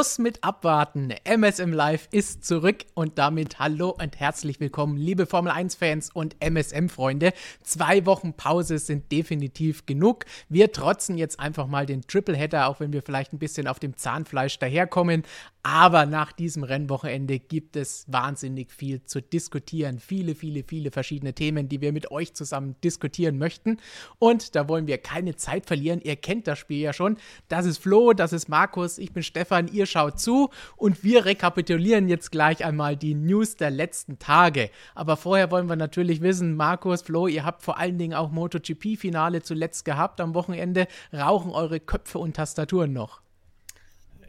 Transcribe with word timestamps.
Schluss 0.00 0.18
mit 0.18 0.42
Abwarten. 0.42 1.12
MSM 1.24 1.74
Live 1.74 2.08
ist 2.10 2.42
zurück 2.42 2.86
und 2.94 3.18
damit 3.18 3.58
hallo 3.58 3.90
und 3.90 4.18
herzlich 4.18 4.58
willkommen, 4.58 4.96
liebe 4.96 5.26
Formel 5.26 5.52
1-Fans 5.52 6.08
und 6.14 6.36
MSM-Freunde. 6.42 7.34
Zwei 7.62 8.06
Wochen 8.06 8.32
Pause 8.32 8.78
sind 8.78 9.12
definitiv 9.12 9.84
genug. 9.84 10.24
Wir 10.48 10.72
trotzen 10.72 11.18
jetzt 11.18 11.38
einfach 11.38 11.66
mal 11.66 11.84
den 11.84 12.00
Tripleheader, 12.00 12.66
auch 12.68 12.80
wenn 12.80 12.94
wir 12.94 13.02
vielleicht 13.02 13.34
ein 13.34 13.38
bisschen 13.38 13.66
auf 13.66 13.78
dem 13.78 13.94
Zahnfleisch 13.94 14.58
daherkommen. 14.58 15.22
Aber 15.62 16.06
nach 16.06 16.32
diesem 16.32 16.62
Rennwochenende 16.64 17.38
gibt 17.38 17.76
es 17.76 18.06
wahnsinnig 18.08 18.72
viel 18.72 19.04
zu 19.04 19.20
diskutieren. 19.20 19.98
Viele, 19.98 20.34
viele, 20.34 20.64
viele 20.66 20.90
verschiedene 20.90 21.34
Themen, 21.34 21.68
die 21.68 21.82
wir 21.82 21.92
mit 21.92 22.10
euch 22.10 22.32
zusammen 22.32 22.76
diskutieren 22.82 23.36
möchten. 23.36 23.76
Und 24.18 24.54
da 24.56 24.68
wollen 24.70 24.86
wir 24.86 24.96
keine 24.96 25.36
Zeit 25.36 25.66
verlieren. 25.66 26.00
Ihr 26.00 26.16
kennt 26.16 26.46
das 26.46 26.58
Spiel 26.58 26.80
ja 26.80 26.94
schon. 26.94 27.18
Das 27.48 27.66
ist 27.66 27.76
Flo, 27.76 28.14
das 28.14 28.32
ist 28.32 28.48
Markus, 28.48 28.96
ich 28.96 29.12
bin 29.12 29.22
Stefan, 29.22 29.68
ihr 29.68 29.84
schaut 29.90 30.20
zu. 30.20 30.50
Und 30.76 31.04
wir 31.04 31.24
rekapitulieren 31.24 32.08
jetzt 32.08 32.30
gleich 32.30 32.64
einmal 32.64 32.96
die 32.96 33.14
News 33.14 33.56
der 33.56 33.70
letzten 33.70 34.18
Tage. 34.18 34.70
Aber 34.94 35.16
vorher 35.16 35.50
wollen 35.50 35.68
wir 35.68 35.76
natürlich 35.76 36.20
wissen, 36.20 36.56
Markus, 36.56 37.02
Flo, 37.02 37.26
ihr 37.26 37.44
habt 37.44 37.62
vor 37.62 37.78
allen 37.78 37.98
Dingen 37.98 38.14
auch 38.14 38.30
MotoGP-Finale 38.30 39.42
zuletzt 39.42 39.84
gehabt 39.84 40.20
am 40.20 40.34
Wochenende. 40.34 40.86
Rauchen 41.12 41.50
eure 41.50 41.80
Köpfe 41.80 42.18
und 42.18 42.36
Tastaturen 42.36 42.92
noch? 42.92 43.20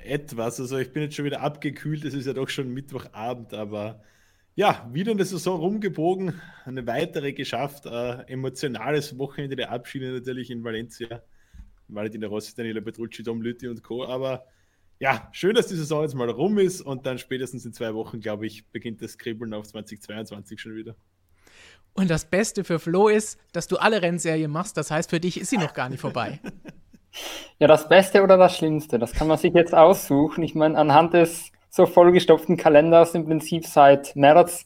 etwas. 0.03 0.59
Also 0.59 0.77
ich 0.77 0.91
bin 0.91 1.03
jetzt 1.03 1.16
schon 1.16 1.25
wieder 1.25 1.41
abgekühlt, 1.41 2.05
es 2.05 2.14
ist 2.14 2.25
ja 2.25 2.33
doch 2.33 2.49
schon 2.49 2.73
Mittwochabend, 2.73 3.53
aber 3.53 4.02
ja, 4.55 4.89
wieder 4.91 5.11
eine 5.11 5.23
Saison 5.25 5.59
rumgebogen, 5.59 6.41
eine 6.66 6.86
weitere 6.86 7.33
geschafft. 7.33 7.86
Äh, 7.86 8.23
emotionales 8.27 9.17
Wochenende 9.17 9.55
der 9.55 9.71
Abschiede 9.71 10.11
natürlich 10.11 10.52
in 10.52 10.64
Valencia. 10.64 11.23
Valentina 11.88 12.27
Rossi, 12.27 12.53
Daniela 12.55 12.81
Petrucci, 12.81 13.23
Dom 13.23 13.41
Lütti 13.41 13.67
und 13.67 13.83
Co. 13.83 14.05
Aber 14.05 14.45
ja, 15.02 15.27
schön, 15.31 15.55
dass 15.55 15.66
die 15.66 15.75
Saison 15.75 16.03
jetzt 16.03 16.13
mal 16.13 16.30
rum 16.30 16.59
ist 16.59 16.80
und 16.80 17.07
dann 17.07 17.17
spätestens 17.17 17.66
in 17.66 17.73
zwei 17.73 17.95
Wochen, 17.95 18.19
glaube 18.19 18.45
ich, 18.45 18.67
beginnt 18.67 19.02
das 19.02 19.17
Kribbeln 19.17 19.52
auf 19.55 19.66
2022 19.66 20.61
schon 20.61 20.75
wieder. 20.75 20.95
Und 21.93 22.11
das 22.11 22.25
Beste 22.25 22.63
für 22.63 22.77
Flo 22.77 23.08
ist, 23.08 23.39
dass 23.52 23.67
du 23.67 23.77
alle 23.77 24.03
Rennserien 24.03 24.52
machst. 24.52 24.77
Das 24.77 24.91
heißt, 24.91 25.09
für 25.09 25.19
dich 25.19 25.41
ist 25.41 25.49
sie 25.49 25.58
noch 25.58 25.73
gar 25.73 25.89
nicht 25.89 25.99
vorbei. 25.99 26.39
Ja, 27.59 27.67
das 27.67 27.89
Beste 27.89 28.23
oder 28.23 28.38
das 28.38 28.55
Schlimmste, 28.55 28.97
das 28.97 29.11
kann 29.11 29.27
man 29.27 29.38
sich 29.38 29.53
jetzt 29.53 29.75
aussuchen. 29.75 30.43
Ich 30.43 30.55
meine, 30.55 30.77
anhand 30.77 31.13
des 31.13 31.52
so 31.69 31.86
vollgestopften 31.86 32.55
Kalenders 32.55 33.13
im 33.15 33.25
Prinzip 33.25 33.65
seit 33.65 34.15
März 34.15 34.65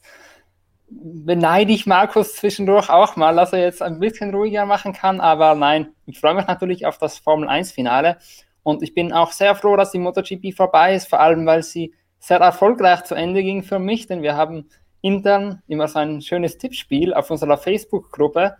beneide 0.88 1.72
ich 1.72 1.86
Markus 1.86 2.36
zwischendurch 2.36 2.88
auch 2.88 3.16
mal, 3.16 3.34
dass 3.34 3.52
er 3.52 3.58
jetzt 3.58 3.82
ein 3.82 3.98
bisschen 3.98 4.32
ruhiger 4.32 4.64
machen 4.64 4.92
kann. 4.92 5.20
Aber 5.20 5.56
nein, 5.56 5.88
ich 6.06 6.20
freue 6.20 6.34
mich 6.34 6.46
natürlich 6.46 6.86
auf 6.86 6.98
das 6.98 7.18
Formel 7.18 7.48
1-Finale. 7.48 8.18
Und 8.66 8.82
ich 8.82 8.94
bin 8.94 9.12
auch 9.12 9.30
sehr 9.30 9.54
froh, 9.54 9.76
dass 9.76 9.92
die 9.92 10.00
MotoGP 10.00 10.52
vorbei 10.52 10.96
ist, 10.96 11.08
vor 11.08 11.20
allem 11.20 11.46
weil 11.46 11.62
sie 11.62 11.94
sehr 12.18 12.38
erfolgreich 12.38 13.04
zu 13.04 13.14
Ende 13.14 13.44
ging 13.44 13.62
für 13.62 13.78
mich, 13.78 14.08
denn 14.08 14.22
wir 14.22 14.34
haben 14.34 14.68
intern 15.02 15.62
immer 15.68 15.86
so 15.86 16.00
ein 16.00 16.20
schönes 16.20 16.58
Tippspiel 16.58 17.14
auf 17.14 17.30
unserer 17.30 17.58
Facebook-Gruppe. 17.58 18.56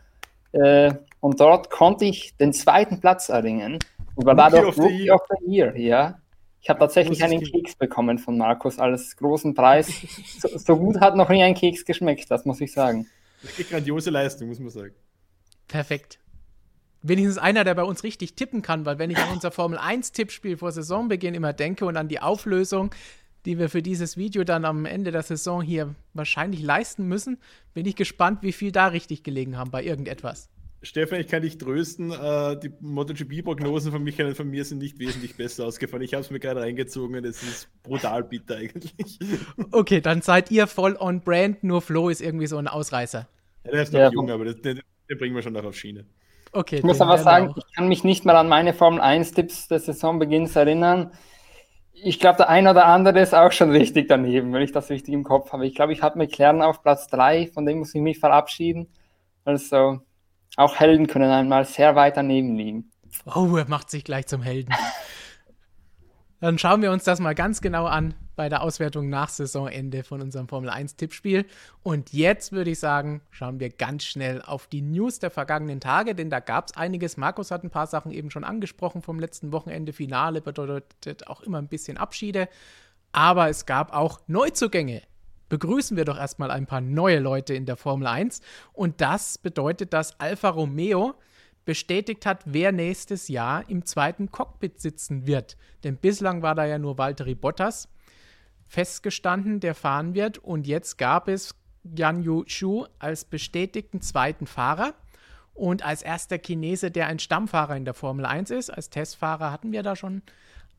Äh, 0.52 0.94
und 1.18 1.40
dort 1.40 1.70
konnte 1.70 2.04
ich 2.04 2.36
den 2.36 2.52
zweiten 2.52 3.00
Platz 3.00 3.30
erringen. 3.30 3.80
Und 4.14 4.26
war 4.26 4.36
dadurch 4.36 4.78
Rookie 4.78 5.10
of 5.10 5.22
the 5.28 5.50
Year, 5.52 5.76
ja. 5.76 6.20
Ich 6.60 6.68
habe 6.68 6.78
tatsächlich 6.78 7.24
einen 7.24 7.42
Keks 7.42 7.74
bekommen 7.74 8.18
von 8.18 8.38
Markus 8.38 8.78
als 8.78 9.16
großen 9.16 9.54
Preis. 9.54 9.88
So, 10.38 10.56
so, 10.56 10.76
gut 10.76 11.00
hat 11.00 11.16
noch 11.16 11.30
nie 11.30 11.42
ein 11.42 11.54
Keks 11.54 11.84
geschmeckt, 11.84 12.30
das 12.30 12.44
muss 12.44 12.60
ich 12.60 12.72
sagen. 12.72 13.08
Richtig 13.42 13.70
grandiose 13.70 14.10
Leistung, 14.10 14.46
muss 14.46 14.60
man 14.60 14.70
sagen. 14.70 14.94
Perfekt. 15.66 16.20
Wenigstens 17.08 17.38
einer, 17.38 17.62
der 17.62 17.74
bei 17.74 17.84
uns 17.84 18.02
richtig 18.02 18.34
tippen 18.34 18.62
kann, 18.62 18.84
weil 18.84 18.98
wenn 18.98 19.10
ich 19.10 19.18
an 19.18 19.32
unser 19.32 19.52
Formel 19.52 19.78
1-Tippspiel 19.78 20.56
vor 20.56 20.72
Saisonbeginn 20.72 21.34
immer 21.34 21.52
denke 21.52 21.86
und 21.86 21.96
an 21.96 22.08
die 22.08 22.20
Auflösung, 22.20 22.92
die 23.44 23.58
wir 23.58 23.68
für 23.68 23.80
dieses 23.80 24.16
Video 24.16 24.42
dann 24.42 24.64
am 24.64 24.86
Ende 24.86 25.12
der 25.12 25.22
Saison 25.22 25.62
hier 25.62 25.94
wahrscheinlich 26.14 26.62
leisten 26.62 27.06
müssen, 27.06 27.38
bin 27.74 27.86
ich 27.86 27.94
gespannt, 27.94 28.42
wie 28.42 28.52
viel 28.52 28.72
da 28.72 28.88
richtig 28.88 29.22
gelegen 29.22 29.56
haben 29.56 29.70
bei 29.70 29.84
irgendetwas. 29.84 30.48
Stefan, 30.82 31.20
ich 31.20 31.28
kann 31.28 31.42
dich 31.42 31.58
trösten. 31.58 32.10
Äh, 32.10 32.58
die 32.58 32.72
MotoGP-Prognosen 32.80 33.92
von 33.92 34.02
Michael 34.02 34.28
und 34.30 34.36
von 34.36 34.48
mir 34.48 34.64
sind 34.64 34.78
nicht 34.78 34.98
wesentlich 34.98 35.36
besser 35.36 35.64
ausgefallen. 35.66 36.02
Ich 36.02 36.12
habe 36.12 36.22
es 36.22 36.30
mir 36.30 36.40
gerade 36.40 36.60
reingezogen 36.60 37.16
und 37.16 37.24
es 37.24 37.42
ist 37.42 37.68
brutal 37.82 38.24
bitter 38.24 38.56
eigentlich. 38.56 38.94
Okay, 39.70 40.00
dann 40.00 40.22
seid 40.22 40.50
ihr 40.50 40.66
voll 40.66 40.96
on 40.98 41.20
brand, 41.20 41.62
nur 41.64 41.82
Flo 41.82 42.08
ist 42.08 42.20
irgendwie 42.20 42.46
so 42.46 42.56
ein 42.56 42.68
Ausreißer. 42.68 43.28
Ja, 43.64 43.70
der 43.70 43.82
ist 43.82 43.92
noch 43.92 44.00
ja. 44.00 44.10
jung, 44.10 44.30
aber 44.30 44.44
das, 44.44 44.60
den, 44.60 44.80
den, 45.08 45.18
bringen 45.18 45.34
wir 45.34 45.42
schon 45.42 45.52
noch 45.52 45.64
auf 45.64 45.76
Schiene. 45.76 46.04
Okay, 46.56 46.76
ich 46.76 46.84
muss 46.84 47.02
aber 47.02 47.18
sagen, 47.18 47.52
ich 47.54 47.74
kann 47.74 47.86
mich 47.86 48.02
nicht 48.02 48.24
mal 48.24 48.34
an 48.34 48.48
meine 48.48 48.72
Formel 48.72 49.02
1-Tipps 49.02 49.68
des 49.68 49.84
Saisonbeginns 49.84 50.56
erinnern. 50.56 51.12
Ich 51.92 52.18
glaube, 52.18 52.38
der 52.38 52.48
ein 52.48 52.66
oder 52.66 52.86
andere 52.86 53.20
ist 53.20 53.34
auch 53.34 53.52
schon 53.52 53.70
richtig 53.72 54.08
daneben, 54.08 54.54
wenn 54.54 54.62
ich 54.62 54.72
das 54.72 54.88
richtig 54.88 55.12
im 55.12 55.22
Kopf 55.22 55.52
habe. 55.52 55.66
Ich 55.66 55.74
glaube, 55.74 55.92
ich 55.92 56.00
habe 56.00 56.16
McLaren 56.16 56.62
auf 56.62 56.82
Platz 56.82 57.08
3, 57.08 57.48
von 57.48 57.66
dem 57.66 57.80
muss 57.80 57.94
ich 57.94 58.00
mich 58.00 58.18
verabschieden. 58.18 58.88
Also, 59.44 60.00
auch 60.56 60.76
Helden 60.76 61.08
können 61.08 61.30
einmal 61.30 61.66
sehr 61.66 61.94
weit 61.94 62.16
daneben 62.16 62.56
liegen. 62.56 62.90
Oh, 63.34 63.54
er 63.56 63.68
macht 63.68 63.90
sich 63.90 64.02
gleich 64.02 64.26
zum 64.26 64.40
Helden. 64.40 64.74
Dann 66.40 66.58
schauen 66.58 66.82
wir 66.82 66.92
uns 66.92 67.04
das 67.04 67.18
mal 67.18 67.34
ganz 67.34 67.62
genau 67.62 67.86
an 67.86 68.14
bei 68.36 68.50
der 68.50 68.62
Auswertung 68.62 69.08
nach 69.08 69.30
Saisonende 69.30 70.04
von 70.04 70.20
unserem 70.20 70.48
Formel 70.48 70.68
1 70.68 70.96
Tippspiel. 70.96 71.46
Und 71.82 72.12
jetzt 72.12 72.52
würde 72.52 72.70
ich 72.70 72.78
sagen, 72.78 73.22
schauen 73.30 73.58
wir 73.58 73.70
ganz 73.70 74.04
schnell 74.04 74.42
auf 74.42 74.66
die 74.66 74.82
News 74.82 75.18
der 75.18 75.30
vergangenen 75.30 75.80
Tage, 75.80 76.14
denn 76.14 76.28
da 76.28 76.40
gab 76.40 76.66
es 76.68 76.76
einiges. 76.76 77.16
Markus 77.16 77.50
hat 77.50 77.64
ein 77.64 77.70
paar 77.70 77.86
Sachen 77.86 78.12
eben 78.12 78.30
schon 78.30 78.44
angesprochen 78.44 79.00
vom 79.00 79.18
letzten 79.18 79.50
Wochenende. 79.52 79.94
Finale 79.94 80.42
bedeutet 80.42 81.26
auch 81.26 81.40
immer 81.40 81.58
ein 81.58 81.68
bisschen 81.68 81.96
Abschiede. 81.96 82.48
Aber 83.12 83.48
es 83.48 83.64
gab 83.64 83.94
auch 83.94 84.20
Neuzugänge 84.26 85.02
begrüßen 85.48 85.96
wir 85.96 86.04
doch 86.04 86.18
erstmal 86.18 86.50
ein 86.50 86.66
paar 86.66 86.80
neue 86.80 87.18
Leute 87.18 87.54
in 87.54 87.66
der 87.66 87.76
Formel 87.76 88.08
1. 88.08 88.40
Und 88.72 89.00
das 89.00 89.38
bedeutet, 89.38 89.92
dass 89.92 90.18
Alfa 90.18 90.48
Romeo 90.48 91.14
bestätigt 91.66 92.24
hat, 92.24 92.40
wer 92.46 92.72
nächstes 92.72 93.28
Jahr 93.28 93.68
im 93.68 93.84
zweiten 93.84 94.30
Cockpit 94.30 94.80
sitzen 94.80 95.26
wird. 95.26 95.58
Denn 95.84 95.98
bislang 95.98 96.40
war 96.40 96.54
da 96.54 96.64
ja 96.64 96.78
nur 96.78 96.96
Valtteri 96.96 97.34
Bottas 97.34 97.88
festgestanden, 98.66 99.60
der 99.60 99.74
fahren 99.74 100.14
wird. 100.14 100.38
Und 100.38 100.66
jetzt 100.66 100.96
gab 100.96 101.28
es 101.28 101.54
Yan 101.84 102.22
Yu 102.22 102.44
Shu 102.46 102.86
als 102.98 103.26
bestätigten 103.26 104.00
zweiten 104.00 104.46
Fahrer. 104.46 104.94
Und 105.52 105.84
als 105.84 106.02
erster 106.02 106.38
Chinese, 106.38 106.90
der 106.90 107.06
ein 107.06 107.18
Stammfahrer 107.18 107.76
in 107.76 107.84
der 107.84 107.94
Formel 107.94 108.24
1 108.24 108.50
ist. 108.50 108.70
Als 108.70 108.88
Testfahrer 108.90 109.52
hatten 109.52 109.72
wir 109.72 109.82
da 109.82 109.96
schon 109.96 110.22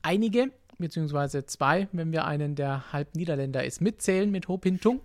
einige 0.02 0.52
beziehungsweise 0.78 1.46
zwei, 1.46 1.88
wenn 1.92 2.12
wir 2.12 2.26
einen, 2.26 2.56
der 2.56 2.92
halb 2.92 3.16
Niederländer 3.16 3.64
ist, 3.64 3.82
mitzählen 3.82 4.30
mit 4.30 4.48
Ho 4.48 4.58
Pintung. 4.58 5.02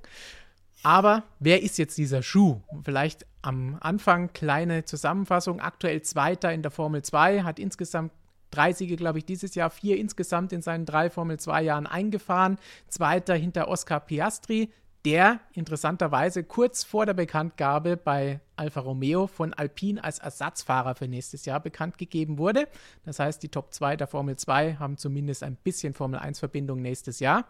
Aber 0.83 1.23
wer 1.39 1.63
ist 1.63 1.79
jetzt 1.79 1.97
dieser 1.99 2.23
Schuh? 2.23 2.61
Vielleicht 2.83 3.27
am 3.41 3.77
Anfang 3.81 4.33
kleine 4.33 4.85
Zusammenfassung. 4.85 5.61
Aktuell 5.61 6.03
Zweiter 6.03 6.53
in 6.53 6.63
der 6.63 6.71
Formel 6.71 7.03
2, 7.03 7.43
hat 7.43 7.59
insgesamt 7.59 8.13
drei 8.51 8.73
Siege, 8.73 8.97
glaube 8.97 9.19
ich, 9.19 9.25
dieses 9.25 9.55
Jahr, 9.55 9.71
vier 9.71 9.97
insgesamt 9.97 10.53
in 10.53 10.63
seinen 10.63 10.85
drei 10.85 11.09
Formel 11.11 11.39
2 11.39 11.63
Jahren 11.63 11.87
eingefahren. 11.87 12.59
Zweiter 12.89 13.35
hinter 13.35 13.69
Oscar 13.69 14.01
Piastri, 14.01 14.71
der 15.05 15.41
interessanterweise 15.53 16.45
kurz 16.45 16.85
vor 16.85 17.07
der 17.07 17.15
Bekanntgabe 17.15 17.97
bei 17.97 18.41
Alfa 18.57 18.81
Romeo 18.81 19.27
von 19.27 19.53
Alpine 19.53 20.03
als 20.03 20.19
Ersatzfahrer 20.21 20.95
für 20.95 21.09
nächstes 21.09 21.45
Jahr 21.45 21.61
bekannt 21.61 21.99
gegeben 21.99 22.39
wurde. 22.39 22.69
Das 23.05 23.19
heißt, 23.19 23.43
die 23.43 23.49
Top 23.49 23.73
2 23.73 23.97
der 23.97 24.07
Formel 24.07 24.37
2 24.37 24.77
haben 24.77 24.97
zumindest 24.97 25.43
ein 25.43 25.57
bisschen 25.57 25.95
Formel 25.95 26.21
1 26.21 26.39
Verbindung 26.39 26.83
nächstes 26.83 27.19
Jahr. 27.19 27.47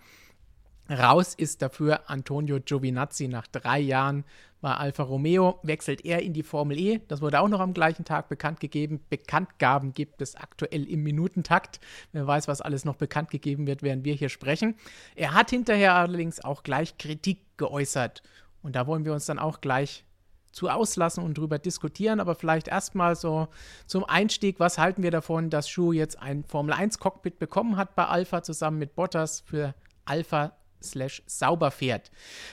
Raus 0.93 1.35
ist 1.35 1.63
dafür 1.63 2.11
Antonio 2.11 2.61
Giovinazzi 2.61 3.27
nach 3.27 3.47
drei 3.47 3.81
Jahren 3.81 4.25
bei 4.61 4.75
Alfa 4.75 5.03
Romeo, 5.03 5.59
wechselt 5.63 6.05
er 6.05 6.23
in 6.23 6.35
die 6.35 6.43
Formel 6.43 6.79
E. 6.79 7.01
Das 7.09 7.23
wurde 7.23 7.41
auch 7.41 7.49
noch 7.49 7.61
am 7.61 7.73
gleichen 7.73 8.05
Tag 8.05 8.29
bekannt 8.29 8.61
gegeben. 8.61 9.01
Bekanntgaben 9.09 9.95
gibt 9.95 10.21
es 10.21 10.37
aktuell 10.37 10.85
im 10.85 11.03
Minutentakt. 11.03 11.81
Wer 12.13 12.27
weiß, 12.27 12.47
was 12.47 12.61
alles 12.61 12.85
noch 12.85 12.97
bekannt 12.97 13.31
gegeben 13.31 13.67
wird, 13.67 13.83
während 13.83 14.05
wir 14.05 14.15
hier 14.15 14.29
sprechen. 14.29 14.77
Er 15.17 15.35
hat 15.35 15.51
hinterher 15.51 15.95
allerdings 15.95 16.45
auch 16.45 16.63
gleich 16.63 16.99
Kritik 16.99 17.41
geäußert. 17.57 18.23
Und 18.63 18.77
da 18.77 18.87
wollen 18.87 19.05
wir 19.05 19.15
uns 19.15 19.27
dann 19.27 19.39
auch 19.39 19.63
gleich 19.63 20.05
zu 20.53 20.69
auslassen 20.69 21.25
und 21.25 21.39
drüber 21.39 21.59
diskutieren. 21.59 22.21
Aber 22.21 22.35
vielleicht 22.35 22.69
erstmal 22.69 23.17
so 23.17 23.49
zum 23.87 24.05
Einstieg, 24.05 24.61
was 24.61 24.79
halten 24.79 25.03
wir 25.03 25.11
davon, 25.11 25.49
dass 25.49 25.69
Schuh 25.69 25.93
jetzt 25.93 26.21
ein 26.21 26.45
Formel 26.45 26.75
1 26.75 26.99
Cockpit 26.99 27.39
bekommen 27.39 27.79
hat 27.79 27.97
bei 27.97 28.05
Alpha 28.05 28.43
zusammen 28.43 28.79
mit 28.79 28.95
Bottas 28.95 29.41
für 29.41 29.75
Alpha 30.05 30.53
slash 30.83 31.23
sauber 31.27 31.71
fährt. 31.71 32.11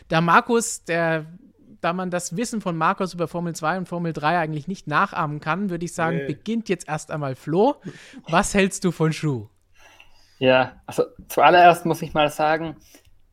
Da 0.07 0.21
Markus, 0.21 0.83
der 0.85 1.25
da 1.81 1.93
man 1.93 2.09
das 2.09 2.35
Wissen 2.35 2.61
von 2.61 2.75
Markus 2.75 3.13
über 3.13 3.27
Formel 3.27 3.55
2 3.55 3.79
und 3.79 3.87
Formel 3.87 4.13
3 4.13 4.39
eigentlich 4.39 4.67
nicht 4.67 4.87
nachahmen 4.87 5.39
kann, 5.39 5.69
würde 5.69 5.85
ich 5.85 5.93
sagen, 5.93 6.17
nee. 6.17 6.25
beginnt 6.25 6.69
jetzt 6.69 6.87
erst 6.87 7.11
einmal 7.11 7.35
Flo. 7.35 7.75
Was 8.27 8.53
hältst 8.53 8.83
du 8.83 8.91
von 8.91 9.13
Schuh? 9.13 9.47
Ja, 10.39 10.73
also 10.85 11.03
zuallererst 11.27 11.85
muss 11.85 12.01
ich 12.01 12.13
mal 12.13 12.29
sagen, 12.29 12.77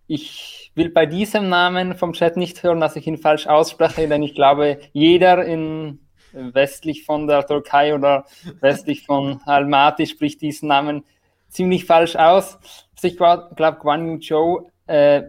ich 0.06 0.70
will 0.74 0.90
bei 0.90 1.06
diesem 1.06 1.48
Namen 1.48 1.96
vom 1.96 2.12
Chat 2.12 2.36
nicht 2.36 2.62
hören, 2.62 2.80
dass 2.80 2.96
ich 2.96 3.06
ihn 3.06 3.18
falsch 3.18 3.46
ausspreche, 3.46 4.08
denn 4.08 4.22
ich 4.22 4.34
glaube, 4.34 4.78
jeder 4.92 5.44
in 5.44 6.00
westlich 6.32 7.04
von 7.04 7.26
der 7.26 7.46
Türkei 7.46 7.94
oder 7.94 8.26
westlich 8.60 9.06
von 9.06 9.40
Almaty 9.46 10.06
spricht 10.06 10.42
diesen 10.42 10.68
Namen 10.68 11.04
ziemlich 11.48 11.86
falsch 11.86 12.16
aus. 12.16 12.58
Also 12.94 13.08
ich 13.08 13.16
glaube, 13.16 13.54
Guan 13.80 14.06
Yu 14.06 14.18
Zhou 14.18 14.70
äh, 14.86 15.22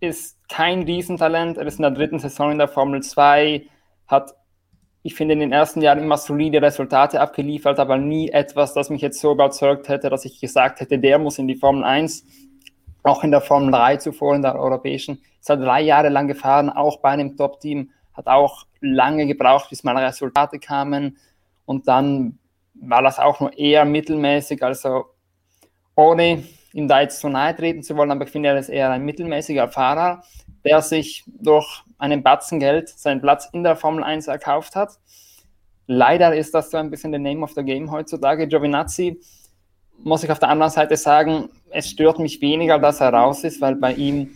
ist 0.00 0.38
kein 0.48 0.82
Riesentalent. 0.82 1.58
Er 1.58 1.66
ist 1.66 1.78
in 1.78 1.82
der 1.82 1.90
dritten 1.90 2.18
Saison 2.18 2.52
in 2.52 2.58
der 2.58 2.68
Formel 2.68 3.02
2, 3.02 3.66
hat, 4.06 4.34
ich 5.02 5.14
finde, 5.14 5.34
in 5.34 5.40
den 5.40 5.52
ersten 5.52 5.82
Jahren 5.82 5.98
immer 5.98 6.16
solide 6.16 6.62
Resultate 6.62 7.20
abgeliefert, 7.20 7.78
aber 7.78 7.98
nie 7.98 8.30
etwas, 8.30 8.74
das 8.74 8.90
mich 8.90 9.02
jetzt 9.02 9.20
so 9.20 9.32
überzeugt 9.32 9.88
hätte, 9.88 10.10
dass 10.10 10.24
ich 10.24 10.40
gesagt 10.40 10.80
hätte, 10.80 10.98
der 10.98 11.18
muss 11.18 11.38
in 11.38 11.48
die 11.48 11.56
Formel 11.56 11.84
1. 11.84 12.24
Auch 13.02 13.22
in 13.24 13.30
der 13.30 13.40
Formel 13.40 13.70
3 13.70 13.98
zuvor, 13.98 14.34
in 14.34 14.42
der 14.42 14.56
europäischen. 14.56 15.22
Ist 15.40 15.50
halt 15.50 15.62
drei 15.62 15.80
Jahre 15.82 16.08
lang 16.08 16.26
gefahren, 16.26 16.68
auch 16.68 17.00
bei 17.00 17.10
einem 17.10 17.36
Top-Team. 17.36 17.90
Hat 18.12 18.26
auch 18.26 18.66
lange 18.80 19.26
gebraucht, 19.26 19.70
bis 19.70 19.84
mal 19.84 19.96
Resultate 19.96 20.58
kamen. 20.58 21.16
Und 21.64 21.86
dann 21.86 22.38
war 22.74 23.02
das 23.02 23.18
auch 23.18 23.40
nur 23.40 23.56
eher 23.56 23.84
mittelmäßig. 23.84 24.62
Also 24.62 25.06
ohne 25.94 26.44
ihm 26.72 26.88
da 26.88 27.00
jetzt 27.00 27.20
zu 27.20 27.28
nahe 27.28 27.54
treten 27.54 27.82
zu 27.82 27.96
wollen, 27.96 28.10
aber 28.10 28.24
ich 28.24 28.30
finde, 28.30 28.50
er 28.50 28.58
ist 28.58 28.68
eher 28.68 28.90
ein 28.90 29.04
mittelmäßiger 29.04 29.68
Fahrer, 29.68 30.22
der 30.64 30.82
sich 30.82 31.24
durch 31.26 31.82
einen 31.98 32.22
Batzen 32.22 32.60
Geld 32.60 32.88
seinen 32.88 33.20
Platz 33.20 33.48
in 33.52 33.64
der 33.64 33.76
Formel 33.76 34.04
1 34.04 34.26
erkauft 34.26 34.76
hat. 34.76 34.98
Leider 35.86 36.34
ist 36.34 36.54
das 36.54 36.70
so 36.70 36.76
ein 36.76 36.90
bisschen 36.90 37.12
der 37.12 37.20
Name 37.20 37.42
of 37.42 37.52
the 37.52 37.62
Game 37.62 37.90
heutzutage. 37.90 38.46
Giovinazzi, 38.46 39.18
muss 39.98 40.22
ich 40.22 40.30
auf 40.30 40.38
der 40.38 40.50
anderen 40.50 40.70
Seite 40.70 40.96
sagen, 40.96 41.48
es 41.70 41.88
stört 41.88 42.18
mich 42.18 42.40
weniger, 42.40 42.78
dass 42.78 43.00
er 43.00 43.12
raus 43.12 43.44
ist, 43.44 43.60
weil 43.60 43.76
bei 43.76 43.94
ihm 43.94 44.30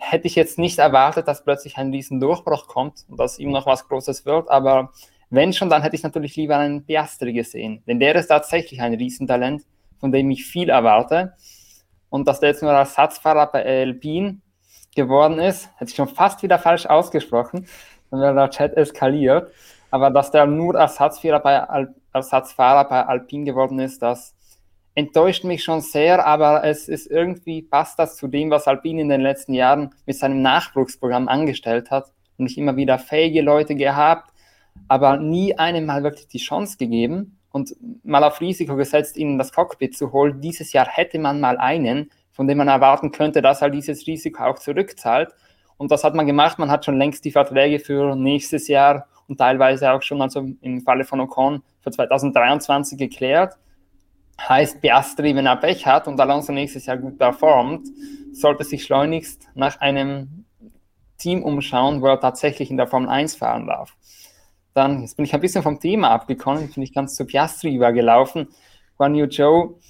hätte 0.00 0.26
ich 0.26 0.34
jetzt 0.34 0.58
nicht 0.58 0.78
erwartet, 0.78 1.28
dass 1.28 1.44
plötzlich 1.44 1.76
ein 1.76 1.90
riesen 1.90 2.20
Durchbruch 2.20 2.66
kommt 2.66 3.04
und 3.08 3.18
dass 3.18 3.38
ihm 3.38 3.50
noch 3.50 3.66
was 3.66 3.88
Großes 3.88 4.26
wird, 4.26 4.50
aber 4.50 4.92
wenn 5.30 5.52
schon, 5.52 5.68
dann 5.68 5.82
hätte 5.82 5.96
ich 5.96 6.02
natürlich 6.02 6.36
lieber 6.36 6.56
einen 6.56 6.84
Piastri 6.84 7.32
gesehen, 7.32 7.82
denn 7.86 8.00
der 8.00 8.14
ist 8.14 8.28
tatsächlich 8.28 8.80
ein 8.80 8.94
Riesentalent, 8.94 9.62
von 9.98 10.12
dem 10.12 10.30
ich 10.30 10.44
viel 10.44 10.68
erwarte 10.68 11.34
und 12.10 12.26
dass 12.26 12.40
der 12.40 12.50
jetzt 12.50 12.62
nur 12.62 12.72
Ersatzfahrer 12.72 13.46
bei 13.46 13.64
Alpine 13.64 14.40
geworden 14.94 15.38
ist, 15.38 15.68
hätte 15.76 15.90
ich 15.90 15.96
schon 15.96 16.08
fast 16.08 16.42
wieder 16.42 16.58
falsch 16.58 16.86
ausgesprochen, 16.86 17.66
dann 18.10 18.20
wäre 18.20 18.34
der 18.34 18.50
Chat 18.50 18.76
eskaliert. 18.76 19.52
Aber 19.90 20.10
dass 20.10 20.30
der 20.30 20.46
nur 20.46 20.74
Ersatzfahrer 20.74 21.40
bei, 21.40 21.60
Al 21.62 21.94
Ersatzfahrer 22.12 22.88
bei 22.88 23.06
Alpine 23.06 23.44
geworden 23.44 23.78
ist, 23.78 24.02
das 24.02 24.34
enttäuscht 24.94 25.44
mich 25.44 25.62
schon 25.62 25.80
sehr, 25.80 26.26
aber 26.26 26.64
es 26.64 26.88
ist 26.88 27.06
irgendwie, 27.06 27.62
passt 27.62 27.98
das 27.98 28.16
zu 28.16 28.26
dem, 28.26 28.50
was 28.50 28.66
Alpine 28.66 29.02
in 29.02 29.08
den 29.08 29.20
letzten 29.20 29.54
Jahren 29.54 29.94
mit 30.06 30.16
seinem 30.16 30.42
Nachwuchsprogramm 30.42 31.28
angestellt 31.28 31.90
hat. 31.90 32.12
Und 32.36 32.50
ich 32.50 32.58
immer 32.58 32.76
wieder 32.76 32.98
fähige 32.98 33.42
Leute 33.42 33.76
gehabt, 33.76 34.32
aber 34.88 35.16
nie 35.18 35.56
einem 35.56 35.86
mal 35.86 36.02
wirklich 36.02 36.28
die 36.28 36.38
Chance 36.38 36.76
gegeben 36.76 37.37
und 37.58 37.74
mal 38.04 38.22
auf 38.24 38.40
Risiko 38.40 38.76
gesetzt, 38.76 39.16
ihnen 39.16 39.38
das 39.38 39.52
Cockpit 39.52 39.96
zu 39.96 40.12
holen. 40.12 40.40
Dieses 40.40 40.72
Jahr 40.72 40.86
hätte 40.86 41.18
man 41.18 41.40
mal 41.40 41.58
einen, 41.58 42.10
von 42.32 42.46
dem 42.46 42.58
man 42.58 42.68
erwarten 42.68 43.10
könnte, 43.10 43.42
dass 43.42 43.62
er 43.62 43.70
dieses 43.70 44.06
Risiko 44.06 44.44
auch 44.44 44.58
zurückzahlt. 44.58 45.30
Und 45.76 45.90
das 45.90 46.04
hat 46.04 46.14
man 46.14 46.26
gemacht. 46.26 46.58
Man 46.58 46.70
hat 46.70 46.84
schon 46.84 46.98
längst 46.98 47.24
die 47.24 47.32
Verträge 47.32 47.80
für 47.80 48.14
nächstes 48.14 48.68
Jahr 48.68 49.08
und 49.26 49.38
teilweise 49.38 49.92
auch 49.92 50.02
schon, 50.02 50.22
also 50.22 50.46
im 50.60 50.80
Falle 50.82 51.04
von 51.04 51.20
Ocon, 51.20 51.62
für 51.80 51.90
2023 51.90 52.96
geklärt. 52.96 53.54
Heißt, 54.40 54.80
Piastri, 54.80 55.34
wenn 55.34 55.46
er 55.46 55.56
Pech 55.56 55.84
hat 55.84 56.06
und 56.06 56.20
Alonso 56.20 56.52
nächstes 56.52 56.86
Jahr 56.86 56.96
gut 56.96 57.18
performt, 57.18 57.88
sollte 58.32 58.62
sich 58.62 58.84
schleunigst 58.84 59.48
nach 59.54 59.80
einem 59.80 60.44
Team 61.18 61.42
umschauen, 61.42 62.00
wo 62.02 62.06
er 62.06 62.20
tatsächlich 62.20 62.70
in 62.70 62.76
der 62.76 62.86
Formel 62.86 63.08
1 63.08 63.34
fahren 63.34 63.66
darf. 63.66 63.96
Dann, 64.78 65.00
jetzt 65.00 65.16
bin 65.16 65.24
ich 65.24 65.34
ein 65.34 65.40
bisschen 65.40 65.64
vom 65.64 65.80
Thema 65.80 66.12
abgekommen, 66.12 66.70
bin 66.70 66.84
ich 66.84 66.94
ganz 66.94 67.16
zu 67.16 67.26
Piastri 67.26 67.74
übergelaufen. 67.74 68.46
Guan 68.96 69.16
Yu 69.16 69.26
Zhou, 69.26 69.80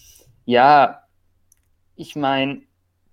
ja, 0.46 1.02
ich 1.94 2.16
meine, 2.16 2.62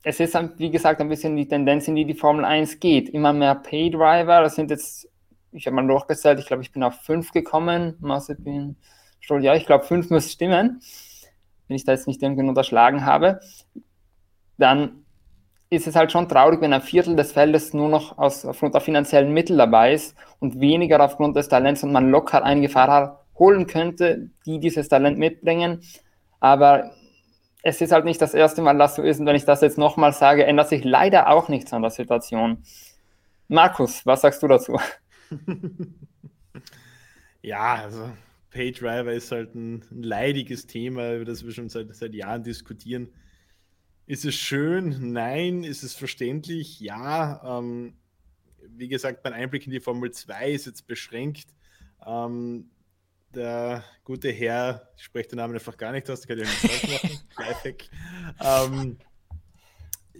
es 0.01 0.22
ist, 0.22 0.39
wie 0.57 0.72
gesagt, 0.72 1.01
ein 1.01 1.10
bisschen 1.10 1.36
die 1.36 1.50
Tendenz, 1.50 1.89
in 1.89 1.95
die 1.95 2.06
die 2.06 2.13
Formel 2.13 2.45
1 2.45 2.80
geht. 2.80 3.10
Immer 3.10 3.33
mehr 3.33 3.56
Pay-Driver, 3.56 4.42
das 4.42 4.56
sind 4.56 4.72
jetzt, 4.72 5.10
ich 5.51 5.68
habe 5.68 5.75
mal 5.75 5.86
durchgezählt, 5.86 6.39
ich 6.39 6.45
glaube, 6.45 6.63
ich 6.63 6.72
bin 6.72 6.81
auf 6.81 6.95
fünf 7.01 7.33
gekommen. 7.33 7.98
Mazepin, 8.00 8.78
Stoll, 9.19 9.44
ja, 9.44 9.54
ich 9.54 9.66
glaube, 9.66 9.83
fünf 9.83 10.10
muss 10.10 10.31
stimmen, 10.31 10.80
wenn 11.68 11.75
ich 11.75 11.83
da 11.83 11.92
jetzt 11.92 12.07
nicht 12.07 12.24
irgendwie 12.24 12.48
unterschlagen 12.48 13.06
habe. 13.06 13.42
Dann 14.57 15.05
ist 15.75 15.88
es 15.88 15.95
halt 15.95 16.12
schon 16.12 16.27
traurig, 16.27 16.62
wenn 16.62 16.74
ein 16.74 16.81
Viertel 16.81 17.16
des 17.16 17.31
Feldes 17.31 17.74
nur 17.74 17.89
noch 17.89 18.18
aus, 18.18 18.45
aufgrund 18.45 18.74
der 18.74 18.81
finanziellen 18.81 19.33
Mittel 19.33 19.57
dabei 19.57 19.94
ist 19.94 20.16
und 20.39 20.60
weniger 20.60 21.04
aufgrund 21.04 21.36
des 21.36 21.50
Talents 21.50 21.83
und 21.83 21.92
man 21.92 22.10
locker 22.10 22.44
einige 22.44 22.69
Fahrer 22.69 23.25
holen 23.38 23.68
könnte, 23.68 24.30
die 24.45 24.60
dieses 24.60 24.88
Talent 24.88 25.18
mitbringen. 25.18 25.81
Aber 26.39 26.92
es 27.63 27.81
ist 27.81 27.92
halt 27.92 28.06
nicht 28.06 28.22
das 28.22 28.33
erste 28.33 28.62
Mal, 28.62 28.77
dass 28.77 28.95
so 28.95 29.01
ist. 29.01 29.19
Und 29.19 29.25
wenn 29.25 29.36
ich 29.36 29.45
das 29.45 29.62
jetzt 29.62 29.77
nochmal 29.77 30.13
sage, 30.13 30.45
ändert 30.45 30.69
sich 30.69 30.83
leider 30.83 31.30
auch 31.30 31.50
nichts 31.50 31.74
an 31.74 31.81
der 31.81 31.92
Situation. 31.92 32.63
Markus, 33.48 34.06
was 34.06 34.21
sagst 34.21 34.42
du 34.44 34.48
dazu? 34.48 34.80
ja, 37.42 37.75
also 37.75 38.10
PayDriver 38.51 39.12
ist 39.12 39.31
halt 39.31 39.56
ein, 39.56 39.83
ein 39.92 40.04
leidiges 40.04 40.68
Thema, 40.68 41.16
über 41.16 41.25
das 41.25 41.44
wir 41.44 41.51
schon 41.51 41.69
seit, 41.69 41.94
seit 41.95 42.13
Jahren 42.13 42.44
diskutieren. 42.44 43.10
Ist 44.07 44.25
es 44.25 44.36
schön? 44.36 45.13
Nein. 45.13 45.63
Ist 45.63 45.84
es 45.84 45.96
verständlich? 45.96 46.80
Ja. 46.80 47.60
Ähm, 47.60 47.98
wie 48.68 48.88
gesagt, 48.88 49.24
mein 49.24 49.34
Einblick 49.34 49.66
in 49.66 49.72
die 49.72 49.80
Formel 49.80 50.12
2 50.12 50.52
ist 50.52 50.66
jetzt 50.66 50.88
beschränkt. 50.88 51.48
Ähm, 52.06 52.69
der 53.34 53.84
gute 54.04 54.31
Herr, 54.31 54.90
ich 54.96 55.04
spreche 55.04 55.30
den 55.30 55.38
Namen 55.38 55.56
einfach 55.56 55.78
gar 55.78 55.92
nicht 55.92 56.10
aus, 56.10 56.22
der 56.22 56.36
kann 56.36 56.46
ja 56.46 56.52
nicht 56.52 57.19
machen, 57.38 57.78
ähm, 58.74 58.98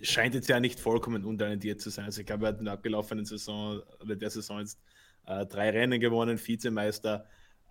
scheint 0.02 0.36
jetzt 0.36 0.50
ja 0.50 0.60
nicht 0.60 0.80
vollkommen 0.80 1.24
untalentiert 1.24 1.80
zu 1.80 1.90
sein. 1.90 2.06
Also 2.06 2.22
ich 2.22 2.28
glaube, 2.28 2.46
er 2.46 2.50
hat 2.50 2.60
in 2.60 2.66
der 2.66 2.74
abgelaufenen 2.74 3.26
Saison 3.26 3.82
oder 4.02 4.16
der 4.16 4.30
Saison 4.30 4.60
jetzt 4.60 4.80
äh, 5.26 5.46
drei 5.46 5.70
Rennen 5.70 6.00
gewonnen, 6.00 6.38
Vizemeister 6.38 7.26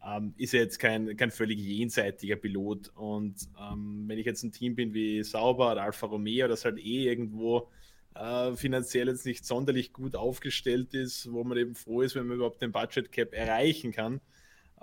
ähm, 0.06 0.34
ist 0.36 0.54
er 0.54 0.60
jetzt 0.60 0.78
kein, 0.78 1.16
kein 1.16 1.30
völlig 1.30 1.58
jenseitiger 1.58 2.36
Pilot. 2.36 2.90
Und 2.94 3.36
ähm, 3.58 4.04
wenn 4.06 4.18
ich 4.18 4.26
jetzt 4.26 4.42
ein 4.42 4.52
Team 4.52 4.74
bin 4.74 4.92
wie 4.92 5.22
Sauber 5.22 5.72
oder 5.72 5.82
Alfa 5.82 6.06
Romeo, 6.06 6.48
das 6.48 6.64
halt 6.64 6.78
eh 6.78 7.06
irgendwo 7.06 7.70
äh, 8.14 8.54
finanziell 8.54 9.08
jetzt 9.08 9.26
nicht 9.26 9.44
sonderlich 9.44 9.92
gut 9.92 10.14
aufgestellt 10.14 10.94
ist, 10.94 11.32
wo 11.32 11.42
man 11.44 11.58
eben 11.58 11.74
froh 11.74 12.02
ist, 12.02 12.14
wenn 12.14 12.26
man 12.26 12.36
überhaupt 12.36 12.62
den 12.62 12.72
Budget 12.72 13.12
Cap 13.12 13.32
erreichen 13.32 13.92
kann, 13.92 14.20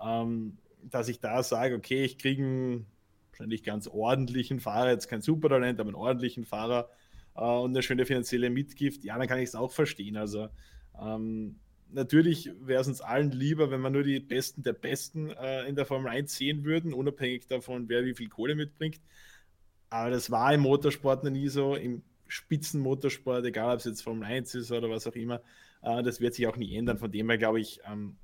ähm, 0.02 0.58
dass 0.84 1.08
ich 1.08 1.20
da 1.20 1.44
sage, 1.44 1.76
okay, 1.76 2.04
ich 2.04 2.18
kriege 2.18 2.44
einen 2.44 2.86
wahrscheinlich 3.30 3.64
ganz 3.64 3.88
ordentlichen 3.88 4.60
Fahrer, 4.60 4.92
jetzt 4.92 5.08
kein 5.08 5.22
Supertalent, 5.22 5.80
aber 5.80 5.90
einen 5.90 5.96
ordentlichen 5.96 6.46
Fahrer 6.46 6.90
äh, 7.36 7.42
und 7.42 7.72
eine 7.72 7.84
schöne 7.84 8.06
finanzielle 8.06 8.50
Mitgift, 8.50 9.04
ja, 9.04 9.18
dann 9.18 9.28
kann 9.28 9.40
ich 9.40 9.50
es 9.50 9.56
auch 9.56 9.72
verstehen. 9.72 10.18
Also 10.18 10.50
ähm, 11.00 11.60
natürlich 11.94 12.52
wäre 12.60 12.82
es 12.82 12.88
uns 12.88 13.02
allen 13.02 13.32
lieber, 13.32 13.72
wenn 13.72 13.82
wir 13.82 13.90
nur 13.90 14.04
die 14.04 14.20
Besten 14.20 14.64
der 14.64 14.74
Besten 14.74 15.30
äh, 15.32 15.68
in 15.68 15.76
der 15.76 15.86
Formel 15.86 16.10
1 16.10 16.36
sehen 16.36 16.64
würden, 16.64 16.94
unabhängig 16.94 17.48
davon, 17.48 17.90
wer 17.90 18.06
wie 18.06 18.16
viel 18.16 18.30
Kohle 18.30 18.56
mitbringt. 18.56 19.00
Aber 19.90 20.10
das 20.10 20.32
war 20.32 20.54
im 20.54 20.62
Motorsport 20.62 21.24
noch 21.24 21.32
nie 21.32 21.50
so, 21.50 21.76
im 21.76 22.04
Spitzenmotorsport, 22.28 23.46
egal 23.46 23.74
ob 23.74 23.80
es 23.80 23.86
jetzt 23.86 24.02
Formel 24.02 24.26
1 24.26 24.56
ist 24.56 24.72
oder 24.72 24.90
was 24.90 25.08
auch 25.08 25.16
immer. 25.16 25.42
Äh, 25.82 26.04
das 26.04 26.22
wird 26.22 26.34
sich 26.34 26.48
auch 26.48 26.58
nie 26.58 26.76
ändern. 26.76 26.98
Von 26.98 27.12
dem 27.12 27.30
her 27.30 27.38
glaube 27.38 27.60
ich, 27.60 27.82
ähm, 27.86 28.16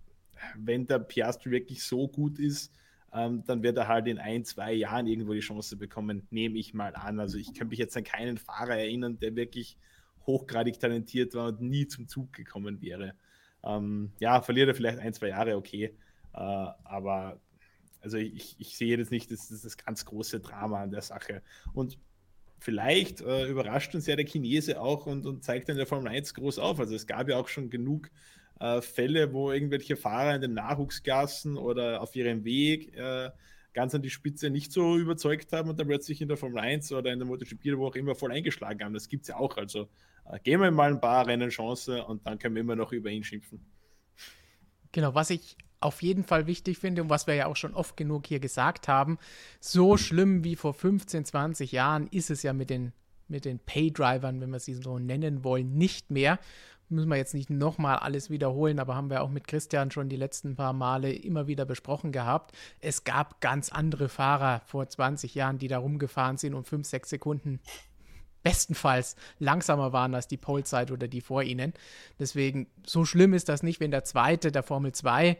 wenn 0.55 0.87
der 0.87 0.99
Piastri 0.99 1.51
wirklich 1.51 1.83
so 1.83 2.07
gut 2.07 2.39
ist, 2.39 2.71
ähm, 3.13 3.43
dann 3.45 3.63
wird 3.63 3.77
er 3.77 3.87
halt 3.87 4.07
in 4.07 4.19
ein, 4.19 4.45
zwei 4.45 4.73
Jahren 4.73 5.07
irgendwo 5.07 5.33
die 5.33 5.39
Chance 5.39 5.75
bekommen, 5.75 6.27
nehme 6.29 6.57
ich 6.57 6.73
mal 6.73 6.95
an. 6.95 7.19
Also 7.19 7.37
ich 7.37 7.53
kann 7.53 7.69
mich 7.69 7.79
jetzt 7.79 7.97
an 7.97 8.03
keinen 8.03 8.37
Fahrer 8.37 8.77
erinnern, 8.77 9.19
der 9.19 9.35
wirklich 9.35 9.77
hochgradig 10.25 10.79
talentiert 10.79 11.33
war 11.33 11.47
und 11.47 11.61
nie 11.61 11.87
zum 11.87 12.07
Zug 12.07 12.33
gekommen 12.33 12.81
wäre. 12.81 13.13
Ähm, 13.63 14.11
ja, 14.19 14.41
verliert 14.41 14.67
er 14.69 14.75
vielleicht 14.75 14.99
ein, 14.99 15.13
zwei 15.13 15.29
Jahre, 15.29 15.57
okay. 15.57 15.95
Äh, 16.33 16.39
aber 16.39 17.39
also 18.01 18.17
ich, 18.17 18.55
ich 18.59 18.77
sehe 18.77 18.97
jetzt 18.97 19.11
nicht 19.11 19.31
das, 19.31 19.49
das, 19.49 19.63
das 19.63 19.77
ganz 19.77 20.05
große 20.05 20.39
Drama 20.39 20.81
an 20.81 20.91
der 20.91 21.01
Sache. 21.01 21.41
Und 21.73 21.97
vielleicht 22.59 23.21
äh, 23.21 23.47
überrascht 23.47 23.93
uns 23.95 24.07
ja 24.07 24.15
der 24.15 24.25
Chinese 24.25 24.79
auch 24.79 25.05
und, 25.05 25.25
und 25.25 25.43
zeigt 25.43 25.69
dann 25.69 25.77
der 25.77 25.87
Formel 25.87 26.07
1 26.09 26.33
groß 26.33 26.59
auf. 26.59 26.79
Also 26.79 26.95
es 26.95 27.07
gab 27.07 27.29
ja 27.29 27.37
auch 27.37 27.47
schon 27.47 27.69
genug 27.69 28.09
äh, 28.59 28.81
Fälle, 28.81 29.33
wo 29.33 29.51
irgendwelche 29.51 29.95
Fahrer 29.95 30.35
in 30.35 30.41
den 30.41 30.53
Nachwuchsgassen 30.53 31.57
oder 31.57 32.01
auf 32.01 32.15
ihrem 32.15 32.43
Weg 32.43 32.95
äh, 32.95 33.29
ganz 33.73 33.93
an 33.93 34.01
die 34.01 34.09
Spitze 34.09 34.49
nicht 34.49 34.71
so 34.71 34.97
überzeugt 34.97 35.53
haben 35.53 35.69
und 35.69 35.79
dann 35.79 35.87
plötzlich 35.87 36.21
in 36.21 36.27
der 36.27 36.37
Formel 36.37 36.59
1 36.59 36.91
oder 36.93 37.11
in 37.11 37.19
der 37.19 37.27
MotoGP 37.27 37.67
oder 37.67 37.77
wo 37.77 37.87
auch 37.87 37.95
immer 37.95 38.15
voll 38.15 38.31
eingeschlagen 38.31 38.83
haben. 38.83 38.93
Das 38.93 39.07
gibt 39.07 39.23
es 39.23 39.27
ja 39.29 39.37
auch. 39.37 39.57
Also 39.57 39.87
äh, 40.25 40.39
geben 40.39 40.63
wir 40.63 40.71
mal 40.71 40.91
ein 40.91 41.01
paar 41.01 41.27
Rennen 41.27 41.49
Chance 41.49 42.03
und 42.05 42.25
dann 42.25 42.39
können 42.39 42.55
wir 42.55 42.61
immer 42.61 42.75
noch 42.75 42.91
über 42.91 43.09
ihn 43.09 43.23
schimpfen. 43.23 43.59
Genau, 44.91 45.13
was 45.13 45.29
ich 45.29 45.57
auf 45.79 46.01
jeden 46.01 46.23
Fall 46.23 46.47
wichtig 46.47 46.79
finde 46.79 47.03
und 47.03 47.09
was 47.09 47.27
wir 47.27 47.35
ja 47.35 47.45
auch 47.45 47.55
schon 47.55 47.75
oft 47.75 47.97
genug 47.97 48.25
hier 48.25 48.39
gesagt 48.39 48.87
haben, 48.87 49.19
so 49.59 49.97
schlimm 49.97 50.43
wie 50.43 50.55
vor 50.55 50.73
15, 50.73 51.25
20 51.25 51.71
Jahren 51.71 52.07
ist 52.07 52.31
es 52.31 52.41
ja 52.43 52.53
mit 52.53 52.69
den, 52.69 52.93
mit 53.27 53.45
den 53.45 53.59
Pay-Drivern, 53.59 54.41
wenn 54.41 54.49
wir 54.49 54.59
sie 54.59 54.73
so 54.73 54.97
nennen 54.97 55.43
wollen, 55.43 55.77
nicht 55.77 56.09
mehr 56.09 56.39
müssen 56.89 57.09
wir 57.09 57.17
jetzt 57.17 57.33
nicht 57.33 57.49
nochmal 57.49 57.97
alles 57.97 58.29
wiederholen, 58.29 58.79
aber 58.79 58.95
haben 58.95 59.09
wir 59.09 59.21
auch 59.21 59.29
mit 59.29 59.47
Christian 59.47 59.91
schon 59.91 60.09
die 60.09 60.15
letzten 60.15 60.55
paar 60.55 60.73
Male 60.73 61.11
immer 61.11 61.47
wieder 61.47 61.65
besprochen 61.65 62.11
gehabt. 62.11 62.55
Es 62.79 63.03
gab 63.03 63.41
ganz 63.41 63.69
andere 63.69 64.09
Fahrer 64.09 64.61
vor 64.65 64.87
20 64.87 65.35
Jahren, 65.35 65.57
die 65.57 65.67
da 65.67 65.79
rumgefahren 65.79 66.37
sind 66.37 66.53
und 66.53 66.67
5, 66.67 66.87
6 66.87 67.09
Sekunden 67.09 67.59
bestenfalls 68.43 69.17
langsamer 69.39 69.91
waren 69.91 70.15
als 70.15 70.27
die 70.27 70.37
Polezeit 70.37 70.91
oder 70.91 71.09
die 71.09 71.21
vor 71.21 71.43
ihnen. 71.43 71.73
Deswegen, 72.17 72.67
so 72.85 73.03
schlimm 73.03 73.33
ist 73.33 73.49
das 73.49 73.63
nicht, 73.63 73.79
wenn 73.81 73.91
der 73.91 74.05
zweite 74.05 74.51
der 74.53 74.63
Formel 74.63 74.93
2 74.93 75.37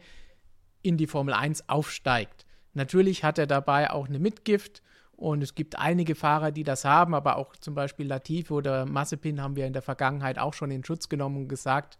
in 0.82 0.98
die 0.98 1.06
Formel 1.06 1.32
1 1.32 1.68
aufsteigt. 1.70 2.44
Natürlich 2.74 3.24
hat 3.24 3.38
er 3.38 3.46
dabei 3.46 3.90
auch 3.90 4.08
eine 4.08 4.18
Mitgift 4.18 4.82
und 5.18 5.42
es 5.42 5.56
gibt 5.56 5.76
einige 5.76 6.14
Fahrer, 6.14 6.52
die 6.52 6.62
das 6.62 6.84
haben, 6.84 7.12
aber 7.12 7.38
auch 7.38 7.56
zum 7.56 7.74
Beispiel 7.74 8.06
Latifi 8.06 8.52
oder 8.52 8.86
Massepin 8.86 9.42
haben 9.42 9.56
wir 9.56 9.66
in 9.66 9.72
der 9.72 9.82
Vergangenheit 9.82 10.38
auch 10.38 10.54
schon 10.54 10.70
in 10.70 10.84
Schutz 10.84 11.08
genommen 11.08 11.38
und 11.38 11.48
gesagt, 11.48 11.98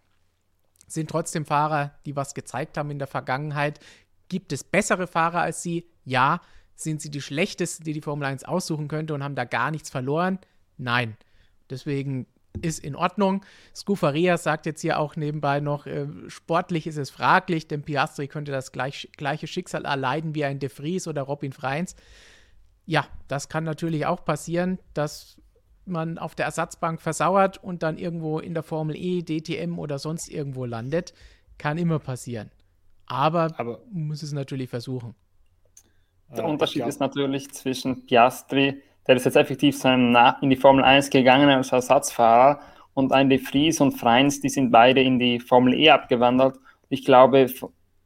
sind 0.87 1.11
trotzdem 1.11 1.45
Fahrer, 1.45 1.95
die 2.07 2.15
was 2.15 2.33
gezeigt 2.33 2.79
haben 2.79 2.93
in 2.93 3.01
der 3.01 3.09
Vergangenheit. 3.09 3.81
Gibt 4.29 4.53
es 4.53 4.63
bessere 4.63 5.09
Fahrer 5.09 5.41
als 5.41 5.65
sie? 5.65 5.91
Ja. 6.05 6.41
Sind 6.77 7.03
sie 7.03 7.11
die 7.11 7.21
schlechtesten, 7.21 7.83
die 7.83 7.93
die 7.93 8.03
Formel 8.03 8.25
1 8.25 8.45
aussuchen 8.45 8.87
könnte 8.87 9.15
und 9.15 9.25
haben 9.25 9.35
da 9.35 9.45
gar 9.45 9.73
nichts 9.73 9.91
verloren? 9.91 10.39
Nein. 10.77 11.17
Deswegen 11.71 12.29
ist 12.63 12.85
in 12.85 12.95
Ordnung. 12.95 13.45
Scufaria 13.75 14.39
sagt 14.39 14.65
jetzt 14.65 14.83
hier 14.83 15.01
auch 15.01 15.17
nebenbei 15.17 15.59
noch, 15.59 15.87
äh, 15.87 16.07
sportlich 16.29 16.87
ist 16.87 16.99
es 16.99 17.11
fraglich, 17.11 17.67
denn 17.67 17.83
Piastri 17.83 18.29
könnte 18.29 18.53
das 18.53 18.71
gleich, 18.71 19.09
gleiche 19.17 19.49
Schicksal 19.49 19.87
erleiden 19.87 20.37
wie 20.37 20.45
ein 20.45 20.61
De 20.61 20.69
Vries 20.69 21.09
oder 21.09 21.23
Robin 21.23 21.53
Freins. 21.53 21.97
Ja, 22.89 23.05
das 23.29 23.51
kann 23.51 23.65
natürlich 23.65 24.07
auch 24.07 24.25
passieren, 24.25 24.79
dass 24.95 25.39
man 25.85 26.17
auf 26.17 26.35
der 26.35 26.47
Ersatzbank 26.47 27.03
versauert 27.03 27.63
und 27.63 27.83
dann 27.83 27.99
irgendwo 27.99 28.39
in 28.39 28.55
der 28.55 28.63
Formel 28.63 28.97
E, 28.97 29.23
DTM 29.23 29.79
oder 29.79 29.99
sonst 29.99 30.29
irgendwo 30.29 30.65
landet. 30.65 31.13
Kann 31.59 31.77
immer 31.77 31.99
passieren. 31.99 32.51
Aber, 33.05 33.53
Aber 33.59 33.83
muss 33.93 34.23
es 34.23 34.33
natürlich 34.33 34.71
versuchen. 34.71 35.15
Der 36.35 36.47
Unterschied 36.47 36.87
ist 36.87 36.99
natürlich 36.99 37.51
zwischen 37.51 38.07
Piastri, 38.07 38.83
der 39.07 39.17
ist 39.17 39.27
jetzt 39.27 39.37
effektiv 39.37 39.85
in 39.85 40.49
die 40.49 40.57
Formel 40.57 40.83
1 40.83 41.11
gegangen 41.11 41.51
als 41.51 41.73
Ersatzfahrer, 41.73 42.59
und 42.95 43.13
ein 43.13 43.29
De 43.29 43.39
Vries 43.39 43.83
und 43.83 43.93
Freins, 43.93 44.41
die 44.41 44.49
sind 44.49 44.71
beide 44.71 45.03
in 45.03 45.19
die 45.19 45.41
Formel 45.41 45.75
E 45.75 45.91
abgewandert. 45.91 46.59
Ich 46.89 47.05
glaube, 47.05 47.53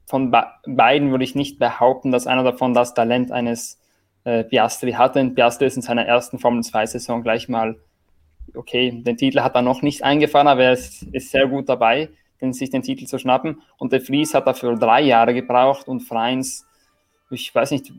von 0.07 0.33
beiden 0.67 1.13
würde 1.13 1.23
ich 1.23 1.37
nicht 1.37 1.61
behaupten, 1.61 2.11
dass 2.11 2.27
einer 2.27 2.43
davon 2.43 2.75
das 2.75 2.95
Talent 2.95 3.31
eines 3.31 3.79
äh, 4.25 4.45
Piastri 4.45 4.93
hatte. 4.93 5.21
Und 5.21 5.35
Piastri 5.35 5.67
ist 5.67 5.77
in 5.77 5.83
seiner 5.83 6.07
ersten 6.07 6.39
Formel 6.39 6.61
2-Saison 6.61 7.23
gleich 7.23 7.49
mal, 7.49 7.77
okay, 8.55 8.91
den 8.91 9.17
Titel 9.17 9.41
hat 9.41 9.55
er 9.55 9.63
noch 9.63 9.83
nicht 9.83 10.03
eingefahren, 10.05 10.49
aber 10.49 10.65
er 10.65 10.73
ist, 10.73 11.05
ist 11.13 11.31
sehr 11.31 11.47
gut 11.47 11.69
dabei, 11.69 12.11
den, 12.41 12.53
sich 12.53 12.71
den 12.71 12.83
Titel 12.83 13.07
zu 13.07 13.19
schnappen. 13.19 13.63
Und 13.79 13.93
De 13.93 14.01
Vries 14.01 14.35
hat 14.35 14.47
dafür 14.47 14.77
drei 14.77 15.03
Jahre 15.03 15.35
gebraucht 15.35 15.89
und 15.89 16.01
Freins 16.01 16.67
ich 17.33 17.55
weiß 17.55 17.71
nicht, 17.73 17.93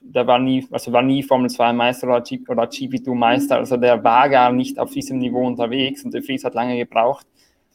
der 0.00 0.26
war 0.26 0.38
nie, 0.38 0.66
also 0.70 0.92
war 0.92 1.02
nie 1.02 1.22
Formel 1.22 1.48
2 1.48 1.72
Meister 1.72 2.08
oder, 2.08 2.20
G, 2.20 2.40
oder 2.48 2.64
GP2 2.64 3.14
Meister, 3.14 3.56
also 3.56 3.76
der 3.76 4.02
war 4.02 4.28
gar 4.28 4.52
nicht 4.52 4.78
auf 4.78 4.90
diesem 4.90 5.18
Niveau 5.18 5.46
unterwegs 5.46 6.04
und 6.04 6.12
der 6.12 6.22
Fries 6.22 6.44
hat 6.44 6.54
lange 6.54 6.76
gebraucht. 6.76 7.26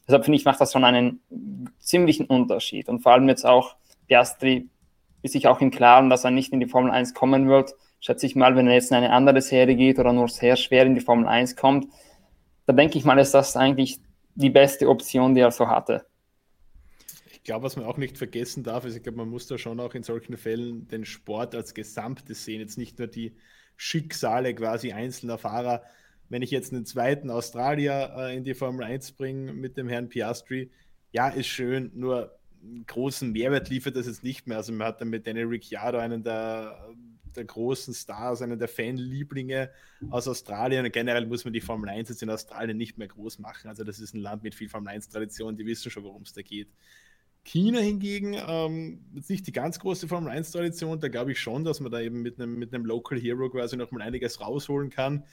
Deshalb 0.08 0.26
finde 0.26 0.38
ich, 0.38 0.46
macht 0.46 0.62
das 0.62 0.72
schon 0.72 0.84
einen 0.84 1.22
ziemlichen 1.80 2.26
Unterschied 2.26 2.90
und 2.90 3.00
vor 3.00 3.14
allem 3.14 3.28
jetzt 3.28 3.46
auch 3.46 3.76
Piastri 4.08 4.68
ist 5.24 5.32
sich 5.32 5.48
auch 5.48 5.62
im 5.62 5.72
Klaren, 5.72 6.10
dass 6.10 6.24
er 6.24 6.32
nicht 6.32 6.54
in 6.54 6.60
die 6.60 6.68
Formel 6.68 6.92
1 6.92 7.16
kommen 7.16 7.48
wird. 7.48 7.74
Schätze 8.00 8.26
ich 8.26 8.36
mal, 8.36 8.56
wenn 8.56 8.68
er 8.68 8.76
jetzt 8.76 8.92
in 8.92 8.98
eine 8.98 9.12
andere 9.12 9.42
Serie 9.42 9.76
geht 9.76 10.00
oder 10.00 10.14
nur 10.14 10.28
sehr 10.28 10.56
schwer 10.56 10.86
in 10.86 10.96
die 10.96 11.02
Formel 11.02 11.28
1 11.28 11.56
kommt, 11.56 11.88
da 12.66 12.74
denke 12.74 12.98
ich 12.98 13.06
mal, 13.06 13.18
ist 13.20 13.34
das 13.34 13.56
eigentlich 13.56 14.00
die 14.36 14.50
beste 14.50 14.90
Option, 14.90 15.34
die 15.34 15.42
er 15.42 15.52
so 15.52 15.68
hatte 15.68 16.06
glaube, 17.46 17.64
was 17.64 17.78
man 17.78 17.86
auch 17.86 17.98
nicht 17.98 18.18
vergessen 18.18 18.64
darf, 18.64 18.84
ist, 18.84 18.98
ich 18.98 19.04
glaube, 19.04 19.20
man 19.20 19.30
muss 19.30 19.48
da 19.48 19.58
schon 19.58 19.80
auch 19.80 19.94
in 19.94 20.04
solchen 20.04 20.36
Fällen 20.36 20.88
den 20.90 21.06
Sport 21.06 21.56
als 21.56 21.74
Gesamtes 21.74 22.44
sehen, 22.44 22.60
jetzt 22.60 22.78
nicht 22.78 23.00
nur 23.00 23.08
die 23.08 23.34
Schicksale 23.78 24.54
quasi 24.54 24.92
einzelner 24.92 25.38
Fahrer. 25.38 25.84
Wenn 26.28 26.42
ich 26.42 26.52
jetzt 26.52 26.74
einen 26.74 26.86
zweiten 26.86 27.30
Australier 27.30 28.14
äh, 28.18 28.36
in 28.36 28.44
die 28.44 28.56
Formel 28.56 28.84
1 28.84 29.14
bringe 29.14 29.54
mit 29.54 29.78
dem 29.78 29.88
Herrn 29.88 30.10
Piastri, 30.10 30.72
ja, 31.12 31.30
ist 31.30 31.48
schön, 31.48 31.92
nur 31.94 32.38
großen 32.88 33.32
Mehrwert 33.32 33.70
liefert 33.70 33.96
das 33.96 34.08
jetzt 34.08 34.24
nicht 34.24 34.48
mehr. 34.48 34.58
Also 34.58 34.74
man 34.74 34.88
hat 34.88 35.00
dann 35.00 35.10
mit 35.10 35.28
Danny 35.28 35.44
Ricciardo 35.44 36.00
einen 36.00 36.24
der, 36.24 36.90
der 37.36 37.46
großen 37.46 37.94
Stars, 37.94 38.42
einen 38.42 38.60
der 38.60 38.68
Fanlieblinge 38.68 39.70
aus 40.10 40.28
Australien. 40.28 40.92
Generell 40.92 41.26
muss 41.26 41.46
man 41.46 41.54
die 41.54 41.62
Formel 41.62 41.90
1 41.90 42.10
jetzt 42.10 42.24
in 42.24 42.30
Australien 42.30 42.78
nicht 42.78 42.98
mehr 42.98 43.08
groß 43.08 43.40
machen. 43.40 43.70
Also 43.70 43.84
das 43.84 44.00
ist 44.00 44.14
ein 44.14 44.22
Land 44.22 44.44
mit 44.44 44.56
viel 44.56 44.70
Formel 44.70 44.94
1-Tradition, 44.94 45.56
die 45.56 45.66
wissen 45.66 45.92
schon, 45.92 46.04
worum 46.04 46.24
es 46.24 46.34
da 46.34 46.42
geht. 46.42 46.70
China 47.46 47.80
hingegen, 47.80 48.36
ähm, 48.48 49.06
jetzt 49.14 49.30
nicht 49.30 49.46
die 49.46 49.52
ganz 49.52 49.80
große 49.80 50.08
Formel 50.08 50.34
1-Tradition, 50.34 51.00
da 51.00 51.10
glaube 51.10 51.32
ich 51.32 51.40
schon, 51.40 51.64
dass 51.64 51.80
man 51.80 51.92
da 51.92 52.02
eben 52.02 52.22
mit 52.24 52.40
einem, 52.40 52.58
mit 52.58 52.74
einem 52.74 52.86
Local 52.86 53.20
Hero 53.20 53.50
quasi 53.50 53.78
nochmal 53.78 54.02
einiges 54.02 54.42
rausholen 54.42 54.90
kann. 54.90 55.24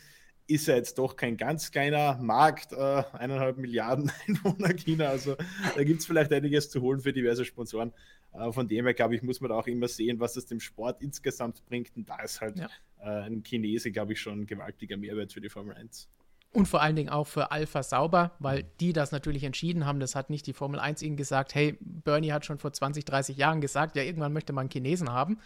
Ist 0.47 0.67
ja 0.67 0.75
jetzt 0.75 0.99
doch 0.99 1.17
kein 1.17 1.39
ganz 1.39 1.71
kleiner 1.71 2.19
Markt, 2.21 2.73
äh, 2.73 3.03
eineinhalb 3.13 3.57
Milliarden 3.57 4.13
Einwohner 4.29 4.75
China, 4.75 5.09
also 5.09 5.37
da 5.75 5.85
gibt 5.85 6.01
es 6.01 6.07
vielleicht 6.07 6.33
einiges 6.33 6.69
zu 6.69 6.83
holen 6.83 7.01
für 7.01 7.15
diverse 7.15 7.47
Sponsoren. 7.47 7.93
Äh, 8.33 8.53
von 8.53 8.69
dem 8.69 8.85
her, 8.85 8.95
glaube 8.95 9.15
ich, 9.15 9.23
muss 9.23 9.41
man 9.41 9.51
da 9.51 9.57
auch 9.57 9.67
immer 9.67 9.89
sehen, 9.89 10.21
was 10.21 10.37
es 10.37 10.47
dem 10.47 10.61
Sport 10.61 11.03
insgesamt 11.03 11.65
bringt. 11.67 11.97
Und 11.97 12.09
da 12.09 12.21
ist 12.23 12.41
halt 12.41 12.59
ja. 12.59 12.69
äh, 13.01 13.27
ein 13.27 13.43
Chinese, 13.43 13.93
glaube 13.93 14.13
ich, 14.13 14.21
schon 14.21 14.41
ein 14.41 14.47
gewaltiger 14.47 14.97
Mehrwert 14.97 15.33
für 15.33 15.41
die 15.41 15.49
Formel 15.49 15.75
1. 15.75 16.09
Und 16.53 16.69
vor 16.69 16.83
allen 16.83 16.97
Dingen 16.97 17.09
auch 17.09 17.27
für 17.27 17.51
Alpha 17.51 17.83
Sauber, 17.83 18.33
weil 18.39 18.65
die 18.79 18.93
das 18.93 19.11
natürlich 19.11 19.45
entschieden 19.45 19.87
haben. 19.87 20.01
Das 20.01 20.15
hat 20.15 20.29
nicht 20.29 20.47
die 20.47 20.53
Formel 20.53 20.81
1 20.81 21.01
ihnen 21.01 21.17
gesagt, 21.17 21.55
hey, 21.55 21.79
Bernie 21.81 22.33
hat 22.33 22.45
schon 22.45 22.59
vor 22.59 22.73
20, 22.73 23.07
30 23.07 23.39
Jahren 23.39 23.63
gesagt, 23.63 23.97
ja, 23.97 24.03
irgendwann 24.03 24.35
möchte 24.35 24.53
man 24.53 24.63
einen 24.63 24.71
Chinesen 24.71 25.11
haben. 25.11 25.39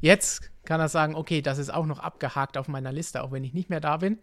Jetzt 0.00 0.50
kann 0.64 0.80
er 0.80 0.88
sagen, 0.88 1.14
okay, 1.14 1.42
das 1.42 1.58
ist 1.58 1.72
auch 1.72 1.86
noch 1.86 2.00
abgehakt 2.00 2.58
auf 2.58 2.66
meiner 2.66 2.92
Liste, 2.92 3.22
auch 3.22 3.30
wenn 3.30 3.44
ich 3.44 3.54
nicht 3.54 3.70
mehr 3.70 3.80
da 3.80 3.98
bin. 3.98 4.18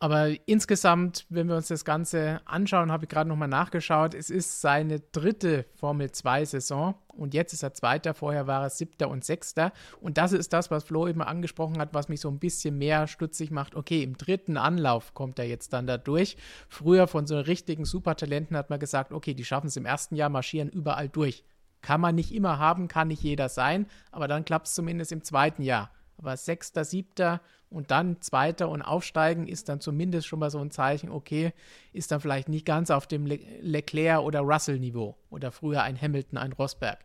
Aber 0.00 0.30
insgesamt, 0.46 1.26
wenn 1.28 1.48
wir 1.48 1.56
uns 1.56 1.68
das 1.68 1.84
Ganze 1.84 2.40
anschauen, 2.44 2.92
habe 2.92 3.04
ich 3.04 3.08
gerade 3.08 3.28
nochmal 3.28 3.48
nachgeschaut, 3.48 4.14
es 4.14 4.30
ist 4.30 4.60
seine 4.60 5.00
dritte 5.00 5.66
Formel 5.74 6.08
2-Saison 6.08 6.94
und 7.08 7.34
jetzt 7.34 7.52
ist 7.52 7.64
er 7.64 7.74
Zweiter, 7.74 8.14
vorher 8.14 8.46
war 8.46 8.62
er 8.62 8.70
Siebter 8.70 9.08
und 9.08 9.24
Sechster. 9.24 9.72
Und 10.00 10.16
das 10.16 10.32
ist 10.32 10.52
das, 10.52 10.70
was 10.70 10.84
Flo 10.84 11.08
eben 11.08 11.20
angesprochen 11.20 11.78
hat, 11.80 11.94
was 11.94 12.08
mich 12.08 12.20
so 12.20 12.28
ein 12.28 12.38
bisschen 12.38 12.78
mehr 12.78 13.08
stutzig 13.08 13.50
macht. 13.50 13.74
Okay, 13.74 14.04
im 14.04 14.16
dritten 14.16 14.56
Anlauf 14.56 15.14
kommt 15.14 15.40
er 15.40 15.46
jetzt 15.46 15.72
dann 15.72 15.88
da 15.88 15.98
durch. 15.98 16.36
Früher 16.68 17.08
von 17.08 17.26
so 17.26 17.40
richtigen 17.40 17.84
Supertalenten 17.84 18.56
hat 18.56 18.70
man 18.70 18.78
gesagt, 18.78 19.12
okay, 19.12 19.34
die 19.34 19.44
schaffen 19.44 19.66
es 19.66 19.76
im 19.76 19.84
ersten 19.84 20.14
Jahr, 20.14 20.28
marschieren 20.28 20.68
überall 20.68 21.08
durch. 21.08 21.42
Kann 21.80 22.00
man 22.00 22.14
nicht 22.14 22.32
immer 22.32 22.58
haben, 22.58 22.86
kann 22.86 23.08
nicht 23.08 23.22
jeder 23.22 23.48
sein, 23.48 23.86
aber 24.12 24.28
dann 24.28 24.44
klappt 24.44 24.68
es 24.68 24.74
zumindest 24.74 25.10
im 25.10 25.24
zweiten 25.24 25.62
Jahr. 25.62 25.90
Aber 26.18 26.36
Sechster, 26.36 26.84
Siebter 26.84 27.40
und 27.70 27.90
dann 27.90 28.20
Zweiter 28.20 28.68
und 28.68 28.82
Aufsteigen 28.82 29.46
ist 29.46 29.68
dann 29.68 29.80
zumindest 29.80 30.26
schon 30.26 30.40
mal 30.40 30.50
so 30.50 30.58
ein 30.58 30.70
Zeichen, 30.70 31.10
okay, 31.10 31.52
ist 31.92 32.10
dann 32.10 32.20
vielleicht 32.20 32.48
nicht 32.48 32.66
ganz 32.66 32.90
auf 32.90 33.06
dem 33.06 33.24
Le 33.24 33.38
Leclerc 33.60 34.20
oder 34.22 34.40
Russell-Niveau 34.40 35.16
oder 35.30 35.52
früher 35.52 35.82
ein 35.82 36.00
Hamilton, 36.00 36.38
ein 36.38 36.52
Rosberg. 36.52 36.98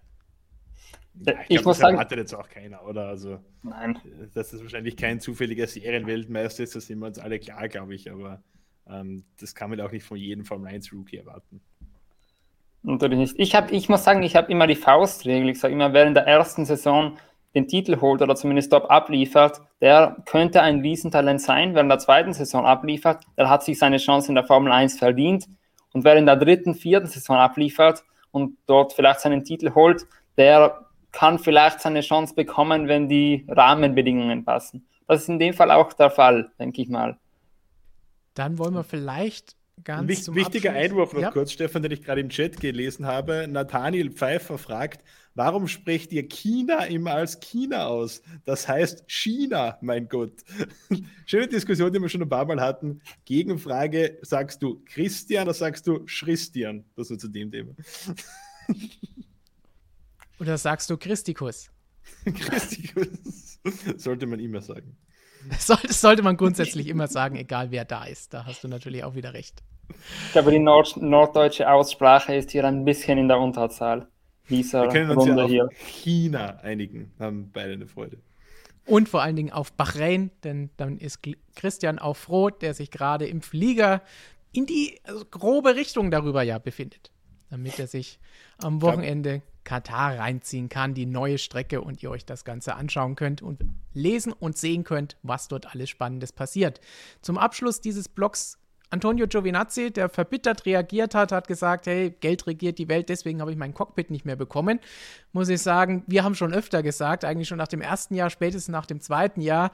Ja, 1.26 1.34
ich, 1.34 1.40
ich 1.42 1.48
glaub, 1.48 1.66
muss 1.66 1.78
das 1.78 1.82
sagen, 1.82 1.96
erwartet 1.96 2.18
jetzt 2.18 2.34
auch 2.34 2.50
keiner, 2.50 2.84
oder? 2.86 3.08
Also, 3.08 3.40
Nein. 3.62 4.00
Dass 4.34 4.50
das 4.50 4.62
wahrscheinlich 4.62 4.98
kein 4.98 5.20
zufälliger 5.20 5.68
Serienweltmeister 5.68 6.64
ist, 6.64 6.76
das 6.76 6.88
sind 6.88 7.00
wir 7.00 7.08
uns 7.08 7.20
alle 7.20 7.40
klar, 7.40 7.68
glaube 7.68 7.94
ich, 7.94 8.12
aber 8.12 8.42
ähm, 8.88 9.24
das 9.40 9.54
kann 9.54 9.70
man 9.70 9.80
auch 9.82 9.92
nicht 9.92 10.06
von 10.06 10.18
jedem 10.18 10.44
Formel 10.44 10.74
1 10.74 10.92
Rookie 10.92 11.18
erwarten. 11.18 11.62
Natürlich 12.82 13.18
nicht. 13.18 13.36
Ich, 13.38 13.56
hab, 13.56 13.72
ich 13.72 13.88
muss 13.90 14.04
sagen, 14.04 14.24
ich 14.24 14.36
habe 14.36 14.52
immer 14.52 14.68
die 14.68 14.76
Faustregel. 14.76 15.50
Ich 15.50 15.60
sage 15.60 15.74
immer, 15.74 15.94
während 15.94 16.18
der 16.18 16.28
ersten 16.28 16.66
Saison 16.66 17.18
den 17.56 17.68
Titel 17.68 18.02
holt 18.02 18.22
oder 18.22 18.36
zumindest 18.36 18.74
dort 18.74 18.90
abliefert, 18.90 19.62
der 19.80 20.18
könnte 20.26 20.62
ein 20.62 20.82
Riesentalent 20.82 21.42
sein. 21.42 21.76
Wer 21.76 21.82
in 21.82 21.90
der 21.90 22.00
zweiten 22.00 22.34
Saison 22.34 22.66
abliefert, 22.66 23.24
der 23.38 23.50
hat 23.50 23.64
sich 23.64 23.78
seine 23.78 23.98
Chance 23.98 24.30
in 24.30 24.36
der 24.36 24.44
Formel 24.44 24.72
1 24.72 24.98
verdient. 24.98 25.46
Und 25.94 26.04
wer 26.04 26.16
in 26.16 26.26
der 26.26 26.36
dritten, 26.36 26.74
vierten 26.74 27.08
Saison 27.08 27.38
abliefert 27.38 28.04
und 28.32 28.58
dort 28.66 28.94
vielleicht 28.94 29.20
seinen 29.20 29.44
Titel 29.44 29.74
holt, 29.76 30.08
der 30.38 30.86
kann 31.12 31.38
vielleicht 31.38 31.80
seine 31.80 32.02
Chance 32.02 32.34
bekommen, 32.34 32.88
wenn 32.88 33.08
die 33.08 33.46
Rahmenbedingungen 33.48 34.44
passen. 34.44 34.88
Das 35.08 35.22
ist 35.22 35.30
in 35.30 35.38
dem 35.38 35.54
Fall 35.54 35.70
auch 35.70 35.94
der 35.94 36.10
Fall, 36.10 36.52
denke 36.60 36.82
ich 36.82 36.90
mal. 36.90 37.18
Dann 38.34 38.58
wollen 38.58 38.74
wir 38.74 38.84
vielleicht 38.84 39.56
ganz. 39.84 40.08
Wicht, 40.08 40.34
wichtiger 40.34 40.72
Abschluss. 40.72 40.86
Einwurf 40.86 41.14
noch 41.14 41.22
ja. 41.22 41.32
kurz, 41.32 41.52
Stefan, 41.52 41.84
den 41.84 41.92
ich 41.92 42.04
gerade 42.04 42.22
im 42.22 42.30
Chat 42.30 42.60
gelesen 42.60 43.06
habe. 43.06 43.48
Nathaniel 43.48 44.12
Pfeiffer 44.12 44.58
fragt, 44.58 45.04
Warum 45.36 45.68
sprecht 45.68 46.12
ihr 46.12 46.28
China 46.28 46.86
immer 46.86 47.14
als 47.14 47.40
China 47.40 47.88
aus? 47.88 48.22
Das 48.46 48.68
heißt 48.68 49.06
China, 49.08 49.80
mein 49.82 50.08
Gott. 50.08 50.44
Schöne 51.26 51.48
Diskussion, 51.48 51.92
die 51.92 52.00
wir 52.00 52.08
schon 52.08 52.22
ein 52.22 52.30
paar 52.30 52.46
Mal 52.46 52.62
hatten. 52.62 53.02
Gegenfrage, 53.26 54.20
sagst 54.22 54.62
du 54.62 54.84
Christian 54.86 55.44
oder 55.44 55.56
sagst 55.56 55.88
du 55.88 56.06
Christian? 56.06 56.86
Das 56.96 57.10
nur 57.10 57.18
zu 57.18 57.30
dem 57.30 57.52
Thema. 57.52 57.74
Oder 60.40 60.58
sagst 60.58 60.90
du 60.90 60.98
Christikus? 60.98 61.72
Christikus. 62.26 63.60
Sollte 63.98 64.26
man 64.26 64.40
immer 64.40 64.62
sagen. 64.62 64.98
Sollte, 65.58 65.94
sollte 65.94 66.22
man 66.22 66.36
grundsätzlich 66.38 66.88
immer 66.88 67.08
sagen, 67.08 67.36
egal 67.36 67.72
wer 67.72 67.86
da 67.86 68.04
ist. 68.06 68.34
Da 68.34 68.46
hast 68.46 68.64
du 68.64 68.68
natürlich 68.68 69.04
auch 69.04 69.16
wieder 69.16 69.34
recht. 69.34 69.64
Ich 70.26 70.32
glaube, 70.34 70.52
die 70.52 70.60
Nord 70.60 70.98
norddeutsche 70.98 71.70
Aussprache 71.70 72.36
ist 72.36 72.52
hier 72.52 72.66
ein 72.66 72.84
bisschen 72.84 73.18
in 73.18 73.28
der 73.28 73.40
Unterzahl 73.40 74.08
dieser 74.50 74.84
Wir 74.84 74.90
können 74.90 75.10
uns 75.12 75.20
Runde 75.20 75.36
ja 75.38 75.44
auf 75.44 75.50
hier. 75.50 75.70
China 75.74 76.58
einigen, 76.62 77.12
haben 77.20 77.50
beide 77.54 77.74
eine 77.74 77.88
Freude. 77.88 78.18
und 78.86 79.08
vor 79.10 79.22
allen 79.22 79.36
Dingen 79.36 79.52
auf 79.52 79.74
Bahrain, 79.74 80.32
denn 80.44 80.70
dann 80.78 80.98
ist 80.98 81.20
Christian 81.56 82.00
auch 82.00 82.18
froh, 82.18 82.50
der 82.50 82.74
sich 82.74 82.92
gerade 82.92 83.26
im 83.26 83.42
Flieger 83.42 84.02
in 84.52 84.66
die 84.66 85.00
also 85.04 85.26
grobe 85.26 85.76
Richtung 85.76 86.12
darüber 86.12 86.44
ja 86.44 86.60
befindet, 86.60 87.12
damit 87.50 87.80
er 87.80 87.88
sich 87.88 88.20
am 88.58 88.82
Wochenende 88.82 89.42
Katar 89.64 90.20
reinziehen 90.20 90.70
kann, 90.70 90.94
die 90.94 91.06
neue 91.06 91.38
Strecke 91.38 91.82
und 91.82 92.04
ihr 92.04 92.12
euch 92.12 92.26
das 92.26 92.44
Ganze 92.44 92.76
anschauen 92.76 93.16
könnt 93.16 93.42
und 93.42 93.64
lesen 93.94 94.34
und 94.34 94.58
sehen 94.58 94.84
könnt, 94.84 95.18
was 95.24 95.48
dort 95.48 95.74
alles 95.74 95.90
Spannendes 95.90 96.34
passiert. 96.34 96.82
Zum 97.22 97.38
Abschluss 97.38 97.80
dieses 97.82 98.10
Blogs 98.10 98.58
Antonio 98.94 99.28
Giovinazzi, 99.28 99.92
der 99.92 100.08
verbittert 100.08 100.68
reagiert 100.68 101.16
hat, 101.16 101.32
hat 101.32 101.48
gesagt, 101.48 101.88
hey, 101.88 102.12
Geld 102.12 102.46
regiert 102.46 102.78
die 102.78 102.88
Welt, 102.88 103.10
deswegen 103.10 103.42
habe 103.42 103.52
ich 103.52 103.58
mein 103.58 103.74
Cockpit 103.74 104.12
nicht 104.12 104.24
mehr 104.24 104.36
bekommen. 104.36 104.80
Muss 105.32 105.50
ich 105.50 105.62
sagen, 105.62 106.04
wir 106.06 106.24
haben 106.24 106.36
schon 106.36 106.54
öfter 106.54 106.84
gesagt, 106.84 107.26
eigentlich 107.26 107.48
schon 107.48 107.58
nach 107.58 107.68
dem 107.68 107.82
ersten 107.82 108.14
Jahr, 108.14 108.30
spätestens 108.30 108.72
nach 108.72 108.86
dem 108.86 109.02
zweiten 109.02 109.42
Jahr, 109.42 109.72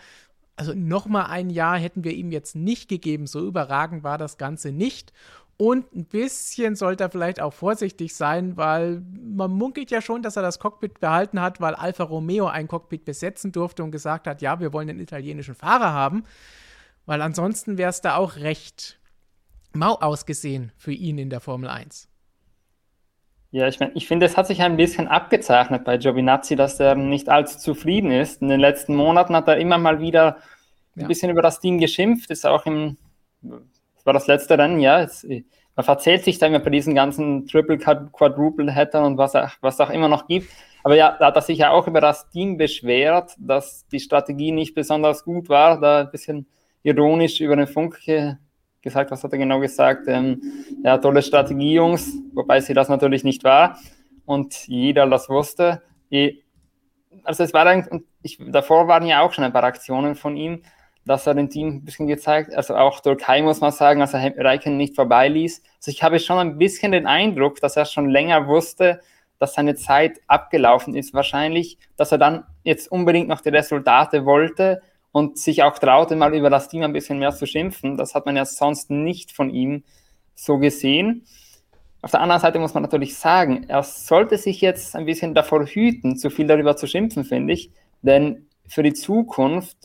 also 0.56 0.74
nochmal 0.74 1.26
ein 1.28 1.50
Jahr 1.50 1.78
hätten 1.78 2.06
wir 2.06 2.14
ihm 2.14 2.32
jetzt 2.32 2.56
nicht 2.56 2.88
gegeben. 2.88 3.28
So 3.28 3.46
überragend 3.46 4.04
war 4.04 4.18
das 4.18 4.38
Ganze 4.38 4.72
nicht. 4.72 5.12
Und 5.58 5.94
ein 5.94 6.06
bisschen 6.06 6.78
sollte 6.78 7.04
er 7.04 7.10
vielleicht 7.10 7.42
auch 7.42 7.54
vorsichtig 7.54 8.16
sein, 8.16 8.56
weil 8.56 9.02
man 9.22 9.52
munkelt 9.52 9.92
ja 9.92 10.02
schon, 10.02 10.22
dass 10.22 10.38
er 10.38 10.42
das 10.44 10.60
Cockpit 10.60 11.02
behalten 11.02 11.42
hat, 11.42 11.60
weil 11.60 11.76
Alfa 11.76 12.06
Romeo 12.06 12.48
ein 12.48 12.70
Cockpit 12.70 13.04
besetzen 13.04 13.52
durfte 13.52 13.84
und 13.84 13.92
gesagt 13.92 14.28
hat, 14.28 14.42
ja, 14.42 14.62
wir 14.62 14.72
wollen 14.72 14.90
einen 14.90 15.02
italienischen 15.02 15.56
Fahrer 15.56 15.92
haben. 15.92 16.24
Weil 17.06 17.22
ansonsten 17.22 17.78
wäre 17.78 17.90
es 17.90 18.02
da 18.02 18.16
auch 18.16 18.38
recht 18.38 18.99
mau 19.74 19.94
ausgesehen 19.96 20.72
für 20.78 20.94
ihn 20.94 21.18
in 21.18 21.30
der 21.30 21.40
Formel 21.40 21.70
1. 21.70 22.10
Ja, 23.52 23.68
ich 23.68 23.80
meine, 23.80 23.94
ich 23.96 24.08
finde, 24.08 24.28
es 24.28 24.38
hat 24.38 24.46
sich 24.46 24.62
ein 24.62 24.78
bisschen 24.78 25.08
abgezeichnet 25.08 25.84
bei 25.84 25.98
Giovinazzi, 25.98 26.56
dass 26.56 26.80
er 26.80 26.94
nicht 26.96 27.30
allzu 27.30 27.58
zufrieden 27.58 28.12
ist. 28.12 28.42
In 28.42 28.50
den 28.50 28.60
letzten 28.60 28.96
Monaten 28.96 29.36
hat 29.36 29.48
er 29.48 29.58
immer 29.58 29.80
mal 29.80 30.00
wieder 30.00 30.38
ein 30.96 31.02
ja. 31.02 31.08
bisschen 31.08 31.32
über 31.32 31.42
das 31.42 31.60
Team 31.60 31.80
geschimpft, 31.80 32.30
ist 32.30 32.46
auch 32.46 32.66
im, 32.68 32.98
das 33.42 34.06
war 34.06 34.14
das 34.14 34.28
letzte 34.28 34.58
Rennen, 34.58 34.80
ja. 34.80 35.02
Es, 35.02 35.26
man 35.76 35.84
verzählt 35.84 36.24
sich 36.26 36.38
da 36.38 36.48
immer 36.48 36.60
bei 36.60 36.70
diesen 36.70 36.94
ganzen 36.94 37.48
Triple 37.48 37.78
Quadruple 37.78 38.74
Hattern 38.74 39.06
und 39.06 39.18
was, 39.18 39.34
was 39.62 39.80
auch 39.80 39.90
immer 39.90 40.10
noch 40.10 40.28
gibt. 40.28 40.50
Aber 40.84 40.96
ja, 40.96 41.16
da 41.18 41.28
hat 41.28 41.36
er 41.36 41.42
sich 41.42 41.60
ja 41.60 41.72
auch 41.72 41.88
über 41.88 42.02
das 42.02 42.30
Team 42.30 42.58
beschwert, 42.58 43.36
dass 43.40 43.88
die 43.88 44.00
Strategie 44.00 44.52
nicht 44.52 44.76
besonders 44.76 45.24
gut 45.24 45.50
war, 45.50 45.80
da 45.80 46.02
ein 46.02 46.12
bisschen 46.12 46.48
ironisch 46.84 47.42
über 47.42 47.56
den 47.56 47.68
Funk 47.68 47.98
gesagt, 48.82 49.12
was 49.12 49.24
hat 49.24 49.32
er 49.32 49.38
genau 49.38 49.60
gesagt? 49.60 50.08
Ähm, 50.08 50.42
ja, 50.84 50.98
tolle 50.98 51.22
Strategie, 51.22 51.74
Jungs, 51.74 52.14
wobei 52.34 52.62
sie 52.62 52.74
das 52.74 52.90
natürlich 52.90 53.24
nicht 53.24 53.44
war 53.44 53.78
und 54.26 54.68
jeder 54.68 55.08
das 55.08 55.30
wusste. 55.30 55.82
Also 57.24 57.44
es 57.44 57.54
war 57.54 57.66
dann, 57.66 58.04
ich, 58.22 58.40
davor 58.40 58.88
waren 58.88 59.06
ja 59.06 59.22
auch 59.22 59.34
schon 59.34 59.44
ein 59.44 59.54
paar 59.54 59.64
Aktionen 59.64 60.16
von 60.16 60.38
ihm, 60.38 60.64
dass 61.06 61.26
er 61.26 61.34
dem 61.34 61.50
Team 61.50 61.68
ein 61.70 61.86
bisschen 61.86 62.08
gezeigt, 62.08 62.54
also 62.54 62.76
auch 62.76 63.00
Türkei 63.00 63.42
muss 63.42 63.62
man 63.62 63.72
sagen, 63.72 64.02
als 64.02 64.14
er 64.14 64.36
Reiken 64.38 64.78
nicht 64.78 64.96
vorbeiließ. 64.96 65.64
Also 65.78 65.92
ich 65.92 66.04
habe 66.04 66.20
schon 66.20 66.38
ein 66.38 66.58
bisschen 66.58 66.92
den 66.92 67.08
Eindruck, 67.08 67.60
dass 67.62 67.78
er 67.78 67.86
schon 67.86 68.10
länger 68.10 68.48
wusste, 68.48 69.00
dass 69.40 69.54
seine 69.54 69.76
Zeit 69.76 70.20
abgelaufen 70.28 70.96
ist 70.96 71.14
wahrscheinlich, 71.14 71.80
dass 71.96 72.12
er 72.12 72.18
dann 72.18 72.44
jetzt 72.64 72.92
unbedingt 72.92 73.30
noch 73.30 73.42
die 73.42 73.50
Resultate 73.50 74.26
wollte 74.26 74.82
und 75.12 75.38
sich 75.38 75.64
auch 75.64 75.78
traute, 75.80 76.16
mal 76.16 76.34
über 76.36 76.50
das 76.50 76.68
Team 76.68 76.84
ein 76.84 76.94
bisschen 76.94 77.20
mehr 77.20 77.32
zu 77.32 77.46
schimpfen. 77.46 77.98
Das 77.98 78.16
hat 78.16 78.26
man 78.26 78.36
ja 78.36 78.46
sonst 78.46 78.90
nicht 78.90 79.32
von 79.32 79.50
ihm 79.50 79.84
so 80.36 80.58
gesehen. 80.58 81.26
Auf 82.02 82.12
der 82.12 82.22
anderen 82.22 82.42
Seite 82.42 82.60
muss 82.60 82.74
man 82.74 82.84
natürlich 82.84 83.18
sagen, 83.18 83.66
er 83.68 83.84
sollte 83.84 84.38
sich 84.38 84.62
jetzt 84.62 84.96
ein 84.96 85.06
bisschen 85.06 85.34
davor 85.34 85.66
hüten, 85.66 86.16
zu 86.16 86.30
viel 86.30 86.48
darüber 86.48 86.76
zu 86.76 86.88
schimpfen, 86.88 87.26
finde 87.26 87.54
ich. 87.54 87.72
Denn 88.02 88.48
für 88.68 88.84
die 88.84 88.94
Zukunft 88.94 89.78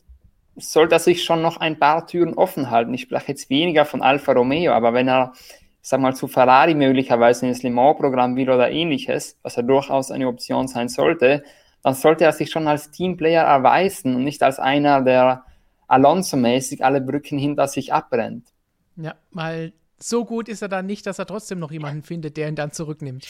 sollte 0.56 0.96
er 0.96 1.00
sich 1.00 1.24
schon 1.24 1.42
noch 1.42 1.56
ein 1.56 1.78
paar 1.78 2.06
Türen 2.06 2.34
offen 2.34 2.70
halten. 2.70 2.94
Ich 2.94 3.02
spreche 3.02 3.28
jetzt 3.28 3.50
weniger 3.50 3.84
von 3.84 4.02
Alfa 4.02 4.32
Romeo, 4.32 4.72
aber 4.72 4.92
wenn 4.94 5.08
er, 5.08 5.32
sag 5.82 6.00
mal, 6.00 6.14
zu 6.14 6.28
Ferrari 6.28 6.74
möglicherweise 6.74 7.46
ins 7.48 7.64
Le 7.64 7.70
Mans-Programm 7.70 8.36
will 8.36 8.50
oder 8.50 8.70
ähnliches, 8.70 9.36
was 9.42 9.56
ja 9.56 9.62
durchaus 9.62 10.12
eine 10.12 10.28
Option 10.28 10.68
sein 10.68 10.88
sollte, 10.88 11.42
dann 11.84 11.94
sollte 11.94 12.24
er 12.24 12.32
sich 12.32 12.50
schon 12.50 12.66
als 12.66 12.90
Teamplayer 12.90 13.44
erweisen 13.44 14.16
und 14.16 14.24
nicht 14.24 14.42
als 14.42 14.58
einer, 14.58 15.02
der 15.02 15.44
Alonso-mäßig 15.86 16.82
alle 16.82 17.02
Brücken 17.02 17.38
hinter 17.38 17.68
sich 17.68 17.92
abbrennt. 17.92 18.48
Ja, 18.96 19.14
weil 19.32 19.74
so 19.98 20.24
gut 20.24 20.48
ist 20.48 20.62
er 20.62 20.68
dann 20.68 20.86
nicht, 20.86 21.06
dass 21.06 21.18
er 21.18 21.26
trotzdem 21.26 21.58
noch 21.58 21.70
jemanden 21.70 22.02
findet, 22.02 22.38
der 22.38 22.48
ihn 22.48 22.56
dann 22.56 22.72
zurücknimmt. 22.72 23.28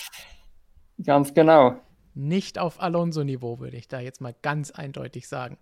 Ganz 1.04 1.34
genau. 1.34 1.80
Nicht 2.14 2.60
auf 2.60 2.80
Alonso-Niveau, 2.80 3.58
würde 3.58 3.76
ich 3.76 3.88
da 3.88 3.98
jetzt 3.98 4.20
mal 4.20 4.36
ganz 4.40 4.70
eindeutig 4.70 5.26
sagen. 5.26 5.58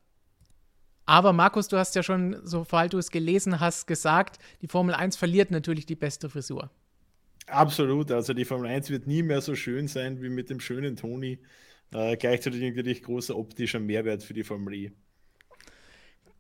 Aber 1.07 1.33
Markus, 1.33 1.69
du 1.69 1.79
hast 1.79 1.95
ja 1.95 2.03
schon, 2.03 2.37
sobald 2.45 2.93
du 2.93 2.99
es 2.99 3.11
gelesen 3.11 3.59
hast, 3.59 3.87
gesagt, 3.87 4.39
die 4.61 4.69
Formel 4.69 4.95
1 4.95 5.17
verliert 5.17 5.51
natürlich 5.51 5.87
die 5.87 5.97
beste 5.97 6.29
Frisur. 6.29 6.71
Absolut, 7.47 8.13
also 8.13 8.35
die 8.35 8.45
Formel 8.45 8.71
1 8.71 8.91
wird 8.91 9.07
nie 9.07 9.23
mehr 9.23 9.41
so 9.41 9.55
schön 9.55 9.89
sein 9.89 10.21
wie 10.21 10.29
mit 10.29 10.51
dem 10.51 10.61
schönen 10.61 10.97
Toni. 10.97 11.39
Äh, 11.93 12.17
gleichzeitig 12.17 12.63
natürlich 12.63 13.03
großer 13.03 13.37
optischer 13.37 13.81
Mehrwert 13.81 14.23
für 14.23 14.35
die 14.35 14.45
Formel 14.45 14.75
E. 14.75 14.93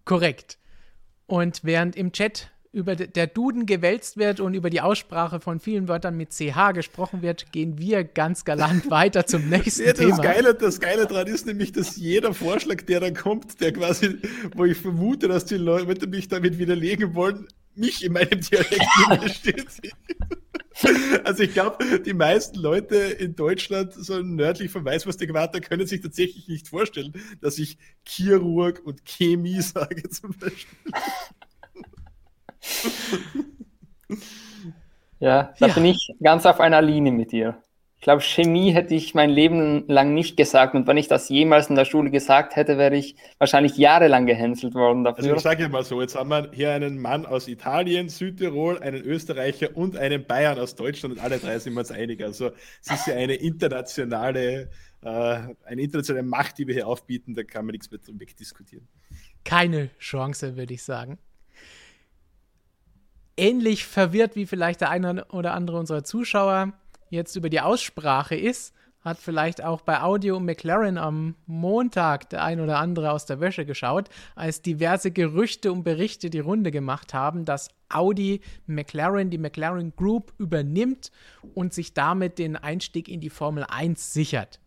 Korrekt. 0.05 0.59
Und 1.27 1.63
während 1.63 1.97
im 1.97 2.13
Chat 2.13 2.51
über 2.73 2.97
der 2.97 3.27
Duden 3.27 3.67
gewälzt 3.67 4.17
wird 4.17 4.41
und 4.41 4.55
über 4.55 4.71
die 4.71 4.81
Aussprache 4.81 5.41
von 5.41 5.61
vielen 5.61 5.89
Wörtern 5.89 6.17
mit 6.17 6.33
CH 6.33 6.73
gesprochen 6.73 7.21
wird, 7.21 7.53
gehen 7.53 7.79
wir 7.79 8.03
ganz 8.03 8.47
galant 8.47 8.91
weiter 8.91 9.27
zum 9.27 9.49
nächsten 9.51 9.85
ja, 9.85 9.93
das 9.93 9.99
Thema. 9.99 10.23
Geile, 10.23 10.55
das 10.55 10.81
Geile 10.81 11.07
daran 11.07 11.27
ist 11.27 11.47
nämlich, 11.47 11.73
dass 11.73 11.97
jeder 11.97 12.33
Vorschlag, 12.33 12.83
der 12.83 13.01
dann 13.01 13.15
kommt, 13.15 13.61
der 13.61 13.75
quasi, 13.75 14.19
wo 14.57 14.65
ich 14.65 14.79
vermute, 14.79 15.29
dass 15.29 15.45
die 15.45 15.57
Leute 15.57 16.07
mich 16.07 16.29
damit 16.29 16.59
widerlegen 16.59 17.15
wollen, 17.15 17.47
mich 17.75 18.05
in 18.05 18.13
meinem 18.13 18.41
Dialekt 18.41 19.31
steht. 19.35 19.67
Also 21.25 21.43
ich 21.43 21.53
glaube, 21.53 22.01
die 22.01 22.15
meisten 22.15 22.59
Leute 22.59 22.97
in 22.97 23.37
Deutschland, 23.37 23.93
so 23.93 24.21
nördlich 24.21 24.71
von 24.71 24.85
Weißwurst-Äquator, 24.85 25.61
können 25.61 25.87
sich 25.87 26.01
tatsächlich 26.01 26.49
nicht 26.49 26.69
vorstellen, 26.69 27.13
dass 27.41 27.59
ich 27.59 27.79
Chirurg 28.07 28.81
und 28.85 29.05
Chemie 29.05 29.61
sage 29.61 30.09
zum 30.09 30.33
Beispiel. 30.33 30.79
Ja, 35.21 35.55
da 35.61 35.69
ja. 35.69 35.75
bin 35.75 35.85
ich 35.85 36.13
ganz 36.21 36.47
auf 36.47 36.59
einer 36.59 36.83
Linie 36.83 37.13
mit 37.13 37.31
dir. 37.33 37.63
Ich 38.03 38.05
glaube, 38.05 38.21
Chemie 38.21 38.73
hätte 38.73 38.97
ich 38.97 39.15
mein 39.15 39.31
Leben 39.31 39.85
lang 39.87 40.13
nicht 40.13 40.37
gesagt. 40.37 40.75
Und 40.75 40.89
wenn 40.89 40.97
ich 40.97 41.07
das 41.07 41.29
jemals 41.29 41.69
in 41.69 41.77
der 41.77 41.85
Schule 41.85 42.11
gesagt 42.11 42.57
hätte, 42.57 42.77
wäre 42.77 42.97
ich 42.97 43.15
wahrscheinlich 43.39 43.77
jahrelang 43.77 44.27
gehänselt 44.27 44.75
worden 44.75 45.05
dafür. 45.05 45.23
Also 45.23 45.37
ich 45.37 45.43
sage 45.43 45.69
mal 45.69 45.85
so, 45.85 46.01
jetzt 46.01 46.17
haben 46.17 46.31
wir 46.31 46.51
hier 46.53 46.73
einen 46.73 46.99
Mann 47.01 47.25
aus 47.25 47.47
Italien, 47.47 48.09
Südtirol, 48.09 48.81
einen 48.81 49.05
Österreicher 49.05 49.77
und 49.77 49.97
einen 49.97 50.27
Bayern 50.27 50.59
aus 50.59 50.75
Deutschland 50.75 51.15
und 51.15 51.23
alle 51.23 51.39
drei 51.39 51.61
sind 51.61 51.75
wir 51.75 51.79
uns 51.79 51.93
einig. 51.93 52.25
Also 52.25 52.51
es 52.85 52.91
ist 52.91 53.07
ja 53.07 53.15
eine 53.15 53.35
internationale, 53.35 54.69
äh, 55.03 55.09
eine 55.09 55.81
internationale 55.81 56.27
Macht, 56.27 56.59
die 56.59 56.67
wir 56.67 56.75
hier 56.75 56.89
aufbieten, 56.89 57.35
da 57.35 57.45
kann 57.45 57.67
man 57.67 57.73
nichts 57.75 57.89
mehr 57.89 58.01
wegdiskutieren. 58.19 58.89
Keine 59.45 59.91
Chance, 60.01 60.57
würde 60.57 60.75
ich 60.75 60.83
sagen 60.83 61.19
ähnlich 63.37 63.87
verwirrt 63.87 64.37
wie 64.37 64.47
vielleicht 64.47 64.83
der 64.83 64.91
eine 64.91 65.25
oder 65.27 65.55
andere 65.55 65.79
unserer 65.79 66.05
Zuschauer 66.05 66.75
jetzt 67.13 67.37
über 67.37 67.51
die 67.51 67.61
Aussprache 67.61 68.35
ist, 68.35 68.75
hat 69.03 69.19
vielleicht 69.19 69.63
auch 69.63 69.83
bei 69.83 70.01
Audio 70.01 70.41
McLaren 70.41 70.97
am 70.97 71.35
Montag 71.47 72.31
der 72.31 72.45
ein 72.45 72.61
oder 72.61 72.79
andere 72.79 73.11
aus 73.11 73.27
der 73.27 73.41
Wäsche 73.41 73.67
geschaut, 73.67 74.09
als 74.35 74.63
diverse 74.63 75.11
Gerüchte 75.11 75.73
und 75.73 75.83
Berichte 75.83 76.31
die 76.31 76.39
Runde 76.39 76.71
gemacht 76.71 77.13
haben, 77.13 77.45
dass 77.45 77.69
Audi 77.89 78.41
McLaren, 78.67 79.29
die 79.29 79.39
McLaren 79.39 79.95
Group 79.97 80.33
übernimmt 80.39 81.11
und 81.55 81.75
sich 81.75 81.95
damit 81.95 82.39
den 82.39 82.57
Einstieg 82.57 83.09
in 83.09 83.21
die 83.21 83.31
Formel 83.31 83.65
1 83.69 84.13
sichert. 84.13 84.61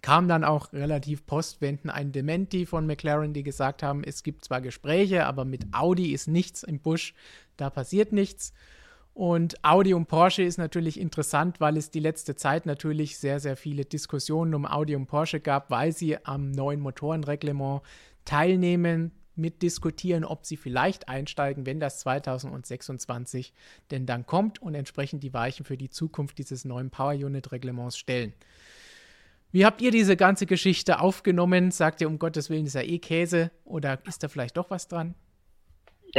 Kam 0.00 0.28
dann 0.28 0.44
auch 0.44 0.72
relativ 0.72 1.26
postwendend 1.26 1.92
ein 1.92 2.12
Dementi 2.12 2.66
von 2.66 2.86
McLaren, 2.86 3.32
die 3.32 3.42
gesagt 3.42 3.82
haben, 3.82 4.04
es 4.04 4.22
gibt 4.22 4.44
zwar 4.44 4.60
Gespräche, 4.60 5.26
aber 5.26 5.44
mit 5.44 5.66
Audi 5.72 6.12
ist 6.12 6.28
nichts 6.28 6.62
im 6.62 6.78
Busch, 6.78 7.14
da 7.56 7.68
passiert 7.68 8.12
nichts. 8.12 8.52
Und 9.14 9.64
Audi 9.64 9.94
und 9.94 10.06
Porsche 10.06 10.42
ist 10.42 10.58
natürlich 10.58 10.98
interessant, 10.98 11.60
weil 11.60 11.76
es 11.76 11.90
die 11.90 12.00
letzte 12.00 12.34
Zeit 12.34 12.66
natürlich 12.66 13.16
sehr, 13.16 13.38
sehr 13.38 13.56
viele 13.56 13.84
Diskussionen 13.84 14.54
um 14.54 14.66
Audi 14.66 14.96
und 14.96 15.06
Porsche 15.06 15.38
gab, 15.38 15.70
weil 15.70 15.92
sie 15.92 16.18
am 16.26 16.50
neuen 16.50 16.80
Motorenreglement 16.80 17.82
teilnehmen, 18.24 19.12
mitdiskutieren, 19.36 20.24
ob 20.24 20.44
sie 20.44 20.56
vielleicht 20.56 21.08
einsteigen, 21.08 21.64
wenn 21.64 21.78
das 21.78 22.00
2026 22.00 23.52
denn 23.92 24.04
dann 24.04 24.26
kommt 24.26 24.60
und 24.60 24.74
entsprechend 24.74 25.22
die 25.22 25.32
Weichen 25.32 25.64
für 25.64 25.76
die 25.76 25.90
Zukunft 25.90 26.38
dieses 26.38 26.64
neuen 26.64 26.90
Power 26.90 27.12
Unit 27.12 27.52
Reglements 27.52 27.96
stellen. 27.96 28.32
Wie 29.52 29.64
habt 29.64 29.80
ihr 29.80 29.92
diese 29.92 30.16
ganze 30.16 30.46
Geschichte 30.46 30.98
aufgenommen? 30.98 31.70
Sagt 31.70 32.00
ihr, 32.00 32.08
um 32.08 32.18
Gottes 32.18 32.50
Willen 32.50 32.66
ist 32.66 32.74
ja 32.74 32.82
eh 32.82 32.98
Käse 32.98 33.52
oder 33.64 34.04
ist 34.06 34.24
da 34.24 34.28
vielleicht 34.28 34.56
doch 34.56 34.70
was 34.70 34.88
dran? 34.88 35.14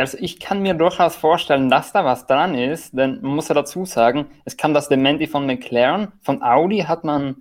Also 0.02 0.18
ich 0.20 0.40
kann 0.40 0.62
mir 0.62 0.74
durchaus 0.74 1.16
vorstellen, 1.16 1.70
dass 1.70 1.94
da 1.94 2.04
was 2.04 2.26
dran 2.28 2.56
ist, 2.56 2.98
denn 2.98 3.22
man 3.22 3.36
muss 3.36 3.48
ja 3.48 3.56
dazu 3.56 3.86
sagen, 3.86 4.28
es 4.44 4.58
kam 4.58 4.74
das 4.74 4.90
Dementi 4.90 5.28
von 5.28 5.46
McLaren, 5.46 6.12
von 6.22 6.44
Audi 6.44 6.80
hat 6.80 7.04
man 7.04 7.38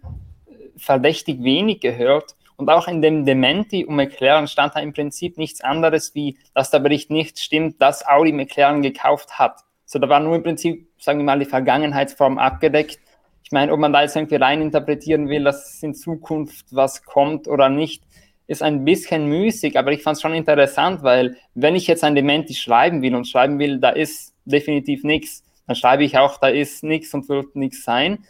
äh, 0.46 0.52
verdächtig 0.76 1.42
wenig 1.42 1.80
gehört 1.80 2.36
Und 2.56 2.70
auch 2.70 2.86
in 2.86 3.02
dem 3.02 3.24
Dementi 3.24 3.84
um 3.84 3.96
McLaren 3.96 4.46
stand 4.46 4.76
da 4.76 4.80
im 4.80 4.92
Prinzip 4.92 5.38
nichts 5.38 5.60
anderes, 5.60 6.14
wie 6.14 6.38
dass 6.54 6.70
der 6.70 6.78
Bericht 6.78 7.10
nicht 7.10 7.38
stimmt, 7.40 7.82
dass 7.82 8.06
Audi 8.06 8.32
McLaren 8.32 8.82
gekauft 8.82 9.38
hat. 9.38 9.60
So, 9.86 9.98
da 9.98 10.08
war 10.08 10.20
nur 10.20 10.36
im 10.36 10.42
Prinzip, 10.42 10.88
sagen 10.98 11.18
wir 11.18 11.24
mal, 11.24 11.38
die 11.38 11.44
Vergangenheitsform 11.44 12.38
abgedeckt. 12.38 13.00
Ich 13.42 13.52
meine, 13.52 13.72
ob 13.72 13.80
man 13.80 13.92
da 13.92 14.02
jetzt 14.02 14.16
irgendwie 14.16 14.36
rein 14.36 14.62
interpretieren 14.62 15.28
will, 15.28 15.44
dass 15.44 15.82
in 15.82 15.94
Zukunft 15.94 16.66
was 16.70 17.02
kommt 17.04 17.48
oder 17.48 17.68
nicht, 17.68 18.04
ist 18.46 18.62
ein 18.62 18.84
bisschen 18.84 19.26
müßig, 19.26 19.78
aber 19.78 19.92
ich 19.92 20.02
fand 20.02 20.16
es 20.16 20.22
schon 20.22 20.34
interessant, 20.34 21.02
weil 21.02 21.36
wenn 21.54 21.76
ich 21.76 21.86
jetzt 21.86 22.04
ein 22.04 22.14
Dementi 22.14 22.54
schreiben 22.54 23.02
will 23.02 23.14
und 23.14 23.26
schreiben 23.26 23.58
will, 23.58 23.78
da 23.78 23.90
ist 23.90 24.34
definitiv 24.44 25.02
nichts, 25.02 25.42
dann 25.66 25.76
schreibe 25.76 26.04
ich 26.04 26.18
auch, 26.18 26.38
da 26.38 26.48
ist 26.48 26.84
nichts 26.84 27.14
und 27.14 27.28
wird 27.28 27.56
nichts 27.56 27.84
sein. 27.84 28.24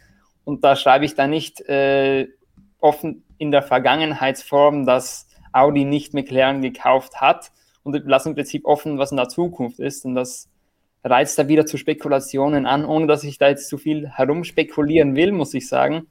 Und 0.44 0.62
da 0.62 0.76
schreibe 0.76 1.04
ich 1.04 1.14
da 1.14 1.26
nicht 1.26 1.60
äh, 1.62 2.28
offen 2.78 3.24
in 3.38 3.50
der 3.50 3.62
Vergangenheitsform, 3.62 4.86
dass 4.86 5.26
Audi 5.52 5.84
nicht 5.84 6.14
McLaren 6.14 6.62
gekauft 6.62 7.20
hat 7.20 7.50
und 7.82 7.94
lasse 8.06 8.28
im 8.28 8.34
Prinzip 8.34 8.64
offen, 8.66 8.98
was 8.98 9.10
in 9.10 9.16
der 9.16 9.28
Zukunft 9.28 9.80
ist. 9.80 10.04
Und 10.04 10.14
das 10.14 10.48
reizt 11.02 11.38
da 11.38 11.48
wieder 11.48 11.66
zu 11.66 11.76
Spekulationen 11.76 12.66
an, 12.66 12.84
ohne 12.84 13.06
dass 13.06 13.24
ich 13.24 13.38
da 13.38 13.48
jetzt 13.48 13.68
zu 13.68 13.78
viel 13.78 14.08
herumspekulieren 14.08 15.16
will, 15.16 15.32
muss 15.32 15.54
ich 15.54 15.68
sagen. 15.68 16.06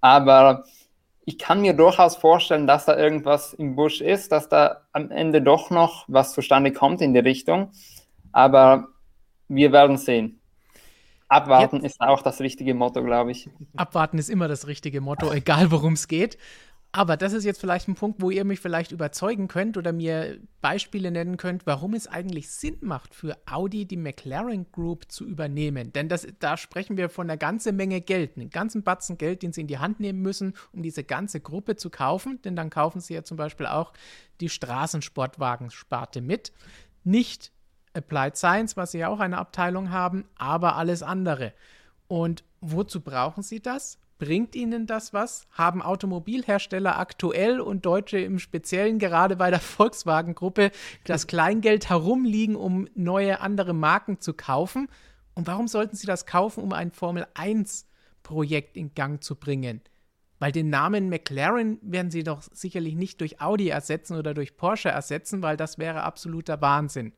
Aber 0.00 0.64
ich 1.28 1.36
kann 1.36 1.60
mir 1.60 1.74
durchaus 1.74 2.16
vorstellen, 2.16 2.66
dass 2.66 2.86
da 2.86 2.96
irgendwas 2.96 3.52
im 3.52 3.76
Busch 3.76 4.00
ist, 4.00 4.32
dass 4.32 4.48
da 4.48 4.86
am 4.92 5.10
Ende 5.10 5.42
doch 5.42 5.68
noch 5.68 6.06
was 6.08 6.32
zustande 6.32 6.72
kommt 6.72 7.02
in 7.02 7.12
die 7.12 7.20
Richtung. 7.20 7.70
Aber 8.32 8.88
wir 9.46 9.70
werden 9.70 9.98
sehen. 9.98 10.40
Abwarten 11.28 11.82
Jetzt, 11.82 11.96
ist 11.96 12.00
auch 12.00 12.22
das 12.22 12.40
richtige 12.40 12.72
Motto, 12.72 13.04
glaube 13.04 13.32
ich. 13.32 13.50
Abwarten 13.76 14.16
ist 14.16 14.30
immer 14.30 14.48
das 14.48 14.66
richtige 14.68 15.02
Motto, 15.02 15.30
egal 15.30 15.70
worum 15.70 15.92
es 15.92 16.08
geht. 16.08 16.38
Aber 16.90 17.18
das 17.18 17.34
ist 17.34 17.44
jetzt 17.44 17.60
vielleicht 17.60 17.86
ein 17.86 17.94
Punkt, 17.94 18.22
wo 18.22 18.30
ihr 18.30 18.44
mich 18.44 18.60
vielleicht 18.60 18.92
überzeugen 18.92 19.46
könnt 19.46 19.76
oder 19.76 19.92
mir 19.92 20.40
Beispiele 20.62 21.10
nennen 21.10 21.36
könnt, 21.36 21.66
warum 21.66 21.92
es 21.92 22.06
eigentlich 22.06 22.50
Sinn 22.50 22.78
macht, 22.80 23.14
für 23.14 23.36
Audi 23.44 23.84
die 23.84 23.98
McLaren 23.98 24.72
Group 24.72 25.12
zu 25.12 25.26
übernehmen. 25.26 25.92
Denn 25.92 26.08
das, 26.08 26.26
da 26.38 26.56
sprechen 26.56 26.96
wir 26.96 27.10
von 27.10 27.28
einer 27.28 27.36
ganzen 27.36 27.76
Menge 27.76 28.00
Geld, 28.00 28.36
einen 28.36 28.48
ganzen 28.48 28.84
Batzen 28.84 29.18
Geld, 29.18 29.42
den 29.42 29.52
sie 29.52 29.60
in 29.60 29.66
die 29.66 29.78
Hand 29.78 30.00
nehmen 30.00 30.22
müssen, 30.22 30.54
um 30.72 30.82
diese 30.82 31.04
ganze 31.04 31.40
Gruppe 31.40 31.76
zu 31.76 31.90
kaufen. 31.90 32.40
Denn 32.42 32.56
dann 32.56 32.70
kaufen 32.70 33.00
sie 33.00 33.14
ja 33.14 33.22
zum 33.22 33.36
Beispiel 33.36 33.66
auch 33.66 33.92
die 34.40 34.48
Straßensportwagensparte 34.48 36.22
mit. 36.22 36.52
Nicht 37.04 37.52
Applied 37.92 38.36
Science, 38.36 38.78
was 38.78 38.92
sie 38.92 38.98
ja 38.98 39.08
auch 39.08 39.20
eine 39.20 39.36
Abteilung 39.36 39.90
haben, 39.90 40.24
aber 40.36 40.76
alles 40.76 41.02
andere. 41.02 41.52
Und 42.06 42.44
wozu 42.62 43.02
brauchen 43.02 43.42
sie 43.42 43.60
das? 43.60 43.98
Bringt 44.18 44.56
Ihnen 44.56 44.86
das 44.86 45.12
was? 45.12 45.46
Haben 45.52 45.80
Automobilhersteller 45.80 46.98
aktuell 46.98 47.60
und 47.60 47.86
Deutsche 47.86 48.18
im 48.18 48.40
Speziellen 48.40 48.98
gerade 48.98 49.36
bei 49.36 49.50
der 49.50 49.60
Volkswagen-Gruppe 49.60 50.72
das 51.04 51.28
Kleingeld 51.28 51.88
herumliegen, 51.88 52.56
um 52.56 52.88
neue 52.94 53.40
andere 53.40 53.74
Marken 53.74 54.20
zu 54.20 54.34
kaufen? 54.34 54.88
Und 55.34 55.46
warum 55.46 55.68
sollten 55.68 55.94
Sie 55.94 56.06
das 56.06 56.26
kaufen, 56.26 56.64
um 56.64 56.72
ein 56.72 56.90
Formel-1-Projekt 56.90 58.76
in 58.76 58.92
Gang 58.94 59.22
zu 59.22 59.36
bringen? 59.36 59.82
Weil 60.40 60.50
den 60.50 60.68
Namen 60.68 61.08
McLaren 61.08 61.78
werden 61.82 62.10
Sie 62.10 62.24
doch 62.24 62.42
sicherlich 62.52 62.96
nicht 62.96 63.20
durch 63.20 63.40
Audi 63.40 63.68
ersetzen 63.68 64.16
oder 64.16 64.34
durch 64.34 64.56
Porsche 64.56 64.88
ersetzen, 64.88 65.42
weil 65.42 65.56
das 65.56 65.78
wäre 65.78 66.02
absoluter 66.02 66.60
Wahnsinn. 66.60 67.12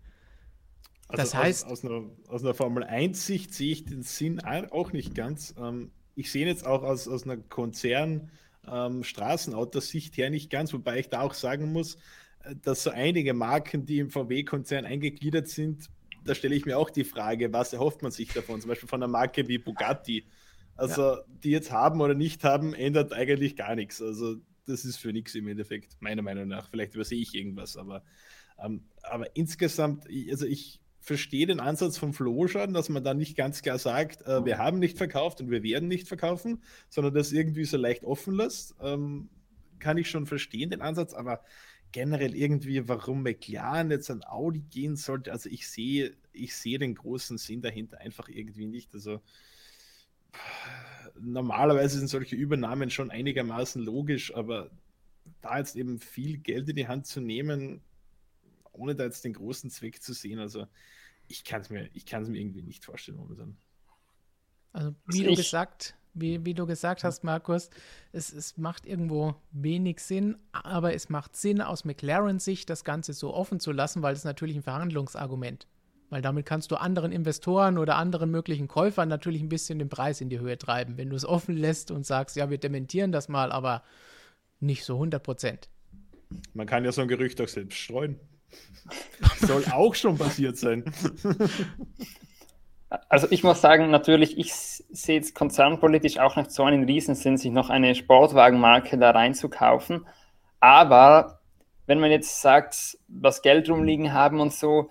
Also 1.09 1.23
das 1.23 1.35
heißt. 1.35 1.65
Aus, 1.65 1.73
aus, 1.73 1.85
einer, 1.85 2.03
aus 2.29 2.45
einer 2.45 2.55
Formel 2.55 2.85
1-Sicht 2.85 3.55
sehe 3.55 3.73
ich 3.73 3.85
den 3.87 4.03
Sinn 4.03 4.41
auch 4.45 4.93
nicht 4.93 5.15
ganz. 5.15 5.55
Ähm, 5.59 5.91
ich 6.15 6.31
sehe 6.31 6.47
jetzt 6.47 6.67
auch 6.67 6.83
aus, 6.83 7.09
aus 7.09 7.25
einer 7.25 7.37
Konzern- 7.37 8.31
ähm, 8.69 9.03
her 9.03 10.31
nicht 10.31 10.51
ganz, 10.51 10.73
wobei 10.73 10.99
ich 11.01 11.09
da 11.09 11.21
auch 11.21 11.35
sagen 11.35 11.73
muss, 11.73 11.97
äh, 12.45 12.55
dass 12.63 12.83
so 12.83 12.91
einige 12.91 13.35
Marken, 13.35 13.87
die 13.87 13.99
im 13.99 14.11
VW-Konzern 14.11 14.85
eingegliedert 14.85 15.49
sind, 15.49 15.89
da 16.25 16.35
stelle 16.35 16.55
ich 16.55 16.67
mir 16.67 16.79
auch 16.79 16.91
die 16.91 17.05
Frage, 17.05 17.53
was 17.53 17.73
erhofft 17.73 18.03
man 18.03 18.13
sich 18.13 18.33
davon? 18.33 18.61
Zum 18.61 18.69
Beispiel 18.69 18.89
von 18.89 19.03
einer 19.03 19.11
Marke 19.11 19.49
wie 19.49 19.59
Bugatti. 19.59 20.27
Also, 20.77 21.03
ja. 21.03 21.25
die 21.43 21.51
jetzt 21.51 21.73
haben 21.73 22.01
oder 22.01 22.15
nicht 22.15 22.45
haben, 22.45 22.75
ändert 22.75 23.13
eigentlich 23.13 23.57
gar 23.57 23.75
nichts. 23.75 24.03
Also, 24.03 24.37
das 24.67 24.85
ist 24.85 24.99
für 24.99 25.13
nichts 25.13 25.35
im 25.35 25.49
Endeffekt, 25.49 25.97
meiner 26.01 26.23
Meinung 26.23 26.49
nach. 26.49 26.69
Vielleicht 26.69 26.95
übersehe 26.95 27.21
ich 27.21 27.35
irgendwas, 27.35 27.77
aber, 27.77 28.03
ähm, 28.63 28.85
aber 29.03 29.35
insgesamt, 29.35 30.07
also 30.31 30.47
ich 30.47 30.80
verstehe 31.01 31.47
den 31.47 31.61
Ansatz 31.61 31.97
von 31.97 32.13
Flo 32.13 32.47
schon, 32.47 32.75
dass 32.75 32.89
man 32.89 33.03
da 33.03 33.15
nicht 33.15 33.37
ganz 33.37 33.63
klar 33.63 33.79
sagt, 33.79 34.23
äh, 34.27 34.45
wir 34.45 34.59
haben 34.59 34.79
nicht 34.79 34.99
verkauft 34.99 35.41
und 35.41 35.51
wir 35.51 35.63
werden 35.63 35.89
nicht 35.89 36.07
verkaufen, 36.07 36.63
sondern 36.89 37.15
das 37.15 37.33
irgendwie 37.33 37.65
so 37.65 37.77
leicht 37.77 38.05
offen 38.05 38.35
lässt. 38.35 38.77
Ähm, 38.83 39.31
kann 39.79 39.97
ich 39.97 40.11
schon 40.11 40.27
verstehen, 40.27 40.71
den 40.71 40.83
Ansatz, 40.83 41.15
aber 41.15 41.41
generell 41.93 42.37
irgendwie, 42.37 42.87
warum 42.87 43.23
McLaren 43.23 43.91
jetzt 43.91 44.11
an 44.11 44.23
Audi 44.25 44.61
gehen 44.61 44.97
sollte, 44.97 45.33
also 45.33 45.49
ich 45.49 45.69
sehe, 45.69 46.15
ich 46.33 46.55
sehe 46.55 46.79
den 46.79 46.95
großen 46.95 47.39
Sinn 47.39 47.63
dahinter 47.63 47.99
einfach 47.99 48.29
irgendwie 48.29 48.67
nicht. 48.67 48.95
Also 48.95 49.21
normalerweise 51.19 51.99
sind 51.99 52.09
solche 52.09 52.37
Übernahmen 52.37 52.91
schon 52.91 53.11
einigermaßen 53.11 53.83
logisch, 53.83 54.35
aber 54.35 54.71
da 55.41 55.59
jetzt 55.59 55.77
eben 55.77 55.99
viel 55.99 56.39
Geld 56.39 56.69
in 56.69 56.77
die 56.77 56.89
Hand 56.89 57.07
zu 57.07 57.21
nehmen, 57.21 57.81
ohne 58.81 58.95
da 58.95 59.05
jetzt 59.05 59.25
den 59.25 59.35
großen 59.35 59.71
Zweck 59.71 60.03
zu 60.03 60.13
sehen. 60.13 60.39
Also 60.39 60.67
ich 61.29 61.45
kann 61.45 61.61
es 61.61 61.71
mir, 61.71 61.83
mir 61.83 62.41
irgendwie 62.41 62.63
nicht 62.63 62.85
vorstellen 62.85 63.19
momentan. 63.19 63.57
Also 64.73 64.95
wie 65.07 65.25
du 65.25 65.35
gesagt, 65.35 65.95
wie, 66.15 66.45
wie 66.45 66.55
du 66.55 66.67
gesagt 66.67 67.05
hast, 67.05 67.25
Markus, 67.25 67.71
es, 68.13 68.33
es 68.33 68.57
macht 68.57 68.87
irgendwo 68.87 69.35
wenig 69.53 70.01
Sinn, 70.01 70.37
aber 70.53 70.95
es 70.95 71.09
macht 71.09 71.37
Sinn 71.37 71.61
aus 71.61 71.85
McLaren-Sicht, 71.85 72.69
das 72.69 72.85
Ganze 72.85 73.13
so 73.13 73.35
offen 73.35 73.61
zu 73.61 73.73
lassen, 73.73 74.03
weil 74.03 74.15
es 74.15 74.25
natürlich 74.25 74.57
ein 74.57 74.63
Verhandlungsargument. 74.63 75.67
Weil 76.09 76.23
damit 76.23 76.45
kannst 76.45 76.73
du 76.73 76.77
anderen 76.77 77.13
Investoren 77.13 77.79
oder 77.79 77.97
anderen 77.97 78.31
möglichen 78.33 78.67
Käufern 78.67 79.09
natürlich 79.09 79.43
ein 79.43 79.49
bisschen 79.49 79.79
den 79.79 79.89
Preis 79.89 80.21
in 80.21 80.29
die 80.29 80.41
Höhe 80.41 80.59
treiben, 80.59 80.97
wenn 80.97 81.11
du 81.11 81.17
es 81.17 81.25
offen 81.25 81.57
lässt 81.57 81.93
und 81.93 82.05
sagst, 82.05 82.35
ja, 82.35 82.51
wir 82.51 82.59
dementieren 82.59 83.13
das 83.13 83.29
mal, 83.29 83.53
aber 83.53 83.85
nicht 84.59 84.85
so 84.85 84.95
100 84.95 85.23
Prozent. 85.23 85.69
Man 86.53 86.67
kann 86.67 86.85
ja 86.85 86.91
so 86.93 87.03
ein 87.03 87.09
Gerücht 87.09 87.41
auch 87.41 87.49
selbst 87.49 87.79
streuen. 87.79 88.19
Soll 89.41 89.65
auch 89.73 89.95
schon 89.95 90.19
passiert 90.19 90.57
sein. 90.57 90.85
Also 93.09 93.29
ich 93.31 93.45
muss 93.45 93.61
sagen, 93.61 93.91
natürlich, 93.91 94.37
ich 94.37 94.53
sehe 94.53 95.17
jetzt 95.17 95.35
konzernpolitisch 95.35 96.19
auch 96.19 96.35
nicht 96.37 96.51
so 96.51 96.65
einen 96.65 96.85
Riesensinn, 96.85 97.37
sich 97.37 97.53
noch 97.53 97.71
eine 97.71 97.95
Sportwagenmarke 97.95 98.99
da 98.99 99.13
reinzukaufen. 99.13 100.07
Aber 100.59 101.41
wenn 101.87 102.01
man 102.01 102.11
jetzt 102.11 102.41
sagt, 102.41 102.99
das 103.09 103.43
Geld 103.43 103.71
rumliegen 103.71 104.13
haben 104.13 104.41
und 104.41 104.53
so, 104.53 104.91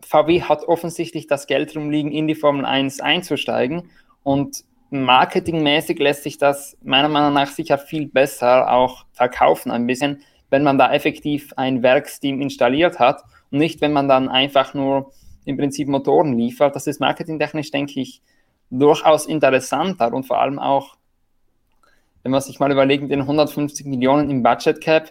VW 0.00 0.42
hat 0.42 0.64
offensichtlich 0.64 1.26
das 1.26 1.46
Geld 1.46 1.76
rumliegen, 1.76 2.12
in 2.12 2.28
die 2.28 2.34
Formel 2.34 2.64
1 2.64 3.00
einzusteigen. 3.00 3.90
Und 4.22 4.64
marketingmäßig 4.90 5.98
lässt 5.98 6.22
sich 6.22 6.38
das 6.38 6.76
meiner 6.82 7.08
Meinung 7.08 7.34
nach 7.34 7.48
sicher 7.48 7.78
viel 7.78 8.06
besser 8.06 8.72
auch 8.72 9.06
verkaufen 9.12 9.70
ein 9.70 9.86
bisschen, 9.86 10.22
wenn 10.50 10.62
man 10.62 10.78
da 10.78 10.92
effektiv 10.92 11.52
ein 11.56 11.82
Werksteam 11.82 12.40
installiert 12.40 12.98
hat 12.98 13.22
und 13.50 13.58
nicht, 13.58 13.80
wenn 13.80 13.92
man 13.92 14.08
dann 14.08 14.28
einfach 14.28 14.74
nur 14.74 15.12
im 15.44 15.56
Prinzip 15.56 15.88
Motoren 15.88 16.36
liefert. 16.36 16.76
Das 16.76 16.86
ist 16.86 17.00
marketingtechnisch, 17.00 17.70
denke 17.70 18.00
ich, 18.00 18.22
durchaus 18.70 19.26
interessanter 19.26 20.12
und 20.12 20.24
vor 20.24 20.40
allem 20.40 20.58
auch, 20.58 20.96
wenn 22.22 22.32
man 22.32 22.40
sich 22.40 22.60
mal 22.60 22.70
überlegt, 22.70 23.02
mit 23.02 23.12
den 23.12 23.22
150 23.22 23.86
Millionen 23.86 24.30
im 24.30 24.42
Budget 24.42 24.80
Cap, 24.80 25.10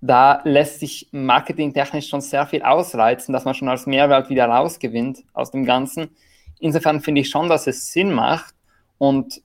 da 0.00 0.40
lässt 0.44 0.80
sich 0.80 1.08
marketingtechnisch 1.12 2.08
schon 2.08 2.20
sehr 2.20 2.46
viel 2.46 2.62
ausreizen, 2.62 3.32
dass 3.32 3.44
man 3.44 3.54
schon 3.54 3.68
als 3.68 3.86
Mehrwert 3.86 4.30
wieder 4.30 4.46
rausgewinnt 4.46 5.22
aus 5.32 5.52
dem 5.52 5.64
Ganzen. 5.64 6.10
Insofern 6.58 7.00
finde 7.00 7.20
ich 7.20 7.30
schon, 7.30 7.48
dass 7.48 7.66
es 7.68 7.92
Sinn 7.92 8.12
macht. 8.12 8.54
Und 8.98 9.42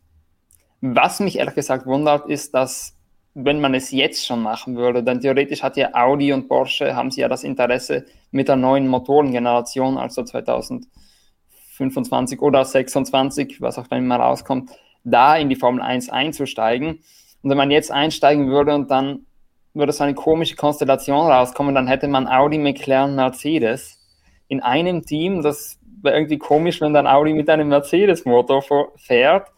was 0.81 1.19
mich 1.19 1.37
ehrlich 1.37 1.53
gesagt 1.53 1.85
wundert, 1.85 2.27
ist, 2.27 2.55
dass 2.55 2.96
wenn 3.39 3.61
man 3.61 3.75
es 3.75 3.91
jetzt 3.91 4.25
schon 4.25 4.41
machen 4.41 4.77
würde, 4.77 5.03
dann 5.03 5.21
theoretisch 5.21 5.61
hat 5.61 5.77
ja 5.77 5.93
Audi 5.93 6.33
und 6.33 6.47
Porsche, 6.47 6.95
haben 6.95 7.11
sie 7.11 7.21
ja 7.21 7.27
das 7.27 7.43
Interesse 7.43 8.05
mit 8.31 8.47
der 8.47 8.55
neuen 8.55 8.87
Motorengeneration, 8.87 9.99
also 9.99 10.23
2025 10.23 12.41
oder 12.41 12.65
26, 12.65 13.61
was 13.61 13.77
auch 13.77 13.85
dann 13.85 13.99
immer 13.99 14.15
rauskommt, 14.15 14.71
da 15.03 15.37
in 15.37 15.49
die 15.49 15.55
Formel 15.55 15.83
1 15.83 16.09
einzusteigen. 16.09 17.03
Und 17.43 17.51
wenn 17.51 17.57
man 17.57 17.69
jetzt 17.69 17.91
einsteigen 17.91 18.49
würde 18.49 18.73
und 18.73 18.89
dann 18.89 19.27
würde 19.75 19.91
so 19.91 20.03
eine 20.03 20.15
komische 20.15 20.55
Konstellation 20.55 21.31
rauskommen, 21.31 21.75
dann 21.75 21.85
hätte 21.85 22.07
man 22.07 22.27
Audi, 22.27 22.57
McLaren, 22.57 23.13
Mercedes 23.13 24.03
in 24.47 24.63
einem 24.63 25.05
Team. 25.05 25.43
Das 25.43 25.77
wäre 26.01 26.15
irgendwie 26.15 26.39
komisch, 26.39 26.81
wenn 26.81 26.95
dann 26.95 27.05
Audi 27.05 27.33
mit 27.33 27.51
einem 27.51 27.67
Mercedes-Motor 27.67 28.63
fährt. 28.95 29.51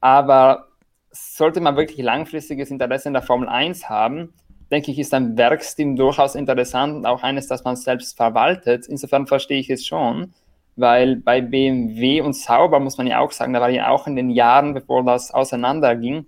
Aber 0.00 0.71
sollte 1.12 1.60
man 1.60 1.76
wirklich 1.76 1.98
langfristiges 1.98 2.70
Interesse 2.70 3.08
in 3.08 3.14
der 3.14 3.22
Formel 3.22 3.48
1 3.48 3.88
haben, 3.88 4.32
denke 4.70 4.90
ich, 4.90 4.98
ist 4.98 5.12
ein 5.12 5.36
Werksteam 5.36 5.96
durchaus 5.96 6.34
interessant 6.34 6.96
und 6.96 7.06
auch 7.06 7.22
eines, 7.22 7.46
das 7.46 7.62
man 7.64 7.76
selbst 7.76 8.16
verwaltet. 8.16 8.86
Insofern 8.88 9.26
verstehe 9.26 9.60
ich 9.60 9.68
es 9.68 9.86
schon, 9.86 10.32
weil 10.76 11.16
bei 11.16 11.42
BMW 11.42 12.22
und 12.22 12.34
Sauber 12.34 12.80
muss 12.80 12.96
man 12.96 13.06
ja 13.06 13.20
auch 13.20 13.32
sagen, 13.32 13.52
da 13.52 13.60
war 13.60 13.68
ja 13.68 13.90
auch 13.90 14.06
in 14.06 14.16
den 14.16 14.30
Jahren, 14.30 14.72
bevor 14.72 15.04
das 15.04 15.30
auseinanderging, 15.30 16.26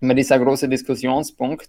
immer 0.00 0.14
dieser 0.14 0.38
große 0.38 0.68
Diskussionspunkt, 0.68 1.68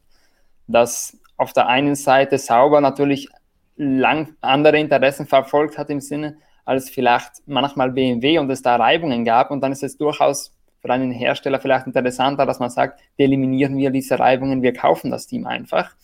dass 0.67 1.17
auf 1.35 1.51
der 1.53 1.67
einen 1.67 1.95
Seite 1.95 2.37
Sauber 2.37 2.79
natürlich 2.79 3.29
lang 3.75 4.35
andere 4.41 4.79
Interessen 4.79 5.27
verfolgt 5.27 5.77
hat 5.77 5.89
im 5.89 5.99
Sinne, 5.99 6.37
als 6.65 6.89
vielleicht 6.89 7.43
manchmal 7.45 7.91
BMW 7.91 8.39
und 8.39 8.49
es 8.49 8.61
da 8.61 8.75
Reibungen 8.77 9.23
gab. 9.23 9.51
Und 9.51 9.61
dann 9.61 9.71
ist 9.71 9.83
es 9.83 9.97
durchaus 9.97 10.56
für 10.79 10.91
einen 10.91 11.11
Hersteller 11.11 11.59
vielleicht 11.59 11.87
interessanter, 11.87 12.45
dass 12.45 12.59
man 12.59 12.69
sagt, 12.69 12.99
eliminieren 13.17 13.77
wir 13.77 13.89
diese 13.89 14.19
Reibungen, 14.19 14.61
wir 14.61 14.73
kaufen 14.73 15.11
das 15.11 15.27
Team 15.27 15.47
einfach. 15.47 15.95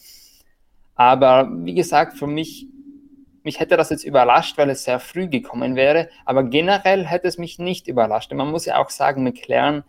Aber 0.95 1.49
wie 1.51 1.73
gesagt, 1.73 2.17
für 2.17 2.27
mich, 2.27 2.67
mich 3.43 3.59
hätte 3.59 3.77
das 3.77 3.89
jetzt 3.89 4.03
überrascht, 4.03 4.57
weil 4.57 4.69
es 4.69 4.83
sehr 4.83 4.99
früh 4.99 5.27
gekommen 5.27 5.75
wäre. 5.75 6.09
Aber 6.25 6.43
generell 6.43 7.05
hätte 7.05 7.27
es 7.27 7.37
mich 7.37 7.59
nicht 7.59 7.87
überrascht. 7.87 8.31
Man 8.33 8.51
muss 8.51 8.65
ja 8.65 8.77
auch 8.77 8.89
sagen, 8.89 9.23
McLaren 9.23 9.83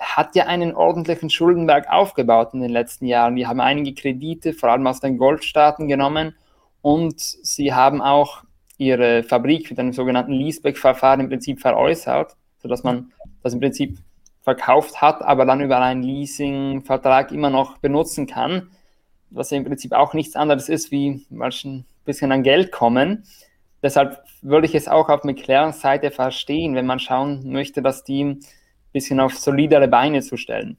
hat 0.00 0.34
ja 0.34 0.46
einen 0.46 0.74
ordentlichen 0.74 1.30
Schuldenberg 1.30 1.88
aufgebaut 1.88 2.54
in 2.54 2.60
den 2.60 2.70
letzten 2.70 3.06
Jahren. 3.06 3.36
Die 3.36 3.46
haben 3.46 3.60
einige 3.60 3.94
Kredite, 3.94 4.52
vor 4.52 4.70
allem 4.70 4.86
aus 4.86 5.00
den 5.00 5.16
Goldstaaten 5.16 5.86
genommen. 5.86 6.34
Und 6.80 7.20
sie 7.20 7.72
haben 7.72 8.02
auch 8.02 8.42
ihre 8.78 9.22
Fabrik 9.22 9.70
mit 9.70 9.78
einem 9.78 9.92
sogenannten 9.92 10.32
Leaseback-Verfahren 10.32 11.20
im 11.20 11.28
Prinzip 11.28 11.60
veräußert, 11.60 12.36
sodass 12.58 12.82
man 12.82 13.12
das 13.42 13.54
im 13.54 13.60
Prinzip 13.60 13.96
verkauft 14.42 15.00
hat, 15.00 15.22
aber 15.22 15.46
dann 15.46 15.60
über 15.60 15.80
einen 15.80 16.02
Leasing-Vertrag 16.02 17.32
immer 17.32 17.48
noch 17.48 17.78
benutzen 17.78 18.26
kann, 18.26 18.70
was 19.30 19.50
ja 19.50 19.56
im 19.56 19.64
Prinzip 19.64 19.92
auch 19.92 20.14
nichts 20.14 20.36
anderes 20.36 20.68
ist, 20.68 20.90
wie 20.90 21.24
ein 21.30 21.84
bisschen 22.04 22.32
an 22.32 22.42
Geld 22.42 22.72
kommen. 22.72 23.24
Deshalb 23.82 24.22
würde 24.42 24.66
ich 24.66 24.74
es 24.74 24.88
auch 24.88 25.08
auf 25.08 25.24
McLaren 25.24 25.72
Seite 25.72 26.10
verstehen, 26.10 26.74
wenn 26.74 26.86
man 26.86 26.98
schauen 26.98 27.50
möchte, 27.50 27.82
das 27.82 28.04
Team 28.04 28.30
ein 28.30 28.40
bisschen 28.92 29.20
auf 29.20 29.34
solidere 29.34 29.88
Beine 29.88 30.22
zu 30.22 30.36
stellen. 30.36 30.76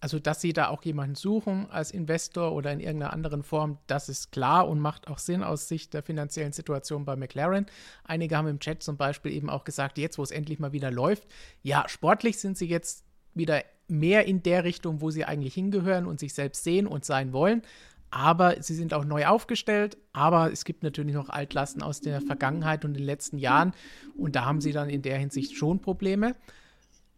Also, 0.00 0.18
dass 0.18 0.40
sie 0.40 0.54
da 0.54 0.68
auch 0.68 0.82
jemanden 0.82 1.14
suchen 1.14 1.68
als 1.70 1.90
Investor 1.90 2.52
oder 2.52 2.72
in 2.72 2.80
irgendeiner 2.80 3.12
anderen 3.12 3.42
Form, 3.42 3.78
das 3.86 4.08
ist 4.08 4.32
klar 4.32 4.66
und 4.66 4.80
macht 4.80 5.08
auch 5.08 5.18
Sinn 5.18 5.42
aus 5.42 5.68
Sicht 5.68 5.92
der 5.92 6.02
finanziellen 6.02 6.52
Situation 6.52 7.04
bei 7.04 7.16
McLaren. 7.16 7.66
Einige 8.04 8.36
haben 8.36 8.48
im 8.48 8.60
Chat 8.60 8.82
zum 8.82 8.96
Beispiel 8.96 9.32
eben 9.32 9.50
auch 9.50 9.64
gesagt, 9.64 9.98
jetzt, 9.98 10.16
wo 10.16 10.22
es 10.22 10.30
endlich 10.30 10.58
mal 10.58 10.72
wieder 10.72 10.90
läuft, 10.90 11.26
ja, 11.62 11.84
sportlich 11.86 12.38
sind 12.38 12.56
sie 12.56 12.66
jetzt 12.66 13.04
wieder 13.34 13.62
mehr 13.88 14.26
in 14.26 14.42
der 14.42 14.64
Richtung, 14.64 15.00
wo 15.00 15.10
sie 15.10 15.24
eigentlich 15.24 15.54
hingehören 15.54 16.06
und 16.06 16.18
sich 16.18 16.32
selbst 16.32 16.64
sehen 16.64 16.86
und 16.86 17.04
sein 17.04 17.32
wollen. 17.32 17.62
Aber 18.10 18.60
sie 18.62 18.74
sind 18.74 18.92
auch 18.92 19.04
neu 19.04 19.26
aufgestellt. 19.26 19.96
Aber 20.12 20.50
es 20.52 20.64
gibt 20.64 20.82
natürlich 20.82 21.14
noch 21.14 21.28
Altlasten 21.28 21.82
aus 21.82 22.00
der 22.00 22.20
Vergangenheit 22.20 22.84
und 22.84 22.94
den 22.94 23.04
letzten 23.04 23.38
Jahren. 23.38 23.72
Und 24.16 24.34
da 24.34 24.44
haben 24.44 24.60
sie 24.60 24.72
dann 24.72 24.90
in 24.90 25.02
der 25.02 25.18
Hinsicht 25.18 25.56
schon 25.56 25.80
Probleme. 25.80 26.34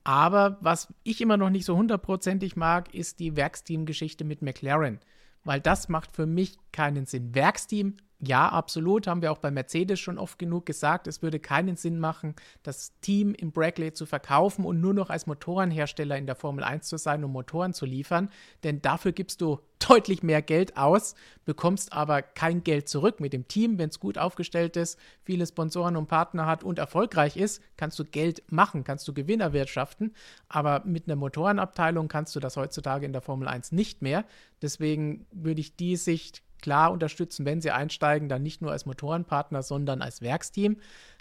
Aber 0.04 0.58
was 0.60 0.92
ich 1.04 1.20
immer 1.20 1.36
noch 1.36 1.50
nicht 1.50 1.64
so 1.64 1.76
hundertprozentig 1.76 2.56
mag, 2.56 2.92
ist 2.94 3.20
die 3.20 3.36
Werksteam-Geschichte 3.36 4.24
mit 4.24 4.42
McLaren. 4.42 4.98
Weil 5.44 5.60
das 5.60 5.88
macht 5.88 6.12
für 6.12 6.26
mich 6.26 6.58
keinen 6.72 7.06
Sinn. 7.06 7.34
Werksteam 7.34 7.96
ja, 8.24 8.48
absolut, 8.48 9.08
haben 9.08 9.20
wir 9.20 9.32
auch 9.32 9.38
bei 9.38 9.50
Mercedes 9.50 9.98
schon 9.98 10.16
oft 10.16 10.38
genug 10.38 10.64
gesagt, 10.64 11.08
es 11.08 11.22
würde 11.22 11.40
keinen 11.40 11.74
Sinn 11.74 11.98
machen, 11.98 12.36
das 12.62 12.92
Team 13.00 13.34
im 13.34 13.50
Brackley 13.50 13.92
zu 13.94 14.06
verkaufen 14.06 14.64
und 14.64 14.80
nur 14.80 14.94
noch 14.94 15.10
als 15.10 15.26
Motorenhersteller 15.26 16.16
in 16.16 16.26
der 16.26 16.36
Formel 16.36 16.62
1 16.62 16.86
zu 16.86 16.98
sein, 16.98 17.24
um 17.24 17.32
Motoren 17.32 17.74
zu 17.74 17.84
liefern, 17.84 18.30
denn 18.62 18.80
dafür 18.80 19.10
gibst 19.10 19.40
du 19.40 19.58
deutlich 19.88 20.22
mehr 20.22 20.40
Geld 20.40 20.76
aus, 20.76 21.16
bekommst 21.44 21.92
aber 21.92 22.22
kein 22.22 22.62
Geld 22.62 22.88
zurück. 22.88 23.18
Mit 23.18 23.32
dem 23.32 23.48
Team, 23.48 23.78
wenn 23.78 23.88
es 23.88 23.98
gut 23.98 24.18
aufgestellt 24.18 24.76
ist, 24.76 24.96
viele 25.24 25.44
Sponsoren 25.44 25.96
und 25.96 26.06
Partner 26.06 26.46
hat 26.46 26.62
und 26.62 26.78
erfolgreich 26.78 27.36
ist, 27.36 27.60
kannst 27.76 27.98
du 27.98 28.04
Geld 28.04 28.44
machen, 28.52 28.84
kannst 28.84 29.08
du 29.08 29.12
Gewinner 29.12 29.52
wirtschaften, 29.52 30.14
aber 30.48 30.84
mit 30.84 31.08
einer 31.08 31.16
Motorenabteilung 31.16 32.06
kannst 32.06 32.36
du 32.36 32.40
das 32.40 32.56
heutzutage 32.56 33.04
in 33.04 33.12
der 33.12 33.22
Formel 33.22 33.48
1 33.48 33.72
nicht 33.72 34.00
mehr. 34.00 34.24
Deswegen 34.62 35.26
würde 35.32 35.60
ich 35.60 35.74
die 35.74 35.96
Sicht 35.96 36.44
klar 36.62 36.92
unterstützen, 36.92 37.44
wenn 37.44 37.60
sie 37.60 37.70
einsteigen, 37.70 38.28
dann 38.28 38.42
nicht 38.42 38.62
nur 38.62 38.72
als 38.72 38.86
Motorenpartner, 38.86 39.62
sondern 39.62 40.00
als 40.00 40.22
Werksteam. 40.22 40.78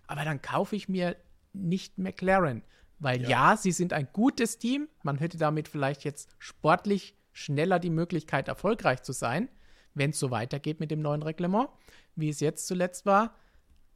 Aber 0.08 0.24
dann 0.24 0.42
kaufe 0.42 0.76
ich 0.76 0.88
mir 0.88 1.16
nicht 1.54 1.98
McLaren, 1.98 2.64
weil 3.00 3.22
ja. 3.22 3.30
ja, 3.30 3.58
sie 3.58 3.72
sind 3.72 3.94
ein 3.94 4.08
gutes 4.14 4.58
Team. 4.58 4.88
Man 5.04 5.18
hätte 5.18 5.38
damit 5.38 5.68
vielleicht 5.68 6.04
jetzt 6.04 6.30
sportlich 6.40 7.16
schneller 7.34 7.80
die 7.80 7.90
Möglichkeit, 7.90 8.48
erfolgreich 8.48 9.04
zu 9.04 9.12
sein, 9.12 9.50
wenn 9.94 10.12
es 10.12 10.20
so 10.20 10.32
weitergeht 10.32 10.80
mit 10.80 10.92
dem 10.92 11.02
neuen 11.02 11.24
Reglement, 11.24 11.70
wie 12.16 12.30
es 12.30 12.40
jetzt 12.40 12.68
zuletzt 12.68 13.06
war. 13.06 13.36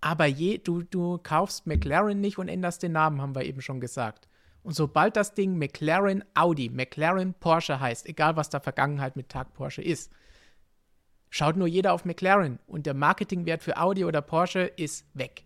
Aber 0.02 0.26
je, 0.26 0.58
du, 0.58 0.84
du 0.84 1.18
kaufst 1.18 1.68
McLaren 1.68 2.20
nicht 2.20 2.38
und 2.38 2.48
änderst 2.48 2.84
den 2.84 2.92
Namen, 2.92 3.22
haben 3.22 3.36
wir 3.36 3.44
eben 3.44 3.62
schon 3.62 3.80
gesagt. 3.80 4.28
Und 4.64 4.74
sobald 4.74 5.16
das 5.16 5.34
Ding 5.34 5.58
McLaren 5.58 6.24
Audi, 6.34 6.70
McLaren 6.70 7.36
Porsche 7.36 7.80
heißt, 7.80 8.08
egal 8.08 8.36
was 8.36 8.50
da 8.50 8.60
Vergangenheit 8.60 9.16
mit 9.16 9.30
Tag 9.30 9.54
Porsche 9.54 9.84
ist, 9.84 10.12
schaut 11.36 11.58
nur 11.58 11.68
jeder 11.68 11.92
auf 11.92 12.06
McLaren 12.06 12.60
und 12.66 12.86
der 12.86 12.94
Marketingwert 12.94 13.62
für 13.62 13.76
Audi 13.76 14.06
oder 14.06 14.22
Porsche 14.22 14.72
ist 14.78 15.06
weg. 15.14 15.44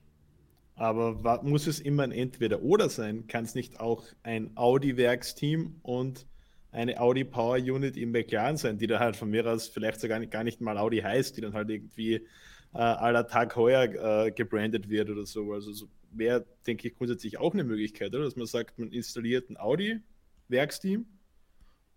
Aber 0.75 1.41
muss 1.41 1.65
es 1.65 1.79
immer 1.79 2.03
ein 2.03 2.11
Entweder-Oder 2.11 2.89
sein? 2.89 3.25
Kann 3.25 3.43
es 3.43 3.55
nicht 3.55 3.79
auch 3.79 4.03
ein 4.21 4.55
Audi-Werksteam 4.55 5.79
und 5.81 6.27
eine 6.71 7.01
Audi 7.01 7.23
Power 7.23 7.57
Unit 7.57 7.97
im 7.97 8.11
McLaren 8.11 8.55
sein, 8.55 8.77
die 8.77 8.85
dann 8.85 8.99
halt 8.99 9.15
von 9.15 9.31
mir 9.31 9.45
aus 9.47 9.67
vielleicht 9.67 9.99
sogar 9.99 10.19
nicht, 10.19 10.31
gar 10.31 10.43
nicht 10.43 10.61
mal 10.61 10.77
Audi 10.77 10.99
heißt, 10.99 11.35
die 11.35 11.41
dann 11.41 11.53
halt 11.53 11.71
irgendwie 11.71 12.13
äh, 12.75 12.77
aller 12.77 13.25
Tag 13.25 13.55
heuer 13.55 14.27
äh, 14.27 14.31
gebrandet 14.31 14.89
wird 14.89 15.09
oder 15.09 15.25
so. 15.25 15.53
Also 15.53 15.73
so 15.73 15.87
wäre, 16.11 16.45
denke 16.67 16.87
ich, 16.87 16.95
grundsätzlich 16.95 17.39
auch 17.39 17.53
eine 17.53 17.63
Möglichkeit, 17.63 18.13
oder? 18.13 18.25
Dass 18.25 18.35
man 18.35 18.45
sagt, 18.45 18.77
man 18.77 18.91
installiert 18.91 19.49
ein 19.49 19.57
Audi-Werksteam 19.57 21.07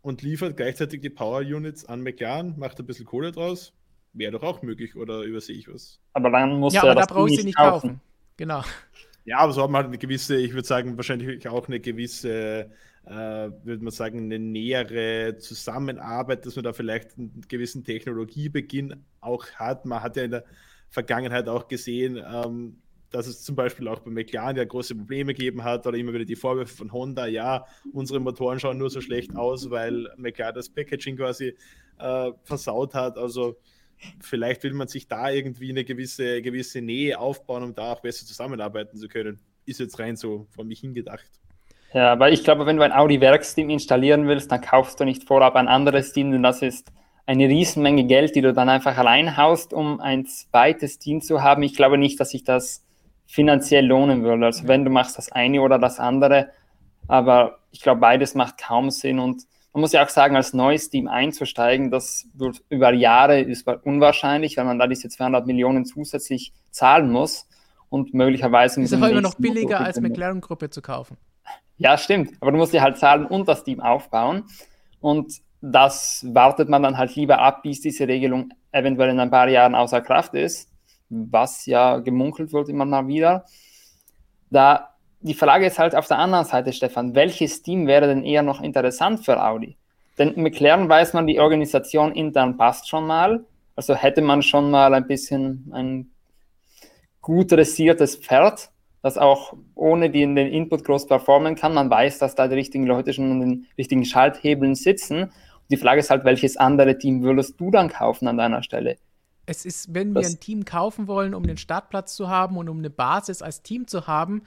und 0.01 0.23
liefert 0.23 0.57
gleichzeitig 0.57 1.03
die 1.03 1.11
Power 1.11 1.41
Units 1.41 1.85
an 1.85 2.01
McLaren, 2.01 2.59
macht 2.59 2.81
ein 2.81 2.87
bisschen 2.87 3.05
Kohle 3.05 3.33
draus 3.33 3.75
Wäre 4.15 4.33
doch 4.33 4.43
auch 4.43 4.63
möglich, 4.63 4.95
oder 4.97 5.23
übersehe 5.23 5.57
ich 5.57 5.73
was? 5.73 6.01
Aber 6.13 6.31
dann 6.31 6.61
muss 6.61 6.75
ja, 6.75 6.83
aber 6.83 6.95
da 6.95 7.07
brauche 7.07 7.31
ich 7.31 7.39
sie 7.39 7.45
nicht 7.45 7.57
kaufen. 7.57 7.89
kaufen. 7.89 8.01
Genau. 8.37 8.63
Ja, 9.25 9.39
aber 9.39 9.53
so 9.53 9.63
haben 9.63 9.73
wir 9.73 9.79
halt 9.79 9.87
eine 9.87 9.99
gewisse, 9.99 10.37
ich 10.37 10.53
würde 10.53 10.67
sagen, 10.67 10.97
wahrscheinlich 10.97 11.49
auch 11.49 11.69
eine 11.69 11.81
gewisse, 11.81 12.71
äh, 13.07 13.11
würde 13.11 13.83
man 13.83 13.93
sagen, 13.93 14.25
eine 14.25 14.39
nähere 14.39 15.39
Zusammenarbeit, 15.39 16.45
dass 16.45 16.57
man 16.57 16.65
da 16.65 16.73
vielleicht 16.73 17.17
einen 17.17 17.43
gewissen 17.49 17.85
Technologiebeginn 17.85 19.05
auch 19.21 19.47
hat. 19.55 19.87
Man 19.87 20.03
hat 20.03 20.17
ja 20.17 20.25
in 20.25 20.33
der 20.33 20.45
Vergangenheit 20.89 21.49
auch 21.49 21.69
gesehen, 21.69 22.21
ähm, 22.23 22.79
dass 23.11 23.27
es 23.27 23.43
zum 23.43 23.55
Beispiel 23.55 23.89
auch 23.89 24.01
bei 24.01 24.11
McLaren 24.11 24.57
ja 24.57 24.65
große 24.65 24.95
Probleme 24.95 25.35
gegeben 25.35 25.63
hat 25.63 25.87
oder 25.87 25.97
immer 25.97 26.13
wieder 26.13 26.25
die 26.25 26.37
Vorwürfe 26.37 26.75
von 26.75 26.93
Honda, 26.93 27.27
ja, 27.27 27.65
unsere 27.93 28.21
Motoren 28.21 28.59
schauen 28.59 28.79
nur 28.79 28.91
so 28.91 29.01
schlecht 29.01 29.37
aus, 29.37 29.71
weil 29.71 30.09
McLaren 30.17 30.55
das 30.55 30.69
Packaging 30.69 31.17
quasi 31.17 31.57
äh, 31.99 32.33
versaut 32.43 32.95
hat. 32.95 33.19
Also 33.19 33.57
vielleicht 34.21 34.63
will 34.63 34.75
man 34.75 34.89
sich 34.89 35.09
da 35.09 35.31
irgendwie 35.31 35.71
eine 35.71 35.85
gewisse, 35.85 36.43
gewisse 36.43 36.81
Nähe 36.81 37.19
aufbauen, 37.19 37.63
um 37.63 37.75
da 37.75 37.93
auch 37.93 38.01
besser 38.01 38.27
zusammenarbeiten 38.27 38.97
zu 38.97 39.09
können. 39.09 39.41
Ist 39.67 39.81
jetzt 39.81 39.99
rein 39.99 40.17
so 40.17 40.47
von 40.51 40.67
mich 40.67 40.81
hingedacht. 40.81 41.31
Ja, 41.95 42.13
aber 42.13 42.31
ich 42.31 42.43
glaube, 42.43 42.65
wenn 42.65 42.77
du 42.77 42.83
ein 42.83 42.93
Audi-Werksteam 42.93 43.69
installieren 43.69 44.27
willst, 44.27 44.51
dann 44.51 44.61
kaufst 44.61 44.99
du 44.99 45.05
nicht 45.05 45.25
vorab 45.25 45.57
ein 45.57 45.69
anderes 45.69 46.13
Team, 46.13 46.31
denn 46.33 46.43
das 46.43 46.63
ist 46.63 46.91
eine 47.27 47.49
Riesenmenge 47.49 48.05
Geld, 48.05 48.35
die 48.35 48.41
du 48.41 48.53
dann 48.53 48.69
einfach 48.69 48.97
reinhaust, 48.97 49.73
um 49.73 50.01
ein 50.01 50.27
zweites 50.27 50.99
Team 50.99 51.21
zu 51.21 51.43
haben. 51.43 51.63
Ich 51.63 51.75
glaube 51.75 51.99
nicht, 51.99 52.19
dass 52.19 52.31
sich 52.31 52.45
das 52.45 52.85
finanziell 53.27 53.87
lohnen 53.87 54.25
würde. 54.25 54.47
Also 54.47 54.67
wenn 54.69 54.85
du 54.85 54.91
machst 54.91 55.19
das 55.19 55.31
eine 55.31 55.61
oder 55.61 55.79
das 55.79 56.01
andere, 56.01 56.51
aber 57.09 57.59
ich 57.71 57.81
glaube, 57.81 58.01
beides 58.01 58.35
macht 58.35 58.59
kaum 58.59 58.91
Sinn 58.91 59.19
und 59.19 59.43
man 59.73 59.81
muss 59.81 59.93
ja 59.93 60.05
auch 60.05 60.09
sagen, 60.09 60.37
als 60.37 60.53
neues 60.53 60.91
Team 60.91 61.09
einzusteigen, 61.09 61.91
das 61.91 62.27
wird 62.35 62.63
über 62.69 62.93
Jahre 62.93 63.41
ist 63.41 63.67
unwahrscheinlich, 63.67 64.57
weil 64.57 64.67
man 64.67 64.79
da 64.79 64.87
diese 64.87 65.09
200 65.09 65.47
Millionen 65.47 65.87
zusätzlich 65.87 66.53
zahlen 66.71 67.11
muss 67.11 67.49
und 67.89 68.13
möglicherweise... 68.13 68.83
Ist 68.83 68.93
aber 68.93 69.11
immer 69.11 69.23
noch 69.23 69.37
billiger, 69.37 69.81
als 69.81 70.01
McLaren-Gruppe 70.01 70.69
zu 70.69 70.83
kaufen. 70.83 71.17
Ja, 71.79 71.97
stimmt. 71.97 72.35
Aber 72.41 72.53
du 72.53 72.59
musst 72.59 72.75
dir 72.75 72.83
halt 72.83 72.99
zahlen 72.99 73.27
und 73.27 73.49
das 73.49 73.65
Team 73.65 73.81
aufbauen. 73.81 74.45
Und 75.01 75.41
das 75.63 76.27
wartet 76.29 76.69
man 76.69 76.83
dann 76.83 76.99
halt 76.99 77.17
lieber 77.17 77.39
ab, 77.39 77.63
bis 77.63 77.81
diese 77.81 78.07
Regelung 78.07 78.53
eventuell 78.73 79.11
in 79.11 79.21
ein 79.21 79.31
paar 79.31 79.49
Jahren 79.49 79.75
außer 79.75 80.01
Kraft 80.01 80.35
ist, 80.35 80.71
was 81.09 81.67
ja 81.67 81.99
gemunkelt 81.99 82.53
wird 82.53 82.69
immer 82.69 82.85
mal 82.85 83.07
wieder. 83.07 83.47
Da 84.51 84.92
die 85.23 85.35
Frage 85.35 85.67
ist 85.67 85.79
halt 85.79 85.95
auf 85.95 86.09
der 86.09 86.19
anderen 86.19 86.45
Seite, 86.45 86.73
Stefan, 86.73 87.15
welches 87.15 87.63
Team 87.63 87.87
wäre 87.87 88.09
denn 88.09 88.25
eher 88.25 88.43
noch 88.43 88.61
interessant 88.61 89.25
für 89.25 89.43
Audi? 89.43 89.77
Denn 90.19 90.35
McLaren 90.37 90.89
weiß 90.89 91.15
man, 91.15 91.27
die 91.27 91.41
Organisation 91.41 92.13
intern 92.13 92.57
passt 92.57 92.89
schon 92.89 93.07
mal. 93.07 93.45
Also 93.77 93.95
hätte 93.95 94.21
man 94.21 94.43
schon 94.43 94.71
mal 94.71 94.93
ein 94.93 95.07
bisschen 95.07 95.71
ein 95.73 96.11
gut 97.23 97.53
dressiertes 97.53 98.17
Pferd, 98.17 98.71
das 99.01 99.17
auch 99.17 99.55
ohne 99.75 100.11
den, 100.11 100.35
den 100.35 100.49
Input 100.49 100.85
groß 100.85 101.07
performen 101.07 101.55
kann. 101.55 101.73
Man 101.73 101.89
weiß, 101.89 102.19
dass 102.19 102.35
da 102.35 102.49
die 102.49 102.55
richtigen 102.55 102.87
Leute 102.87 103.15
schon 103.15 103.31
an 103.31 103.41
den 103.41 103.67
richtigen 103.79 104.05
Schalthebeln 104.05 104.75
sitzen. 104.75 105.23
Und 105.23 105.31
die 105.71 105.77
Frage 105.77 106.01
ist 106.01 106.11
halt, 106.11 106.25
welches 106.25 106.57
andere 106.57 106.99
Team 106.99 107.23
würdest 107.23 107.59
du 107.59 107.71
dann 107.71 107.89
kaufen 107.89 108.29
an 108.29 108.37
deiner 108.37 108.63
Stelle? 108.63 108.99
Es 109.47 109.65
ist, 109.65 109.95
wenn 109.95 110.15
das 110.15 110.25
wir 110.25 110.31
ein 110.37 110.41
Team 110.41 110.65
kaufen 110.65 111.09
wollen, 111.09 111.35
um 111.35 111.45
den 111.45 111.57
Startplatz 111.57 112.15
zu 112.15 112.29
haben 112.29 112.57
und 112.57 112.69
um 112.69 112.79
eine 112.79 112.91
Basis 112.91 113.43
als 113.43 113.63
Team 113.63 113.89
zu 113.89 114.07
haben, 114.07 114.43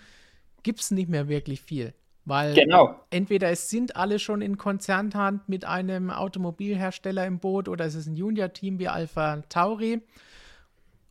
gibt 0.66 0.82
es 0.82 0.92
nicht 0.92 1.08
mehr 1.08 1.30
wirklich 1.30 1.62
viel. 1.62 1.94
Weil 2.26 2.56
genau. 2.56 3.00
entweder 3.12 3.52
es 3.52 3.70
sind 3.70 3.96
alle 3.96 4.18
schon 4.18 4.42
in 4.42 4.58
Konzernhand 4.58 5.48
mit 5.48 5.64
einem 5.64 6.10
Automobilhersteller 6.10 7.26
im 7.26 7.40
Boot 7.40 7.70
oder 7.70 7.86
es 7.86 7.94
ist 7.94 8.08
ein 8.08 8.16
Junior-Team 8.16 8.80
wie 8.80 8.88
Alpha 8.88 9.44
Tauri. 9.48 10.02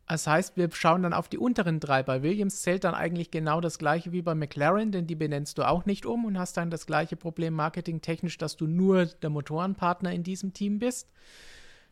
Das 0.07 0.27
heißt, 0.27 0.57
wir 0.57 0.69
schauen 0.71 1.03
dann 1.03 1.13
auf 1.13 1.29
die 1.29 1.37
unteren 1.37 1.79
drei. 1.79 2.03
Bei 2.03 2.21
Williams 2.21 2.61
zählt 2.61 2.83
dann 2.83 2.93
eigentlich 2.93 3.31
genau 3.31 3.61
das 3.61 3.79
gleiche 3.79 4.11
wie 4.11 4.21
bei 4.21 4.35
McLaren, 4.35 4.91
denn 4.91 5.07
die 5.07 5.15
benennst 5.15 5.57
du 5.57 5.63
auch 5.63 5.85
nicht 5.85 6.05
um 6.05 6.25
und 6.25 6.37
hast 6.37 6.57
dann 6.57 6.69
das 6.69 6.85
gleiche 6.85 7.15
Problem 7.15 7.53
marketingtechnisch, 7.53 8.37
dass 8.37 8.57
du 8.57 8.67
nur 8.67 9.05
der 9.05 9.29
Motorenpartner 9.29 10.11
in 10.11 10.23
diesem 10.23 10.53
Team 10.53 10.79
bist. 10.79 11.09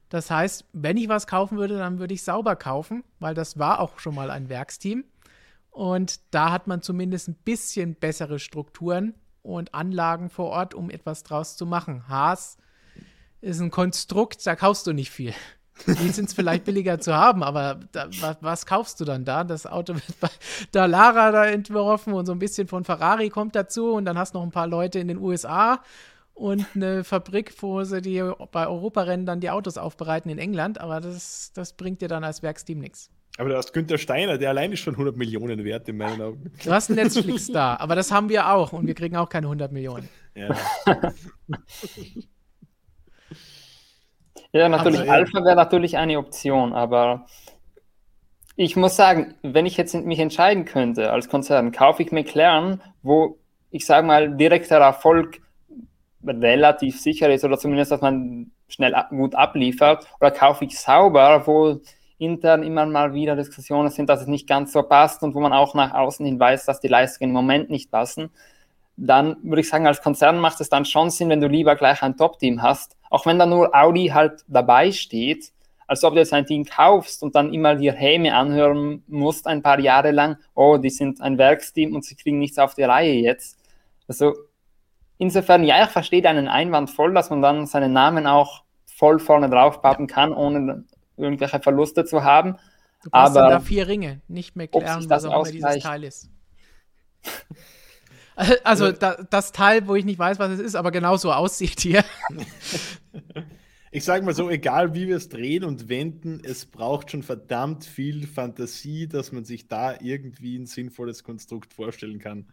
Das 0.09 0.29
heißt, 0.29 0.65
wenn 0.73 0.97
ich 0.97 1.07
was 1.07 1.27
kaufen 1.27 1.57
würde, 1.57 1.77
dann 1.77 1.97
würde 1.97 2.13
ich 2.13 2.23
sauber 2.23 2.57
kaufen, 2.57 3.05
weil 3.19 3.33
das 3.33 3.57
war 3.57 3.79
auch 3.79 3.97
schon 3.99 4.13
mal 4.13 4.29
ein 4.29 4.49
Werksteam. 4.49 5.05
Und 5.73 6.19
da 6.29 6.51
hat 6.51 6.67
man 6.67 6.83
zumindest 6.83 7.27
ein 7.27 7.33
bisschen 7.33 7.95
bessere 7.95 8.37
Strukturen 8.37 9.15
und 9.41 9.73
Anlagen 9.73 10.29
vor 10.29 10.51
Ort, 10.51 10.75
um 10.75 10.91
etwas 10.91 11.23
draus 11.23 11.57
zu 11.57 11.65
machen. 11.65 12.07
Haas 12.07 12.57
ist 13.41 13.59
ein 13.59 13.71
Konstrukt, 13.71 14.45
da 14.45 14.55
kaufst 14.55 14.85
du 14.85 14.93
nicht 14.93 15.09
viel. 15.09 15.33
Die 15.87 16.09
sind 16.09 16.29
es 16.29 16.35
vielleicht 16.35 16.65
billiger 16.65 16.99
zu 16.99 17.15
haben, 17.15 17.41
aber 17.41 17.79
da, 17.91 18.07
was, 18.21 18.37
was, 18.41 18.65
kaufst 18.67 18.99
du 18.99 19.05
dann 19.05 19.25
da? 19.25 19.43
Das 19.43 19.65
Auto 19.65 19.95
wird 19.95 20.19
bei 20.19 20.29
Dallara 20.71 21.31
da 21.31 21.45
entworfen 21.45 22.13
und 22.13 22.27
so 22.27 22.33
ein 22.33 22.39
bisschen 22.39 22.67
von 22.67 22.83
Ferrari 22.83 23.29
kommt 23.29 23.55
dazu 23.55 23.93
und 23.93 24.05
dann 24.05 24.15
hast 24.15 24.35
du 24.35 24.37
noch 24.37 24.45
ein 24.45 24.51
paar 24.51 24.67
Leute 24.67 24.99
in 24.99 25.07
den 25.07 25.17
USA 25.17 25.81
und 26.35 26.67
eine 26.75 27.03
Fabrik, 27.03 27.51
wo 27.63 27.83
sie 27.83 28.03
die 28.03 28.23
bei 28.51 28.67
Europarennen 28.67 29.25
dann 29.25 29.39
die 29.39 29.49
Autos 29.49 29.79
aufbereiten 29.79 30.29
in 30.29 30.37
England, 30.37 30.79
aber 30.79 31.01
das, 31.01 31.51
das 31.55 31.73
bringt 31.73 32.03
dir 32.03 32.07
dann 32.07 32.23
als 32.23 32.43
Werksteam 32.43 32.77
nichts. 32.77 33.09
Aber 33.37 33.49
du 33.49 33.57
hast 33.57 33.73
Günther 33.73 33.97
Steiner, 33.97 34.37
der 34.37 34.49
allein 34.49 34.71
ist 34.71 34.81
schon 34.81 34.93
100 34.93 35.17
Millionen 35.17 35.63
wert 35.63 35.89
in 35.89 35.97
meinen 35.97 36.21
Augen. 36.21 36.51
Du 36.63 36.71
hast 36.71 36.89
Netflix 36.89 37.47
da, 37.47 37.75
aber 37.79 37.95
das 37.95 38.11
haben 38.11 38.29
wir 38.29 38.51
auch 38.51 38.73
und 38.73 38.85
wir 38.85 38.93
kriegen 38.93 39.15
auch 39.15 39.29
keine 39.29 39.47
100 39.47 39.71
Millionen. 39.71 40.07
Ja, 40.35 40.55
ja 44.51 44.69
natürlich, 44.69 45.01
aber, 45.01 45.11
Alpha 45.11 45.43
wäre 45.43 45.55
natürlich 45.55 45.97
eine 45.97 46.19
Option, 46.19 46.73
aber 46.73 47.25
ich 48.55 48.75
muss 48.75 48.95
sagen, 48.95 49.33
wenn 49.41 49.65
ich 49.65 49.77
jetzt 49.77 49.95
mich 49.95 50.19
entscheiden 50.19 50.65
könnte 50.65 51.11
als 51.11 51.27
Konzern, 51.27 51.71
kaufe 51.71 52.03
ich 52.03 52.11
McLaren, 52.11 52.81
wo 53.01 53.39
ich 53.71 53.87
sage 53.87 54.05
mal 54.05 54.37
direkter 54.37 54.77
Erfolg 54.77 55.41
relativ 56.23 57.01
sicher 57.01 57.33
ist 57.33 57.43
oder 57.43 57.57
zumindest, 57.57 57.91
dass 57.91 58.01
man 58.01 58.51
schnell 58.67 58.95
gut 59.09 59.33
abliefert, 59.35 60.07
oder 60.19 60.31
kaufe 60.31 60.65
ich 60.65 60.79
Sauber, 60.79 61.43
wo 61.45 61.81
intern 62.23 62.63
immer 62.63 62.85
mal 62.85 63.13
wieder 63.13 63.35
Diskussionen 63.35 63.89
sind, 63.89 64.09
dass 64.09 64.21
es 64.21 64.27
nicht 64.27 64.47
ganz 64.47 64.71
so 64.71 64.83
passt 64.83 65.23
und 65.23 65.35
wo 65.35 65.39
man 65.39 65.53
auch 65.53 65.73
nach 65.73 65.93
außen 65.93 66.25
hin 66.25 66.39
weiß, 66.39 66.65
dass 66.65 66.79
die 66.79 66.87
Leistungen 66.87 67.31
im 67.31 67.35
Moment 67.35 67.69
nicht 67.69 67.91
passen, 67.91 68.29
dann 68.95 69.37
würde 69.43 69.61
ich 69.61 69.69
sagen, 69.69 69.87
als 69.87 70.01
Konzern 70.01 70.39
macht 70.39 70.61
es 70.61 70.69
dann 70.69 70.85
schon 70.85 71.09
Sinn, 71.09 71.29
wenn 71.29 71.41
du 71.41 71.47
lieber 71.47 71.75
gleich 71.75 72.01
ein 72.03 72.15
Top-Team 72.15 72.61
hast, 72.61 72.95
auch 73.09 73.25
wenn 73.25 73.39
da 73.39 73.45
nur 73.45 73.75
Audi 73.75 74.07
halt 74.07 74.43
dabei 74.47 74.91
steht, 74.91 75.51
als 75.87 76.03
ob 76.03 76.13
du 76.13 76.19
jetzt 76.19 76.33
ein 76.33 76.45
Team 76.45 76.65
kaufst 76.65 77.23
und 77.23 77.35
dann 77.35 77.53
immer 77.53 77.75
dir 77.75 77.93
Häme 77.93 78.35
anhören 78.35 79.03
musst 79.07 79.47
ein 79.47 79.61
paar 79.61 79.79
Jahre 79.79 80.11
lang, 80.11 80.37
oh, 80.55 80.77
die 80.77 80.89
sind 80.89 81.21
ein 81.21 81.37
Werksteam 81.37 81.93
und 81.95 82.05
sie 82.05 82.15
kriegen 82.15 82.39
nichts 82.39 82.57
auf 82.57 82.75
die 82.75 82.83
Reihe 82.83 83.13
jetzt. 83.13 83.59
Also 84.07 84.33
insofern, 85.17 85.63
ja, 85.63 85.83
ich 85.83 85.89
verstehe 85.89 86.21
deinen 86.21 86.47
Einwand 86.47 86.89
voll, 86.89 87.13
dass 87.13 87.29
man 87.29 87.41
dann 87.41 87.65
seinen 87.65 87.93
Namen 87.93 88.27
auch 88.27 88.63
voll 88.85 89.19
vorne 89.19 89.49
drauf 89.49 89.81
pappen 89.81 90.07
kann, 90.07 90.33
ohne 90.33 90.85
irgendwelche 91.17 91.59
Verluste 91.59 92.05
zu 92.05 92.23
haben. 92.23 92.57
Du 93.03 93.09
brauchst 93.09 93.37
aber 93.37 93.49
da 93.49 93.59
vier 93.59 93.87
Ringe, 93.87 94.21
nicht 94.27 94.55
mehr 94.55 94.67
klären, 94.67 95.09
was 95.09 95.25
auch 95.25 95.45
immer 95.45 95.51
dieses 95.51 95.83
Teil 95.83 96.03
ist. 96.03 96.29
Also 98.63 98.91
da, 98.91 99.23
das 99.29 99.51
Teil, 99.51 99.87
wo 99.87 99.93
ich 99.93 100.05
nicht 100.05 100.17
weiß, 100.17 100.39
was 100.39 100.53
es 100.53 100.59
ist, 100.59 100.73
aber 100.73 100.89
genau 100.89 101.17
so 101.17 101.31
aussieht 101.31 101.79
hier. 101.79 102.03
Ich 103.91 104.05
sage 104.05 104.25
mal 104.25 104.33
so, 104.33 104.49
egal 104.49 104.95
wie 104.95 105.07
wir 105.07 105.17
es 105.17 105.29
drehen 105.29 105.63
und 105.63 105.87
wenden, 105.87 106.41
es 106.43 106.65
braucht 106.65 107.11
schon 107.11 107.21
verdammt 107.21 107.85
viel 107.85 108.25
Fantasie, 108.25 109.07
dass 109.07 109.31
man 109.31 109.45
sich 109.45 109.67
da 109.67 109.95
irgendwie 110.01 110.57
ein 110.57 110.65
sinnvolles 110.65 111.23
Konstrukt 111.23 111.75
vorstellen 111.75 112.17
kann. 112.17 112.47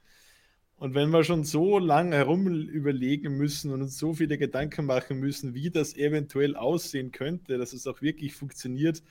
Und 0.81 0.95
wenn 0.95 1.11
wir 1.11 1.25
schon 1.25 1.45
so 1.45 1.79
lange 1.79 2.17
herum 2.17 2.47
überlegen 2.47 3.37
müssen 3.37 3.71
und 3.71 3.83
uns 3.83 3.99
so 3.99 4.15
viele 4.15 4.39
Gedanken 4.39 4.87
machen 4.87 5.21
müssen, 5.21 5.53
wie 5.53 5.69
das 5.69 5.95
eventuell 5.95 6.57
aussehen 6.57 7.13
könnte, 7.13 7.59
dass 7.59 7.75
es 7.75 7.87
auch 7.87 8.01
wirklich 8.01 8.33
funktioniert, 8.35 9.03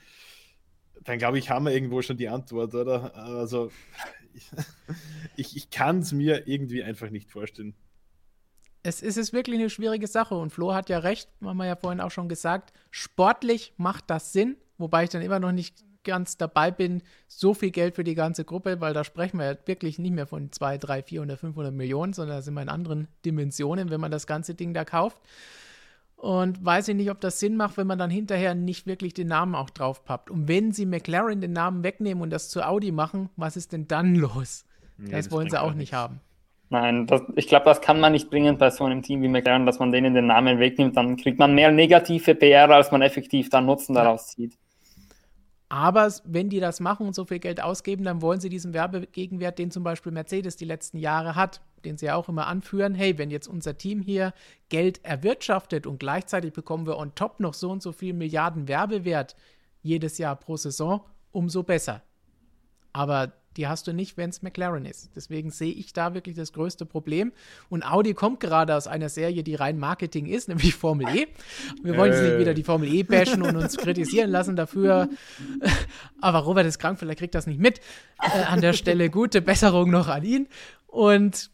dann 1.04 1.18
glaube 1.18 1.38
ich, 1.38 1.48
haben 1.48 1.66
wir 1.66 1.72
irgendwo 1.72 2.02
schon 2.02 2.16
die 2.16 2.28
Antwort, 2.28 2.74
oder? 2.74 3.14
Also 3.14 3.70
ich, 5.36 5.56
ich 5.56 5.70
kann 5.70 6.00
es 6.00 6.10
mir 6.10 6.48
irgendwie 6.48 6.82
einfach 6.82 7.08
nicht 7.08 7.30
vorstellen. 7.30 7.76
Es 8.82 9.00
ist 9.00 9.32
wirklich 9.32 9.56
eine 9.56 9.70
schwierige 9.70 10.08
Sache 10.08 10.34
und 10.34 10.50
Flo 10.50 10.74
hat 10.74 10.88
ja 10.88 10.98
recht, 10.98 11.28
haben 11.40 11.56
wir 11.56 11.66
ja 11.66 11.76
vorhin 11.76 12.00
auch 12.00 12.10
schon 12.10 12.28
gesagt, 12.28 12.72
sportlich 12.90 13.74
macht 13.76 14.10
das 14.10 14.32
Sinn, 14.32 14.56
wobei 14.76 15.04
ich 15.04 15.10
dann 15.10 15.22
immer 15.22 15.38
noch 15.38 15.52
nicht 15.52 15.84
ganz 16.04 16.36
dabei 16.36 16.70
bin, 16.70 17.02
so 17.28 17.54
viel 17.54 17.70
Geld 17.70 17.94
für 17.94 18.04
die 18.04 18.14
ganze 18.14 18.44
Gruppe, 18.44 18.80
weil 18.80 18.94
da 18.94 19.04
sprechen 19.04 19.38
wir 19.38 19.46
ja 19.46 19.58
wirklich 19.66 19.98
nicht 19.98 20.12
mehr 20.12 20.26
von 20.26 20.52
2, 20.52 20.78
3, 20.78 21.02
400, 21.02 21.38
500 21.38 21.74
Millionen, 21.74 22.12
sondern 22.12 22.38
da 22.38 22.42
sind 22.42 22.54
wir 22.54 22.62
in 22.62 22.68
anderen 22.68 23.08
Dimensionen, 23.24 23.90
wenn 23.90 24.00
man 24.00 24.10
das 24.10 24.26
ganze 24.26 24.54
Ding 24.54 24.74
da 24.74 24.84
kauft. 24.84 25.20
Und 26.16 26.62
weiß 26.62 26.88
ich 26.88 26.96
nicht, 26.96 27.10
ob 27.10 27.20
das 27.20 27.40
Sinn 27.40 27.56
macht, 27.56 27.78
wenn 27.78 27.86
man 27.86 27.98
dann 27.98 28.10
hinterher 28.10 28.54
nicht 28.54 28.86
wirklich 28.86 29.14
den 29.14 29.28
Namen 29.28 29.54
auch 29.54 29.70
drauf 29.70 30.04
pappt. 30.04 30.30
Und 30.30 30.48
wenn 30.48 30.70
sie 30.70 30.84
McLaren 30.84 31.40
den 31.40 31.54
Namen 31.54 31.82
wegnehmen 31.82 32.22
und 32.22 32.28
das 32.28 32.50
zu 32.50 32.62
Audi 32.62 32.92
machen, 32.92 33.30
was 33.36 33.56
ist 33.56 33.72
denn 33.72 33.88
dann 33.88 34.14
los? 34.14 34.66
Nee, 34.98 35.12
das, 35.12 35.24
das 35.26 35.32
wollen 35.32 35.48
sie 35.48 35.60
auch 35.60 35.72
nicht 35.72 35.94
haben. 35.94 36.20
Nein, 36.68 37.06
das, 37.06 37.22
ich 37.36 37.48
glaube, 37.48 37.64
das 37.64 37.80
kann 37.80 37.98
man 38.00 38.12
nicht 38.12 38.30
bringen 38.30 38.58
bei 38.58 38.70
so 38.70 38.84
einem 38.84 39.02
Team 39.02 39.22
wie 39.22 39.28
McLaren, 39.28 39.64
dass 39.64 39.78
man 39.78 39.92
denen 39.92 40.12
den 40.14 40.26
Namen 40.26 40.58
wegnimmt. 40.58 40.96
Dann 40.96 41.16
kriegt 41.16 41.38
man 41.38 41.54
mehr 41.54 41.72
negative 41.72 42.34
PR, 42.34 42.70
als 42.70 42.92
man 42.92 43.02
effektiv 43.02 43.48
dann 43.48 43.66
Nutzen 43.66 43.94
daraus 43.94 44.28
zieht. 44.28 44.56
Aber 45.70 46.12
wenn 46.24 46.48
die 46.50 46.58
das 46.58 46.80
machen 46.80 47.06
und 47.06 47.14
so 47.14 47.24
viel 47.24 47.38
Geld 47.38 47.62
ausgeben, 47.62 48.02
dann 48.02 48.22
wollen 48.22 48.40
sie 48.40 48.48
diesen 48.48 48.74
Werbegegenwert, 48.74 49.56
den 49.56 49.70
zum 49.70 49.84
Beispiel 49.84 50.10
Mercedes 50.10 50.56
die 50.56 50.64
letzten 50.64 50.98
Jahre 50.98 51.36
hat, 51.36 51.60
den 51.84 51.96
sie 51.96 52.06
ja 52.06 52.16
auch 52.16 52.28
immer 52.28 52.48
anführen, 52.48 52.96
hey, 52.96 53.18
wenn 53.18 53.30
jetzt 53.30 53.46
unser 53.46 53.78
Team 53.78 54.02
hier 54.02 54.34
Geld 54.68 55.04
erwirtschaftet 55.04 55.86
und 55.86 56.00
gleichzeitig 56.00 56.52
bekommen 56.52 56.86
wir 56.86 56.98
on 56.98 57.14
top 57.14 57.38
noch 57.38 57.54
so 57.54 57.70
und 57.70 57.84
so 57.84 57.92
viel 57.92 58.14
Milliarden 58.14 58.66
Werbewert 58.66 59.36
jedes 59.80 60.18
Jahr 60.18 60.34
pro 60.34 60.56
Saison, 60.56 61.04
umso 61.30 61.62
besser. 61.62 62.02
Aber 62.92 63.32
die 63.56 63.66
hast 63.66 63.86
du 63.86 63.92
nicht, 63.92 64.16
wenn 64.16 64.30
es 64.30 64.42
McLaren 64.42 64.84
ist. 64.84 65.10
Deswegen 65.16 65.50
sehe 65.50 65.72
ich 65.72 65.92
da 65.92 66.14
wirklich 66.14 66.36
das 66.36 66.52
größte 66.52 66.86
Problem. 66.86 67.32
Und 67.68 67.82
Audi 67.82 68.14
kommt 68.14 68.38
gerade 68.38 68.76
aus 68.76 68.86
einer 68.86 69.08
Serie, 69.08 69.42
die 69.42 69.56
rein 69.56 69.78
Marketing 69.78 70.26
ist, 70.26 70.48
nämlich 70.48 70.74
Formel 70.74 71.08
E. 71.14 71.26
Wir 71.82 71.96
wollen 71.96 72.12
jetzt 72.12 72.22
nicht 72.22 72.38
wieder 72.38 72.54
die 72.54 72.62
Formel 72.62 72.92
E 72.92 73.02
bashen 73.02 73.42
und 73.42 73.56
uns 73.56 73.76
kritisieren 73.76 74.30
lassen 74.30 74.54
dafür. 74.54 75.08
Aber 76.20 76.40
Robert 76.40 76.66
ist 76.66 76.78
krank, 76.78 76.98
vielleicht 76.98 77.18
kriegt 77.18 77.34
das 77.34 77.46
nicht 77.46 77.60
mit. 77.60 77.80
Äh, 78.22 78.44
an 78.44 78.60
der 78.60 78.72
Stelle 78.72 79.10
gute 79.10 79.42
Besserung 79.42 79.90
noch 79.90 80.08
an 80.08 80.22
ihn. 80.22 80.46
Und 80.86 81.50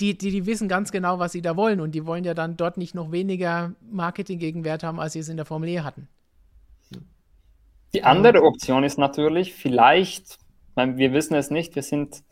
die, 0.00 0.16
die, 0.16 0.30
die 0.30 0.46
wissen 0.46 0.68
ganz 0.68 0.92
genau, 0.92 1.18
was 1.18 1.32
sie 1.32 1.42
da 1.42 1.56
wollen. 1.56 1.80
Und 1.80 1.92
die 1.92 2.04
wollen 2.04 2.24
ja 2.24 2.34
dann 2.34 2.56
dort 2.58 2.76
nicht 2.76 2.94
noch 2.94 3.10
weniger 3.10 3.72
Marketing-Gegenwert 3.90 4.82
haben, 4.82 5.00
als 5.00 5.14
sie 5.14 5.20
es 5.20 5.28
in 5.28 5.36
der 5.36 5.46
Formel 5.46 5.70
E 5.70 5.80
hatten. 5.80 6.08
Die 7.94 8.04
andere 8.04 8.42
Option 8.42 8.84
ist 8.84 8.98
natürlich, 8.98 9.54
vielleicht 9.54 10.38
wir 10.96 11.12
wissen 11.12 11.34
es 11.34 11.50
nicht, 11.50 11.74
wir 11.74 11.82
sind 11.82 12.22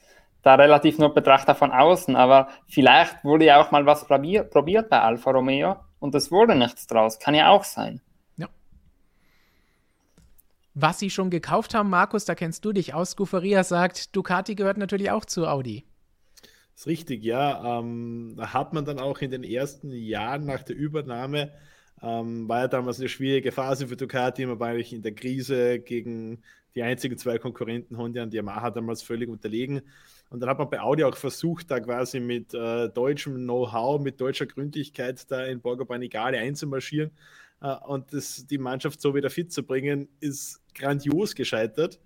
da 0.43 0.55
relativ 0.55 0.99
nur 0.99 1.13
Betrachter 1.13 1.55
von 1.55 1.73
außen, 1.73 2.15
aber 2.15 2.49
vielleicht 2.69 3.25
wurde 3.25 3.47
ja 3.47 3.61
auch 3.61 3.73
mal 3.73 3.85
was 3.85 4.07
probier 4.07 4.45
probiert 4.45 4.89
bei 4.89 5.01
Alfa 5.01 5.33
Romeo 5.33 5.77
und 5.99 6.15
es 6.15 6.31
wurde 6.31 6.55
nichts 6.55 6.87
draus. 6.87 7.19
Kann 7.19 7.35
ja 7.35 7.49
auch 7.49 7.65
sein. 7.65 8.01
Ja. 8.37 8.49
Was 10.75 11.01
sie 11.01 11.11
schon 11.11 11.31
gekauft 11.31 11.75
haben, 11.75 11.91
Markus, 11.91 12.25
da 12.25 12.35
kennst 12.35 12.65
du 12.65 12.73
dich 12.73 12.95
aus. 12.95 13.13
Scuferia 13.13 13.65
sagt, 13.65 14.15
Ducati 14.15 14.55
gehört 14.55 14.79
natürlich 14.79 15.11
auch 15.11 15.25
zu 15.25 15.49
Audi. 15.49 15.85
Das 16.43 16.83
ist 16.83 16.87
richtig, 16.87 17.25
ja. 17.25 17.81
Ähm, 17.81 18.35
da 18.37 18.53
hat 18.53 18.73
man 18.73 18.85
dann 18.85 19.01
auch 19.01 19.19
in 19.21 19.31
den 19.31 19.43
ersten 19.43 19.91
Jahren 19.91 20.45
nach 20.45 20.63
der 20.63 20.77
Übernahme 20.77 21.51
ähm, 22.03 22.49
war 22.49 22.61
ja 22.61 22.69
damals 22.69 23.01
eine 23.01 23.09
schwierige 23.09 23.53
Phase 23.53 23.89
für 23.89 23.97
Ducati. 23.97 24.47
Man 24.47 24.61
war 24.61 24.69
eigentlich 24.69 24.93
in 24.93 25.03
der 25.03 25.15
Krise 25.15 25.79
gegen 25.79 26.43
die 26.77 26.83
einzigen 26.83 27.17
zwei 27.17 27.39
Konkurrenten, 27.39 27.97
Honda 27.97 28.23
und 28.23 28.35
Yamaha, 28.35 28.71
damals 28.71 29.03
völlig 29.03 29.29
unterlegen. 29.29 29.81
Und 30.29 30.41
dann 30.41 30.51
hat 30.51 30.59
man 30.59 30.69
bei 30.69 30.81
Audi 30.81 31.05
auch 31.05 31.17
versucht, 31.17 31.71
da 31.71 31.81
quasi 31.81 32.21
mit 32.21 32.53
äh, 32.53 32.89
deutschem 32.91 33.37
Know-how, 33.37 34.01
mit 34.01 34.21
deutscher 34.21 34.47
Gründlichkeit 34.47 35.29
da 35.31 35.45
in 35.45 35.61
Borgo 35.61 35.85
Panigale 35.85 36.39
einzumarschieren 36.39 37.11
äh, 37.63 37.75
und 37.87 38.13
das, 38.13 38.47
die 38.47 38.59
Mannschaft 38.59 39.01
so 39.01 39.15
wieder 39.15 39.31
fit 39.31 39.53
zu 39.53 39.63
bringen, 39.63 40.09
ist 40.21 40.61
grandios 40.75 41.35
gescheitert. 41.35 41.99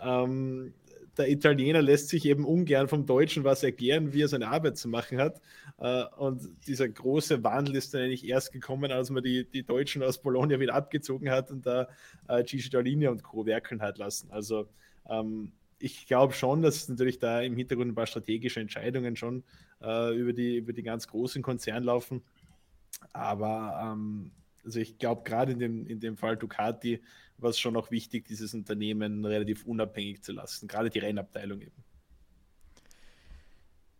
Ähm, 0.00 0.72
der 1.18 1.30
Italiener 1.30 1.82
lässt 1.82 2.08
sich 2.08 2.24
eben 2.24 2.44
ungern 2.44 2.88
vom 2.88 3.04
Deutschen 3.06 3.44
was 3.44 3.62
erklären, 3.62 4.12
wie 4.12 4.22
er 4.22 4.28
seine 4.28 4.48
Arbeit 4.48 4.78
zu 4.78 4.88
machen 4.88 5.18
hat. 5.18 5.40
Äh, 5.78 6.04
und 6.16 6.48
dieser 6.66 6.88
große 6.88 7.44
Wandel 7.44 7.76
ist 7.76 7.92
dann 7.92 8.02
eigentlich 8.02 8.26
erst 8.26 8.52
gekommen, 8.52 8.90
als 8.90 9.10
man 9.10 9.22
die, 9.22 9.44
die 9.44 9.62
Deutschen 9.62 10.02
aus 10.02 10.20
Bologna 10.22 10.58
wieder 10.58 10.74
abgezogen 10.74 11.30
hat 11.30 11.50
und 11.50 11.66
da 11.66 11.88
äh, 12.28 12.42
Gigi 12.42 12.70
Dallini 12.70 13.08
und 13.08 13.22
Co. 13.22 13.44
werkeln 13.44 13.82
hat 13.82 13.98
lassen. 13.98 14.30
Also 14.30 14.68
ähm, 15.08 15.52
ich 15.78 16.06
glaube 16.06 16.32
schon, 16.32 16.62
dass 16.62 16.88
natürlich 16.88 17.18
da 17.18 17.40
im 17.40 17.56
Hintergrund 17.56 17.90
ein 17.90 17.94
paar 17.94 18.06
strategische 18.06 18.60
Entscheidungen 18.60 19.16
schon 19.16 19.42
äh, 19.82 20.16
über, 20.16 20.32
die, 20.32 20.56
über 20.56 20.72
die 20.72 20.82
ganz 20.82 21.08
großen 21.08 21.42
Konzerne 21.42 21.84
laufen. 21.84 22.22
Aber 23.12 23.80
ähm, 23.84 24.30
also 24.64 24.78
ich 24.78 24.98
glaube, 24.98 25.22
gerade 25.24 25.52
in 25.52 25.58
dem, 25.58 25.86
in 25.86 26.00
dem 26.00 26.16
Fall 26.16 26.36
Ducati 26.36 27.02
war 27.42 27.50
es 27.50 27.58
schon 27.58 27.76
auch 27.76 27.90
wichtig, 27.90 28.26
dieses 28.26 28.54
Unternehmen 28.54 29.24
relativ 29.24 29.64
unabhängig 29.64 30.22
zu 30.22 30.32
lassen, 30.32 30.68
gerade 30.68 30.90
die 30.90 30.98
Rennabteilung 30.98 31.60
eben. 31.60 31.84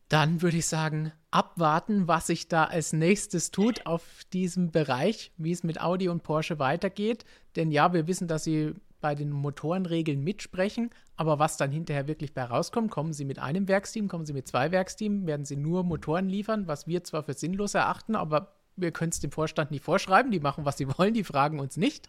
Dann 0.08 0.42
würde 0.42 0.58
ich 0.58 0.66
sagen, 0.66 1.10
abwarten, 1.30 2.06
was 2.06 2.26
sich 2.26 2.46
da 2.46 2.64
als 2.64 2.92
nächstes 2.92 3.50
tut 3.50 3.86
auf 3.86 4.02
diesem 4.34 4.70
Bereich, 4.70 5.32
wie 5.38 5.52
es 5.52 5.64
mit 5.64 5.80
Audi 5.80 6.10
und 6.10 6.22
Porsche 6.22 6.58
weitergeht. 6.58 7.24
Denn 7.56 7.70
ja, 7.70 7.94
wir 7.94 8.06
wissen, 8.06 8.28
dass 8.28 8.44
sie 8.44 8.74
bei 9.00 9.14
den 9.14 9.30
Motorenregeln 9.30 10.22
mitsprechen, 10.22 10.90
aber 11.16 11.38
was 11.38 11.56
dann 11.56 11.70
hinterher 11.70 12.08
wirklich 12.08 12.34
bei 12.34 12.44
rauskommt, 12.44 12.90
kommen 12.90 13.14
sie 13.14 13.24
mit 13.24 13.38
einem 13.38 13.68
Werksteam, 13.68 14.06
kommen 14.08 14.26
sie 14.26 14.34
mit 14.34 14.46
zwei 14.46 14.70
Werksteams, 14.70 15.26
werden 15.26 15.44
sie 15.44 15.56
nur 15.56 15.82
Motoren 15.82 16.28
liefern, 16.28 16.68
was 16.68 16.86
wir 16.86 17.02
zwar 17.04 17.22
für 17.22 17.34
sinnlos 17.34 17.74
erachten, 17.74 18.14
aber 18.14 18.54
wir 18.76 18.92
können 18.92 19.10
es 19.10 19.20
dem 19.20 19.30
Vorstand 19.32 19.70
nicht 19.70 19.84
vorschreiben, 19.84 20.30
die 20.30 20.40
machen, 20.40 20.64
was 20.64 20.78
sie 20.78 20.88
wollen, 20.98 21.14
die 21.14 21.24
fragen 21.24 21.58
uns 21.58 21.76
nicht. 21.76 22.06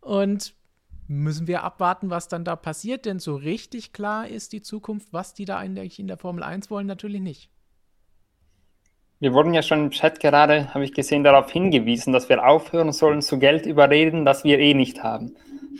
Und 0.00 0.54
müssen 1.08 1.46
wir 1.46 1.64
abwarten, 1.64 2.10
was 2.10 2.28
dann 2.28 2.44
da 2.44 2.54
passiert, 2.54 3.06
denn 3.06 3.18
so 3.18 3.34
richtig 3.36 3.92
klar 3.92 4.28
ist 4.28 4.52
die 4.52 4.62
Zukunft, 4.62 5.12
was 5.12 5.34
die 5.34 5.44
da 5.44 5.56
eigentlich 5.58 5.98
in 5.98 6.06
der 6.06 6.18
Formel 6.18 6.42
1 6.42 6.70
wollen, 6.70 6.86
natürlich 6.86 7.20
nicht. 7.20 7.50
Wir 9.20 9.32
wurden 9.32 9.52
ja 9.52 9.62
schon 9.62 9.86
im 9.86 9.90
Chat 9.90 10.20
gerade, 10.20 10.72
habe 10.74 10.84
ich 10.84 10.94
gesehen, 10.94 11.24
darauf 11.24 11.50
hingewiesen, 11.50 12.12
dass 12.12 12.28
wir 12.28 12.46
aufhören 12.46 12.92
sollen, 12.92 13.20
zu 13.20 13.38
Geld 13.38 13.66
überreden, 13.66 14.24
das 14.24 14.44
wir 14.44 14.60
eh 14.60 14.74
nicht 14.74 15.02
haben. 15.02 15.34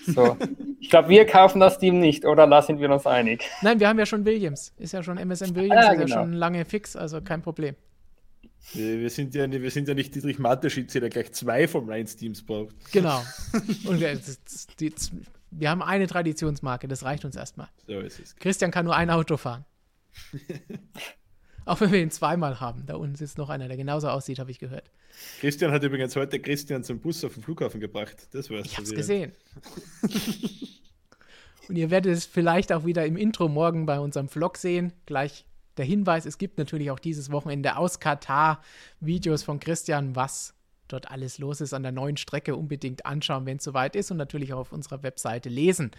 So. 0.06 0.36
ich 0.80 0.90
glaube, 0.90 1.08
wir 1.08 1.24
kaufen 1.24 1.60
das 1.60 1.78
Team 1.78 2.00
nicht, 2.00 2.24
oder? 2.24 2.48
Da 2.48 2.62
sind 2.62 2.80
wir 2.80 2.90
uns 2.90 3.06
einig. 3.06 3.44
Nein, 3.62 3.78
wir 3.78 3.88
haben 3.88 3.98
ja 3.98 4.06
schon 4.06 4.24
Williams. 4.24 4.72
Ist 4.78 4.92
ja 4.92 5.04
schon 5.04 5.18
MSM 5.18 5.54
Williams, 5.54 5.86
ah, 5.86 5.92
ist 5.92 5.98
genau. 6.00 6.08
ja 6.08 6.22
schon 6.22 6.32
lange 6.32 6.64
fix, 6.64 6.96
also 6.96 7.20
kein 7.20 7.42
Problem. 7.42 7.76
Wir 8.74 9.08
sind 9.10 9.34
ja, 9.34 9.50
wir 9.50 9.70
sind 9.70 9.88
ja 9.88 9.94
nicht 9.94 10.14
Dietrich 10.14 10.38
Mateschitz, 10.38 10.92
der 10.92 11.08
gleich 11.08 11.32
zwei 11.32 11.66
vom 11.66 11.88
1 11.88 12.16
Teams 12.16 12.44
braucht. 12.44 12.74
Genau. 12.92 13.22
Und 13.84 14.00
wir, 14.00 14.20
die, 14.78 14.92
wir 15.50 15.70
haben 15.70 15.82
eine 15.82 16.06
Traditionsmarke, 16.06 16.86
das 16.88 17.02
reicht 17.02 17.24
uns 17.24 17.36
erstmal. 17.36 17.68
So 17.86 18.00
ist 18.00 18.20
es. 18.20 18.36
Christian 18.36 18.70
kann 18.70 18.84
nur 18.84 18.94
ein 18.96 19.10
Auto 19.10 19.36
fahren. 19.36 19.64
Auch 21.64 21.80
wenn 21.80 21.92
wir 21.92 22.00
ihn 22.00 22.10
zweimal 22.10 22.60
haben. 22.60 22.86
Da 22.86 22.96
unten 22.96 23.14
sitzt 23.14 23.36
noch 23.36 23.50
einer, 23.50 23.68
der 23.68 23.76
genauso 23.76 24.08
aussieht, 24.08 24.38
habe 24.38 24.50
ich 24.50 24.58
gehört. 24.58 24.90
Christian 25.40 25.70
hat 25.70 25.82
übrigens 25.82 26.16
heute 26.16 26.40
Christian 26.40 26.82
zum 26.82 27.00
Bus 27.00 27.22
auf 27.24 27.34
den 27.34 27.42
Flughafen 27.42 27.80
gebracht. 27.80 28.28
Das 28.32 28.48
war's. 28.50 28.66
Ich 28.66 28.76
habe 28.76 28.84
es 28.84 28.94
gesehen. 28.94 29.32
Und 31.68 31.76
ihr 31.76 31.90
werdet 31.90 32.16
es 32.16 32.24
vielleicht 32.24 32.72
auch 32.72 32.86
wieder 32.86 33.04
im 33.04 33.18
Intro 33.18 33.48
morgen 33.48 33.84
bei 33.84 34.00
unserem 34.00 34.28
Vlog 34.28 34.56
sehen. 34.56 34.94
Gleich 35.04 35.44
der 35.78 35.86
Hinweis, 35.86 36.26
es 36.26 36.38
gibt 36.38 36.58
natürlich 36.58 36.90
auch 36.90 36.98
dieses 36.98 37.30
Wochenende 37.30 37.76
aus 37.76 38.00
Katar 38.00 38.60
Videos 39.00 39.42
von 39.42 39.60
Christian, 39.60 40.16
was 40.16 40.54
dort 40.88 41.10
alles 41.10 41.38
los 41.38 41.60
ist 41.60 41.74
an 41.74 41.82
der 41.82 41.92
neuen 41.92 42.16
Strecke, 42.16 42.56
unbedingt 42.56 43.06
anschauen, 43.06 43.46
wenn 43.46 43.58
es 43.58 43.64
soweit 43.64 43.94
ist 43.94 44.10
und 44.10 44.16
natürlich 44.16 44.52
auch 44.52 44.58
auf 44.58 44.72
unserer 44.72 45.02
Webseite 45.02 45.48
lesen. 45.48 45.90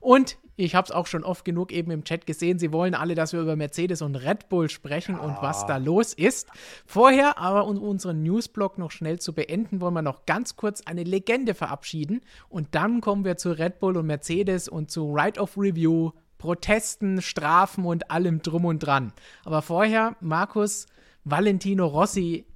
Und 0.00 0.36
ich 0.56 0.74
habe 0.74 0.84
es 0.84 0.90
auch 0.90 1.06
schon 1.06 1.24
oft 1.24 1.44
genug 1.44 1.72
eben 1.72 1.90
im 1.90 2.04
Chat 2.04 2.26
gesehen, 2.26 2.58
Sie 2.58 2.72
wollen 2.72 2.94
alle, 2.94 3.14
dass 3.14 3.32
wir 3.32 3.40
über 3.40 3.56
Mercedes 3.56 4.02
und 4.02 4.16
Red 4.16 4.48
Bull 4.48 4.68
sprechen 4.68 5.16
ja. 5.16 5.20
und 5.22 5.36
was 5.40 5.66
da 5.66 5.76
los 5.78 6.12
ist. 6.12 6.48
Vorher 6.86 7.38
aber, 7.38 7.66
um 7.66 7.78
unseren 7.78 8.22
Newsblog 8.22 8.78
noch 8.78 8.90
schnell 8.90 9.18
zu 9.18 9.32
beenden, 9.32 9.80
wollen 9.80 9.94
wir 9.94 10.02
noch 10.02 10.26
ganz 10.26 10.56
kurz 10.56 10.82
eine 10.82 11.04
Legende 11.04 11.54
verabschieden 11.54 12.20
und 12.48 12.74
dann 12.74 13.00
kommen 13.00 13.24
wir 13.24 13.36
zu 13.36 13.52
Red 13.52 13.78
Bull 13.78 13.96
und 13.96 14.06
Mercedes 14.06 14.68
und 14.68 14.90
zu 14.90 15.12
Right 15.12 15.38
of 15.38 15.56
Review, 15.56 16.10
Protesten, 16.42 17.22
Strafen 17.22 17.84
und 17.84 18.10
allem 18.10 18.42
drum 18.42 18.64
und 18.64 18.80
dran. 18.80 19.12
Aber 19.44 19.62
vorher, 19.62 20.16
Markus, 20.20 20.86
Valentino 21.22 21.86
Rossi 21.86 22.46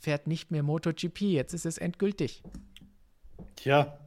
fährt 0.00 0.26
nicht 0.26 0.50
mehr 0.50 0.64
MotoGP. 0.64 1.20
Jetzt 1.20 1.54
ist 1.54 1.64
es 1.64 1.78
endgültig. 1.78 2.42
Tja, 3.54 4.00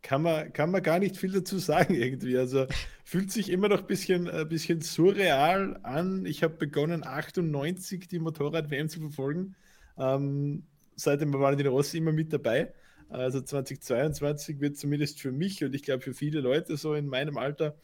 kann 0.00 0.22
man, 0.22 0.54
kann 0.54 0.70
man 0.70 0.82
gar 0.82 1.00
nicht 1.00 1.18
viel 1.18 1.32
dazu 1.32 1.58
sagen 1.58 1.94
irgendwie. 1.94 2.38
Also 2.38 2.66
fühlt 3.04 3.30
sich 3.30 3.50
immer 3.50 3.68
noch 3.68 3.80
ein 3.80 3.86
bisschen, 3.86 4.26
ein 4.26 4.48
bisschen 4.48 4.80
surreal 4.80 5.78
an. 5.82 6.24
Ich 6.24 6.42
habe 6.42 6.54
begonnen, 6.54 7.04
98 7.04 8.08
die 8.08 8.20
Motorrad-WM 8.20 8.88
zu 8.88 9.00
verfolgen. 9.00 9.54
Ähm, 9.98 10.62
seitdem 10.96 11.30
war 11.34 11.40
Valentino 11.40 11.72
Rossi 11.72 11.98
immer 11.98 12.12
mit 12.12 12.32
dabei. 12.32 12.72
Also 13.10 13.42
2022 13.42 14.60
wird 14.60 14.78
zumindest 14.78 15.20
für 15.20 15.30
mich 15.30 15.62
und 15.62 15.74
ich 15.74 15.82
glaube 15.82 16.02
für 16.02 16.14
viele 16.14 16.40
Leute 16.40 16.78
so 16.78 16.94
in 16.94 17.06
meinem 17.06 17.36
Alter 17.36 17.76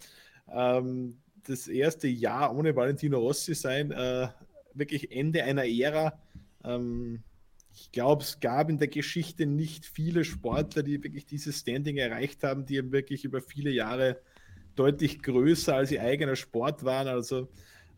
ähm, 0.53 1.19
das 1.47 1.69
erste 1.69 2.09
Jahr 2.09 2.55
ohne 2.55 2.75
Valentino 2.77 3.19
Rossi 3.19 3.55
sein. 3.55 3.91
Äh, 3.91 4.29
wirklich 4.75 5.11
Ende 5.11 5.45
einer 5.45 5.67
Ära. 5.67 6.19
Ähm, 6.65 7.23
ich 7.73 7.93
glaube, 7.93 8.23
es 8.23 8.41
gab 8.41 8.71
in 8.71 8.79
der 8.79 8.89
Geschichte 8.89 9.47
nicht 9.47 9.87
viele 9.87 10.25
Sportler, 10.25 10.83
die 10.83 11.03
wirklich 11.03 11.27
dieses 11.27 11.61
Standing 11.61 11.97
erreicht 11.97 12.43
haben, 12.43 12.67
die 12.67 12.77
eben 12.77 12.93
wirklich 12.93 13.25
über 13.25 13.41
viele 13.41 13.71
Jahre 13.71 14.21
deutlich 14.75 15.23
größer 15.23 15.75
als 15.75 15.91
ihr 15.91 16.03
eigener 16.03 16.37
Sport 16.37 16.85
waren. 16.85 17.09
Also 17.09 17.49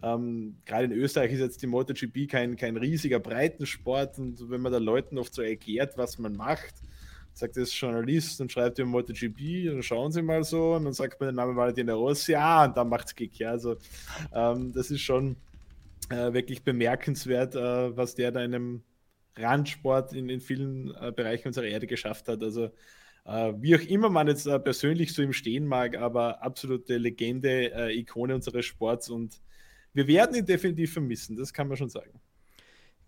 ähm, 0.02 0.56
gerade 0.64 0.84
in 0.86 0.92
Österreich 0.92 1.32
ist 1.32 1.40
jetzt 1.40 1.62
die 1.62 1.66
MotoGP 1.66 2.28
kein, 2.28 2.56
kein 2.56 2.76
riesiger 2.76 3.20
Breitensport 3.20 4.18
und 4.18 4.50
wenn 4.50 4.60
man 4.60 4.72
da 4.72 4.78
Leuten 4.78 5.18
oft 5.18 5.34
so 5.34 5.42
erklärt, 5.42 5.96
was 5.98 6.18
man 6.18 6.34
macht, 6.34 6.74
sagt 7.40 7.56
er 7.56 7.64
ist 7.64 7.74
Journalist 7.74 8.40
und 8.40 8.52
schreibt 8.52 8.78
über 8.78 8.88
MotoGP 8.88 9.70
und 9.72 9.82
schauen 9.82 10.12
Sie 10.12 10.22
mal 10.22 10.44
so 10.44 10.74
und 10.74 10.84
dann 10.84 10.92
sagt 10.92 11.20
man 11.20 11.30
den 11.30 11.36
Namen 11.36 11.56
Valentino 11.56 11.96
Rossi, 11.96 12.32
ja, 12.32 12.64
und 12.64 12.76
dann 12.76 12.88
macht 12.88 13.08
es 13.08 13.14
Kick. 13.14 13.38
Ja, 13.38 13.50
also 13.50 13.76
ähm, 14.32 14.72
das 14.72 14.90
ist 14.90 15.00
schon 15.00 15.36
äh, 16.10 16.32
wirklich 16.32 16.62
bemerkenswert, 16.62 17.54
äh, 17.54 17.96
was 17.96 18.14
der 18.14 18.30
da 18.30 18.42
in 18.42 18.54
einem 18.54 18.82
Randsport 19.36 20.12
in, 20.12 20.28
in 20.28 20.40
vielen 20.40 20.94
äh, 20.94 21.12
Bereichen 21.14 21.48
unserer 21.48 21.66
Erde 21.66 21.86
geschafft 21.86 22.28
hat. 22.28 22.42
Also 22.42 22.70
äh, 23.24 23.52
wie 23.58 23.76
auch 23.76 23.82
immer 23.82 24.10
man 24.10 24.28
jetzt 24.28 24.46
äh, 24.46 24.58
persönlich 24.58 25.12
so 25.12 25.22
im 25.22 25.32
stehen 25.32 25.66
mag, 25.66 25.96
aber 25.96 26.42
absolute 26.42 26.98
Legende, 26.98 27.72
äh, 27.72 27.98
Ikone 27.98 28.34
unseres 28.34 28.66
Sports 28.66 29.08
und 29.08 29.40
wir 29.92 30.06
werden 30.06 30.36
ihn 30.36 30.46
definitiv 30.46 30.92
vermissen, 30.92 31.36
das 31.36 31.52
kann 31.52 31.68
man 31.68 31.76
schon 31.76 31.88
sagen. 31.88 32.20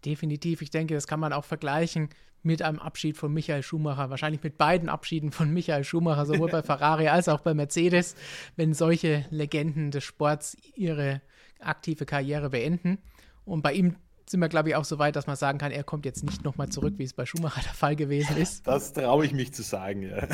Definitiv, 0.05 0.63
ich 0.63 0.71
denke, 0.71 0.95
das 0.95 1.07
kann 1.07 1.21
man 1.21 1.33
auch 1.33 1.45
vergleichen 1.45 2.09
mit 2.43 2.63
einem 2.63 2.79
Abschied 2.79 3.17
von 3.17 3.33
Michael 3.33 3.63
Schumacher, 3.63 4.11
wahrscheinlich 4.11 4.43
mit 4.43 4.59
beiden 4.59 4.89
Abschieden 4.89 5.31
von 5.31 5.53
Michael 5.53 5.85
Schumacher, 5.85 6.27
sowohl 6.27 6.51
bei 6.51 6.63
Ferrari 6.63 7.09
als 7.09 7.29
auch 7.29 7.41
bei 7.41 7.55
Mercedes, 7.55 8.15
wenn 8.57 8.75
solche 8.75 9.27
Legenden 9.31 9.91
des 9.91 10.05
Sports 10.05 10.57
ihre 10.75 11.21
aktive 11.61 12.05
Karriere 12.05 12.51
beenden. 12.51 12.99
Und 13.45 13.63
bei 13.63 13.73
ihm 13.73 13.97
sind 14.27 14.41
wir, 14.41 14.49
glaube 14.49 14.71
ich, 14.71 14.77
auch 14.77 14.85
so 14.85 14.99
weit, 14.99 15.17
dass 15.17 15.27
man 15.27 15.37
sagen 15.37 15.59
kann, 15.59 15.73
er 15.73 15.85
kommt 15.85 16.05
jetzt 16.05 16.25
nicht 16.25 16.45
nochmal 16.45 16.69
zurück, 16.69 16.95
wie 16.97 17.05
es 17.05 17.13
bei 17.13 17.27
Schumacher 17.27 17.61
der 17.63 17.75
Fall 17.75 17.97
gewesen 17.97 18.37
ist. 18.37 18.67
Das 18.67 18.93
traue 18.93 19.25
ich 19.27 19.33
mich 19.33 19.53
zu 19.53 19.63
sagen, 19.63 20.03
ja. 20.03 20.27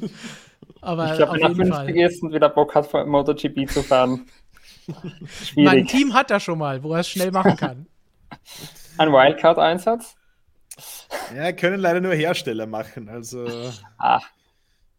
Aber 0.80 1.10
ich 1.10 1.16
glaube, 1.16 1.34
wenn 1.34 1.42
er 1.42 1.54
50 1.54 1.96
ist 1.96 2.22
und 2.22 2.32
wieder 2.32 2.48
Bock 2.48 2.74
hat, 2.74 2.86
vor 2.86 3.04
MotoGP 3.04 3.68
zu 3.68 3.82
fahren. 3.82 4.26
Schwierig. 5.42 5.56
Mein 5.56 5.86
Team 5.86 6.14
hat 6.14 6.30
er 6.30 6.40
schon 6.40 6.58
mal, 6.58 6.82
wo 6.82 6.94
er 6.94 7.00
es 7.00 7.08
schnell 7.08 7.32
machen 7.32 7.56
kann. 7.56 7.86
Ein 8.98 9.12
Wildcard-Einsatz? 9.12 10.15
Ja, 11.34 11.52
können 11.52 11.80
leider 11.80 12.00
nur 12.00 12.14
Hersteller 12.14 12.66
machen, 12.66 13.08
also 13.08 13.72
ah. 13.98 14.20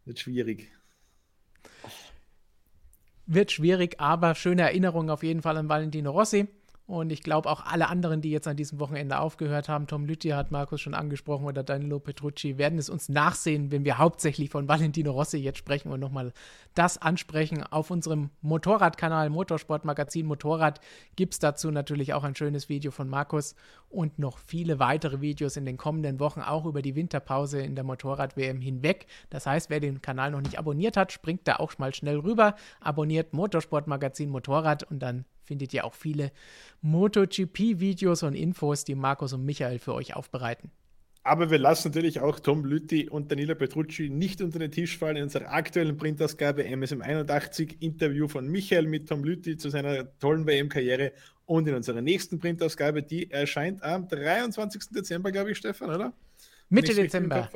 wird 0.06 0.20
schwierig. 0.20 0.72
Wird 3.26 3.52
schwierig, 3.52 4.00
aber 4.00 4.36
schöne 4.36 4.64
Erinnerung 4.64 5.10
auf 5.10 5.24
jeden 5.24 5.42
Fall 5.42 5.58
an 5.58 5.70
Valentino 5.70 6.12
Rossi. 6.12 6.48
Und 6.88 7.12
ich 7.12 7.22
glaube 7.22 7.50
auch 7.50 7.66
alle 7.66 7.90
anderen, 7.90 8.22
die 8.22 8.32
jetzt 8.32 8.48
an 8.48 8.56
diesem 8.56 8.80
Wochenende 8.80 9.20
aufgehört 9.20 9.68
haben, 9.68 9.88
Tom 9.88 10.06
Lütti 10.06 10.30
hat 10.30 10.52
Markus 10.52 10.80
schon 10.80 10.94
angesprochen 10.94 11.46
oder 11.46 11.62
Danilo 11.62 12.00
Petrucci, 12.00 12.58
werden 12.58 12.80
es 12.80 12.90
uns 12.90 13.10
nachsehen, 13.10 13.74
wenn 13.74 13.84
wir 13.84 13.98
hauptsächlich 13.98 14.50
von 14.50 14.70
Valentino 14.70 15.12
Rossi 15.12 15.38
jetzt 15.38 15.58
sprechen 15.58 15.92
und 15.92 16.00
nochmal 16.00 16.32
das 16.76 16.98
ansprechen. 16.98 17.62
Auf 17.62 17.92
unserem 17.92 18.30
Motorradkanal 18.42 19.30
Motorsportmagazin 19.30 20.26
Motorrad 20.26 20.80
gibt 21.18 21.34
es 21.34 21.40
dazu 21.40 21.72
natürlich 21.72 22.14
auch 22.14 22.24
ein 22.24 22.38
schönes 22.38 22.70
Video 22.70 22.92
von 22.92 23.10
Markus 23.10 23.56
und 23.90 24.18
noch 24.18 24.38
viele 24.38 24.80
weitere 24.80 25.20
Videos 25.20 25.58
in 25.58 25.66
den 25.66 25.76
kommenden 25.76 26.22
Wochen, 26.22 26.40
auch 26.40 26.66
über 26.66 26.82
die 26.82 26.96
Winterpause 26.96 27.60
in 27.60 27.76
der 27.76 27.84
Motorrad-WM 27.84 28.62
hinweg. 28.62 29.08
Das 29.30 29.46
heißt, 29.46 29.70
wer 29.70 29.82
den 29.82 30.02
Kanal 30.02 30.32
noch 30.32 30.42
nicht 30.42 30.58
abonniert 30.58 30.96
hat, 30.96 31.12
springt 31.12 31.50
da 31.50 31.58
auch 31.58 31.78
mal 31.80 31.94
schnell 31.94 32.20
rüber, 32.20 32.56
abonniert 32.80 33.34
Motorsportmagazin 33.34 34.30
Motorrad 34.30 34.84
und 34.84 35.00
dann 35.00 35.26
findet 35.48 35.74
ihr 35.74 35.86
auch 35.86 35.96
viele 35.96 36.32
MotoGP-Videos 36.82 38.24
und 38.24 38.36
Infos, 38.36 38.84
die 38.84 38.96
Markus 38.96 39.34
und 39.34 39.46
Michael 39.46 39.80
für 39.80 39.94
euch 39.94 40.16
aufbereiten. 40.16 40.72
Aber 41.24 41.50
wir 41.50 41.58
lassen 41.58 41.90
natürlich 41.90 42.22
auch 42.22 42.40
Tom 42.40 42.64
Lütti 42.64 43.10
und 43.10 43.30
Danilo 43.32 43.54
Petrucci 43.54 44.10
nicht 44.10 44.42
unter 44.42 44.60
den 44.60 44.72
Tisch 44.72 44.98
fallen 44.98 45.18
in 45.18 45.24
unserer 45.24 45.52
aktuellen 45.52 45.98
Printausgabe 45.98 46.64
MSM 46.64 47.02
81 47.02 47.82
Interview 47.82 48.30
von 48.30 48.48
Michael 48.48 48.88
mit 48.88 49.10
Tom 49.10 49.26
Lütti 49.26 49.58
zu 49.58 49.70
seiner 49.70 50.18
tollen 50.20 50.46
WM-Karriere 50.46 51.12
und 51.46 51.68
in 51.68 51.76
unserer 51.76 52.02
nächsten 52.02 52.40
Printausgabe, 52.40 53.04
die 53.04 53.30
erscheint 53.30 53.84
am 53.84 54.08
23. 54.08 54.84
Dezember, 54.92 55.34
glaube 55.34 55.52
ich, 55.52 55.58
Stefan, 55.58 55.90
oder? 55.90 56.14
Mitte 56.70 56.94
Dezember. 56.94 57.50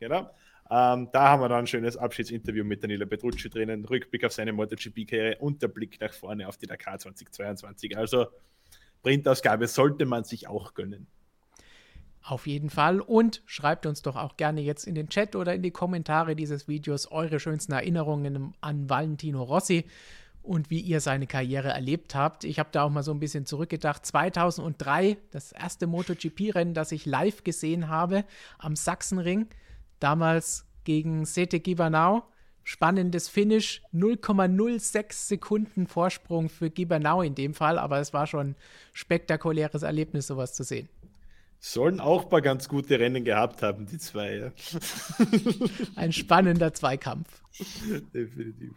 Genau. 0.00 0.30
Ähm, 0.70 1.08
da 1.12 1.28
haben 1.28 1.42
wir 1.42 1.48
dann 1.48 1.60
ein 1.60 1.66
schönes 1.66 1.96
Abschiedsinterview 1.96 2.64
mit 2.64 2.82
Danilo 2.82 3.06
Petrucci 3.06 3.50
drinnen, 3.50 3.84
Rückblick 3.84 4.24
auf 4.24 4.32
seine 4.32 4.52
MotoGP-Karriere 4.52 5.36
und 5.38 5.62
der 5.62 5.68
Blick 5.68 6.00
nach 6.00 6.12
vorne 6.12 6.48
auf 6.48 6.56
die 6.56 6.66
Dakar 6.66 6.98
2022. 6.98 7.96
Also 7.96 8.26
Printausgabe 9.02 9.66
sollte 9.66 10.06
man 10.06 10.24
sich 10.24 10.48
auch 10.48 10.74
gönnen. 10.74 11.06
Auf 12.22 12.46
jeden 12.46 12.70
Fall. 12.70 13.00
Und 13.00 13.42
schreibt 13.44 13.84
uns 13.84 14.00
doch 14.00 14.16
auch 14.16 14.38
gerne 14.38 14.62
jetzt 14.62 14.86
in 14.86 14.94
den 14.94 15.10
Chat 15.10 15.36
oder 15.36 15.54
in 15.54 15.62
die 15.62 15.70
Kommentare 15.70 16.34
dieses 16.34 16.66
Videos 16.66 17.12
eure 17.12 17.38
schönsten 17.38 17.72
Erinnerungen 17.72 18.54
an 18.62 18.88
Valentino 18.88 19.42
Rossi 19.42 19.84
und 20.42 20.70
wie 20.70 20.80
ihr 20.80 21.02
seine 21.02 21.26
Karriere 21.26 21.68
erlebt 21.68 22.14
habt. 22.14 22.44
Ich 22.44 22.58
habe 22.58 22.70
da 22.72 22.84
auch 22.84 22.90
mal 22.90 23.02
so 23.02 23.12
ein 23.12 23.20
bisschen 23.20 23.44
zurückgedacht. 23.44 24.06
2003, 24.06 25.18
das 25.32 25.52
erste 25.52 25.86
MotoGP-Rennen, 25.86 26.72
das 26.72 26.92
ich 26.92 27.04
live 27.04 27.44
gesehen 27.44 27.88
habe 27.88 28.24
am 28.58 28.74
Sachsenring. 28.74 29.48
Damals 30.00 30.66
gegen 30.84 31.24
Sete 31.24 31.60
Gibernau. 31.60 32.24
Spannendes 32.66 33.28
Finish, 33.28 33.82
0,06 33.92 35.12
Sekunden 35.28 35.86
Vorsprung 35.86 36.48
für 36.48 36.70
Gibernau 36.70 37.20
in 37.20 37.34
dem 37.34 37.52
Fall, 37.52 37.78
aber 37.78 38.00
es 38.00 38.14
war 38.14 38.26
schon 38.26 38.48
ein 38.48 38.56
spektakuläres 38.94 39.82
Erlebnis, 39.82 40.28
sowas 40.28 40.54
zu 40.54 40.62
sehen. 40.62 40.88
Sollen 41.60 42.00
auch 42.00 42.24
ein 42.24 42.28
paar 42.30 42.42
ganz 42.42 42.68
gute 42.68 42.98
Rennen 42.98 43.24
gehabt 43.24 43.62
haben, 43.62 43.86
die 43.86 43.98
zwei. 43.98 44.34
Ja. 44.36 44.52
Ein 45.96 46.12
spannender 46.12 46.74
Zweikampf. 46.74 47.40
Definitiv. 48.12 48.72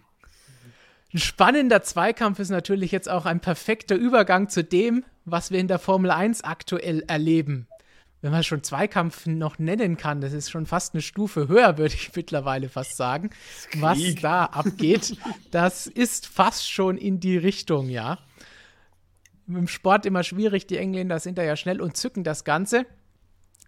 Ein 1.13 1.19
spannender 1.19 1.81
Zweikampf 1.81 2.39
ist 2.39 2.49
natürlich 2.49 2.91
jetzt 2.91 3.09
auch 3.09 3.25
ein 3.25 3.39
perfekter 3.39 3.95
Übergang 3.95 4.49
zu 4.49 4.63
dem, 4.63 5.03
was 5.25 5.51
wir 5.51 5.59
in 5.59 5.67
der 5.67 5.79
Formel 5.79 6.11
1 6.11 6.43
aktuell 6.43 7.03
erleben. 7.07 7.67
Wenn 8.27 8.33
man 8.33 8.43
schon 8.43 8.61
Zweikampf 8.61 9.25
noch 9.25 9.57
nennen 9.57 9.95
kann, 9.95 10.19
das 10.19 10.33
ist 10.33 10.51
schon 10.51 10.65
fast 10.65 10.93
eine 10.93 11.01
Stufe 11.01 11.47
höher, 11.47 11.77
würde 11.77 11.95
ich 11.95 12.13
mittlerweile 12.13 12.67
fast 12.67 12.97
sagen. 12.97 13.29
Was 13.77 13.99
da 14.21 14.43
abgeht, 14.43 15.15
das 15.51 15.87
ist 15.87 16.27
fast 16.27 16.69
schon 16.69 16.97
in 16.97 17.21
die 17.21 17.37
Richtung, 17.37 17.87
ja 17.87 18.17
im 19.47 19.69
Sport 19.69 20.05
immer 20.05 20.23
schwierig. 20.23 20.67
Die 20.67 20.77
Engländer 20.77 21.19
sind 21.19 21.37
da 21.37 21.43
ja 21.43 21.55
schnell 21.55 21.79
und 21.79 21.95
zücken 21.95 22.25
das 22.25 22.43
Ganze. 22.43 22.85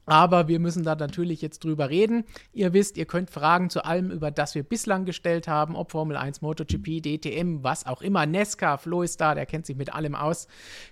Aber 0.09 0.47
wir 0.47 0.59
müssen 0.59 0.83
da 0.83 0.95
natürlich 0.95 1.39
jetzt 1.43 1.63
drüber 1.63 1.91
reden. 1.91 2.23
Ihr 2.51 2.73
wisst, 2.73 2.97
ihr 2.97 3.05
könnt 3.05 3.29
Fragen 3.29 3.69
zu 3.69 3.85
allem, 3.85 4.09
über 4.09 4.31
das 4.31 4.55
wir 4.55 4.63
bislang 4.63 5.05
gestellt 5.05 5.47
haben, 5.47 5.75
ob 5.75 5.91
Formel 5.91 6.17
1, 6.17 6.41
MotoGP, 6.41 7.03
DTM, 7.03 7.63
was 7.63 7.85
auch 7.85 8.01
immer, 8.01 8.25
Nesca, 8.25 8.77
Flo 8.77 9.03
ist 9.03 9.21
da, 9.21 9.35
der 9.35 9.45
kennt 9.45 9.67
sich 9.67 9.77
mit 9.77 9.93
allem 9.93 10.15
aus, 10.15 10.47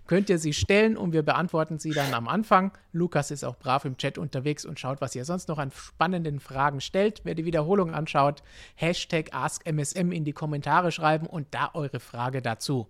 könnt 0.06 0.30
ihr 0.30 0.38
sie 0.38 0.54
stellen 0.54 0.96
und 0.96 1.14
wir 1.14 1.24
beantworten 1.24 1.80
sie 1.80 1.90
dann 1.90 2.14
am 2.14 2.28
Anfang. 2.28 2.72
Lukas 2.92 3.32
ist 3.32 3.44
auch 3.44 3.58
brav 3.58 3.86
im 3.86 3.98
Chat 3.98 4.20
unterwegs 4.20 4.66
und 4.66 4.80
schaut, 4.80 5.02
was 5.02 5.16
ihr 5.16 5.26
sonst 5.26 5.48
noch 5.48 5.58
an 5.58 5.72
spannenden 5.72 6.40
Fragen 6.40 6.80
stellt. 6.80 7.22
Wer 7.24 7.34
die 7.34 7.46
Wiederholung 7.46 7.96
anschaut, 7.96 8.44
Hashtag 8.76 9.34
AskMSM 9.34 10.12
in 10.12 10.26
die 10.26 10.34
Kommentare 10.34 10.92
schreiben 10.92 11.26
und 11.26 11.48
da 11.56 11.72
eure 11.74 12.00
Frage 12.00 12.44
dazu. 12.44 12.88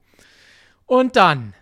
Und 0.86 1.16
dann 1.16 1.54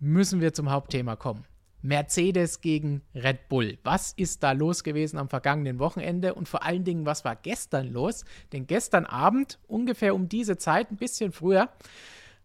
müssen 0.00 0.40
wir 0.40 0.52
zum 0.52 0.72
Hauptthema 0.72 1.14
kommen. 1.14 1.44
Mercedes 1.82 2.60
gegen 2.60 3.02
Red 3.14 3.48
Bull. 3.48 3.78
Was 3.82 4.12
ist 4.12 4.42
da 4.42 4.52
los 4.52 4.84
gewesen 4.84 5.18
am 5.18 5.28
vergangenen 5.28 5.78
Wochenende 5.78 6.34
und 6.34 6.48
vor 6.48 6.62
allen 6.62 6.84
Dingen, 6.84 7.04
was 7.04 7.24
war 7.24 7.36
gestern 7.36 7.92
los? 7.92 8.24
Denn 8.52 8.66
gestern 8.66 9.04
Abend, 9.04 9.58
ungefähr 9.66 10.14
um 10.14 10.28
diese 10.28 10.56
Zeit, 10.56 10.90
ein 10.90 10.96
bisschen 10.96 11.32
früher, 11.32 11.68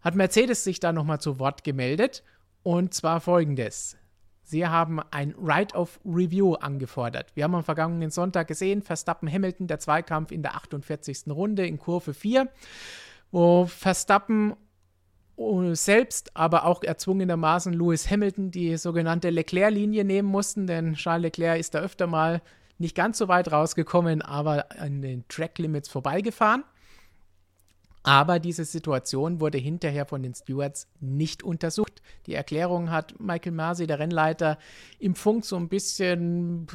hat 0.02 0.16
Mercedes 0.16 0.64
sich 0.64 0.80
da 0.80 0.92
nochmal 0.92 1.22
zu 1.22 1.40
Wort 1.40 1.64
gemeldet 1.64 2.24
und 2.64 2.94
zwar 2.94 3.22
folgendes. 3.22 3.98
Sie 4.44 4.66
haben 4.66 5.02
ein 5.12 5.36
Right 5.38 5.76
of 5.76 6.00
Review 6.06 6.54
angefordert. 6.54 7.36
Wir 7.36 7.44
haben 7.44 7.56
am 7.56 7.66
vergangenen 7.66 8.12
Sonntag 8.12 8.48
gesehen, 8.48 8.82
Verstappen-Hamilton, 8.82 9.68
der 9.68 9.80
Zweikampf 9.80 10.32
in 10.32 10.42
der 10.42 10.56
48. 10.56 11.24
Runde 11.28 11.68
in 11.68 11.78
Kurve 11.78 12.14
4, 12.14 12.50
wo 13.32 13.66
Verstappen 13.66 14.56
selbst, 15.74 16.36
aber 16.36 16.66
auch 16.66 16.84
erzwungenermaßen 16.84 17.72
Lewis 17.72 18.10
Hamilton 18.10 18.50
die 18.50 18.76
sogenannte 18.78 19.30
Leclerc-Linie 19.30 20.04
nehmen 20.04 20.28
mussten, 20.28 20.66
denn 20.66 20.96
Charles 20.96 21.24
Leclerc 21.24 21.60
ist 21.60 21.76
da 21.76 21.80
öfter 21.80 22.08
mal 22.08 22.42
nicht 22.80 22.96
ganz 22.96 23.18
so 23.20 23.28
weit 23.28 23.52
rausgekommen, 23.52 24.22
aber 24.22 24.66
an 24.80 25.02
den 25.02 25.28
Track-Limits 25.28 25.90
vorbeigefahren. 25.90 26.64
Aber 28.04 28.40
diese 28.40 28.64
Situation 28.64 29.42
wurde 29.42 29.58
hinterher 29.58 30.06
von 30.06 30.24
den 30.24 30.34
Stewards 30.34 30.88
nicht 31.02 31.44
untersucht. 31.44 32.02
Die 32.26 32.36
Erklärung 32.36 32.90
hat 32.90 33.20
Michael 33.20 33.52
Masi, 33.52 33.86
der 33.86 34.00
Rennleiter, 34.00 34.58
im 34.98 35.14
Funk 35.14 35.44
so 35.44 35.58
ein 35.58 35.68
bisschen, 35.68 36.68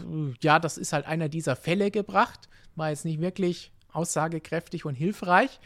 ja, 0.43 0.59
das 0.59 0.77
ist 0.77 0.93
halt 0.93 1.07
einer 1.07 1.31
dieser 1.31 1.57
Fälle 1.57 1.91
gebracht. 1.91 2.49
War 2.77 2.91
jetzt 2.91 3.07
nicht 3.07 3.21
wirklich 3.21 3.73
aussagekräftig 3.93 4.85
und 4.85 4.95
hilfreich. 4.95 5.59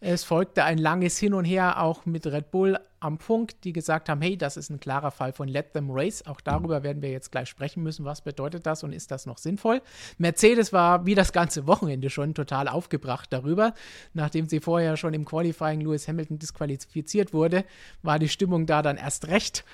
Es 0.00 0.22
folgte 0.22 0.62
ein 0.62 0.78
langes 0.78 1.18
Hin 1.18 1.34
und 1.34 1.44
Her 1.44 1.82
auch 1.82 2.06
mit 2.06 2.24
Red 2.24 2.52
Bull 2.52 2.78
am 3.00 3.18
Punkt, 3.18 3.64
die 3.64 3.72
gesagt 3.72 4.08
haben, 4.08 4.22
hey, 4.22 4.36
das 4.36 4.56
ist 4.56 4.70
ein 4.70 4.78
klarer 4.78 5.10
Fall 5.10 5.32
von 5.32 5.48
Let 5.48 5.72
Them 5.72 5.90
Race. 5.90 6.24
Auch 6.24 6.40
darüber 6.40 6.84
werden 6.84 7.02
wir 7.02 7.10
jetzt 7.10 7.32
gleich 7.32 7.48
sprechen 7.48 7.82
müssen. 7.82 8.04
Was 8.04 8.20
bedeutet 8.20 8.64
das 8.64 8.84
und 8.84 8.92
ist 8.92 9.10
das 9.10 9.26
noch 9.26 9.38
sinnvoll? 9.38 9.82
Mercedes 10.16 10.72
war 10.72 11.04
wie 11.04 11.16
das 11.16 11.32
ganze 11.32 11.66
Wochenende 11.66 12.10
schon 12.10 12.34
total 12.34 12.68
aufgebracht 12.68 13.32
darüber. 13.32 13.74
Nachdem 14.14 14.48
sie 14.48 14.60
vorher 14.60 14.96
schon 14.96 15.14
im 15.14 15.24
Qualifying 15.24 15.80
Lewis 15.80 16.06
Hamilton 16.06 16.38
disqualifiziert 16.38 17.32
wurde, 17.32 17.64
war 18.02 18.20
die 18.20 18.28
Stimmung 18.28 18.66
da 18.66 18.82
dann 18.82 18.98
erst 18.98 19.26
recht 19.26 19.64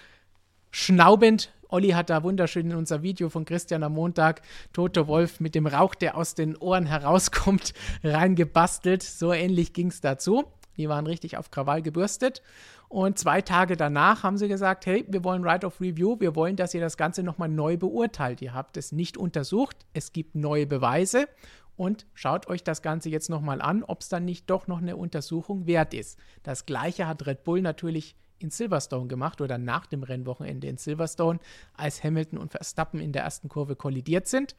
schnaubend 0.70 1.52
Olli 1.74 1.88
hat 1.88 2.08
da 2.08 2.22
wunderschön 2.22 2.70
in 2.70 2.76
unser 2.76 3.02
Video 3.02 3.28
von 3.28 3.44
Christian 3.44 3.82
am 3.82 3.94
Montag 3.94 4.42
Toto 4.72 5.08
Wolf 5.08 5.40
mit 5.40 5.56
dem 5.56 5.66
Rauch, 5.66 5.96
der 5.96 6.16
aus 6.16 6.36
den 6.36 6.56
Ohren 6.56 6.86
herauskommt, 6.86 7.74
reingebastelt. 8.04 9.02
So 9.02 9.32
ähnlich 9.32 9.72
ging 9.72 9.88
es 9.88 10.00
dazu. 10.00 10.44
Die 10.76 10.88
waren 10.88 11.04
richtig 11.08 11.36
auf 11.36 11.50
Krawall 11.50 11.82
gebürstet. 11.82 12.42
Und 12.88 13.18
zwei 13.18 13.40
Tage 13.40 13.76
danach 13.76 14.22
haben 14.22 14.38
sie 14.38 14.46
gesagt, 14.46 14.86
hey, 14.86 15.04
wir 15.08 15.24
wollen 15.24 15.42
Right 15.42 15.64
of 15.64 15.80
Review, 15.80 16.20
wir 16.20 16.36
wollen, 16.36 16.54
dass 16.54 16.74
ihr 16.74 16.80
das 16.80 16.96
Ganze 16.96 17.24
nochmal 17.24 17.48
neu 17.48 17.76
beurteilt. 17.76 18.40
Ihr 18.40 18.54
habt 18.54 18.76
es 18.76 18.92
nicht 18.92 19.16
untersucht, 19.16 19.76
es 19.94 20.12
gibt 20.12 20.36
neue 20.36 20.68
Beweise 20.68 21.26
und 21.76 22.06
schaut 22.14 22.46
euch 22.46 22.62
das 22.62 22.82
Ganze 22.82 23.08
jetzt 23.08 23.30
nochmal 23.30 23.60
an, 23.60 23.82
ob 23.82 24.02
es 24.02 24.08
dann 24.08 24.24
nicht 24.24 24.48
doch 24.48 24.68
noch 24.68 24.78
eine 24.78 24.96
Untersuchung 24.96 25.66
wert 25.66 25.92
ist. 25.92 26.20
Das 26.44 26.66
gleiche 26.66 27.08
hat 27.08 27.26
Red 27.26 27.42
Bull 27.42 27.62
natürlich 27.62 28.14
in 28.38 28.50
Silverstone 28.50 29.06
gemacht 29.06 29.40
oder 29.40 29.58
nach 29.58 29.86
dem 29.86 30.02
Rennwochenende 30.02 30.66
in 30.66 30.76
Silverstone, 30.76 31.38
als 31.74 32.02
Hamilton 32.02 32.38
und 32.38 32.52
Verstappen 32.52 33.00
in 33.00 33.12
der 33.12 33.22
ersten 33.22 33.48
Kurve 33.48 33.76
kollidiert 33.76 34.26
sind. 34.26 34.56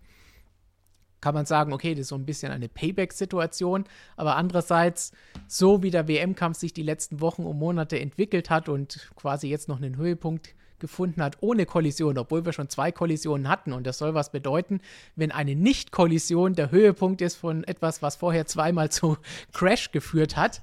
Kann 1.21 1.33
man 1.33 1.45
sagen, 1.45 1.73
okay, 1.73 1.93
das 1.93 2.01
ist 2.01 2.07
so 2.09 2.15
ein 2.15 2.25
bisschen 2.25 2.51
eine 2.51 2.69
Payback-Situation, 2.69 3.85
aber 4.15 4.35
andererseits, 4.35 5.11
so 5.47 5.81
wie 5.81 5.91
der 5.91 6.07
WM-Kampf 6.07 6.57
sich 6.57 6.73
die 6.73 6.83
letzten 6.83 7.19
Wochen 7.19 7.43
und 7.43 7.57
Monate 7.57 7.99
entwickelt 7.99 8.49
hat 8.49 8.69
und 8.69 9.09
quasi 9.15 9.47
jetzt 9.47 9.67
noch 9.67 9.77
einen 9.77 9.97
Höhepunkt 9.97 10.53
gefunden 10.77 11.21
hat 11.23 11.37
ohne 11.39 11.65
Kollision, 11.65 12.17
obwohl 12.17 12.45
wir 12.45 12.53
schon 12.53 12.69
zwei 12.69 12.91
Kollisionen 12.91 13.47
hatten. 13.47 13.73
Und 13.73 13.87
das 13.87 13.97
soll 13.97 14.13
was 14.13 14.31
bedeuten, 14.31 14.81
wenn 15.15 15.31
eine 15.31 15.55
Nicht-Kollision 15.55 16.53
der 16.53 16.69
Höhepunkt 16.69 17.21
ist 17.21 17.37
von 17.37 17.63
etwas, 17.63 18.01
was 18.01 18.17
vorher 18.17 18.45
zweimal 18.45 18.91
zu 18.91 19.17
Crash 19.53 19.91
geführt 19.91 20.35
hat 20.35 20.61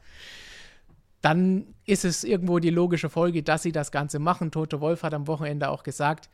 dann 1.22 1.71
ist 1.84 2.04
es 2.04 2.24
irgendwo 2.24 2.58
die 2.58 2.70
logische 2.70 3.08
Folge, 3.08 3.42
dass 3.42 3.62
sie 3.62 3.72
das 3.72 3.90
Ganze 3.90 4.18
machen. 4.18 4.50
Tote 4.50 4.80
Wolf 4.80 5.02
hat 5.02 5.14
am 5.14 5.26
Wochenende 5.26 5.68
auch 5.68 5.82
gesagt, 5.82 6.28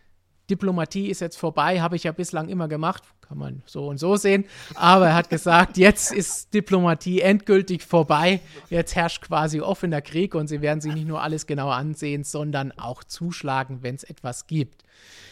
Diplomatie 0.51 1.09
ist 1.09 1.21
jetzt 1.21 1.37
vorbei, 1.37 1.81
habe 1.81 1.97
ich 1.97 2.05
ja 2.05 2.13
bislang 2.13 2.49
immer 2.49 2.69
gemacht, 2.69 3.03
kann 3.21 3.37
man 3.37 3.63
so 3.67 3.87
und 3.87 3.99
so 3.99 4.17
sehen. 4.17 4.47
Aber 4.75 5.09
er 5.09 5.15
hat 5.15 5.29
gesagt, 5.29 5.77
jetzt 5.77 6.11
ist 6.11 6.55
Diplomatie 6.55 7.21
endgültig 7.21 7.83
vorbei. 7.83 8.41
Jetzt 8.71 8.97
herrscht 8.97 9.23
quasi 9.23 9.61
offener 9.61 10.01
Krieg 10.01 10.35
und 10.35 10.49
sie 10.49 10.63
werden 10.63 10.81
sich 10.81 10.95
nicht 10.95 11.07
nur 11.07 11.23
alles 11.23 11.47
genau 11.47 11.69
ansehen, 11.69 12.25
sondern 12.25 12.73
auch 12.73 13.05
zuschlagen, 13.05 13.83
wenn 13.83 13.95
es 13.95 14.05
etwas 14.05 14.47
gibt. 14.47 14.85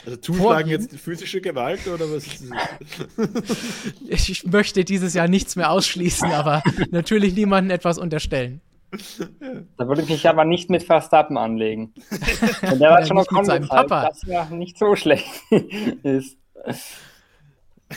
Also 0.04 0.18
zuschlagen 0.18 0.68
jetzt 0.68 0.94
physische 1.00 1.40
Gewalt 1.40 1.86
oder 1.88 2.04
was 2.10 2.26
ich 4.08 4.46
möchte 4.46 4.84
dieses 4.84 5.14
Jahr 5.14 5.28
nichts 5.28 5.56
mehr 5.56 5.70
ausschließen, 5.70 6.30
aber 6.30 6.62
natürlich 6.90 7.34
niemandem 7.34 7.74
etwas 7.74 7.98
unterstellen. 7.98 8.60
Da 9.76 9.88
würde 9.88 10.02
ich 10.02 10.08
mich 10.08 10.28
aber 10.28 10.44
nicht 10.44 10.70
mit 10.70 10.82
Verstappen 10.82 11.36
anlegen. 11.36 11.92
Und 12.70 12.80
der 12.80 12.94
hat 12.94 13.08
schon 13.08 13.16
noch 13.16 13.44
seinem 13.44 13.68
Papa. 13.68 14.06
dass 14.06 14.22
ja 14.22 14.44
nicht 14.46 14.78
so 14.78 14.96
schlecht 14.96 15.26
ist. 16.02 16.38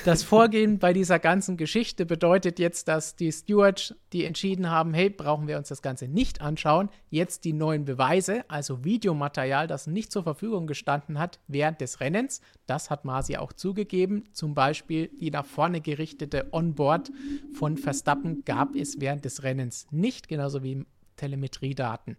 Das 0.06 0.22
Vorgehen 0.22 0.78
bei 0.78 0.94
dieser 0.94 1.18
ganzen 1.18 1.58
Geschichte 1.58 2.06
bedeutet 2.06 2.60
jetzt, 2.60 2.88
dass 2.88 3.16
die 3.16 3.32
Stewards, 3.32 3.96
die 4.14 4.24
entschieden 4.24 4.70
haben, 4.70 4.94
hey, 4.94 5.10
brauchen 5.10 5.48
wir 5.48 5.58
uns 5.58 5.70
das 5.70 5.82
Ganze 5.82 6.08
nicht 6.08 6.42
anschauen, 6.42 6.90
jetzt 7.10 7.44
die 7.44 7.54
neuen 7.54 7.86
Beweise, 7.86 8.48
also 8.50 8.84
Videomaterial, 8.84 9.66
das 9.66 9.88
nicht 9.88 10.12
zur 10.12 10.22
Verfügung 10.22 10.68
gestanden 10.68 11.18
hat 11.18 11.40
während 11.48 11.82
des 11.82 12.02
Rennens, 12.02 12.42
das 12.68 12.92
hat 12.92 13.04
Masi 13.04 13.38
auch 13.38 13.52
zugegeben. 13.52 14.26
Zum 14.32 14.54
Beispiel 14.54 15.10
die 15.20 15.32
nach 15.32 15.46
vorne 15.46 15.82
gerichtete 15.82 16.50
Onboard 16.52 17.12
von 17.54 17.76
Verstappen 17.76 18.44
gab 18.46 18.76
es 18.76 19.02
während 19.02 19.26
des 19.26 19.42
Rennens 19.42 19.88
nicht, 19.90 20.28
genauso 20.28 20.62
wie 20.62 20.86
Telemetriedaten. 21.16 22.16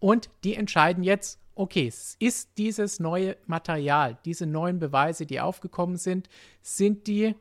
Und 0.00 0.28
die 0.42 0.56
entscheiden 0.56 1.04
jetzt, 1.04 1.38
okay, 1.54 1.86
ist 2.18 2.58
dieses 2.58 3.00
neue 3.00 3.36
Material, 3.46 4.18
diese 4.24 4.46
neuen 4.46 4.78
Beweise, 4.78 5.26
die 5.26 5.40
aufgekommen 5.40 5.96
sind, 5.96 6.28
sind 6.62 7.06
die 7.06 7.34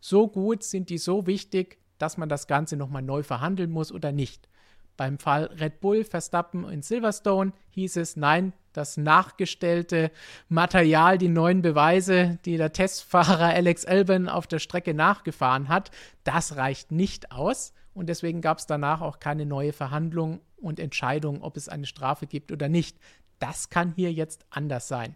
so 0.00 0.28
gut, 0.28 0.62
sind 0.62 0.90
die 0.90 0.98
so 0.98 1.26
wichtig, 1.26 1.78
dass 1.98 2.18
man 2.18 2.28
das 2.28 2.46
Ganze 2.46 2.76
nochmal 2.76 3.02
neu 3.02 3.22
verhandeln 3.22 3.70
muss 3.70 3.92
oder 3.92 4.12
nicht. 4.12 4.48
Beim 4.96 5.18
Fall 5.18 5.46
Red 5.46 5.80
Bull, 5.80 6.04
Verstappen 6.04 6.68
in 6.68 6.82
Silverstone 6.82 7.52
hieß 7.70 7.96
es, 7.96 8.16
nein, 8.16 8.52
das 8.72 8.96
nachgestellte 8.96 10.10
Material, 10.48 11.18
die 11.18 11.28
neuen 11.28 11.62
Beweise, 11.62 12.38
die 12.44 12.56
der 12.56 12.72
Testfahrer 12.72 13.46
Alex 13.54 13.84
Albon 13.84 14.28
auf 14.28 14.46
der 14.46 14.58
Strecke 14.58 14.94
nachgefahren 14.94 15.68
hat, 15.68 15.90
das 16.22 16.56
reicht 16.56 16.92
nicht 16.92 17.32
aus. 17.32 17.72
Und 17.94 18.08
deswegen 18.08 18.40
gab 18.40 18.58
es 18.58 18.66
danach 18.66 19.00
auch 19.00 19.20
keine 19.20 19.46
neue 19.46 19.72
Verhandlung 19.72 20.40
und 20.56 20.80
Entscheidung, 20.80 21.42
ob 21.42 21.56
es 21.56 21.68
eine 21.68 21.86
Strafe 21.86 22.26
gibt 22.26 22.50
oder 22.50 22.68
nicht. 22.68 22.98
Das 23.44 23.68
kann 23.68 23.92
hier 23.94 24.10
jetzt 24.10 24.46
anders 24.48 24.88
sein. 24.88 25.14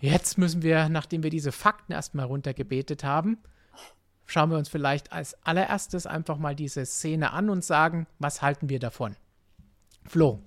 Jetzt 0.00 0.38
müssen 0.38 0.62
wir, 0.62 0.88
nachdem 0.88 1.22
wir 1.22 1.28
diese 1.28 1.52
Fakten 1.52 1.92
erstmal 1.92 2.24
runtergebetet 2.24 3.04
haben, 3.04 3.36
schauen 4.24 4.50
wir 4.50 4.56
uns 4.56 4.70
vielleicht 4.70 5.12
als 5.12 5.34
allererstes 5.44 6.06
einfach 6.06 6.38
mal 6.38 6.56
diese 6.56 6.86
Szene 6.86 7.32
an 7.32 7.50
und 7.50 7.62
sagen, 7.62 8.06
was 8.18 8.40
halten 8.40 8.70
wir 8.70 8.78
davon? 8.78 9.14
Flo, 10.06 10.40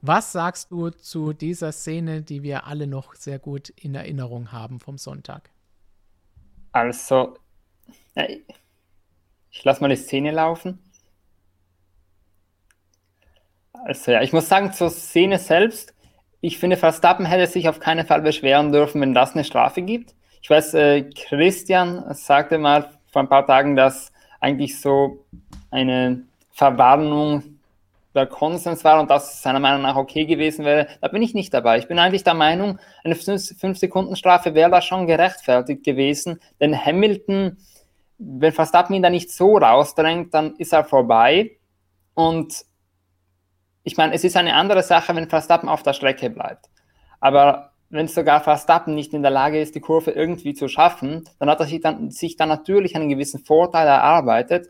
was 0.00 0.32
sagst 0.32 0.70
du 0.70 0.88
zu 0.88 1.34
dieser 1.34 1.72
Szene, 1.72 2.22
die 2.22 2.42
wir 2.42 2.66
alle 2.66 2.86
noch 2.86 3.14
sehr 3.14 3.38
gut 3.38 3.68
in 3.68 3.94
Erinnerung 3.94 4.50
haben 4.50 4.80
vom 4.80 4.96
Sonntag? 4.96 5.50
Also, 6.72 7.36
ich 8.14 9.62
lasse 9.62 9.82
mal 9.82 9.88
die 9.88 9.96
Szene 9.96 10.30
laufen. 10.30 10.78
Also 13.84 14.10
ja, 14.12 14.22
ich 14.22 14.32
muss 14.32 14.48
sagen, 14.48 14.72
zur 14.72 14.90
Szene 14.90 15.38
selbst, 15.38 15.94
ich 16.40 16.58
finde, 16.58 16.76
Verstappen 16.76 17.26
hätte 17.26 17.46
sich 17.46 17.68
auf 17.68 17.80
keinen 17.80 18.06
Fall 18.06 18.22
beschweren 18.22 18.72
dürfen, 18.72 19.00
wenn 19.00 19.14
das 19.14 19.34
eine 19.34 19.44
Strafe 19.44 19.82
gibt. 19.82 20.14
Ich 20.40 20.50
weiß, 20.50 20.74
äh, 20.74 21.02
Christian 21.02 22.04
sagte 22.14 22.58
mal 22.58 22.90
vor 23.10 23.22
ein 23.22 23.28
paar 23.28 23.46
Tagen, 23.46 23.74
dass 23.74 24.12
eigentlich 24.40 24.80
so 24.80 25.24
eine 25.70 26.22
Verwarnung 26.52 27.58
der 28.14 28.26
Konsens 28.26 28.84
war 28.84 29.00
und 29.00 29.10
das 29.10 29.42
seiner 29.42 29.60
Meinung 29.60 29.82
nach 29.82 29.96
okay 29.96 30.26
gewesen 30.26 30.64
wäre, 30.64 30.88
da 31.00 31.08
bin 31.08 31.22
ich 31.22 31.34
nicht 31.34 31.52
dabei. 31.52 31.78
Ich 31.78 31.88
bin 31.88 31.98
eigentlich 31.98 32.24
der 32.24 32.34
Meinung, 32.34 32.78
eine 33.04 33.14
5-Sekunden-Strafe 33.14 34.54
wäre 34.54 34.70
da 34.70 34.80
schon 34.80 35.06
gerechtfertigt 35.06 35.84
gewesen, 35.84 36.40
denn 36.60 36.76
Hamilton, 36.76 37.58
wenn 38.18 38.52
Verstappen 38.52 38.94
ihn 38.94 39.02
da 39.02 39.10
nicht 39.10 39.30
so 39.30 39.56
rausdrängt, 39.58 40.34
dann 40.34 40.56
ist 40.56 40.72
er 40.72 40.84
vorbei 40.84 41.52
und 42.14 42.64
ich 43.82 43.96
meine, 43.96 44.14
es 44.14 44.24
ist 44.24 44.36
eine 44.36 44.54
andere 44.54 44.82
Sache, 44.82 45.14
wenn 45.16 45.28
Verstappen 45.28 45.68
auf 45.68 45.82
der 45.82 45.92
Strecke 45.92 46.30
bleibt. 46.30 46.66
Aber 47.20 47.72
wenn 47.90 48.08
sogar 48.08 48.40
Verstappen 48.40 48.94
nicht 48.94 49.14
in 49.14 49.22
der 49.22 49.30
Lage 49.30 49.60
ist, 49.60 49.74
die 49.74 49.80
Kurve 49.80 50.10
irgendwie 50.10 50.54
zu 50.54 50.68
schaffen, 50.68 51.28
dann 51.38 51.48
hat 51.48 51.60
er 51.60 51.66
sich 51.66 51.80
dann, 51.80 52.10
sich 52.10 52.36
dann 52.36 52.48
natürlich 52.48 52.94
einen 52.96 53.08
gewissen 53.08 53.44
Vorteil 53.44 53.86
erarbeitet. 53.86 54.68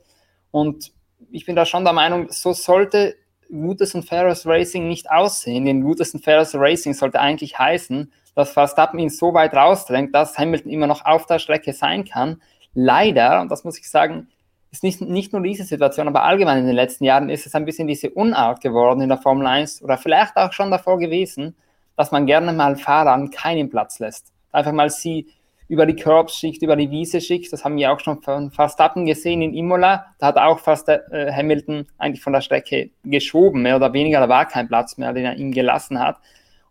Und 0.50 0.92
ich 1.30 1.44
bin 1.44 1.56
da 1.56 1.64
schon 1.66 1.84
der 1.84 1.92
Meinung, 1.92 2.30
so 2.30 2.52
sollte 2.52 3.16
gutes 3.50 3.94
und 3.94 4.04
faires 4.04 4.46
Racing 4.46 4.86
nicht 4.86 5.11
aussehen. 5.11 5.64
Denn 5.64 5.82
gutes 5.82 6.14
und 6.14 6.22
faires 6.22 6.54
Racing 6.54 6.94
sollte 6.94 7.20
eigentlich 7.20 7.59
heißen, 7.59 8.12
dass 8.34 8.52
Verstappen 8.52 9.00
ihn 9.00 9.11
so 9.11 9.34
weit 9.34 9.54
rausdrängt, 9.54 10.14
dass 10.14 10.38
Hamilton 10.38 10.70
immer 10.70 10.86
noch 10.86 11.04
auf 11.04 11.26
der 11.26 11.40
Strecke 11.40 11.72
sein 11.72 12.04
kann. 12.04 12.40
Leider, 12.74 13.40
und 13.40 13.50
das 13.50 13.64
muss 13.64 13.78
ich 13.78 13.90
sagen, 13.90 14.28
ist 14.71 14.83
nicht, 14.83 15.01
nicht 15.01 15.33
nur 15.33 15.43
diese 15.43 15.64
Situation, 15.64 16.09
aber 16.09 16.25
allgemein 16.25 16.59
in 16.59 16.66
den 16.66 16.75
letzten 16.77 17.05
Jahren 17.05 17.31
ist 17.31 17.47
es 17.47 17.55
ein 17.55 17.64
bisschen 17.64 17.89
diese 17.89 18.11
Unart 18.11 18.61
geworden 18.61 19.01
in 19.01 19.09
der 19.09 19.19
Formel 19.19 19.47
1 19.47 19.83
oder 19.83 19.97
vielleicht 19.97 20.37
auch 20.37 20.53
schon 20.53 20.71
davor 20.71 20.99
gewesen, 20.99 21.57
dass 21.97 22.12
man 22.12 22.27
gerne 22.27 22.53
mal 22.53 22.77
Fahrern 22.77 23.31
keinen 23.31 23.71
Platz 23.71 23.99
lässt. 23.99 24.33
Einfach 24.53 24.73
mal 24.73 24.91
sie 24.91 25.27
über 25.69 25.85
die 25.85 25.97
Curbs 25.97 26.43
über 26.43 26.77
die 26.77 26.91
Wiese 26.91 27.21
schickt. 27.21 27.53
Das 27.53 27.64
haben 27.64 27.77
wir 27.77 27.93
auch 27.93 28.01
schon 28.01 28.23
von 28.23 28.51
Verstappen 28.51 29.05
gesehen 29.05 29.43
in 29.43 29.55
Imola. 29.55 30.07
Da 30.19 30.29
hat 30.29 30.37
auch 30.39 30.59
fast 30.59 30.89
äh, 30.89 30.99
Hamilton 31.33 31.87
eigentlich 31.99 32.23
von 32.23 32.33
der 32.33 32.41
Strecke 32.41 32.91
geschoben, 33.05 33.62
mehr 33.62 33.77
oder 33.77 33.93
weniger. 33.93 34.21
Da 34.21 34.29
war 34.29 34.47
kein 34.47 34.69
Platz 34.69 34.97
mehr, 34.97 35.12
den 35.12 35.27
er 35.27 35.37
ihm 35.37 35.53
gelassen 35.53 35.99
hat. 35.99 36.16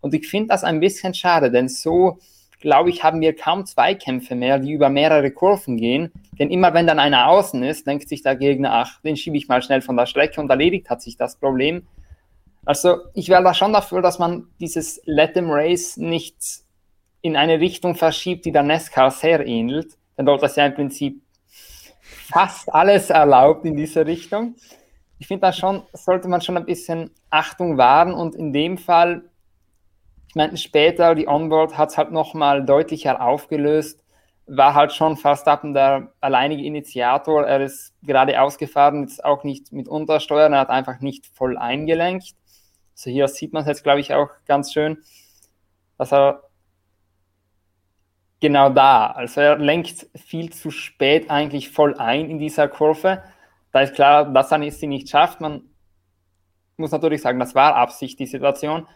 Und 0.02 0.14
ich 0.14 0.28
finde 0.28 0.50
das 0.50 0.64
ein 0.64 0.80
bisschen 0.80 1.14
schade, 1.14 1.52
denn 1.52 1.68
so, 1.68 2.18
glaube 2.60 2.90
ich, 2.90 3.04
haben 3.04 3.22
wir 3.22 3.36
kaum 3.36 3.66
Zweikämpfe 3.66 4.36
mehr, 4.36 4.60
die 4.60 4.72
über 4.72 4.90
mehrere 4.90 5.32
Kurven 5.32 5.78
gehen. 5.78 6.12
Denn 6.40 6.50
immer 6.50 6.74
wenn 6.74 6.88
dann 6.88 7.00
einer 7.00 7.28
außen 7.28 7.62
ist, 7.64 7.86
denkt 7.86 8.10
sich 8.10 8.24
der 8.24 8.36
Gegner, 8.36 8.74
ach, 8.74 9.02
den 9.02 9.18
schiebe 9.18 9.38
ich 9.38 9.48
mal 9.48 9.62
schnell 9.62 9.82
von 9.82 9.98
der 9.98 10.06
Strecke 10.06 10.42
und 10.42 10.50
erledigt 10.50 10.90
hat 10.90 11.02
sich 11.02 11.18
das 11.18 11.36
Problem. 11.36 11.88
Also 12.66 12.98
ich 13.14 13.30
wäre 13.30 13.44
da 13.44 13.54
schon 13.54 13.74
dafür, 13.74 14.02
dass 14.02 14.20
man 14.20 14.48
dieses 14.60 15.02
Let 15.06 15.36
them 15.36 15.50
Race 15.50 15.98
nicht 15.98 16.36
in 17.22 17.36
eine 17.36 17.60
Richtung 17.60 17.96
verschiebt, 17.96 18.46
die 18.46 18.52
der 18.52 18.64
NASCAR 18.64 19.12
sehr 19.12 19.46
ähnelt. 19.46 19.98
Denn 20.18 20.26
dort 20.26 20.44
ist 20.44 20.58
ja 20.58 20.66
im 20.66 20.74
Prinzip 20.74 21.22
fast 22.02 22.74
alles 22.74 23.10
erlaubt 23.10 23.66
in 23.66 23.76
diese 23.76 24.06
Richtung. 24.06 24.56
Ich 25.20 25.28
finde 25.28 25.42
da 25.42 25.54
schon, 25.54 25.84
sollte 25.94 26.28
man 26.28 26.42
schon 26.42 26.58
ein 26.58 26.66
bisschen 26.66 27.12
Achtung 27.30 27.78
wahren 27.78 28.14
und 28.14 28.36
in 28.36 28.54
dem 28.54 28.78
Fall, 28.78 29.24
meine, 30.38 30.56
später 30.56 31.16
die 31.16 31.28
Onboard 31.28 31.78
hat 31.78 31.90
es 31.90 31.98
halt 31.98 32.12
nochmal 32.12 32.66
deutlicher 32.66 33.22
aufgelöst, 33.22 34.04
war 34.46 34.74
halt 34.74 34.94
schon 34.94 35.18
ab 35.26 35.62
der 35.64 36.14
alleinige 36.22 36.64
Initiator. 36.64 37.46
Er 37.46 37.60
ist 37.60 37.94
gerade 38.02 38.42
ausgefahren, 38.42 39.02
jetzt 39.02 39.26
auch 39.26 39.44
nicht 39.44 39.74
mit 39.74 39.90
Untersteuern, 39.90 40.54
er 40.54 40.62
hat 40.62 40.70
einfach 40.70 41.02
nicht 41.02 41.28
voll 41.28 41.58
eingelenkt. 41.58 42.36
Also 42.96 43.10
hier 43.10 43.28
sieht 43.28 43.52
man 43.52 43.64
es 43.64 43.68
jetzt, 43.68 43.84
glaube 43.84 44.00
ich, 44.00 44.14
auch 44.14 44.30
ganz 44.46 44.72
schön, 44.72 45.04
dass 45.98 46.14
er 46.14 46.44
genau 48.40 48.70
da, 48.70 49.08
also 49.08 49.42
er 49.42 49.58
lenkt 49.58 50.08
viel 50.16 50.52
zu 50.52 50.72
spät 50.72 51.30
eigentlich 51.30 51.70
voll 51.70 51.96
ein 51.98 52.30
in 52.30 52.40
dieser 52.40 52.68
Kurve. 52.68 53.24
Da 53.72 53.82
ist 53.82 53.96
klar, 53.96 54.32
dass 54.32 54.52
er 54.52 54.72
sie 54.72 54.88
nicht 54.88 55.10
schafft. 55.10 55.42
Man 55.42 55.64
muss 56.78 56.92
natürlich 56.92 57.22
sagen, 57.22 57.40
das 57.40 57.56
war 57.56 57.76
Absicht, 57.76 58.20
die 58.20 58.28
Situation. 58.28 58.88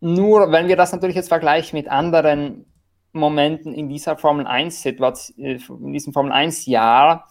Nur 0.00 0.52
wenn 0.52 0.68
wir 0.68 0.76
das 0.76 0.92
natürlich 0.92 1.16
jetzt 1.16 1.28
vergleichen 1.28 1.76
mit 1.76 1.88
anderen 1.88 2.66
Momenten 3.12 3.74
in 3.74 3.88
dieser 3.88 4.16
Formel 4.16 4.46
1 4.46 4.82
Situation, 4.82 5.44
äh, 5.44 5.58
in 5.68 5.92
diesem 5.92 6.12
Formel 6.12 6.32
1 6.32 6.66
Jahr, 6.66 7.28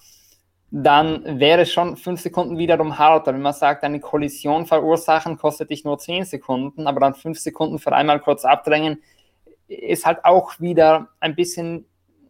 dann 0.70 1.40
wäre 1.40 1.62
es 1.62 1.72
schon 1.72 1.96
fünf 1.96 2.20
Sekunden 2.20 2.58
wiederum 2.58 2.98
harter. 2.98 3.34
Wenn 3.34 3.42
man 3.42 3.54
sagt, 3.54 3.84
eine 3.84 4.02
Kollision 4.02 4.66
verursachen 4.66 5.38
kostet 5.38 5.70
dich 5.70 5.86
nur 5.86 5.98
zehn 5.98 6.26
Sekunden, 6.26 6.88
aber 6.88 7.00
dann 7.00 7.14
fünf 7.14 7.40
Sekunden 7.40 7.80
für 7.80 7.94
einmal 7.94 8.20
kurz 8.20 8.44
abdrängen, 8.44 9.02
ist 9.68 10.06
halt 10.06 10.26
auch 10.26 10.60
wieder 10.60 11.10
ein 11.20 11.36
bisschen 11.36 11.86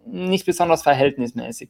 nicht 0.06 0.46
besonders 0.46 0.84
verhältnismäßig. 0.84 1.70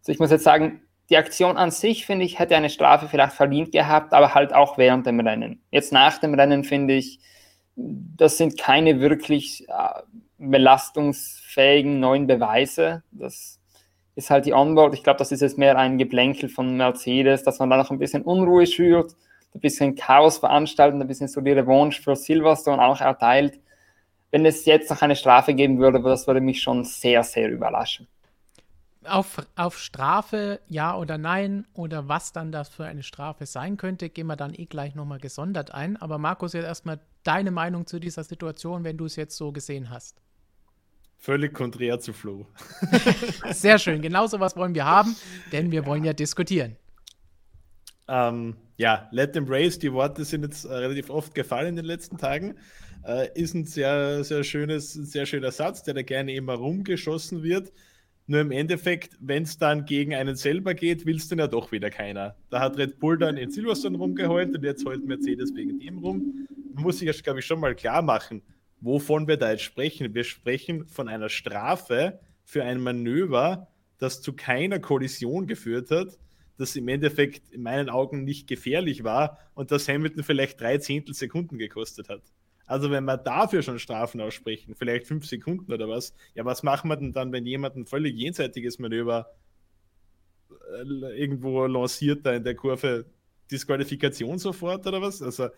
Also 0.00 0.12
ich 0.12 0.18
muss 0.18 0.30
jetzt 0.30 0.44
sagen, 0.44 0.82
die 1.08 1.16
Aktion 1.16 1.56
an 1.56 1.70
sich, 1.70 2.04
finde 2.04 2.26
ich, 2.26 2.38
hätte 2.38 2.54
eine 2.54 2.68
Strafe 2.68 3.08
vielleicht 3.08 3.32
verdient 3.32 3.72
gehabt, 3.72 4.12
aber 4.12 4.34
halt 4.34 4.54
auch 4.54 4.76
während 4.76 5.06
dem 5.06 5.20
Rennen. 5.20 5.62
Jetzt 5.70 5.92
nach 5.92 6.18
dem 6.18 6.34
Rennen, 6.34 6.64
finde 6.64 6.94
ich, 6.94 7.18
das 7.78 8.36
sind 8.36 8.58
keine 8.58 9.00
wirklich 9.00 9.68
äh, 9.68 10.02
belastungsfähigen 10.38 12.00
neuen 12.00 12.26
Beweise. 12.26 13.04
Das 13.12 13.60
ist 14.16 14.30
halt 14.30 14.46
die 14.46 14.52
Onboard. 14.52 14.94
Ich 14.94 15.04
glaube, 15.04 15.18
das 15.18 15.30
ist 15.30 15.42
jetzt 15.42 15.58
mehr 15.58 15.78
ein 15.78 15.96
Geplänkel 15.96 16.48
von 16.48 16.76
Mercedes, 16.76 17.44
dass 17.44 17.60
man 17.60 17.70
da 17.70 17.76
noch 17.76 17.90
ein 17.90 17.98
bisschen 17.98 18.22
Unruhe 18.22 18.66
schürt, 18.66 19.14
ein 19.54 19.60
bisschen 19.60 19.94
Chaos 19.94 20.38
veranstaltet, 20.38 21.00
ein 21.00 21.06
bisschen 21.06 21.28
so 21.28 21.40
die 21.40 21.52
Revanche 21.52 22.02
für 22.02 22.16
Silverstone 22.16 22.84
auch 22.84 23.00
erteilt. 23.00 23.60
Wenn 24.32 24.44
es 24.44 24.64
jetzt 24.64 24.90
noch 24.90 25.00
eine 25.00 25.16
Strafe 25.16 25.54
geben 25.54 25.78
würde, 25.78 26.02
das 26.02 26.26
würde 26.26 26.40
mich 26.40 26.60
schon 26.60 26.84
sehr, 26.84 27.22
sehr 27.22 27.48
überraschen. 27.48 28.08
Auf, 29.08 29.46
auf 29.56 29.78
Strafe, 29.78 30.60
ja 30.68 30.96
oder 30.96 31.18
nein, 31.18 31.66
oder 31.74 32.08
was 32.08 32.32
dann 32.32 32.52
das 32.52 32.68
für 32.68 32.84
eine 32.84 33.02
Strafe 33.02 33.46
sein 33.46 33.76
könnte, 33.76 34.08
gehen 34.08 34.26
wir 34.26 34.36
dann 34.36 34.54
eh 34.54 34.66
gleich 34.66 34.94
nochmal 34.94 35.18
gesondert 35.18 35.72
ein. 35.72 35.96
Aber 35.96 36.18
Markus, 36.18 36.52
jetzt 36.52 36.64
erstmal 36.64 37.00
deine 37.24 37.50
Meinung 37.50 37.86
zu 37.86 37.98
dieser 37.98 38.24
Situation, 38.24 38.84
wenn 38.84 38.96
du 38.96 39.06
es 39.06 39.16
jetzt 39.16 39.36
so 39.36 39.52
gesehen 39.52 39.90
hast. 39.90 40.20
Völlig 41.16 41.52
konträr 41.52 41.98
zu 41.98 42.12
Flo. 42.12 42.46
Sehr 43.50 43.78
schön, 43.78 44.00
genau 44.00 44.26
so 44.28 44.38
was 44.38 44.56
wollen 44.56 44.74
wir 44.74 44.84
haben, 44.84 45.16
denn 45.50 45.72
wir 45.72 45.80
ja. 45.80 45.86
wollen 45.86 46.04
ja 46.04 46.12
diskutieren. 46.12 46.76
Ähm, 48.06 48.56
ja, 48.76 49.08
Let 49.10 49.32
them 49.32 49.46
race, 49.48 49.78
die 49.78 49.92
Worte 49.92 50.24
sind 50.24 50.42
jetzt 50.42 50.64
äh, 50.64 50.72
relativ 50.72 51.10
oft 51.10 51.34
gefallen 51.34 51.70
in 51.70 51.76
den 51.76 51.84
letzten 51.84 52.16
Tagen. 52.16 52.54
Äh, 53.04 53.28
ist 53.34 53.54
ein 53.54 53.64
sehr, 53.64 54.24
sehr 54.24 54.44
schönes, 54.44 54.92
sehr 54.92 55.26
schöner 55.26 55.50
Satz, 55.50 55.82
der 55.82 55.94
da 55.94 56.02
gerne 56.02 56.34
immer 56.34 56.54
rumgeschossen 56.54 57.42
wird. 57.42 57.72
Nur 58.30 58.42
im 58.42 58.50
Endeffekt, 58.50 59.16
wenn 59.20 59.44
es 59.44 59.56
dann 59.56 59.86
gegen 59.86 60.14
einen 60.14 60.36
selber 60.36 60.74
geht, 60.74 61.06
will 61.06 61.16
es 61.16 61.28
dann 61.28 61.38
ja 61.38 61.46
doch 61.46 61.72
wieder 61.72 61.88
keiner. 61.88 62.36
Da 62.50 62.60
hat 62.60 62.76
Red 62.76 62.98
Bull 63.00 63.16
dann 63.16 63.38
in 63.38 63.50
Silverstone 63.50 63.96
rumgeheult 63.96 64.54
und 64.54 64.62
jetzt 64.62 64.84
heult 64.84 65.02
Mercedes 65.06 65.54
wegen 65.54 65.78
dem 65.78 65.96
rum. 65.96 66.46
Muss 66.74 66.98
sich, 66.98 67.22
glaube 67.22 67.38
ich, 67.38 67.46
schon 67.46 67.58
mal 67.58 67.74
klar 67.74 68.02
machen, 68.02 68.42
wovon 68.82 69.26
wir 69.28 69.38
da 69.38 69.52
jetzt 69.52 69.62
sprechen. 69.62 70.14
Wir 70.14 70.24
sprechen 70.24 70.86
von 70.88 71.08
einer 71.08 71.30
Strafe 71.30 72.20
für 72.44 72.64
ein 72.64 72.82
Manöver, 72.82 73.68
das 73.96 74.20
zu 74.20 74.34
keiner 74.34 74.78
Kollision 74.78 75.46
geführt 75.46 75.90
hat, 75.90 76.18
das 76.58 76.76
im 76.76 76.86
Endeffekt 76.88 77.50
in 77.50 77.62
meinen 77.62 77.88
Augen 77.88 78.24
nicht 78.24 78.46
gefährlich 78.46 79.04
war 79.04 79.38
und 79.54 79.70
das 79.70 79.88
Hamilton 79.88 80.22
vielleicht 80.22 80.60
drei 80.60 80.76
Zehntelsekunden 80.76 81.56
gekostet 81.56 82.10
hat. 82.10 82.22
Also 82.68 82.90
wenn 82.90 83.04
wir 83.04 83.16
dafür 83.16 83.62
schon 83.62 83.78
Strafen 83.78 84.20
aussprechen, 84.20 84.74
vielleicht 84.74 85.06
fünf 85.06 85.26
Sekunden 85.26 85.72
oder 85.72 85.88
was, 85.88 86.14
ja, 86.34 86.44
was 86.44 86.62
machen 86.62 86.90
wir 86.90 86.96
denn 86.96 87.14
dann, 87.14 87.32
wenn 87.32 87.46
jemand 87.46 87.76
ein 87.76 87.86
völlig 87.86 88.14
jenseitiges 88.16 88.78
Manöver 88.78 89.30
äh, 90.50 91.18
irgendwo 91.18 91.64
lanciert 91.66 92.26
da 92.26 92.34
in 92.34 92.44
der 92.44 92.54
Kurve 92.54 93.06
Disqualifikation 93.50 94.38
sofort 94.38 94.86
oder 94.86 95.00
was? 95.00 95.22
Also 95.22 95.48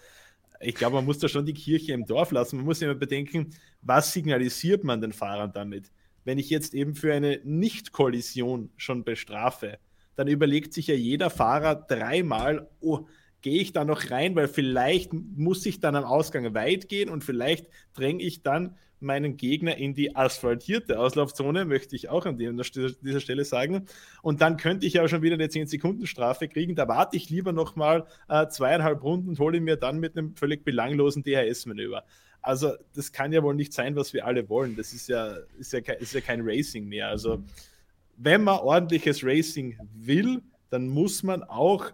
ich 0.61 0.77
glaube, 0.77 0.97
man 0.97 1.05
muss 1.05 1.19
da 1.19 1.27
schon 1.27 1.47
die 1.47 1.55
Kirche 1.55 1.93
im 1.95 2.07
Dorf 2.07 2.31
lassen. 2.31 2.57
Man 2.57 2.67
muss 2.67 2.81
immer 2.81 2.95
bedenken, 2.95 3.51
was 3.83 4.13
signalisiert 4.13 4.85
man 4.85 5.01
den 5.01 5.13
Fahrern 5.13 5.53
damit? 5.53 5.91
Wenn 6.25 6.39
ich 6.39 6.49
jetzt 6.49 6.75
eben 6.75 6.95
für 6.95 7.13
eine 7.13 7.41
Nicht-Kollision 7.43 8.71
schon 8.77 9.03
bestrafe, 9.03 9.79
dann 10.15 10.29
überlegt 10.29 10.75
sich 10.75 10.87
ja 10.87 10.95
jeder 10.95 11.31
Fahrer 11.31 11.75
dreimal, 11.75 12.69
oh, 12.81 13.07
gehe 13.43 13.61
ich 13.61 13.73
da 13.73 13.85
noch 13.85 14.11
rein, 14.11 14.37
weil 14.37 14.49
vielleicht 14.49 15.13
muss 15.13 15.65
ich 15.67 15.81
dann 15.81 15.97
am 15.97 16.05
Ausgang 16.05 16.55
weit 16.55 16.89
gehen 16.89 17.09
und 17.09 17.25
vielleicht 17.25 17.67
dränge 17.95 18.23
ich 18.23 18.43
dann 18.43 18.77
meinen 19.01 19.37
Gegner 19.37 19.77
in 19.77 19.95
die 19.95 20.15
asphaltierte 20.15 20.99
Auslaufzone, 20.99 21.65
möchte 21.65 21.97
ich 21.97 22.09
auch 22.09 22.27
an 22.27 22.37
dieser 22.37 23.21
Stelle 23.21 23.45
sagen. 23.45 23.87
Und 24.23 24.41
dann 24.43 24.57
könnte 24.57 24.87
ich 24.87 24.95
ja 24.95 25.09
schon 25.09 25.23
wieder 25.23 25.35
eine 25.35 25.47
10-Sekunden-Strafe 25.47 26.49
kriegen. 26.49 26.75
Da 26.75 26.87
warte 26.87 27.17
ich 27.17 27.31
lieber 27.31 27.53
nochmal 27.53 28.07
äh, 28.29 28.47
zweieinhalb 28.49 29.03
Runden 29.03 29.31
und 29.31 29.39
hole 29.39 29.61
mir 29.61 29.77
dann 29.77 29.99
mit 30.01 30.17
einem 30.17 30.37
völlig 30.37 30.65
belanglosen 30.65 31.23
DHS-Manöver. 31.23 32.05
Also, 32.43 32.73
das 32.95 33.13
kann 33.13 33.33
ja 33.33 33.43
wohl 33.43 33.55
nicht 33.55 33.73
sein, 33.73 33.97
was 33.97 34.15
wir 34.15 34.27
alle 34.27 34.49
wollen. 34.49 34.77
Das 34.77 34.93
ist 34.93 35.09
ja, 35.09 35.35
ist 35.59 35.73
ja, 35.73 35.81
ist 35.95 36.15
ja 36.15 36.21
kein 36.21 36.41
Racing 36.43 36.87
mehr. 36.87 37.09
Also, 37.09 37.43
wenn 38.17 38.45
man 38.45 38.61
ordentliches 38.61 39.25
Racing 39.25 39.79
will, 39.95 40.43
dann 40.71 40.89
muss 40.89 41.23
man 41.23 41.43
auch 41.43 41.91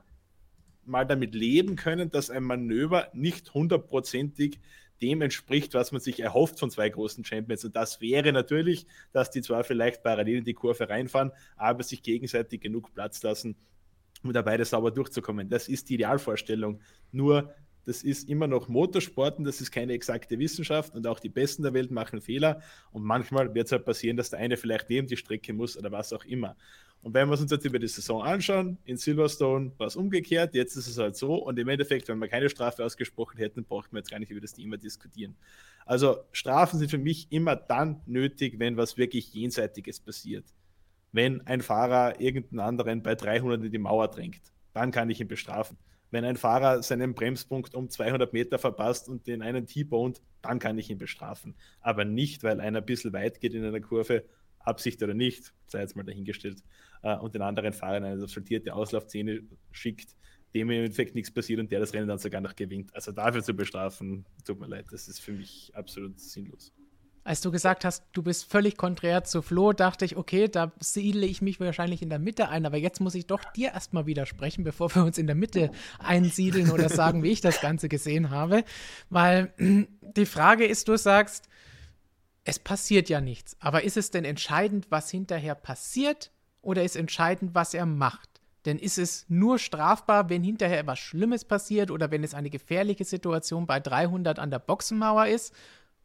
mal 0.87 1.05
damit 1.05 1.35
leben 1.35 1.77
können, 1.77 2.11
dass 2.11 2.31
ein 2.31 2.43
Manöver 2.43 3.09
nicht 3.13 3.55
hundertprozentig 3.55 4.61
dem 5.03 5.21
entspricht, 5.21 5.75
was 5.75 5.93
man 5.93 6.01
sich 6.01 6.21
erhofft 6.21 6.59
von 6.59 6.71
zwei 6.71 6.89
großen 6.89 7.25
Champions. 7.25 7.65
Und 7.65 7.77
das 7.77 8.01
wäre 8.01 8.33
natürlich, 8.33 8.87
dass 9.13 9.31
die 9.31 9.43
zwar 9.43 9.65
vielleicht 9.65 10.03
parallel 10.03 10.39
in 10.39 10.45
die 10.45 10.55
Kurve 10.55 10.89
reinfahren, 10.89 11.33
aber 11.57 11.83
sich 11.83 12.03
gegenseitig 12.03 12.61
genug 12.61 12.95
Platz 12.95 13.23
lassen, 13.23 13.57
um 14.23 14.33
da 14.33 14.43
beide 14.43 14.65
sauber 14.65 14.91
durchzukommen. 14.91 15.49
Das 15.49 15.69
ist 15.69 15.91
die 15.91 15.95
Idealvorstellung. 15.95 16.81
Nur 17.13 17.55
das 17.85 18.03
ist 18.03 18.29
immer 18.29 18.49
noch 18.49 18.69
Motorsport 18.69 19.39
und 19.39 19.45
das 19.45 19.61
ist 19.61 19.71
keine 19.71 19.93
exakte 19.93 20.39
Wissenschaft 20.41 20.95
und 20.95 21.07
auch 21.07 21.21
die 21.21 21.29
Besten 21.29 21.63
der 21.63 21.73
Welt 21.73 21.93
machen 21.93 22.21
Fehler 22.21 22.61
und 22.91 23.05
manchmal 23.05 23.55
wird 23.55 23.67
es 23.67 23.73
halt 23.73 23.85
passieren, 23.85 24.17
dass 24.17 24.31
der 24.31 24.41
eine 24.41 24.57
vielleicht 24.57 24.91
neben 24.91 25.07
die 25.07 25.17
Strecke 25.17 25.53
muss 25.53 25.79
oder 25.79 25.93
was 25.93 26.13
auch 26.13 26.25
immer. 26.25 26.57
Und 27.03 27.15
wenn 27.15 27.29
wir 27.29 27.41
uns 27.41 27.51
jetzt 27.51 27.65
über 27.65 27.79
die 27.79 27.87
Saison 27.87 28.23
anschauen, 28.23 28.79
in 28.85 28.97
Silverstone 28.97 29.73
war 29.79 29.87
es 29.87 29.95
umgekehrt, 29.95 30.55
jetzt 30.55 30.77
ist 30.77 30.89
es 30.89 30.99
halt 30.99 31.17
so 31.17 31.37
und 31.37 31.59
im 31.59 31.69
Endeffekt, 31.69 32.09
wenn 32.09 32.19
wir 32.19 32.27
keine 32.27 32.51
Strafe 32.51 32.85
ausgesprochen 32.85 33.39
hätten, 33.39 33.65
braucht 33.65 33.93
man 33.93 34.01
jetzt 34.01 34.11
gar 34.11 34.19
nicht 34.19 34.31
über 34.31 34.41
das 34.41 34.55
Thema 34.55 34.77
diskutieren. 34.77 35.37
Also 35.85 36.19
Strafen 36.33 36.81
sind 36.81 36.91
für 36.91 36.99
mich 36.99 37.31
immer 37.31 37.55
dann 37.55 38.01
nötig, 38.07 38.59
wenn 38.59 38.77
was 38.77 38.97
wirklich 38.97 39.33
Jenseitiges 39.33 40.01
passiert. 40.01 40.45
Wenn 41.13 41.47
ein 41.47 41.61
Fahrer 41.61 42.21
irgendeinen 42.21 42.61
anderen 42.61 43.03
bei 43.03 43.15
300 43.15 43.65
in 43.65 43.71
die 43.71 43.79
Mauer 43.79 44.09
drängt, 44.09 44.53
dann 44.75 44.91
kann 44.91 45.09
ich 45.09 45.21
ihn 45.21 45.29
bestrafen. 45.29 45.79
Wenn 46.11 46.25
ein 46.25 46.37
Fahrer 46.37 46.83
seinen 46.83 47.15
Bremspunkt 47.15 47.75
um 47.75 47.89
200 47.89 48.33
Meter 48.33 48.59
verpasst 48.59 49.09
und 49.09 49.27
den 49.27 49.43
einen 49.43 49.67
T-boned, 49.67 50.21
dann 50.43 50.59
kann 50.59 50.79
ich 50.79 50.91
ihn 50.91 50.99
bestrafen. 50.99 51.55
Aber 51.81 52.05
nicht, 52.05 52.43
weil 52.43 52.61
einer 52.61 52.79
ein 52.79 52.87
bisschen 52.87 53.13
weit 53.13 53.41
geht 53.41 53.55
in 53.55 53.65
einer 53.65 53.81
Kurve, 53.81 54.25
Absicht 54.59 55.03
oder 55.03 55.15
nicht, 55.15 55.53
sei 55.67 55.81
jetzt 55.81 55.97
mal 55.97 56.03
dahingestellt, 56.03 56.63
äh, 57.03 57.17
und 57.17 57.35
den 57.35 57.43
anderen 57.43 57.73
Fahrer 57.73 57.99
in 57.99 58.05
eine 58.05 58.23
asphaltierte 58.23 58.75
Auslaufszene 58.75 59.43
schickt, 59.73 60.17
dem 60.55 60.71
im 60.71 60.85
Endeffekt 60.85 61.15
nichts 61.15 61.31
passiert 61.31 61.61
und 61.61 61.71
der 61.71 61.81
das 61.81 61.93
Rennen 61.93 62.09
dann 62.09 62.19
sogar 62.19 62.41
noch 62.41 62.57
gewinnt. 62.57 62.95
Also 62.95 63.13
dafür 63.13 63.43
zu 63.43 63.55
bestrafen, 63.55 64.25
tut 64.45 64.59
mir 64.59 64.67
leid, 64.67 64.87
das 64.91 65.09
ist 65.09 65.21
für 65.21 65.33
mich 65.33 65.71
absolut 65.75 66.19
sinnlos. 66.19 66.73
Als 67.25 67.41
du 67.41 67.51
gesagt 67.51 67.85
hast, 67.85 68.05
du 68.13 68.23
bist 68.23 68.49
völlig 68.49 68.77
konträr 68.77 69.25
zu 69.25 69.43
Flo, 69.43 69.73
dachte 69.73 70.05
ich, 70.05 70.17
okay, 70.17 70.47
da 70.47 70.73
siedle 70.79 71.27
ich 71.27 71.43
mich 71.43 71.59
wahrscheinlich 71.59 72.01
in 72.01 72.09
der 72.09 72.21
Mitte 72.21 72.49
ein, 72.51 72.65
aber 72.65 72.77
jetzt 72.77 73.01
muss 73.01 73.17
ich 73.17 73.27
doch 73.27 73.43
dir 73.53 73.73
erstmal 73.73 74.07
widersprechen, 74.07 74.63
bevor 74.63 74.95
wir 74.95 75.05
uns 75.05 75.19
in 75.19 75.27
der 75.27 75.35
Mitte 75.35 75.73
einsiedeln 75.99 76.71
oder 76.71 76.89
sagen, 76.89 77.25
wie 77.25 77.33
ich 77.33 77.41
das 77.41 77.61
Ganze 77.61 77.89
gesehen 77.89 78.31
habe. 78.31 78.63
Weil 79.11 79.53
die 79.59 80.25
Frage 80.25 80.67
ist, 80.67 80.87
du 80.87 80.97
sagst, 80.97 81.49
es 82.45 82.61
passiert 82.61 83.09
ja 83.09 83.21
nichts, 83.21 83.57
aber 83.59 83.83
ist 83.83 83.97
es 83.97 84.13
denn 84.13 84.25
entscheidend, 84.25 84.87
was 84.91 85.11
hinterher 85.11 85.57
passiert 85.57 86.31
oder 86.67 86.83
ist 86.83 86.97
entscheidend, 86.97 87.55
was 87.55 87.75
er 87.75 87.87
macht? 87.87 88.29
Denn 88.65 88.79
ist 88.79 88.99
es 88.99 89.25
nur 89.29 89.61
strafbar, 89.61 90.29
wenn 90.29 90.43
hinterher 90.43 90.81
etwas 90.81 90.99
Schlimmes 90.99 91.45
passiert 91.45 91.93
oder 91.93 92.11
wenn 92.11 92.25
es 92.25 92.35
eine 92.35 92.51
gefährliche 92.51 93.05
Situation 93.05 93.67
bei 93.67 93.79
300 93.79 94.41
an 94.41 94.51
der 94.51 94.59
Boxenmauer 94.59 95.29
ist? 95.29 95.55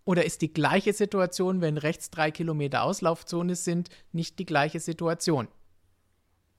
Oder 0.06 0.26
ist 0.26 0.42
die 0.42 0.54
gleiche 0.54 0.94
Situation, 0.94 1.62
wenn 1.62 1.78
rechts 1.78 2.12
drei 2.12 2.30
Kilometer 2.30 2.84
Auslaufzone 2.84 3.56
sind, 3.56 3.90
nicht 4.12 4.38
die 4.38 4.46
gleiche 4.46 4.80
Situation? 4.80 5.48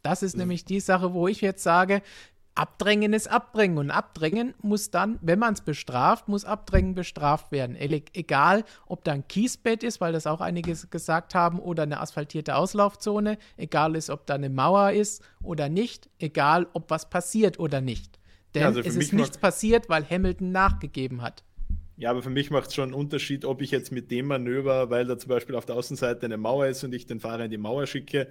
Das 0.03 0.24
ist 0.24 0.34
mhm. 0.34 0.42
nämlich 0.42 0.64
die 0.64 0.80
Sache, 0.80 1.14
wo 1.14 1.28
ich 1.28 1.40
jetzt 1.40 1.62
sage, 1.62 2.03
Abdrängen 2.55 3.14
ist 3.14 3.28
Abdrängen 3.28 3.78
und 3.78 3.90
Abdrängen 3.90 4.55
muss 4.61 4.90
dann, 4.90 5.18
wenn 5.22 5.38
man 5.38 5.55
es 5.55 5.62
bestraft, 5.62 6.28
muss 6.28 6.44
Abdrängen 6.44 6.94
bestraft 6.94 7.50
werden. 7.50 7.76
E 7.76 8.03
egal, 8.12 8.64
ob 8.86 9.05
da 9.05 9.12
ein 9.12 9.26
Kiesbett 9.26 9.82
ist, 9.82 10.00
weil 10.03 10.12
das 10.12 10.26
auch 10.26 10.42
einige 10.42 10.74
gesagt 10.90 11.34
haben, 11.34 11.59
oder 11.59 11.84
eine 11.84 12.00
asphaltierte 12.00 12.57
Auslaufzone, 12.57 13.38
egal 13.57 13.96
ist, 13.96 14.11
ob 14.11 14.26
da 14.26 14.34
eine 14.34 14.50
Mauer 14.50 14.92
ist 14.92 15.22
oder 15.42 15.70
nicht, 15.70 16.11
egal, 16.18 16.66
ob 16.74 16.90
was 16.90 17.09
passiert 17.09 17.59
oder 17.59 17.80
nicht. 17.80 18.18
Denn 18.55 18.62
ja, 18.62 18.68
also 18.68 18.80
es 18.80 18.96
ist 18.96 19.14
nichts 19.14 19.38
passiert, 19.38 19.88
weil 19.88 20.09
Hamilton 20.09 20.53
nachgegeben 20.53 21.22
hat. 21.22 21.42
Ja, 21.96 22.11
aber 22.11 22.22
für 22.22 22.30
mich 22.30 22.50
macht 22.50 22.68
es 22.68 22.74
schon 22.74 22.84
einen 22.84 22.94
Unterschied, 22.94 23.44
ob 23.44 23.62
ich 23.62 23.70
jetzt 23.70 23.92
mit 23.92 24.11
dem 24.11 24.26
Manöver, 24.26 24.90
weil 24.90 25.07
da 25.07 25.16
zum 25.16 25.28
Beispiel 25.28 25.55
auf 25.55 25.66
der 25.66 25.76
Außenseite 25.76 26.26
eine 26.26 26.36
Mauer 26.36 26.66
ist 26.66 26.84
und 26.84 26.92
ich 26.94 27.07
den 27.07 27.20
Fahrer 27.20 27.44
in 27.44 27.50
die 27.50 27.59
Mauer 27.59 27.86
schicke, 27.86 28.28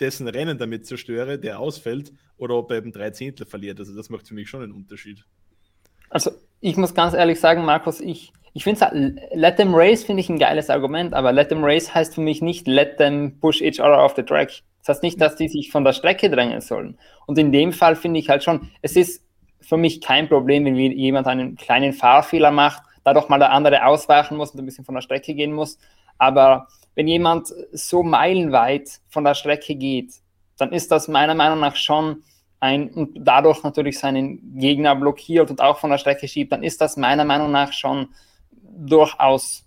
dessen 0.00 0.28
Rennen 0.28 0.58
damit 0.58 0.86
zerstöre, 0.86 1.38
der 1.38 1.58
ausfällt, 1.58 2.12
oder 2.38 2.54
ob 2.56 2.70
er 2.70 2.78
eben 2.78 2.92
drei 2.92 3.10
Zehntel 3.10 3.46
verliert. 3.46 3.78
Also 3.78 3.94
das 3.96 4.10
macht 4.10 4.28
für 4.28 4.34
mich 4.34 4.48
schon 4.48 4.62
einen 4.62 4.72
Unterschied. 4.72 5.24
Also 6.10 6.30
ich 6.60 6.76
muss 6.76 6.94
ganz 6.94 7.14
ehrlich 7.14 7.40
sagen, 7.40 7.64
Markus, 7.64 8.00
ich, 8.00 8.32
ich 8.54 8.64
finde 8.64 9.16
Let 9.32 9.56
them 9.56 9.74
race 9.74 10.04
finde 10.04 10.20
ich 10.20 10.28
ein 10.28 10.38
geiles 10.38 10.70
Argument, 10.70 11.14
aber 11.14 11.32
Let 11.32 11.48
them 11.48 11.64
race 11.64 11.94
heißt 11.94 12.14
für 12.14 12.20
mich 12.20 12.42
nicht 12.42 12.66
Let 12.66 12.98
them 12.98 13.38
push 13.40 13.60
each 13.60 13.80
other 13.80 14.02
off 14.02 14.14
the 14.16 14.22
track. 14.22 14.62
Das 14.80 14.96
heißt 14.96 15.02
nicht, 15.02 15.20
dass 15.20 15.36
die 15.36 15.48
sich 15.48 15.70
von 15.70 15.84
der 15.84 15.92
Strecke 15.92 16.30
drängen 16.30 16.60
sollen. 16.60 16.98
Und 17.26 17.38
in 17.38 17.50
dem 17.50 17.72
Fall 17.72 17.96
finde 17.96 18.20
ich 18.20 18.28
halt 18.28 18.44
schon, 18.44 18.70
es 18.82 18.96
ist 18.96 19.22
für 19.60 19.76
mich 19.76 20.00
kein 20.00 20.28
Problem, 20.28 20.64
wenn 20.64 20.76
jemand 20.76 21.26
einen 21.26 21.56
kleinen 21.56 21.92
Fahrfehler 21.92 22.52
macht, 22.52 22.82
da 23.02 23.12
doch 23.12 23.28
mal 23.28 23.38
der 23.38 23.52
andere 23.52 23.84
ausweichen 23.84 24.36
muss 24.36 24.52
und 24.52 24.60
ein 24.60 24.66
bisschen 24.66 24.84
von 24.84 24.94
der 24.94 25.02
Strecke 25.02 25.34
gehen 25.34 25.52
muss. 25.52 25.78
Aber 26.18 26.68
wenn 26.96 27.06
jemand 27.06 27.54
so 27.72 28.02
meilenweit 28.02 28.88
von 29.08 29.22
der 29.22 29.34
Strecke 29.34 29.76
geht, 29.76 30.14
dann 30.58 30.72
ist 30.72 30.90
das 30.90 31.06
meiner 31.06 31.34
Meinung 31.34 31.60
nach 31.60 31.76
schon 31.76 32.24
ein 32.58 32.88
und 32.90 33.18
dadurch 33.20 33.62
natürlich 33.62 33.98
seinen 33.98 34.58
Gegner 34.58 34.96
blockiert 34.96 35.50
und 35.50 35.60
auch 35.60 35.78
von 35.78 35.90
der 35.90 35.98
Strecke 35.98 36.26
schiebt, 36.26 36.52
dann 36.52 36.62
ist 36.62 36.80
das 36.80 36.96
meiner 36.96 37.24
Meinung 37.24 37.52
nach 37.52 37.72
schon 37.72 38.08
durchaus 38.62 39.64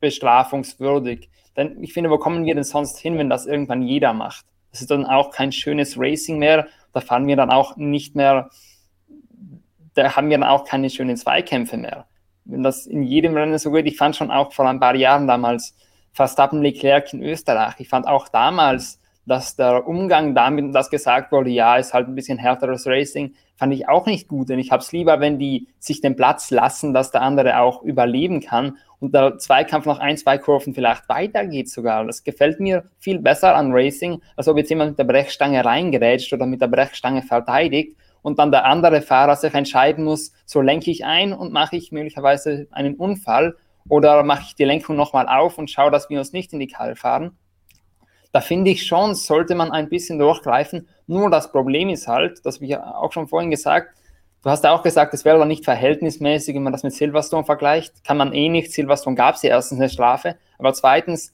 bestrafungswürdig. 0.00 1.28
Denn 1.56 1.82
ich 1.82 1.92
finde, 1.92 2.10
wo 2.10 2.18
kommen 2.18 2.46
wir 2.46 2.54
denn 2.54 2.64
sonst 2.64 2.98
hin, 2.98 3.18
wenn 3.18 3.30
das 3.30 3.46
irgendwann 3.46 3.82
jeder 3.82 4.14
macht? 4.14 4.46
Das 4.70 4.80
ist 4.80 4.90
dann 4.90 5.04
auch 5.04 5.30
kein 5.30 5.52
schönes 5.52 5.98
Racing 5.98 6.38
mehr. 6.38 6.68
Da 6.92 7.00
fahren 7.00 7.26
wir 7.26 7.36
dann 7.36 7.50
auch 7.50 7.76
nicht 7.76 8.14
mehr, 8.14 8.48
da 9.94 10.16
haben 10.16 10.30
wir 10.30 10.38
dann 10.38 10.48
auch 10.48 10.64
keine 10.64 10.88
schönen 10.88 11.16
Zweikämpfe 11.18 11.76
mehr. 11.76 12.06
Wenn 12.46 12.62
das 12.62 12.86
in 12.86 13.02
jedem 13.02 13.34
Rennen 13.34 13.58
so 13.58 13.70
geht, 13.72 13.86
ich 13.86 13.96
fand 13.96 14.16
schon 14.16 14.30
auch 14.30 14.52
vor 14.52 14.66
ein 14.66 14.80
paar 14.80 14.94
Jahren 14.94 15.26
damals, 15.26 15.74
Verstappen 16.16 16.62
Leclerc 16.62 17.12
in 17.12 17.22
Österreich. 17.22 17.74
Ich 17.76 17.90
fand 17.90 18.06
auch 18.06 18.28
damals, 18.28 18.98
dass 19.26 19.54
der 19.54 19.86
Umgang 19.86 20.34
damit, 20.34 20.74
dass 20.74 20.88
gesagt 20.88 21.30
wurde, 21.30 21.50
ja, 21.50 21.76
ist 21.76 21.92
halt 21.92 22.08
ein 22.08 22.14
bisschen 22.14 22.38
härteres 22.38 22.86
Racing, 22.86 23.34
fand 23.56 23.74
ich 23.74 23.86
auch 23.86 24.06
nicht 24.06 24.26
gut. 24.26 24.48
Denn 24.48 24.58
ich 24.58 24.70
habe 24.70 24.82
es 24.82 24.92
lieber, 24.92 25.20
wenn 25.20 25.38
die 25.38 25.68
sich 25.78 26.00
den 26.00 26.16
Platz 26.16 26.50
lassen, 26.50 26.94
dass 26.94 27.10
der 27.10 27.20
andere 27.20 27.60
auch 27.60 27.82
überleben 27.82 28.40
kann 28.40 28.78
und 28.98 29.14
der 29.14 29.36
Zweikampf 29.36 29.84
noch 29.84 29.98
ein, 29.98 30.16
zwei 30.16 30.38
Kurven 30.38 30.72
vielleicht 30.72 31.06
weitergeht 31.10 31.68
sogar. 31.68 32.06
Das 32.06 32.24
gefällt 32.24 32.60
mir 32.60 32.84
viel 32.98 33.18
besser 33.18 33.54
an 33.54 33.72
Racing, 33.72 34.22
als 34.36 34.48
ob 34.48 34.56
jetzt 34.56 34.70
jemand 34.70 34.92
mit 34.92 34.98
der 34.98 35.04
Brechstange 35.04 35.62
reingerätscht 35.62 36.32
oder 36.32 36.46
mit 36.46 36.62
der 36.62 36.68
Brechstange 36.68 37.20
verteidigt 37.20 37.94
und 38.22 38.38
dann 38.38 38.50
der 38.50 38.64
andere 38.64 39.02
Fahrer 39.02 39.36
sich 39.36 39.52
entscheiden 39.52 40.04
muss, 40.04 40.32
so 40.46 40.62
lenke 40.62 40.90
ich 40.90 41.04
ein 41.04 41.34
und 41.34 41.52
mache 41.52 41.76
ich 41.76 41.92
möglicherweise 41.92 42.68
einen 42.70 42.94
Unfall 42.94 43.56
oder 43.88 44.22
mache 44.22 44.44
ich 44.46 44.54
die 44.54 44.64
Lenkung 44.64 44.96
nochmal 44.96 45.28
auf 45.28 45.58
und 45.58 45.70
schaue, 45.70 45.90
dass 45.90 46.10
wir 46.10 46.18
uns 46.18 46.32
nicht 46.32 46.52
in 46.52 46.60
die 46.60 46.66
Kalle 46.66 46.96
fahren? 46.96 47.36
Da 48.32 48.40
finde 48.40 48.70
ich 48.70 48.86
schon, 48.86 49.14
sollte 49.14 49.54
man 49.54 49.70
ein 49.70 49.88
bisschen 49.88 50.18
durchgreifen. 50.18 50.88
Nur 51.06 51.30
das 51.30 51.52
Problem 51.52 51.88
ist 51.88 52.06
halt, 52.06 52.44
das 52.44 52.56
habe 52.56 52.66
ich 52.66 52.76
auch 52.76 53.12
schon 53.12 53.28
vorhin 53.28 53.50
gesagt, 53.50 53.96
du 54.42 54.50
hast 54.50 54.62
ja 54.64 54.72
auch 54.72 54.82
gesagt, 54.82 55.14
es 55.14 55.24
wäre 55.24 55.38
dann 55.38 55.48
nicht 55.48 55.64
verhältnismäßig, 55.64 56.54
wenn 56.54 56.62
man 56.62 56.72
das 56.72 56.82
mit 56.82 56.92
Silverstone 56.92 57.44
vergleicht. 57.44 58.04
Kann 58.04 58.16
man 58.16 58.32
eh 58.32 58.48
nicht. 58.48 58.72
Silverstone 58.72 59.16
gab 59.16 59.36
es 59.36 59.42
ja 59.42 59.50
erstens 59.50 59.78
eine 59.78 59.88
Strafe. 59.88 60.36
Aber 60.58 60.72
zweitens 60.74 61.32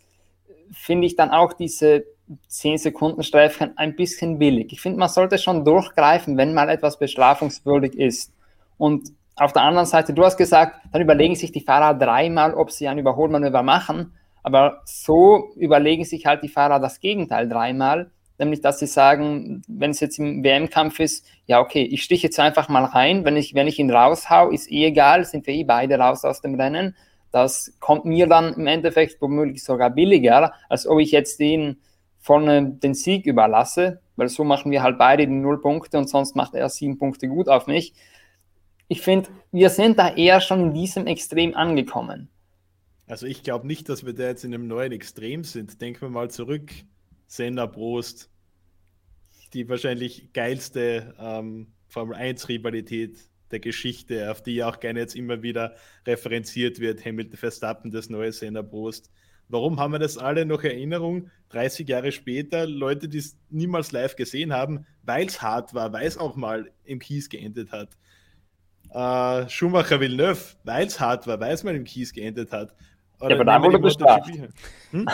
finde 0.72 1.06
ich 1.06 1.16
dann 1.16 1.30
auch 1.30 1.52
diese 1.54 2.04
10 2.48 2.78
Sekunden 2.78 3.22
Streifen 3.22 3.76
ein 3.76 3.96
bisschen 3.96 4.38
billig. 4.38 4.72
Ich 4.72 4.80
finde, 4.80 4.98
man 4.98 5.08
sollte 5.08 5.38
schon 5.38 5.64
durchgreifen, 5.64 6.36
wenn 6.36 6.54
mal 6.54 6.68
etwas 6.68 6.98
bestrafungswürdig 6.98 7.98
ist. 7.98 8.32
Und 8.78 9.10
auf 9.36 9.52
der 9.52 9.62
anderen 9.62 9.86
Seite, 9.86 10.12
du 10.12 10.24
hast 10.24 10.36
gesagt, 10.36 10.80
dann 10.92 11.02
überlegen 11.02 11.34
sich 11.34 11.52
die 11.52 11.60
Fahrer 11.60 11.94
dreimal, 11.94 12.54
ob 12.54 12.70
sie 12.70 12.88
ein 12.88 12.98
Überholmanöver 12.98 13.62
machen. 13.62 14.14
Aber 14.42 14.82
so 14.84 15.50
überlegen 15.56 16.04
sich 16.04 16.26
halt 16.26 16.42
die 16.42 16.48
Fahrer 16.48 16.80
das 16.80 17.00
Gegenteil 17.00 17.48
dreimal, 17.48 18.10
nämlich 18.38 18.60
dass 18.60 18.80
sie 18.80 18.86
sagen, 18.86 19.62
wenn 19.68 19.92
es 19.92 20.00
jetzt 20.00 20.18
im 20.18 20.42
WM-Kampf 20.42 20.98
ist, 20.98 21.26
ja 21.46 21.60
okay, 21.60 21.82
ich 21.82 22.02
stiche 22.02 22.26
jetzt 22.26 22.40
einfach 22.40 22.68
mal 22.68 22.84
rein, 22.84 23.24
wenn 23.24 23.36
ich, 23.36 23.54
wenn 23.54 23.68
ich 23.68 23.78
ihn 23.78 23.90
raushau, 23.90 24.50
ist 24.50 24.70
eh 24.70 24.86
egal, 24.86 25.24
sind 25.24 25.46
wir 25.46 25.54
eh 25.54 25.64
beide 25.64 25.96
raus 25.98 26.24
aus 26.24 26.40
dem 26.40 26.56
Rennen. 26.56 26.96
Das 27.30 27.72
kommt 27.78 28.04
mir 28.04 28.26
dann 28.26 28.52
im 28.54 28.66
Endeffekt 28.66 29.22
womöglich 29.22 29.64
sogar 29.64 29.90
billiger, 29.90 30.52
als 30.68 30.86
ob 30.86 30.98
ich 30.98 31.12
jetzt 31.12 31.38
den 31.40 31.78
vorne 32.18 32.64
den 32.70 32.94
Sieg 32.94 33.26
überlasse, 33.26 34.00
weil 34.16 34.28
so 34.28 34.44
machen 34.44 34.70
wir 34.70 34.82
halt 34.82 34.98
beide 34.98 35.26
die 35.26 35.32
Null 35.32 35.60
Punkte 35.60 35.98
und 35.98 36.08
sonst 36.08 36.36
macht 36.36 36.54
er 36.54 36.68
sieben 36.68 36.98
Punkte 36.98 37.28
gut 37.28 37.48
auf 37.48 37.66
mich. 37.66 37.94
Ich 38.88 39.00
finde, 39.00 39.30
wir 39.52 39.70
sind 39.70 39.98
da 39.98 40.14
eher 40.14 40.40
schon 40.40 40.60
in 40.60 40.74
diesem 40.74 41.06
Extrem 41.06 41.54
angekommen. 41.54 42.28
Also 43.06 43.26
ich 43.26 43.42
glaube 43.42 43.66
nicht, 43.66 43.88
dass 43.88 44.06
wir 44.06 44.14
da 44.14 44.24
jetzt 44.24 44.44
in 44.44 44.54
einem 44.54 44.66
neuen 44.66 44.92
Extrem 44.92 45.44
sind. 45.44 45.80
Denken 45.80 46.02
wir 46.02 46.08
mal 46.08 46.30
zurück, 46.30 46.70
Senna 47.26 47.66
Prost, 47.66 48.30
die 49.52 49.68
wahrscheinlich 49.68 50.32
geilste 50.32 51.14
ähm, 51.18 51.68
Formel 51.88 52.16
1-Rivalität 52.16 53.18
der 53.50 53.60
Geschichte, 53.60 54.30
auf 54.30 54.42
die 54.42 54.64
auch 54.64 54.80
gerne 54.80 55.00
jetzt 55.00 55.14
immer 55.14 55.42
wieder 55.42 55.74
referenziert 56.06 56.80
wird, 56.80 57.04
Hamilton 57.04 57.36
Verstappen, 57.36 57.90
das 57.90 58.08
neue 58.08 58.32
Senna 58.32 58.62
Prost. 58.62 59.10
Warum 59.48 59.78
haben 59.78 59.92
wir 59.92 59.98
das 59.98 60.16
alle 60.16 60.46
noch 60.46 60.64
Erinnerung? 60.64 61.30
30 61.50 61.86
Jahre 61.86 62.12
später, 62.12 62.66
Leute, 62.66 63.08
die 63.08 63.18
es 63.18 63.36
niemals 63.50 63.92
live 63.92 64.16
gesehen 64.16 64.54
haben, 64.54 64.86
weil 65.02 65.26
es 65.26 65.42
hart 65.42 65.74
war, 65.74 65.92
weil 65.92 66.06
es 66.06 66.16
auch 66.16 66.36
mal 66.36 66.70
im 66.84 66.98
Kies 66.98 67.28
geendet 67.28 67.72
hat. 67.72 67.90
Äh, 68.92 69.48
Schumacher 69.48 70.00
Villeneuve, 70.00 70.40
weil 70.64 70.86
es 70.86 71.00
hart 71.00 71.26
war, 71.26 71.40
weil 71.40 71.52
es 71.52 71.64
mal 71.64 71.74
im 71.74 71.84
Kies 71.84 72.12
geendet 72.12 72.52
hat. 72.52 72.74
Oder 73.20 73.30
ja, 73.30 73.36
aber 73.36 73.44
da 73.44 73.62
wurde 73.62 73.78
bestraft. 73.78 74.30
Hm? 74.90 75.08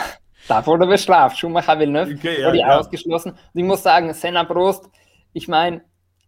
Da 0.47 0.65
wurde 0.65 0.87
bestraft. 0.87 1.37
Schumacher 1.37 1.79
Villeneuve 1.79 2.15
okay, 2.15 2.41
ja, 2.41 2.47
wurde 2.47 2.57
ja. 2.57 2.77
ausgeschlossen. 2.77 3.31
Und 3.31 3.39
ich 3.53 3.63
muss 3.63 3.83
sagen, 3.83 4.13
Senna 4.13 4.43
Prost, 4.43 4.89
ich 5.33 5.47
meine, 5.47 5.81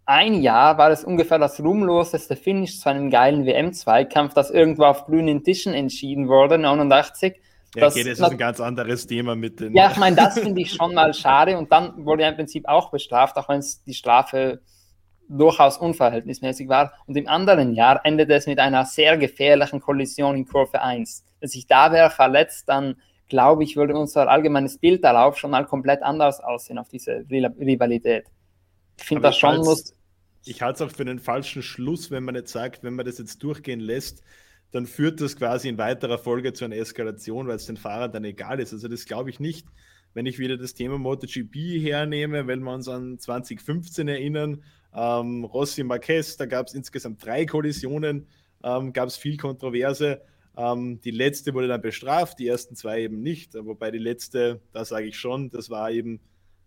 ein 0.06 0.41
Jahr 0.41 0.78
war 0.78 0.91
es 0.91 1.04
ungefähr 1.04 1.39
das 1.39 1.60
ruhmloseste 1.60 2.36
Finish 2.36 2.80
zu 2.80 2.89
einem 2.89 3.10
geilen 3.10 3.45
WM-Zweikampf, 3.45 4.34
das 4.34 4.49
irgendwo 4.49 4.84
auf 4.84 5.06
grünen 5.06 5.43
Tischen 5.43 5.74
entschieden 5.74 6.28
wurde, 6.28 6.58
89. 6.58 7.36
Ja, 7.76 7.82
das, 7.82 7.93
okay, 7.93 8.04
das 8.04 8.20
ist 8.20 8.24
ein 8.24 8.38
ganz 8.38 8.60
anderes 8.60 9.08
Thema 9.08 9.36
mit 9.36 9.60
den. 9.60 9.74
Ja, 9.76 9.91
ich 9.91 9.97
meine, 9.97 10.16
das 10.16 10.39
finde 10.39 10.62
ich 10.62 10.74
schon 10.74 10.93
mal 10.93 11.14
schade 11.14 11.58
und 11.58 11.72
dann 11.72 12.06
wurde 12.06 12.24
er 12.24 12.30
im 12.30 12.36
Prinzip 12.36 12.68
auch 12.68 12.91
bestraft, 12.91 13.38
auch 13.38 13.47
wenn 13.47 13.60
es 13.60 13.84
die 13.84 13.93
Strafe 13.93 14.62
durchaus 15.38 15.77
unverhältnismäßig 15.77 16.67
war. 16.67 16.93
Und 17.05 17.15
im 17.15 17.27
anderen 17.27 17.73
Jahr 17.73 18.01
endete 18.03 18.34
es 18.34 18.47
mit 18.47 18.59
einer 18.59 18.86
sehr 18.86 19.17
gefährlichen 19.17 19.79
Kollision 19.79 20.36
in 20.36 20.45
Kurve 20.45 20.82
1. 20.82 21.25
Wenn 21.39 21.49
sich 21.49 21.67
da 21.67 21.91
wäre 21.91 22.09
verletzt, 22.09 22.67
dann 22.69 22.95
glaube 23.29 23.63
ich, 23.63 23.77
würde 23.77 23.95
unser 23.95 24.29
allgemeines 24.29 24.77
Bild 24.77 25.03
darauf 25.03 25.38
schon 25.38 25.51
mal 25.51 25.65
komplett 25.65 26.03
anders 26.03 26.41
aussehen, 26.41 26.77
auf 26.77 26.89
diese 26.89 27.25
Rivalität. 27.29 28.25
Ich 28.97 29.05
finde 29.05 29.23
das 29.23 29.38
schon 29.38 29.59
muss. 29.59 29.95
Ich 30.43 30.61
halte 30.61 30.84
es 30.84 30.89
auch 30.89 30.95
für 30.95 31.03
einen 31.03 31.19
falschen 31.19 31.61
Schluss, 31.61 32.11
wenn 32.11 32.23
man 32.23 32.36
jetzt 32.36 32.51
sagt, 32.51 32.84
wenn 32.84 32.95
man 32.95 33.05
das 33.05 33.19
jetzt 33.19 33.41
durchgehen 33.41 33.79
lässt, 33.79 34.21
dann 34.71 34.86
führt 34.86 35.21
das 35.21 35.38
quasi 35.38 35.69
in 35.69 35.77
weiterer 35.77 36.17
Folge 36.17 36.51
zu 36.51 36.65
einer 36.65 36.75
Eskalation, 36.75 37.47
weil 37.47 37.55
es 37.55 37.67
den 37.67 37.77
Fahrern 37.77 38.11
dann 38.11 38.23
egal 38.25 38.59
ist. 38.59 38.73
Also 38.73 38.88
das 38.88 39.05
glaube 39.05 39.29
ich 39.29 39.39
nicht. 39.39 39.67
Wenn 40.13 40.25
ich 40.25 40.39
wieder 40.39 40.57
das 40.57 40.73
Thema 40.73 40.97
MotoGP 40.97 41.55
hernehme, 41.82 42.47
wenn 42.47 42.63
wir 42.63 42.73
uns 42.73 42.89
an 42.89 43.17
2015 43.17 44.09
erinnern, 44.09 44.63
ähm, 44.94 45.46
Rossi 45.46 45.84
Marquez, 45.84 46.38
da 46.38 46.46
gab 46.46 46.68
es 46.68 46.74
insgesamt 46.74 47.26
drei 47.26 47.46
Kollisionen, 47.46 48.28
ähm, 48.64 48.94
gab 48.94 49.08
es 49.08 49.18
viel 49.18 49.38
Kontroverse. 49.38 50.22
Ähm, 50.58 51.00
die 51.02 51.12
letzte 51.12 51.54
wurde 51.54 51.68
dann 51.68 51.82
bestraft, 51.82 52.39
die 52.39 52.48
ersten 52.48 52.76
zwei 52.76 53.02
eben 53.02 53.22
nicht. 53.22 53.54
Wobei 53.54 53.92
die 53.92 54.00
letzte, 54.00 54.62
da 54.74 54.84
sage 54.84 55.08
ich 55.08 55.18
schon, 55.18 55.50
das 55.50 55.70
war 55.70 55.92
eben 55.92 56.20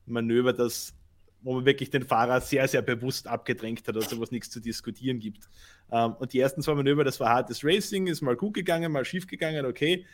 ein 0.06 0.12
Manöver, 0.12 0.52
das, 0.52 0.94
wo 1.42 1.54
man 1.54 1.66
wirklich 1.66 1.90
den 1.90 2.04
Fahrer 2.04 2.40
sehr, 2.40 2.66
sehr 2.66 2.82
bewusst 2.82 3.26
abgedrängt 3.26 3.86
hat, 3.86 3.96
also 3.96 4.18
wo 4.18 4.22
es 4.22 4.30
nichts 4.30 4.50
zu 4.50 4.60
diskutieren 4.60 5.18
gibt. 5.18 5.48
Ähm, 5.92 6.14
und 6.14 6.32
die 6.32 6.40
ersten 6.40 6.62
zwei 6.62 6.74
Manöver, 6.74 7.04
das 7.04 7.20
war 7.20 7.28
hartes 7.28 7.62
Racing, 7.62 8.06
ist 8.06 8.22
mal 8.22 8.36
gut 8.36 8.54
gegangen, 8.54 8.90
mal 8.90 9.04
schief 9.04 9.26
gegangen, 9.26 9.66
okay. 9.66 10.06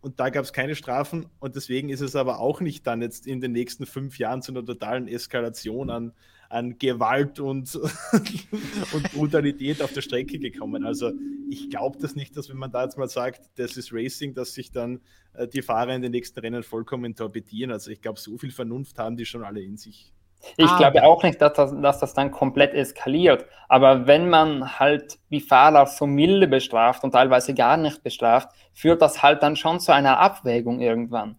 Und 0.00 0.20
da 0.20 0.28
gab 0.28 0.44
es 0.44 0.52
keine 0.52 0.76
Strafen 0.76 1.26
und 1.40 1.56
deswegen 1.56 1.88
ist 1.88 2.02
es 2.02 2.14
aber 2.14 2.38
auch 2.38 2.60
nicht 2.60 2.86
dann 2.86 3.02
jetzt 3.02 3.26
in 3.26 3.40
den 3.40 3.50
nächsten 3.50 3.84
fünf 3.84 4.18
Jahren 4.18 4.42
zu 4.42 4.52
einer 4.52 4.64
totalen 4.64 5.08
Eskalation 5.08 5.90
an, 5.90 6.12
an 6.48 6.78
Gewalt 6.78 7.40
und, 7.40 7.74
und 8.92 9.12
Brutalität 9.12 9.82
auf 9.82 9.92
der 9.92 10.00
Strecke 10.00 10.38
gekommen. 10.38 10.84
Also 10.84 11.12
ich 11.50 11.70
glaube 11.70 11.98
das 12.00 12.14
nicht, 12.14 12.36
dass 12.36 12.48
wenn 12.48 12.56
man 12.56 12.72
da 12.72 12.84
jetzt 12.84 12.96
mal 12.96 13.08
sagt, 13.08 13.50
das 13.56 13.76
ist 13.76 13.92
Racing, 13.92 14.34
dass 14.34 14.54
sich 14.54 14.70
dann 14.70 15.00
äh, 15.34 15.46
die 15.46 15.62
Fahrer 15.62 15.94
in 15.94 16.02
den 16.02 16.12
nächsten 16.12 16.40
Rennen 16.40 16.62
vollkommen 16.62 17.14
torpedieren. 17.14 17.72
Also 17.72 17.90
ich 17.90 18.00
glaube, 18.00 18.18
so 18.18 18.38
viel 18.38 18.50
Vernunft 18.50 18.98
haben 18.98 19.16
die 19.16 19.26
schon 19.26 19.44
alle 19.44 19.60
in 19.60 19.76
sich. 19.76 20.12
Ich 20.56 20.70
ah. 20.70 20.78
glaube 20.78 21.02
auch 21.02 21.22
nicht, 21.22 21.40
dass 21.40 21.54
das, 21.54 21.74
dass 21.80 21.98
das 21.98 22.14
dann 22.14 22.30
komplett 22.30 22.72
eskaliert. 22.72 23.44
Aber 23.68 24.06
wenn 24.06 24.28
man 24.28 24.78
halt 24.78 25.18
die 25.30 25.40
Fahrer 25.40 25.86
so 25.86 26.06
milde 26.06 26.46
bestraft 26.46 27.04
und 27.04 27.12
teilweise 27.12 27.54
gar 27.54 27.76
nicht 27.76 28.02
bestraft, 28.02 28.50
führt 28.72 29.02
das 29.02 29.22
halt 29.22 29.42
dann 29.42 29.56
schon 29.56 29.80
zu 29.80 29.92
einer 29.92 30.18
Abwägung 30.18 30.80
irgendwann. 30.80 31.36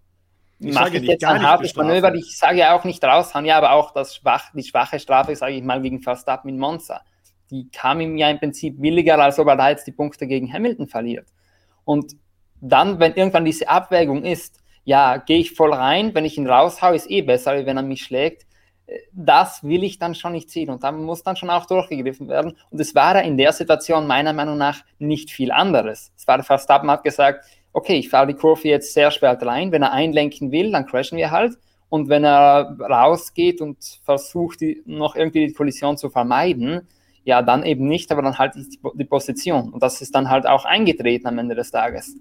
Ich 0.60 0.74
mache 0.74 0.98
ich 0.98 1.04
jetzt 1.04 1.24
ein 1.24 1.42
hartes 1.42 1.74
Manöver, 1.76 2.14
ich 2.14 2.38
sage 2.38 2.60
ja 2.60 2.76
auch 2.78 2.84
nicht 2.84 3.04
raushauen, 3.04 3.46
ja, 3.46 3.58
aber 3.58 3.72
auch 3.72 3.92
das 3.92 4.16
schwach, 4.16 4.52
die 4.54 4.64
schwache 4.64 5.00
Strafe, 5.00 5.36
sage 5.36 5.54
ich 5.54 5.64
mal, 5.64 5.82
gegen 5.82 6.02
Verstappen 6.02 6.50
in 6.50 6.60
Monza, 6.60 7.02
die 7.50 7.70
kam 7.72 8.02
ihm 8.02 8.18
ja 8.18 8.30
im 8.30 8.40
Prinzip 8.40 8.80
billiger, 8.80 9.18
als 9.18 9.40
ob 9.40 9.48
er 9.48 9.56
da 9.56 9.70
jetzt 9.70 9.88
die 9.88 9.94
Punkte 9.94 10.28
gegen 10.28 10.52
Hamilton 10.52 10.88
verliert. 10.88 11.28
Und 11.86 12.14
dann, 12.62 13.00
wenn 13.00 13.14
irgendwann 13.14 13.46
diese 13.46 13.70
Abwägung 13.70 14.24
ist, 14.24 14.60
ja, 14.84 15.18
gehe 15.18 15.40
ich 15.40 15.54
voll 15.54 15.74
rein, 15.74 16.14
wenn 16.14 16.26
ich 16.26 16.38
ihn 16.38 16.48
raushaue, 16.48 16.96
ist 16.96 17.10
eh 17.10 17.22
besser, 17.22 17.52
als 17.52 17.66
wenn 17.66 17.78
er 17.78 17.84
mich 17.84 18.04
schlägt. 18.04 18.46
Das 19.14 19.64
will 19.64 19.84
ich 19.84 20.00
dann 20.00 20.16
schon 20.16 20.32
nicht 20.34 20.50
ziehen 20.50 20.70
und 20.70 20.84
da 20.84 20.92
muss 20.92 21.24
dann 21.24 21.36
schon 21.36 21.52
auch 21.52 21.68
durchgegriffen 21.68 22.28
werden. 22.28 22.58
Und 22.72 22.82
es 22.82 22.96
war 22.96 23.16
ja 23.16 23.22
in 23.22 23.38
der 23.38 23.54
Situation 23.54 24.08
meiner 24.08 24.34
Meinung 24.34 24.58
nach 24.58 24.84
nicht 24.98 25.30
viel 25.30 25.52
anderes. 25.52 26.12
Es 26.18 26.28
war, 26.28 26.42
Verstappen 26.44 26.90
hat 26.90 27.04
gesagt, 27.04 27.46
okay, 27.74 27.98
ich 27.98 28.10
fahre 28.10 28.28
die 28.28 28.34
Kurve 28.34 28.68
jetzt 28.68 28.94
sehr 28.94 29.12
spät 29.12 29.42
rein. 29.44 29.72
Wenn 29.72 29.84
er 29.84 29.92
einlenken 29.92 30.52
will, 30.52 30.72
dann 30.72 30.86
crashen 30.86 31.18
wir 31.18 31.32
halt. 31.32 31.58
Und 31.90 32.08
wenn 32.10 32.24
er 32.24 32.78
rausgeht 32.80 33.62
und 33.62 33.78
versucht, 34.04 34.62
die, 34.62 34.84
noch 34.86 35.16
irgendwie 35.16 35.48
die 35.48 35.54
Kollision 35.54 35.98
zu 35.98 36.10
vermeiden, 36.10 36.88
ja, 37.24 37.42
dann 37.42 37.64
eben 37.64 37.88
nicht, 37.88 38.12
aber 38.12 38.22
dann 38.22 38.38
halt 38.38 38.56
die, 38.56 38.80
die 38.94 39.06
Position. 39.06 39.74
Und 39.74 39.84
das 39.84 40.02
ist 40.02 40.14
dann 40.16 40.30
halt 40.30 40.46
auch 40.48 40.66
eingetreten 40.66 41.28
am 41.28 41.38
Ende 41.38 41.56
des 41.56 41.72
Tages. 41.72 42.16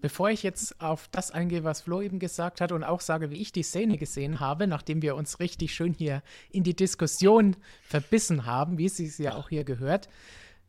Bevor 0.00 0.30
ich 0.30 0.42
jetzt 0.42 0.80
auf 0.80 1.08
das 1.08 1.30
eingehe, 1.30 1.64
was 1.64 1.80
Flo 1.80 2.00
eben 2.00 2.18
gesagt 2.18 2.60
hat 2.60 2.70
und 2.70 2.84
auch 2.84 3.00
sage, 3.00 3.30
wie 3.30 3.40
ich 3.40 3.50
die 3.50 3.62
Szene 3.62 3.96
gesehen 3.96 4.40
habe, 4.40 4.66
nachdem 4.66 5.02
wir 5.02 5.16
uns 5.16 5.40
richtig 5.40 5.74
schön 5.74 5.92
hier 5.92 6.22
in 6.50 6.62
die 6.62 6.76
Diskussion 6.76 7.56
verbissen 7.82 8.46
haben, 8.46 8.78
wie 8.78 8.86
es 8.86 8.98
sich 8.98 9.18
ja 9.18 9.34
auch 9.34 9.48
hier 9.48 9.64
gehört, 9.64 10.08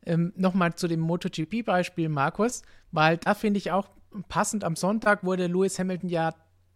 ähm, 0.07 0.33
Nochmal 0.35 0.75
zu 0.75 0.87
dem 0.87 1.01
MotoGP-Beispiel, 1.01 2.09
Markus, 2.09 2.63
weil 2.91 3.17
da 3.17 3.33
finde 3.33 3.57
ich 3.59 3.71
auch 3.71 3.89
passend 4.29 4.63
am 4.63 4.75
Sonntag 4.75 5.23
wurde 5.23 5.47
Lewis 5.47 5.77
Hamilton 5.77 6.09
ja 6.09 6.33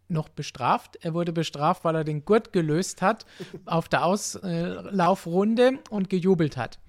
noch 0.10 0.30
bestraft. 0.30 0.98
Er 1.02 1.14
wurde 1.14 1.32
bestraft, 1.32 1.86
weil 1.86 1.96
er 1.96 2.04
den 2.04 2.26
Gurt 2.26 2.52
gelöst 2.54 3.02
hat 3.02 3.26
auf 3.66 3.88
der 3.88 4.06
Auslaufrunde 4.06 5.80
und 5.90 6.10
gejubelt 6.10 6.58
hat. 6.58 6.80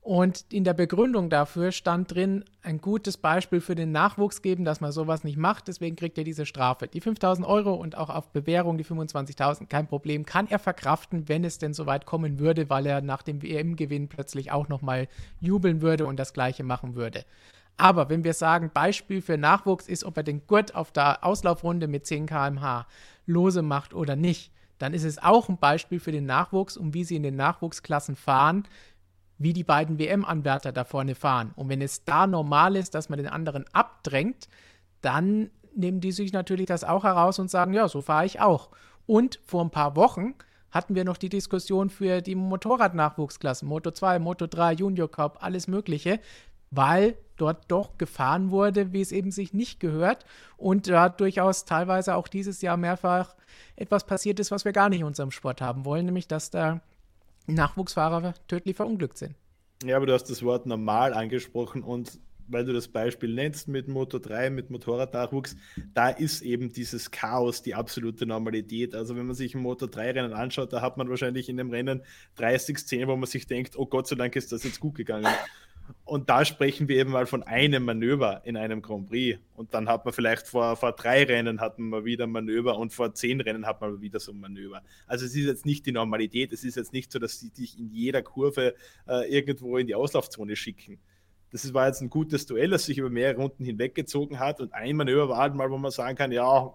Und 0.00 0.46
in 0.50 0.64
der 0.64 0.74
Begründung 0.74 1.28
dafür 1.28 1.70
stand 1.70 2.14
drin, 2.14 2.44
ein 2.62 2.80
gutes 2.80 3.18
Beispiel 3.18 3.60
für 3.60 3.74
den 3.74 3.92
Nachwuchs 3.92 4.40
geben, 4.40 4.64
dass 4.64 4.80
man 4.80 4.90
sowas 4.90 5.22
nicht 5.22 5.36
macht. 5.36 5.68
Deswegen 5.68 5.96
kriegt 5.96 6.16
er 6.16 6.24
diese 6.24 6.46
Strafe. 6.46 6.88
Die 6.88 7.00
5000 7.00 7.46
Euro 7.46 7.74
und 7.74 7.96
auch 7.96 8.08
auf 8.08 8.30
Bewährung 8.30 8.78
die 8.78 8.84
25.000, 8.86 9.66
kein 9.66 9.86
Problem, 9.86 10.24
kann 10.24 10.48
er 10.48 10.58
verkraften, 10.58 11.28
wenn 11.28 11.44
es 11.44 11.58
denn 11.58 11.74
soweit 11.74 12.06
kommen 12.06 12.38
würde, 12.38 12.70
weil 12.70 12.86
er 12.86 13.02
nach 13.02 13.22
dem 13.22 13.42
WM-Gewinn 13.42 14.08
plötzlich 14.08 14.50
auch 14.50 14.68
nochmal 14.68 15.08
jubeln 15.40 15.82
würde 15.82 16.06
und 16.06 16.18
das 16.18 16.32
Gleiche 16.32 16.64
machen 16.64 16.94
würde. 16.94 17.24
Aber 17.76 18.08
wenn 18.08 18.24
wir 18.24 18.34
sagen, 18.34 18.70
Beispiel 18.72 19.20
für 19.20 19.36
Nachwuchs 19.36 19.88
ist, 19.88 20.04
ob 20.04 20.16
er 20.16 20.22
den 20.22 20.46
Gurt 20.46 20.74
auf 20.74 20.90
der 20.90 21.24
Auslaufrunde 21.24 21.86
mit 21.86 22.06
10 22.06 22.26
km/h 22.26 22.86
lose 23.26 23.62
macht 23.62 23.94
oder 23.94 24.16
nicht, 24.16 24.52
dann 24.78 24.94
ist 24.94 25.04
es 25.04 25.22
auch 25.22 25.48
ein 25.48 25.58
Beispiel 25.58 26.00
für 26.00 26.12
den 26.12 26.26
Nachwuchs 26.26 26.76
und 26.76 26.94
wie 26.94 27.04
sie 27.04 27.16
in 27.16 27.22
den 27.22 27.36
Nachwuchsklassen 27.36 28.16
fahren, 28.16 28.64
wie 29.38 29.52
die 29.52 29.64
beiden 29.64 29.98
WM-Anwärter 29.98 30.72
da 30.72 30.84
vorne 30.84 31.14
fahren. 31.14 31.52
Und 31.56 31.68
wenn 31.68 31.80
es 31.80 32.04
da 32.04 32.26
normal 32.26 32.76
ist, 32.76 32.94
dass 32.94 33.08
man 33.08 33.18
den 33.18 33.28
anderen 33.28 33.64
abdrängt, 33.72 34.48
dann 35.00 35.50
nehmen 35.74 36.00
die 36.00 36.12
sich 36.12 36.32
natürlich 36.32 36.66
das 36.66 36.84
auch 36.84 37.04
heraus 37.04 37.38
und 37.38 37.50
sagen, 37.50 37.72
ja, 37.72 37.88
so 37.88 38.02
fahre 38.02 38.26
ich 38.26 38.40
auch. 38.40 38.70
Und 39.06 39.40
vor 39.44 39.64
ein 39.64 39.70
paar 39.70 39.96
Wochen 39.96 40.34
hatten 40.70 40.94
wir 40.94 41.04
noch 41.04 41.16
die 41.16 41.28
Diskussion 41.28 41.88
für 41.88 42.20
die 42.20 42.34
Motorradnachwuchsklassen, 42.34 43.66
Moto 43.68 43.90
2, 43.90 44.18
Moto 44.18 44.46
3, 44.46 44.74
Junior 44.74 45.10
Cup, 45.10 45.38
alles 45.40 45.66
Mögliche, 45.66 46.20
weil 46.70 47.16
dort 47.36 47.70
doch 47.70 47.96
gefahren 47.96 48.50
wurde, 48.50 48.92
wie 48.92 49.00
es 49.00 49.12
eben 49.12 49.30
sich 49.30 49.54
nicht 49.54 49.80
gehört 49.80 50.26
und 50.56 50.88
da 50.88 51.08
durchaus 51.08 51.64
teilweise 51.64 52.16
auch 52.16 52.28
dieses 52.28 52.60
Jahr 52.60 52.76
mehrfach 52.76 53.34
etwas 53.76 54.04
passiert 54.04 54.40
ist, 54.40 54.50
was 54.50 54.64
wir 54.64 54.72
gar 54.72 54.88
nicht 54.88 55.00
in 55.00 55.06
unserem 55.06 55.30
Sport 55.30 55.60
haben 55.60 55.84
wollen, 55.84 56.04
nämlich 56.04 56.28
dass 56.28 56.50
da 56.50 56.80
Nachwuchsfahrer 57.54 58.34
tödlich 58.46 58.76
verunglückt 58.76 59.18
sind. 59.18 59.34
Ja, 59.84 59.96
aber 59.96 60.06
du 60.06 60.12
hast 60.12 60.24
das 60.24 60.42
Wort 60.42 60.66
normal 60.66 61.14
angesprochen 61.14 61.82
und 61.82 62.18
weil 62.48 62.64
du 62.64 62.72
das 62.72 62.88
Beispiel 62.88 63.34
nennst 63.34 63.68
mit 63.68 63.88
Motor 63.88 64.20
3, 64.20 64.50
mit 64.50 64.70
Motorradnachwuchs, 64.70 65.54
da 65.94 66.08
ist 66.08 66.42
eben 66.42 66.72
dieses 66.72 67.10
Chaos 67.10 67.62
die 67.62 67.74
absolute 67.74 68.26
Normalität. 68.26 68.94
Also 68.94 69.16
wenn 69.16 69.26
man 69.26 69.36
sich 69.36 69.54
ein 69.54 69.60
Motor 69.60 69.88
3-Rennen 69.88 70.32
anschaut, 70.32 70.72
da 70.72 70.80
hat 70.80 70.96
man 70.96 71.10
wahrscheinlich 71.10 71.48
in 71.48 71.58
dem 71.58 71.70
Rennen 71.70 72.02
30 72.36 72.78
Szenen, 72.78 73.08
wo 73.08 73.16
man 73.16 73.26
sich 73.26 73.46
denkt, 73.46 73.76
oh 73.76 73.86
Gott 73.86 74.08
sei 74.08 74.16
Dank 74.16 74.34
ist 74.34 74.50
das 74.50 74.64
jetzt 74.64 74.80
gut 74.80 74.94
gegangen. 74.94 75.26
Und 76.04 76.30
da 76.30 76.44
sprechen 76.44 76.88
wir 76.88 76.96
eben 76.96 77.10
mal 77.10 77.26
von 77.26 77.42
einem 77.42 77.84
Manöver 77.84 78.42
in 78.44 78.56
einem 78.56 78.82
Grand 78.82 79.08
Prix. 79.08 79.38
Und 79.54 79.74
dann 79.74 79.88
hat 79.88 80.04
man 80.04 80.14
vielleicht 80.14 80.46
vor, 80.46 80.76
vor 80.76 80.92
drei 80.92 81.24
Rennen 81.24 81.60
hat 81.60 81.78
man 81.78 81.88
mal 81.88 82.04
wieder 82.04 82.24
ein 82.24 82.30
Manöver 82.30 82.78
und 82.78 82.92
vor 82.92 83.14
zehn 83.14 83.40
Rennen 83.40 83.66
hat 83.66 83.80
man 83.80 84.00
wieder 84.00 84.20
so 84.20 84.32
ein 84.32 84.40
Manöver. 84.40 84.82
Also 85.06 85.26
es 85.26 85.34
ist 85.34 85.46
jetzt 85.46 85.66
nicht 85.66 85.86
die 85.86 85.92
Normalität. 85.92 86.52
Es 86.52 86.64
ist 86.64 86.76
jetzt 86.76 86.92
nicht 86.92 87.12
so, 87.12 87.18
dass 87.18 87.38
sie 87.40 87.50
dich 87.50 87.78
in 87.78 87.90
jeder 87.90 88.22
Kurve 88.22 88.74
äh, 89.06 89.30
irgendwo 89.30 89.76
in 89.78 89.86
die 89.86 89.94
Auslaufzone 89.94 90.56
schicken 90.56 90.98
das 91.50 91.72
war 91.72 91.86
jetzt 91.86 92.02
ein 92.02 92.10
gutes 92.10 92.46
Duell, 92.46 92.70
das 92.70 92.84
sich 92.84 92.98
über 92.98 93.10
mehrere 93.10 93.40
Runden 93.40 93.64
hinweggezogen 93.64 94.38
hat. 94.38 94.60
Und 94.60 94.72
ein 94.74 94.96
Manöver 94.96 95.28
war 95.28 95.38
halt 95.38 95.54
mal, 95.54 95.70
wo 95.70 95.78
man 95.78 95.90
sagen 95.90 96.16
kann, 96.16 96.32
ja, 96.32 96.74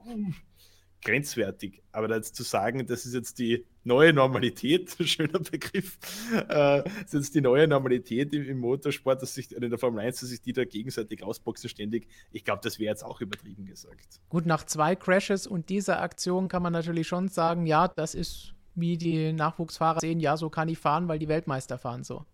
grenzwertig. 1.03 1.81
Aber 1.91 2.13
jetzt 2.15 2.35
zu 2.35 2.43
sagen, 2.43 2.85
das 2.87 3.05
ist 3.05 3.13
jetzt 3.13 3.39
die 3.39 3.65
neue 3.83 4.13
Normalität, 4.13 4.95
schöner 5.03 5.39
Begriff, 5.39 5.97
äh, 6.33 6.83
das 6.83 7.05
ist 7.05 7.13
jetzt 7.13 7.35
die 7.35 7.41
neue 7.41 7.67
Normalität 7.67 8.33
im, 8.33 8.43
im, 8.43 8.59
Motorsport, 8.59 9.21
dass 9.21 9.33
sich 9.33 9.51
in 9.51 9.69
der 9.69 9.77
Formel 9.77 10.03
1, 10.05 10.19
dass 10.19 10.29
sich 10.29 10.41
die 10.41 10.53
da 10.53 10.65
gegenseitig 10.65 11.23
ausboxen 11.23 11.69
ständig, 11.69 12.07
ich 12.31 12.43
glaube, 12.43 12.61
das 12.63 12.79
wäre 12.79 12.91
jetzt 12.91 13.03
auch 13.03 13.21
übertrieben 13.21 13.65
gesagt. 13.65 14.21
Gut, 14.29 14.45
nach 14.45 14.65
zwei 14.65 14.95
Crashes 14.95 15.47
und 15.47 15.69
dieser 15.69 16.01
Aktion 16.01 16.47
kann 16.47 16.63
man 16.63 16.73
natürlich 16.73 17.07
schon 17.07 17.27
sagen, 17.27 17.65
ja, 17.65 17.87
das 17.87 18.15
ist 18.15 18.53
wie 18.75 18.97
die 18.97 19.33
Nachwuchsfahrer 19.33 19.99
sehen, 19.99 20.19
ja, 20.19 20.37
so 20.37 20.49
kann 20.49 20.67
ich 20.67 20.79
fahren, 20.79 21.07
weil 21.07 21.19
die 21.19 21.27
Weltmeister 21.27 21.77
fahren 21.77 22.03
so. 22.03 22.25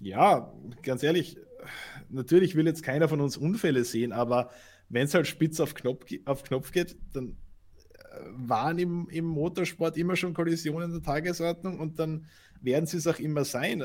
Ja, 0.00 0.52
ganz 0.82 1.02
ehrlich, 1.02 1.38
natürlich 2.10 2.54
will 2.54 2.66
jetzt 2.66 2.82
keiner 2.82 3.08
von 3.08 3.20
uns 3.20 3.36
Unfälle 3.36 3.84
sehen, 3.84 4.12
aber 4.12 4.50
wenn 4.88 5.04
es 5.04 5.14
halt 5.14 5.26
spitz 5.26 5.58
auf 5.60 5.74
Knopf, 5.74 6.04
auf 6.26 6.42
Knopf 6.42 6.70
geht, 6.72 6.96
dann 7.12 7.36
waren 8.36 8.78
im, 8.78 9.08
im 9.08 9.24
Motorsport 9.24 9.96
immer 9.96 10.16
schon 10.16 10.34
Kollisionen 10.34 10.92
der 10.92 11.02
Tagesordnung 11.02 11.78
und 11.78 11.98
dann 11.98 12.26
werden 12.60 12.86
sie 12.86 12.96
es 12.96 13.06
auch 13.06 13.18
immer 13.18 13.44
sein. 13.44 13.82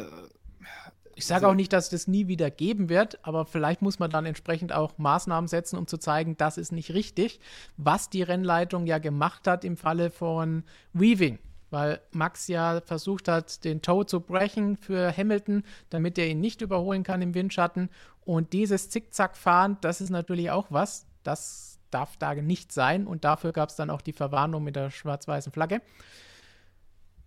Ich 1.15 1.25
sage 1.25 1.45
also, 1.45 1.51
auch 1.51 1.55
nicht, 1.55 1.73
dass 1.73 1.85
es 1.85 1.89
das 1.89 2.07
nie 2.07 2.27
wieder 2.27 2.49
geben 2.49 2.89
wird, 2.89 3.23
aber 3.25 3.45
vielleicht 3.45 3.81
muss 3.81 3.99
man 3.99 4.09
dann 4.09 4.25
entsprechend 4.25 4.71
auch 4.71 4.97
Maßnahmen 4.97 5.47
setzen, 5.47 5.77
um 5.77 5.87
zu 5.87 5.97
zeigen, 5.97 6.37
das 6.37 6.57
ist 6.57 6.71
nicht 6.71 6.93
richtig, 6.93 7.39
was 7.77 8.09
die 8.09 8.23
Rennleitung 8.23 8.87
ja 8.87 8.97
gemacht 8.97 9.47
hat 9.47 9.65
im 9.65 9.77
Falle 9.77 10.09
von 10.09 10.63
Weaving 10.93 11.39
weil 11.71 12.01
Max 12.11 12.47
ja 12.47 12.81
versucht 12.81 13.27
hat, 13.27 13.63
den 13.63 13.81
Toe 13.81 14.05
zu 14.05 14.19
brechen 14.19 14.77
für 14.77 15.15
Hamilton, 15.15 15.63
damit 15.89 16.17
er 16.17 16.27
ihn 16.27 16.41
nicht 16.41 16.61
überholen 16.61 17.03
kann 17.03 17.21
im 17.21 17.33
Windschatten. 17.33 17.89
Und 18.23 18.53
dieses 18.53 18.89
Zickzack-Fahren, 18.89 19.77
das 19.81 20.01
ist 20.01 20.09
natürlich 20.09 20.51
auch 20.51 20.67
was, 20.69 21.07
das 21.23 21.70
darf 21.93 22.17
da 22.17 22.33
nicht 22.33 22.71
sein. 22.71 23.07
Und 23.07 23.23
dafür 23.23 23.51
gab 23.51 23.69
es 23.69 23.75
dann 23.75 23.89
auch 23.89 24.01
die 24.01 24.13
Verwarnung 24.13 24.63
mit 24.63 24.75
der 24.75 24.89
schwarz-weißen 24.89 25.51
Flagge. 25.51 25.81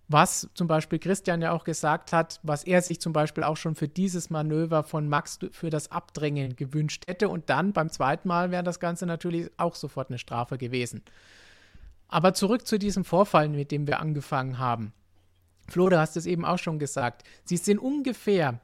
Was 0.09 0.51
zum 0.55 0.69
Beispiel 0.69 0.99
Christian 0.99 1.41
ja 1.41 1.53
auch 1.53 1.65
gesagt 1.65 2.13
hat, 2.13 2.39
was 2.43 2.65
er 2.65 2.83
sich 2.83 3.01
zum 3.01 3.15
Beispiel 3.15 3.43
auch 3.43 3.57
schon 3.57 3.75
für 3.75 3.89
dieses 3.89 4.29
Manöver 4.29 4.83
von 4.83 5.09
Max 5.09 5.39
für 5.53 5.71
das 5.71 5.91
Abdrängen 5.91 6.57
gewünscht 6.57 7.05
hätte. 7.07 7.31
Und 7.31 7.49
dann 7.49 7.73
beim 7.73 7.89
zweiten 7.89 8.29
Mal 8.29 8.51
wäre 8.51 8.63
das 8.63 8.81
Ganze 8.81 9.07
natürlich 9.07 9.51
auch 9.57 9.75
sofort 9.75 10.11
eine 10.11 10.19
Strafe 10.19 10.59
gewesen. 10.59 11.03
Aber 12.09 12.35
zurück 12.35 12.67
zu 12.67 12.79
diesem 12.79 13.05
Vorfall, 13.05 13.49
mit 13.49 13.71
dem 13.71 13.87
wir 13.87 14.01
angefangen 14.01 14.59
haben. 14.59 14.93
Flo, 15.69 15.89
du 15.89 15.99
hast 15.99 16.17
es 16.19 16.27
eben 16.27 16.45
auch 16.45 16.59
schon 16.59 16.79
gesagt. 16.79 17.23
Sie 17.45 17.57
sind 17.57 17.79
ungefähr 17.79 18.61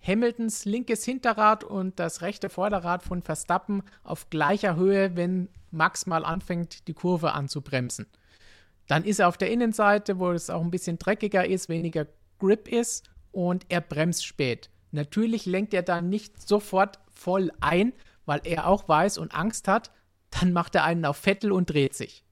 Hamiltons 0.00 0.64
linkes 0.64 1.04
Hinterrad 1.04 1.64
und 1.64 1.98
das 1.98 2.22
rechte 2.22 2.48
Vorderrad 2.48 3.02
von 3.02 3.22
Verstappen 3.22 3.82
auf 4.04 4.30
gleicher 4.30 4.76
Höhe, 4.76 5.16
wenn 5.16 5.48
Max 5.70 6.06
mal 6.06 6.24
anfängt, 6.24 6.88
die 6.88 6.94
Kurve 6.94 7.32
anzubremsen. 7.32 8.06
Dann 8.86 9.04
ist 9.04 9.20
er 9.20 9.28
auf 9.28 9.36
der 9.36 9.50
Innenseite, 9.50 10.18
wo 10.18 10.30
es 10.30 10.50
auch 10.50 10.62
ein 10.62 10.70
bisschen 10.70 10.98
dreckiger 10.98 11.46
ist, 11.46 11.68
weniger 11.68 12.06
Grip 12.38 12.68
ist 12.68 13.10
und 13.32 13.66
er 13.68 13.80
bremst 13.80 14.24
spät. 14.24 14.70
Natürlich 14.90 15.44
lenkt 15.44 15.74
er 15.74 15.82
dann 15.82 16.08
nicht 16.08 16.48
sofort 16.48 16.98
voll 17.10 17.52
ein, 17.60 17.92
weil 18.24 18.40
er 18.44 18.66
auch 18.66 18.88
weiß 18.88 19.18
und 19.18 19.34
Angst 19.34 19.68
hat. 19.68 19.90
Dann 20.30 20.52
macht 20.52 20.74
er 20.74 20.84
einen 20.84 21.04
auf 21.04 21.16
Vettel 21.18 21.52
und 21.52 21.70
dreht 21.70 21.94
sich. 21.94 22.24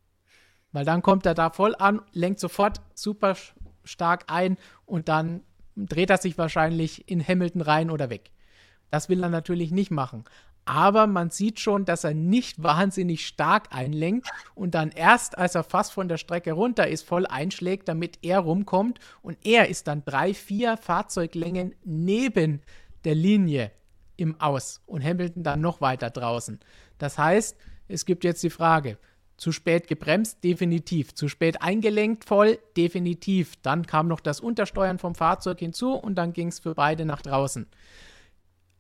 Weil 0.73 0.85
dann 0.85 1.03
kommt 1.03 1.27
er 1.27 1.35
da 1.35 1.51
voll 1.51 1.75
an, 1.79 2.01
lenkt 2.13 2.41
sofort 2.41 2.81
super 2.95 3.37
stark 3.85 4.25
ein 4.29 4.57
und 4.85 5.09
dann 5.09 5.43
dreht 5.77 6.11
er 6.11 6.19
sich 6.19 6.39
wahrscheinlich 6.39 7.09
in 7.09 7.27
Hamilton 7.27 7.61
rein 7.61 7.91
oder 7.91 8.11
weg. 8.11 8.31
Das 8.91 9.09
will 9.09 9.23
er 9.23 9.29
natürlich 9.29 9.71
nicht 9.71 9.91
machen. 9.91 10.25
Aber 10.65 11.07
man 11.07 11.31
sieht 11.31 11.61
schon, 11.61 11.85
dass 11.85 12.05
er 12.05 12.15
nicht 12.15 12.63
wahnsinnig 12.63 13.27
stark 13.27 13.69
einlenkt 13.71 14.29
und 14.55 14.75
dann 14.75 14.91
erst, 14.91 15.39
als 15.39 15.55
er 15.55 15.63
fast 15.63 15.93
von 15.93 16.09
der 16.09 16.17
Strecke 16.17 16.53
runter 16.53 16.89
ist, 16.89 17.07
voll 17.07 17.27
einschlägt, 17.27 17.89
damit 17.89 18.19
er 18.23 18.41
rumkommt. 18.41 18.99
Und 19.23 19.39
er 19.45 19.69
ist 19.69 19.87
dann 19.87 20.05
drei, 20.05 20.35
vier 20.35 20.77
Fahrzeuglängen 20.77 21.75
neben 21.85 22.63
der 23.05 23.15
Linie 23.15 23.71
im 24.17 24.41
Aus 24.41 24.83
und 24.87 25.05
Hamilton 25.05 25.45
dann 25.45 25.61
noch 25.61 25.81
weiter 25.81 26.11
draußen. 26.11 26.59
Das 26.99 27.19
heißt, 27.19 27.57
es 27.89 28.05
gibt 28.05 28.25
jetzt 28.25 28.43
die 28.43 28.51
Frage, 28.51 28.99
zu 29.37 29.53
spät 29.53 29.87
gebremst, 29.87 30.43
definitiv. 30.45 31.15
Zu 31.15 31.29
spät 31.29 31.63
eingelenkt, 31.63 32.25
voll, 32.25 32.59
definitiv. 32.77 33.55
Dann 33.63 33.87
kam 33.87 34.09
noch 34.09 34.21
das 34.21 34.41
Untersteuern 34.41 34.99
vom 34.99 35.15
Fahrzeug 35.15 35.59
hinzu 35.59 35.93
und 35.93 36.15
dann 36.17 36.33
ging 36.33 36.49
es 36.49 36.59
für 36.59 36.75
beide 36.75 37.05
nach 37.05 37.23
draußen. 37.23 37.67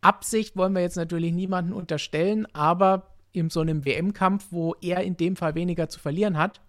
Absicht 0.00 0.56
wollen 0.56 0.72
wir 0.72 0.82
jetzt 0.82 0.96
natürlich 0.96 1.32
niemanden 1.32 1.72
unterstellen, 1.72 2.46
aber 2.54 3.14
in 3.32 3.50
so 3.50 3.60
einem 3.60 3.84
WM-Kampf, 3.84 4.46
wo 4.50 4.74
er 4.80 5.02
in 5.02 5.16
dem 5.16 5.36
Fall 5.36 5.54
weniger 5.54 5.88
zu 5.88 6.00
verlieren 6.00 6.38
hat, 6.38 6.60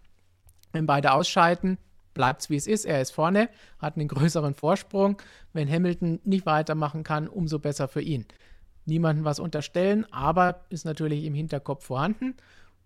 wenn 0.74 0.86
beide 0.86 1.14
ausscheiden, 1.14 1.78
bleibt 2.14 2.42
es 2.42 2.50
wie 2.50 2.58
es 2.58 2.68
ist. 2.68 2.86
Er 2.86 3.02
ist 3.02 3.12
vorne, 3.12 3.50
hat 3.80 3.96
einen 3.96 4.10
größeren 4.10 4.54
Vorsprung. 4.54 5.22
Wenn 5.54 5.72
Hamilton 5.72 6.20
nicht 6.26 6.46
weitermachen 6.46 7.04
kann, 7.04 7.28
umso 7.28 7.60
besser 7.60 7.88
für 7.88 8.02
ihn. 8.02 8.26
Niemanden 8.86 9.24
was 9.24 9.40
unterstellen, 9.40 10.06
aber 10.12 10.66
ist 10.70 10.86
natürlich 10.86 11.24
im 11.24 11.34
Hinterkopf 11.34 11.86
vorhanden. 11.86 12.36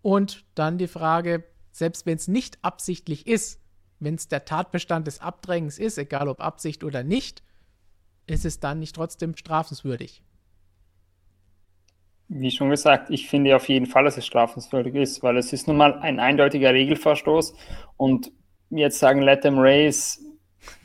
Und 0.01 0.45
dann 0.55 0.77
die 0.77 0.87
Frage, 0.87 1.43
selbst 1.71 2.05
wenn 2.05 2.17
es 2.17 2.27
nicht 2.27 2.59
absichtlich 2.63 3.27
ist, 3.27 3.61
wenn 3.99 4.15
es 4.15 4.27
der 4.27 4.45
Tatbestand 4.45 5.07
des 5.07 5.21
Abdrängens 5.21 5.77
ist, 5.77 5.97
egal 5.97 6.27
ob 6.27 6.41
Absicht 6.41 6.83
oder 6.83 7.03
nicht, 7.03 7.43
ist 8.25 8.45
es 8.45 8.59
dann 8.59 8.79
nicht 8.79 8.95
trotzdem 8.95 9.35
strafenswürdig? 9.35 10.23
Wie 12.29 12.49
schon 12.49 12.69
gesagt, 12.69 13.09
ich 13.09 13.27
finde 13.27 13.55
auf 13.55 13.67
jeden 13.67 13.85
Fall, 13.85 14.05
dass 14.05 14.17
es 14.17 14.25
strafenswürdig 14.25 14.95
ist, 14.95 15.21
weil 15.21 15.37
es 15.37 15.53
ist 15.53 15.67
nun 15.67 15.77
mal 15.77 15.99
ein 15.99 16.19
eindeutiger 16.19 16.73
Regelverstoß 16.73 17.53
und 17.97 18.31
jetzt 18.69 18.99
sagen, 18.99 19.21
let 19.21 19.41
them 19.41 19.59
race. 19.59 20.19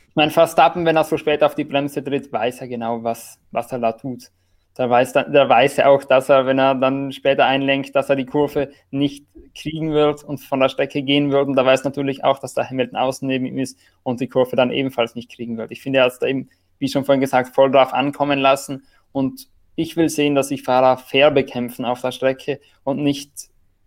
Ich 0.09 0.17
meine, 0.17 0.33
Verstappen, 0.33 0.85
wenn 0.85 0.97
er 0.97 1.05
so 1.05 1.17
spät 1.17 1.43
auf 1.45 1.55
die 1.55 1.65
Bremse 1.65 2.03
tritt, 2.03 2.33
weiß 2.33 2.63
er 2.63 2.69
genau, 2.69 3.05
was, 3.05 3.39
was 3.53 3.71
er 3.71 3.79
da 3.79 3.93
tut 3.93 4.31
da 4.77 4.91
weiß, 4.91 5.15
da 5.15 5.49
weiß 5.49 5.79
er 5.79 5.91
auch, 5.91 6.05
dass 6.05 6.29
er, 6.29 6.45
wenn 6.45 6.59
er 6.59 6.75
dann 6.75 7.11
später 7.11 7.47
einlenkt, 7.47 7.97
dass 7.97 8.11
er 8.11 8.17
die 8.17 8.27
Kurve 8.27 8.71
nicht 8.91 9.27
kriegen 9.55 9.93
wird 9.93 10.23
und 10.23 10.39
von 10.39 10.61
der 10.61 10.69
Strecke 10.69 11.03
gehen 11.03 11.33
wird. 11.33 11.49
Und 11.49 11.57
da 11.57 11.65
weiß 11.65 11.85
natürlich 11.85 12.25
auch, 12.25 12.39
dass 12.39 12.53
der 12.53 12.69
Hamilton 12.69 12.99
außen 12.99 13.27
neben 13.27 13.47
ihm 13.47 13.59
ist 13.59 13.79
und 14.03 14.21
die 14.21 14.29
Kurve 14.29 14.55
dann 14.55 14.71
ebenfalls 14.71 15.15
nicht 15.15 15.35
kriegen 15.35 15.57
wird. 15.57 15.73
Ich 15.73 15.81
finde, 15.81 16.01
er 16.01 16.05
hat 16.05 16.21
da 16.21 16.27
eben, 16.27 16.51
wie 16.79 16.89
schon 16.89 17.07
vorhin 17.07 17.23
gesagt, 17.23 17.55
voll 17.55 17.71
drauf 17.71 17.95
ankommen 17.95 18.39
lassen. 18.39 18.85
Und 19.13 19.49
ich 19.77 19.97
will 19.97 20.11
sehen, 20.11 20.35
dass 20.35 20.49
sich 20.49 20.63
Fahrer 20.63 20.99
fair 20.99 21.31
bekämpfen 21.31 21.87
auf 21.87 22.03
der 22.03 22.13
Strecke 22.13 22.61
und 22.85 23.03
nicht 23.03 23.33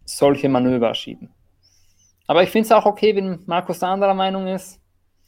solche 0.05 0.49
Manöver 0.49 0.95
schieben. 0.95 1.29
Aber 2.25 2.41
ich 2.41 2.49
finde 2.49 2.65
es 2.65 2.71
auch 2.71 2.87
okay, 2.87 3.15
wenn 3.15 3.43
Markus 3.45 3.77
da 3.77 3.93
anderer 3.93 4.15
Meinung 4.15 4.47
ist. 4.47 4.78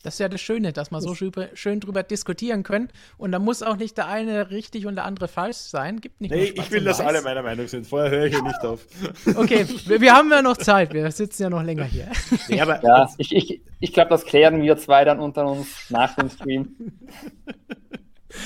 Das 0.04 0.16
ist 0.16 0.20
ja 0.20 0.30
das 0.30 0.42
Schöne, 0.42 0.74
dass 0.74 0.92
man 0.92 1.02
so 1.02 1.16
schön 1.16 1.80
drüber 1.80 2.04
diskutieren 2.04 2.64
können. 2.64 2.90
Und 3.18 3.32
da 3.32 3.40
muss 3.40 3.62
auch 3.62 3.78
nicht 3.78 3.98
der 3.98 4.08
eine 4.08 4.50
richtig 4.50 4.86
und 4.86 4.96
der 4.96 5.06
andere 5.06 5.28
falsch 5.28 5.58
sein. 5.58 6.02
Gibt 6.02 6.22
nicht 6.22 6.32
nee, 6.32 6.54
ich 6.56 6.72
will, 6.72 6.84
dass 6.84 7.00
alle 7.00 7.22
meiner 7.22 7.44
Meinung 7.44 7.68
sind. 7.68 7.86
Vorher 7.86 8.10
höre 8.10 8.26
ich 8.26 8.34
hier 8.34 8.44
nicht 8.44 8.62
auf. 8.62 8.86
Okay, 9.36 9.66
wir, 9.86 10.02
wir, 10.02 10.14
haben 10.14 10.30
ja 10.32 10.42
noch 10.42 10.58
Zeit. 10.58 10.94
Wir 10.94 11.10
sitzen 11.12 11.44
ja 11.44 11.50
noch 11.50 11.64
länger 11.64 11.86
hier. 11.86 12.08
Nee, 12.50 12.62
aber 12.62 12.84
ja, 12.84 13.10
ich, 13.18 13.34
ich, 13.34 13.62
ich 13.80 13.94
glaube, 13.94 14.10
das 14.10 14.26
klären 14.26 14.62
wir 14.62 14.78
zwei 14.78 15.06
dann 15.06 15.20
unter 15.20 15.46
uns 15.46 15.90
nach 15.90 16.16
dem 16.16 16.30
Stream. 16.30 16.76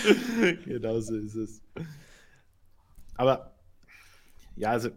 genau 0.65 0.99
so 0.99 1.15
ist 1.15 1.35
es. 1.35 1.61
Aber 3.15 3.55
ja, 4.55 4.71
also 4.71 4.89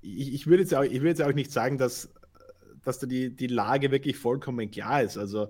ich, 0.00 0.34
ich 0.34 0.46
würde 0.46 0.62
jetzt, 0.62 0.74
auch, 0.74 0.82
würd 0.82 1.04
jetzt 1.04 1.22
auch 1.22 1.32
nicht 1.32 1.52
sagen, 1.52 1.78
dass, 1.78 2.12
dass 2.84 2.98
da 2.98 3.06
die, 3.06 3.34
die 3.34 3.46
Lage 3.46 3.90
wirklich 3.90 4.16
vollkommen 4.16 4.70
klar 4.70 5.02
ist. 5.02 5.18
Also 5.18 5.48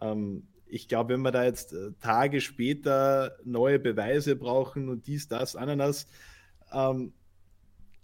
ähm, 0.00 0.44
ich 0.66 0.88
glaube, 0.88 1.14
wenn 1.14 1.22
wir 1.22 1.32
da 1.32 1.44
jetzt 1.44 1.72
äh, 1.72 1.92
Tage 2.00 2.40
später 2.40 3.36
neue 3.44 3.78
Beweise 3.78 4.36
brauchen 4.36 4.88
und 4.88 5.06
dies, 5.06 5.28
das, 5.28 5.56
Ananas, 5.56 6.06
ähm, 6.72 7.12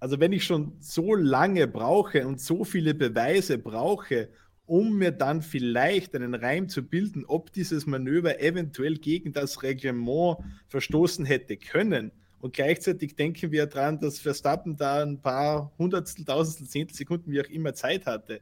also 0.01 0.21
wenn 0.21 0.33
ich 0.33 0.45
schon 0.45 0.77
so 0.81 1.15
lange 1.15 1.67
brauche 1.67 2.27
und 2.27 2.41
so 2.41 2.65
viele 2.65 2.95
Beweise 2.95 3.59
brauche, 3.59 4.29
um 4.67 4.99
mir 4.99 5.13
dann 5.13 5.43
vielleicht 5.43 6.15
einen 6.15 6.35
Reim 6.35 6.69
zu 6.69 6.83
bilden, 6.83 7.25
ob 7.27 7.53
dieses 7.53 7.87
Manöver 7.87 8.41
eventuell 8.41 8.97
gegen 8.99 9.33
das 9.33 9.63
Reglement 9.63 10.39
verstoßen 10.69 11.25
hätte 11.25 11.57
können. 11.57 12.11
Und 12.41 12.53
gleichzeitig 12.53 13.15
denken 13.15 13.53
wir 13.53 13.67
daran, 13.67 13.99
dass 13.99 14.19
Verstappen 14.19 14.77
da 14.77 15.03
ein 15.03 15.21
paar 15.21 15.73
Hundertstel, 15.79 16.25
Tausendstel, 16.25 16.69
Zehntel 16.69 16.97
Sekunden, 16.97 17.31
wie 17.31 17.41
auch 17.41 17.49
immer, 17.49 17.75
Zeit 17.75 18.07
hatte. 18.07 18.41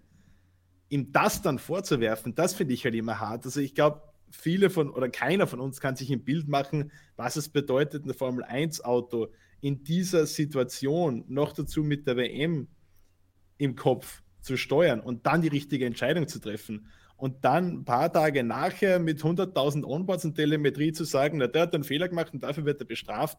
Ihm 0.88 1.12
das 1.12 1.42
dann 1.42 1.58
vorzuwerfen, 1.58 2.34
das 2.34 2.54
finde 2.54 2.74
ich 2.74 2.84
halt 2.84 2.94
immer 2.94 3.20
hart. 3.20 3.44
Also 3.44 3.60
ich 3.60 3.74
glaube, 3.74 4.02
viele 4.30 4.70
von 4.70 4.90
oder 4.90 5.08
keiner 5.08 5.46
von 5.46 5.60
uns 5.60 5.80
kann 5.80 5.96
sich 5.96 6.10
ein 6.10 6.24
Bild 6.24 6.48
machen, 6.48 6.92
was 7.16 7.36
es 7.36 7.48
bedeutet, 7.48 8.04
ein 8.04 8.14
Formel 8.14 8.44
1 8.44 8.84
Auto 8.84 9.28
in 9.60 9.82
dieser 9.82 10.26
Situation 10.26 11.24
noch 11.28 11.52
dazu 11.52 11.82
mit 11.82 12.06
der 12.06 12.16
WM 12.16 12.68
im 13.56 13.76
Kopf 13.76 14.22
zu 14.40 14.56
steuern 14.56 15.00
und 15.00 15.26
dann 15.26 15.40
die 15.40 15.48
richtige 15.48 15.86
Entscheidung 15.86 16.28
zu 16.28 16.38
treffen. 16.38 16.88
Und 17.16 17.44
dann 17.44 17.78
ein 17.78 17.84
paar 17.84 18.12
Tage 18.12 18.42
nachher 18.42 18.98
mit 18.98 19.22
100.000 19.22 19.84
Onboards 19.84 20.24
und 20.24 20.34
Telemetrie 20.34 20.92
zu 20.92 21.04
sagen, 21.04 21.38
na, 21.38 21.46
der 21.46 21.62
hat 21.62 21.74
einen 21.74 21.84
Fehler 21.84 22.08
gemacht 22.08 22.34
und 22.34 22.42
dafür 22.42 22.64
wird 22.66 22.80
er 22.80 22.86
bestraft, 22.86 23.38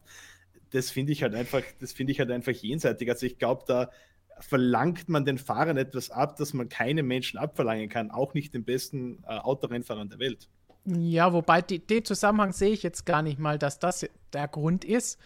das 0.70 0.90
finde 0.90 1.12
ich 1.12 1.22
halt 1.22 1.34
einfach, 1.34 1.62
das 1.78 1.92
finde 1.92 2.12
ich 2.12 2.18
halt 2.18 2.30
einfach 2.30 2.52
jenseitig. 2.52 3.08
Also 3.08 3.26
ich 3.26 3.38
glaube, 3.38 3.64
da 3.66 3.90
verlangt 4.38 5.08
man 5.08 5.24
den 5.24 5.38
Fahrern 5.38 5.76
etwas 5.76 6.10
ab, 6.10 6.36
das 6.36 6.52
man 6.52 6.68
keinem 6.68 7.06
Menschen 7.06 7.38
abverlangen 7.38 7.88
kann, 7.88 8.10
auch 8.10 8.34
nicht 8.34 8.54
den 8.54 8.64
besten 8.64 9.22
äh, 9.26 9.38
Autorennfahrern 9.38 10.08
der 10.08 10.18
Welt. 10.18 10.48
Ja, 10.84 11.32
wobei 11.32 11.62
die, 11.62 11.78
den 11.78 12.04
Zusammenhang 12.04 12.52
sehe 12.52 12.70
ich 12.70 12.82
jetzt 12.82 13.06
gar 13.06 13.22
nicht 13.22 13.38
mal, 13.38 13.58
dass 13.58 13.78
das 13.78 14.08
der 14.32 14.48
Grund 14.48 14.84
ist. 14.84 15.18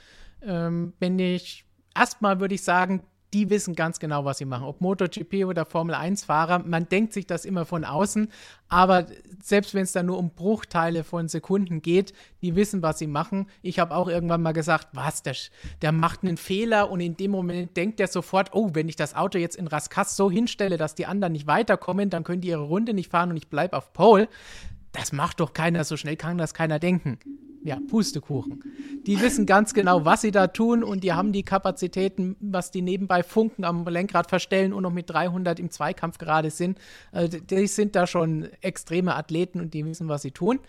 Ähm, 0.42 0.94
wenn 1.00 1.18
ich 1.18 1.64
erstmal 1.94 2.40
würde 2.40 2.54
ich 2.54 2.62
sagen, 2.62 3.02
die 3.32 3.50
wissen 3.50 3.74
ganz 3.74 4.00
genau, 4.00 4.24
was 4.24 4.38
sie 4.38 4.44
machen. 4.44 4.64
Ob 4.64 4.80
MotoGP 4.80 5.44
oder 5.46 5.64
Formel 5.64 5.94
1-Fahrer, 5.94 6.60
man 6.60 6.88
denkt 6.88 7.12
sich 7.12 7.26
das 7.26 7.44
immer 7.44 7.64
von 7.64 7.84
außen, 7.84 8.28
aber 8.68 9.06
selbst 9.42 9.74
wenn 9.74 9.82
es 9.82 9.92
da 9.92 10.02
nur 10.02 10.18
um 10.18 10.30
Bruchteile 10.30 11.04
von 11.04 11.28
Sekunden 11.28 11.82
geht, 11.82 12.12
die 12.42 12.56
wissen, 12.56 12.82
was 12.82 12.98
sie 12.98 13.06
machen. 13.06 13.46
Ich 13.62 13.78
habe 13.78 13.94
auch 13.94 14.08
irgendwann 14.08 14.42
mal 14.42 14.52
gesagt, 14.52 14.88
was, 14.92 15.22
der, 15.22 15.36
der 15.82 15.92
macht 15.92 16.22
einen 16.22 16.36
Fehler 16.36 16.90
und 16.90 17.00
in 17.00 17.16
dem 17.16 17.30
Moment 17.30 17.76
denkt 17.76 18.00
er 18.00 18.08
sofort, 18.08 18.50
oh, 18.52 18.70
wenn 18.74 18.88
ich 18.88 18.96
das 18.96 19.14
Auto 19.14 19.38
jetzt 19.38 19.56
in 19.56 19.66
Raskas 19.66 20.16
so 20.16 20.30
hinstelle, 20.30 20.76
dass 20.76 20.94
die 20.94 21.06
anderen 21.06 21.32
nicht 21.32 21.46
weiterkommen, 21.46 22.10
dann 22.10 22.24
können 22.24 22.40
die 22.40 22.48
ihre 22.48 22.62
Runde 22.62 22.94
nicht 22.94 23.10
fahren 23.10 23.30
und 23.30 23.36
ich 23.36 23.48
bleibe 23.48 23.76
auf 23.76 23.92
Pole. 23.92 24.28
Das 24.92 25.12
macht 25.12 25.38
doch 25.38 25.52
keiner, 25.52 25.84
so 25.84 25.96
schnell 25.96 26.16
kann 26.16 26.38
das 26.38 26.54
keiner 26.54 26.80
denken 26.80 27.18
ja, 27.62 27.78
Pustekuchen. 27.88 28.62
Die 29.06 29.20
wissen 29.20 29.44
ganz 29.46 29.74
genau, 29.74 30.04
was 30.04 30.22
sie 30.22 30.30
da 30.30 30.46
tun 30.46 30.82
und 30.82 31.04
die 31.04 31.12
haben 31.12 31.32
die 31.32 31.42
Kapazitäten, 31.42 32.36
was 32.40 32.70
die 32.70 32.82
nebenbei 32.82 33.22
Funken 33.22 33.64
am 33.64 33.86
Lenkrad 33.86 34.28
verstellen 34.28 34.72
und 34.72 34.82
noch 34.82 34.92
mit 34.92 35.10
300 35.10 35.60
im 35.60 35.70
Zweikampf 35.70 36.18
gerade 36.18 36.50
sind. 36.50 36.78
Also 37.12 37.38
die 37.38 37.66
sind 37.66 37.96
da 37.96 38.06
schon 38.06 38.48
extreme 38.62 39.14
Athleten 39.14 39.60
und 39.60 39.74
die 39.74 39.84
wissen, 39.84 40.08
was 40.08 40.22
sie 40.22 40.30
tun. 40.30 40.60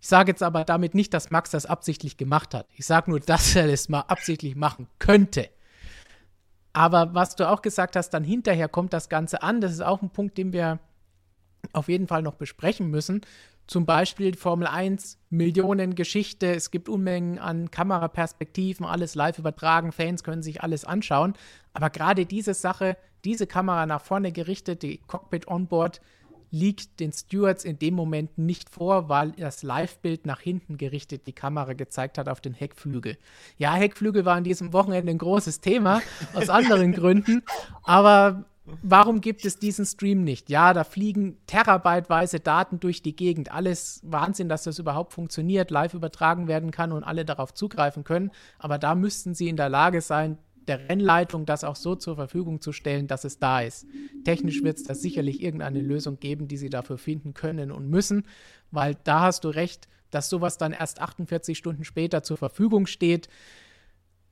Ich 0.00 0.08
sage 0.08 0.32
jetzt 0.32 0.42
aber 0.42 0.64
damit 0.64 0.94
nicht, 0.94 1.14
dass 1.14 1.30
Max 1.30 1.50
das 1.50 1.66
absichtlich 1.66 2.16
gemacht 2.16 2.54
hat. 2.54 2.66
Ich 2.74 2.86
sage 2.86 3.10
nur, 3.10 3.20
dass 3.26 3.54
er 3.54 3.68
das 3.68 3.88
mal 3.88 4.00
absichtlich 4.00 4.56
machen 4.56 4.88
könnte. 4.98 5.48
Aber 6.72 7.14
was 7.14 7.36
du 7.36 7.48
auch 7.48 7.62
gesagt 7.62 7.96
hast, 7.96 8.10
dann 8.10 8.24
hinterher 8.24 8.68
kommt 8.68 8.92
das 8.92 9.08
Ganze 9.08 9.42
an. 9.42 9.60
Das 9.60 9.72
ist 9.72 9.80
auch 9.80 10.02
ein 10.02 10.10
Punkt, 10.10 10.36
den 10.36 10.52
wir 10.52 10.78
auf 11.72 11.88
jeden 11.88 12.06
Fall 12.06 12.22
noch 12.22 12.34
besprechen 12.34 12.90
müssen. 12.90 13.22
Zum 13.66 13.84
Beispiel 13.84 14.36
Formel 14.36 14.68
1, 14.68 15.18
Millionen 15.28 15.96
Geschichte, 15.96 16.54
es 16.54 16.70
gibt 16.70 16.88
Unmengen 16.88 17.38
an 17.38 17.70
Kameraperspektiven, 17.70 18.86
alles 18.86 19.16
live 19.16 19.38
übertragen, 19.38 19.90
Fans 19.90 20.22
können 20.22 20.42
sich 20.42 20.62
alles 20.62 20.84
anschauen. 20.84 21.34
Aber 21.72 21.90
gerade 21.90 22.26
diese 22.26 22.54
Sache, 22.54 22.96
diese 23.24 23.46
Kamera 23.46 23.86
nach 23.86 24.02
vorne 24.02 24.30
gerichtet, 24.30 24.82
die 24.82 24.98
Cockpit 25.08 25.48
Onboard, 25.48 26.00
liegt 26.50 27.00
den 27.00 27.12
Stewards 27.12 27.64
in 27.64 27.78
dem 27.78 27.94
Moment 27.94 28.38
nicht 28.38 28.70
vor, 28.70 29.08
weil 29.08 29.32
das 29.32 29.62
Live-Bild 29.62 30.26
nach 30.26 30.40
hinten 30.40 30.78
gerichtet 30.78 31.26
die 31.26 31.32
Kamera 31.32 31.72
gezeigt 31.72 32.18
hat 32.18 32.28
auf 32.28 32.40
den 32.40 32.54
Heckflügel. 32.54 33.18
Ja, 33.58 33.74
Heckflügel 33.74 34.24
war 34.24 34.36
an 34.36 34.44
diesem 34.44 34.72
Wochenende 34.72 35.10
ein 35.10 35.18
großes 35.18 35.60
Thema, 35.60 36.02
aus 36.34 36.48
anderen 36.48 36.92
Gründen, 36.92 37.42
aber 37.82 38.44
Warum 38.82 39.20
gibt 39.20 39.44
es 39.44 39.58
diesen 39.58 39.86
Stream 39.86 40.24
nicht? 40.24 40.50
Ja, 40.50 40.72
da 40.72 40.84
fliegen 40.84 41.38
terabyteweise 41.46 42.40
Daten 42.40 42.80
durch 42.80 43.02
die 43.02 43.14
Gegend. 43.14 43.52
Alles 43.52 44.00
Wahnsinn, 44.04 44.48
dass 44.48 44.64
das 44.64 44.78
überhaupt 44.78 45.12
funktioniert, 45.12 45.70
live 45.70 45.94
übertragen 45.94 46.48
werden 46.48 46.70
kann 46.70 46.92
und 46.92 47.04
alle 47.04 47.24
darauf 47.24 47.54
zugreifen 47.54 48.04
können. 48.04 48.30
Aber 48.58 48.78
da 48.78 48.94
müssten 48.94 49.34
sie 49.34 49.48
in 49.48 49.56
der 49.56 49.68
Lage 49.68 50.00
sein, 50.00 50.38
der 50.66 50.88
Rennleitung 50.88 51.46
das 51.46 51.62
auch 51.62 51.76
so 51.76 51.94
zur 51.94 52.16
Verfügung 52.16 52.60
zu 52.60 52.72
stellen, 52.72 53.06
dass 53.06 53.24
es 53.24 53.38
da 53.38 53.60
ist. 53.60 53.86
Technisch 54.24 54.64
wird 54.64 54.78
es 54.78 54.84
da 54.84 54.94
sicherlich 54.94 55.42
irgendeine 55.42 55.80
Lösung 55.80 56.18
geben, 56.18 56.48
die 56.48 56.56
sie 56.56 56.70
dafür 56.70 56.98
finden 56.98 57.34
können 57.34 57.70
und 57.70 57.88
müssen, 57.88 58.26
weil 58.72 58.96
da 59.04 59.20
hast 59.20 59.44
du 59.44 59.48
recht, 59.48 59.88
dass 60.10 60.28
sowas 60.28 60.58
dann 60.58 60.72
erst 60.72 61.00
48 61.00 61.56
Stunden 61.56 61.84
später 61.84 62.22
zur 62.22 62.36
Verfügung 62.36 62.86
steht 62.86 63.28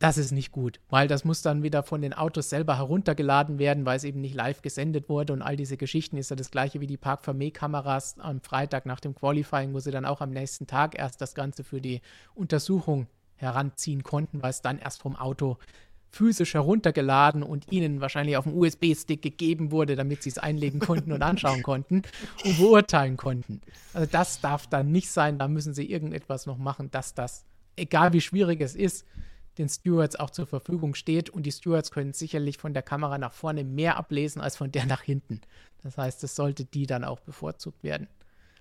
das 0.04 0.18
ist 0.18 0.32
nicht 0.32 0.52
gut, 0.52 0.80
weil 0.90 1.08
das 1.08 1.24
muss 1.24 1.40
dann 1.40 1.62
wieder 1.62 1.82
von 1.82 2.02
den 2.02 2.12
Autos 2.12 2.50
selber 2.50 2.76
heruntergeladen 2.76 3.58
werden, 3.58 3.86
weil 3.86 3.96
es 3.96 4.04
eben 4.04 4.20
nicht 4.20 4.34
live 4.34 4.60
gesendet 4.60 5.08
wurde 5.08 5.32
und 5.32 5.40
all 5.40 5.56
diese 5.56 5.78
Geschichten 5.78 6.18
ist 6.18 6.28
ja 6.28 6.36
das 6.36 6.50
gleiche 6.50 6.82
wie 6.82 6.86
die 6.86 6.98
Park 6.98 7.24
Fermé-Kameras 7.24 8.16
am 8.18 8.42
Freitag 8.42 8.84
nach 8.84 9.00
dem 9.00 9.14
Qualifying, 9.14 9.72
wo 9.72 9.80
sie 9.80 9.92
dann 9.92 10.04
auch 10.04 10.20
am 10.20 10.28
nächsten 10.28 10.66
Tag 10.66 10.98
erst 10.98 11.22
das 11.22 11.34
Ganze 11.34 11.64
für 11.64 11.80
die 11.80 12.02
Untersuchung 12.34 13.06
heranziehen 13.36 14.02
konnten, 14.02 14.42
weil 14.42 14.50
es 14.50 14.60
dann 14.60 14.78
erst 14.78 15.00
vom 15.00 15.16
Auto 15.16 15.56
physisch 16.10 16.52
heruntergeladen 16.52 17.42
und 17.42 17.72
ihnen 17.72 18.02
wahrscheinlich 18.02 18.36
auf 18.36 18.44
dem 18.44 18.58
USB-Stick 18.58 19.22
gegeben 19.22 19.72
wurde, 19.72 19.96
damit 19.96 20.22
sie 20.22 20.28
es 20.28 20.36
einlegen 20.36 20.80
konnten 20.80 21.12
und 21.12 21.22
anschauen 21.22 21.62
konnten 21.64 22.02
und 22.44 22.58
beurteilen 22.58 23.16
konnten. 23.16 23.62
Also 23.94 24.06
das 24.12 24.42
darf 24.42 24.66
dann 24.66 24.92
nicht 24.92 25.08
sein, 25.10 25.38
da 25.38 25.48
müssen 25.48 25.72
sie 25.72 25.90
irgendetwas 25.90 26.44
noch 26.44 26.58
machen, 26.58 26.90
dass 26.90 27.14
das, 27.14 27.46
egal 27.74 28.12
wie 28.12 28.20
schwierig 28.20 28.60
es 28.60 28.76
ist, 28.76 29.06
den 29.58 29.68
Stewards 29.68 30.16
auch 30.16 30.30
zur 30.30 30.46
Verfügung 30.46 30.94
steht. 30.94 31.30
Und 31.30 31.44
die 31.44 31.52
Stewards 31.52 31.90
können 31.90 32.12
sicherlich 32.12 32.58
von 32.58 32.74
der 32.74 32.82
Kamera 32.82 33.18
nach 33.18 33.32
vorne 33.32 33.64
mehr 33.64 33.96
ablesen 33.96 34.40
als 34.40 34.56
von 34.56 34.72
der 34.72 34.86
nach 34.86 35.02
hinten. 35.02 35.40
Das 35.82 35.98
heißt, 35.98 36.24
es 36.24 36.34
sollte 36.34 36.64
die 36.64 36.86
dann 36.86 37.04
auch 37.04 37.20
bevorzugt 37.20 37.82
werden. 37.82 38.08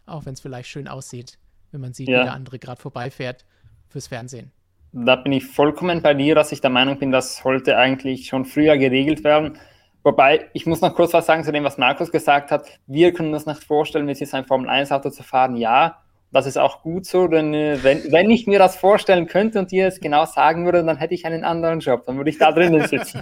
Auch 0.06 0.26
wenn 0.26 0.34
es 0.34 0.42
vielleicht 0.42 0.70
schön 0.70 0.88
aussieht, 0.88 1.38
wenn 1.72 1.82
man 1.82 1.94
sieht, 1.94 2.10
ja. 2.10 2.20
wie 2.20 2.24
der 2.26 2.34
andere 2.34 2.60
gerade 2.60 2.82
vorbeifährt 2.82 3.46
fürs 3.88 4.08
Fernsehen. 4.08 4.52
Da 4.92 5.16
bin 5.16 5.32
ich 5.32 5.46
vollkommen 5.46 6.02
bei 6.02 6.14
dir, 6.14 6.36
dass 6.36 6.52
ich 6.52 6.62
der 6.62 6.70
Meinung 6.70 7.00
bin, 7.00 7.12
das 7.12 7.38
sollte 7.38 7.78
eigentlich 7.78 8.28
schon 8.28 8.46
früher 8.46 8.78
geregelt 8.78 9.24
werden. 9.24 9.58
Wobei, 10.04 10.50
ich 10.54 10.66
muss 10.66 10.82
noch 10.82 10.94
kurz 10.94 11.14
was 11.14 11.26
sagen 11.26 11.44
zu 11.44 11.52
dem, 11.52 11.64
was 11.64 11.78
Markus 11.78 12.12
gesagt 12.12 12.52
hat. 12.52 12.68
Wir 12.88 13.14
können 13.14 13.34
uns 13.34 13.46
nicht 13.46 13.64
vorstellen, 13.64 14.06
mit 14.06 14.20
jetzt 14.20 14.34
ein 14.34 14.46
Formel-1-Auto 14.46 15.10
zu 15.10 15.24
fahren. 15.24 15.56
Ja, 15.56 16.04
das 16.34 16.48
ist 16.48 16.58
auch 16.58 16.82
gut 16.82 17.06
so, 17.06 17.28
denn 17.28 17.54
äh, 17.54 17.84
wenn, 17.84 18.12
wenn 18.12 18.30
ich 18.32 18.48
mir 18.48 18.58
das 18.58 18.76
vorstellen 18.76 19.28
könnte 19.28 19.60
und 19.60 19.72
dir 19.72 19.88
es 19.88 20.00
genau 20.00 20.26
sagen 20.26 20.66
würde, 20.66 20.84
dann 20.84 20.98
hätte 20.98 21.14
ich 21.14 21.26
einen 21.26 21.44
anderen 21.44 21.80
Job. 21.80 22.06
Dann 22.06 22.18
würde 22.18 22.32
ich 22.32 22.40
da 22.40 22.52
drinnen 22.52 22.86
sitzen. 22.88 23.22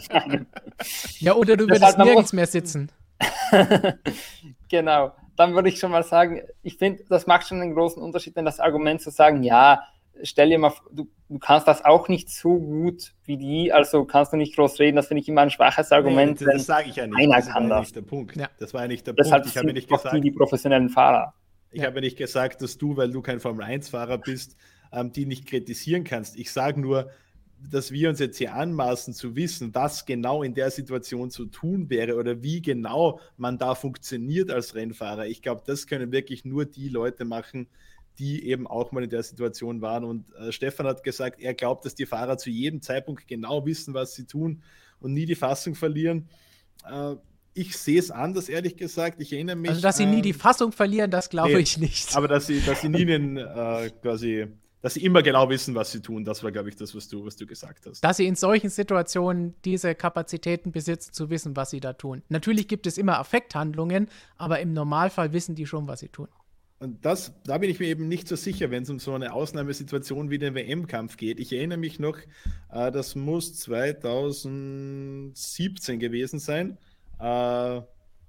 ja, 1.19 1.35
oder 1.35 1.57
du 1.57 1.67
würdest 1.67 1.97
nirgends 1.97 2.33
mehr 2.33 2.47
sitzen. 2.47 2.89
genau. 4.69 5.11
Dann 5.35 5.53
würde 5.53 5.69
ich 5.69 5.79
schon 5.79 5.91
mal 5.91 6.03
sagen, 6.03 6.41
ich 6.63 6.77
finde, 6.77 7.03
das 7.09 7.27
macht 7.27 7.47
schon 7.47 7.61
einen 7.61 7.75
großen 7.75 8.01
Unterschied, 8.01 8.35
wenn 8.35 8.45
das 8.45 8.59
Argument 8.59 9.01
zu 9.01 9.11
sagen, 9.11 9.43
ja, 9.43 9.81
stell 10.23 10.49
dir 10.49 10.59
mal, 10.59 10.71
du, 10.91 11.09
du 11.29 11.39
kannst 11.39 11.67
das 11.67 11.83
auch 11.83 12.07
nicht 12.07 12.29
so 12.29 12.59
gut 12.59 13.13
wie 13.25 13.37
die, 13.37 13.73
also 13.73 14.05
kannst 14.05 14.31
du 14.31 14.37
nicht 14.37 14.55
groß 14.55 14.79
reden, 14.79 14.95
das 14.95 15.07
finde 15.07 15.21
ich 15.21 15.29
immer 15.29 15.41
ein 15.41 15.49
schwaches 15.49 15.91
Argument. 15.91 16.39
Nee, 16.39 16.45
das, 16.45 16.55
das 16.55 16.65
sage 16.65 16.89
ich 16.89 16.95
ja 16.95 17.07
nicht. 17.07 17.17
Einer 17.17 17.37
das 17.37 17.49
kann 17.49 17.69
war 17.69 17.77
das. 17.77 17.87
nicht 17.87 17.95
der 17.95 18.01
Punkt. 18.01 18.35
Ja. 18.37 18.49
Das 18.59 18.73
war 18.73 18.83
ja 18.83 18.87
nicht 18.87 19.05
der 19.05 19.13
Deshalb 19.13 19.43
Punkt. 19.43 19.55
Ich 19.55 19.61
habe 19.61 19.73
nicht 19.73 19.89
gesagt, 19.89 20.15
die, 20.15 20.21
die 20.21 20.31
professionellen 20.31 20.89
Fahrer. 20.89 21.33
Ich 21.71 21.81
ja. 21.81 21.87
habe 21.87 22.01
nicht 22.01 22.17
gesagt, 22.17 22.61
dass 22.61 22.77
du, 22.77 22.97
weil 22.97 23.11
du 23.11 23.21
kein 23.21 23.39
Formel-1-Fahrer 23.39 24.17
bist, 24.17 24.57
ähm, 24.91 25.11
die 25.11 25.25
nicht 25.25 25.47
kritisieren 25.47 26.03
kannst. 26.03 26.37
Ich 26.37 26.51
sage 26.51 26.79
nur, 26.79 27.09
dass 27.69 27.91
wir 27.91 28.09
uns 28.09 28.19
jetzt 28.19 28.37
hier 28.37 28.55
anmaßen 28.55 29.13
zu 29.13 29.35
wissen, 29.35 29.73
was 29.75 30.05
genau 30.05 30.43
in 30.43 30.53
der 30.53 30.71
Situation 30.71 31.29
zu 31.29 31.45
tun 31.45 31.89
wäre 31.89 32.15
oder 32.15 32.41
wie 32.41 32.61
genau 32.61 33.19
man 33.37 33.57
da 33.57 33.75
funktioniert 33.75 34.49
als 34.49 34.75
Rennfahrer. 34.75 35.27
Ich 35.27 35.41
glaube, 35.41 35.61
das 35.65 35.87
können 35.87 36.11
wirklich 36.11 36.43
nur 36.43 36.65
die 36.65 36.89
Leute 36.89 37.23
machen, 37.23 37.67
die 38.17 38.45
eben 38.45 38.67
auch 38.67 38.91
mal 38.91 39.03
in 39.03 39.09
der 39.09 39.23
Situation 39.23 39.81
waren. 39.81 40.03
Und 40.03 40.33
äh, 40.35 40.51
Stefan 40.51 40.87
hat 40.87 41.03
gesagt, 41.03 41.39
er 41.39 41.53
glaubt, 41.53 41.85
dass 41.85 41.95
die 41.95 42.05
Fahrer 42.05 42.37
zu 42.37 42.49
jedem 42.49 42.81
Zeitpunkt 42.81 43.27
genau 43.27 43.65
wissen, 43.65 43.93
was 43.93 44.15
sie 44.15 44.25
tun 44.25 44.61
und 44.99 45.13
nie 45.13 45.25
die 45.25 45.35
Fassung 45.35 45.75
verlieren. 45.75 46.27
Äh, 46.85 47.15
ich 47.53 47.77
sehe 47.77 47.99
es 47.99 48.11
anders, 48.11 48.49
ehrlich 48.49 48.77
gesagt. 48.77 49.21
Ich 49.21 49.33
erinnere 49.33 49.55
mich. 49.55 49.69
Also, 49.69 49.81
dass 49.81 49.97
sie 49.97 50.05
nie 50.05 50.21
die 50.21 50.33
Fassung 50.33 50.71
verlieren, 50.71 51.11
das 51.11 51.29
glaube 51.29 51.53
nee, 51.53 51.59
ich 51.59 51.77
nicht. 51.77 52.15
Aber 52.15 52.27
dass 52.27 52.47
sie, 52.47 52.61
dass 52.61 52.81
sie 52.81 52.89
nie 52.89 53.05
den, 53.05 53.37
äh, 53.37 53.91
quasi, 54.01 54.47
dass 54.81 54.95
sie 54.95 55.03
immer 55.03 55.21
genau 55.21 55.49
wissen, 55.49 55.75
was 55.75 55.91
sie 55.91 56.01
tun, 56.01 56.23
das 56.23 56.43
war, 56.43 56.51
glaube 56.51 56.69
ich, 56.69 56.75
das, 56.75 56.95
was 56.95 57.09
du, 57.09 57.25
was 57.25 57.35
du 57.35 57.45
gesagt 57.45 57.85
hast. 57.85 58.01
Dass 58.01 58.17
sie 58.17 58.25
in 58.25 58.35
solchen 58.35 58.69
Situationen 58.69 59.53
diese 59.65 59.95
Kapazitäten 59.95 60.71
besitzen, 60.71 61.13
zu 61.13 61.29
wissen, 61.29 61.55
was 61.55 61.71
sie 61.71 61.81
da 61.81 61.93
tun. 61.93 62.23
Natürlich 62.29 62.67
gibt 62.67 62.87
es 62.87 62.97
immer 62.97 63.19
Affekthandlungen, 63.19 64.07
aber 64.37 64.59
im 64.59 64.73
Normalfall 64.73 65.33
wissen 65.33 65.55
die 65.55 65.65
schon, 65.65 65.87
was 65.87 65.99
sie 65.99 66.09
tun. 66.09 66.27
Und 66.79 67.05
das, 67.05 67.33
da 67.43 67.59
bin 67.59 67.69
ich 67.69 67.79
mir 67.79 67.89
eben 67.89 68.07
nicht 68.07 68.27
so 68.27 68.35
sicher, 68.35 68.71
wenn 68.71 68.81
es 68.81 68.89
um 68.89 68.97
so 68.97 69.13
eine 69.13 69.33
Ausnahmesituation 69.33 70.31
wie 70.31 70.39
den 70.39 70.55
WM-Kampf 70.55 71.15
geht. 71.15 71.39
Ich 71.39 71.53
erinnere 71.53 71.77
mich 71.77 71.99
noch, 71.99 72.17
äh, 72.71 72.91
das 72.91 73.13
muss 73.13 73.55
2017 73.57 75.99
gewesen 75.99 76.39
sein 76.39 76.79
äh, 77.21 77.81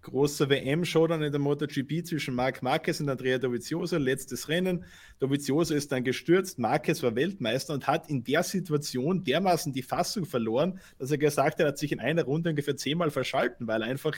großer 0.02 0.50
WM-Showdown 0.50 1.22
in 1.22 1.32
der 1.32 1.40
MotoGP 1.40 2.04
zwischen 2.04 2.34
Marc 2.34 2.62
Marquez 2.62 3.00
und 3.00 3.08
Andrea 3.08 3.38
Dovizioso, 3.38 3.96
letztes 3.96 4.48
Rennen. 4.48 4.84
Dovizioso 5.20 5.74
ist 5.74 5.92
dann 5.92 6.04
gestürzt, 6.04 6.58
Marquez 6.58 7.02
war 7.02 7.14
Weltmeister 7.14 7.72
und 7.72 7.86
hat 7.86 8.10
in 8.10 8.24
der 8.24 8.42
Situation 8.42 9.24
dermaßen 9.24 9.72
die 9.72 9.82
Fassung 9.82 10.26
verloren, 10.26 10.80
dass 10.98 11.10
er 11.10 11.18
gesagt 11.18 11.54
hat, 11.54 11.60
er 11.60 11.68
hat 11.68 11.78
sich 11.78 11.92
in 11.92 12.00
einer 12.00 12.24
Runde 12.24 12.50
ungefähr 12.50 12.76
zehnmal 12.76 13.10
verschalten, 13.10 13.66
weil 13.66 13.82
er 13.82 13.88
einfach 13.88 14.16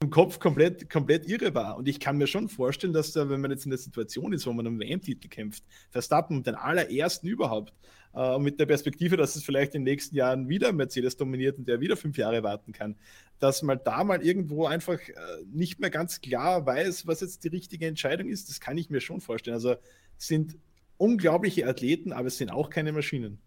im 0.00 0.10
Kopf 0.10 0.38
komplett, 0.38 0.88
komplett 0.88 1.28
irre 1.28 1.54
war. 1.54 1.76
Und 1.76 1.88
ich 1.88 1.98
kann 1.98 2.18
mir 2.18 2.28
schon 2.28 2.48
vorstellen, 2.48 2.92
dass 2.92 3.12
da, 3.12 3.28
wenn 3.28 3.40
man 3.40 3.50
jetzt 3.50 3.64
in 3.64 3.70
der 3.70 3.78
Situation 3.78 4.32
ist, 4.32 4.46
wo 4.46 4.52
man 4.52 4.66
um 4.68 4.78
WM-Titel 4.78 5.26
kämpft, 5.28 5.64
Verstappen 5.90 6.36
um 6.36 6.42
den 6.44 6.54
allerersten 6.54 7.26
überhaupt, 7.26 7.72
äh, 8.14 8.38
mit 8.38 8.60
der 8.60 8.66
Perspektive, 8.66 9.16
dass 9.16 9.34
es 9.34 9.42
vielleicht 9.42 9.74
in 9.74 9.84
den 9.84 9.92
nächsten 9.92 10.14
Jahren 10.14 10.48
wieder 10.48 10.72
Mercedes 10.72 11.16
dominiert 11.16 11.58
und 11.58 11.66
der 11.66 11.80
wieder 11.80 11.96
fünf 11.96 12.16
Jahre 12.16 12.44
warten 12.44 12.72
kann, 12.72 12.94
dass 13.40 13.62
man 13.62 13.80
da 13.84 14.04
mal 14.04 14.24
irgendwo 14.24 14.66
einfach 14.66 15.00
äh, 15.00 15.14
nicht 15.52 15.80
mehr 15.80 15.90
ganz 15.90 16.20
klar 16.20 16.64
weiß, 16.64 17.08
was 17.08 17.20
jetzt 17.20 17.42
die 17.42 17.48
richtige 17.48 17.86
Entscheidung 17.86 18.28
ist, 18.28 18.48
das 18.48 18.60
kann 18.60 18.78
ich 18.78 18.90
mir 18.90 19.00
schon 19.00 19.20
vorstellen. 19.20 19.56
Also 19.56 19.74
sind 20.16 20.56
unglaubliche 20.96 21.66
Athleten, 21.66 22.12
aber 22.12 22.28
es 22.28 22.38
sind 22.38 22.52
auch 22.52 22.70
keine 22.70 22.92
Maschinen. 22.92 23.40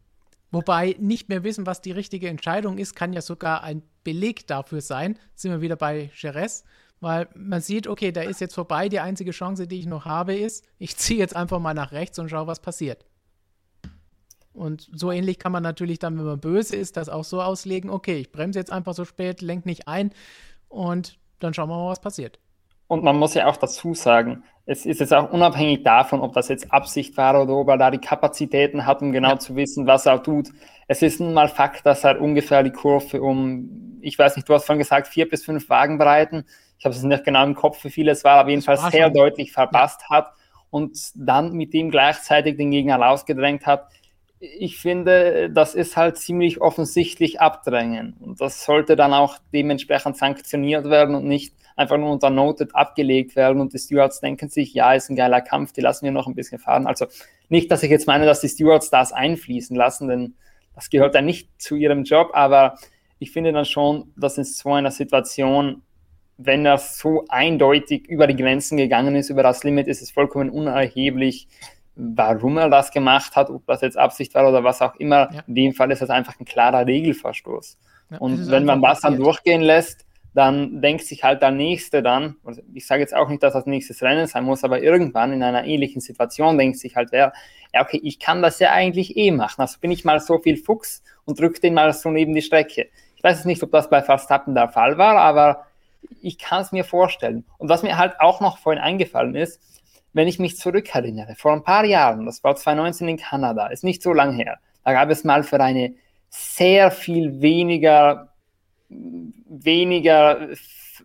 Wobei 0.51 0.95
nicht 0.99 1.29
mehr 1.29 1.43
wissen, 1.43 1.65
was 1.65 1.81
die 1.81 1.91
richtige 1.91 2.27
Entscheidung 2.27 2.77
ist, 2.77 2.95
kann 2.95 3.13
ja 3.13 3.21
sogar 3.21 3.63
ein 3.63 3.83
Beleg 4.03 4.47
dafür 4.47 4.81
sein. 4.81 5.17
Sind 5.33 5.51
wir 5.51 5.61
wieder 5.61 5.77
bei 5.77 6.11
Jerez, 6.15 6.63
weil 6.99 7.29
man 7.35 7.61
sieht, 7.61 7.87
okay, 7.87 8.11
da 8.11 8.21
ist 8.21 8.41
jetzt 8.41 8.55
vorbei. 8.55 8.89
Die 8.89 8.99
einzige 8.99 9.31
Chance, 9.31 9.67
die 9.67 9.79
ich 9.79 9.85
noch 9.85 10.05
habe, 10.05 10.35
ist, 10.35 10.65
ich 10.77 10.97
ziehe 10.97 11.19
jetzt 11.19 11.35
einfach 11.35 11.59
mal 11.59 11.73
nach 11.73 11.93
rechts 11.93 12.19
und 12.19 12.29
schaue, 12.29 12.47
was 12.47 12.59
passiert. 12.59 13.05
Und 14.53 14.89
so 14.93 15.11
ähnlich 15.11 15.39
kann 15.39 15.53
man 15.53 15.63
natürlich 15.63 15.99
dann, 15.99 16.17
wenn 16.17 16.25
man 16.25 16.39
böse 16.39 16.75
ist, 16.75 16.97
das 16.97 17.07
auch 17.07 17.23
so 17.23 17.41
auslegen, 17.41 17.89
okay, 17.89 18.17
ich 18.17 18.33
bremse 18.33 18.59
jetzt 18.59 18.71
einfach 18.71 18.93
so 18.93 19.05
spät, 19.05 19.41
lenke 19.41 19.67
nicht 19.67 19.87
ein 19.87 20.11
und 20.67 21.17
dann 21.39 21.53
schauen 21.53 21.69
wir 21.69 21.77
mal, 21.77 21.89
was 21.89 22.01
passiert. 22.01 22.39
Und 22.91 23.05
man 23.05 23.17
muss 23.17 23.35
ja 23.35 23.47
auch 23.47 23.55
dazu 23.55 23.93
sagen, 23.93 24.43
es 24.65 24.85
ist 24.85 24.99
jetzt 24.99 25.13
auch 25.13 25.31
unabhängig 25.31 25.83
davon, 25.83 26.19
ob 26.19 26.33
das 26.33 26.49
jetzt 26.49 26.73
Absicht 26.73 27.15
war 27.15 27.41
oder 27.41 27.53
ob 27.53 27.69
er 27.69 27.77
da 27.77 27.89
die 27.89 27.99
Kapazitäten 27.99 28.85
hat, 28.85 29.01
um 29.01 29.13
genau 29.13 29.29
ja. 29.29 29.39
zu 29.39 29.55
wissen, 29.55 29.87
was 29.87 30.05
er 30.05 30.21
tut. 30.21 30.49
Es 30.89 31.01
ist 31.01 31.21
nun 31.21 31.33
mal 31.33 31.47
Fakt, 31.47 31.85
dass 31.85 32.03
er 32.03 32.19
ungefähr 32.19 32.63
die 32.63 32.71
Kurve 32.71 33.21
um, 33.21 33.97
ich 34.01 34.19
weiß 34.19 34.35
nicht, 34.35 34.49
du 34.49 34.53
hast 34.53 34.65
vorhin 34.65 34.79
gesagt, 34.79 35.07
vier 35.07 35.29
bis 35.29 35.45
fünf 35.45 35.69
Wagenbreiten. 35.69 36.43
Ich 36.79 36.83
habe 36.83 36.93
es 36.93 37.01
nicht 37.01 37.23
genau 37.23 37.45
im 37.45 37.55
Kopf, 37.55 37.81
wie 37.85 37.91
viel 37.91 38.09
es 38.09 38.25
war, 38.25 38.43
auf 38.43 38.49
jeden 38.49 38.61
Fall 38.61 38.75
sehr 38.75 39.05
schon. 39.05 39.13
deutlich 39.13 39.53
verpasst 39.53 40.01
ja. 40.09 40.17
hat 40.17 40.33
und 40.69 40.99
dann 41.15 41.53
mit 41.53 41.73
dem 41.73 41.91
gleichzeitig 41.91 42.57
den 42.57 42.71
Gegner 42.71 42.97
rausgedrängt 42.97 43.65
hat. 43.65 43.87
Ich 44.41 44.79
finde, 44.79 45.49
das 45.49 45.75
ist 45.75 45.95
halt 45.95 46.17
ziemlich 46.17 46.59
offensichtlich 46.59 47.39
Abdrängen. 47.39 48.17
Und 48.19 48.41
das 48.41 48.65
sollte 48.65 48.97
dann 48.97 49.13
auch 49.13 49.37
dementsprechend 49.53 50.17
sanktioniert 50.17 50.89
werden 50.89 51.15
und 51.15 51.25
nicht 51.25 51.53
einfach 51.75 51.97
nur 51.97 52.11
unter 52.11 52.29
Noted 52.29 52.75
abgelegt 52.75 53.35
werden 53.35 53.61
und 53.61 53.73
die 53.73 53.79
Stewards 53.79 54.19
denken 54.19 54.49
sich, 54.49 54.73
ja, 54.73 54.93
ist 54.93 55.09
ein 55.09 55.15
geiler 55.15 55.41
Kampf, 55.41 55.71
die 55.73 55.81
lassen 55.81 56.05
wir 56.05 56.11
noch 56.11 56.27
ein 56.27 56.35
bisschen 56.35 56.59
fahren. 56.59 56.87
Also 56.87 57.05
nicht, 57.49 57.71
dass 57.71 57.83
ich 57.83 57.91
jetzt 57.91 58.07
meine, 58.07 58.25
dass 58.25 58.41
die 58.41 58.49
Stewards 58.49 58.89
das 58.89 59.11
einfließen 59.13 59.75
lassen, 59.75 60.07
denn 60.07 60.35
das 60.75 60.89
gehört 60.89 61.15
ja 61.15 61.21
nicht 61.21 61.49
zu 61.61 61.75
ihrem 61.75 62.03
Job, 62.03 62.31
aber 62.33 62.75
ich 63.19 63.31
finde 63.31 63.51
dann 63.51 63.65
schon, 63.65 64.11
dass 64.15 64.37
in 64.37 64.43
so 64.43 64.73
einer 64.73 64.91
Situation, 64.91 65.83
wenn 66.37 66.65
er 66.65 66.77
so 66.77 67.25
eindeutig 67.29 68.07
über 68.07 68.25
die 68.25 68.35
Grenzen 68.35 68.77
gegangen 68.77 69.15
ist, 69.15 69.29
über 69.29 69.43
das 69.43 69.63
Limit, 69.63 69.87
ist 69.87 70.01
es 70.01 70.11
vollkommen 70.11 70.49
unerheblich, 70.49 71.47
warum 71.95 72.57
er 72.57 72.69
das 72.69 72.91
gemacht 72.91 73.35
hat, 73.35 73.49
ob 73.49 73.65
das 73.67 73.81
jetzt 73.81 73.97
Absicht 73.97 74.33
war 74.33 74.47
oder 74.47 74.63
was 74.63 74.81
auch 74.81 74.95
immer. 74.95 75.29
Ja. 75.31 75.43
In 75.45 75.55
dem 75.55 75.73
Fall 75.73 75.91
ist 75.91 76.01
das 76.01 76.09
einfach 76.09 76.39
ein 76.39 76.45
klarer 76.45 76.87
Regelverstoß. 76.87 77.77
Ja, 78.11 78.17
und 78.17 78.49
wenn 78.49 78.65
man 78.65 78.81
das 78.81 79.01
dann 79.01 79.17
durchgehen 79.17 79.61
lässt, 79.61 80.05
dann 80.33 80.81
denkt 80.81 81.05
sich 81.05 81.23
halt 81.23 81.41
der 81.41 81.51
Nächste 81.51 82.01
dann, 82.01 82.37
ich 82.73 82.87
sage 82.87 83.01
jetzt 83.01 83.15
auch 83.15 83.27
nicht, 83.27 83.43
dass 83.43 83.53
das 83.53 83.65
nächstes 83.65 84.01
Rennen 84.01 84.27
sein 84.27 84.45
muss, 84.45 84.63
aber 84.63 84.81
irgendwann 84.81 85.33
in 85.33 85.43
einer 85.43 85.65
ähnlichen 85.65 86.01
Situation 86.01 86.57
denkt 86.57 86.77
sich 86.77 86.95
halt 86.95 87.11
wer, 87.11 87.33
ja 87.73 87.81
okay, 87.81 87.99
ich 88.01 88.19
kann 88.19 88.41
das 88.41 88.59
ja 88.59 88.71
eigentlich 88.71 89.17
eh 89.17 89.31
machen, 89.31 89.61
also 89.61 89.79
bin 89.79 89.91
ich 89.91 90.05
mal 90.05 90.19
so 90.19 90.39
viel 90.39 90.57
Fuchs 90.57 91.03
und 91.25 91.39
drücke 91.39 91.59
den 91.59 91.73
mal 91.73 91.91
so 91.93 92.09
neben 92.09 92.33
die 92.33 92.41
Strecke. 92.41 92.89
Ich 93.15 93.23
weiß 93.23 93.45
nicht, 93.45 93.61
ob 93.61 93.71
das 93.71 93.89
bei 93.89 94.01
Verstappen 94.01 94.55
der 94.55 94.69
Fall 94.69 94.97
war, 94.97 95.17
aber 95.17 95.65
ich 96.21 96.39
kann 96.39 96.61
es 96.61 96.71
mir 96.71 96.83
vorstellen. 96.83 97.45
Und 97.57 97.69
was 97.69 97.83
mir 97.83 97.97
halt 97.97 98.19
auch 98.19 98.41
noch 98.41 98.57
vorhin 98.57 98.81
eingefallen 98.81 99.35
ist, 99.35 99.61
wenn 100.13 100.27
ich 100.27 100.39
mich 100.39 100.57
zurückerinnere, 100.57 101.35
vor 101.35 101.53
ein 101.53 101.63
paar 101.63 101.85
Jahren, 101.85 102.25
das 102.25 102.43
war 102.43 102.55
2019 102.55 103.07
in 103.07 103.17
Kanada, 103.17 103.67
ist 103.67 103.83
nicht 103.83 104.01
so 104.01 104.13
lang 104.13 104.33
her, 104.33 104.59
da 104.83 104.93
gab 104.93 105.09
es 105.09 105.23
mal 105.23 105.43
für 105.43 105.59
eine 105.59 105.93
sehr 106.29 106.91
viel 106.91 107.41
weniger 107.41 108.30
weniger 109.47 110.49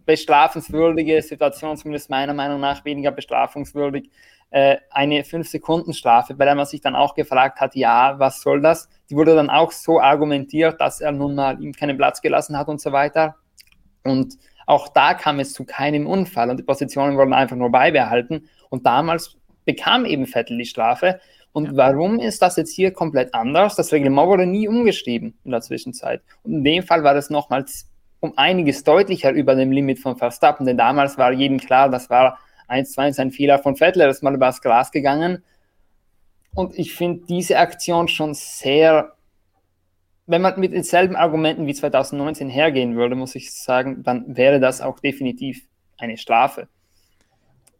bestrafenswürdige 0.05 1.23
Situation, 1.23 1.77
zumindest 1.77 2.11
meiner 2.11 2.35
Meinung 2.35 2.61
nach 2.61 2.85
weniger 2.85 3.11
bestrafungswürdig, 3.11 4.11
äh, 4.51 4.77
eine 4.91 5.23
5-Sekunden-Strafe, 5.23 6.35
bei 6.35 6.45
der 6.45 6.55
man 6.55 6.67
sich 6.67 6.81
dann 6.81 6.95
auch 6.95 7.15
gefragt 7.15 7.61
hat, 7.61 7.75
ja, 7.75 8.19
was 8.19 8.41
soll 8.41 8.61
das? 8.61 8.89
Die 9.11 9.17
wurde 9.17 9.35
dann 9.35 9.51
auch 9.51 9.73
so 9.73 10.01
argumentiert, 10.01 10.81
dass 10.81 11.01
er 11.01 11.13
nun 11.13 11.35
mal 11.35 11.61
ihm 11.61 11.73
keinen 11.73 11.97
Platz 11.97 12.21
gelassen 12.21 12.57
hat 12.57 12.69
und 12.69 12.81
so 12.81 12.93
weiter. 12.93 13.37
Und 14.05 14.37
auch 14.67 14.89
da 14.89 15.15
kam 15.15 15.41
es 15.41 15.53
zu 15.53 15.65
keinem 15.65 16.07
Unfall 16.07 16.51
und 16.51 16.59
die 16.59 16.65
Positionen 16.65 17.17
wurden 17.17 17.33
einfach 17.33 17.57
nur 17.57 17.71
beibehalten. 17.71 18.49
Und 18.69 18.87
damals 18.87 19.37
bekam 19.65 20.05
eben 20.05 20.27
Vettel 20.27 20.59
die 20.59 20.65
Strafe. 20.65 21.21
Und 21.57 21.69
ja. 21.69 21.77
warum 21.77 22.19
ist 22.19 22.43
das 22.43 22.57
jetzt 22.57 22.75
hier 22.75 22.93
komplett 22.93 23.33
anders? 23.33 23.77
Das 23.77 23.91
Reglement 23.91 24.29
wurde 24.29 24.45
nie 24.45 24.69
umgeschrieben 24.69 25.39
in 25.43 25.53
der 25.53 25.63
Zwischenzeit. 25.63 26.21
Und 26.43 26.53
in 26.53 26.65
dem 26.65 26.83
Fall 26.83 27.03
war 27.03 27.15
das 27.15 27.31
nochmals 27.31 27.91
um 28.21 28.37
einiges 28.37 28.85
deutlicher 28.85 29.31
über 29.31 29.55
dem 29.55 29.73
Limit 29.73 29.99
von 29.99 30.19
Verstappen, 30.19 30.67
denn 30.67 30.77
damals 30.77 31.17
war 31.17 31.33
jedem 31.33 31.59
klar, 31.59 31.89
das 31.89 32.11
war 32.11 32.39
1 32.69 32.93
zu 32.93 33.01
1 33.01 33.19
ein 33.21 33.31
Fehler 33.31 33.59
von 33.59 33.75
Vettel, 33.75 34.03
er 34.03 34.11
ist 34.11 34.23
mal 34.23 34.35
übers 34.35 34.61
Glas 34.61 34.91
gegangen. 34.91 35.43
Und 36.55 36.79
ich 36.79 36.93
finde 36.93 37.25
diese 37.27 37.57
Aktion 37.57 38.09
schon 38.09 38.35
sehr, 38.35 39.15
wenn 40.27 40.43
man 40.43 40.61
mit 40.61 40.75
denselben 40.75 41.17
Argumenten 41.17 41.67
wie 41.67 41.73
2019 41.73 42.51
hergehen 42.51 42.97
würde, 42.97 43.15
muss 43.15 43.35
ich 43.35 43.55
sagen, 43.55 44.03
dann 44.03 44.37
wäre 44.37 44.61
das 44.61 44.83
auch 44.83 45.01
definitiv 45.01 45.67
eine 45.97 46.19
Strafe. 46.19 46.69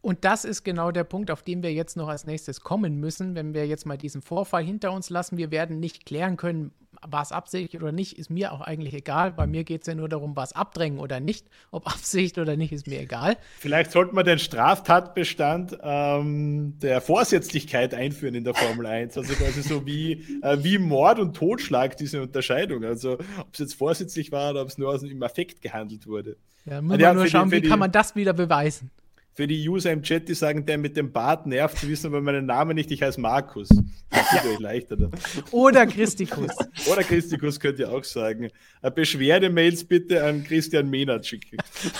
Und 0.01 0.23
das 0.25 0.45
ist 0.45 0.63
genau 0.63 0.91
der 0.91 1.03
Punkt, 1.03 1.31
auf 1.31 1.43
den 1.43 1.63
wir 1.63 1.73
jetzt 1.73 1.97
noch 1.97 2.07
als 2.07 2.25
nächstes 2.25 2.61
kommen 2.61 2.99
müssen, 2.99 3.35
wenn 3.35 3.53
wir 3.53 3.67
jetzt 3.67 3.85
mal 3.85 3.97
diesen 3.97 4.21
Vorfall 4.21 4.63
hinter 4.63 4.91
uns 4.91 5.09
lassen. 5.09 5.37
Wir 5.37 5.51
werden 5.51 5.79
nicht 5.79 6.05
klären 6.05 6.37
können, 6.37 6.71
war 7.05 7.21
es 7.21 7.31
Absicht 7.31 7.75
oder 7.75 7.91
nicht, 7.91 8.17
ist 8.17 8.29
mir 8.29 8.53
auch 8.53 8.61
eigentlich 8.61 8.93
egal. 8.93 9.31
Bei 9.31 9.47
mir 9.47 9.63
geht 9.63 9.81
es 9.81 9.87
ja 9.87 9.95
nur 9.95 10.09
darum, 10.09 10.35
was 10.35 10.53
abdrängen 10.53 10.99
oder 10.99 11.19
nicht. 11.19 11.47
Ob 11.71 11.87
Absicht 11.91 12.37
oder 12.37 12.55
nicht, 12.55 12.71
ist 12.71 12.87
mir 12.87 13.01
egal. 13.01 13.37
Vielleicht 13.59 13.91
sollte 13.91 14.15
man 14.15 14.25
den 14.25 14.39
Straftatbestand 14.39 15.77
ähm, 15.81 16.77
der 16.79 17.01
Vorsätzlichkeit 17.01 17.93
einführen 17.93 18.35
in 18.35 18.43
der 18.43 18.53
Formel 18.53 18.85
1. 18.85 19.17
Also 19.17 19.33
quasi 19.33 19.61
so 19.61 19.85
wie, 19.85 20.39
äh, 20.41 20.57
wie 20.61 20.77
Mord 20.77 21.19
und 21.19 21.35
Totschlag, 21.35 21.97
diese 21.97 22.21
Unterscheidung. 22.21 22.83
Also 22.83 23.13
ob 23.13 23.53
es 23.53 23.59
jetzt 23.59 23.73
vorsätzlich 23.75 24.31
war 24.31 24.51
oder 24.51 24.61
ob 24.61 24.67
es 24.69 24.77
nur 24.77 24.89
aus 24.89 25.01
dem 25.01 25.21
Affekt 25.23 25.61
gehandelt 25.61 26.07
wurde. 26.07 26.37
Ja, 26.65 26.81
muss 26.81 26.97
man 26.97 27.15
nur 27.15 27.27
schauen, 27.27 27.49
die, 27.49 27.63
wie 27.63 27.69
kann 27.69 27.79
man 27.79 27.91
das 27.91 28.15
wieder 28.15 28.33
beweisen 28.33 28.91
für 29.37 29.45
die 29.45 29.69
User 29.69 29.91
im 29.91 30.01
Chat, 30.01 30.27
die 30.27 30.33
sagen, 30.33 30.65
der 30.65 30.79
mit 30.79 30.97
dem 30.97 31.11
Bart 31.11 31.45
nervt, 31.45 31.77
zu 31.77 31.87
wissen 31.87 32.07
aber 32.07 32.21
meinen 32.21 32.47
Namen 32.47 32.73
nicht, 32.73 32.89
ich 32.89 33.03
heiße 33.03 33.21
Markus. 33.21 33.69
Das 34.09 34.33
ist 34.33 34.45
euch 34.47 34.57
leichter. 34.57 34.97
Dann. 34.97 35.11
Oder 35.51 35.85
Christikus. 35.85 36.49
Oder 36.91 37.03
Christikus 37.03 37.59
könnt 37.59 37.77
ihr 37.77 37.91
auch 37.91 38.03
sagen. 38.03 38.49
Beschwerdemails 38.95 39.83
bitte 39.83 40.23
an 40.23 40.43
Christian 40.43 40.89
Mehnert 40.89 41.27
schicken. 41.27 41.57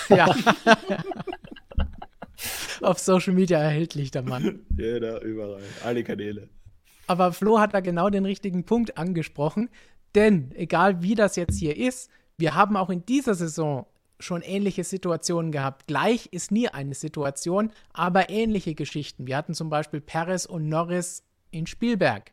Ja. 0.08 0.34
Auf 2.80 2.98
Social 2.98 3.34
Media 3.34 3.60
erhältlich, 3.60 4.10
der 4.10 4.22
Mann. 4.22 4.66
Ja, 4.76 4.98
da 4.98 5.20
überall. 5.20 5.62
Alle 5.84 6.02
Kanäle. 6.02 6.48
Aber 7.06 7.32
Flo 7.32 7.60
hat 7.60 7.72
da 7.72 7.78
genau 7.78 8.10
den 8.10 8.24
richtigen 8.24 8.64
Punkt 8.64 8.98
angesprochen. 8.98 9.70
Denn 10.16 10.50
egal 10.56 11.02
wie 11.02 11.14
das 11.14 11.36
jetzt 11.36 11.56
hier 11.56 11.76
ist, 11.76 12.10
wir 12.36 12.56
haben 12.56 12.76
auch 12.76 12.90
in 12.90 13.06
dieser 13.06 13.36
Saison 13.36 13.86
schon 14.18 14.42
ähnliche 14.42 14.84
Situationen 14.84 15.52
gehabt. 15.52 15.86
Gleich 15.86 16.26
ist 16.32 16.50
nie 16.50 16.68
eine 16.68 16.94
Situation, 16.94 17.70
aber 17.92 18.30
ähnliche 18.30 18.74
Geschichten. 18.74 19.26
Wir 19.26 19.36
hatten 19.36 19.54
zum 19.54 19.70
Beispiel 19.70 20.00
Perez 20.00 20.44
und 20.44 20.68
Norris 20.68 21.22
in 21.50 21.66
Spielberg. 21.66 22.32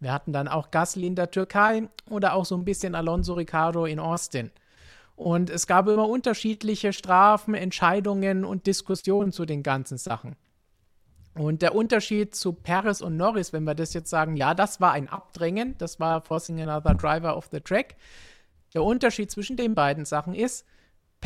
Wir 0.00 0.12
hatten 0.12 0.32
dann 0.32 0.48
auch 0.48 0.70
Gasly 0.70 1.06
in 1.06 1.14
der 1.14 1.30
Türkei 1.30 1.88
oder 2.10 2.34
auch 2.34 2.44
so 2.44 2.56
ein 2.56 2.64
bisschen 2.64 2.94
Alonso 2.94 3.34
Ricardo 3.34 3.86
in 3.86 3.98
Austin. 3.98 4.50
Und 5.14 5.48
es 5.48 5.66
gab 5.66 5.88
immer 5.88 6.08
unterschiedliche 6.08 6.92
Strafen, 6.92 7.54
Entscheidungen 7.54 8.44
und 8.44 8.66
Diskussionen 8.66 9.32
zu 9.32 9.46
den 9.46 9.62
ganzen 9.62 9.96
Sachen. 9.96 10.36
Und 11.34 11.62
der 11.62 11.74
Unterschied 11.74 12.34
zu 12.34 12.52
Perez 12.52 13.00
und 13.00 13.16
Norris, 13.16 13.52
wenn 13.52 13.64
wir 13.64 13.74
das 13.74 13.94
jetzt 13.94 14.10
sagen, 14.10 14.36
ja, 14.36 14.54
das 14.54 14.80
war 14.80 14.92
ein 14.92 15.08
Abdrängen, 15.08 15.74
das 15.78 16.00
war 16.00 16.22
Forcing 16.22 16.60
Another 16.60 16.94
Driver 16.94 17.36
of 17.36 17.48
the 17.50 17.60
Track. 17.60 17.96
Der 18.74 18.82
Unterschied 18.82 19.30
zwischen 19.30 19.56
den 19.56 19.74
beiden 19.74 20.04
Sachen 20.04 20.34
ist, 20.34 20.66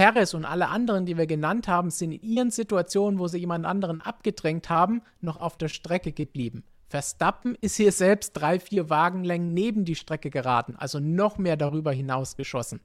Perez 0.01 0.33
und 0.33 0.47
alle 0.47 0.69
anderen, 0.69 1.05
die 1.05 1.19
wir 1.19 1.27
genannt 1.27 1.69
haben, 1.69 1.91
sind 1.91 2.13
in 2.13 2.23
ihren 2.23 2.51
Situationen, 2.51 3.19
wo 3.19 3.29
sie 3.29 3.37
jemand 3.37 3.67
anderen 3.67 4.01
abgedrängt 4.01 4.71
haben, 4.71 5.03
noch 5.21 5.39
auf 5.39 5.59
der 5.59 5.69
Strecke 5.69 6.13
geblieben. 6.13 6.65
Verstappen 6.89 7.55
ist 7.61 7.77
hier 7.77 7.93
selbst 7.93 8.33
drei, 8.33 8.59
vier 8.59 8.89
Wagenlängen 8.89 9.53
neben 9.53 9.85
die 9.85 9.95
Strecke 9.95 10.31
geraten, 10.31 10.75
also 10.75 11.01
noch 11.01 11.37
mehr 11.37 11.59
darüber 11.59 11.93
hinaus 11.93 12.39
geschossen. 12.39 12.81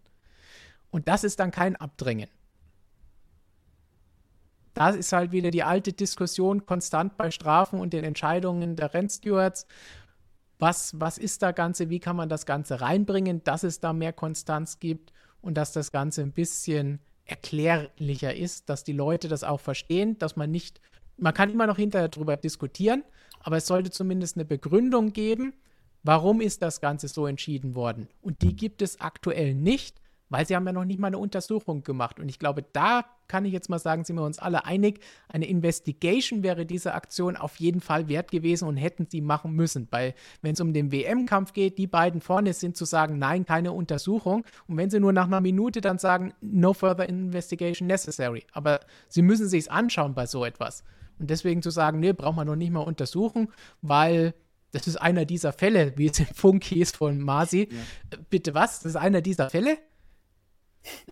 Und 0.91 1.07
das 1.07 1.23
ist 1.23 1.39
dann 1.39 1.51
kein 1.51 1.77
Abdrängen. 1.77 2.27
da 4.73 4.89
ist 4.89 5.13
halt 5.13 5.31
wieder 5.31 5.51
die 5.51 5.63
alte 5.63 5.93
Diskussion 5.93 6.65
konstant 6.65 7.15
bei 7.15 7.31
Strafen 7.31 7.79
und 7.79 7.93
den 7.93 8.03
Entscheidungen 8.03 8.75
der 8.75 8.93
Rennstewards. 8.93 9.67
Was, 10.59 10.99
was 10.99 11.17
ist 11.17 11.43
da 11.43 11.53
Ganze? 11.53 11.89
Wie 11.89 12.01
kann 12.01 12.17
man 12.17 12.27
das 12.27 12.45
Ganze 12.45 12.81
reinbringen, 12.81 13.41
dass 13.45 13.63
es 13.63 13.79
da 13.79 13.93
mehr 13.93 14.11
Konstanz 14.11 14.79
gibt 14.81 15.13
und 15.45 15.53
dass 15.53 15.71
das 15.71 15.91
Ganze 15.91 16.23
ein 16.23 16.31
bisschen 16.31 16.99
erklärlicher 17.25 18.35
ist, 18.35 18.67
dass 18.67 18.83
die 18.83 18.93
Leute 18.93 19.27
das 19.27 19.43
auch 19.43 19.59
verstehen, 19.59 20.17
dass 20.17 20.35
man 20.35 20.49
nicht, 20.49 20.81
man 21.17 21.35
kann 21.35 21.51
immer 21.51 21.67
noch 21.67 21.77
hinterher 21.77 22.09
darüber 22.09 22.35
diskutieren, 22.35 23.03
aber 23.41 23.57
es 23.57 23.67
sollte 23.67 23.91
zumindest 23.91 24.37
eine 24.37 24.45
Begründung 24.45 25.13
geben, 25.13 25.53
warum 26.03 26.41
ist 26.41 26.63
das 26.63 26.81
Ganze 26.81 27.07
so 27.07 27.27
entschieden 27.27 27.75
worden. 27.75 28.07
Und 28.21 28.41
die 28.41 28.55
gibt 28.55 28.81
es 28.81 28.99
aktuell 28.99 29.53
nicht. 29.53 30.01
Weil 30.29 30.47
sie 30.47 30.55
haben 30.55 30.65
ja 30.65 30.73
noch 30.73 30.85
nicht 30.85 30.99
mal 30.99 31.07
eine 31.07 31.19
Untersuchung 31.19 31.83
gemacht. 31.83 32.19
Und 32.19 32.29
ich 32.29 32.39
glaube, 32.39 32.63
da 32.73 33.05
kann 33.27 33.45
ich 33.45 33.53
jetzt 33.53 33.69
mal 33.69 33.79
sagen, 33.79 34.03
sind 34.03 34.15
wir 34.15 34.23
uns 34.23 34.39
alle 34.39 34.65
einig, 34.65 34.99
eine 35.27 35.47
Investigation 35.47 36.43
wäre 36.43 36.65
diese 36.65 36.93
Aktion 36.93 37.35
auf 37.35 37.57
jeden 37.57 37.81
Fall 37.81 38.07
wert 38.07 38.31
gewesen 38.31 38.67
und 38.67 38.77
hätten 38.77 39.07
sie 39.09 39.21
machen 39.21 39.53
müssen. 39.53 39.87
Weil 39.91 40.13
wenn 40.41 40.53
es 40.53 40.61
um 40.61 40.73
den 40.73 40.91
WM-Kampf 40.91 41.53
geht, 41.53 41.77
die 41.77 41.87
beiden 41.87 42.21
vorne 42.21 42.53
sind 42.53 42.75
zu 42.75 42.85
sagen, 42.85 43.17
nein, 43.19 43.45
keine 43.45 43.71
Untersuchung. 43.71 44.43
Und 44.67 44.77
wenn 44.77 44.89
sie 44.89 44.99
nur 44.99 45.13
nach 45.13 45.27
einer 45.27 45.41
Minute 45.41 45.81
dann 45.81 45.99
sagen, 45.99 46.33
no 46.41 46.73
further 46.73 47.07
investigation 47.07 47.87
necessary. 47.87 48.45
Aber 48.51 48.79
sie 49.09 49.21
müssen 49.21 49.47
sich 49.47 49.71
anschauen 49.71 50.13
bei 50.13 50.25
so 50.25 50.45
etwas. 50.45 50.83
Und 51.19 51.29
deswegen 51.29 51.61
zu 51.61 51.69
sagen, 51.69 51.99
nee, 51.99 52.13
braucht 52.13 52.35
man 52.35 52.47
noch 52.47 52.55
nicht 52.55 52.71
mal 52.71 52.81
untersuchen, 52.81 53.49
weil 53.81 54.33
das 54.71 54.87
ist 54.87 54.97
einer 54.97 55.23
dieser 55.23 55.53
Fälle, 55.53 55.93
wie 55.95 56.07
es 56.07 56.19
im 56.19 56.25
Funk 56.25 56.65
hieß 56.65 56.91
von 56.91 57.19
Masi. 57.21 57.69
Ja. 57.71 58.17
Bitte 58.29 58.53
was? 58.53 58.79
Das 58.81 58.91
ist 58.91 58.95
einer 58.97 59.21
dieser 59.21 59.49
Fälle? 59.49 59.77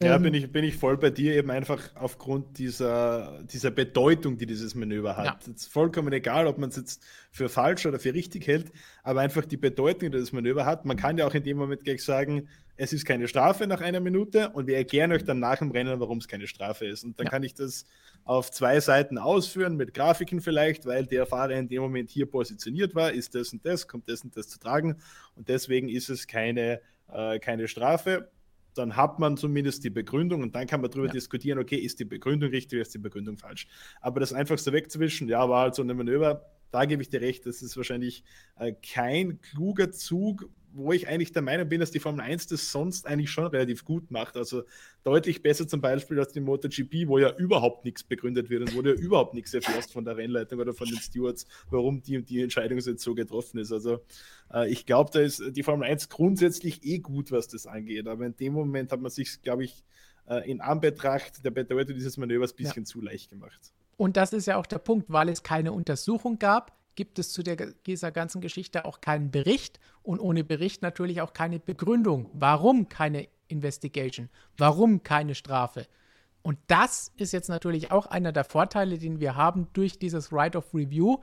Ja, 0.01 0.15
ähm, 0.15 0.23
bin, 0.23 0.33
ich, 0.33 0.51
bin 0.51 0.63
ich 0.63 0.75
voll 0.75 0.97
bei 0.97 1.09
dir, 1.09 1.35
eben 1.35 1.49
einfach 1.49 1.95
aufgrund 1.95 2.57
dieser, 2.57 3.43
dieser 3.43 3.71
Bedeutung, 3.71 4.37
die 4.37 4.45
dieses 4.45 4.75
Manöver 4.75 5.17
hat. 5.17 5.25
Ja. 5.25 5.39
Es 5.39 5.47
ist 5.47 5.71
vollkommen 5.71 6.13
egal, 6.13 6.47
ob 6.47 6.57
man 6.57 6.69
es 6.69 6.75
jetzt 6.75 7.03
für 7.31 7.49
falsch 7.49 7.85
oder 7.85 7.99
für 7.99 8.13
richtig 8.13 8.47
hält, 8.47 8.71
aber 9.03 9.21
einfach 9.21 9.45
die 9.45 9.57
Bedeutung, 9.57 10.11
die 10.11 10.19
das 10.19 10.31
Manöver 10.31 10.65
hat. 10.65 10.85
Man 10.85 10.97
kann 10.97 11.17
ja 11.17 11.25
auch 11.25 11.33
in 11.33 11.43
dem 11.43 11.57
Moment 11.57 11.83
gleich 11.83 12.03
sagen, 12.03 12.47
es 12.75 12.91
ist 12.91 13.05
keine 13.05 13.27
Strafe 13.27 13.67
nach 13.67 13.81
einer 13.81 13.99
Minute 13.99 14.49
und 14.49 14.67
wir 14.67 14.77
erklären 14.77 15.11
euch 15.11 15.23
dann 15.23 15.39
nach 15.39 15.59
dem 15.59 15.71
Rennen, 15.71 15.99
warum 15.99 16.17
es 16.17 16.27
keine 16.27 16.47
Strafe 16.47 16.85
ist. 16.85 17.03
Und 17.03 17.19
dann 17.19 17.25
ja. 17.25 17.31
kann 17.31 17.43
ich 17.43 17.53
das 17.53 17.85
auf 18.25 18.51
zwei 18.51 18.79
Seiten 18.79 19.17
ausführen, 19.17 19.75
mit 19.75 19.93
Grafiken 19.93 20.41
vielleicht, 20.41 20.85
weil 20.85 21.05
der 21.05 21.25
Fahrer 21.25 21.51
in 21.51 21.67
dem 21.67 21.81
Moment 21.81 22.09
hier 22.09 22.25
positioniert 22.25 22.95
war, 22.95 23.11
ist 23.11 23.35
das 23.35 23.53
und 23.53 23.65
das, 23.65 23.87
kommt 23.87 24.09
das 24.09 24.23
und 24.23 24.35
das 24.35 24.47
zu 24.47 24.59
tragen 24.59 24.97
und 25.35 25.49
deswegen 25.49 25.89
ist 25.89 26.09
es 26.09 26.25
keine, 26.25 26.79
äh, 27.11 27.39
keine 27.39 27.67
Strafe 27.67 28.29
dann 28.77 28.95
hat 28.95 29.19
man 29.19 29.37
zumindest 29.37 29.83
die 29.83 29.89
Begründung 29.89 30.41
und 30.41 30.55
dann 30.55 30.67
kann 30.67 30.81
man 30.81 30.89
darüber 30.89 31.07
ja. 31.07 31.13
diskutieren, 31.13 31.59
okay, 31.59 31.77
ist 31.77 31.99
die 31.99 32.05
Begründung 32.05 32.49
richtig 32.49 32.77
oder 32.77 32.81
ist 32.81 32.93
die 32.93 32.99
Begründung 32.99 33.37
falsch. 33.37 33.67
Aber 34.01 34.19
das 34.19 34.33
einfachste 34.33 34.71
wegzuwischen, 34.73 35.27
ja, 35.27 35.47
war 35.49 35.63
halt 35.63 35.75
so 35.75 35.83
ein 35.83 35.95
Manöver, 35.95 36.45
da 36.71 36.85
gebe 36.85 37.01
ich 37.03 37.09
dir 37.09 37.21
recht, 37.21 37.45
das 37.45 37.61
ist 37.61 37.77
wahrscheinlich 37.77 38.23
äh, 38.57 38.73
kein 38.73 39.39
kluger 39.41 39.91
Zug, 39.91 40.49
wo 40.73 40.91
ich 40.91 41.07
eigentlich 41.07 41.31
der 41.31 41.41
Meinung 41.41 41.69
bin, 41.69 41.79
dass 41.79 41.91
die 41.91 41.99
Formel 41.99 42.21
1 42.21 42.47
das 42.47 42.71
sonst 42.71 43.05
eigentlich 43.05 43.29
schon 43.29 43.45
relativ 43.45 43.85
gut 43.85 44.11
macht. 44.11 44.35
Also 44.35 44.63
deutlich 45.03 45.41
besser 45.41 45.67
zum 45.67 45.81
Beispiel 45.81 46.19
als 46.19 46.33
die 46.33 46.41
MotoGP, 46.41 47.07
wo 47.07 47.19
ja 47.19 47.35
überhaupt 47.37 47.85
nichts 47.85 48.03
begründet 48.03 48.49
wird 48.49 48.61
und 48.63 48.75
wo 48.75 48.81
ja 48.81 48.93
überhaupt 48.93 49.33
nichts 49.33 49.53
erfährst 49.53 49.93
von 49.93 50.03
der 50.03 50.17
Rennleitung 50.17 50.59
oder 50.59 50.73
von 50.73 50.87
den 50.87 50.97
Stewards, 50.97 51.45
warum 51.69 52.01
die 52.01 52.17
und 52.17 52.29
die 52.29 52.41
Entscheidung 52.41 52.79
jetzt 52.79 53.03
so 53.03 53.13
getroffen 53.13 53.59
ist. 53.59 53.71
Also 53.71 53.99
äh, 54.51 54.69
ich 54.69 54.85
glaube, 54.85 55.11
da 55.13 55.19
ist 55.19 55.41
die 55.51 55.63
Formel 55.63 55.87
1 55.87 56.09
grundsätzlich 56.09 56.83
eh 56.83 56.99
gut, 56.99 57.31
was 57.31 57.47
das 57.47 57.67
angeht. 57.67 58.07
Aber 58.07 58.25
in 58.25 58.35
dem 58.35 58.53
Moment 58.53 58.91
hat 58.91 59.01
man 59.01 59.11
sich, 59.11 59.41
glaube 59.41 59.63
ich, 59.65 59.83
äh, 60.27 60.49
in 60.49 60.61
Anbetracht 60.61 61.45
der 61.45 61.51
Bedeutung 61.51 61.95
dieses 61.95 62.17
Manövers 62.17 62.53
ein 62.53 62.57
bisschen 62.57 62.83
ja. 62.83 62.87
zu 62.87 63.01
leicht 63.01 63.29
gemacht. 63.29 63.73
Und 63.97 64.17
das 64.17 64.33
ist 64.33 64.47
ja 64.47 64.57
auch 64.57 64.65
der 64.65 64.79
Punkt, 64.79 65.11
weil 65.11 65.29
es 65.29 65.43
keine 65.43 65.71
Untersuchung 65.71 66.39
gab, 66.39 66.75
gibt 66.95 67.19
es 67.19 67.31
zu 67.31 67.43
der, 67.43 67.73
dieser 67.85 68.11
ganzen 68.11 68.41
Geschichte 68.41 68.85
auch 68.85 69.01
keinen 69.01 69.31
Bericht 69.31 69.79
und 70.01 70.19
ohne 70.19 70.43
Bericht 70.43 70.81
natürlich 70.81 71.21
auch 71.21 71.33
keine 71.33 71.59
Begründung. 71.59 72.29
Warum 72.33 72.89
keine 72.89 73.27
Investigation? 73.47 74.29
Warum 74.57 75.03
keine 75.03 75.35
Strafe? 75.35 75.87
Und 76.41 76.59
das 76.67 77.11
ist 77.15 77.31
jetzt 77.31 77.49
natürlich 77.49 77.91
auch 77.91 78.05
einer 78.05 78.33
der 78.33 78.43
Vorteile, 78.43 78.97
den 78.97 79.19
wir 79.19 79.35
haben 79.35 79.67
durch 79.73 79.97
dieses 79.97 80.33
Right 80.33 80.55
of 80.55 80.73
Review. 80.73 81.19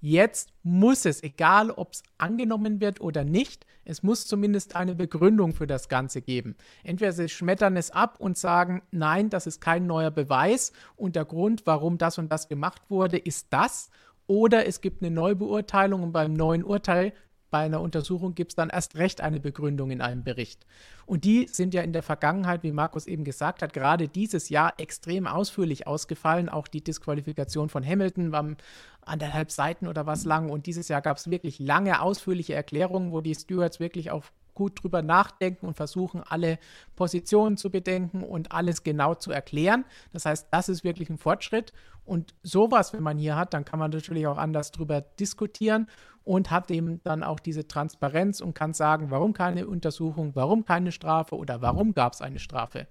Jetzt 0.00 0.52
muss 0.62 1.06
es, 1.06 1.22
egal 1.22 1.70
ob 1.70 1.92
es 1.92 2.02
angenommen 2.18 2.80
wird 2.80 3.00
oder 3.00 3.24
nicht, 3.24 3.64
es 3.86 4.02
muss 4.02 4.26
zumindest 4.26 4.76
eine 4.76 4.94
Begründung 4.94 5.54
für 5.54 5.66
das 5.66 5.88
Ganze 5.88 6.20
geben. 6.20 6.56
Entweder 6.82 7.12
sie 7.12 7.28
schmettern 7.28 7.76
es 7.76 7.90
ab 7.90 8.16
und 8.18 8.36
sagen, 8.36 8.82
nein, 8.90 9.30
das 9.30 9.46
ist 9.46 9.60
kein 9.60 9.86
neuer 9.86 10.10
Beweis 10.10 10.72
und 10.96 11.16
der 11.16 11.24
Grund, 11.24 11.62
warum 11.66 11.96
das 11.96 12.18
und 12.18 12.30
das 12.30 12.48
gemacht 12.48 12.82
wurde, 12.90 13.16
ist 13.16 13.46
das, 13.50 13.90
oder 14.26 14.66
es 14.66 14.80
gibt 14.80 15.02
eine 15.02 15.10
Neubeurteilung 15.10 16.02
und 16.02 16.12
beim 16.12 16.32
neuen 16.32 16.64
Urteil 16.64 17.12
bei 17.54 17.60
einer 17.60 17.80
Untersuchung 17.80 18.34
gibt 18.34 18.50
es 18.50 18.56
dann 18.56 18.68
erst 18.68 18.96
recht 18.96 19.20
eine 19.20 19.38
Begründung 19.38 19.92
in 19.92 20.00
einem 20.00 20.24
Bericht. 20.24 20.66
Und 21.06 21.22
die 21.22 21.46
sind 21.46 21.72
ja 21.72 21.82
in 21.82 21.92
der 21.92 22.02
Vergangenheit, 22.02 22.64
wie 22.64 22.72
Markus 22.72 23.06
eben 23.06 23.22
gesagt 23.22 23.62
hat, 23.62 23.72
gerade 23.72 24.08
dieses 24.08 24.48
Jahr 24.48 24.74
extrem 24.78 25.28
ausführlich 25.28 25.86
ausgefallen. 25.86 26.48
Auch 26.48 26.66
die 26.66 26.82
Disqualifikation 26.82 27.68
von 27.68 27.86
Hamilton 27.86 28.32
war 28.32 28.56
anderthalb 29.02 29.52
Seiten 29.52 29.86
oder 29.86 30.04
was 30.04 30.24
lang. 30.24 30.50
Und 30.50 30.66
dieses 30.66 30.88
Jahr 30.88 31.00
gab 31.00 31.16
es 31.16 31.30
wirklich 31.30 31.60
lange, 31.60 32.02
ausführliche 32.02 32.54
Erklärungen, 32.54 33.12
wo 33.12 33.20
die 33.20 33.36
Stewards 33.36 33.78
wirklich 33.78 34.10
auf 34.10 34.32
gut 34.54 34.82
drüber 34.82 35.02
nachdenken 35.02 35.66
und 35.66 35.74
versuchen, 35.74 36.22
alle 36.22 36.58
Positionen 36.96 37.56
zu 37.56 37.70
bedenken 37.70 38.22
und 38.22 38.52
alles 38.52 38.82
genau 38.82 39.14
zu 39.14 39.30
erklären. 39.30 39.84
Das 40.12 40.26
heißt, 40.26 40.48
das 40.50 40.68
ist 40.68 40.84
wirklich 40.84 41.10
ein 41.10 41.18
Fortschritt. 41.18 41.72
Und 42.04 42.34
sowas, 42.42 42.92
wenn 42.92 43.02
man 43.02 43.18
hier 43.18 43.36
hat, 43.36 43.54
dann 43.54 43.64
kann 43.64 43.78
man 43.78 43.90
natürlich 43.90 44.26
auch 44.26 44.38
anders 44.38 44.70
drüber 44.70 45.00
diskutieren 45.00 45.88
und 46.22 46.50
hat 46.50 46.70
eben 46.70 47.02
dann 47.04 47.22
auch 47.22 47.40
diese 47.40 47.66
Transparenz 47.66 48.40
und 48.40 48.54
kann 48.54 48.72
sagen, 48.74 49.10
warum 49.10 49.32
keine 49.32 49.66
Untersuchung, 49.66 50.32
warum 50.34 50.64
keine 50.64 50.92
Strafe 50.92 51.36
oder 51.36 51.60
warum 51.62 51.94
gab 51.94 52.12
es 52.12 52.20
eine 52.20 52.38
Strafe. 52.38 52.86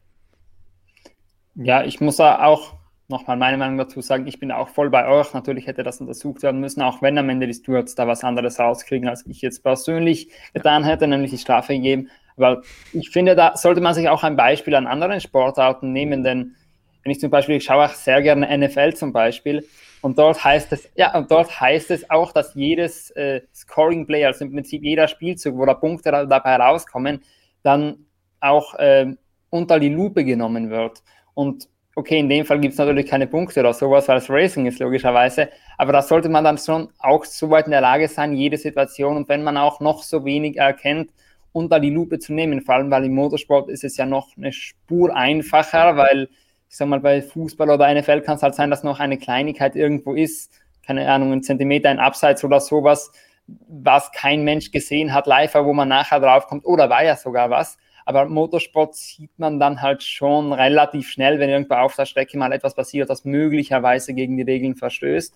Ja, 1.56 1.84
ich 1.84 2.02
muss 2.02 2.18
da 2.18 2.44
auch 2.44 2.76
nochmal 3.08 3.38
meine 3.38 3.58
Meinung 3.58 3.78
dazu 3.78 4.02
sagen, 4.02 4.28
ich 4.28 4.40
bin 4.40 4.52
auch 4.52 4.70
voll 4.70 4.90
bei 4.90 5.08
euch. 5.08 5.34
Natürlich 5.34 5.68
hätte 5.68 5.84
das 5.84 6.02
untersucht 6.02 6.42
werden 6.44 6.62
müssen, 6.62 6.82
auch 6.82 7.02
wenn 7.02 7.18
am 7.18 7.30
Ende 7.30 7.48
die 7.48 7.54
Stewards 7.54 7.96
da 7.96 8.08
was 8.08 8.24
anderes 8.24 8.60
rauskriegen, 8.60 9.10
als 9.10 9.26
ich 9.26 9.42
jetzt 9.42 9.64
persönlich 9.64 10.30
getan 10.54 10.84
hätte, 10.84 11.08
nämlich 11.08 11.32
die 11.32 11.38
Strafe 11.38 11.74
gegeben. 11.74 12.10
Weil 12.36 12.62
ich 12.94 13.10
finde, 13.10 13.36
da 13.36 13.56
sollte 13.56 13.82
man 13.82 13.94
sich 13.94 14.10
auch 14.10 14.24
ein 14.24 14.36
Beispiel 14.36 14.76
an 14.76 14.88
anderen 14.88 15.20
Sportarten 15.20 15.92
nehmen, 15.92 16.24
denn 16.24 16.56
wenn 17.04 17.12
ich 17.12 17.20
zum 17.20 17.30
Beispiel, 17.30 17.58
ich 17.58 17.66
schaue 17.66 17.86
auch 17.86 17.94
sehr 17.94 18.22
gerne 18.22 18.58
NFL 18.58 18.94
zum 18.94 19.12
Beispiel, 19.12 19.68
und 20.04 20.18
dort 20.20 20.44
heißt 20.44 20.74
es, 20.74 20.90
ja, 20.96 21.18
und 21.18 21.32
dort 21.32 21.62
heißt 21.62 21.90
es 21.90 22.10
auch, 22.10 22.34
dass 22.34 22.56
jedes 22.56 23.10
äh, 23.12 23.40
Scoring 23.56 24.06
Play, 24.06 24.26
also 24.26 24.44
im 24.44 24.52
Prinzip 24.52 24.84
jeder 24.84 25.08
Spielzug, 25.08 25.58
wo 25.58 25.66
da 25.66 25.76
Punkte 25.76 26.12
dabei 26.12 26.58
rauskommen, 26.58 27.24
dann 27.62 28.06
auch 28.42 28.74
äh, 28.76 29.16
unter 29.50 29.80
die 29.80 29.88
Lupe 29.88 30.26
genommen 30.26 30.70
wird. 30.70 31.02
Und 31.36 31.70
okay, 31.96 32.20
in 32.20 32.30
dem 32.30 32.46
Fall 32.46 32.60
gibt 32.60 32.74
es 32.74 32.78
natürlich 32.80 33.08
keine 33.08 33.28
Punkte 33.28 33.60
oder 33.60 33.74
sowas, 33.74 34.08
weil 34.08 34.18
es 34.18 34.30
Racing 34.30 34.66
ist, 34.66 34.80
logischerweise. 34.80 35.50
Aber 35.78 35.94
da 35.94 36.02
sollte 36.02 36.30
man 36.30 36.44
dann 36.44 36.58
schon 36.58 36.90
auch 37.00 37.26
so 37.26 37.50
weit 37.50 37.66
in 37.66 37.72
der 37.72 37.82
Lage 37.82 38.08
sein, 38.08 38.34
jede 38.34 38.58
Situation 38.58 39.18
und 39.18 39.30
wenn 39.30 39.44
man 39.44 39.58
auch 39.58 39.80
noch 39.80 40.04
so 40.04 40.26
wenig 40.26 40.58
erkennt, 40.58 41.12
unter 41.52 41.80
die 41.80 41.92
Lupe 41.92 42.20
zu 42.20 42.34
nehmen. 42.34 42.62
Vor 42.62 42.76
allem, 42.76 42.92
weil 42.92 43.06
im 43.06 43.14
Motorsport 43.14 43.70
ist 43.70 43.84
es 43.84 43.96
ja 43.96 44.06
noch 44.06 44.36
eine 44.36 44.52
Spur 44.52 45.16
einfacher, 45.16 45.96
weil 45.96 46.28
ich 46.68 46.78
sag 46.78 46.88
mal, 46.88 47.00
bei 47.00 47.22
Fußball 47.22 47.70
oder 47.70 47.94
NFL 47.94 48.22
kann 48.22 48.38
es 48.38 48.44
halt 48.44 48.56
sein, 48.56 48.72
dass 48.72 48.84
noch 48.84 49.00
eine 49.00 49.20
Kleinigkeit 49.20 49.76
irgendwo 49.76 50.16
ist, 50.16 50.52
keine 50.84 51.10
Ahnung, 51.10 51.32
ein 51.32 51.44
Zentimeter, 51.44 51.90
ein 51.90 52.00
Abseits 52.00 52.44
oder 52.44 52.60
sowas, 52.60 53.12
was 53.46 54.12
kein 54.12 54.44
Mensch 54.44 54.72
gesehen 54.72 55.14
hat, 55.14 55.28
live, 55.28 55.54
wo 55.54 55.74
man 55.74 55.90
nachher 55.90 56.20
draufkommt, 56.20 56.66
oder 56.66 56.90
war 56.90 57.04
ja 57.04 57.16
sogar 57.16 57.52
was. 57.52 57.78
Aber 58.06 58.26
Motorsport 58.26 58.96
sieht 58.96 59.38
man 59.38 59.60
dann 59.60 59.82
halt 59.82 60.04
schon 60.04 60.52
relativ 60.52 61.10
schnell, 61.10 61.40
wenn 61.40 61.50
irgendwo 61.50 61.76
auf 61.76 61.96
der 61.96 62.06
Strecke 62.06 62.38
mal 62.38 62.52
etwas 62.52 62.76
passiert, 62.76 63.10
das 63.10 63.24
möglicherweise 63.24 64.14
gegen 64.14 64.38
die 64.38 64.44
Regeln 64.44 64.76
verstößt. 64.76 65.34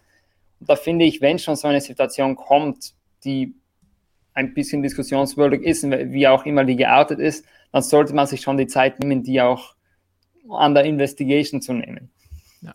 Und 0.60 0.70
da 0.70 0.76
finde 0.76 1.06
ich, 1.06 1.22
wenn 1.22 1.40
schon 1.40 1.56
so 1.56 1.68
eine 1.68 1.82
Situation 1.82 2.36
kommt, 2.36 2.94
die 3.24 3.56
ein 4.34 4.54
bisschen 4.54 4.84
diskussionswürdig 4.84 5.64
ist, 5.64 5.84
wie 5.90 6.28
auch 6.28 6.46
immer 6.46 6.64
die 6.64 6.76
geartet 6.76 7.20
ist, 7.20 7.46
dann 7.72 7.82
sollte 7.82 8.14
man 8.14 8.28
sich 8.28 8.42
schon 8.42 8.58
die 8.58 8.68
Zeit 8.68 9.00
nehmen, 9.00 9.24
die 9.24 9.42
auch 9.42 9.76
an 10.50 10.74
der 10.74 10.86
Investigation 10.86 11.62
zu 11.62 11.74
nehmen. 11.74 12.12
Ja. 12.62 12.74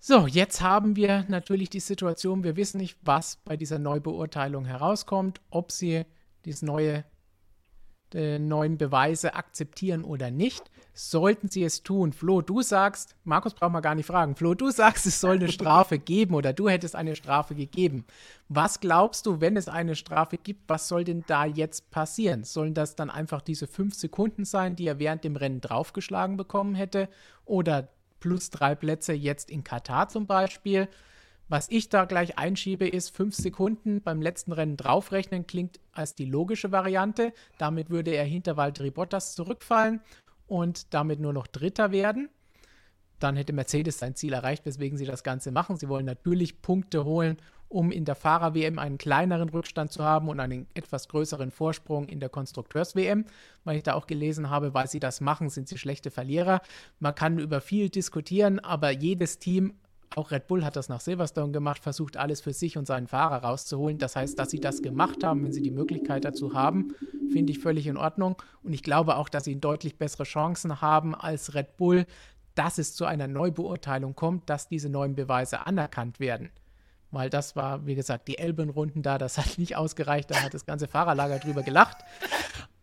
So, 0.00 0.26
jetzt 0.26 0.60
haben 0.60 0.96
wir 0.96 1.24
natürlich 1.28 1.70
die 1.70 1.80
Situation, 1.80 2.44
wir 2.44 2.56
wissen 2.56 2.78
nicht, 2.78 2.98
was 3.02 3.36
bei 3.44 3.56
dieser 3.56 3.78
Neubeurteilung 3.78 4.64
herauskommt, 4.64 5.40
ob 5.50 5.72
sie 5.72 6.04
dieses 6.44 6.62
neue 6.62 7.04
äh, 8.14 8.38
neuen 8.38 8.78
Beweise 8.78 9.34
akzeptieren 9.34 10.04
oder 10.04 10.30
nicht. 10.30 10.70
Sollten 10.94 11.48
sie 11.48 11.62
es 11.62 11.82
tun? 11.82 12.12
Flo, 12.12 12.40
du 12.40 12.62
sagst, 12.62 13.16
Markus 13.24 13.52
braucht 13.52 13.72
man 13.72 13.82
gar 13.82 13.94
nicht 13.94 14.06
fragen. 14.06 14.34
Flo, 14.34 14.54
du 14.54 14.70
sagst, 14.70 15.04
es 15.06 15.20
soll 15.20 15.36
eine 15.36 15.52
Strafe 15.52 15.98
geben 15.98 16.34
oder 16.34 16.52
du 16.52 16.68
hättest 16.68 16.96
eine 16.96 17.16
Strafe 17.16 17.54
gegeben. 17.54 18.06
Was 18.48 18.80
glaubst 18.80 19.26
du, 19.26 19.40
wenn 19.40 19.56
es 19.56 19.68
eine 19.68 19.94
Strafe 19.94 20.38
gibt, 20.38 20.68
was 20.68 20.88
soll 20.88 21.04
denn 21.04 21.24
da 21.26 21.44
jetzt 21.44 21.90
passieren? 21.90 22.44
Sollen 22.44 22.72
das 22.72 22.96
dann 22.96 23.10
einfach 23.10 23.42
diese 23.42 23.66
fünf 23.66 23.94
Sekunden 23.94 24.44
sein, 24.44 24.76
die 24.76 24.86
er 24.86 24.98
während 24.98 25.24
dem 25.24 25.36
Rennen 25.36 25.60
draufgeschlagen 25.60 26.36
bekommen 26.36 26.74
hätte? 26.74 27.08
Oder 27.44 27.88
plus 28.20 28.50
drei 28.50 28.74
Plätze 28.74 29.12
jetzt 29.12 29.50
in 29.50 29.64
Katar 29.64 30.08
zum 30.08 30.26
Beispiel. 30.26 30.88
Was 31.48 31.68
ich 31.70 31.88
da 31.88 32.06
gleich 32.06 32.38
einschiebe, 32.38 32.88
ist 32.88 33.14
fünf 33.14 33.36
Sekunden 33.36 34.02
beim 34.02 34.20
letzten 34.20 34.50
Rennen 34.50 34.76
draufrechnen, 34.76 35.46
klingt 35.46 35.78
als 35.92 36.16
die 36.16 36.24
logische 36.24 36.72
Variante. 36.72 37.32
Damit 37.58 37.88
würde 37.88 38.10
er 38.10 38.24
hinter 38.24 38.56
Valtteri 38.56 38.90
Bottas 38.90 39.36
zurückfallen 39.36 40.00
und 40.48 40.92
damit 40.92 41.20
nur 41.20 41.32
noch 41.32 41.46
Dritter 41.46 41.92
werden. 41.92 42.30
Dann 43.20 43.36
hätte 43.36 43.52
Mercedes 43.52 43.98
sein 43.98 44.16
Ziel 44.16 44.32
erreicht, 44.32 44.66
weswegen 44.66 44.98
sie 44.98 45.06
das 45.06 45.22
Ganze 45.22 45.52
machen. 45.52 45.76
Sie 45.76 45.88
wollen 45.88 46.04
natürlich 46.04 46.60
Punkte 46.62 47.04
holen, 47.04 47.38
um 47.68 47.90
in 47.90 48.04
der 48.04 48.16
Fahrer-WM 48.16 48.78
einen 48.78 48.98
kleineren 48.98 49.48
Rückstand 49.48 49.90
zu 49.92 50.02
haben 50.02 50.28
und 50.28 50.38
einen 50.40 50.66
etwas 50.74 51.08
größeren 51.08 51.50
Vorsprung 51.50 52.08
in 52.08 52.20
der 52.20 52.28
Konstrukteurs-WM. 52.28 53.24
Weil 53.64 53.76
ich 53.76 53.84
da 53.84 53.94
auch 53.94 54.06
gelesen 54.08 54.50
habe, 54.50 54.74
weil 54.74 54.88
sie 54.88 55.00
das 55.00 55.20
machen, 55.20 55.48
sind 55.48 55.68
sie 55.68 55.78
schlechte 55.78 56.10
Verlierer. 56.10 56.60
Man 56.98 57.14
kann 57.14 57.38
über 57.38 57.60
viel 57.60 57.88
diskutieren, 57.88 58.58
aber 58.58 58.90
jedes 58.90 59.38
Team 59.38 59.74
auch 60.14 60.30
Red 60.30 60.46
Bull 60.46 60.64
hat 60.64 60.76
das 60.76 60.88
nach 60.88 61.00
Silverstone 61.00 61.52
gemacht, 61.52 61.82
versucht 61.82 62.16
alles 62.16 62.40
für 62.40 62.52
sich 62.52 62.78
und 62.78 62.86
seinen 62.86 63.06
Fahrer 63.06 63.42
rauszuholen. 63.42 63.98
Das 63.98 64.16
heißt, 64.16 64.38
dass 64.38 64.50
sie 64.50 64.60
das 64.60 64.82
gemacht 64.82 65.24
haben, 65.24 65.44
wenn 65.44 65.52
sie 65.52 65.62
die 65.62 65.70
Möglichkeit 65.70 66.24
dazu 66.24 66.54
haben, 66.54 66.94
finde 67.32 67.52
ich 67.52 67.58
völlig 67.58 67.86
in 67.86 67.96
Ordnung. 67.96 68.40
Und 68.62 68.72
ich 68.72 68.82
glaube 68.82 69.16
auch, 69.16 69.28
dass 69.28 69.44
sie 69.44 69.60
deutlich 69.60 69.98
bessere 69.98 70.24
Chancen 70.24 70.80
haben 70.80 71.14
als 71.14 71.54
Red 71.54 71.76
Bull, 71.76 72.06
dass 72.54 72.78
es 72.78 72.94
zu 72.94 73.04
einer 73.04 73.28
Neubeurteilung 73.28 74.14
kommt, 74.14 74.48
dass 74.48 74.68
diese 74.68 74.88
neuen 74.88 75.14
Beweise 75.14 75.66
anerkannt 75.66 76.20
werden. 76.20 76.50
Weil 77.10 77.30
das 77.30 77.54
war, 77.54 77.86
wie 77.86 77.94
gesagt, 77.94 78.28
die 78.28 78.38
Elbenrunden 78.38 79.02
da, 79.02 79.18
das 79.18 79.38
hat 79.38 79.58
nicht 79.58 79.76
ausgereicht, 79.76 80.30
da 80.30 80.42
hat 80.42 80.54
das 80.54 80.66
ganze 80.66 80.88
Fahrerlager 80.88 81.38
drüber 81.38 81.62
gelacht. 81.62 81.98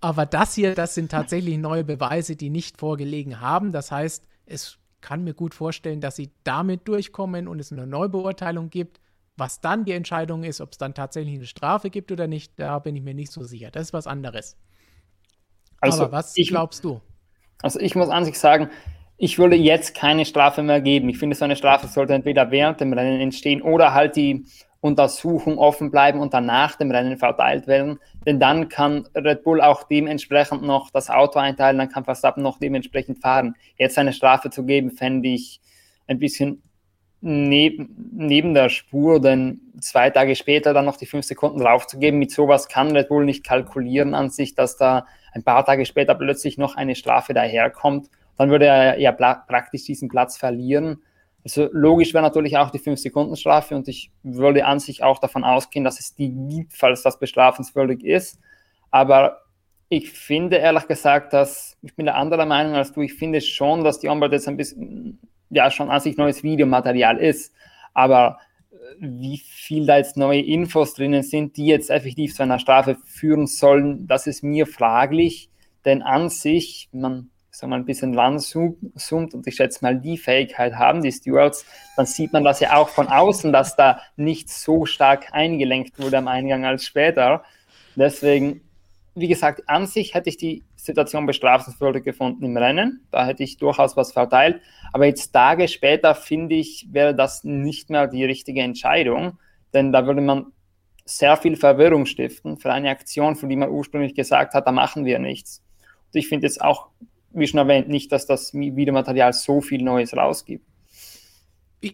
Aber 0.02 0.26
das 0.26 0.54
hier, 0.54 0.76
das 0.76 0.95
sind 0.95 1.12
tatsächlich 1.12 1.58
neue 1.58 1.84
Beweise, 1.84 2.36
die 2.36 2.50
nicht 2.50 2.78
vorgelegen 2.78 3.41
haben. 3.41 3.72
Das 3.72 3.91
heißt, 3.91 4.28
es 4.45 4.78
kann 5.04 5.24
mir 5.24 5.36
gut 5.36 5.54
vorstellen, 5.54 6.02
dass 6.02 6.16
sie 6.16 6.32
damit 6.44 6.88
durchkommen 6.88 7.48
und 7.48 7.60
es 7.60 7.72
eine 7.72 7.86
Neubeurteilung 7.86 8.72
gibt. 8.72 9.00
Was 9.36 9.62
dann 9.62 9.84
die 9.84 9.92
Entscheidung 9.92 10.44
ist, 10.44 10.62
ob 10.62 10.72
es 10.72 10.78
dann 10.78 10.94
tatsächlich 10.94 11.36
eine 11.36 11.46
Strafe 11.46 11.90
gibt 11.90 12.12
oder 12.12 12.28
nicht, 12.28 12.54
da 12.58 12.80
bin 12.80 12.96
ich 12.96 13.04
mir 13.04 13.14
nicht 13.14 13.32
so 13.32 13.44
sicher. 13.44 13.70
Das 13.70 13.84
ist 13.84 13.94
was 13.94 14.08
anderes. 14.08 14.58
Also, 15.82 16.04
Aber 16.04 16.12
was 16.14 16.38
ich, 16.38 16.50
glaubst 16.50 16.84
du? 16.84 17.02
Also 17.62 17.80
ich 17.80 17.96
muss 17.96 18.10
an 18.10 18.26
sich 18.26 18.40
sagen, 18.40 18.70
ich 19.18 19.38
würde 19.40 19.56
jetzt 19.56 19.96
keine 19.96 20.26
Strafe 20.26 20.64
mehr 20.64 20.82
geben. 20.82 21.10
Ich 21.10 21.18
finde, 21.18 21.36
so 21.36 21.46
eine 21.46 21.56
Strafe 21.56 21.88
sollte 21.88 22.14
entweder 22.14 22.52
während 22.52 22.80
dem 22.80 22.94
Rennen 22.94 23.20
entstehen 23.20 23.62
oder 23.62 23.94
halt 23.94 24.16
die 24.16 24.46
Untersuchung 24.84 25.57
offen 25.60 25.91
bleiben 25.91 26.19
und 26.19 26.34
dann 26.34 26.45
nach 26.45 26.76
dem 26.76 26.91
Rennen 26.91 27.18
verteilt 27.18 27.68
werden. 27.68 27.99
Denn 28.26 28.38
dann 28.38 28.68
kann 28.68 29.07
Red 29.15 29.43
Bull 29.43 29.61
auch 29.61 29.84
dementsprechend 29.84 30.61
noch 30.61 30.91
das 30.91 31.10
Auto 31.10 31.39
einteilen, 31.39 31.77
dann 31.77 31.88
kann 31.88 32.03
Verstappen 32.03 32.43
noch 32.43 32.60
dementsprechend 32.60 33.19
fahren. 33.19 33.55
Jetzt 33.77 33.97
eine 33.97 34.11
Strafe 34.11 34.49
zu 34.49 34.65
geben, 34.65 34.91
fände 34.91 35.30
ich 35.30 35.61
ein 36.07 36.19
bisschen 36.19 36.61
neben, 37.22 38.11
neben 38.11 38.53
der 38.53 38.68
Spur, 38.68 39.22
denn 39.22 39.61
zwei 39.80 40.10
Tage 40.10 40.35
später 40.35 40.73
dann 40.73 40.84
noch 40.84 40.97
die 40.97 41.05
fünf 41.05 41.26
Sekunden 41.26 41.60
draufzugeben, 41.60 42.19
mit 42.19 42.31
sowas 42.31 42.68
kann 42.68 42.91
Red 42.91 43.07
Bull 43.07 43.23
nicht 43.23 43.45
kalkulieren 43.45 44.14
an 44.14 44.31
sich, 44.31 44.53
dass 44.53 44.76
da 44.76 45.07
ein 45.31 45.43
paar 45.43 45.65
Tage 45.65 45.85
später 45.85 46.14
plötzlich 46.14 46.57
noch 46.57 46.76
eine 46.76 46.95
Strafe 46.95 47.34
daherkommt. 47.34 48.10
Dann 48.38 48.49
würde 48.49 48.65
er 48.65 48.99
ja 48.99 49.14
praktisch 49.14 49.85
diesen 49.85 50.10
Platz 50.10 50.35
verlieren. 50.35 51.01
Also 51.44 51.68
logisch 51.74 52.14
wäre 52.14 52.24
natürlich 52.24 52.57
auch 52.57 52.70
die 52.70 52.80
5-Sekunden-Strafe 52.80 53.76
und 53.76 53.88
ich 53.88 54.11
würde 54.24 54.65
an 54.65 54.80
sich 54.80 55.03
auch 55.03 55.20
davon 55.20 55.44
ausgehen, 55.44 55.84
dass 55.84 55.99
es 55.99 56.15
die 56.15 56.30
gibt, 56.30 56.74
falls 56.74 57.03
das 57.03 57.20
bestrafenswürdig 57.20 58.03
ist. 58.03 58.40
Aber 58.91 59.41
ich 59.90 60.10
finde 60.10 60.57
ehrlich 60.57 60.88
gesagt, 60.88 61.34
dass 61.34 61.78
ich 61.82 61.95
bin 61.95 62.06
der 62.06 62.15
anderer 62.15 62.45
Meinung 62.45 62.76
als 62.76 62.94
du. 62.94 63.02
Ich 63.02 63.14
finde 63.15 63.41
schon, 63.41 63.84
dass 63.84 63.99
die 63.99 64.07
Onboard 64.07 64.32
jetzt 64.32 64.48
ein 64.48 64.57
bisschen, 64.57 65.20
ja, 65.49 65.70
schon 65.70 65.90
an 65.90 65.99
sich 65.99 66.18
neues 66.18 66.44
Videomaterial 66.44 67.18
ist. 67.18 67.53
Aber 67.94 68.40
äh, 68.72 68.76
wie 68.99 69.38
viel 69.38 69.86
da 69.86 69.98
jetzt 69.98 70.15
neue 70.15 70.41
Infos 70.41 70.94
drinnen 70.94 71.24
sind, 71.24 71.57
die 71.57 71.68
jetzt 71.68 71.90
effektiv 71.90 72.34
zu 72.34 72.44
einer 72.44 72.60
Strafe 72.60 72.95
führen 73.06 73.48
sollen, 73.48 74.07
das 74.07 74.28
ist 74.28 74.44
mir 74.44 74.65
fraglich. 74.65 75.49
Denn 75.86 76.02
an 76.02 76.30
sich, 76.30 76.90
man 76.94 77.30
sagen 77.54 77.72
wir 77.72 77.76
ein 77.76 77.86
bisschen 77.86 78.18
ranzoomt 78.18 79.34
und 79.34 79.46
ich 79.46 79.56
schätze 79.56 79.84
mal, 79.84 79.96
die 79.96 80.18
Fähigkeit 80.18 80.74
haben 80.74 81.04
die 81.04 81.12
Stewards, 81.12 81.66
dann 81.96 82.08
sieht 82.08 82.34
man 82.34 82.44
das 82.44 82.60
ja 82.60 82.76
auch 82.76 82.90
von 82.90 83.08
außen, 83.08 83.54
dass 83.54 83.76
da 83.76 84.02
nicht 84.16 84.50
so 84.50 84.86
stark 84.86 85.28
eingelenkt 85.34 86.00
wurde 86.00 86.18
am 86.18 86.28
Eingang 86.28 86.66
als 86.66 86.84
später. 86.84 87.44
Deswegen, 87.96 88.62
wie 89.14 89.28
gesagt, 89.28 89.70
an 89.70 89.86
sich 89.86 90.16
hätte 90.16 90.30
ich 90.30 90.38
die 90.38 90.64
Situation 90.76 91.28
bestrafenswürdig 91.28 92.04
gefunden 92.04 92.44
im 92.44 92.58
Rennen. 92.58 93.06
Da 93.12 93.26
hätte 93.28 93.44
ich 93.44 93.58
durchaus 93.58 93.96
was 93.96 94.12
verteilt. 94.12 94.60
Aber 94.92 95.06
jetzt 95.06 95.32
Tage 95.32 95.68
später, 95.68 96.16
finde 96.16 96.56
ich, 96.56 96.88
wäre 96.92 97.14
das 97.14 97.44
nicht 97.44 97.92
mehr 97.92 98.08
die 98.08 98.26
richtige 98.26 98.62
Entscheidung. 98.62 99.38
Denn 99.76 99.92
da 99.92 100.08
würde 100.08 100.22
man 100.22 100.48
sehr 101.06 101.38
viel 101.38 101.56
Verwirrung 101.56 102.08
stiften 102.08 102.58
für 102.58 102.74
eine 102.74 102.90
Aktion, 102.90 103.36
für 103.36 103.48
die 103.48 103.56
man 103.56 103.70
ursprünglich 103.70 104.16
gesagt 104.16 104.56
hat, 104.56 104.66
da 104.66 104.72
machen 104.72 105.06
wir 105.06 105.20
nichts. 105.20 105.62
Und 106.12 106.20
ich 106.20 106.28
finde 106.28 106.48
es 106.48 106.60
auch 106.60 106.90
wie 107.34 107.47
schon 107.47 107.60
erwähnt, 107.60 107.89
nicht, 107.89 108.11
dass 108.11 108.26
das 108.26 108.53
Videomaterial 108.53 109.34
so 109.34 109.61
viel 109.61 109.84
Neues 109.84 110.15
rausgibt. 110.15 110.65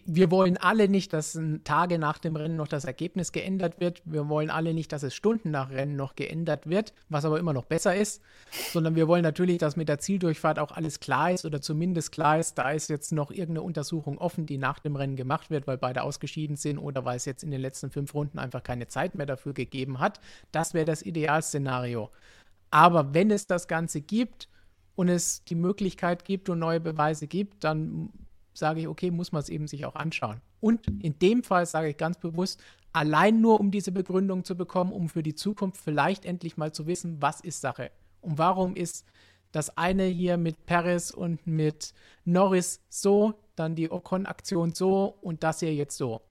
Wir 0.06 0.30
wollen 0.30 0.58
alle 0.58 0.88
nicht, 0.88 1.14
dass 1.14 1.40
Tage 1.64 1.98
nach 1.98 2.20
dem 2.20 2.36
Rennen 2.36 2.56
noch 2.56 2.68
das 2.68 2.86
Ergebnis 2.86 3.32
geändert 3.32 3.80
wird. 3.80 4.04
Wir 4.06 4.30
wollen 4.30 4.52
alle 4.52 4.76
nicht, 4.76 4.92
dass 4.92 5.02
es 5.02 5.16
Stunden 5.16 5.50
nach 5.50 5.72
Rennen 5.72 5.96
noch 5.96 6.16
geändert 6.16 6.70
wird, 6.70 6.94
was 7.10 7.26
aber 7.26 7.40
immer 7.40 7.54
noch 7.54 7.66
besser 7.66 7.96
ist, 7.96 8.22
sondern 8.72 8.96
wir 8.96 9.08
wollen 9.08 9.24
natürlich, 9.24 9.58
dass 9.58 9.78
mit 9.78 9.90
der 9.90 9.98
Zieldurchfahrt 9.98 10.60
auch 10.60 10.72
alles 10.74 11.00
klar 11.00 11.32
ist 11.32 11.44
oder 11.44 11.60
zumindest 11.60 12.12
klar 12.12 12.38
ist, 12.38 12.60
da 12.60 12.70
ist 12.70 12.92
jetzt 12.92 13.12
noch 13.12 13.32
irgendeine 13.32 13.64
Untersuchung 13.64 14.20
offen, 14.20 14.46
die 14.46 14.60
nach 14.60 14.78
dem 14.78 14.96
Rennen 14.96 15.16
gemacht 15.16 15.50
wird, 15.50 15.66
weil 15.66 15.80
beide 15.80 16.04
ausgeschieden 16.04 16.56
sind 16.56 16.78
oder 16.78 17.04
weil 17.04 17.18
es 17.18 17.26
jetzt 17.26 17.44
in 17.44 17.50
den 17.50 17.62
letzten 17.62 17.90
fünf 17.90 18.14
Runden 18.14 18.38
einfach 18.38 18.62
keine 18.62 18.90
Zeit 18.90 19.16
mehr 19.16 19.26
dafür 19.26 19.54
gegeben 19.54 20.00
hat. 20.00 20.20
Das 20.52 20.76
wäre 20.76 20.86
das 20.86 21.02
Idealszenario. 21.02 22.12
Aber 22.70 23.16
wenn 23.16 23.32
es 23.32 23.48
das 23.48 23.68
Ganze 23.68 24.02
gibt, 24.02 24.50
und 24.96 25.10
es 25.10 25.44
die 25.46 25.56
Möglichkeit 25.56 26.26
gibt 26.26 26.50
und 26.50 26.60
neue 26.60 26.80
Beweise 26.80 27.28
gibt, 27.28 27.64
dann 27.64 28.10
sage 28.54 28.82
ich, 28.82 28.88
okay, 28.88 29.12
muss 29.12 29.32
man 29.32 29.42
es 29.42 29.50
eben 29.50 29.68
sich 29.68 29.86
auch 29.86 29.96
anschauen. 29.96 30.42
Und 30.60 30.88
in 31.02 31.18
dem 31.20 31.44
Fall 31.44 31.66
sage 31.66 31.90
ich 31.90 31.98
ganz 31.98 32.18
bewusst, 32.18 32.62
allein 32.92 33.42
nur 33.42 33.60
um 33.60 33.72
diese 33.72 33.92
Begründung 33.92 34.44
zu 34.44 34.56
bekommen, 34.56 34.92
um 34.92 35.10
für 35.10 35.24
die 35.24 35.36
Zukunft 35.36 35.82
vielleicht 35.82 36.26
endlich 36.26 36.58
mal 36.58 36.72
zu 36.72 36.88
wissen, 36.88 37.22
was 37.22 37.40
ist 37.40 37.62
Sache 37.62 37.92
und 38.22 38.38
warum 38.38 38.76
ist 38.76 39.06
das 39.52 39.78
eine 39.78 40.04
hier 40.04 40.38
mit 40.38 40.66
Paris 40.66 41.12
und 41.12 41.48
mit 41.48 41.94
Norris 42.26 42.82
so, 42.90 43.34
dann 43.56 43.76
die 43.76 43.92
Ocon-Aktion 43.92 44.74
so 44.74 45.18
und 45.22 45.44
das 45.44 45.60
hier 45.60 45.74
jetzt 45.74 45.98
so. 45.98 46.22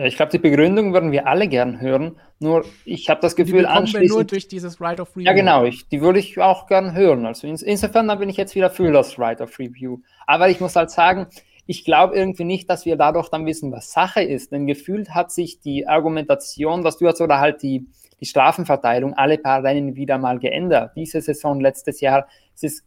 Ja, 0.00 0.06
ich 0.06 0.16
glaube, 0.16 0.32
die 0.32 0.38
Begründung 0.38 0.94
würden 0.94 1.12
wir 1.12 1.26
alle 1.26 1.46
gern 1.46 1.78
hören. 1.78 2.16
Nur 2.38 2.64
ich 2.86 3.10
habe 3.10 3.20
das 3.20 3.36
Gefühl, 3.36 3.60
die 3.60 3.66
anschließend. 3.66 4.08
Wir 4.08 4.08
nur 4.08 4.24
durch 4.24 4.48
dieses 4.48 4.80
Right 4.80 4.98
of 4.98 5.10
Review. 5.10 5.26
Ja, 5.26 5.34
genau. 5.34 5.64
Ich, 5.64 5.88
die 5.88 6.00
würde 6.00 6.18
ich 6.18 6.38
auch 6.40 6.66
gern 6.66 6.94
hören. 6.94 7.26
Also 7.26 7.46
in, 7.46 7.56
insofern 7.56 8.06
bin 8.18 8.30
ich 8.30 8.38
jetzt 8.38 8.54
wieder 8.54 8.70
für 8.70 8.90
das 8.92 9.18
Right 9.18 9.42
of 9.42 9.58
Review. 9.58 9.98
Aber 10.26 10.48
ich 10.48 10.58
muss 10.58 10.74
halt 10.74 10.90
sagen, 10.90 11.26
ich 11.66 11.84
glaube 11.84 12.16
irgendwie 12.16 12.44
nicht, 12.44 12.70
dass 12.70 12.86
wir 12.86 12.96
dadurch 12.96 13.28
dann 13.28 13.44
wissen, 13.44 13.72
was 13.72 13.92
Sache 13.92 14.22
ist. 14.22 14.52
Denn 14.52 14.66
gefühlt 14.66 15.10
hat 15.10 15.32
sich 15.32 15.60
die 15.60 15.86
Argumentation, 15.86 16.82
dass 16.82 16.96
du 16.96 17.04
jetzt 17.04 17.20
oder 17.20 17.38
halt 17.38 17.62
die, 17.62 17.86
die 18.20 18.24
Strafenverteilung 18.24 19.12
alle 19.12 19.36
paar 19.36 19.62
Rennen 19.62 19.96
wieder 19.96 20.16
mal 20.16 20.38
geändert. 20.38 20.92
Diese 20.96 21.20
Saison, 21.20 21.60
letztes 21.60 22.00
Jahr, 22.00 22.26
es 22.54 22.62
ist 22.62 22.84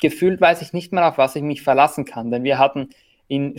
gefühlt, 0.00 0.40
weiß 0.40 0.62
ich 0.62 0.72
nicht 0.72 0.92
mehr, 0.92 1.08
auf 1.08 1.18
was 1.18 1.34
ich 1.34 1.42
mich 1.42 1.62
verlassen 1.62 2.04
kann. 2.04 2.30
Denn 2.30 2.44
wir 2.44 2.60
hatten 2.60 2.90
in, 3.28 3.56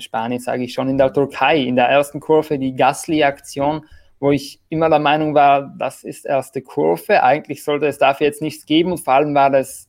Spanien, 0.00 0.40
sage 0.40 0.64
ich 0.64 0.74
schon, 0.74 0.88
in 0.88 0.98
der 0.98 1.12
Türkei, 1.12 1.58
in 1.62 1.76
der 1.76 1.88
ersten 1.88 2.20
Kurve 2.20 2.58
die 2.58 2.74
Gasly-Aktion, 2.74 3.84
wo 4.20 4.30
ich 4.30 4.60
immer 4.68 4.88
der 4.88 5.00
Meinung 5.00 5.34
war, 5.34 5.74
das 5.78 6.04
ist 6.04 6.26
erste 6.26 6.62
Kurve. 6.62 7.22
Eigentlich 7.22 7.64
sollte 7.64 7.86
es 7.86 7.98
dafür 7.98 8.28
jetzt 8.28 8.42
nichts 8.42 8.66
geben 8.66 8.92
und 8.92 8.98
vor 8.98 9.14
allem 9.14 9.34
war 9.34 9.50
das, 9.50 9.88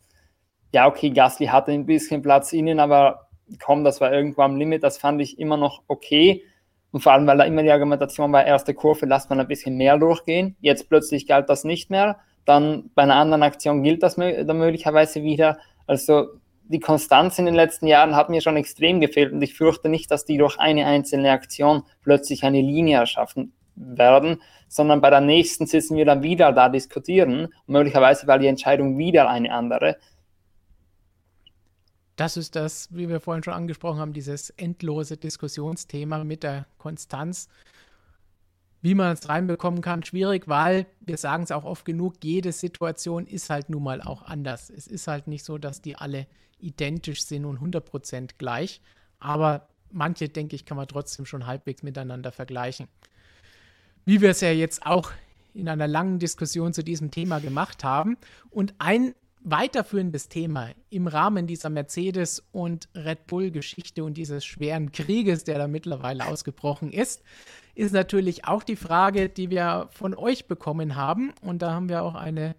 ja, 0.73 0.87
okay, 0.87 1.11
Gasly 1.11 1.47
hatte 1.47 1.71
ein 1.71 1.85
bisschen 1.85 2.21
Platz 2.21 2.51
innen, 2.53 2.79
aber 2.79 3.27
komm, 3.63 3.83
das 3.83 4.01
war 4.01 4.11
irgendwo 4.11 4.41
am 4.41 4.55
Limit, 4.55 4.83
das 4.83 4.97
fand 4.97 5.21
ich 5.21 5.39
immer 5.39 5.57
noch 5.57 5.83
okay. 5.87 6.43
Und 6.91 7.01
vor 7.01 7.11
allem, 7.11 7.25
weil 7.25 7.37
da 7.37 7.43
immer 7.43 7.63
die 7.63 7.71
Argumentation 7.71 8.31
war, 8.31 8.45
erste 8.45 8.73
Kurve, 8.73 9.05
lasst 9.05 9.29
man 9.29 9.39
ein 9.39 9.47
bisschen 9.47 9.77
mehr 9.77 9.97
durchgehen. 9.97 10.55
Jetzt 10.61 10.89
plötzlich 10.89 11.27
galt 11.27 11.49
das 11.49 11.63
nicht 11.63 11.89
mehr. 11.89 12.19
Dann 12.45 12.91
bei 12.93 13.01
einer 13.03 13.15
anderen 13.15 13.41
Aktion 13.41 13.81
gilt 13.81 14.03
das 14.03 14.15
möglicherweise 14.17 15.23
wieder. 15.23 15.57
Also 15.87 16.27
die 16.65 16.79
Konstanz 16.79 17.39
in 17.39 17.45
den 17.45 17.55
letzten 17.55 17.87
Jahren 17.87 18.15
hat 18.15 18.29
mir 18.29 18.41
schon 18.41 18.57
extrem 18.57 19.01
gefehlt 19.01 19.33
und 19.33 19.41
ich 19.41 19.53
fürchte 19.53 19.89
nicht, 19.89 20.09
dass 20.11 20.25
die 20.25 20.37
durch 20.37 20.57
eine 20.59 20.85
einzelne 20.85 21.31
Aktion 21.31 21.83
plötzlich 22.01 22.43
eine 22.43 22.61
Linie 22.61 22.99
erschaffen 22.99 23.53
werden, 23.75 24.41
sondern 24.67 25.01
bei 25.01 25.09
der 25.09 25.21
nächsten 25.21 25.67
sitzen 25.67 25.97
wir 25.97 26.05
dann 26.05 26.23
wieder 26.23 26.51
da 26.51 26.69
diskutieren, 26.69 27.49
möglicherweise 27.67 28.27
weil 28.27 28.39
die 28.39 28.47
Entscheidung 28.47 28.97
wieder 28.97 29.29
eine 29.29 29.51
andere. 29.53 29.97
Das 32.15 32.37
ist 32.37 32.55
das, 32.55 32.89
wie 32.91 33.09
wir 33.09 33.19
vorhin 33.19 33.43
schon 33.43 33.53
angesprochen 33.53 33.99
haben, 33.99 34.13
dieses 34.13 34.51
endlose 34.51 35.17
Diskussionsthema 35.17 36.23
mit 36.23 36.43
der 36.43 36.67
Konstanz. 36.77 37.49
Wie 38.81 38.95
man 38.95 39.13
es 39.13 39.29
reinbekommen 39.29 39.81
kann, 39.81 40.03
schwierig, 40.03 40.47
weil 40.47 40.85
wir 40.99 41.17
sagen 41.17 41.43
es 41.43 41.51
auch 41.51 41.63
oft 41.63 41.85
genug, 41.85 42.15
jede 42.21 42.51
Situation 42.51 43.25
ist 43.25 43.49
halt 43.49 43.69
nun 43.69 43.81
mal 43.81 44.01
auch 44.01 44.23
anders. 44.23 44.69
Es 44.69 44.87
ist 44.87 45.07
halt 45.07 45.27
nicht 45.27 45.45
so, 45.45 45.57
dass 45.57 45.81
die 45.81 45.95
alle 45.95 46.27
identisch 46.63 47.23
sind 47.23 47.45
und 47.45 47.59
100% 47.59 48.31
gleich, 48.37 48.81
aber 49.19 49.67
manche, 49.91 50.29
denke 50.29 50.55
ich, 50.55 50.65
kann 50.65 50.77
man 50.77 50.87
trotzdem 50.87 51.25
schon 51.25 51.45
halbwegs 51.45 51.83
miteinander 51.83 52.31
vergleichen. 52.31 52.87
Wie 54.05 54.21
wir 54.21 54.31
es 54.31 54.41
ja 54.41 54.51
jetzt 54.51 54.85
auch 54.85 55.11
in 55.53 55.69
einer 55.69 55.87
langen 55.87 56.19
Diskussion 56.19 56.73
zu 56.73 56.83
diesem 56.83 57.11
Thema 57.11 57.39
gemacht 57.39 57.83
haben. 57.83 58.17
Und 58.49 58.73
ein 58.79 59.13
weiterführendes 59.43 60.29
Thema 60.29 60.69
im 60.89 61.07
Rahmen 61.07 61.47
dieser 61.47 61.69
Mercedes- 61.69 62.43
und 62.51 62.87
Red 62.95 63.27
Bull-Geschichte 63.27 64.03
und 64.03 64.15
dieses 64.15 64.45
schweren 64.45 64.91
Krieges, 64.91 65.43
der 65.43 65.57
da 65.57 65.67
mittlerweile 65.67 66.25
ausgebrochen 66.27 66.91
ist, 66.91 67.21
ist 67.75 67.93
natürlich 67.93 68.45
auch 68.45 68.63
die 68.63 68.77
Frage, 68.77 69.29
die 69.29 69.49
wir 69.49 69.89
von 69.91 70.15
euch 70.15 70.47
bekommen 70.47 70.95
haben. 70.95 71.33
Und 71.41 71.61
da 71.61 71.71
haben 71.71 71.89
wir 71.89 72.03
auch 72.03 72.15
eine 72.15 72.55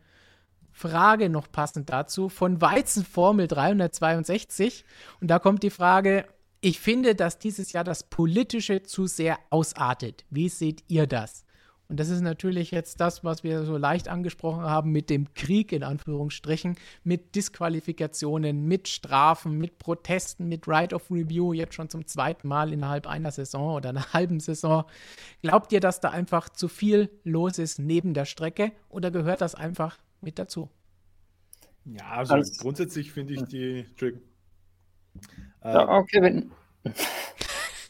Frage 0.74 1.30
noch 1.30 1.50
passend 1.50 1.88
dazu 1.88 2.28
von 2.28 2.60
Weizenformel 2.60 3.46
362. 3.46 4.84
Und 5.20 5.28
da 5.28 5.38
kommt 5.38 5.62
die 5.62 5.70
Frage, 5.70 6.26
ich 6.60 6.80
finde, 6.80 7.14
dass 7.14 7.38
dieses 7.38 7.72
Jahr 7.72 7.84
das 7.84 8.02
Politische 8.02 8.82
zu 8.82 9.06
sehr 9.06 9.38
ausartet. 9.50 10.24
Wie 10.30 10.48
seht 10.48 10.82
ihr 10.88 11.06
das? 11.06 11.44
Und 11.88 12.00
das 12.00 12.08
ist 12.08 12.22
natürlich 12.22 12.70
jetzt 12.70 13.00
das, 13.00 13.22
was 13.22 13.44
wir 13.44 13.64
so 13.64 13.76
leicht 13.76 14.08
angesprochen 14.08 14.62
haben 14.62 14.90
mit 14.90 15.10
dem 15.10 15.32
Krieg 15.34 15.70
in 15.70 15.82
Anführungsstrichen, 15.82 16.76
mit 17.04 17.34
Disqualifikationen, 17.36 18.64
mit 18.64 18.88
Strafen, 18.88 19.58
mit 19.58 19.78
Protesten, 19.78 20.48
mit 20.48 20.66
Right 20.66 20.92
of 20.92 21.10
Review, 21.10 21.52
jetzt 21.52 21.74
schon 21.74 21.90
zum 21.90 22.06
zweiten 22.06 22.48
Mal 22.48 22.72
innerhalb 22.72 23.06
einer 23.06 23.30
Saison 23.30 23.76
oder 23.76 23.90
einer 23.90 24.12
halben 24.12 24.40
Saison. 24.40 24.84
Glaubt 25.42 25.70
ihr, 25.72 25.80
dass 25.80 26.00
da 26.00 26.10
einfach 26.10 26.48
zu 26.48 26.66
viel 26.66 27.10
los 27.22 27.58
ist 27.58 27.78
neben 27.78 28.14
der 28.14 28.24
Strecke 28.24 28.72
oder 28.88 29.10
gehört 29.10 29.42
das 29.42 29.54
einfach 29.54 29.98
mit 30.24 30.38
dazu? 30.38 30.68
Ja, 31.84 32.10
also, 32.10 32.34
also 32.34 32.52
grundsätzlich 32.62 33.12
finde 33.12 33.34
ich 33.34 33.44
die. 33.44 33.86
Ja, 35.62 35.88
okay, 35.98 36.22
wenn. 36.22 36.50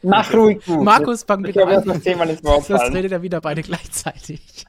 Mach 0.03 0.33
ruhig 0.35 0.63
du. 0.65 0.83
Markus, 0.83 1.23
fang 1.25 1.43
bitte 1.43 1.67
an. 1.67 1.83
Das, 1.87 2.03
Thema 2.03 2.27
nicht 2.27 2.45
Sonst 2.45 2.93
redet 2.93 3.13
er 3.13 3.23
wieder 3.23 3.41
beide 3.41 3.63
gleichzeitig. 3.63 4.67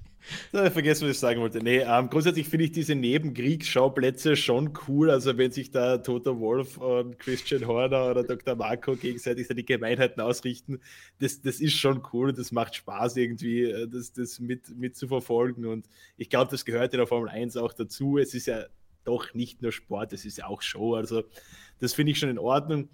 Vergessen, 0.52 1.07
was 1.07 1.15
ich 1.15 1.19
sagen 1.19 1.41
wollte. 1.41 1.60
Nee, 1.60 1.80
ähm, 1.80 2.10
grundsätzlich 2.10 2.47
finde 2.47 2.65
ich 2.65 2.72
diese 2.72 2.95
Nebenkriegsschauplätze 2.95 4.35
schon 4.35 4.73
cool. 4.88 5.10
Also, 5.10 5.38
wenn 5.38 5.52
sich 5.52 5.72
da 5.72 5.97
Toter 5.97 6.39
Wolf 6.39 6.77
und 6.77 7.19
Christian 7.19 7.68
Horner 7.68 8.11
oder 8.11 8.23
Dr. 8.23 8.56
Marco 8.56 8.95
gegenseitig 8.95 9.47
die 9.47 9.65
Gemeinheiten 9.65 10.22
ausrichten, 10.22 10.80
das, 11.19 11.41
das 11.41 11.60
ist 11.60 11.73
schon 11.73 12.02
cool 12.14 12.34
das 12.34 12.52
macht 12.52 12.76
Spaß 12.76 13.18
irgendwie, 13.18 13.64
äh, 13.64 13.88
das, 13.88 14.14
das 14.14 14.39
mit, 14.39 14.76
mit 14.77 14.95
zu 14.95 15.07
verfolgen. 15.07 15.65
Und 15.65 15.88
ich 16.18 16.30
glaube, 16.30 16.52
das 16.52 16.65
gehört 16.65 16.93
in 16.93 16.99
der 16.99 17.07
Formel 17.07 17.30
1 17.30 17.57
auch 17.57 17.73
dazu. 17.73 18.18
Es 18.18 18.34
ist 18.34 18.47
ja 18.47 18.65
doch 19.03 19.34
nicht 19.34 19.61
nur 19.61 19.72
Sport, 19.72 20.14
es 20.14 20.26
ist 20.26 20.38
ja 20.38 20.47
auch 20.47 20.61
Show. 20.61 20.95
Also, 20.95 21.23
das 21.80 21.93
finde 21.93 22.11
ich 22.11 22.19
schon 22.19 22.30
in 22.30 22.39
Ordnung. 22.39 22.89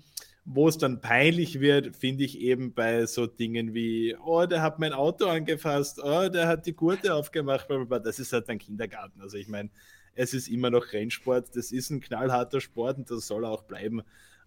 Wo 0.53 0.67
es 0.67 0.77
dann 0.77 0.99
peinlich 0.99 1.59
wird, 1.61 1.95
finde 1.95 2.25
ich 2.25 2.39
eben 2.39 2.73
bei 2.73 3.05
so 3.05 3.25
Dingen 3.25 3.73
wie, 3.73 4.15
oh, 4.17 4.45
der 4.45 4.61
hat 4.61 4.79
mein 4.79 4.91
Auto 4.91 5.27
angefasst, 5.27 5.99
oh, 6.03 6.27
der 6.27 6.47
hat 6.47 6.65
die 6.65 6.73
Gurte 6.73 7.13
aufgemacht, 7.13 7.67
blablabla. 7.67 7.99
das 7.99 8.19
ist 8.19 8.33
halt 8.33 8.49
ein 8.49 8.59
Kindergarten. 8.59 9.21
Also 9.21 9.37
ich 9.37 9.47
meine, 9.47 9.69
es 10.13 10.33
ist 10.33 10.47
immer 10.47 10.69
noch 10.69 10.91
Rennsport, 10.91 11.55
das 11.55 11.71
ist 11.71 11.89
ein 11.89 12.01
knallharter 12.01 12.59
Sport 12.59 12.97
und 12.97 13.09
das 13.09 13.27
soll 13.27 13.45
auch 13.45 13.63
bleiben 13.63 14.01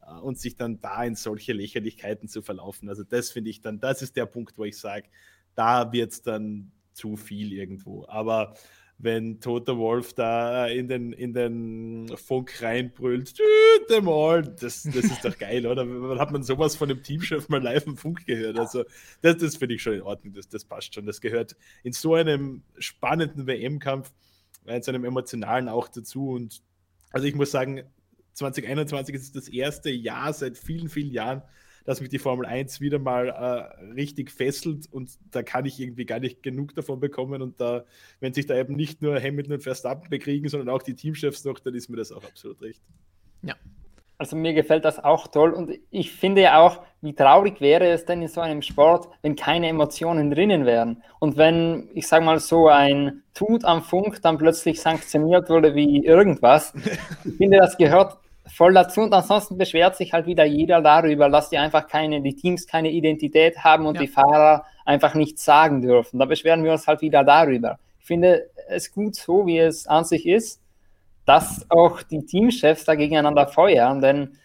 äh, 0.06 0.12
und 0.20 0.39
sich 0.39 0.56
dann 0.56 0.81
da 0.81 1.05
in 1.05 1.14
solche 1.14 1.52
Lächerlichkeiten 1.52 2.28
zu 2.28 2.43
verlaufen. 2.43 2.89
Also 2.89 3.02
das 3.02 3.31
finde 3.31 3.51
ich 3.51 3.60
dann, 3.60 3.81
das 3.81 4.02
ist 4.02 4.16
der 4.16 4.26
Punkt, 4.26 4.59
wo 4.59 4.64
ich 4.64 4.78
sage, 4.78 5.09
da 5.55 5.93
wird 5.93 6.12
es 6.12 6.22
dann 6.22 6.72
zu 6.93 7.16
viel 7.16 7.52
irgendwo. 7.52 8.06
Aber 8.09 8.55
wenn 8.99 9.41
Toter 9.41 9.77
Wolf 9.77 10.15
da 10.15 10.66
in 10.66 10.89
den, 10.89 11.12
in 11.12 11.35
den 11.35 12.16
Funk 12.16 12.62
reinbrüllt, 12.62 13.35
mal, 14.03 14.43
das, 14.43 14.85
das 14.85 15.05
ist 15.05 15.25
doch 15.25 15.37
geil, 15.37 15.66
oder? 15.66 15.85
Wann 15.87 16.19
hat 16.19 16.31
man 16.31 16.43
sowas 16.43 16.77
von 16.77 16.89
dem 16.89 17.03
Teamchef 17.03 17.49
mal 17.49 17.62
live 17.62 17.87
im 17.87 17.97
Funk 17.97 18.27
gehört? 18.27 18.59
Also, 18.59 18.85
das, 19.21 19.39
das 19.39 19.57
finde 19.57 19.75
ich 19.75 19.83
schon 19.83 19.95
in 19.95 20.03
Ordnung, 20.03 20.33
das, 20.33 20.49
das 20.49 20.65
passt 20.65 20.95
schon. 20.95 21.07
Das 21.07 21.21
gehört 21.21 21.57
in 21.83 21.93
so 21.93 22.15
einem 22.15 22.62
spannenden 22.79 23.47
WM-Kampf, 23.47 24.12
in 24.66 24.83
so 24.83 24.91
einem 24.91 25.05
emotionalen 25.05 25.69
auch 25.69 25.89
dazu. 25.89 26.31
Und 26.31 26.62
also 27.11 27.27
ich 27.27 27.35
muss 27.35 27.51
sagen, 27.51 27.83
2021 28.35 29.15
ist 29.15 29.37
das 29.37 29.49
erste 29.49 29.91
Jahr 29.91 30.33
seit 30.33 30.59
vielen, 30.59 30.89
vielen 30.89 31.12
Jahren, 31.12 31.43
dass 31.85 32.01
mich 32.01 32.09
die 32.09 32.19
Formel 32.19 32.47
1 32.47 32.81
wieder 32.81 32.98
mal 32.98 33.28
äh, 33.28 33.93
richtig 33.93 34.31
fesselt 34.31 34.86
und 34.90 35.11
da 35.31 35.43
kann 35.43 35.66
ich 35.66 35.78
irgendwie 35.78 36.06
gar 36.06 36.19
nicht 36.19 36.43
genug 36.43 36.74
davon 36.74 37.01
bekommen. 37.01 37.43
Und 37.43 37.61
da, 37.61 37.85
wenn 38.20 38.32
sich 38.32 38.47
da 38.47 38.56
eben 38.56 38.74
nicht 38.74 39.02
nur 39.02 39.20
Hamilton 39.20 39.55
und 39.55 39.62
Verstappen 39.62 40.09
bekriegen, 40.09 40.48
sondern 40.48 40.70
auch 40.70 40.82
die 40.82 40.94
Teamchefs 40.94 41.44
noch, 41.44 41.59
dann 41.61 41.74
ist 41.74 41.89
mir 41.89 41.97
das 41.97 42.12
auch 42.12 42.24
absolut 42.24 42.61
recht. 42.62 42.82
Ja. 43.43 43.55
Also 44.16 44.36
mir 44.36 44.55
gefällt 44.55 44.85
das 44.85 45.02
auch 45.02 45.27
toll 45.27 45.52
und 45.52 45.73
ich 45.90 46.12
finde 46.12 46.43
ja 46.43 46.61
auch, 46.61 46.82
wie 47.01 47.15
traurig 47.15 47.61
wäre 47.61 47.90
es 47.90 48.05
denn 48.05 48.23
in 48.23 48.28
so 48.28 48.40
einem 48.40 48.62
Sport, 48.62 49.09
wenn 49.23 49.35
keine 49.35 49.69
Emotionen 49.69 50.31
drinnen 50.31 50.65
wären. 50.65 51.02
Und 51.19 51.36
wenn, 51.36 51.90
ich 51.94 52.06
sage 52.06 52.24
mal 52.24 52.39
so, 52.39 52.69
ein 52.69 53.24
Tut 53.35 53.65
am 53.65 53.82
Funk 53.82 54.23
dann 54.23 54.39
plötzlich 54.39 54.81
sanktioniert 54.81 55.51
wurde 55.51 55.74
wie 55.74 56.05
irgendwas. 56.06 56.73
Ich 57.24 57.36
finde, 57.36 57.59
das 57.59 57.77
gehört 57.77 58.19
voll 58.55 58.72
dazu 58.72 59.01
und 59.02 59.12
ansonsten 59.12 59.59
beschwert 59.59 59.97
sich 59.97 60.12
halt 60.12 60.26
wieder 60.26 60.44
jeder 60.44 60.81
darüber, 60.81 61.28
dass 61.28 61.51
die 61.51 61.59
einfach 61.59 61.89
keine, 61.89 62.22
die 62.22 62.36
Teams 62.36 62.66
keine 62.66 62.90
Identität 62.90 63.59
haben 63.59 63.86
und 63.86 63.97
ja. 63.97 64.02
die 64.02 64.09
Fahrer 64.09 64.64
einfach 64.85 65.14
nichts 65.14 65.44
sagen 65.44 65.82
dürfen. 65.82 66.18
Da 66.18 66.24
beschweren 66.24 66.62
wir 66.62 66.72
uns 66.72 66.86
halt 66.86 67.01
wieder 67.01 67.24
darüber. 67.24 67.78
Ich 67.98 68.06
finde 68.06 68.51
es 68.68 68.93
gut 68.93 69.16
so, 69.16 69.47
wie 69.47 69.59
es 69.59 69.86
an 69.86 70.05
sich 70.05 70.26
ist, 70.26 70.60
dass 71.26 71.66
auch 71.70 72.02
die 72.02 72.24
Teamchefs 72.24 72.85
da 72.85 72.94
gegeneinander 72.94 73.47
feuern, 73.48 74.01
denn 74.01 74.39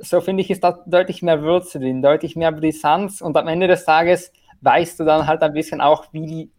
so 0.00 0.20
finde 0.20 0.42
ich, 0.42 0.50
ist 0.50 0.64
da 0.64 0.82
deutlich 0.86 1.22
mehr 1.22 1.42
Würze 1.42 1.78
drin, 1.78 2.02
deutlich 2.02 2.36
mehr 2.36 2.52
Brisanz 2.52 3.20
und 3.20 3.36
am 3.36 3.48
Ende 3.48 3.68
des 3.68 3.84
Tages 3.84 4.32
weißt 4.60 4.98
du 5.00 5.04
dann 5.04 5.26
halt 5.26 5.42
ein 5.42 5.52
bisschen 5.52 5.80
auch, 5.80 6.06
wie 6.12 6.26
die 6.26 6.50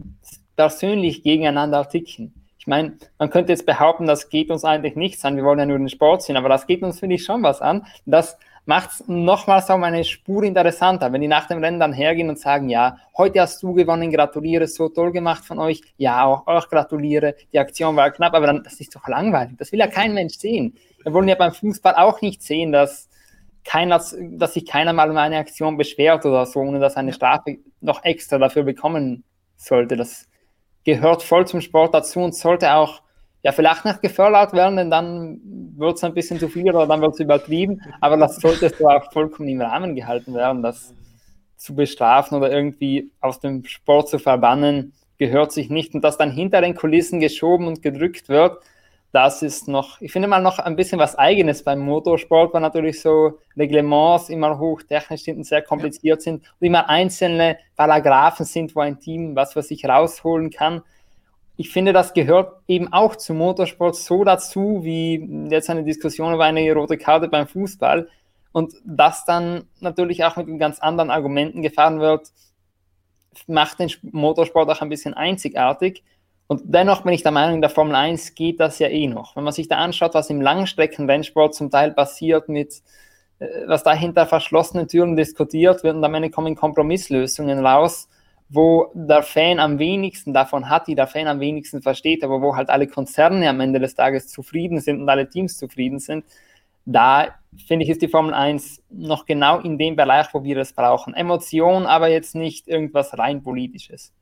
persönlich 0.55 1.23
gegeneinander 1.23 1.88
ticken. 1.88 2.34
Ich 2.68 2.69
meine, 2.69 2.98
man 3.18 3.30
könnte 3.30 3.53
jetzt 3.53 3.65
behaupten, 3.65 4.07
das 4.07 4.27
geht 4.27 4.52
uns 4.52 4.65
eigentlich 4.65 4.98
nichts 4.98 5.23
an, 5.23 5.38
wir 5.38 5.45
wollen 5.45 5.60
ja 5.60 5.65
nur 5.65 5.77
den 5.77 5.88
Sport 5.88 6.23
sehen, 6.23 6.35
aber 6.35 6.49
das 6.49 6.68
geht 6.68 6.84
uns, 6.84 6.99
finde 6.99 7.15
ich, 7.15 7.23
schon 7.23 7.41
was 7.41 7.61
an. 7.61 7.85
Das 8.06 8.38
macht 8.65 8.89
es 8.91 9.07
nochmals 9.07 9.69
um 9.69 9.85
eine 9.85 10.03
Spur 10.03 10.44
interessanter, 10.44 11.14
wenn 11.14 11.22
die 11.22 11.30
nach 11.30 11.48
dem 11.48 11.64
Rennen 11.64 11.80
dann 11.80 11.94
hergehen 11.94 12.27
und 12.27 12.38
sagen, 12.38 12.68
ja, 12.68 12.98
heute 13.15 13.39
hast 13.39 13.64
du 13.64 13.72
gewonnen, 13.72 14.11
gratuliere, 14.11 14.68
so 14.68 14.89
toll 14.89 15.14
gemacht 15.14 15.45
von 15.45 15.60
euch, 15.60 15.80
ja, 15.95 16.26
auch, 16.26 16.45
auch 16.45 16.68
gratuliere, 16.68 17.35
die 17.53 17.60
Aktion 17.60 17.95
war 17.95 18.11
knapp, 18.11 18.34
aber 18.34 18.48
dann, 18.48 18.64
das 18.64 18.81
ist 18.81 18.94
doch 18.94 19.07
langweilig, 19.07 19.56
das 19.57 19.72
will 19.72 19.80
ja 19.80 19.88
kein 19.88 20.14
Mensch 20.14 20.38
sehen. 20.38 20.76
Wir 21.03 21.14
wollen 21.14 21.30
ja 21.30 21.35
beim 21.35 21.53
Fußball 21.53 21.95
auch 21.95 22.19
nicht 22.19 22.44
sehen, 22.44 22.73
dass 22.73 23.07
keiner, 23.64 24.03
dass 24.19 24.53
sich 24.53 24.65
keiner 24.65 24.91
mal 24.91 25.10
um 25.10 25.15
eine 25.15 25.38
Aktion 25.38 25.77
beschwert 25.77 26.26
oder 26.26 26.45
so, 26.45 26.60
ohne 26.60 26.81
dass 26.81 26.98
eine 26.98 27.14
Strafe 27.14 27.60
noch 27.80 28.03
extra 28.03 28.38
dafür 28.38 28.64
bekommen 28.64 29.23
sollte. 29.56 29.95
Das 29.95 30.27
gehört 30.88 31.22
voll 31.22 31.45
zum 31.45 31.59
Sport 31.59 31.93
dazu 31.93 32.22
und 32.22 32.34
sollte 32.34 32.73
auch 32.73 33.01
ja 33.43 33.51
vielleicht 33.51 33.84
nicht 33.84 34.01
gefördert 34.01 34.53
werden, 34.53 34.77
denn 34.77 34.89
dann 34.89 35.41
wird 35.76 35.97
es 35.97 36.03
ein 36.05 36.14
bisschen 36.14 36.39
zu 36.39 36.47
viel 36.47 36.69
oder 36.69 36.88
dann 36.88 37.01
wird 37.01 37.14
es 37.14 37.19
übertrieben, 37.19 37.81
aber 37.99 38.15
das 38.15 38.38
sollte 38.38 38.69
so 38.69 38.88
auch 38.88 39.11
vollkommen 39.11 39.49
im 39.49 39.61
Rahmen 39.61 39.95
gehalten 39.95 40.34
werden, 40.34 40.64
das 40.64 40.95
zu 41.57 41.76
bestrafen 41.76 42.38
oder 42.38 42.49
irgendwie 42.49 43.11
aus 43.19 43.41
dem 43.41 43.65
Sport 43.65 44.07
zu 44.07 44.18
verbannen, 44.18 44.93
gehört 45.18 45.51
sich 45.51 45.69
nicht. 45.69 45.93
Und 45.93 46.05
dass 46.05 46.18
dann 46.18 46.31
hinter 46.31 46.61
den 46.61 46.76
Kulissen 46.76 47.19
geschoben 47.19 47.68
und 47.68 47.81
gedrückt 47.81 48.30
wird, 48.30 48.59
das 49.12 49.42
ist 49.42 49.68
noch, 49.68 50.02
ich 50.02 50.12
finde 50.12 50.28
mal 50.28 50.42
noch 50.42 50.60
ein 50.60 50.76
bisschen 50.76 51.00
was 51.00 51.18
Eigenes 51.18 51.64
beim 51.64 51.80
Motorsport, 51.80 52.54
weil 52.54 52.62
natürlich 52.62 53.02
so 53.02 53.40
Reglements 53.56 54.30
immer 54.30 54.60
hochtechnisch 54.60 55.24
sind 55.24 55.38
und 55.38 55.44
sehr 55.46 55.62
kompliziert 55.62 56.20
ja. 56.20 56.24
sind 56.24 56.44
und 56.60 56.68
immer 56.68 56.90
einzelne 56.90 57.58
Paragraphen 57.76 58.46
sind, 58.46 58.76
wo 58.76 58.82
ein 58.82 59.00
Team 59.00 59.36
was 59.36 59.54
für 59.54 59.64
sich 59.64 59.86
rausholen 59.86 60.50
kann. 60.50 60.82
Ich 61.56 61.72
finde, 61.72 61.94
das 61.94 62.14
gehört 62.14 62.62
eben 62.68 62.92
auch 62.94 63.16
zum 63.16 63.38
Motorsport 63.38 63.96
so 63.96 64.24
dazu, 64.24 64.84
wie 64.84 65.48
jetzt 65.50 65.70
eine 65.70 65.84
Diskussion 65.84 66.34
über 66.34 66.44
eine 66.44 66.72
rote 66.74 66.98
Karte 66.98 67.30
beim 67.30 67.48
Fußball. 67.48 68.08
Und 68.52 68.76
das 68.86 69.26
dann 69.26 69.68
natürlich 69.80 70.24
auch 70.24 70.36
mit 70.36 70.60
ganz 70.60 70.80
anderen 70.80 71.10
Argumenten 71.10 71.62
gefahren 71.62 72.00
wird, 72.00 72.32
macht 73.48 73.80
den 73.80 73.92
Motorsport 74.02 74.70
auch 74.70 74.82
ein 74.82 74.90
bisschen 74.90 75.14
einzigartig. 75.14 76.04
Und 76.48 76.64
dennoch 76.65 77.02
bin 77.03 77.14
ich 77.14 77.24
der 77.24 77.34
Meinung, 77.34 77.56
in 77.56 77.61
der 77.61 77.69
Formel 77.69 77.95
1 77.95 78.34
geht 78.34 78.60
das 78.60 78.80
ja 78.80 78.88
eh 78.88 79.07
noch. 79.07 79.36
Wenn 79.36 79.44
man 79.44 79.53
sich 79.53 79.68
da 79.68 79.78
anschaut, 79.78 80.14
was 80.14 80.30
im 80.30 80.41
Langstreckenrennsport 80.41 81.53
zum 81.53 81.69
Teil 81.69 81.91
passiert, 81.91 82.48
mit 82.48 82.82
äh, 83.40 83.68
was 83.68 83.84
da 83.84 83.94
hinter 83.94 84.26
verschlossenen 84.26 84.88
Türen 84.88 85.15
diskutiert 85.15 85.84
wird 85.84 85.95
und 85.95 86.03
am 86.03 86.14
Ende 86.14 86.30
kommen 86.30 86.56
Kompromisslösungen 86.56 87.65
raus, 87.65 88.07
wo 88.49 88.91
der 88.94 89.24
Fan 89.24 89.60
am 89.60 89.78
wenigsten 89.78 90.34
davon 90.34 90.69
hat, 90.69 90.88
die 90.88 90.95
der 90.95 91.07
Fan 91.07 91.28
am 91.28 91.40
wenigsten 91.41 91.82
versteht, 91.82 92.24
aber 92.24 92.41
wo 92.41 92.56
halt 92.56 92.69
alle 92.69 92.88
Konzerne 92.88 93.49
am 93.49 93.60
Ende 93.60 93.80
des 93.80 93.95
Tages 93.95 94.30
zufrieden 94.30 94.80
sind 94.80 95.02
und 95.02 95.10
alle 95.10 95.30
Teams 95.30 95.57
zufrieden 95.57 95.99
sind, 95.99 96.26
da 96.86 97.28
finde 97.68 97.84
ich, 97.84 97.91
ist 97.91 98.02
die 98.02 98.07
Formel 98.07 98.34
1 98.34 98.84
noch 98.90 99.26
genau 99.26 99.60
in 99.60 99.78
dem 99.78 99.98
Bereich, 99.98 100.28
wo 100.34 100.44
wir 100.44 100.57
es 100.57 100.72
brauchen. 100.74 101.14
Emotion, 101.14 101.86
aber 101.86 102.07
jetzt 102.07 102.36
nicht 102.36 102.68
irgendwas 102.69 103.18
rein 103.18 103.44
politisches. 103.44 104.14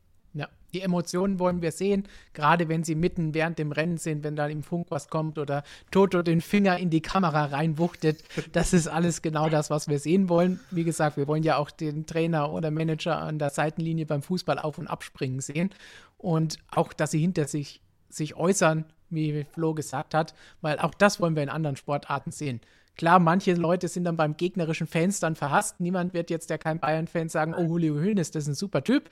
Die 0.76 0.82
Emotionen 0.82 1.38
wollen 1.38 1.62
wir 1.62 1.72
sehen, 1.72 2.06
gerade 2.34 2.68
wenn 2.68 2.84
sie 2.84 2.94
mitten 2.94 3.32
während 3.32 3.58
dem 3.58 3.72
Rennen 3.72 3.96
sind, 3.96 4.22
wenn 4.24 4.36
da 4.36 4.46
im 4.46 4.62
Funk 4.62 4.88
was 4.90 5.08
kommt 5.08 5.38
oder 5.38 5.62
Toto 5.90 6.20
den 6.20 6.42
Finger 6.42 6.76
in 6.76 6.90
die 6.90 7.00
Kamera 7.00 7.46
reinwuchtet. 7.46 8.22
Das 8.52 8.74
ist 8.74 8.86
alles 8.86 9.22
genau 9.22 9.48
das, 9.48 9.70
was 9.70 9.88
wir 9.88 9.98
sehen 9.98 10.28
wollen. 10.28 10.60
Wie 10.70 10.84
gesagt, 10.84 11.16
wir 11.16 11.26
wollen 11.28 11.44
ja 11.44 11.56
auch 11.56 11.70
den 11.70 12.04
Trainer 12.04 12.52
oder 12.52 12.70
Manager 12.70 13.16
an 13.16 13.38
der 13.38 13.48
Seitenlinie 13.48 14.04
beim 14.04 14.20
Fußball 14.20 14.58
auf- 14.58 14.76
und 14.76 14.86
abspringen 14.86 15.40
sehen. 15.40 15.70
Und 16.18 16.58
auch, 16.70 16.92
dass 16.92 17.12
sie 17.12 17.20
hinter 17.20 17.46
sich, 17.46 17.80
sich 18.10 18.36
äußern, 18.36 18.84
wie 19.08 19.46
Flo 19.54 19.72
gesagt 19.72 20.12
hat, 20.12 20.34
weil 20.60 20.78
auch 20.78 20.92
das 20.92 21.20
wollen 21.20 21.36
wir 21.36 21.42
in 21.42 21.48
anderen 21.48 21.76
Sportarten 21.76 22.32
sehen. 22.32 22.60
Klar, 22.96 23.18
manche 23.18 23.52
Leute 23.54 23.88
sind 23.88 24.04
dann 24.04 24.16
beim 24.16 24.36
gegnerischen 24.36 24.86
Fans 24.86 25.20
dann 25.20 25.36
verhasst. 25.36 25.80
Niemand 25.80 26.14
wird 26.14 26.30
jetzt, 26.30 26.48
der 26.48 26.56
kein 26.56 26.80
Bayern-Fan, 26.80 27.28
sagen, 27.28 27.54
oh, 27.54 27.62
Julio 27.62 27.94
Hönes, 27.94 28.30
das 28.30 28.44
ist 28.44 28.48
ein 28.48 28.54
super 28.54 28.82
Typ. 28.82 29.10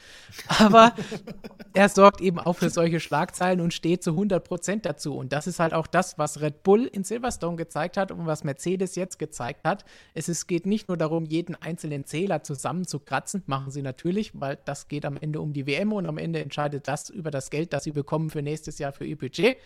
Aber 0.59 0.94
er 1.74 1.89
sorgt 1.90 2.23
eben 2.23 2.39
auch 2.39 2.55
für 2.55 2.70
solche 2.70 2.98
Schlagzeilen 2.98 3.61
und 3.61 3.74
steht 3.74 4.02
zu 4.02 4.12
100 4.12 4.43
Prozent 4.43 4.86
dazu. 4.86 5.15
Und 5.15 5.32
das 5.32 5.47
ist 5.47 5.61
halt 5.61 5.74
auch 5.74 5.86
das, 5.86 6.19
was 6.19 6.40
Red 6.40 6.62
Bull 6.62 6.86
in 6.86 7.05
Silverstone 7.05 7.56
gezeigt 7.56 7.98
hat 7.98 8.11
und 8.11 8.27
was 8.27 8.43
Mercedes 8.43 8.94
jetzt 8.94 9.19
gezeigt 9.19 9.65
hat. 9.65 9.85
Es 10.15 10.31
ist, 10.31 10.47
geht 10.47 10.65
nicht 10.65 10.89
nur 10.89 10.97
darum, 10.97 11.27
jeden 11.27 11.55
einzelnen 11.55 12.06
Zähler 12.06 12.43
zusammenzukratzen, 12.43 13.43
machen 13.47 13.70
sie 13.70 13.82
natürlich, 13.82 14.32
weil 14.35 14.59
das 14.65 14.89
geht 14.89 15.05
am 15.05 15.19
Ende 15.19 15.40
um 15.40 15.52
die 15.52 15.66
WM 15.66 15.93
und 15.93 16.06
am 16.06 16.16
Ende 16.16 16.40
entscheidet 16.40 16.89
das 16.89 17.11
über 17.11 17.31
das 17.31 17.51
Geld, 17.51 17.74
das 17.74 17.85
sie 17.85 17.93
bekommen 17.93 18.31
für 18.31 18.40
nächstes 18.40 18.78
Jahr 18.78 18.93
für 18.93 19.05
ihr 19.05 19.19
Budget. 19.19 19.59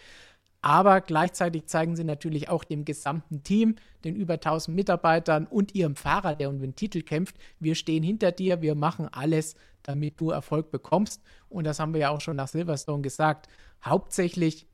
Aber 0.61 1.01
gleichzeitig 1.01 1.67
zeigen 1.67 1.95
sie 1.95 2.05
natürlich 2.05 2.49
auch 2.49 2.65
dem 2.65 2.85
gesamten 2.85 3.43
Team, 3.45 3.77
den 4.05 4.17
über 4.17 4.35
1000 4.35 4.77
Mitarbeitern 4.77 5.47
und 5.47 5.75
ihrem 5.75 5.95
Fahrer, 5.95 6.35
der 6.35 6.51
um 6.51 6.59
den 6.59 6.75
Titel 6.75 7.03
kämpft, 7.03 7.37
wir 7.61 7.77
stehen 7.77 8.03
hinter 8.03 8.33
dir, 8.33 8.61
wir 8.61 8.75
machen 8.75 9.09
alles, 9.11 9.55
damit 9.85 10.21
du 10.21 10.31
Erfolg 10.31 10.71
bekommst. 10.71 11.23
Und 11.49 11.65
das 11.65 11.79
haben 11.79 11.95
wir 11.95 12.01
ja 12.01 12.11
auch 12.11 12.21
schon 12.21 12.37
nach 12.37 12.49
Silverstone 12.49 13.03
gesagt. 13.03 13.49
Hauptsächlich 13.85 14.67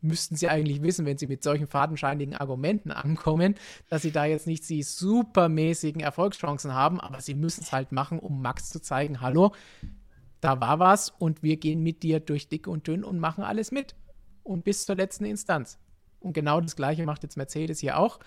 müssten 0.00 0.36
sie 0.36 0.48
eigentlich 0.48 0.82
wissen, 0.82 1.06
wenn 1.06 1.18
sie 1.18 1.26
mit 1.26 1.42
solchen 1.42 1.66
fadenscheinigen 1.66 2.36
Argumenten 2.36 2.92
ankommen, 2.92 3.56
dass 3.88 4.02
sie 4.02 4.12
da 4.12 4.26
jetzt 4.26 4.46
nicht 4.46 4.68
die 4.68 4.84
supermäßigen 4.84 6.00
Erfolgschancen 6.00 6.72
haben, 6.72 7.00
aber 7.00 7.20
sie 7.20 7.34
müssen 7.34 7.62
es 7.62 7.72
halt 7.72 7.90
machen, 7.90 8.20
um 8.20 8.40
Max 8.42 8.70
zu 8.70 8.80
zeigen, 8.80 9.20
hallo, 9.20 9.52
da 10.40 10.60
war 10.60 10.78
was 10.78 11.10
und 11.10 11.42
wir 11.42 11.56
gehen 11.56 11.82
mit 11.82 12.04
dir 12.04 12.20
durch 12.20 12.48
dick 12.48 12.68
und 12.68 12.86
dünn 12.86 13.02
und 13.02 13.18
machen 13.18 13.42
alles 13.42 13.72
mit 13.72 13.96
und 14.46 14.64
bis 14.64 14.86
zur 14.86 14.96
letzten 14.96 15.24
Instanz. 15.24 15.78
Und 16.20 16.32
genau 16.32 16.60
das 16.60 16.76
Gleiche 16.76 17.04
macht 17.04 17.22
jetzt 17.22 17.36
Mercedes 17.36 17.80
hier 17.80 17.98
auch. 17.98 18.18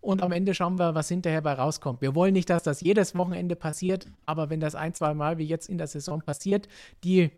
Und 0.00 0.22
am 0.22 0.32
Ende 0.32 0.54
schauen 0.54 0.78
wir, 0.78 0.94
was 0.94 1.08
hinterher 1.08 1.40
bei 1.40 1.54
rauskommt. 1.54 2.00
Wir 2.00 2.14
wollen 2.14 2.32
nicht, 2.32 2.50
dass 2.50 2.62
das 2.62 2.80
jedes 2.80 3.16
Wochenende 3.16 3.56
passiert, 3.56 4.06
aber 4.26 4.48
wenn 4.48 4.60
das 4.60 4.74
ein, 4.74 4.94
zwei 4.94 5.14
Mal 5.14 5.38
wie 5.38 5.44
jetzt 5.44 5.68
in 5.68 5.78
der 5.78 5.88
Saison 5.88 6.22
passiert, 6.22 6.68
die 7.02 7.30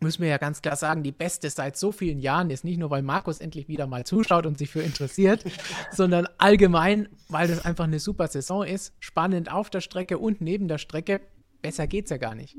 müssen 0.00 0.22
wir 0.22 0.28
ja 0.28 0.38
ganz 0.38 0.60
klar 0.62 0.76
sagen, 0.76 1.02
die 1.02 1.12
beste 1.12 1.48
seit 1.50 1.76
so 1.76 1.92
vielen 1.92 2.18
Jahren 2.18 2.50
ist 2.50 2.64
nicht 2.64 2.78
nur, 2.78 2.90
weil 2.90 3.02
Markus 3.02 3.40
endlich 3.40 3.68
wieder 3.68 3.86
mal 3.86 4.04
zuschaut 4.04 4.46
und 4.46 4.58
sich 4.58 4.70
für 4.70 4.82
interessiert, 4.82 5.44
sondern 5.92 6.26
allgemein, 6.38 7.08
weil 7.28 7.48
das 7.48 7.64
einfach 7.64 7.84
eine 7.84 8.00
super 8.00 8.28
Saison 8.28 8.64
ist. 8.64 8.94
Spannend 9.00 9.52
auf 9.52 9.70
der 9.70 9.80
Strecke 9.80 10.18
und 10.18 10.40
neben 10.40 10.68
der 10.68 10.78
Strecke. 10.78 11.20
Besser 11.62 11.86
geht's 11.86 12.10
ja 12.10 12.16
gar 12.16 12.34
nicht. 12.34 12.56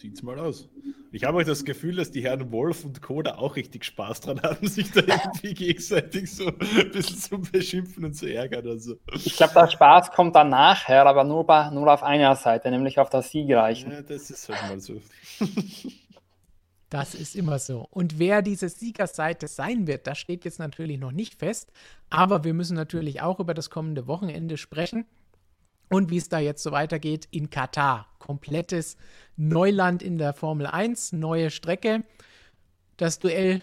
Sieht's 0.00 0.22
mal 0.22 0.38
aus. 0.38 0.68
Ich 1.10 1.24
habe 1.24 1.38
euch 1.38 1.46
das 1.46 1.64
Gefühl, 1.64 1.96
dass 1.96 2.12
die 2.12 2.22
Herren 2.22 2.52
Wolf 2.52 2.84
und 2.84 3.02
Koda 3.02 3.36
auch 3.36 3.56
richtig 3.56 3.84
Spaß 3.84 4.20
dran 4.20 4.40
haben, 4.42 4.66
sich 4.68 4.92
da 4.92 5.00
irgendwie 5.00 5.54
gegenseitig 5.54 6.32
so 6.32 6.46
ein 6.46 6.58
bisschen 6.92 7.18
zu 7.18 7.38
beschimpfen 7.40 8.04
und 8.04 8.14
zu 8.14 8.32
ärgern. 8.32 8.66
Also. 8.68 8.96
Ich 9.12 9.36
glaube, 9.36 9.54
der 9.54 9.68
Spaß 9.68 10.12
kommt 10.12 10.36
dann 10.36 10.50
nachher, 10.50 11.04
aber 11.04 11.24
nur, 11.24 11.44
bei, 11.44 11.70
nur 11.70 11.92
auf 11.92 12.04
einer 12.04 12.36
Seite, 12.36 12.70
nämlich 12.70 13.00
auf 13.00 13.10
der 13.10 13.22
Siegreichen. 13.22 13.90
Ja, 13.90 14.02
das 14.02 14.30
ist 14.30 14.48
halt 14.48 14.62
mal 14.68 14.80
so. 14.80 15.00
Das 16.90 17.14
ist 17.14 17.36
immer 17.36 17.58
so. 17.58 17.86
Und 17.90 18.18
wer 18.18 18.40
diese 18.40 18.68
Siegerseite 18.68 19.48
sein 19.48 19.86
wird, 19.86 20.06
das 20.06 20.18
steht 20.18 20.44
jetzt 20.44 20.58
natürlich 20.58 20.98
noch 20.98 21.12
nicht 21.12 21.34
fest. 21.34 21.70
Aber 22.08 22.44
wir 22.44 22.54
müssen 22.54 22.76
natürlich 22.76 23.20
auch 23.20 23.40
über 23.40 23.52
das 23.52 23.68
kommende 23.68 24.06
Wochenende 24.06 24.56
sprechen 24.56 25.04
und 25.90 26.10
wie 26.10 26.16
es 26.16 26.28
da 26.28 26.38
jetzt 26.38 26.62
so 26.62 26.72
weitergeht 26.72 27.28
in 27.30 27.50
Katar. 27.50 28.06
Komplettes 28.28 28.98
Neuland 29.36 30.02
in 30.02 30.18
der 30.18 30.34
Formel 30.34 30.66
1, 30.66 31.12
neue 31.12 31.48
Strecke. 31.50 32.04
Das 32.98 33.18
Duell 33.18 33.62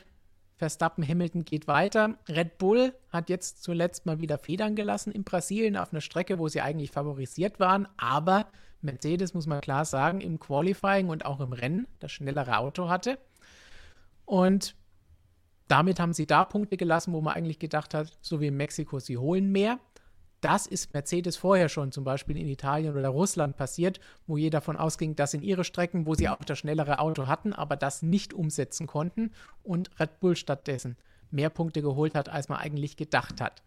Verstappen-Hamilton 0.58 1.46
geht 1.46 1.68
weiter. 1.68 2.18
Red 2.28 2.58
Bull 2.58 2.92
hat 3.10 3.30
jetzt 3.30 3.62
zuletzt 3.62 4.08
mal 4.08 4.22
wieder 4.22 4.40
Federn 4.40 4.76
gelassen 4.76 5.12
in 5.12 5.24
Brasilien 5.24 5.78
auf 5.78 5.92
einer 5.92 6.02
Strecke, 6.02 6.40
wo 6.40 6.48
sie 6.48 6.62
eigentlich 6.62 6.90
favorisiert 6.90 7.60
waren. 7.60 7.88
Aber 7.98 8.48
Mercedes, 8.82 9.36
muss 9.36 9.46
man 9.46 9.62
klar 9.62 9.86
sagen, 9.86 10.20
im 10.20 10.40
Qualifying 10.40 11.10
und 11.10 11.26
auch 11.26 11.42
im 11.42 11.54
Rennen 11.54 11.88
das 12.00 12.12
schnellere 12.12 12.58
Auto 12.58 12.90
hatte. 12.90 13.20
Und 14.26 14.76
damit 15.68 16.00
haben 16.00 16.14
sie 16.14 16.26
da 16.26 16.44
Punkte 16.44 16.76
gelassen, 16.76 17.14
wo 17.14 17.22
man 17.22 17.36
eigentlich 17.36 17.60
gedacht 17.60 17.94
hat, 17.94 18.18
so 18.20 18.42
wie 18.42 18.48
in 18.48 18.58
Mexiko, 18.58 19.00
sie 19.00 19.20
holen 19.20 19.52
mehr. 19.52 19.78
Das 20.46 20.68
ist 20.68 20.94
Mercedes 20.94 21.38
vorher 21.38 21.70
schon 21.70 21.92
zum 21.92 22.04
Beispiel 22.04 22.38
in 22.38 22.48
Italien 22.48 22.96
oder 22.96 23.10
Russland 23.10 23.58
passiert, 23.58 24.00
wo 24.28 24.38
jeder 24.38 24.60
davon 24.60 24.78
ausging, 24.78 25.16
dass 25.16 25.34
in 25.34 25.42
ihre 25.42 25.64
Strecken, 25.64 26.06
wo 26.06 26.14
sie 26.14 26.30
auch 26.30 26.38
das 26.46 26.60
schnellere 26.60 27.00
Auto 27.00 27.26
hatten, 27.26 27.52
aber 27.52 27.76
das 27.76 28.04
nicht 28.04 28.32
umsetzen 28.32 28.86
konnten 28.86 29.32
und 29.64 29.90
Red 30.00 30.20
Bull 30.20 30.36
stattdessen 30.36 30.98
mehr 31.32 31.50
Punkte 31.50 31.82
geholt 31.82 32.14
hat, 32.14 32.30
als 32.30 32.48
man 32.48 32.60
eigentlich 32.60 32.96
gedacht 32.96 33.42
hat. 33.42 33.64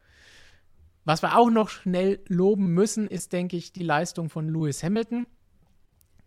Was 1.05 1.21
wir 1.21 1.37
auch 1.37 1.51
noch 1.51 1.69
schnell 1.69 2.21
loben 2.29 2.69
müssen, 2.69 3.09
ist, 3.09 3.33
denke 3.33 3.57
ich, 3.57 3.73
die 3.73 3.83
Leistung 3.83 4.31
von 4.31 4.49
Lewis 4.49 4.85
Hamilton. 4.85 5.27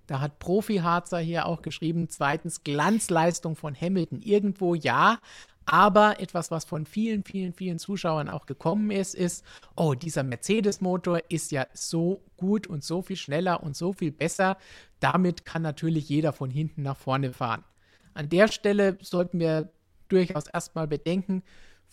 Da 0.07 0.19
hat 0.19 0.39
Profi-Harzer 0.39 1.19
hier 1.19 1.45
auch 1.45 1.61
geschrieben, 1.61 2.09
zweitens 2.09 2.65
Glanzleistung 2.65 3.55
von 3.55 3.73
Hamilton. 3.73 4.21
Irgendwo 4.21 4.75
ja, 4.75 5.19
aber 5.65 6.19
etwas, 6.19 6.51
was 6.51 6.65
von 6.65 6.85
vielen, 6.85 7.23
vielen, 7.23 7.53
vielen 7.53 7.79
Zuschauern 7.79 8.29
auch 8.29 8.45
gekommen 8.45 8.91
ist, 8.91 9.15
ist, 9.15 9.45
oh, 9.75 9.93
dieser 9.93 10.23
Mercedes-Motor 10.23 11.21
ist 11.29 11.51
ja 11.51 11.67
so 11.73 12.23
gut 12.37 12.67
und 12.67 12.83
so 12.83 13.01
viel 13.01 13.15
schneller 13.15 13.63
und 13.63 13.75
so 13.75 13.93
viel 13.93 14.11
besser. 14.11 14.57
Damit 14.99 15.45
kann 15.45 15.61
natürlich 15.61 16.09
jeder 16.09 16.33
von 16.33 16.49
hinten 16.49 16.81
nach 16.81 16.97
vorne 16.97 17.33
fahren. 17.33 17.63
An 18.13 18.29
der 18.29 18.47
Stelle 18.47 18.97
sollten 19.01 19.39
wir 19.39 19.71
durchaus 20.09 20.47
erstmal 20.47 20.87
bedenken, 20.87 21.43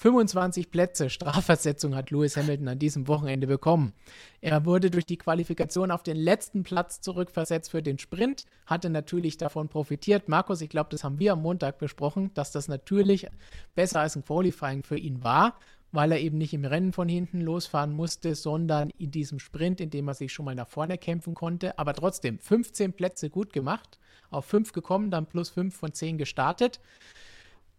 25 0.00 0.70
Plätze 0.70 1.10
Strafversetzung 1.10 1.96
hat 1.96 2.12
Lewis 2.12 2.36
Hamilton 2.36 2.68
an 2.68 2.78
diesem 2.78 3.08
Wochenende 3.08 3.48
bekommen. 3.48 3.92
Er 4.40 4.64
wurde 4.64 4.92
durch 4.92 5.06
die 5.06 5.18
Qualifikation 5.18 5.90
auf 5.90 6.04
den 6.04 6.16
letzten 6.16 6.62
Platz 6.62 7.00
zurückversetzt 7.00 7.72
für 7.72 7.82
den 7.82 7.98
Sprint, 7.98 8.44
hatte 8.64 8.90
natürlich 8.90 9.38
davon 9.38 9.68
profitiert. 9.68 10.28
Markus, 10.28 10.60
ich 10.60 10.68
glaube, 10.68 10.90
das 10.90 11.02
haben 11.02 11.18
wir 11.18 11.32
am 11.32 11.42
Montag 11.42 11.78
besprochen, 11.78 12.30
dass 12.34 12.52
das 12.52 12.68
natürlich 12.68 13.26
besser 13.74 13.98
als 13.98 14.14
ein 14.14 14.24
Qualifying 14.24 14.84
für 14.84 14.96
ihn 14.96 15.24
war, 15.24 15.58
weil 15.90 16.12
er 16.12 16.20
eben 16.20 16.38
nicht 16.38 16.54
im 16.54 16.64
Rennen 16.64 16.92
von 16.92 17.08
hinten 17.08 17.40
losfahren 17.40 17.92
musste, 17.92 18.36
sondern 18.36 18.90
in 18.98 19.10
diesem 19.10 19.40
Sprint, 19.40 19.80
in 19.80 19.90
dem 19.90 20.06
er 20.06 20.14
sich 20.14 20.32
schon 20.32 20.44
mal 20.44 20.54
nach 20.54 20.68
vorne 20.68 20.96
kämpfen 20.96 21.34
konnte. 21.34 21.76
Aber 21.76 21.92
trotzdem 21.92 22.38
15 22.38 22.92
Plätze 22.92 23.30
gut 23.30 23.52
gemacht, 23.52 23.98
auf 24.30 24.44
5 24.44 24.70
gekommen, 24.70 25.10
dann 25.10 25.26
plus 25.26 25.48
5 25.48 25.74
von 25.74 25.92
10 25.92 26.18
gestartet. 26.18 26.78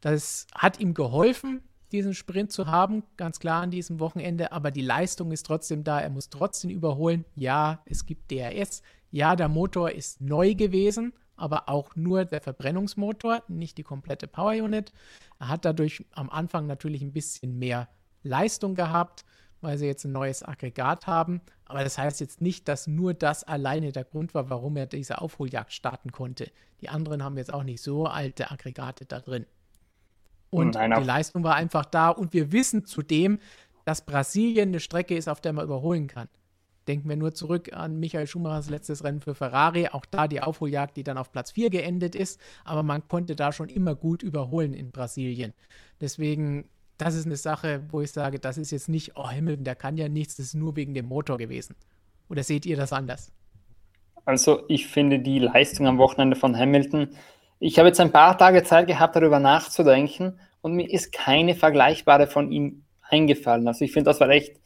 Das 0.02 0.48
hat 0.54 0.82
ihm 0.82 0.94
geholfen, 0.94 1.62
diesen 1.92 2.14
Sprint 2.14 2.52
zu 2.52 2.68
haben, 2.68 3.04
ganz 3.18 3.40
klar 3.40 3.62
an 3.62 3.72
diesem 3.72 4.00
Wochenende, 4.00 4.52
aber 4.52 4.72
die 4.72 4.82
Leistung 4.82 5.32
ist 5.32 5.46
trotzdem 5.46 5.84
da, 5.84 6.00
er 6.00 6.10
muss 6.10 6.30
trotzdem 6.30 6.70
überholen. 6.70 7.26
Ja, 7.36 7.82
es 7.86 8.06
gibt 8.06 8.32
DRS, 8.32 8.82
ja, 9.12 9.36
der 9.36 9.50
Motor 9.50 9.92
ist 9.92 10.22
neu 10.22 10.54
gewesen, 10.54 11.14
aber 11.36 11.70
auch 11.70 11.96
nur 11.96 12.26
der 12.26 12.42
Verbrennungsmotor, 12.42 13.44
nicht 13.48 13.78
die 13.78 13.84
komplette 13.84 14.28
Power 14.28 14.52
Unit. 14.52 14.92
Er 15.40 15.48
hat 15.48 15.66
dadurch 15.66 16.06
am 16.12 16.30
Anfang 16.30 16.68
natürlich 16.68 17.02
ein 17.02 17.14
bisschen 17.14 17.58
mehr 17.58 17.90
Leistung 18.24 18.76
gehabt, 18.76 19.26
weil 19.62 19.78
sie 19.78 19.88
jetzt 19.88 20.06
ein 20.06 20.12
neues 20.12 20.44
Aggregat 20.44 21.08
haben. 21.08 21.42
Aber 21.66 21.84
das 21.84 21.98
heißt 21.98 22.20
jetzt 22.20 22.42
nicht, 22.42 22.68
dass 22.68 22.88
nur 22.88 23.14
das 23.14 23.44
alleine 23.44 23.92
der 23.92 24.04
Grund 24.04 24.34
war, 24.34 24.50
warum 24.50 24.78
er 24.78 24.86
diese 24.86 25.22
Aufholjagd 25.22 25.74
starten 25.74 26.12
konnte. 26.12 26.52
Die 26.82 26.90
anderen 26.90 27.24
haben 27.24 27.38
jetzt 27.38 27.54
auch 27.54 27.64
nicht 27.64 27.82
so 27.82 28.06
alte 28.06 28.52
Aggregate 28.52 29.06
da 29.06 29.20
drin. 29.20 29.46
Und 30.50 30.76
Nein, 30.76 30.94
die 30.98 31.06
Leistung 31.06 31.44
war 31.44 31.56
einfach 31.56 31.86
da. 31.86 32.10
Und 32.10 32.34
wir 32.34 32.52
wissen 32.52 32.86
zudem, 32.86 33.40
dass 33.86 34.06
Brasilien 34.06 34.70
eine 34.70 34.80
Strecke 34.80 35.16
ist, 35.16 35.28
auf 35.28 35.42
der 35.42 35.54
man 35.54 35.66
überholen 35.66 36.08
kann. 36.08 36.28
Denken 36.88 37.08
wir 37.08 37.18
nur 37.18 37.34
zurück 37.34 37.72
an 37.74 38.00
Michael 38.00 38.26
Schumachers 38.26 38.70
letztes 38.70 39.04
Rennen 39.04 39.22
für 39.22 39.36
Ferrari. 39.36 39.90
Auch 39.90 40.06
da 40.06 40.28
die 40.28 40.42
Aufholjagd, 40.42 40.98
die 40.98 41.04
dann 41.04 41.20
auf 41.20 41.32
Platz 41.32 41.52
4 41.52 41.70
geendet 41.70 42.16
ist. 42.16 42.40
Aber 42.66 42.82
man 42.82 43.08
konnte 43.08 43.36
da 43.36 43.52
schon 43.52 43.70
immer 43.70 43.94
gut 43.94 44.24
überholen 44.24 44.74
in 44.74 44.92
Brasilien. 44.92 45.54
Deswegen, 46.02 46.68
das 46.98 47.14
ist 47.14 47.28
eine 47.28 47.36
Sache, 47.36 47.84
wo 47.92 48.02
ich 48.02 48.12
sage, 48.12 48.40
das 48.40 48.58
ist 48.58 48.72
jetzt 48.72 48.90
nicht, 48.90 49.18
oh 49.18 49.30
Hamilton, 49.30 49.66
der 49.66 49.76
kann 49.76 49.98
ja 49.98 50.10
nichts, 50.10 50.38
das 50.38 50.48
ist 50.48 50.56
nur 50.56 50.76
wegen 50.76 50.96
dem 50.96 51.06
Motor 51.06 51.38
gewesen. 51.38 51.76
Oder 52.28 52.44
seht 52.44 52.66
ihr 52.66 52.76
das 52.76 52.92
anders? 52.92 53.32
Also, 54.26 54.64
ich 54.68 54.88
finde 54.88 55.20
die 55.20 55.40
Leistung 55.40 55.88
am 55.88 55.98
Wochenende 55.98 56.36
von 56.36 56.58
Hamilton 56.58 57.10
ich 57.60 57.78
habe 57.78 57.90
jetzt 57.90 58.00
ein 58.00 58.12
paar 58.12 58.38
Tage 58.38 58.64
Zeit 58.64 58.88
gehabt, 58.88 59.16
darüber 59.16 59.40
nachzudenken 59.40 60.40
und 60.62 60.74
mir 60.74 60.90
ist 60.90 61.12
keine 61.12 61.56
vergleichbare 61.56 62.28
von 62.28 62.52
ihm 62.52 62.84
eingefallen. 63.02 63.68
Also 63.68 63.86
ich 63.86 63.92
finde, 63.92 64.10
das 64.10 64.20
war 64.20 64.30
echt, 64.30 64.58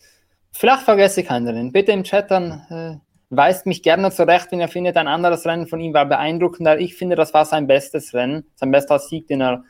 vielleicht 0.52 0.84
vergesse 0.84 1.22
ich 1.22 1.32
einen. 1.32 1.72
Bitte 1.72 1.92
im 1.92 2.04
Chat 2.04 2.30
dann 2.30 2.52
äh, 2.70 2.98
weist 3.30 3.66
mich 3.66 3.82
gerne 3.82 4.12
zurecht, 4.12 4.52
wenn 4.52 4.60
er 4.60 4.68
findet, 4.68 4.98
ein 4.98 5.08
anderes 5.08 5.46
Rennen 5.46 5.68
von 5.68 5.80
ihm 5.80 5.94
war 5.94 6.06
beeindruckender. 6.06 6.80
Ich 6.80 6.96
finde, 6.96 7.16
das 7.16 7.34
war 7.34 7.46
sein 7.46 7.68
bestes 7.68 8.14
Rennen, 8.14 8.46
sein 8.56 8.72
bester 8.72 9.00
Sieg, 9.00 9.28
den 9.28 9.42
er 9.42 9.64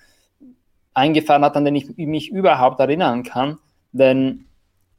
eingefahren 0.93 1.43
hat, 1.43 1.55
an 1.55 1.65
den 1.65 1.75
ich 1.75 1.95
mich 1.97 2.29
überhaupt 2.29 2.79
erinnern 2.79 3.23
kann. 3.23 3.57
Denn 3.91 4.45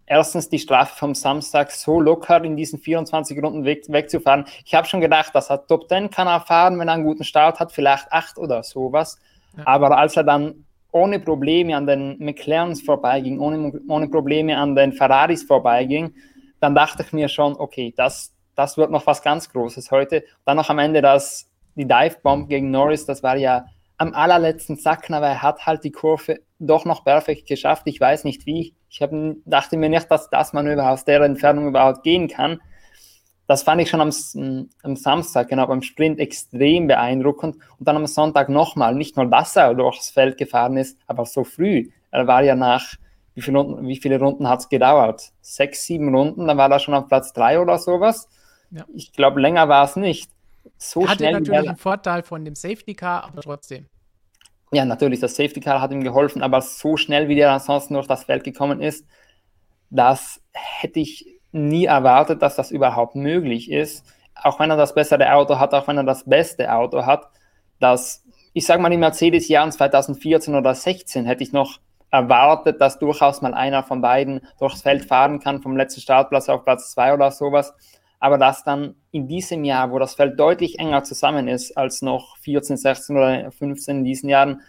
erstens 0.06 0.48
die 0.48 0.58
Strafe 0.58 0.96
vom 0.96 1.14
Samstag 1.14 1.70
so 1.70 2.00
locker 2.00 2.42
in 2.44 2.56
diesen 2.56 2.78
24 2.78 3.42
Runden 3.42 3.64
weg, 3.64 3.84
wegzufahren. 3.88 4.44
Ich 4.64 4.74
habe 4.74 4.86
schon 4.86 5.00
gedacht, 5.00 5.34
dass 5.34 5.50
er 5.50 5.66
Top 5.66 5.88
10 5.88 6.10
kann 6.10 6.26
er 6.26 6.40
fahren, 6.40 6.78
wenn 6.78 6.88
er 6.88 6.94
einen 6.94 7.04
guten 7.04 7.24
Start 7.24 7.60
hat, 7.60 7.72
vielleicht 7.72 8.12
8 8.12 8.38
oder 8.38 8.62
sowas. 8.62 9.18
Ja. 9.56 9.66
Aber 9.66 9.96
als 9.96 10.16
er 10.16 10.24
dann 10.24 10.64
ohne 10.92 11.18
Probleme 11.18 11.76
an 11.76 11.86
den 11.86 12.16
McLarens 12.18 12.82
vorbeiging, 12.82 13.40
ohne, 13.40 13.72
ohne 13.88 14.08
Probleme 14.08 14.56
an 14.56 14.76
den 14.76 14.92
Ferraris 14.92 15.42
vorbeiging, 15.42 16.14
dann 16.60 16.74
dachte 16.74 17.02
ich 17.02 17.12
mir 17.12 17.28
schon, 17.28 17.56
okay, 17.56 17.92
das, 17.96 18.32
das 18.54 18.76
wird 18.76 18.90
noch 18.90 19.06
was 19.06 19.22
ganz 19.22 19.50
Großes 19.50 19.90
heute. 19.90 20.24
Dann 20.44 20.56
noch 20.56 20.70
am 20.70 20.78
Ende 20.78 21.02
das, 21.02 21.50
die 21.74 21.86
Dive-Bomb 21.86 22.48
gegen 22.48 22.70
Norris, 22.70 23.06
das 23.06 23.22
war 23.22 23.36
ja 23.36 23.66
am 23.96 24.12
allerletzten 24.12 24.76
Sackner, 24.76 25.20
weil 25.20 25.32
er 25.32 25.42
hat 25.42 25.66
halt 25.66 25.84
die 25.84 25.92
Kurve 25.92 26.40
doch 26.66 26.84
noch 26.84 27.04
perfekt 27.04 27.46
geschafft. 27.46 27.82
Ich 27.86 28.00
weiß 28.00 28.24
nicht 28.24 28.46
wie. 28.46 28.74
Ich 28.90 29.02
hab, 29.02 29.10
dachte 29.44 29.76
mir 29.76 29.88
nicht, 29.88 30.10
dass 30.10 30.30
das 30.30 30.52
Manöver 30.52 30.90
aus 30.90 31.04
der 31.04 31.20
Entfernung 31.20 31.68
überhaupt 31.68 32.02
gehen 32.02 32.28
kann 32.28 32.60
das 33.46 33.62
fand 33.62 33.80
ich 33.82 33.90
schon 33.90 34.00
am, 34.00 34.10
am, 34.82 34.96
Samstag, 34.96 35.48
genau, 35.48 35.66
beim 35.66 35.82
Sprint 35.82 36.18
extrem 36.18 36.86
beeindruckend. 36.86 37.56
Und 37.78 37.86
dann 37.86 37.96
am 37.96 38.06
Sonntag 38.06 38.48
nochmal, 38.48 38.94
nicht 38.94 39.16
nur, 39.16 39.26
dass 39.26 39.56
er 39.56 39.74
durchs 39.74 40.10
Feld 40.10 40.38
gefahren 40.38 40.76
ist, 40.76 40.98
aber 41.06 41.26
so 41.26 41.44
früh. 41.44 41.90
Er 42.10 42.26
war 42.26 42.42
ja 42.42 42.54
nach, 42.54 42.94
wie 43.34 43.42
viele 43.42 43.58
Runden, 43.58 43.86
wie 43.86 43.96
viele 43.96 44.18
Runden 44.18 44.48
hat 44.48 44.60
es 44.60 44.68
gedauert? 44.68 45.32
Sechs, 45.42 45.84
sieben 45.84 46.14
Runden, 46.14 46.46
dann 46.46 46.56
war 46.56 46.70
er 46.70 46.78
schon 46.78 46.94
auf 46.94 47.08
Platz 47.08 47.32
drei 47.32 47.60
oder 47.60 47.78
sowas. 47.78 48.28
Ja. 48.70 48.84
Ich 48.94 49.12
glaube, 49.12 49.40
länger 49.40 49.68
war 49.68 49.84
es 49.84 49.96
nicht. 49.96 50.30
So 50.78 51.06
Hatte 51.06 51.18
schnell 51.18 51.32
natürlich 51.32 51.68
einen 51.68 51.76
Vorteil 51.76 52.22
von 52.22 52.44
dem 52.44 52.54
Safety 52.54 52.94
Car, 52.94 53.24
aber 53.24 53.42
trotzdem. 53.42 53.86
Ja, 54.74 54.84
natürlich, 54.84 55.20
das 55.20 55.36
Safety 55.36 55.60
Car 55.60 55.80
hat 55.80 55.92
ihm 55.92 56.02
geholfen, 56.02 56.42
aber 56.42 56.60
so 56.60 56.96
schnell, 56.96 57.28
wie 57.28 57.36
der 57.36 57.52
ansonsten 57.52 57.94
durch 57.94 58.08
das 58.08 58.24
Feld 58.24 58.42
gekommen 58.42 58.80
ist, 58.80 59.06
das 59.88 60.42
hätte 60.52 60.98
ich 60.98 61.26
nie 61.52 61.84
erwartet, 61.84 62.42
dass 62.42 62.56
das 62.56 62.72
überhaupt 62.72 63.14
möglich 63.14 63.70
ist. 63.70 64.04
Auch 64.34 64.58
wenn 64.58 64.70
er 64.70 64.76
das 64.76 64.92
bessere 64.92 65.32
Auto 65.32 65.60
hat, 65.60 65.72
auch 65.74 65.86
wenn 65.86 65.96
er 65.96 66.02
das 66.02 66.24
beste 66.24 66.72
Auto 66.72 67.06
hat, 67.06 67.28
dass, 67.78 68.24
ich 68.52 68.66
sage 68.66 68.82
mal, 68.82 68.92
in 68.92 68.98
Mercedes-Jahren 68.98 69.70
2014 69.70 70.52
oder 70.54 70.74
2016 70.74 71.24
hätte 71.24 71.44
ich 71.44 71.52
noch 71.52 71.78
erwartet, 72.10 72.80
dass 72.80 72.98
durchaus 72.98 73.42
mal 73.42 73.54
einer 73.54 73.84
von 73.84 74.00
beiden 74.00 74.40
durchs 74.58 74.82
Feld 74.82 75.04
fahren 75.04 75.38
kann, 75.38 75.62
vom 75.62 75.76
letzten 75.76 76.00
Startplatz 76.00 76.48
auf 76.48 76.64
Platz 76.64 76.90
2 76.90 77.14
oder 77.14 77.30
sowas. 77.30 77.74
Aber 78.24 78.38
dass 78.38 78.64
dann 78.64 78.94
in 79.10 79.28
diesem 79.28 79.64
Jahr, 79.64 79.90
wo 79.90 79.98
das 79.98 80.14
Feld 80.14 80.40
deutlich 80.40 80.78
enger 80.78 81.04
zusammen 81.04 81.46
ist 81.46 81.76
als 81.76 82.00
noch 82.00 82.38
14, 82.38 82.78
16 82.78 83.14
oder 83.18 83.52
15 83.52 83.98
in 83.98 84.04
diesen 84.04 84.30
Jahren, 84.30 84.62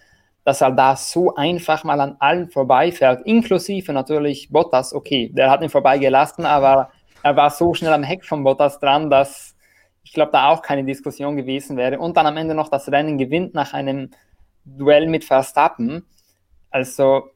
dass 0.44 0.60
er 0.60 0.72
da 0.72 0.98
so 0.98 1.36
einfach 1.36 1.86
mal 1.86 2.02
an 2.02 2.18
allen 2.19 2.49
vorbeifährt, 2.49 3.26
inklusive 3.26 3.94
natürlich 3.94 4.49
Bottas. 4.52 4.94
Okay, 4.94 5.32
der 5.34 5.49
hat 5.49 5.61
ihn 5.61 5.69
vorbeigelassen, 5.69 6.45
aber 6.45 6.90
er 7.23 7.38
war 7.38 7.49
so 7.49 7.73
schnell 7.73 7.94
am 7.94 8.03
Heck 8.03 8.26
von 8.26 8.44
Bottas 8.44 8.77
dran, 8.82 9.10
dass 9.10 9.56
ich 10.03 10.11
glaube, 10.11 10.34
da 10.34 10.49
auch 10.49 10.61
keine 10.61 10.84
Diskussion 10.84 11.38
gewesen 11.38 11.77
wäre. 11.77 11.98
Und 11.98 12.18
dann 12.18 12.27
am 12.27 12.36
Ende 12.36 12.56
noch 12.56 12.68
das 12.68 12.91
Rennen 12.91 13.18
gewinnt 13.18 13.53
nach 13.53 13.72
einem 13.72 14.10
Duell 14.65 15.07
mit 15.07 15.23
Verstappen. 15.23 16.06
Also 16.72 17.30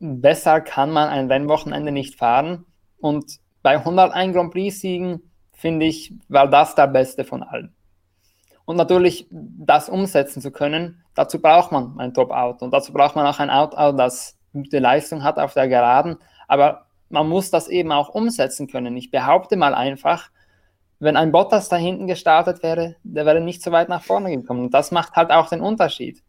besser 0.00 0.60
kann 0.60 0.90
man 0.90 1.08
ein 1.08 1.32
Rennwochenende 1.32 1.92
nicht 1.92 2.18
fahren. 2.18 2.66
Und 3.00 3.38
bei 3.62 3.78
101 3.78 4.34
Grand 4.34 4.52
Prix-Siegen, 4.52 5.31
finde 5.62 5.86
ich, 5.86 6.12
war 6.28 6.48
das 6.48 6.74
der 6.74 6.88
beste 6.88 7.24
von 7.24 7.44
allen. 7.44 7.72
Und 8.64 8.76
natürlich 8.76 9.28
das 9.30 9.88
umsetzen 9.88 10.42
zu 10.42 10.50
können, 10.50 11.04
dazu 11.14 11.40
braucht 11.40 11.70
man 11.70 11.98
ein 11.98 12.12
Top-Auto. 12.12 12.64
Und 12.64 12.72
dazu 12.72 12.92
braucht 12.92 13.14
man 13.14 13.26
auch 13.26 13.38
ein 13.38 13.48
Auto, 13.48 13.92
das 13.92 14.36
gute 14.52 14.80
Leistung 14.80 15.22
hat 15.22 15.38
auf 15.38 15.54
der 15.54 15.68
Geraden. 15.68 16.16
Aber 16.48 16.86
man 17.10 17.28
muss 17.28 17.50
das 17.50 17.68
eben 17.68 17.92
auch 17.92 18.08
umsetzen 18.08 18.66
können. 18.66 18.96
Ich 18.96 19.12
behaupte 19.12 19.56
mal 19.56 19.72
einfach, 19.72 20.30
wenn 20.98 21.16
ein 21.16 21.30
Bottas 21.30 21.68
da 21.68 21.76
hinten 21.76 22.08
gestartet 22.08 22.64
wäre, 22.64 22.96
der 23.04 23.24
wäre 23.24 23.40
nicht 23.40 23.62
so 23.62 23.70
weit 23.70 23.88
nach 23.88 24.02
vorne 24.02 24.36
gekommen. 24.36 24.64
Und 24.64 24.74
das 24.74 24.90
macht 24.90 25.14
halt 25.14 25.30
auch 25.30 25.48
den 25.48 25.60
Unterschied. 25.60 26.24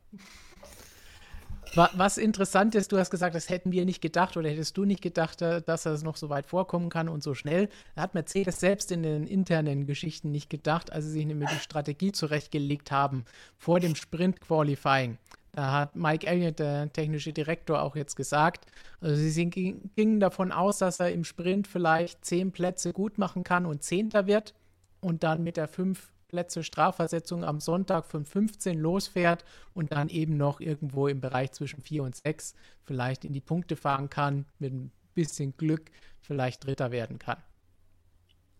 Was 1.75 2.19
interessant 2.19 2.75
ist, 2.75 2.91
du 2.91 2.99
hast 2.99 3.09
gesagt, 3.09 3.33
das 3.33 3.49
hätten 3.49 3.71
wir 3.71 3.83
nicht 3.85 3.99
gedacht 3.99 4.37
oder 4.37 4.47
hättest 4.47 4.77
du 4.77 4.85
nicht 4.85 5.01
gedacht, 5.01 5.41
äh, 5.41 5.59
dass 5.61 5.83
das 5.83 6.03
noch 6.03 6.17
so 6.17 6.29
weit 6.29 6.45
vorkommen 6.45 6.89
kann 6.89 7.09
und 7.09 7.23
so 7.23 7.33
schnell. 7.33 7.67
Da 7.95 8.03
hat 8.03 8.13
Mercedes 8.13 8.59
selbst 8.59 8.91
in 8.91 9.01
den 9.01 9.25
internen 9.25 9.87
Geschichten 9.87 10.29
nicht 10.29 10.51
gedacht, 10.51 10.93
als 10.93 11.05
sie 11.05 11.11
sich 11.11 11.25
nämlich 11.25 11.49
die 11.49 11.59
Strategie 11.59 12.11
zurechtgelegt 12.11 12.91
haben 12.91 13.25
vor 13.57 13.79
dem 13.79 13.95
Sprint-Qualifying. 13.95 15.17
Da 15.53 15.71
hat 15.71 15.95
Mike 15.95 16.27
Elliott, 16.27 16.59
der 16.59 16.93
technische 16.93 17.33
Direktor, 17.33 17.81
auch 17.81 17.95
jetzt 17.95 18.15
gesagt, 18.15 18.67
also 19.01 19.15
sie 19.15 19.49
gingen 19.49 20.19
davon 20.19 20.51
aus, 20.51 20.77
dass 20.77 20.99
er 20.99 21.11
im 21.11 21.23
Sprint 21.23 21.67
vielleicht 21.67 22.23
zehn 22.23 22.51
Plätze 22.51 22.93
gut 22.93 23.17
machen 23.17 23.43
kann 23.43 23.65
und 23.65 23.81
Zehnter 23.81 24.27
wird 24.27 24.53
und 25.01 25.23
dann 25.23 25.43
mit 25.43 25.57
der 25.57 25.67
fünf 25.67 26.12
Plätze 26.34 26.64
Strafversetzung 26.64 27.43
am 27.43 27.60
Sonntag 27.60 28.07
von 28.07 28.26
15 28.26 28.80
losfährt 28.80 29.45
und 29.76 29.91
dann 29.91 30.10
eben 30.10 30.35
noch 30.35 30.60
irgendwo 30.60 31.07
im 31.07 31.22
Bereich 31.22 31.51
zwischen 31.51 31.80
4 31.80 32.01
und 32.01 32.15
6 32.15 32.55
vielleicht 32.81 33.23
in 33.23 33.34
die 33.34 33.39
Punkte 33.39 33.76
fahren 33.76 34.10
kann, 34.10 34.47
mit 34.57 34.73
ein 34.73 34.91
bisschen 35.14 35.55
Glück 35.57 35.91
vielleicht 36.22 36.65
Dritter 36.65 36.89
werden 36.89 37.19
kann. 37.19 37.38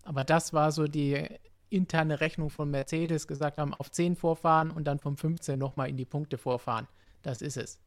Aber 0.04 0.24
das 0.24 0.54
war 0.54 0.72
so 0.72 0.86
die 0.86 1.26
interne 1.72 2.22
Rechnung 2.22 2.52
von 2.52 2.70
Mercedes, 2.70 3.28
gesagt 3.28 3.58
haben, 3.58 3.74
auf 3.74 3.90
10 3.90 4.18
vorfahren 4.18 4.70
und 4.70 4.84
dann 4.84 5.00
vom 5.00 5.18
15 5.18 5.58
nochmal 5.58 5.90
in 5.90 5.98
die 5.98 6.06
Punkte 6.06 6.38
vorfahren. 6.38 6.88
Das 7.24 7.41
ist 7.41 7.58
es. 7.58 7.80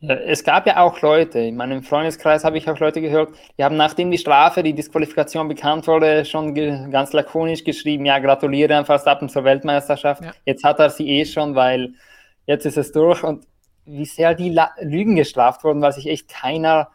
Es 0.00 0.44
gab 0.44 0.64
ja 0.68 0.80
auch 0.80 1.00
Leute, 1.02 1.40
in 1.40 1.56
meinem 1.56 1.82
Freundeskreis 1.82 2.44
habe 2.44 2.56
ich 2.56 2.70
auch 2.70 2.78
Leute 2.78 3.00
gehört, 3.00 3.30
die 3.58 3.64
haben 3.64 3.76
nachdem 3.76 4.12
die 4.12 4.18
Strafe, 4.18 4.62
die 4.62 4.72
Disqualifikation 4.72 5.48
bekannt 5.48 5.88
wurde, 5.88 6.24
schon 6.24 6.54
ganz 6.54 7.12
lakonisch 7.12 7.64
geschrieben, 7.64 8.06
ja, 8.06 8.20
gratuliere 8.20 8.76
an 8.76 8.84
Verstappen 8.84 9.28
zur 9.28 9.42
Weltmeisterschaft. 9.42 10.22
Ja. 10.22 10.32
Jetzt 10.44 10.62
hat 10.62 10.78
er 10.78 10.90
sie 10.90 11.08
eh 11.08 11.24
schon, 11.24 11.56
weil 11.56 11.94
jetzt 12.46 12.64
ist 12.64 12.78
es 12.78 12.92
durch. 12.92 13.24
Und 13.24 13.44
wie 13.86 14.04
sehr 14.04 14.34
die 14.34 14.50
La 14.50 14.70
Lügen 14.80 15.16
gestraft 15.16 15.64
wurden, 15.64 15.82
weil 15.82 15.92
sich 15.92 16.06
echt 16.06 16.28
keiner 16.28 16.90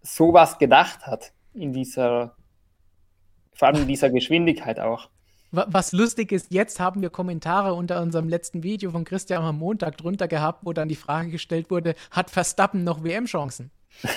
sowas 0.00 0.58
gedacht 0.58 1.06
hat 1.06 1.32
in 1.52 1.74
dieser, 1.74 2.34
vor 3.52 3.68
allem 3.68 3.82
in 3.82 3.88
dieser 3.88 4.08
Geschwindigkeit 4.10 4.80
auch. 4.80 5.10
Was 5.50 5.92
lustig 5.92 6.32
ist, 6.32 6.52
jetzt 6.52 6.78
haben 6.78 7.00
wir 7.00 7.08
Kommentare 7.08 7.72
unter 7.72 8.02
unserem 8.02 8.28
letzten 8.28 8.62
Video 8.62 8.90
von 8.90 9.04
Christian 9.04 9.42
am 9.42 9.58
Montag 9.58 9.96
drunter 9.96 10.28
gehabt, 10.28 10.66
wo 10.66 10.74
dann 10.74 10.88
die 10.88 10.96
Frage 10.96 11.30
gestellt 11.30 11.70
wurde, 11.70 11.94
hat 12.10 12.30
Verstappen 12.30 12.84
noch 12.84 13.02
WM-Chancen? 13.02 13.70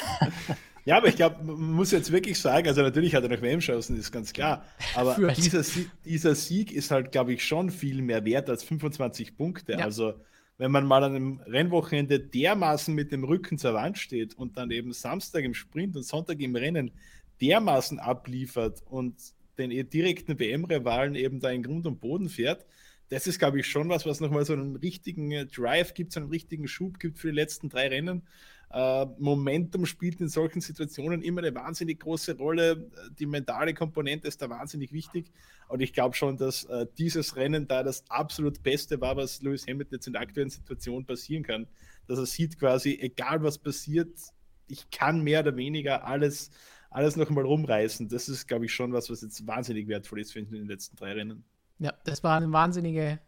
Ja, 0.84 0.98
aber 0.98 1.10
ich 1.10 1.16
glaube, 1.16 1.44
man 1.44 1.74
muss 1.74 1.92
jetzt 1.92 2.12
wirklich 2.12 2.40
sagen, 2.40 2.68
also 2.68 2.82
natürlich 2.82 3.14
hat 3.14 3.24
er 3.24 3.30
noch 3.30 3.42
WM-Chancen, 3.42 3.98
ist 4.00 4.12
ganz 4.12 4.34
klar. 4.34 4.66
Aber 4.96 5.16
dieser, 5.34 5.64
dieser, 6.06 6.34
Sieg 6.34 6.72
ist 6.72 6.90
halt, 6.90 7.12
glaube 7.12 7.34
ich, 7.34 7.46
schon 7.46 7.70
viel 7.70 8.02
mehr 8.02 8.26
wert 8.26 8.50
als 8.50 8.64
25 8.64 9.38
Punkte. 9.38 9.74
Ja. 9.74 9.80
Also, 9.80 10.14
wenn 10.58 10.72
man 10.72 10.86
mal 10.86 11.04
an 11.04 11.16
einem 11.16 11.40
Rennwochenende 11.46 12.20
dermaßen 12.20 12.96
mit 12.96 13.12
dem 13.12 13.24
Rücken 13.24 13.60
zur 13.60 13.76
Wand 13.76 14.00
steht 14.00 14.34
und 14.34 14.58
dann 14.58 14.72
eben 14.72 14.92
Samstag 14.92 15.44
im 15.44 15.54
Sprint 15.54 15.96
und 15.96 16.04
Sonntag 16.04 16.40
im 16.40 16.56
Rennen 16.56 16.92
dermaßen 17.42 18.00
abliefert 18.00 18.82
und 18.90 19.16
den 19.58 19.90
direkten 19.90 20.40
WM-Rivalen 20.40 21.16
eben 21.16 21.40
da 21.40 21.50
in 21.50 21.64
Grund 21.64 21.86
und 21.86 22.00
Boden 22.00 22.30
fährt. 22.30 22.66
Das 23.10 23.28
ist, 23.28 23.40
glaube 23.40 23.60
ich, 23.60 23.68
schon 23.68 23.90
was, 23.90 24.06
was 24.06 24.22
nochmal 24.22 24.46
so 24.46 24.54
einen 24.54 24.78
richtigen 24.78 25.32
äh, 25.32 25.46
Drive 25.46 25.94
gibt, 25.94 26.14
so 26.14 26.22
einen 26.22 26.30
richtigen 26.30 26.68
Schub 26.68 26.98
gibt 26.98 27.20
für 27.20 27.28
die 27.30 27.36
letzten 27.36 27.70
drei 27.70 27.90
Rennen. 27.90 28.24
Uh, 28.74 29.06
Momentum 29.20 29.86
spielt 29.86 30.22
in 30.22 30.30
solchen 30.30 30.62
Situationen 30.62 31.22
immer 31.22 31.42
eine 31.42 31.54
wahnsinnig 31.54 32.00
große 32.00 32.38
Rolle. 32.38 32.90
Die 33.20 33.26
mentale 33.26 33.74
Komponente 33.74 34.30
ist 34.30 34.42
da 34.42 34.50
wahnsinnig 34.50 34.94
wichtig. 34.94 35.30
Und 35.68 35.82
ich 35.82 35.92
glaube 35.92 36.16
schon, 36.16 36.38
dass 36.38 36.66
dieses 36.98 37.36
Rennen 37.36 37.68
da 37.68 37.84
das 37.84 38.10
absolut 38.10 38.64
Beste 38.64 39.02
war, 39.02 39.18
was 39.18 39.42
Lewis 39.42 39.68
Hamilton 39.68 39.96
jetzt 39.96 40.08
in 40.08 40.14
der 40.14 40.22
aktuellen 40.22 40.50
Situation 40.50 41.06
passieren 41.06 41.44
kann. 41.44 41.68
Dass 42.08 42.18
er 42.18 42.26
sieht 42.26 42.58
quasi, 42.58 42.98
egal 43.02 43.44
was 43.44 43.58
passiert, 43.58 44.18
ich 44.70 44.90
kann 44.90 45.22
mehr 45.22 45.42
oder 45.42 45.58
weniger 45.58 46.06
alles 46.06 46.50
alles 46.92 47.16
noch 47.16 47.30
mal 47.30 47.46
rumreißen. 47.46 48.10
Das 48.10 48.30
ist, 48.30 48.48
glaube 48.48 48.66
ich, 48.66 48.74
schon 48.74 48.94
was, 48.94 49.10
was 49.10 49.22
jetzt 49.22 49.48
wahnsinnig 49.48 49.88
wertvoll 49.88 50.20
ist 50.20 50.34
für 50.34 50.40
in 50.40 50.52
den 50.52 50.68
letzten 50.68 50.96
drei 50.98 51.14
Rennen. 51.14 51.44
Ja, 51.80 51.94
das 52.04 52.24
war 52.24 52.38
eine 52.38 52.52
wahnsinnige 52.52 53.20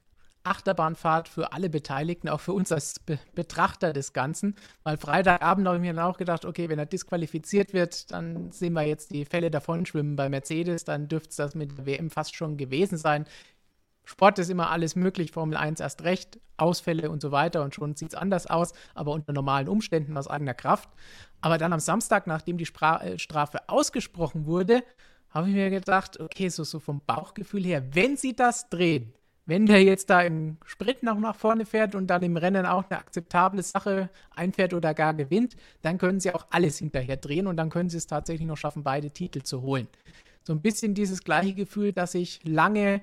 Achterbahnfahrt 0.43 1.29
für 1.29 1.53
alle 1.53 1.69
Beteiligten, 1.69 2.27
auch 2.27 2.41
für 2.41 2.53
uns 2.53 2.71
als 2.71 2.99
Be 2.99 3.17
Betrachter 3.33 3.93
des 3.93 4.11
Ganzen. 4.11 4.55
Weil 4.83 4.97
Freitagabend 4.97 5.65
habe 5.65 5.77
ich 5.77 5.81
mir 5.81 5.93
dann 5.93 6.03
auch 6.03 6.17
gedacht, 6.17 6.45
okay, 6.45 6.67
wenn 6.69 6.79
er 6.79 6.85
disqualifiziert 6.85 7.73
wird, 7.73 8.11
dann 8.11 8.51
sehen 8.51 8.73
wir 8.73 8.83
jetzt 8.83 9.11
die 9.11 9.25
Fälle 9.25 9.49
davon 9.49 9.85
schwimmen 9.85 10.17
bei 10.17 10.27
Mercedes, 10.29 10.83
dann 10.83 11.07
dürfte 11.07 11.29
es 11.29 11.35
das 11.37 11.55
mit 11.55 11.77
der 11.77 11.85
WM 11.85 12.09
fast 12.09 12.35
schon 12.35 12.57
gewesen 12.57 12.97
sein. 12.97 13.25
Sport 14.05 14.39
ist 14.39 14.49
immer 14.49 14.69
alles 14.69 14.95
möglich, 14.95 15.31
Formel 15.31 15.57
1 15.57 15.79
erst 15.79 16.03
recht, 16.03 16.39
Ausfälle 16.57 17.09
und 17.09 17.21
so 17.21 17.31
weiter 17.31 17.63
und 17.63 17.73
schon 17.73 17.95
sieht 17.95 18.09
es 18.09 18.15
anders 18.15 18.47
aus, 18.47 18.73
aber 18.95 19.11
unter 19.11 19.33
normalen 19.33 19.67
Umständen 19.67 20.17
aus 20.17 20.27
eigener 20.27 20.53
Kraft. 20.53 20.89
Aber 21.41 21.57
dann 21.57 21.73
am 21.73 21.79
Samstag, 21.79 22.27
nachdem 22.27 22.57
die 22.57 22.65
Spra 22.65 23.01
äh, 23.01 23.19
Strafe 23.19 23.69
ausgesprochen 23.69 24.45
wurde, 24.45 24.83
habe 25.29 25.49
ich 25.49 25.55
mir 25.55 25.69
gedacht, 25.69 26.19
okay, 26.19 26.49
so, 26.49 26.63
so 26.63 26.79
vom 26.79 27.01
Bauchgefühl 27.05 27.63
her, 27.63 27.83
wenn 27.95 28.17
sie 28.17 28.35
das 28.35 28.69
drehen, 28.69 29.13
wenn 29.45 29.65
der 29.65 29.83
jetzt 29.83 30.09
da 30.09 30.21
im 30.21 30.57
Sprint 30.65 31.03
noch 31.03 31.19
nach 31.19 31.35
vorne 31.35 31.65
fährt 31.65 31.95
und 31.95 32.07
dann 32.07 32.23
im 32.23 32.37
Rennen 32.37 32.65
auch 32.65 32.89
eine 32.89 32.99
akzeptable 32.99 33.61
Sache 33.61 34.09
einfährt 34.33 34.73
oder 34.73 34.93
gar 34.93 35.13
gewinnt, 35.13 35.57
dann 35.81 35.97
können 35.97 36.19
sie 36.19 36.33
auch 36.33 36.47
alles 36.49 36.77
hinterher 36.77 37.17
drehen 37.17 37.47
und 37.47 37.57
dann 37.57 37.69
können 37.69 37.89
sie 37.89 37.97
es 37.97 38.07
tatsächlich 38.07 38.47
noch 38.47 38.55
schaffen, 38.57 38.83
beide 38.83 39.11
Titel 39.11 39.41
zu 39.41 39.61
holen. 39.61 39.87
So 40.43 40.53
ein 40.53 40.61
bisschen 40.61 40.93
dieses 40.93 41.23
gleiche 41.23 41.53
Gefühl, 41.53 41.91
das 41.91 42.15
ich 42.15 42.41
lange 42.43 43.01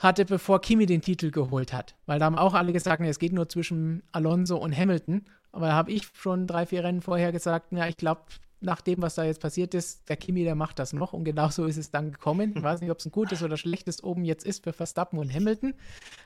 hatte, 0.00 0.24
bevor 0.24 0.60
Kimi 0.60 0.86
den 0.86 1.02
Titel 1.02 1.30
geholt 1.30 1.72
hat. 1.72 1.94
Weil 2.06 2.18
da 2.18 2.24
haben 2.24 2.38
auch 2.38 2.54
alle 2.54 2.72
gesagt, 2.72 3.02
es 3.02 3.18
geht 3.18 3.32
nur 3.32 3.48
zwischen 3.48 4.02
Alonso 4.12 4.56
und 4.56 4.76
Hamilton. 4.76 5.22
Aber 5.52 5.68
da 5.68 5.72
habe 5.74 5.92
ich 5.92 6.08
schon 6.14 6.46
drei, 6.46 6.66
vier 6.66 6.84
Rennen 6.84 7.02
vorher 7.02 7.32
gesagt, 7.32 7.72
ja, 7.72 7.86
ich 7.86 7.96
glaube, 7.96 8.22
nach 8.60 8.80
dem, 8.80 9.00
was 9.00 9.14
da 9.14 9.24
jetzt 9.24 9.40
passiert 9.40 9.74
ist, 9.74 10.08
der 10.08 10.16
Kimi, 10.16 10.44
der 10.44 10.54
macht 10.54 10.78
das 10.78 10.92
noch 10.92 11.12
und 11.12 11.24
genau 11.24 11.48
so 11.48 11.64
ist 11.64 11.78
es 11.78 11.90
dann 11.90 12.12
gekommen. 12.12 12.52
Ich 12.56 12.62
weiß 12.62 12.80
nicht, 12.80 12.90
ob 12.90 12.98
es 12.98 13.06
ein 13.06 13.12
gutes 13.12 13.42
oder 13.42 13.56
schlechtes 13.56 14.04
oben 14.04 14.24
jetzt 14.24 14.44
ist 14.44 14.64
für 14.64 14.72
Verstappen 14.72 15.18
und 15.18 15.32
Hamilton, 15.32 15.74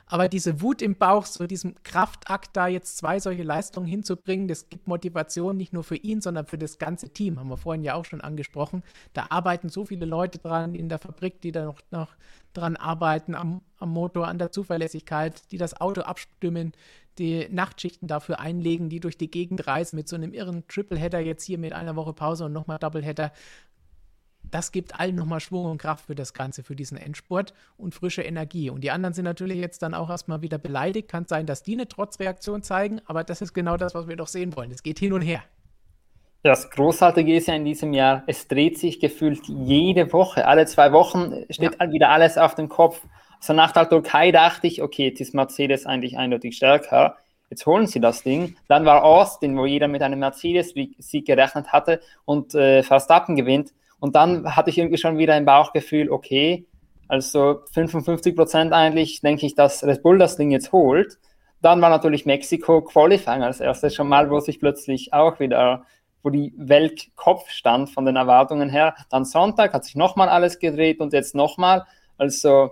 aber 0.07 0.27
diese 0.27 0.61
Wut 0.61 0.81
im 0.81 0.95
Bauch, 0.95 1.25
so 1.25 1.47
diesem 1.47 1.75
Kraftakt, 1.83 2.55
da 2.57 2.67
jetzt 2.67 2.97
zwei 2.97 3.19
solche 3.19 3.43
Leistungen 3.43 3.87
hinzubringen, 3.87 4.47
das 4.47 4.69
gibt 4.69 4.87
Motivation 4.87 5.57
nicht 5.57 5.73
nur 5.73 5.83
für 5.83 5.95
ihn, 5.95 6.21
sondern 6.21 6.45
für 6.45 6.57
das 6.57 6.77
ganze 6.77 7.09
Team, 7.09 7.39
haben 7.39 7.49
wir 7.49 7.57
vorhin 7.57 7.83
ja 7.83 7.95
auch 7.95 8.05
schon 8.05 8.21
angesprochen. 8.21 8.83
Da 9.13 9.27
arbeiten 9.29 9.69
so 9.69 9.85
viele 9.85 10.05
Leute 10.05 10.39
dran 10.39 10.75
in 10.75 10.89
der 10.89 10.99
Fabrik, 10.99 11.41
die 11.41 11.51
da 11.51 11.65
noch, 11.65 11.81
noch 11.91 12.15
dran 12.53 12.75
arbeiten, 12.75 13.35
am, 13.35 13.61
am 13.79 13.89
Motor, 13.89 14.27
an 14.27 14.39
der 14.39 14.51
Zuverlässigkeit, 14.51 15.51
die 15.51 15.57
das 15.57 15.79
Auto 15.79 16.01
abstimmen, 16.01 16.73
die 17.17 17.47
Nachtschichten 17.49 18.07
dafür 18.07 18.39
einlegen, 18.39 18.89
die 18.89 18.99
durch 18.99 19.17
die 19.17 19.31
Gegend 19.31 19.67
reisen 19.67 19.95
mit 19.95 20.07
so 20.07 20.15
einem 20.15 20.33
irren 20.33 20.67
Tripleheader 20.67 21.19
jetzt 21.19 21.43
hier 21.43 21.57
mit 21.57 21.73
einer 21.73 21.95
Woche 21.95 22.13
Pause 22.13 22.45
und 22.45 22.53
nochmal 22.53 22.79
Doubleheader. 22.79 23.31
Das 24.51 24.71
gibt 24.71 24.99
allen 24.99 25.15
nochmal 25.15 25.39
Schwung 25.39 25.65
und 25.65 25.77
Kraft 25.79 26.05
für 26.05 26.15
das 26.15 26.33
Ganze, 26.33 26.63
für 26.63 26.75
diesen 26.75 26.97
Endspurt 26.97 27.53
und 27.77 27.95
frische 27.95 28.21
Energie. 28.21 28.69
Und 28.69 28.83
die 28.83 28.91
anderen 28.91 29.13
sind 29.13 29.25
natürlich 29.25 29.57
jetzt 29.57 29.81
dann 29.81 29.93
auch 29.93 30.09
erstmal 30.09 30.41
wieder 30.41 30.57
beleidigt. 30.57 31.09
Kann 31.09 31.25
sein, 31.25 31.45
dass 31.45 31.63
die 31.63 31.73
eine 31.73 31.87
Trotzreaktion 31.87 32.61
zeigen, 32.61 33.01
aber 33.05 33.23
das 33.23 33.41
ist 33.41 33.53
genau 33.53 33.77
das, 33.77 33.95
was 33.95 34.07
wir 34.07 34.15
doch 34.15 34.27
sehen 34.27 34.55
wollen. 34.55 34.71
Es 34.71 34.83
geht 34.83 34.99
hin 34.99 35.13
und 35.13 35.21
her. 35.21 35.43
Das 36.43 36.69
Großartige 36.69 37.35
ist 37.35 37.47
ja 37.47 37.55
in 37.55 37.65
diesem 37.65 37.91
Jahr, 37.91 38.21
es 38.27 38.47
dreht 38.47 38.77
sich 38.77 38.99
gefühlt 38.99 39.47
jede 39.47 40.13
Woche. 40.13 40.45
Alle 40.47 40.67
zwei 40.67 40.91
Wochen 40.91 41.43
steht 41.49 41.75
ja. 41.81 41.91
wieder 41.91 42.09
alles 42.09 42.37
auf 42.37 42.53
dem 42.53 42.69
Kopf. 42.69 43.01
So 43.39 43.53
nach 43.53 43.71
der 43.71 43.89
Türkei 43.89 44.31
dachte 44.31 44.67
ich, 44.67 44.81
okay, 44.81 45.09
jetzt 45.09 45.21
ist 45.21 45.33
Mercedes 45.33 45.85
eigentlich 45.85 46.17
eindeutig 46.17 46.57
stärker. 46.57 47.17
Jetzt 47.49 47.65
holen 47.65 47.87
sie 47.87 47.99
das 47.99 48.23
Ding. 48.23 48.55
Dann 48.67 48.85
war 48.85 49.03
Austin, 49.03 49.57
wo 49.57 49.65
jeder 49.65 49.87
mit 49.87 50.01
einem 50.01 50.19
Mercedes-Sieg 50.19 51.25
gerechnet 51.25 51.67
hatte 51.71 52.01
und 52.25 52.55
äh, 52.55 52.83
Verstappen 52.83 53.35
gewinnt. 53.35 53.73
Und 53.99 54.15
dann 54.15 54.55
hatte 54.55 54.69
ich 54.69 54.77
irgendwie 54.77 54.97
schon 54.97 55.17
wieder 55.17 55.35
ein 55.35 55.45
Bauchgefühl, 55.45 56.09
okay, 56.09 56.65
also 57.07 57.61
55 57.71 58.35
Prozent 58.35 58.73
eigentlich 58.73 59.21
denke 59.21 59.45
ich, 59.45 59.55
dass 59.55 59.83
Red 59.83 60.01
Bull 60.01 60.17
das 60.17 60.37
Ding 60.37 60.51
jetzt 60.51 60.71
holt. 60.71 61.19
Dann 61.61 61.81
war 61.81 61.89
natürlich 61.89 62.25
Mexiko 62.25 62.81
Qualifying 62.81 63.43
als 63.43 63.59
erstes 63.59 63.95
schon 63.95 64.07
mal, 64.07 64.29
wo 64.29 64.39
sich 64.39 64.59
plötzlich 64.59 65.13
auch 65.13 65.39
wieder, 65.39 65.85
wo 66.23 66.29
die 66.29 66.53
Welt 66.57 67.15
Kopf 67.15 67.49
stand 67.49 67.89
von 67.89 68.05
den 68.05 68.15
Erwartungen 68.15 68.69
her. 68.69 68.95
Dann 69.09 69.25
Sonntag 69.25 69.73
hat 69.73 69.85
sich 69.85 69.95
nochmal 69.95 70.29
alles 70.29 70.59
gedreht 70.59 70.99
und 70.99 71.13
jetzt 71.13 71.35
nochmal. 71.35 71.85
Also 72.17 72.71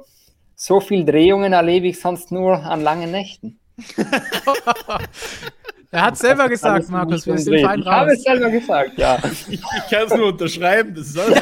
so 0.63 0.79
viel 0.79 1.03
Drehungen 1.03 1.51
erlebe 1.51 1.87
ich 1.87 1.99
sonst 1.99 2.31
nur 2.31 2.55
an 2.55 2.79
langen 2.79 3.11
Nächten. 3.11 3.59
er 5.91 6.01
hat 6.01 6.17
selber 6.17 6.47
gesagt, 6.47 6.87
Markus, 6.87 7.27
wir 7.27 7.37
sind 7.37 7.59
fein 7.59 7.81
raus. 7.81 7.85
Ich 7.85 7.91
habe 7.91 8.11
es 8.13 8.23
selber 8.23 8.49
gesagt, 8.49 8.97
ja. 8.97 9.19
ich, 9.49 9.59
ich 9.59 9.89
kann 9.89 10.07
es 10.07 10.15
nur 10.15 10.27
unterschreiben, 10.27 10.95
das 10.95 11.07
ist 11.07 11.19
alles, 11.19 11.41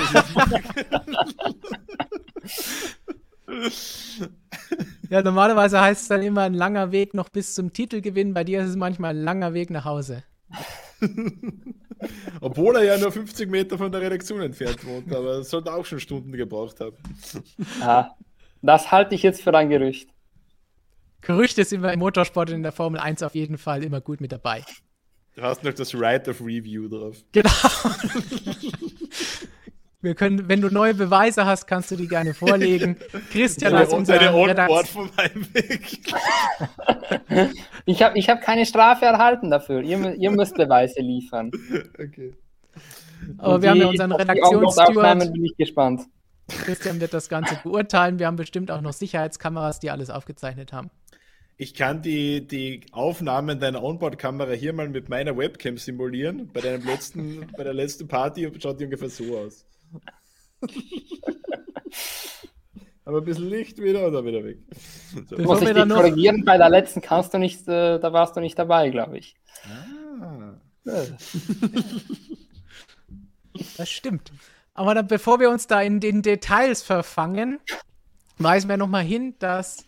Ja, 5.12 5.22
normalerweise 5.22 5.80
heißt 5.80 6.02
es 6.02 6.08
dann 6.08 6.24
immer 6.24 6.42
ein 6.42 6.56
langer 6.56 6.92
Weg 6.92 7.14
noch 7.14 7.30
bis 7.30 7.54
zum 7.54 7.74
Titelgewinn. 7.74 8.34
Bei 8.34 8.44
dir 8.44 8.62
ist 8.64 8.70
es 8.70 8.76
manchmal 8.76 9.12
ein 9.12 9.24
langer 9.24 9.54
Weg 9.54 9.70
nach 9.70 9.86
Hause. 9.86 10.24
Obwohl 12.42 12.76
er 12.78 12.84
ja 12.86 12.98
nur 12.98 13.12
50 13.12 13.48
Meter 13.52 13.78
von 13.78 13.92
der 13.92 14.02
Redaktion 14.02 14.42
entfernt 14.42 14.84
wohnt, 14.84 15.14
aber 15.14 15.42
es 15.42 15.52
sollte 15.52 15.72
auch 15.72 15.86
schon 15.86 16.00
Stunden 16.00 16.32
gebraucht 16.32 16.80
haben. 16.80 16.98
Ja, 17.82 18.16
das 18.62 18.92
halte 18.92 19.16
ich 19.16 19.24
jetzt 19.24 19.42
für 19.42 19.54
ein 19.56 19.70
Gerücht. 19.70 20.10
Gerüchte 21.22 21.64
sind 21.64 21.84
wir 21.84 21.94
im 21.94 22.00
Motorsport 22.00 22.50
und 22.50 22.56
in 22.58 22.64
der 22.64 22.72
Formel 22.72 23.00
1 23.00 23.22
auf 23.24 23.36
jeden 23.36 23.58
Fall 23.58 23.84
immer 23.84 24.02
gut 24.02 24.22
mit 24.22 24.32
dabei. 24.32 24.64
Du 25.36 25.44
hast 25.44 25.64
noch 25.64 25.74
das 25.74 25.94
Right 25.96 26.28
of 26.28 26.42
Review 26.42 26.88
drauf. 26.88 27.18
Genau. 27.32 27.50
Wir 30.04 30.16
können, 30.16 30.50
wenn 30.50 30.62
du 30.62 30.70
neue 30.70 30.96
Beweise 30.96 31.46
hast, 31.46 31.68
kannst 31.68 31.92
du 31.92 31.96
die 31.96 32.08
gerne 32.08 32.34
vorlegen. 32.34 32.98
Christian 33.32 33.76
als 33.76 33.94
unser 33.94 34.20
Redaktion. 34.20 34.86
von 34.86 35.10
meinem 35.16 35.54
Weg. 35.54 36.02
ich 37.86 38.02
habe 38.02 38.18
ich 38.18 38.28
hab 38.28 38.42
keine 38.42 38.66
Strafe 38.66 39.06
erhalten 39.06 39.52
dafür. 39.52 39.82
Ihr, 39.82 40.16
ihr 40.16 40.32
müsst 40.32 40.56
Beweise 40.56 41.02
liefern. 41.02 41.52
Okay. 42.00 42.34
Aber 43.38 43.56
Und 43.56 43.62
wir 43.62 43.68
die, 43.68 43.70
haben 43.70 43.82
ja 43.82 43.88
unseren 43.90 44.12
Redaktionssteward. 44.14 45.34
bin 45.34 45.46
ich 45.46 45.56
gespannt. 45.56 46.02
Christian 46.48 47.00
wird 47.00 47.14
das 47.14 47.30
Ganze 47.30 47.60
beurteilen. 47.64 48.20
Wir 48.20 48.28
haben 48.28 48.36
bestimmt 48.36 48.72
auch 48.72 48.82
noch 48.82 48.94
Sicherheitskameras, 48.94 49.80
die 49.80 49.90
alles 49.90 50.10
aufgezeichnet 50.10 50.74
haben. 50.74 50.90
Ich 51.58 51.74
kann 51.76 52.02
die, 52.02 52.48
die 52.48 52.82
Aufnahmen 52.92 53.60
deiner 53.60 53.84
Onboard-Kamera 53.84 54.54
hier 54.54 54.74
mal 54.74 54.90
mit 54.90 55.10
meiner 55.10 55.38
Webcam 55.38 55.78
simulieren. 55.78 56.50
Bei, 56.52 56.62
deinem 56.62 56.84
letzten, 56.86 57.46
bei 57.58 57.64
der 57.64 57.74
letzten 57.74 58.08
Party 58.08 58.52
schaut 58.60 58.80
die 58.80 58.86
ungefähr 58.86 59.10
so 59.10 59.38
aus. 59.38 59.66
Aber 63.06 63.20
ein 63.20 63.26
bisschen 63.26 63.50
Licht 63.50 63.80
wieder 63.80 64.08
oder 64.08 64.26
wieder 64.26 64.44
weg. 64.44 64.58
So. 65.30 65.38
Muss 65.38 65.62
ich 65.62 65.70
dich 65.74 65.90
korrigieren, 65.90 66.46
bei 66.46 66.58
der 66.58 66.70
letzten 66.70 67.02
kannst 67.02 67.34
du 67.34 67.38
nicht, 67.38 67.68
äh, 67.68 68.00
da 68.00 68.14
warst 68.14 68.36
du 68.36 68.40
nicht 68.40 68.58
dabei, 68.58 68.90
glaube 68.90 69.18
ich. 69.18 69.36
Ah. 69.66 70.56
Das 73.78 73.90
stimmt. 73.90 74.32
Aber 74.74 74.96
dann, 74.96 75.08
bevor 75.08 75.40
wir 75.40 75.50
uns 75.50 75.68
da 75.68 75.82
in 75.82 76.00
den 76.00 76.22
Details 76.22 76.82
verfangen, 76.82 77.60
weisen 78.38 78.70
wir 78.70 78.78
nochmal 78.78 79.04
hin, 79.04 79.36
dass 79.40 79.86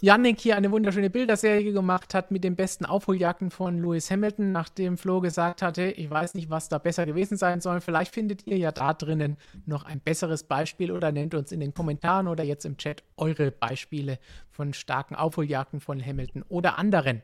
Yannick 0.00 0.38
hier 0.38 0.56
eine 0.56 0.70
wunderschöne 0.70 1.08
Bilderserie 1.08 1.72
gemacht 1.72 2.12
hat 2.12 2.30
mit 2.30 2.44
den 2.44 2.56
besten 2.56 2.84
Aufholjagden 2.84 3.50
von 3.50 3.80
Lewis 3.80 4.10
Hamilton, 4.10 4.52
nachdem 4.52 4.98
Flo 4.98 5.20
gesagt 5.20 5.62
hatte, 5.62 5.84
ich 5.84 6.10
weiß 6.10 6.34
nicht, 6.34 6.50
was 6.50 6.68
da 6.68 6.78
besser 6.78 7.06
gewesen 7.06 7.38
sein 7.38 7.60
soll. 7.60 7.80
Vielleicht 7.80 8.12
findet 8.12 8.46
ihr 8.46 8.58
ja 8.58 8.70
da 8.70 8.92
drinnen 8.92 9.38
noch 9.66 9.84
ein 9.84 10.00
besseres 10.00 10.44
Beispiel 10.44 10.92
oder 10.92 11.10
nennt 11.10 11.34
uns 11.34 11.52
in 11.52 11.60
den 11.60 11.72
Kommentaren 11.72 12.28
oder 12.28 12.44
jetzt 12.44 12.66
im 12.66 12.76
Chat 12.76 13.02
eure 13.16 13.50
Beispiele 13.50 14.18
von 14.50 14.74
starken 14.74 15.14
Aufholjagden 15.14 15.80
von 15.80 16.04
Hamilton 16.04 16.44
oder 16.48 16.78
anderen. 16.78 17.22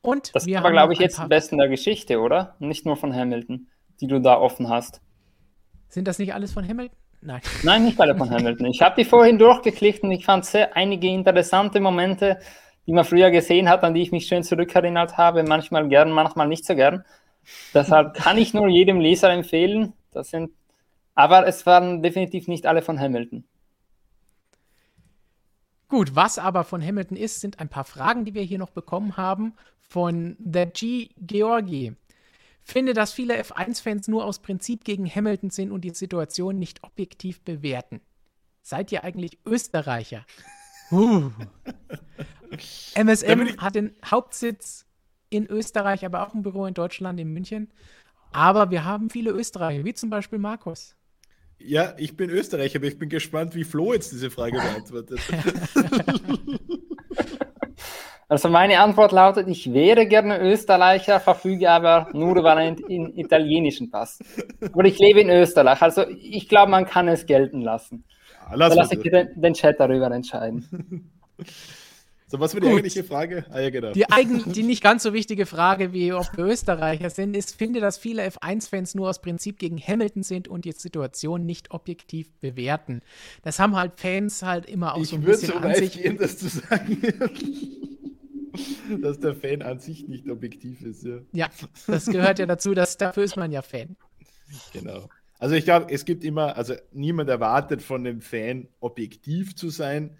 Und 0.00 0.34
das 0.34 0.46
wir 0.46 0.58
aber, 0.58 0.72
glaube 0.72 0.92
ich, 0.92 0.98
jetzt 0.98 1.20
am 1.20 1.28
besten 1.28 1.58
der 1.58 1.68
Geschichte, 1.68 2.18
oder? 2.20 2.56
Nicht 2.58 2.84
nur 2.84 2.96
von 2.96 3.14
Hamilton, 3.14 3.68
die 4.00 4.06
du 4.08 4.20
da 4.20 4.38
offen 4.38 4.68
hast. 4.68 5.00
Sind 5.88 6.06
das 6.06 6.18
nicht 6.18 6.34
alles 6.34 6.52
von 6.52 6.66
Hamilton? 6.66 6.96
Nein. 7.20 7.40
Nein, 7.62 7.84
nicht 7.86 8.00
alle 8.00 8.16
von 8.16 8.30
Hamilton. 8.30 8.66
Ich 8.66 8.80
habe 8.80 8.94
die 8.96 9.04
vorhin 9.04 9.38
durchgeklickt 9.38 10.02
und 10.02 10.12
ich 10.12 10.24
fand 10.24 10.44
sehr 10.44 10.76
einige 10.76 11.08
interessante 11.08 11.80
Momente, 11.80 12.38
die 12.86 12.92
man 12.92 13.04
früher 13.04 13.30
gesehen 13.30 13.68
hat, 13.68 13.82
an 13.82 13.94
die 13.94 14.02
ich 14.02 14.12
mich 14.12 14.26
schön 14.26 14.44
zurückerinnert 14.44 15.16
habe. 15.16 15.42
Manchmal 15.42 15.88
gern, 15.88 16.10
manchmal 16.10 16.46
nicht 16.46 16.64
so 16.64 16.74
gern. 16.74 17.04
Deshalb 17.74 18.14
kann 18.14 18.38
ich 18.38 18.54
nur 18.54 18.68
jedem 18.68 19.00
Leser 19.00 19.30
empfehlen. 19.30 19.94
Das 20.12 20.30
sind, 20.30 20.50
aber 21.14 21.46
es 21.46 21.66
waren 21.66 22.02
definitiv 22.02 22.46
nicht 22.46 22.66
alle 22.66 22.82
von 22.82 22.98
Hamilton. 23.00 23.44
Gut, 25.88 26.14
was 26.14 26.38
aber 26.38 26.64
von 26.64 26.84
Hamilton 26.84 27.16
ist, 27.16 27.40
sind 27.40 27.60
ein 27.60 27.70
paar 27.70 27.84
Fragen, 27.84 28.26
die 28.26 28.34
wir 28.34 28.42
hier 28.42 28.58
noch 28.58 28.70
bekommen 28.70 29.16
haben 29.16 29.54
von 29.80 30.36
The 30.38 30.66
G. 30.66 31.08
Georgi 31.18 31.96
finde, 32.70 32.92
dass 32.92 33.12
viele 33.12 33.40
F1-Fans 33.40 34.08
nur 34.08 34.24
aus 34.24 34.40
Prinzip 34.40 34.84
gegen 34.84 35.08
Hamilton 35.08 35.50
sind 35.50 35.72
und 35.72 35.82
die 35.82 35.90
Situation 35.90 36.58
nicht 36.58 36.84
objektiv 36.84 37.40
bewerten. 37.42 38.00
Seid 38.62 38.92
ihr 38.92 39.04
eigentlich 39.04 39.38
Österreicher? 39.46 40.24
Uh. 40.90 41.30
MSM 42.94 43.58
hat 43.58 43.74
den 43.74 43.94
Hauptsitz 44.02 44.86
in 45.28 45.46
Österreich, 45.46 46.06
aber 46.06 46.26
auch 46.26 46.32
ein 46.32 46.40
Büro 46.40 46.64
in 46.64 46.72
Deutschland, 46.72 47.20
in 47.20 47.30
München. 47.30 47.70
Aber 48.32 48.70
wir 48.70 48.86
haben 48.86 49.10
viele 49.10 49.30
Österreicher, 49.32 49.84
wie 49.84 49.92
zum 49.92 50.08
Beispiel 50.08 50.38
Markus. 50.38 50.96
Ja, 51.58 51.94
ich 51.98 52.16
bin 52.16 52.30
Österreicher, 52.30 52.78
aber 52.78 52.86
ich 52.86 52.98
bin 52.98 53.10
gespannt, 53.10 53.54
wie 53.54 53.64
Flo 53.64 53.92
jetzt 53.92 54.12
diese 54.12 54.30
Frage 54.30 54.56
beantwortet. 54.56 55.20
Also 58.30 58.50
meine 58.50 58.78
Antwort 58.80 59.12
lautet, 59.12 59.48
ich 59.48 59.72
wäre 59.72 60.06
gerne 60.06 60.38
Österreicher, 60.40 61.18
verfüge 61.18 61.70
aber 61.70 62.08
nur 62.12 62.36
über 62.36 62.54
einen 62.54 62.76
italienischen 63.16 63.90
Pass. 63.90 64.18
Aber 64.60 64.84
ich 64.84 64.98
lebe 64.98 65.20
in 65.20 65.30
Österreich, 65.30 65.80
also 65.80 66.04
ich 66.06 66.46
glaube, 66.46 66.70
man 66.70 66.84
kann 66.84 67.08
es 67.08 67.24
gelten 67.24 67.62
lassen. 67.62 68.04
Ja, 68.50 68.54
lass 68.54 68.68
da 68.74 68.82
lasse 68.82 68.94
ich 68.96 69.10
den, 69.10 69.28
den, 69.34 69.54
Chat 69.54 69.80
darüber 69.80 70.10
entscheiden. 70.10 71.10
So, 72.30 72.38
was 72.40 72.52
war 72.52 72.60
die 72.60 72.66
Gut. 72.66 72.76
eigentliche 72.76 73.04
Frage? 73.04 73.46
Ah, 73.48 73.60
ja, 73.60 73.70
genau. 73.70 73.92
Die, 73.92 74.10
eigen, 74.10 74.52
die 74.52 74.62
nicht 74.62 74.82
ganz 74.82 75.02
so 75.02 75.14
wichtige 75.14 75.46
Frage, 75.46 75.94
wie 75.94 76.12
ob 76.12 76.26
wir 76.36 76.44
Österreicher 76.44 77.08
sind, 77.08 77.34
ist, 77.34 77.56
finde, 77.56 77.80
dass 77.80 77.96
viele 77.96 78.22
F1-Fans 78.28 78.94
nur 78.94 79.08
aus 79.08 79.22
Prinzip 79.22 79.58
gegen 79.58 79.78
Hamilton 79.78 80.22
sind 80.22 80.46
und 80.46 80.66
die 80.66 80.72
Situation 80.72 81.46
nicht 81.46 81.70
objektiv 81.70 82.30
bewerten. 82.40 83.00
Das 83.44 83.58
haben 83.58 83.76
halt 83.76 83.92
Fans 83.96 84.42
halt 84.42 84.66
immer 84.66 84.94
auch 84.94 85.00
ich 85.00 85.08
so 85.08 85.16
ein 85.16 85.22
bisschen 85.22 85.54
so 85.54 85.58
an 85.58 85.74
sich. 85.74 86.02
Gehen, 86.02 86.18
das 86.18 86.36
zu 86.36 86.48
sagen. 86.48 87.00
dass 89.02 89.20
der 89.20 89.34
Fan 89.34 89.62
an 89.62 89.78
sich 89.78 90.08
nicht 90.08 90.28
objektiv 90.28 90.82
ist, 90.82 91.04
ja. 91.04 91.18
Ja, 91.32 91.50
das 91.86 92.06
gehört 92.06 92.38
ja 92.38 92.46
dazu, 92.46 92.74
dass 92.74 92.96
dafür 92.96 93.24
ist 93.24 93.36
man 93.36 93.52
ja 93.52 93.62
Fan. 93.62 93.96
Genau. 94.72 95.08
Also 95.38 95.54
ich 95.54 95.64
glaube, 95.64 95.92
es 95.92 96.04
gibt 96.04 96.24
immer, 96.24 96.56
also 96.56 96.74
niemand 96.92 97.30
erwartet 97.30 97.82
von 97.82 98.02
dem 98.02 98.20
Fan 98.20 98.68
objektiv 98.80 99.54
zu 99.54 99.70
sein 99.70 100.16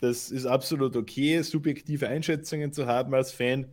das 0.00 0.30
ist 0.30 0.46
absolut 0.46 0.96
okay, 0.96 1.42
subjektive 1.42 2.08
Einschätzungen 2.08 2.72
zu 2.72 2.86
haben 2.86 3.14
als 3.14 3.32
Fan. 3.32 3.66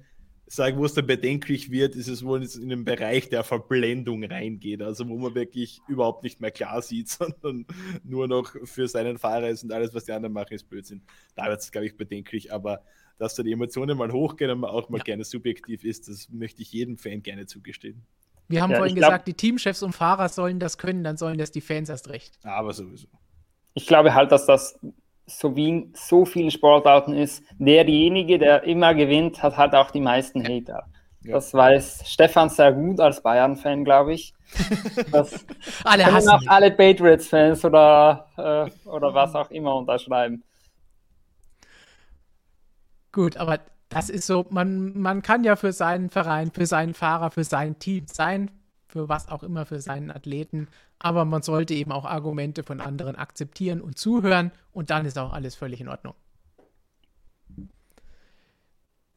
Sagen, 0.50 0.78
wo 0.78 0.86
es 0.86 0.94
dann 0.94 1.08
bedenklich 1.08 1.72
wird, 1.72 1.96
ist 1.96 2.08
es, 2.08 2.24
wo 2.24 2.38
es 2.38 2.56
in 2.56 2.70
den 2.70 2.86
Bereich 2.86 3.30
der 3.30 3.44
Verblendung 3.44 4.24
reingeht. 4.24 4.82
Also, 4.82 5.08
wo 5.10 5.18
man 5.18 5.36
wirklich 5.36 5.82
überhaupt 5.90 6.24
nicht 6.24 6.40
mehr 6.40 6.52
klar 6.52 6.82
sieht, 6.82 7.10
sondern 7.10 7.66
nur 8.04 8.28
noch 8.28 8.56
für 8.64 8.88
seinen 8.88 9.18
Fahrer 9.18 9.50
ist 9.50 9.64
und 9.64 9.74
alles, 9.74 9.94
was 9.94 10.06
die 10.06 10.14
anderen 10.14 10.34
machen, 10.34 10.54
ist 10.54 10.70
Blödsinn. 10.70 11.02
Da 11.36 11.48
wird 11.48 11.60
es, 11.60 11.72
glaube 11.72 11.88
ich, 11.88 11.98
bedenklich. 11.98 12.54
Aber 12.54 12.82
dass 13.18 13.36
da 13.36 13.44
die 13.44 13.52
Emotionen 13.52 13.98
mal 13.98 14.12
hochgehen 14.12 14.52
und 14.52 14.60
man 14.60 14.70
auch 14.70 14.90
mal 14.90 15.00
ja. 15.00 15.04
gerne 15.04 15.24
subjektiv 15.24 15.84
ist, 15.84 16.08
das 16.08 16.30
möchte 16.30 16.62
ich 16.62 16.72
jedem 16.72 16.98
Fan 16.98 17.22
gerne 17.22 17.46
zugestehen. 17.46 18.06
Wir 18.48 18.62
haben 18.62 18.72
ja, 18.72 18.78
vorhin 18.78 18.96
glaub, 18.96 19.10
gesagt, 19.10 19.28
die 19.28 19.34
Teamchefs 19.34 19.84
und 19.84 19.94
Fahrer 19.94 20.30
sollen 20.30 20.60
das 20.60 20.78
können, 20.78 21.04
dann 21.04 21.18
sollen 21.18 21.38
das 21.38 21.52
die 21.52 21.62
Fans 21.62 21.90
erst 21.90 22.10
recht. 22.10 22.40
Aber 22.44 22.74
sowieso. 22.74 23.08
Ich 23.74 23.88
glaube 23.88 24.14
halt, 24.14 24.32
dass 24.32 24.46
das 24.46 24.80
so 25.26 25.56
wie 25.56 25.70
in 25.70 25.94
so 25.94 26.26
vielen 26.26 26.52
Sportarten 26.52 27.14
ist, 27.14 27.44
derjenige, 27.60 28.40
der 28.40 28.64
immer 28.64 28.96
gewinnt, 28.96 29.44
hat 29.44 29.58
halt 29.58 29.74
auch 29.74 29.92
die 29.92 30.00
meisten 30.00 30.42
Hater. 30.42 30.86
Ja. 31.24 31.34
Das 31.34 31.54
weiß 31.54 32.04
Stefan 32.06 32.50
sehr 32.50 32.72
gut 32.72 33.02
als 33.02 33.22
Bayern-Fan, 33.22 33.84
glaube 33.84 34.14
ich. 34.14 34.34
Das 35.12 35.46
alle 35.84 36.06
können 36.06 36.30
auch 36.30 36.42
alle 36.48 36.72
Patriots-Fans 36.72 37.66
oder, 37.66 38.28
äh, 38.38 38.90
oder 38.90 39.14
was 39.14 39.36
auch 39.36 39.52
immer 39.52 39.76
unterschreiben. 39.76 40.44
Gut, 43.12 43.38
aber 43.38 43.60
das 43.90 44.10
ist 44.10 44.28
so, 44.28 44.46
man, 44.50 44.98
man 44.98 45.22
kann 45.22 45.44
ja 45.44 45.56
für 45.56 45.72
seinen 45.72 46.10
Verein, 46.10 46.52
für 46.52 46.66
seinen 46.66 46.94
Fahrer, 46.94 47.32
für 47.32 47.44
sein 47.44 47.80
Team 47.80 48.06
sein, 48.08 48.52
für 48.88 49.10
was 49.10 49.30
auch 49.30 49.44
immer, 49.44 49.66
für 49.66 49.80
seinen 49.80 50.12
Athleten. 50.12 50.68
Aber 51.00 51.26
man 51.26 51.42
sollte 51.42 51.74
eben 51.74 51.92
auch 51.92 52.06
Argumente 52.06 52.64
von 52.64 52.82
anderen 52.82 53.16
akzeptieren 53.16 53.82
und 53.82 53.98
zuhören 53.98 54.52
und 54.72 54.90
dann 54.90 55.06
ist 55.06 55.18
auch 55.18 55.34
alles 55.34 55.56
völlig 55.56 55.80
in 55.82 55.88
Ordnung. 55.88 56.16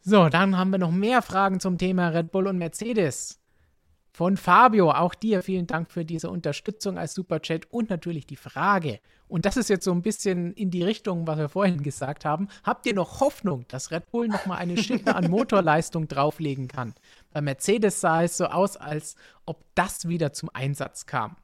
So, 0.03 0.29
dann 0.29 0.57
haben 0.57 0.71
wir 0.71 0.79
noch 0.79 0.93
mehr 0.93 1.21
Fragen 1.21 1.61
zum 1.61 1.77
Thema 1.77 2.09
Red 2.09 2.33
Bull 2.33 2.47
und 2.47 2.59
Mercedes. 2.59 3.40
Von 4.13 4.37
Fabio, 4.37 4.91
auch 4.91 5.15
dir 5.15 5.43
vielen 5.43 5.67
Dank 5.67 5.91
für 5.91 6.05
diese 6.05 6.31
Unterstützung 6.31 6.99
als 6.99 7.15
Superchat 7.15 7.67
und 7.71 7.91
natürlich 7.91 8.27
die 8.27 8.37
Frage. 8.37 9.01
Und 9.29 9.45
das 9.45 9.57
ist 9.57 9.71
jetzt 9.71 9.85
so 9.85 9.93
ein 9.93 10.03
bisschen 10.03 10.53
in 10.55 10.73
die 10.73 10.83
Richtung, 10.83 11.29
was 11.29 11.39
wir 11.39 11.49
vorhin 11.49 11.83
gesagt 11.83 12.25
haben. 12.25 12.49
Habt 12.65 12.87
ihr 12.87 12.95
noch 12.95 13.21
Hoffnung, 13.21 13.65
dass 13.69 13.93
Red 13.93 14.11
Bull 14.11 14.27
nochmal 14.27 14.59
eine 14.59 14.77
Schippe 14.77 15.15
an 15.15 15.31
Motorleistung 15.31 16.09
drauflegen 16.09 16.67
kann? 16.67 16.95
Bei 17.33 17.41
Mercedes 17.41 18.01
sah 18.01 18.25
es 18.25 18.37
so 18.37 18.47
aus, 18.47 18.77
als 18.77 19.15
ob 19.47 19.63
das 19.77 20.09
wieder 20.09 20.33
zum 20.33 20.51
Einsatz 20.53 21.07
kam. 21.07 21.37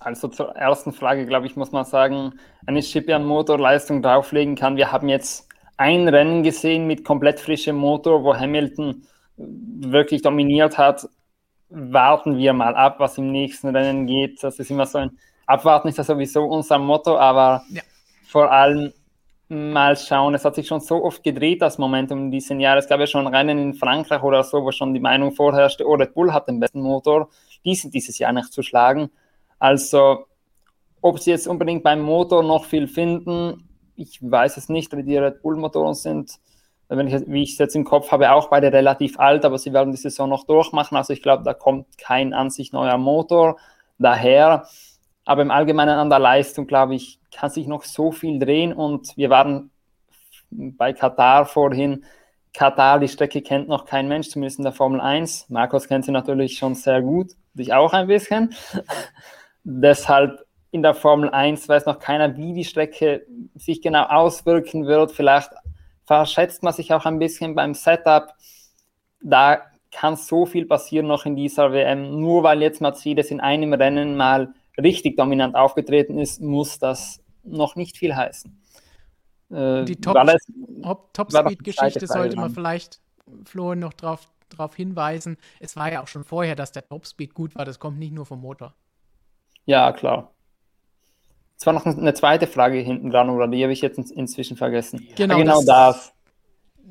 Also 0.00 0.28
zur 0.28 0.56
ersten 0.56 0.92
Frage, 0.92 1.26
glaube 1.26 1.46
ich, 1.46 1.56
muss 1.56 1.72
man 1.72 1.84
sagen, 1.84 2.34
eine 2.66 2.82
Schippe 2.82 3.14
an 3.14 3.24
Motorleistung 3.24 4.02
drauflegen 4.02 4.54
kann. 4.54 4.76
Wir 4.76 4.92
haben 4.92 5.08
jetzt 5.08 5.48
ein 5.76 6.08
Rennen 6.08 6.42
gesehen 6.42 6.86
mit 6.86 7.04
komplett 7.04 7.40
frischem 7.40 7.76
Motor, 7.76 8.24
wo 8.24 8.34
Hamilton 8.34 9.06
wirklich 9.36 10.22
dominiert 10.22 10.78
hat. 10.78 11.08
Warten 11.68 12.36
wir 12.36 12.52
mal 12.52 12.74
ab, 12.74 13.00
was 13.00 13.18
im 13.18 13.32
nächsten 13.32 13.74
Rennen 13.74 14.06
geht. 14.06 14.42
Das 14.42 14.58
ist 14.58 14.70
immer 14.70 14.86
so 14.86 14.98
ein 14.98 15.18
Abwarten 15.46 15.88
ist 15.88 15.98
ja 15.98 16.04
sowieso 16.04 16.44
unser 16.44 16.78
Motto, 16.78 17.18
aber 17.18 17.64
ja. 17.70 17.82
vor 18.26 18.50
allem 18.50 18.92
mal 19.48 19.96
schauen. 19.96 20.34
Es 20.34 20.44
hat 20.44 20.54
sich 20.54 20.66
schon 20.66 20.80
so 20.80 21.04
oft 21.04 21.22
gedreht, 21.22 21.60
das 21.60 21.78
Momentum 21.78 22.18
in 22.18 22.30
diesem 22.30 22.60
Jahr. 22.60 22.78
Es 22.78 22.88
gab 22.88 23.00
ja 23.00 23.06
schon 23.06 23.26
Rennen 23.26 23.58
in 23.58 23.74
Frankreich 23.74 24.22
oder 24.22 24.42
so, 24.42 24.62
wo 24.62 24.72
schon 24.72 24.94
die 24.94 25.00
Meinung 25.00 25.32
vorherrschte, 25.32 25.86
oh, 25.86 25.94
Red 25.94 26.14
Bull 26.14 26.32
hat 26.32 26.48
den 26.48 26.60
besten 26.60 26.80
Motor. 26.80 27.28
Die 27.64 27.74
sind 27.74 27.94
dieses 27.94 28.18
Jahr 28.18 28.32
nicht 28.32 28.52
zu 28.52 28.62
schlagen. 28.62 29.10
Also, 29.58 30.26
ob 31.02 31.18
sie 31.18 31.30
jetzt 31.30 31.46
unbedingt 31.46 31.82
beim 31.82 32.00
Motor 32.00 32.42
noch 32.42 32.64
viel 32.64 32.88
finden, 32.88 33.68
ich 33.96 34.18
weiß 34.20 34.56
es 34.56 34.68
nicht, 34.68 34.92
weil 34.92 35.04
die 35.04 35.16
Red 35.16 35.42
Bull-Motoren 35.42 35.94
sind, 35.94 36.38
wenn 36.88 37.06
ich, 37.08 37.26
wie 37.26 37.42
ich 37.42 37.52
es 37.52 37.58
jetzt 37.58 37.76
im 37.76 37.84
Kopf 37.84 38.12
habe, 38.12 38.32
auch 38.32 38.48
beide 38.48 38.72
relativ 38.72 39.18
alt, 39.18 39.44
aber 39.44 39.58
sie 39.58 39.72
werden 39.72 39.90
die 39.90 39.98
Saison 39.98 40.28
noch 40.28 40.44
durchmachen. 40.44 40.96
Also 40.96 41.12
ich 41.12 41.22
glaube, 41.22 41.42
da 41.42 41.54
kommt 41.54 41.98
kein 41.98 42.32
an 42.32 42.50
sich 42.50 42.72
neuer 42.72 42.98
Motor 42.98 43.56
daher. 43.98 44.66
Aber 45.24 45.42
im 45.42 45.50
Allgemeinen 45.50 45.98
an 45.98 46.10
der 46.10 46.18
Leistung, 46.18 46.66
glaube 46.66 46.94
ich, 46.94 47.18
kann 47.34 47.50
sich 47.50 47.66
noch 47.66 47.84
so 47.84 48.12
viel 48.12 48.38
drehen. 48.38 48.72
Und 48.72 49.16
wir 49.16 49.30
waren 49.30 49.70
bei 50.50 50.92
Katar 50.92 51.46
vorhin. 51.46 52.04
Katar, 52.52 53.00
die 53.00 53.08
Strecke 53.08 53.42
kennt 53.42 53.68
noch 53.68 53.84
kein 53.84 54.06
Mensch, 54.06 54.28
zumindest 54.28 54.58
in 54.58 54.64
der 54.64 54.72
Formel 54.72 55.00
1. 55.00 55.46
Markus 55.48 55.88
kennt 55.88 56.04
sie 56.04 56.12
natürlich 56.12 56.56
schon 56.56 56.76
sehr 56.76 57.02
gut, 57.02 57.32
dich 57.54 57.72
auch 57.72 57.92
ein 57.92 58.06
bisschen. 58.06 58.54
Deshalb 59.64 60.44
in 60.70 60.82
der 60.82 60.94
Formel 60.94 61.30
1 61.30 61.68
weiß 61.68 61.86
noch 61.86 61.98
keiner, 61.98 62.36
wie 62.36 62.52
die 62.52 62.64
Strecke 62.64 63.26
sich 63.54 63.82
genau 63.82 64.04
auswirken 64.04 64.86
wird. 64.86 65.10
Vielleicht 65.10 65.50
verschätzt 66.04 66.62
man 66.62 66.72
sich 66.72 66.92
auch 66.92 67.04
ein 67.04 67.18
bisschen 67.18 67.54
beim 67.54 67.74
Setup. 67.74 68.34
Da 69.20 69.62
kann 69.90 70.16
so 70.16 70.44
viel 70.44 70.66
passieren 70.66 71.06
noch 71.06 71.24
in 71.24 71.36
dieser 71.36 71.72
WM. 71.72 72.20
Nur 72.20 72.42
weil 72.42 72.62
jetzt 72.62 72.80
Mercedes 72.80 73.30
in 73.30 73.40
einem 73.40 73.72
Rennen 73.72 74.16
mal 74.16 74.52
richtig 74.76 75.16
dominant 75.16 75.54
aufgetreten 75.54 76.18
ist, 76.18 76.40
muss 76.40 76.78
das 76.78 77.20
noch 77.44 77.76
nicht 77.76 77.96
viel 77.96 78.14
heißen. 78.14 78.60
Äh, 79.50 79.84
die 79.84 79.96
Top-Speed-Geschichte 79.96 82.00
Top 82.00 82.08
sollte 82.08 82.36
man 82.36 82.50
vielleicht, 82.50 83.00
Flo, 83.44 83.74
noch 83.74 83.92
darauf 83.92 84.28
drauf 84.50 84.76
hinweisen. 84.76 85.36
Es 85.60 85.76
war 85.76 85.92
ja 85.92 86.02
auch 86.02 86.08
schon 86.08 86.24
vorher, 86.24 86.54
dass 86.54 86.72
der 86.72 86.86
Top-Speed 86.86 87.34
gut 87.34 87.54
war. 87.54 87.64
Das 87.64 87.78
kommt 87.78 87.98
nicht 87.98 88.12
nur 88.12 88.26
vom 88.26 88.40
Motor. 88.40 88.74
Ja, 89.64 89.92
klar. 89.92 90.33
Es 91.56 91.66
war 91.66 91.72
noch 91.72 91.86
eine 91.86 92.14
zweite 92.14 92.46
Frage 92.46 92.78
hinten 92.78 93.10
dran, 93.10 93.30
oder 93.30 93.48
die 93.48 93.62
habe 93.62 93.72
ich 93.72 93.80
jetzt 93.80 93.98
inzwischen 93.98 94.56
vergessen. 94.56 95.06
Genau, 95.16 95.38
ja, 95.38 95.44
genau 95.44 95.62
das. 95.62 95.66
das 95.66 96.14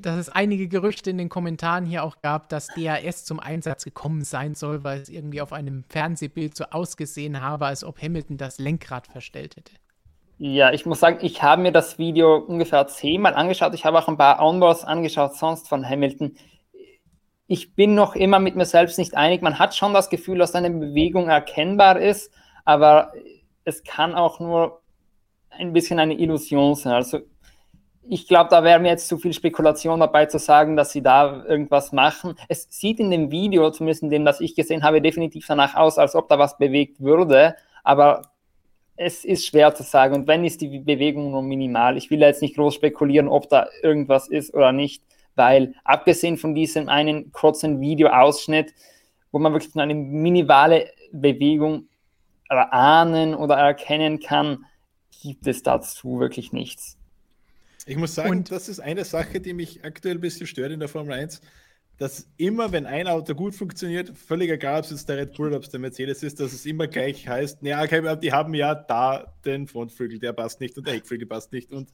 dass 0.04 0.18
es 0.18 0.30
einige 0.30 0.68
Gerüchte 0.68 1.10
in 1.10 1.18
den 1.18 1.30
Kommentaren 1.30 1.86
hier 1.86 2.04
auch 2.04 2.22
gab, 2.22 2.50
dass 2.50 2.68
DRS 2.68 3.26
zum 3.26 3.40
Einsatz 3.40 3.86
gekommen 3.86 4.24
sein 4.24 4.56
soll, 4.56 4.84
weil 4.84 5.02
es 5.02 5.10
irgendwie 5.10 5.42
auf 5.42 5.54
einem 5.54 5.84
Fernsehbild 5.90 6.56
so 6.56 6.66
ausgesehen 6.72 7.42
habe, 7.42 7.66
als 7.66 7.84
ob 7.84 8.02
Hamilton 8.02 8.38
das 8.38 8.60
Lenkrad 8.60 9.08
verstellt 9.08 9.56
hätte. 9.56 9.74
Ja, 10.40 10.74
ich 10.74 10.86
muss 10.86 11.00
sagen, 11.00 11.20
ich 11.22 11.42
habe 11.42 11.62
mir 11.62 11.72
das 11.72 11.98
Video 12.00 12.38
ungefähr 12.38 12.86
zehnmal 12.88 13.34
angeschaut. 13.34 13.74
Ich 13.74 13.86
habe 13.86 14.00
auch 14.00 14.08
ein 14.08 14.18
paar 14.18 14.42
Onboards 14.42 14.84
angeschaut, 14.84 15.36
sonst 15.36 15.70
von 15.70 15.88
Hamilton. 15.88 16.36
Ich 17.48 17.76
bin 17.76 17.96
noch 17.96 18.16
immer 18.16 18.40
mit 18.40 18.56
mir 18.56 18.66
selbst 18.66 18.98
nicht 18.98 19.16
einig. 19.16 19.42
Man 19.42 19.60
hat 19.60 19.76
schon 19.76 19.94
das 19.94 20.10
Gefühl, 20.10 20.40
dass 20.40 20.56
eine 20.56 20.72
Bewegung 20.72 21.30
erkennbar 21.30 22.00
ist, 22.00 22.32
aber 22.66 23.14
es 23.66 23.84
kann 23.84 24.16
auch 24.16 24.40
nur 24.40 24.82
ein 25.50 25.74
bisschen 25.74 26.00
eine 26.00 26.16
Illusion 26.16 26.76
sein. 26.76 26.94
Also 26.94 27.20
ich 28.08 28.28
glaube, 28.28 28.50
da 28.50 28.64
wäre 28.64 28.80
mir 28.80 28.90
jetzt 28.90 29.08
zu 29.08 29.18
viel 29.18 29.34
Spekulation 29.34 30.00
dabei 30.00 30.26
zu 30.26 30.38
sagen, 30.38 30.76
dass 30.76 30.92
sie 30.92 31.02
da 31.02 31.46
irgendwas 31.46 31.94
machen. 31.94 32.36
Es 32.50 32.68
sieht 32.70 33.00
in 33.00 33.12
dem 33.12 33.32
Video, 33.32 33.70
zumindest 33.72 34.04
in 34.04 34.10
dem, 34.10 34.26
das 34.26 34.42
ich 34.42 34.56
gesehen 34.56 34.84
habe, 34.84 35.02
definitiv 35.02 35.46
danach 35.48 35.76
aus, 35.76 35.98
als 35.98 36.16
ob 36.16 36.28
da 36.28 36.38
was 36.38 36.58
bewegt 36.58 37.00
würde. 37.00 37.56
Aber 37.84 38.24
es 38.96 39.24
ist 39.24 39.46
schwer 39.46 39.74
zu 39.74 39.84
sagen. 39.84 40.16
Und 40.16 40.28
wenn 40.28 40.44
ist 40.44 40.62
die 40.62 40.80
Bewegung 40.80 41.32
nur 41.32 41.42
minimal. 41.42 41.98
Ich 41.98 42.12
will 42.12 42.20
jetzt 42.20 42.42
nicht 42.42 42.56
groß 42.56 42.76
spekulieren, 42.76 43.28
ob 43.28 43.50
da 43.50 43.68
irgendwas 43.82 44.28
ist 44.28 44.54
oder 44.54 44.72
nicht, 44.72 45.04
weil 45.36 45.74
abgesehen 45.84 46.38
von 46.38 46.54
diesem 46.54 46.90
einen 46.90 47.32
kurzen 47.32 47.80
Videoausschnitt, 47.80 48.74
wo 49.32 49.40
man 49.40 49.54
wirklich 49.54 49.76
eine 49.76 49.96
minimale 49.96 50.92
Bewegung 51.12 51.88
erahnen 52.56 53.36
oder 53.36 53.56
erkennen 53.56 54.20
kann, 54.20 54.66
gibt 55.22 55.48
es 55.48 55.64
dazu 55.64 56.20
wirklich 56.20 56.52
nichts. 56.54 56.98
Ich 57.86 57.98
muss 57.98 58.16
sagen, 58.16 58.30
und 58.30 58.52
das 58.52 58.70
ist 58.70 58.80
eine 58.80 59.04
Sache, 59.06 59.42
die 59.42 59.54
mich 59.54 59.84
aktuell 59.84 60.16
ein 60.16 60.22
bisschen 60.22 60.48
stört 60.48 60.72
in 60.72 60.80
der 60.80 60.90
Formel 60.90 61.14
1, 61.14 61.42
dass 61.98 62.28
immer, 62.38 62.72
wenn 62.72 62.86
ein 62.86 63.08
Auto 63.08 63.36
gut 63.36 63.56
funktioniert, 63.56 64.18
völlig 64.18 64.50
egal, 64.50 64.80
ob 64.80 64.86
es 64.86 64.92
jetzt 64.92 65.10
der 65.10 65.18
Red 65.18 65.36
Bull, 65.36 65.54
ob 65.54 65.64
es 65.64 65.70
der 65.70 65.80
Mercedes 65.80 66.24
ist, 66.24 66.40
dass 66.40 66.54
es 66.54 66.66
immer 66.66 66.88
gleich 66.88 67.28
heißt, 67.28 67.62
naja, 67.62 68.16
die 68.16 68.32
haben 68.32 68.54
ja 68.54 68.74
da 68.74 69.34
den 69.46 69.68
Frontflügel, 69.68 70.20
der 70.20 70.34
passt 70.34 70.60
nicht 70.60 70.78
und 70.78 70.88
der 70.88 70.96
Heckflügel 70.96 71.28
passt 71.28 71.52
nicht 71.52 71.72
und 71.72 71.90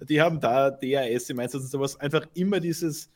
die 0.00 0.20
haben 0.20 0.40
da 0.40 0.70
DRS 0.70 1.30
im 1.30 1.38
Einsatz 1.38 1.62
und 1.62 1.70
sowas. 1.70 2.00
Einfach 2.00 2.26
immer 2.34 2.60
dieses 2.60 3.06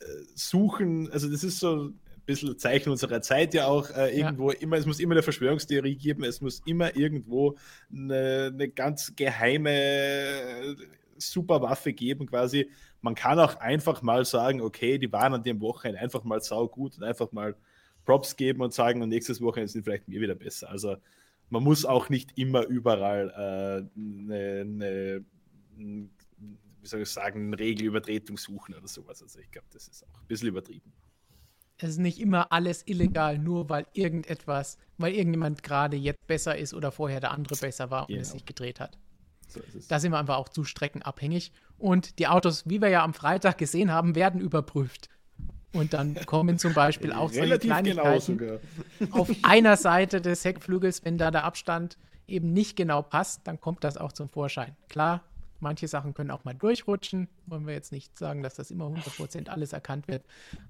äh, 0.00 0.04
Suchen, 0.34 1.10
also 1.12 1.28
das 1.28 1.44
ist 1.44 1.60
so 1.60 1.92
bisschen 2.26 2.58
Zeichen 2.58 2.90
unserer 2.90 3.20
Zeit 3.20 3.54
ja 3.54 3.66
auch 3.66 3.90
äh, 3.90 4.18
irgendwo 4.18 4.50
ja. 4.50 4.58
immer, 4.58 4.76
es 4.76 4.86
muss 4.86 5.00
immer 5.00 5.12
eine 5.12 5.22
Verschwörungstheorie 5.22 5.96
geben, 5.96 6.24
es 6.24 6.40
muss 6.40 6.62
immer 6.66 6.96
irgendwo 6.96 7.56
eine, 7.92 8.50
eine 8.52 8.68
ganz 8.68 9.14
geheime 9.14 10.76
super 11.16 11.62
Waffe 11.62 11.92
geben 11.92 12.26
quasi. 12.26 12.70
Man 13.00 13.14
kann 13.14 13.38
auch 13.38 13.56
einfach 13.56 14.02
mal 14.02 14.24
sagen, 14.24 14.60
okay, 14.60 14.98
die 14.98 15.12
waren 15.12 15.34
an 15.34 15.42
dem 15.42 15.60
Wochenende 15.60 16.00
einfach 16.00 16.24
mal 16.24 16.40
sau 16.40 16.68
gut 16.68 16.96
und 16.96 17.04
einfach 17.04 17.30
mal 17.32 17.54
Props 18.04 18.36
geben 18.36 18.62
und 18.62 18.72
sagen, 18.72 19.02
und 19.02 19.08
nächstes 19.08 19.40
Wochenende 19.40 19.70
sind 19.70 19.84
vielleicht 19.84 20.08
mir 20.08 20.20
wieder 20.20 20.34
besser. 20.34 20.70
Also 20.70 20.96
man 21.50 21.62
muss 21.62 21.84
auch 21.84 22.08
nicht 22.08 22.36
immer 22.38 22.66
überall 22.66 23.30
eine, 23.32 24.34
äh, 24.34 24.60
eine, 24.60 25.24
wie 25.76 26.86
soll 26.86 27.02
ich 27.02 27.08
sagen, 27.08 27.48
eine 27.48 27.58
Regelübertretung 27.58 28.36
suchen 28.36 28.74
oder 28.74 28.88
sowas. 28.88 29.22
Also 29.22 29.38
ich 29.38 29.50
glaube, 29.50 29.68
das 29.72 29.88
ist 29.88 30.04
auch 30.04 30.20
ein 30.20 30.26
bisschen 30.26 30.48
übertrieben. 30.48 30.92
Es 31.84 31.90
ist 31.90 31.98
nicht 31.98 32.18
immer 32.18 32.50
alles 32.50 32.82
illegal, 32.86 33.36
nur 33.38 33.68
weil 33.68 33.86
irgendetwas, 33.92 34.78
weil 34.96 35.12
irgendjemand 35.12 35.62
gerade 35.62 35.98
jetzt 35.98 36.26
besser 36.26 36.56
ist 36.56 36.72
oder 36.72 36.90
vorher 36.90 37.20
der 37.20 37.32
andere 37.32 37.56
besser 37.56 37.90
war 37.90 38.02
und 38.02 38.08
genau. 38.08 38.22
es 38.22 38.30
sich 38.30 38.46
gedreht 38.46 38.80
hat. 38.80 38.96
So 39.48 39.60
da 39.90 40.00
sind 40.00 40.10
wir 40.10 40.18
einfach 40.18 40.38
auch 40.38 40.48
zu 40.48 40.64
streckenabhängig. 40.64 41.52
Und 41.76 42.18
die 42.18 42.26
Autos, 42.26 42.66
wie 42.66 42.80
wir 42.80 42.88
ja 42.88 43.04
am 43.04 43.12
Freitag 43.12 43.58
gesehen 43.58 43.92
haben, 43.92 44.14
werden 44.14 44.40
überprüft. 44.40 45.10
Und 45.74 45.92
dann 45.92 46.14
kommen 46.24 46.56
zum 46.58 46.72
Beispiel 46.72 47.12
auch 47.12 47.30
solche 47.30 47.58
genau 47.58 47.74
Kleinigkeiten 47.74 48.38
genau 48.38 48.60
auf 49.10 49.30
einer 49.42 49.76
Seite 49.76 50.22
des 50.22 50.42
Heckflügels, 50.42 51.04
wenn 51.04 51.18
da 51.18 51.30
der 51.30 51.44
Abstand 51.44 51.98
eben 52.26 52.54
nicht 52.54 52.76
genau 52.76 53.02
passt, 53.02 53.46
dann 53.46 53.60
kommt 53.60 53.84
das 53.84 53.98
auch 53.98 54.12
zum 54.12 54.30
Vorschein. 54.30 54.74
Klar, 54.88 55.22
manche 55.60 55.86
Sachen 55.86 56.14
können 56.14 56.30
auch 56.30 56.44
mal 56.44 56.54
durchrutschen. 56.54 57.28
Wollen 57.44 57.66
wir 57.66 57.74
jetzt 57.74 57.92
nicht 57.92 58.18
sagen, 58.18 58.42
dass 58.42 58.54
das 58.54 58.70
immer 58.70 58.86
100% 58.86 59.50
alles 59.50 59.74
erkannt 59.74 60.08
wird. 60.08 60.24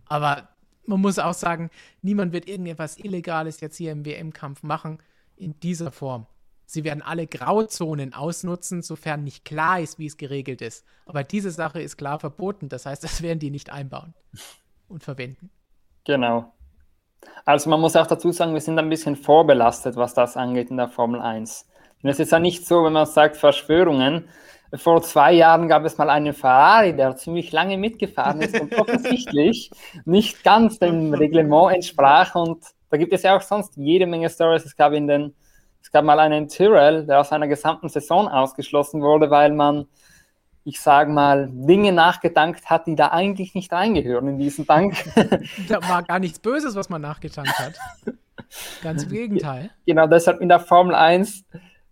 Aber 0.06 0.48
man 0.86 1.00
muss 1.00 1.18
auch 1.18 1.34
sagen, 1.34 1.70
niemand 2.02 2.32
wird 2.32 2.48
irgendetwas 2.48 2.98
Illegales 2.98 3.60
jetzt 3.60 3.76
hier 3.76 3.92
im 3.92 4.04
WM-Kampf 4.04 4.62
machen 4.62 4.98
in 5.36 5.58
dieser 5.60 5.90
Form. 5.90 6.26
Sie 6.66 6.84
werden 6.84 7.02
alle 7.02 7.26
Grauzonen 7.26 8.14
ausnutzen, 8.14 8.82
sofern 8.82 9.22
nicht 9.22 9.44
klar 9.44 9.80
ist, 9.80 9.98
wie 9.98 10.06
es 10.06 10.16
geregelt 10.16 10.62
ist. 10.62 10.84
Aber 11.06 11.22
diese 11.22 11.50
Sache 11.50 11.80
ist 11.80 11.96
klar 11.96 12.18
verboten. 12.18 12.68
Das 12.68 12.86
heißt, 12.86 13.04
das 13.04 13.22
werden 13.22 13.38
die 13.38 13.50
nicht 13.50 13.70
einbauen 13.70 14.14
und 14.88 15.04
verwenden. 15.04 15.50
Genau. 16.04 16.52
Also 17.44 17.70
man 17.70 17.80
muss 17.80 17.96
auch 17.96 18.06
dazu 18.06 18.32
sagen, 18.32 18.54
wir 18.54 18.60
sind 18.60 18.78
ein 18.78 18.88
bisschen 18.88 19.16
vorbelastet, 19.16 19.96
was 19.96 20.14
das 20.14 20.36
angeht 20.36 20.70
in 20.70 20.76
der 20.76 20.88
Formel 20.88 21.20
1. 21.20 21.66
Und 22.02 22.10
es 22.10 22.20
ist 22.20 22.32
ja 22.32 22.38
nicht 22.38 22.66
so, 22.66 22.84
wenn 22.84 22.92
man 22.92 23.06
sagt 23.06 23.36
Verschwörungen. 23.36 24.28
Vor 24.76 25.02
zwei 25.02 25.32
Jahren 25.32 25.68
gab 25.68 25.84
es 25.84 25.98
mal 25.98 26.10
einen 26.10 26.32
Ferrari, 26.32 26.94
der 26.94 27.16
ziemlich 27.16 27.52
lange 27.52 27.76
mitgefahren 27.76 28.40
ist 28.40 28.58
und 28.58 28.76
offensichtlich 28.78 29.70
nicht 30.04 30.42
ganz 30.42 30.78
dem 30.78 31.14
Reglement 31.14 31.74
entsprach. 31.74 32.34
Und 32.34 32.64
da 32.90 32.96
gibt 32.96 33.12
es 33.12 33.22
ja 33.22 33.36
auch 33.36 33.42
sonst 33.42 33.76
jede 33.76 34.06
Menge 34.06 34.30
Stories. 34.30 34.64
Es 34.64 34.76
gab 34.76 34.92
in 34.92 35.06
den, 35.06 35.34
es 35.82 35.90
gab 35.90 36.04
mal 36.04 36.18
einen 36.18 36.48
Tyrrell, 36.48 37.06
der 37.06 37.20
aus 37.20 37.32
einer 37.32 37.48
gesamten 37.48 37.88
Saison 37.88 38.28
ausgeschlossen 38.28 39.02
wurde, 39.02 39.30
weil 39.30 39.52
man 39.52 39.86
ich 40.64 40.80
sage 40.80 41.12
mal, 41.12 41.48
Dinge 41.52 41.92
nachgedankt 41.92 42.70
hat, 42.70 42.86
die 42.86 42.96
da 42.96 43.08
eigentlich 43.08 43.54
nicht 43.54 43.70
reingehören 43.70 44.28
in 44.28 44.38
diesen 44.38 44.66
Tank. 44.66 44.96
da 45.68 45.86
war 45.88 46.02
gar 46.02 46.18
nichts 46.18 46.38
Böses, 46.38 46.74
was 46.74 46.88
man 46.88 47.02
nachgetankt 47.02 47.58
hat. 47.58 47.74
Ganz 48.82 49.02
im 49.02 49.08
Gegenteil. 49.10 49.70
Genau, 49.86 50.06
deshalb 50.06 50.40
in 50.40 50.48
der 50.48 50.60
Formel 50.60 50.94
1, 50.94 51.44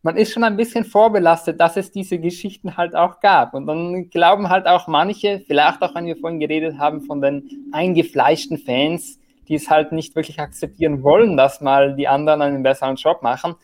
man 0.02 0.16
ist 0.16 0.32
schon 0.32 0.44
ein 0.44 0.56
bisschen 0.56 0.84
vorbelastet, 0.84 1.60
dass 1.60 1.76
es 1.76 1.90
diese 1.90 2.18
Geschichten 2.18 2.76
halt 2.76 2.94
auch 2.94 3.20
gab. 3.20 3.54
Und 3.54 3.66
dann 3.66 4.10
glauben 4.10 4.48
halt 4.48 4.66
auch 4.66 4.88
manche, 4.88 5.40
vielleicht 5.46 5.80
auch, 5.82 5.94
wenn 5.94 6.06
wir 6.06 6.16
vorhin 6.16 6.40
geredet 6.40 6.78
haben, 6.78 7.02
von 7.02 7.20
den 7.20 7.70
eingefleischten 7.72 8.58
Fans, 8.58 9.20
die 9.48 9.54
es 9.54 9.70
halt 9.70 9.92
nicht 9.92 10.16
wirklich 10.16 10.40
akzeptieren 10.40 11.02
wollen, 11.02 11.36
dass 11.36 11.60
mal 11.60 11.94
die 11.94 12.08
anderen 12.08 12.42
einen 12.42 12.62
besseren 12.62 12.96
Job 12.96 13.22
machen, 13.22 13.54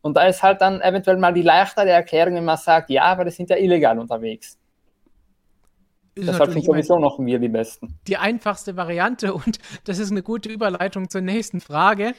und 0.00 0.16
da 0.16 0.26
ist 0.26 0.42
halt 0.42 0.60
dann 0.60 0.80
eventuell 0.80 1.16
mal 1.16 1.32
die 1.32 1.42
leichtere 1.42 1.90
Erklärung, 1.90 2.34
wenn 2.34 2.44
man 2.44 2.56
sagt, 2.56 2.90
ja, 2.90 3.02
aber 3.02 3.24
die 3.24 3.30
sind 3.30 3.50
ja 3.50 3.56
illegal 3.56 3.98
unterwegs. 3.98 4.56
Ist 6.14 6.28
Deshalb 6.28 6.52
sind 6.52 6.64
sowieso 6.64 6.98
noch 6.98 7.18
wir 7.18 7.38
die 7.38 7.48
Besten. 7.48 7.98
Die 8.06 8.16
einfachste 8.16 8.76
Variante 8.76 9.34
und 9.34 9.58
das 9.84 9.98
ist 9.98 10.10
eine 10.10 10.22
gute 10.22 10.48
Überleitung 10.48 11.10
zur 11.10 11.20
nächsten 11.20 11.60
Frage, 11.60 12.14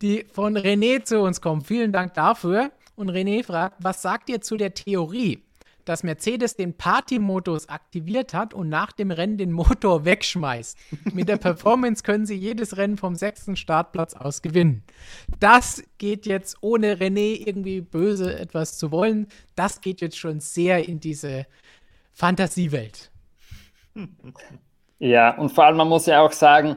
die 0.00 0.26
von 0.32 0.56
René 0.56 1.04
zu 1.04 1.20
uns 1.20 1.40
kommt. 1.40 1.66
Vielen 1.66 1.92
Dank 1.92 2.14
dafür. 2.14 2.70
Und 2.96 3.10
René 3.10 3.44
fragt, 3.44 3.76
was 3.82 4.02
sagt 4.02 4.28
ihr 4.28 4.40
zu 4.40 4.56
der 4.56 4.74
Theorie, 4.74 5.42
dass 5.84 6.02
Mercedes 6.02 6.56
den 6.56 6.76
Party-Modus 6.76 7.68
aktiviert 7.68 8.34
hat 8.34 8.54
und 8.54 8.68
nach 8.68 8.92
dem 8.92 9.10
Rennen 9.10 9.36
den 9.36 9.52
Motor 9.52 10.04
wegschmeißt. 10.04 10.78
Mit 11.12 11.28
der 11.28 11.36
Performance 11.36 12.02
können 12.02 12.26
sie 12.26 12.36
jedes 12.36 12.76
Rennen 12.76 12.96
vom 12.96 13.14
sechsten 13.14 13.56
Startplatz 13.56 14.14
aus 14.14 14.42
gewinnen. 14.42 14.82
Das 15.40 15.82
geht 15.98 16.26
jetzt, 16.26 16.56
ohne 16.60 16.96
René 16.96 17.46
irgendwie 17.46 17.80
böse 17.80 18.38
etwas 18.38 18.78
zu 18.78 18.90
wollen, 18.90 19.28
das 19.56 19.80
geht 19.80 20.00
jetzt 20.00 20.18
schon 20.18 20.40
sehr 20.40 20.88
in 20.88 21.00
diese 21.00 21.46
Fantasiewelt. 22.12 23.10
Ja, 24.98 25.36
und 25.36 25.50
vor 25.50 25.64
allem, 25.64 25.76
man 25.76 25.88
muss 25.88 26.06
ja 26.06 26.22
auch 26.22 26.32
sagen, 26.32 26.76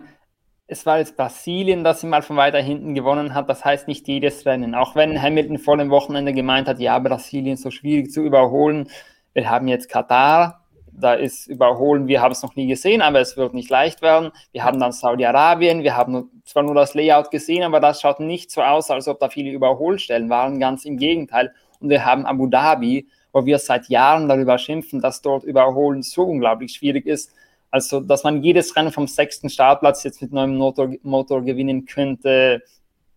es 0.67 0.85
war 0.85 0.99
jetzt 0.99 1.15
Brasilien, 1.15 1.83
das 1.83 2.01
sie 2.01 2.07
mal 2.07 2.21
von 2.21 2.35
weiter 2.35 2.61
hinten 2.61 2.93
gewonnen 2.93 3.33
hat. 3.33 3.49
Das 3.49 3.63
heißt 3.63 3.87
nicht 3.87 4.07
jedes 4.07 4.45
Rennen. 4.45 4.75
Auch 4.75 4.95
wenn 4.95 5.21
Hamilton 5.21 5.57
vor 5.57 5.77
dem 5.77 5.89
Wochenende 5.89 6.33
gemeint 6.33 6.67
hat, 6.67 6.79
ja, 6.79 6.99
Brasilien 6.99 7.53
ist 7.53 7.63
so 7.63 7.71
schwierig 7.71 8.11
zu 8.11 8.21
überholen. 8.21 8.89
Wir 9.33 9.49
haben 9.49 9.69
jetzt 9.69 9.87
Katar, 9.87 10.65
da 10.91 11.13
ist 11.13 11.47
Überholen, 11.47 12.07
wir 12.07 12.21
haben 12.21 12.31
es 12.31 12.41
noch 12.41 12.55
nie 12.55 12.67
gesehen, 12.67 13.01
aber 13.01 13.21
es 13.21 13.37
wird 13.37 13.53
nicht 13.53 13.69
leicht 13.69 14.01
werden. 14.01 14.31
Wir 14.51 14.63
haben 14.63 14.79
dann 14.79 14.91
Saudi-Arabien, 14.91 15.83
wir 15.83 15.95
haben 15.95 16.41
zwar 16.43 16.63
nur 16.63 16.73
das 16.75 16.95
Layout 16.95 17.29
gesehen, 17.29 17.63
aber 17.63 17.79
das 17.79 18.01
schaut 18.01 18.19
nicht 18.19 18.51
so 18.51 18.61
aus, 18.61 18.89
als 18.89 19.07
ob 19.07 19.19
da 19.19 19.29
viele 19.29 19.51
Überholstellen 19.51 20.29
waren, 20.29 20.59
ganz 20.59 20.85
im 20.85 20.97
Gegenteil. 20.97 21.53
Und 21.79 21.89
wir 21.89 22.03
haben 22.03 22.25
Abu 22.25 22.47
Dhabi, 22.47 23.07
wo 23.31 23.45
wir 23.45 23.59
seit 23.59 23.87
Jahren 23.89 24.27
darüber 24.27 24.57
schimpfen, 24.57 24.99
dass 24.99 25.21
dort 25.21 25.43
Überholen 25.43 26.01
so 26.01 26.23
unglaublich 26.23 26.73
schwierig 26.73 27.05
ist. 27.05 27.31
Also, 27.69 27.99
dass 27.99 28.23
man 28.23 28.43
jedes 28.43 28.75
Rennen 28.75 28.91
vom 28.91 29.07
sechsten 29.07 29.49
Startplatz 29.49 30.03
jetzt 30.03 30.21
mit 30.21 30.31
neuem 30.31 30.55
Motor, 30.55 30.93
Motor 31.03 31.43
gewinnen 31.43 31.85
könnte, 31.85 32.63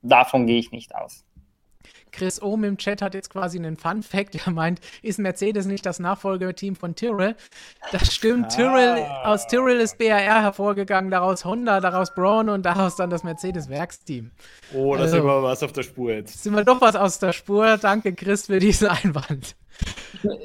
davon 0.02 0.47
gehe 0.47 0.59
ich 0.59 0.72
nicht 0.72 0.94
aus. 0.94 1.24
Chris 2.12 2.43
Ohm 2.43 2.65
im 2.65 2.77
Chat 2.77 3.03
hat 3.03 3.15
jetzt 3.15 3.31
quasi 3.31 3.59
einen 3.59 3.77
Fun 3.77 4.03
Fact. 4.03 4.35
Er 4.47 4.53
meint, 4.53 4.81
ist 5.03 5.19
Mercedes 5.19 5.66
nicht 5.66 5.87
das 5.87 5.99
Nachfolgerteam 5.99 6.77
von 6.77 6.95
Tyrrell? 6.95 7.37
Das 7.93 8.15
stimmt. 8.15 8.47
Ah. 8.47 8.49
Tyrrell, 8.49 9.07
aus 9.24 9.47
Tyrrell 9.47 9.81
ist 9.81 9.99
BRR 9.99 10.43
hervorgegangen, 10.43 11.11
daraus 11.11 11.45
Honda, 11.45 11.81
daraus 11.81 12.15
Braun 12.15 12.49
und 12.49 12.65
daraus 12.65 12.97
dann 12.97 13.11
das 13.11 13.24
Mercedes-Werksteam. 13.24 14.31
Oh, 14.74 14.95
da 14.95 15.03
also, 15.03 15.16
sind 15.16 15.24
wir 15.24 15.43
was 15.43 15.62
auf 15.62 15.73
der 15.73 15.82
Spur 15.82 16.12
jetzt. 16.12 16.43
Sind 16.43 16.55
wir 16.55 16.65
doch 16.65 16.81
was 16.81 16.97
aus 16.97 17.19
der 17.19 17.32
Spur. 17.32 17.78
Danke, 17.78 18.15
Chris, 18.15 18.47
für 18.47 18.59
diesen 18.59 18.89
Einwand. 18.89 19.57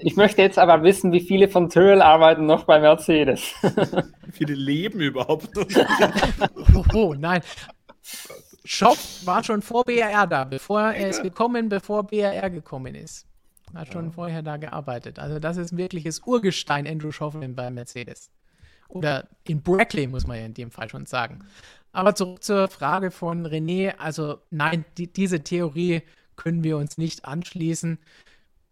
Ich 0.01 0.15
möchte 0.15 0.41
jetzt 0.41 0.57
aber 0.57 0.83
wissen, 0.83 1.11
wie 1.11 1.19
viele 1.19 1.49
von 1.49 1.69
Tyrrell 1.69 2.01
arbeiten 2.01 2.45
noch 2.45 2.63
bei 2.63 2.79
Mercedes. 2.79 3.53
Wie 3.61 4.31
viele 4.31 4.53
leben 4.53 5.01
überhaupt 5.01 5.49
oh, 5.57 6.83
oh, 6.93 7.13
nein. 7.17 7.41
Shop 8.65 8.97
war 9.23 9.43
schon 9.43 9.61
vor 9.61 9.85
BRR 9.85 10.27
da, 10.27 10.43
bevor 10.43 10.81
er 10.81 11.09
ist 11.09 11.21
gekommen, 11.21 11.69
bevor 11.69 12.05
BRR 12.05 12.49
gekommen 12.49 12.95
ist. 12.95 13.27
Hat 13.73 13.91
schon 13.91 14.05
ja. 14.05 14.11
vorher 14.11 14.41
da 14.41 14.57
gearbeitet. 14.57 15.19
Also 15.19 15.39
das 15.39 15.57
ist 15.57 15.71
ein 15.71 15.77
wirkliches 15.77 16.21
Urgestein 16.25 16.87
Andrew 16.87 17.11
Schofflin 17.11 17.55
bei 17.55 17.69
Mercedes. 17.69 18.31
Oder 18.87 19.27
in 19.43 19.61
Brackley, 19.61 20.07
muss 20.07 20.27
man 20.27 20.37
ja 20.37 20.45
in 20.45 20.53
dem 20.53 20.71
Fall 20.71 20.89
schon 20.89 21.05
sagen. 21.05 21.45
Aber 21.91 22.15
zurück 22.15 22.43
zur 22.43 22.67
Frage 22.67 23.11
von 23.11 23.45
René. 23.45 23.95
Also 23.97 24.39
nein, 24.51 24.85
die, 24.97 25.11
diese 25.11 25.41
Theorie 25.41 26.03
können 26.35 26.63
wir 26.63 26.77
uns 26.77 26.97
nicht 26.97 27.25
anschließen 27.25 27.99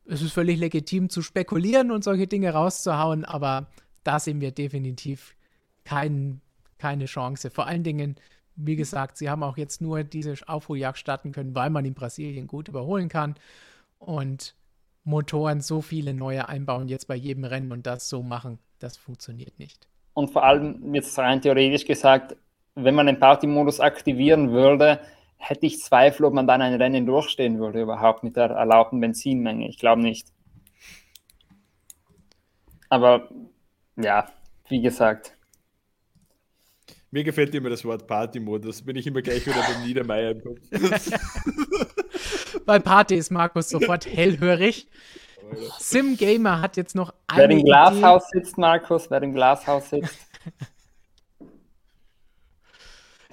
es 0.05 0.21
ist 0.21 0.33
völlig 0.33 0.59
legitim 0.59 1.09
zu 1.09 1.21
spekulieren 1.21 1.91
und 1.91 2.03
solche 2.03 2.27
Dinge 2.27 2.51
rauszuhauen, 2.51 3.25
aber 3.25 3.67
da 4.03 4.19
sehen 4.19 4.41
wir 4.41 4.51
definitiv 4.51 5.35
kein, 5.85 6.41
keine 6.77 7.05
Chance. 7.05 7.49
Vor 7.49 7.67
allen 7.67 7.83
Dingen, 7.83 8.15
wie 8.55 8.75
gesagt, 8.75 9.17
sie 9.17 9.29
haben 9.29 9.43
auch 9.43 9.57
jetzt 9.57 9.81
nur 9.81 10.03
diese 10.03 10.35
Aufholjagd 10.47 10.97
starten 10.97 11.31
können, 11.31 11.55
weil 11.55 11.69
man 11.69 11.85
in 11.85 11.93
Brasilien 11.93 12.47
gut 12.47 12.67
überholen 12.67 13.09
kann 13.09 13.35
und 13.99 14.55
Motoren 15.03 15.61
so 15.61 15.81
viele 15.81 16.13
neue 16.13 16.47
einbauen 16.47 16.87
jetzt 16.87 17.07
bei 17.07 17.15
jedem 17.15 17.43
Rennen 17.43 17.71
und 17.71 17.85
das 17.85 18.09
so 18.09 18.23
machen, 18.23 18.59
das 18.79 18.97
funktioniert 18.97 19.59
nicht. 19.59 19.87
Und 20.13 20.31
vor 20.31 20.43
allem 20.43 20.93
jetzt 20.93 21.17
rein 21.17 21.41
theoretisch 21.41 21.85
gesagt, 21.85 22.35
wenn 22.75 22.95
man 22.95 23.07
den 23.07 23.19
Party-Modus 23.19 23.79
aktivieren 23.79 24.51
würde, 24.51 24.99
hätte 25.37 25.65
ich 25.65 25.81
Zweifel, 25.81 26.25
ob 26.25 26.33
man 26.33 26.47
dann 26.47 26.61
ein 26.61 26.75
Rennen 26.75 27.05
durchstehen 27.05 27.59
würde, 27.59 27.81
überhaupt 27.81 28.23
mit 28.23 28.35
der 28.35 28.51
erlaubten 28.51 28.99
Benzinmenge. 28.99 29.67
Ich 29.67 29.77
glaube 29.77 30.01
nicht. 30.01 30.27
Aber 32.89 33.27
ja, 33.95 34.27
wie 34.69 34.81
gesagt. 34.81 35.35
Mir 37.13 37.23
gefällt 37.23 37.53
immer 37.53 37.69
das 37.69 37.85
Wort 37.85 38.07
Party-Modus. 38.07 38.81
Bin 38.81 38.95
ich 38.95 39.05
immer 39.05 39.21
gleich 39.21 39.45
wieder 39.45 39.61
beim 39.61 39.85
Niedermeier 39.85 40.31
im 40.31 40.41
Kopf. 40.41 40.57
Bei 42.65 42.79
Party 42.79 43.13
ist 43.13 43.29
Markus 43.29 43.69
sofort 43.69 44.07
hellhörig. 44.07 44.87
Sim 45.77 46.17
Gamer 46.17 46.59
hat 46.59 46.75
jetzt 46.75 46.95
noch 46.95 47.13
eine. 47.27 47.49
Wer 47.49 47.49
im 47.51 47.63
Glashaus 47.63 48.23
Idee. 48.33 48.39
sitzt, 48.43 48.57
Markus, 48.57 49.11
wer 49.11 49.21
im 49.21 49.31
Glashaus 49.35 49.91
sitzt. 49.91 50.17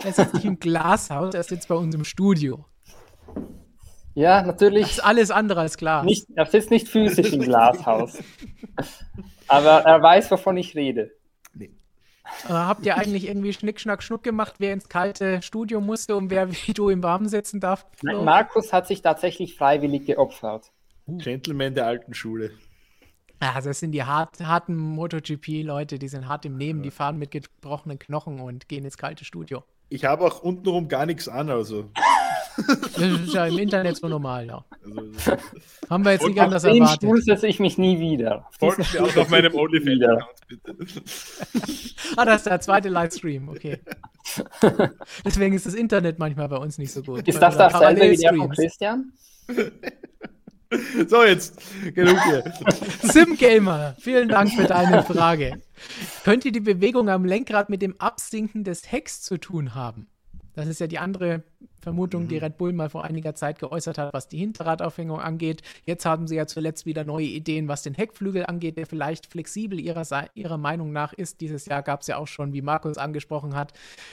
Er 0.02 0.12
sitzt 0.14 0.32
nicht 0.32 0.46
im 0.46 0.58
Glashaus, 0.58 1.34
er 1.34 1.42
sitzt 1.42 1.68
bei 1.68 1.74
uns 1.74 1.94
im 1.94 2.04
Studio. 2.04 2.64
Ja, 4.14 4.40
natürlich. 4.40 4.84
Das 4.84 4.92
ist 4.92 5.04
alles 5.04 5.30
andere 5.30 5.60
als 5.60 5.76
klar. 5.76 6.04
Nicht, 6.04 6.26
er 6.34 6.46
sitzt 6.46 6.70
nicht 6.70 6.88
physisch 6.88 7.32
im 7.34 7.42
Glashaus. 7.42 8.16
Aber 9.46 9.82
er 9.82 10.00
weiß, 10.00 10.30
wovon 10.30 10.56
ich 10.56 10.74
rede. 10.74 11.10
Äh, 12.44 12.52
habt 12.52 12.86
ihr 12.86 12.96
eigentlich 12.96 13.26
irgendwie 13.28 13.52
Schnick, 13.52 13.80
Schnack, 13.80 14.02
Schnuck 14.02 14.22
gemacht, 14.22 14.54
wer 14.58 14.72
ins 14.72 14.88
kalte 14.88 15.42
Studio 15.42 15.80
musste 15.80 16.16
und 16.16 16.30
wer 16.30 16.50
wie 16.50 16.72
du 16.72 16.88
im 16.88 17.02
Warmen 17.02 17.28
sitzen 17.28 17.60
darf? 17.60 17.86
Nein, 18.02 18.24
Markus 18.24 18.72
hat 18.72 18.86
sich 18.86 19.02
tatsächlich 19.02 19.56
freiwillig 19.56 20.06
geopfert. 20.06 20.72
Uh. 21.06 21.18
Gentleman 21.18 21.74
der 21.74 21.86
alten 21.86 22.14
Schule. 22.14 22.52
Ja, 23.42 23.58
das 23.60 23.80
sind 23.80 23.92
die 23.92 24.04
hart, 24.04 24.40
harten 24.40 24.76
MotoGP-Leute, 24.76 25.98
die 25.98 26.08
sind 26.08 26.28
hart 26.28 26.44
im 26.44 26.56
Nehmen, 26.56 26.82
die 26.82 26.90
fahren 26.90 27.18
mit 27.18 27.30
gebrochenen 27.30 27.98
Knochen 27.98 28.38
und 28.38 28.68
gehen 28.68 28.84
ins 28.84 28.98
kalte 28.98 29.24
Studio. 29.24 29.64
Ich 29.90 30.04
habe 30.04 30.24
auch 30.24 30.42
untenrum 30.42 30.88
gar 30.88 31.04
nichts 31.04 31.28
an, 31.28 31.50
also. 31.50 31.90
Das 32.56 32.98
ist 32.98 33.34
ja 33.34 33.46
im 33.46 33.58
Internet 33.58 33.96
so 33.96 34.08
normal, 34.08 34.46
ja. 34.46 34.64
Also, 34.84 35.36
Haben 35.90 36.04
wir 36.04 36.12
jetzt 36.12 36.26
nicht 36.26 36.40
anders 36.40 36.62
erwartet. 36.62 37.24
Setze 37.24 37.48
ich 37.48 37.58
mich 37.58 37.76
nie 37.76 37.98
wieder. 37.98 38.46
Folgt 38.58 38.92
mir 38.92 39.02
auch 39.02 39.16
auf 39.16 39.28
meinem 39.30 39.54
OnlyFans-Account, 39.54 40.46
bitte. 40.46 40.76
ah, 42.16 42.24
das 42.24 42.36
ist 42.36 42.46
der 42.46 42.60
zweite 42.60 42.88
Livestream, 42.88 43.48
okay. 43.48 43.80
Deswegen 45.24 45.54
ist 45.54 45.66
das 45.66 45.74
Internet 45.74 46.18
manchmal 46.18 46.48
bei 46.48 46.58
uns 46.58 46.78
nicht 46.78 46.92
so 46.92 47.02
gut. 47.02 47.26
Ist 47.26 47.42
das 47.42 47.56
dasselbe 47.56 48.10
wie 48.10 48.16
der 48.16 48.34
von 48.34 48.50
Christian? 48.50 49.12
So, 51.08 51.24
jetzt 51.24 51.60
genug 51.94 52.16
hier. 52.24 52.44
Simgamer, 53.02 53.96
vielen 53.98 54.28
Dank 54.28 54.52
für 54.52 54.64
deine 54.64 55.02
Frage. 55.02 55.60
Könnte 56.22 56.52
die 56.52 56.60
Bewegung 56.60 57.08
am 57.08 57.24
Lenkrad 57.24 57.70
mit 57.70 57.82
dem 57.82 58.00
Absinken 58.00 58.62
des 58.62 58.90
Hecks 58.90 59.20
zu 59.22 59.38
tun 59.38 59.74
haben? 59.74 60.06
Das 60.54 60.68
ist 60.68 60.80
ja 60.80 60.86
die 60.86 60.98
andere 60.98 61.42
Vermutung, 61.80 62.28
die 62.28 62.36
mhm. 62.36 62.42
Red 62.42 62.58
Bull 62.58 62.72
mal 62.72 62.90
vor 62.90 63.04
einiger 63.04 63.34
Zeit 63.34 63.58
geäußert 63.58 63.98
hat, 63.98 64.12
was 64.12 64.28
die 64.28 64.38
Hinterradaufhängung 64.38 65.18
angeht. 65.18 65.62
Jetzt 65.86 66.04
haben 66.04 66.28
sie 66.28 66.36
ja 66.36 66.46
zuletzt 66.46 66.86
wieder 66.86 67.04
neue 67.04 67.26
Ideen, 67.26 67.66
was 67.66 67.82
den 67.82 67.94
Heckflügel 67.94 68.46
angeht, 68.46 68.76
der 68.76 68.86
vielleicht 68.86 69.26
flexibel 69.26 69.80
ihrer, 69.80 70.04
ihrer 70.34 70.58
Meinung 70.58 70.92
nach 70.92 71.12
ist. 71.12 71.40
Dieses 71.40 71.66
Jahr 71.66 71.82
gab 71.82 72.02
es 72.02 72.08
ja 72.08 72.18
auch 72.18 72.28
schon, 72.28 72.52
wie 72.52 72.62
Markus 72.62 72.98
angesprochen 72.98 73.56
hat, 73.56 73.72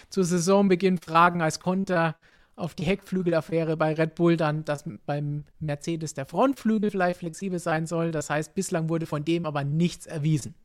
zu 0.09 0.23
Saisonbeginn 0.23 0.97
Fragen 0.97 1.41
als 1.41 1.59
Konter 1.59 2.15
auf 2.57 2.73
die 2.73 2.83
Heckflügelaffäre 2.83 3.77
bei 3.77 3.93
Red 3.93 4.15
Bull 4.15 4.35
dann, 4.35 4.65
dass 4.65 4.83
beim 5.05 5.45
Mercedes 5.59 6.15
der 6.15 6.25
Frontflügel 6.25 6.91
vielleicht 6.91 7.19
flexibel 7.19 7.59
sein 7.59 7.85
soll. 7.85 8.11
Das 8.11 8.29
heißt, 8.29 8.55
bislang 8.55 8.89
wurde 8.89 9.05
von 9.05 9.23
dem 9.23 9.45
aber 9.45 9.63
nichts 9.63 10.07
erwiesen. 10.07 10.55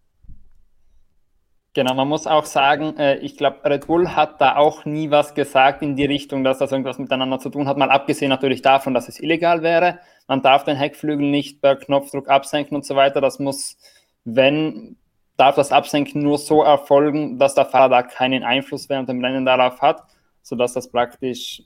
Genau, 1.75 1.95
man 1.95 2.09
muss 2.09 2.27
auch 2.27 2.45
sagen, 2.45 2.99
äh, 2.99 3.17
ich 3.19 3.37
glaube, 3.37 3.65
Red 3.65 3.87
Bull 3.87 4.09
hat 4.11 4.41
da 4.43 4.57
auch 4.57 4.85
nie 4.85 5.11
was 5.11 5.35
gesagt 5.35 5.81
in 5.81 5.97
die 5.97 6.05
Richtung, 6.05 6.45
dass 6.45 6.59
das 6.59 6.71
irgendwas 6.71 6.99
miteinander 6.99 7.39
zu 7.39 7.49
tun 7.49 7.67
hat, 7.67 7.79
mal 7.79 7.91
abgesehen 7.91 8.29
natürlich 8.29 8.61
davon, 8.61 8.93
dass 8.93 9.09
es 9.09 9.19
illegal 9.21 9.63
wäre. 9.63 9.99
Man 10.29 10.43
darf 10.43 10.65
den 10.65 10.77
Heckflügel 10.77 11.31
nicht 11.31 11.63
per 11.63 11.77
Knopfdruck 11.77 12.29
absenken 12.29 12.75
und 12.77 12.85
so 12.85 12.95
weiter. 12.95 13.23
Das 13.23 13.39
muss, 13.39 13.79
wenn, 14.25 14.97
darf 15.39 15.57
das 15.57 15.73
Absenken 15.73 16.23
nur 16.23 16.37
so 16.37 16.63
erfolgen, 16.63 17.39
dass 17.39 17.55
der 17.55 17.65
Fahrer 17.65 17.89
da 17.89 18.03
keinen 18.03 18.45
Einfluss 18.45 18.91
während 18.91 19.09
dem 19.09 19.25
Rennen 19.25 19.47
darauf 19.47 19.81
hat, 19.81 20.03
sodass 20.43 20.75
das 20.75 20.91
praktisch 20.91 21.63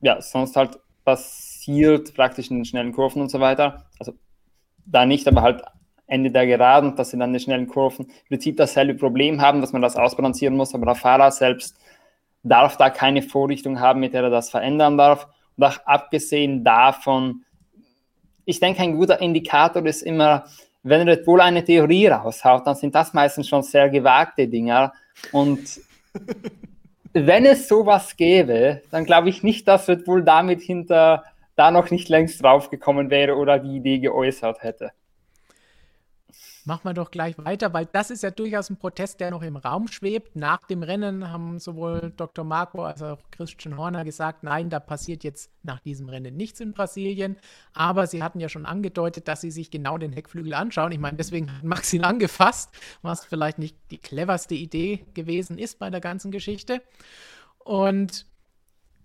ja, 0.00 0.20
sonst 0.20 0.56
halt 0.56 0.78
passiert, 1.04 2.14
praktisch 2.14 2.50
in 2.50 2.58
den 2.58 2.64
schnellen 2.64 2.92
Kurven 2.92 3.22
und 3.22 3.30
so 3.30 3.40
weiter. 3.40 3.86
Also 3.98 4.12
da 4.84 5.06
nicht, 5.06 5.26
aber 5.28 5.42
halt 5.42 5.62
Ende 6.06 6.30
der 6.30 6.46
Geraden, 6.46 6.94
dass 6.96 7.10
sie 7.10 7.18
dann 7.18 7.30
in 7.30 7.34
den 7.34 7.40
schnellen 7.40 7.66
Kurven 7.66 8.06
im 8.06 8.28
Prinzip 8.28 8.56
dasselbe 8.56 8.94
Problem 8.94 9.40
haben, 9.40 9.60
dass 9.60 9.72
man 9.72 9.82
das 9.82 9.96
ausbalancieren 9.96 10.56
muss, 10.56 10.74
aber 10.74 10.86
der 10.86 10.94
Fahrer 10.94 11.30
selbst 11.30 11.76
darf 12.42 12.76
da 12.76 12.90
keine 12.90 13.22
Vorrichtung 13.22 13.80
haben, 13.80 14.00
mit 14.00 14.14
der 14.14 14.22
er 14.22 14.30
das 14.30 14.50
verändern 14.50 14.96
darf. 14.96 15.26
Und 15.56 15.64
auch 15.64 15.78
abgesehen 15.84 16.62
davon, 16.62 17.42
ich 18.44 18.60
denke, 18.60 18.82
ein 18.82 18.96
guter 18.96 19.20
Indikator 19.20 19.84
ist 19.84 20.02
immer, 20.02 20.44
wenn 20.84 21.08
Red 21.08 21.24
Bull 21.24 21.40
eine 21.40 21.64
Theorie 21.64 22.06
raushaut, 22.06 22.66
dann 22.66 22.76
sind 22.76 22.94
das 22.94 23.12
meistens 23.12 23.48
schon 23.48 23.62
sehr 23.62 23.88
gewagte 23.88 24.46
Dinger. 24.46 24.92
Und 25.32 25.80
wenn 27.24 27.46
es 27.46 27.66
sowas 27.66 28.16
gäbe, 28.16 28.82
dann 28.90 29.06
glaube 29.06 29.30
ich 29.30 29.42
nicht, 29.42 29.66
dass 29.66 29.88
Red 29.88 30.04
Bull 30.04 30.22
damit 30.22 30.60
hinter 30.60 31.24
da 31.54 31.70
noch 31.70 31.90
nicht 31.90 32.10
längst 32.10 32.42
draufgekommen 32.42 33.08
wäre 33.08 33.36
oder 33.36 33.58
die 33.58 33.76
Idee 33.76 33.98
geäußert 33.98 34.62
hätte. 34.62 34.90
Machen 36.66 36.82
wir 36.82 36.94
doch 36.94 37.12
gleich 37.12 37.38
weiter, 37.38 37.72
weil 37.72 37.86
das 37.86 38.10
ist 38.10 38.24
ja 38.24 38.32
durchaus 38.32 38.70
ein 38.70 38.76
Protest, 38.76 39.20
der 39.20 39.30
noch 39.30 39.42
im 39.42 39.54
Raum 39.54 39.86
schwebt. 39.86 40.34
Nach 40.34 40.66
dem 40.66 40.82
Rennen 40.82 41.30
haben 41.30 41.60
sowohl 41.60 42.12
Dr. 42.16 42.44
Marco 42.44 42.84
als 42.84 43.02
auch 43.02 43.20
Christian 43.30 43.76
Horner 43.76 44.04
gesagt, 44.04 44.42
nein, 44.42 44.68
da 44.68 44.80
passiert 44.80 45.22
jetzt 45.22 45.48
nach 45.62 45.78
diesem 45.78 46.08
Rennen 46.08 46.36
nichts 46.36 46.58
in 46.58 46.72
Brasilien. 46.72 47.36
Aber 47.72 48.08
sie 48.08 48.20
hatten 48.20 48.40
ja 48.40 48.48
schon 48.48 48.66
angedeutet, 48.66 49.28
dass 49.28 49.42
sie 49.42 49.52
sich 49.52 49.70
genau 49.70 49.96
den 49.96 50.12
Heckflügel 50.12 50.54
anschauen. 50.54 50.90
Ich 50.90 50.98
meine, 50.98 51.16
deswegen 51.16 51.56
hat 51.56 51.62
Max 51.62 51.92
ihn 51.92 52.02
angefasst, 52.02 52.74
was 53.00 53.24
vielleicht 53.24 53.60
nicht 53.60 53.76
die 53.92 53.98
cleverste 53.98 54.56
Idee 54.56 55.06
gewesen 55.14 55.58
ist 55.58 55.78
bei 55.78 55.88
der 55.88 56.00
ganzen 56.00 56.32
Geschichte. 56.32 56.82
Und 57.58 58.26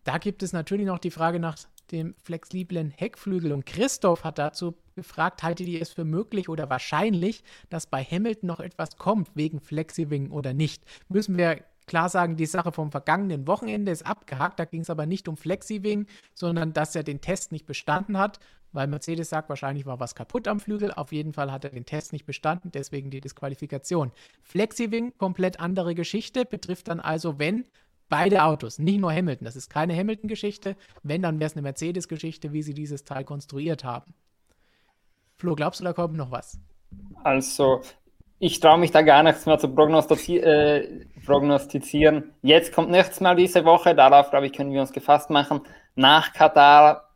da 0.03 0.17
gibt 0.17 0.41
es 0.41 0.51
natürlich 0.51 0.87
noch 0.87 0.97
die 0.97 1.11
Frage 1.11 1.39
nach 1.39 1.59
dem 1.91 2.15
flexiblen 2.23 2.91
Heckflügel. 2.91 3.51
Und 3.51 3.65
Christoph 3.65 4.23
hat 4.23 4.37
dazu 4.37 4.75
gefragt, 4.95 5.43
haltet 5.43 5.67
ihr 5.67 5.81
es 5.81 5.91
für 5.91 6.05
möglich 6.05 6.49
oder 6.49 6.69
wahrscheinlich, 6.69 7.43
dass 7.69 7.87
bei 7.87 8.03
Hamilton 8.03 8.47
noch 8.47 8.59
etwas 8.59 8.97
kommt 8.97 9.29
wegen 9.35 9.59
Flexiving 9.59 10.31
oder 10.31 10.53
nicht? 10.53 10.83
Müssen 11.09 11.37
wir 11.37 11.63
klar 11.87 12.09
sagen, 12.09 12.37
die 12.37 12.45
Sache 12.45 12.71
vom 12.71 12.91
vergangenen 12.91 13.47
Wochenende 13.47 13.91
ist 13.91 14.05
abgehakt. 14.05 14.59
Da 14.59 14.65
ging 14.65 14.81
es 14.81 14.89
aber 14.89 15.05
nicht 15.05 15.27
um 15.27 15.37
Flexiving, 15.37 16.07
sondern 16.33 16.73
dass 16.73 16.95
er 16.95 17.03
den 17.03 17.21
Test 17.21 17.51
nicht 17.51 17.65
bestanden 17.65 18.17
hat, 18.17 18.39
weil 18.71 18.87
Mercedes 18.87 19.29
sagt, 19.29 19.49
wahrscheinlich 19.49 19.85
war 19.85 19.99
was 19.99 20.15
kaputt 20.15 20.47
am 20.47 20.59
Flügel. 20.59 20.93
Auf 20.93 21.11
jeden 21.11 21.33
Fall 21.33 21.51
hat 21.51 21.65
er 21.65 21.71
den 21.71 21.85
Test 21.85 22.13
nicht 22.13 22.25
bestanden, 22.25 22.71
deswegen 22.71 23.09
die 23.09 23.21
Disqualifikation. 23.21 24.11
Flexiving, 24.41 25.17
komplett 25.17 25.59
andere 25.59 25.95
Geschichte, 25.95 26.45
betrifft 26.45 26.87
dann 26.87 26.99
also, 26.99 27.39
wenn 27.39 27.65
beide 28.11 28.43
Autos, 28.43 28.77
nicht 28.77 28.99
nur 28.99 29.11
Hamilton, 29.11 29.45
das 29.45 29.55
ist 29.55 29.69
keine 29.69 29.97
Hamilton-Geschichte, 29.97 30.75
wenn, 31.01 31.23
dann 31.23 31.39
wäre 31.39 31.47
es 31.47 31.53
eine 31.53 31.63
Mercedes-Geschichte, 31.63 32.53
wie 32.53 32.61
sie 32.61 32.75
dieses 32.75 33.05
Teil 33.05 33.23
konstruiert 33.23 33.83
haben. 33.83 34.13
Flo, 35.37 35.55
glaubst 35.55 35.79
du, 35.79 35.85
da 35.85 35.93
kommt 35.93 36.15
noch 36.15 36.29
was? 36.29 36.59
Also, 37.23 37.81
ich 38.37 38.59
traue 38.59 38.79
mich 38.79 38.91
da 38.91 39.01
gar 39.01 39.23
nichts 39.23 39.45
mehr 39.45 39.57
zu 39.57 39.69
prognostizi 39.69 40.37
äh, 40.37 41.05
prognostizieren. 41.25 42.33
Jetzt 42.41 42.73
kommt 42.73 42.91
nichts 42.91 43.21
mehr 43.21 43.33
diese 43.33 43.63
Woche. 43.65 43.95
Darauf, 43.95 44.29
glaube 44.29 44.47
ich, 44.47 44.53
können 44.53 44.73
wir 44.73 44.81
uns 44.81 44.91
gefasst 44.91 45.29
machen. 45.29 45.61
Nach 45.95 46.33
Katar 46.33 47.09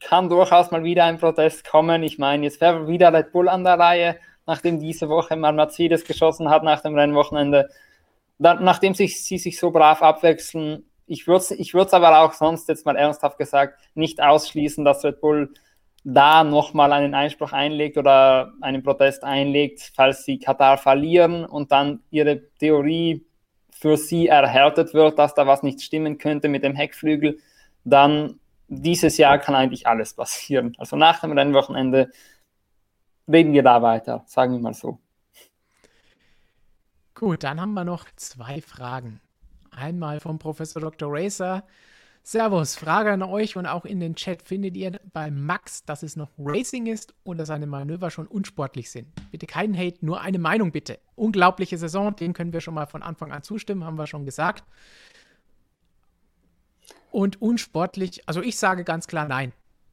kann 0.00 0.28
durchaus 0.28 0.70
mal 0.70 0.84
wieder 0.84 1.04
ein 1.04 1.18
Protest 1.18 1.68
kommen. 1.68 2.02
Ich 2.02 2.18
meine, 2.18 2.44
jetzt 2.44 2.60
wäre 2.60 2.88
wieder 2.88 3.12
Red 3.12 3.32
Bull 3.32 3.48
an 3.48 3.64
der 3.64 3.78
Reihe, 3.78 4.16
nachdem 4.46 4.78
diese 4.78 5.08
Woche 5.08 5.36
mal 5.36 5.52
Mercedes 5.52 6.04
geschossen 6.04 6.48
hat 6.48 6.62
nach 6.62 6.80
dem 6.80 6.94
Rennwochenende. 6.94 7.68
Nachdem 8.42 8.94
sich, 8.94 9.22
sie 9.22 9.36
sich 9.36 9.58
so 9.58 9.70
brav 9.70 10.02
abwechseln, 10.02 10.84
ich 11.06 11.26
würde 11.26 11.40
es 11.40 11.50
ich 11.50 11.74
aber 11.74 12.20
auch 12.20 12.32
sonst 12.32 12.68
jetzt 12.68 12.86
mal 12.86 12.96
ernsthaft 12.96 13.36
gesagt 13.36 13.78
nicht 13.94 14.22
ausschließen, 14.22 14.82
dass 14.82 15.04
Red 15.04 15.20
Bull 15.20 15.52
da 16.04 16.42
nochmal 16.42 16.92
einen 16.92 17.14
Einspruch 17.14 17.52
einlegt 17.52 17.98
oder 17.98 18.54
einen 18.62 18.82
Protest 18.82 19.24
einlegt, 19.24 19.92
falls 19.94 20.24
sie 20.24 20.38
Katar 20.38 20.78
verlieren 20.78 21.44
und 21.44 21.70
dann 21.70 22.00
ihre 22.10 22.48
Theorie 22.58 23.26
für 23.70 23.98
sie 23.98 24.28
erhärtet 24.28 24.94
wird, 24.94 25.18
dass 25.18 25.34
da 25.34 25.46
was 25.46 25.62
nicht 25.62 25.82
stimmen 25.82 26.16
könnte 26.16 26.48
mit 26.48 26.64
dem 26.64 26.74
Heckflügel, 26.74 27.38
dann 27.84 28.40
dieses 28.68 29.18
Jahr 29.18 29.38
kann 29.38 29.54
eigentlich 29.54 29.86
alles 29.86 30.14
passieren. 30.14 30.72
Also 30.78 30.96
nach 30.96 31.20
dem 31.20 31.32
Rennwochenende 31.32 32.10
reden 33.30 33.52
wir 33.52 33.62
da 33.62 33.82
weiter, 33.82 34.24
sagen 34.26 34.52
wir 34.52 34.60
mal 34.60 34.74
so. 34.74 34.98
Gut, 37.20 37.44
dann 37.44 37.60
haben 37.60 37.74
wir 37.74 37.84
noch 37.84 38.06
zwei 38.16 38.62
Fragen. 38.62 39.20
Einmal 39.70 40.20
vom 40.20 40.38
Professor 40.38 40.80
Dr. 40.80 41.10
Racer. 41.12 41.64
Servus, 42.22 42.76
Frage 42.76 43.12
an 43.12 43.22
euch 43.22 43.58
und 43.58 43.66
auch 43.66 43.84
in 43.84 44.00
den 44.00 44.14
Chat. 44.14 44.40
Findet 44.40 44.74
ihr 44.74 44.98
bei 45.12 45.30
Max, 45.30 45.84
dass 45.84 46.02
es 46.02 46.16
noch 46.16 46.30
Racing 46.38 46.86
ist 46.86 47.12
oder 47.22 47.44
seine 47.44 47.66
Manöver 47.66 48.10
schon 48.10 48.26
unsportlich 48.26 48.90
sind? 48.90 49.06
Bitte 49.30 49.46
keinen 49.46 49.76
Hate, 49.76 49.98
nur 50.00 50.22
eine 50.22 50.38
Meinung 50.38 50.72
bitte. 50.72 50.98
Unglaubliche 51.14 51.76
Saison, 51.76 52.16
dem 52.16 52.32
können 52.32 52.54
wir 52.54 52.62
schon 52.62 52.72
mal 52.72 52.86
von 52.86 53.02
Anfang 53.02 53.32
an 53.32 53.42
zustimmen, 53.42 53.84
haben 53.84 53.98
wir 53.98 54.06
schon 54.06 54.24
gesagt. 54.24 54.64
Und 57.10 57.42
unsportlich, 57.42 58.26
also 58.26 58.40
ich 58.40 58.56
sage 58.56 58.82
ganz 58.82 59.08
klar 59.08 59.28
nein. 59.28 59.52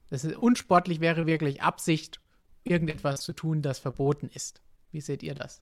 Das 0.10 0.24
ist, 0.24 0.38
unsportlich 0.38 1.02
wäre 1.02 1.26
wirklich 1.26 1.62
Absicht, 1.62 2.22
irgendetwas 2.64 3.20
zu 3.20 3.34
tun, 3.34 3.62
das 3.62 3.80
verboten 3.80 4.30
ist. 4.34 4.62
Wie 4.94 5.02
seht 5.02 5.24
ihr 5.24 5.36
das? 5.36 5.60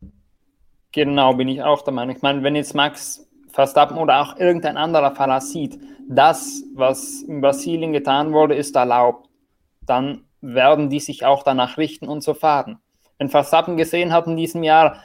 Genau, 0.96 1.34
bin 1.34 1.50
ich 1.50 1.62
auch 1.62 1.82
der 1.82 1.94
Meinung. 1.94 2.16
Ich 2.16 2.22
meine, 2.22 2.42
wenn 2.42 2.56
jetzt 2.56 2.74
Max 2.74 3.28
Verstappen 3.52 3.98
oder 3.98 4.22
auch 4.22 4.38
irgendein 4.38 4.78
anderer 4.78 5.14
Fahrer 5.14 5.42
sieht, 5.42 5.78
das, 6.08 6.64
was 6.74 7.22
in 7.24 7.42
Brasilien 7.42 7.92
getan 7.92 8.32
wurde, 8.32 8.56
ist 8.56 8.78
erlaubt, 8.78 9.30
dann 9.82 10.24
werden 10.40 10.90
die 10.90 11.02
sich 11.02 11.26
auch 11.26 11.44
danach 11.44 11.78
richten 11.78 12.08
und 12.08 12.24
so 12.24 12.34
fahren. 12.34 12.80
Wenn 13.18 13.28
Verstappen 13.28 13.76
gesehen 13.76 14.14
hat 14.14 14.28
in 14.28 14.38
diesem 14.38 14.64
Jahr, 14.64 15.04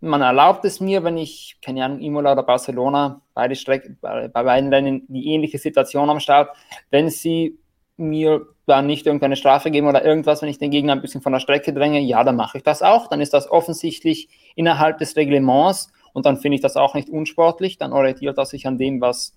man 0.00 0.22
erlaubt 0.22 0.64
es 0.64 0.78
mir, 0.78 1.02
wenn 1.02 1.18
ich, 1.18 1.56
keine 1.60 1.84
Ahnung, 1.84 1.98
Imola 1.98 2.34
oder 2.34 2.44
Barcelona, 2.44 3.20
beide 3.34 3.56
Strecken, 3.56 3.98
bei, 4.00 4.28
bei 4.28 4.44
beiden 4.44 4.72
Rennen 4.72 5.06
die 5.08 5.26
ähnliche 5.26 5.58
Situation 5.58 6.08
am 6.08 6.20
Start, 6.20 6.56
wenn 6.90 7.10
sie 7.10 7.58
mir 7.96 8.46
da 8.66 8.80
nicht 8.80 9.06
irgendeine 9.06 9.34
Strafe 9.34 9.72
geben 9.72 9.88
oder 9.88 10.04
irgendwas, 10.04 10.40
wenn 10.40 10.48
ich 10.48 10.58
den 10.58 10.70
Gegner 10.70 10.92
ein 10.92 11.02
bisschen 11.02 11.20
von 11.20 11.32
der 11.32 11.40
Strecke 11.40 11.72
dränge, 11.72 11.98
ja, 11.98 12.22
dann 12.22 12.36
mache 12.36 12.58
ich 12.58 12.64
das 12.64 12.80
auch. 12.80 13.08
Dann 13.08 13.20
ist 13.20 13.34
das 13.34 13.50
offensichtlich 13.50 14.28
innerhalb 14.54 14.98
des 14.98 15.16
Reglements 15.16 15.92
und 16.12 16.26
dann 16.26 16.36
finde 16.36 16.56
ich 16.56 16.60
das 16.60 16.76
auch 16.76 16.94
nicht 16.94 17.08
unsportlich. 17.08 17.78
Dann 17.78 17.92
orientiert 17.92 18.38
das 18.38 18.50
sich 18.50 18.66
an 18.66 18.78
dem, 18.78 19.00
was 19.00 19.36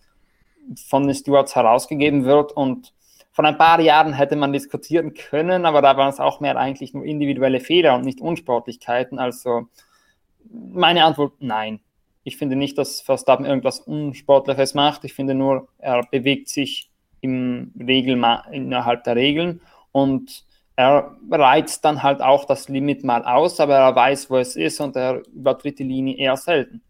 von 0.88 1.08
den 1.08 1.16
Stewards 1.16 1.56
herausgegeben 1.56 2.26
wird. 2.26 2.52
Und 2.52 2.94
vor 3.32 3.46
ein 3.46 3.58
paar 3.58 3.80
Jahren 3.80 4.14
hätte 4.14 4.36
man 4.36 4.54
diskutieren 4.54 5.14
können, 5.14 5.66
aber 5.66 5.82
da 5.82 5.98
waren 5.98 6.10
es 6.10 6.20
auch 6.20 6.40
mehr 6.40 6.58
eigentlich 6.58 6.94
nur 6.94 7.06
individuelle 7.06 7.60
Fehler 7.60 7.96
und 7.96 8.06
nicht 8.06 8.22
Unsportlichkeiten. 8.22 9.20
Also 9.20 9.68
meine 10.50 11.06
Antwort, 11.06 11.34
nein. 11.40 11.80
Ich 12.24 12.38
finde 12.38 12.56
nicht, 12.56 12.78
dass 12.78 13.02
Verstappen 13.02 13.46
irgendwas 13.46 13.80
Unsportliches 13.80 14.74
macht. 14.74 15.06
Ich 15.06 15.14
finde 15.14 15.36
nur, 15.36 15.68
er 15.78 16.02
bewegt 16.10 16.50
sich 16.50 16.90
im 17.22 17.72
Regel 17.80 18.22
innerhalb 18.52 19.04
der 19.04 19.16
Regeln 19.16 19.62
und 19.92 20.45
er 20.76 21.15
reizt 21.31 21.85
dann 21.85 22.03
halt 22.03 22.22
auch 22.22 22.45
das 22.45 22.68
Limit 22.68 23.03
mal 23.03 23.23
aus, 23.23 23.60
aber 23.60 23.76
er 23.76 23.95
weiß, 23.95 24.30
wo 24.30 24.38
es 24.38 24.56
ist 24.56 24.80
und 24.81 24.95
er 24.95 25.26
übertritt 25.27 25.80
die 25.80 25.84
Linie 25.84 26.18
eher 26.18 26.35
selten. 26.38 26.81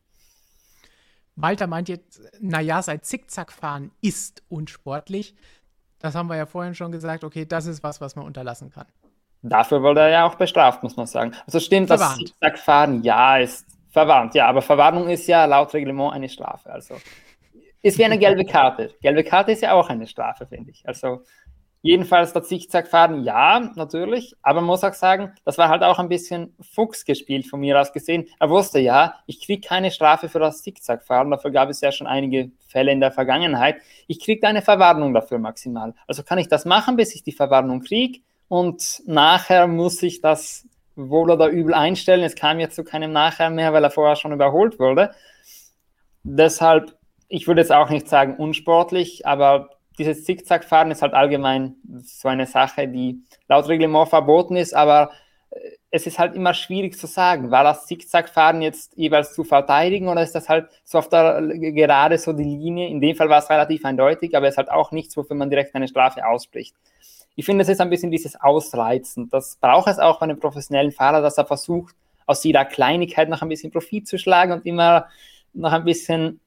Walter 1.35 1.67
meint 1.67 1.89
jetzt, 1.89 2.21
naja, 2.39 2.81
sein 2.81 3.01
Zickzackfahren 3.01 3.91
ist 4.01 4.41
unsportlich. 4.49 5.35
Das 5.99 6.15
haben 6.15 6.27
wir 6.27 6.37
ja 6.37 6.45
vorhin 6.45 6.75
schon 6.75 6.91
gesagt. 6.91 7.23
Okay, 7.23 7.45
das 7.45 7.65
ist 7.65 7.83
was, 7.83 7.99
was 7.99 8.15
man 8.15 8.25
unterlassen 8.25 8.69
kann. 8.69 8.87
Dafür 9.41 9.83
wurde 9.83 10.01
er 10.01 10.09
ja 10.09 10.25
auch 10.25 10.35
bestraft, 10.35 10.81
muss 10.81 10.95
man 10.95 11.05
sagen. 11.05 11.33
Also 11.45 11.59
stimmt, 11.59 11.87
verwarnt. 11.87 12.21
das 12.21 12.29
Zickzackfahren, 12.29 13.03
ja, 13.03 13.37
ist 13.37 13.65
verwarnt. 13.91 14.33
Ja, 14.33 14.47
aber 14.47 14.61
Verwarnung 14.61 15.07
ist 15.09 15.27
ja 15.27 15.45
laut 15.45 15.73
Reglement 15.73 16.13
eine 16.13 16.29
Strafe. 16.29 16.71
Also 16.71 16.95
ist 17.81 17.99
wie 17.99 18.05
eine 18.05 18.17
gelbe 18.17 18.45
Karte. 18.45 18.95
Gelbe 19.01 19.23
Karte 19.23 19.51
ist 19.51 19.61
ja 19.61 19.73
auch 19.73 19.89
eine 19.89 20.07
Strafe, 20.07 20.47
finde 20.47 20.71
ich. 20.71 20.87
Also 20.87 21.23
jedenfalls 21.85 22.33
das 22.33 22.47
Zickzackfahren, 22.47 23.23
ja, 23.23 23.71
natürlich. 23.75 24.35
Aber 24.41 24.59
man 24.59 24.69
muss 24.69 24.83
auch 24.83 24.95
sagen, 24.95 25.33
das 25.43 25.59
war 25.59 25.69
halt 25.69 25.83
auch 25.83 25.99
ein 25.99 26.09
bisschen 26.09 26.55
Fuchs 26.59 27.05
gespielt 27.05 27.45
von 27.45 27.59
mir 27.59 27.79
aus 27.79 27.93
gesehen. 27.93 28.25
Er 28.39 28.49
wusste 28.49 28.79
ja, 28.79 29.13
ich 29.27 29.39
kriege 29.45 29.67
keine 29.67 29.91
Strafe 29.91 30.27
für 30.27 30.39
das 30.39 30.63
Zickzackfahren. 30.63 31.29
Dafür 31.29 31.51
gab 31.51 31.69
es 31.69 31.81
ja 31.81 31.91
schon 31.91 32.07
einige 32.07 32.49
Fälle 32.67 32.91
in 32.91 33.01
der 33.01 33.11
Vergangenheit. 33.11 33.75
Ich 34.07 34.19
kriege 34.19 34.47
eine 34.47 34.63
Verwarnung 34.63 35.13
dafür 35.13 35.37
maximal. 35.37 35.93
Also 36.07 36.23
kann 36.23 36.39
ich 36.39 36.47
das 36.47 36.65
machen, 36.65 36.95
bis 36.95 37.13
ich 37.13 37.21
die 37.21 37.31
Verwarnung 37.31 37.81
kriege. 37.81 38.19
Und 38.47 39.03
nachher 39.05 39.67
muss 39.67 40.01
ich 40.01 40.21
das 40.21 40.67
wohl 40.95 41.29
oder 41.29 41.49
übel 41.49 41.75
einstellen. 41.75 42.23
Es 42.23 42.35
kam 42.35 42.59
jetzt 42.59 42.75
zu 42.75 42.83
keinem 42.83 43.11
Nachher 43.11 43.51
mehr, 43.51 43.73
weil 43.73 43.83
er 43.83 43.91
vorher 43.91 44.15
schon 44.15 44.33
überholt 44.33 44.79
wurde. 44.79 45.11
Deshalb 46.23 46.95
ich 47.27 47.47
würde 47.47 47.61
jetzt 47.61 47.71
auch 47.71 47.89
nicht 47.89 48.07
sagen 48.07 48.35
unsportlich, 48.37 49.25
aber 49.25 49.69
dieses 49.97 50.23
Zickzackfahren 50.23 50.91
ist 50.91 51.01
halt 51.01 51.13
allgemein 51.13 51.75
so 52.03 52.27
eine 52.27 52.45
Sache, 52.45 52.87
die 52.87 53.23
laut 53.47 53.67
Reglement 53.67 54.09
verboten 54.09 54.55
ist, 54.55 54.73
aber 54.73 55.11
äh, 55.51 55.57
es 55.91 56.05
ist 56.05 56.19
halt 56.19 56.35
immer 56.35 56.53
schwierig 56.53 56.97
zu 56.97 57.07
sagen, 57.07 57.51
war 57.51 57.63
das 57.63 57.85
Zickzackfahren 57.85 58.61
jetzt 58.61 58.97
jeweils 58.97 59.33
zu 59.33 59.43
verteidigen 59.43 60.07
oder 60.09 60.23
ist 60.23 60.35
das 60.35 60.49
halt 60.49 60.67
so 60.83 60.97
auf 60.97 61.09
der 61.09 61.41
gerade 61.41 62.17
so 62.17 62.33
die 62.33 62.43
Linie? 62.43 62.89
In 62.89 62.99
dem 62.99 63.15
Fall 63.15 63.29
war 63.29 63.39
es 63.39 63.49
relativ 63.49 63.85
eindeutig, 63.85 64.35
aber 64.35 64.47
es 64.47 64.55
ist 64.55 64.57
halt 64.57 64.71
auch 64.71 64.91
nichts, 64.91 65.15
wofür 65.15 65.35
man 65.35 65.49
direkt 65.49 65.73
eine 65.73 65.87
Strafe 65.87 66.25
ausspricht. 66.25 66.75
Ich 67.35 67.45
finde, 67.45 67.63
es 67.63 67.69
ist 67.69 67.81
ein 67.81 67.89
bisschen 67.89 68.11
dieses 68.11 68.39
Ausreizen. 68.39 69.29
Das 69.29 69.57
braucht 69.57 69.89
es 69.89 69.99
auch 69.99 70.19
bei 70.19 70.23
einem 70.23 70.39
professionellen 70.39 70.91
Fahrer, 70.91 71.21
dass 71.21 71.37
er 71.37 71.45
versucht, 71.45 71.95
aus 72.25 72.43
jeder 72.43 72.65
Kleinigkeit 72.65 73.29
noch 73.29 73.41
ein 73.41 73.49
bisschen 73.49 73.71
Profit 73.71 74.07
zu 74.07 74.17
schlagen 74.17 74.51
und 74.51 74.65
immer 74.65 75.07
noch 75.53 75.71
ein 75.71 75.83
bisschen 75.83 76.39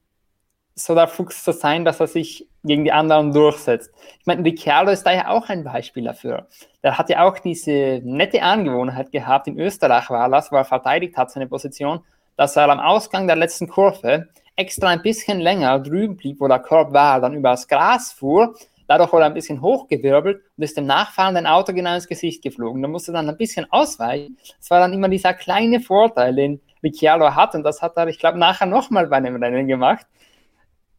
so 0.79 0.95
der 0.95 1.07
Fuchs 1.07 1.43
zu 1.43 1.51
sein, 1.51 1.85
dass 1.85 1.99
er 1.99 2.07
sich 2.07 2.47
gegen 2.63 2.83
die 2.83 2.91
anderen 2.91 3.31
durchsetzt. 3.33 3.91
Ich 4.19 4.25
meine, 4.25 4.43
Ricciardo 4.43 4.91
ist 4.91 5.03
da 5.03 5.11
ja 5.11 5.29
auch 5.29 5.49
ein 5.49 5.63
Beispiel 5.63 6.05
dafür. 6.05 6.47
Der 6.83 6.97
hat 6.97 7.09
ja 7.09 7.23
auch 7.23 7.39
diese 7.39 8.01
nette 8.03 8.41
Angewohnheit 8.41 9.11
gehabt, 9.11 9.47
in 9.47 9.59
Österreich 9.59 10.09
war 10.09 10.29
das, 10.29 10.51
wo 10.51 10.55
er 10.55 10.65
verteidigt 10.65 11.17
hat 11.17 11.31
seine 11.31 11.47
Position, 11.47 12.01
dass 12.37 12.55
er 12.55 12.69
am 12.69 12.79
Ausgang 12.79 13.27
der 13.27 13.35
letzten 13.35 13.67
Kurve 13.67 14.29
extra 14.55 14.87
ein 14.87 15.01
bisschen 15.01 15.39
länger 15.39 15.79
drüben 15.79 16.17
blieb, 16.17 16.39
wo 16.39 16.47
der 16.47 16.59
Korb 16.59 16.93
war, 16.93 17.21
dann 17.21 17.33
über 17.33 17.51
das 17.51 17.67
Gras 17.67 18.11
fuhr, 18.11 18.55
dadurch 18.87 19.11
wurde 19.13 19.23
er 19.23 19.27
ein 19.27 19.33
bisschen 19.33 19.61
hochgewirbelt 19.61 20.41
und 20.57 20.63
ist 20.63 20.75
dem 20.75 20.85
nachfahrenden 20.85 21.45
Auto 21.45 21.73
genau 21.73 21.95
ins 21.95 22.07
Gesicht 22.07 22.41
geflogen. 22.41 22.81
Da 22.81 22.87
musste 22.87 23.11
dann 23.11 23.29
ein 23.29 23.37
bisschen 23.37 23.71
ausweichen. 23.71 24.37
Das 24.57 24.69
war 24.69 24.79
dann 24.79 24.93
immer 24.93 25.07
dieser 25.07 25.33
kleine 25.33 25.79
Vorteil, 25.79 26.35
den 26.35 26.61
Ricciardo 26.83 27.35
hat 27.35 27.55
und 27.55 27.63
das 27.63 27.81
hat 27.81 27.95
er, 27.97 28.07
ich 28.07 28.19
glaube, 28.19 28.37
nachher 28.37 28.65
nochmal 28.65 29.07
bei 29.07 29.17
einem 29.17 29.41
Rennen 29.41 29.67
gemacht 29.67 30.05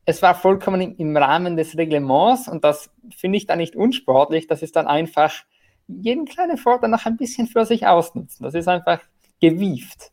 es 0.04 0.22
war 0.22 0.34
vollkommen 0.34 0.96
im 0.96 1.16
Rahmen 1.16 1.56
des 1.56 1.76
Reglements 1.76 2.48
und 2.48 2.64
das 2.64 2.90
finde 3.16 3.38
ich 3.38 3.46
dann 3.46 3.58
nicht 3.58 3.76
unsportlich. 3.76 4.46
Das 4.46 4.62
ist 4.62 4.76
dann 4.76 4.86
einfach 4.86 5.32
jeden 5.86 6.24
kleinen 6.24 6.56
Vorteil 6.56 6.90
noch 6.90 7.06
ein 7.06 7.16
bisschen 7.16 7.46
für 7.46 7.64
sich 7.64 7.86
ausnutzen. 7.86 8.44
Das 8.44 8.54
ist 8.54 8.68
einfach 8.68 9.00
gewieft. 9.40 10.12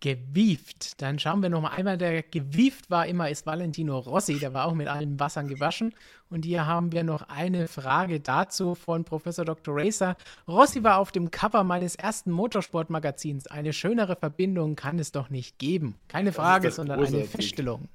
Gewieft. 0.00 1.00
Dann 1.02 1.18
schauen 1.18 1.42
wir 1.42 1.48
noch 1.48 1.60
mal 1.60 1.70
einmal. 1.70 1.98
Der 1.98 2.22
gewieft 2.22 2.90
war 2.90 3.06
immer 3.06 3.30
ist 3.30 3.46
Valentino 3.46 3.98
Rossi. 3.98 4.38
Der 4.38 4.54
war 4.54 4.66
auch 4.66 4.74
mit 4.74 4.88
allen 4.88 5.18
Wassern 5.18 5.48
gewaschen. 5.48 5.94
Und 6.30 6.44
hier 6.44 6.66
haben 6.66 6.92
wir 6.92 7.04
noch 7.04 7.28
eine 7.28 7.68
Frage 7.68 8.20
dazu 8.20 8.74
von 8.74 9.04
Professor 9.04 9.44
Dr. 9.44 9.74
Racer. 9.76 10.16
Rossi 10.46 10.82
war 10.84 10.98
auf 10.98 11.10
dem 11.10 11.30
Cover 11.30 11.64
meines 11.64 11.96
ersten 11.96 12.30
Motorsportmagazins. 12.30 13.46
Eine 13.46 13.72
schönere 13.72 14.16
Verbindung 14.16 14.76
kann 14.76 14.98
es 14.98 15.12
doch 15.12 15.30
nicht 15.30 15.58
geben. 15.58 15.94
Keine 16.08 16.32
Frage, 16.32 16.70
sondern 16.70 17.04
eine 17.04 17.24
Feststellung 17.24 17.88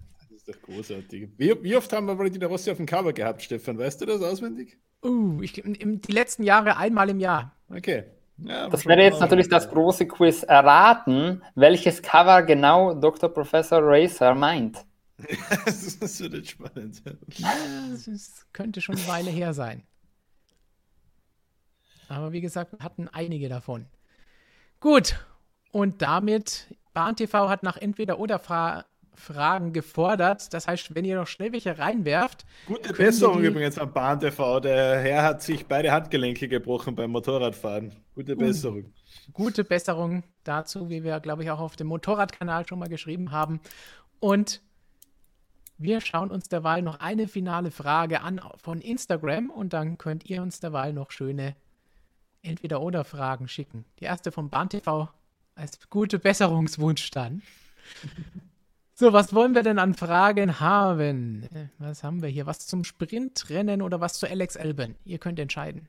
ist 0.46 0.56
doch 0.56 0.62
großartig. 0.62 1.30
Wie, 1.38 1.64
wie, 1.64 1.76
oft 1.76 1.92
haben 1.94 2.08
wir 2.08 2.18
Valentino 2.18 2.48
Rossi 2.48 2.72
auf 2.72 2.78
dem 2.78 2.86
Cover 2.86 3.14
gehabt, 3.14 3.42
Stefan? 3.42 3.78
Weißt 3.78 4.02
du 4.02 4.06
das 4.06 4.22
auswendig? 4.22 4.78
Uh, 5.04 5.42
ich, 5.42 5.58
im, 5.64 6.02
die 6.02 6.12
letzten 6.12 6.44
Jahre 6.44 6.78
einmal 6.78 7.10
im 7.10 7.20
Jahr. 7.20 7.56
Okay. 7.70 8.04
Ja, 8.38 8.68
das 8.70 8.86
wäre 8.86 9.04
jetzt 9.04 9.20
natürlich 9.20 9.48
das 9.48 9.70
große 9.70 10.08
Quiz 10.08 10.44
erraten, 10.44 11.42
welches 11.56 12.02
Cover 12.02 12.44
genau 12.44 12.94
Dr. 12.94 13.30
Professor 13.30 13.80
Racer 13.82 14.34
meint. 14.34 14.86
das 15.66 16.20
wird 16.20 16.34
jetzt 16.34 16.50
spannend. 16.50 17.02
Das 17.06 18.46
könnte 18.52 18.82
schon 18.82 18.96
eine 18.96 19.08
Weile 19.08 19.30
her 19.30 19.54
sein. 19.54 19.84
Aber 22.10 22.32
wie 22.32 22.42
gesagt, 22.42 22.74
wir 22.74 22.84
hatten 22.84 23.08
einige 23.08 23.50
davon. 23.50 23.86
Gut, 24.80 25.16
und 25.72 26.02
damit, 26.02 26.68
Bahn 26.94 27.16
TV 27.16 27.50
hat 27.50 27.64
nach 27.64 27.78
entweder 27.78 28.20
oder 28.20 28.40
Fra 28.40 28.86
Fragen 29.16 29.74
gefordert. 29.74 30.54
Das 30.54 30.68
heißt, 30.68 30.96
wenn 30.96 31.06
ihr 31.06 31.16
noch 31.16 31.28
schnell 31.28 31.52
welche 31.52 31.78
reinwerft. 31.78 32.46
Gute 32.68 32.94
Besserung 32.94 33.42
die... 33.42 33.48
übrigens 33.48 33.78
am 33.78 33.94
Bahn 33.94 34.20
TV. 34.20 34.60
Der 34.60 35.00
Herr 35.00 35.24
hat 35.24 35.42
sich 35.42 35.66
beide 35.66 35.92
Handgelenke 35.92 36.48
gebrochen 36.48 36.96
beim 36.96 37.12
Motorradfahren. 37.12 37.94
Gute 38.16 38.34
uh, 38.34 38.38
Besserung. 38.38 38.86
Uh, 38.86 39.32
gute 39.34 39.64
Besserung 39.64 40.24
dazu, 40.44 40.90
wie 40.90 41.04
wir, 41.04 41.20
glaube 41.20 41.44
ich, 41.44 41.52
auch 41.52 41.60
auf 41.60 41.76
dem 41.76 41.88
Motorradkanal 41.88 42.68
schon 42.68 42.80
mal 42.80 42.90
geschrieben 42.90 43.32
haben. 43.32 43.60
Und 44.20 44.62
wir 45.78 46.02
schauen 46.02 46.32
uns 46.32 46.48
derweil 46.50 46.82
noch 46.82 47.00
eine 47.00 47.28
finale 47.28 47.72
Frage 47.72 48.22
an 48.22 48.40
von 48.58 48.80
Instagram 48.80 49.50
und 49.50 49.74
dann 49.74 49.98
könnt 49.98 50.30
ihr 50.30 50.42
uns 50.42 50.60
derweil 50.60 50.94
noch 50.94 51.12
schöne 51.12 51.56
Entweder-Oder-Fragen 52.42 53.48
schicken. 53.48 53.86
Die 54.00 54.06
erste 54.06 54.32
vom 54.32 54.50
Bahn 54.50 54.70
TV 54.70 55.10
als 55.56 55.80
gute 55.90 56.20
Besserungswunsch 56.20 57.12
dann. 57.12 57.42
So, 58.96 59.12
was 59.12 59.34
wollen 59.34 59.56
wir 59.56 59.64
denn 59.64 59.80
an 59.80 59.96
Fragen 59.96 60.60
haben? 60.60 61.50
Was 61.80 62.04
haben 62.04 62.22
wir 62.22 62.30
hier? 62.30 62.46
Was 62.46 62.60
zum 62.68 62.84
Sprintrennen 62.84 63.82
oder 63.82 64.02
was 64.02 64.20
zu 64.20 64.30
Alex 64.30 64.56
Elben? 64.56 64.96
Ihr 65.04 65.18
könnt 65.18 65.40
entscheiden. 65.40 65.88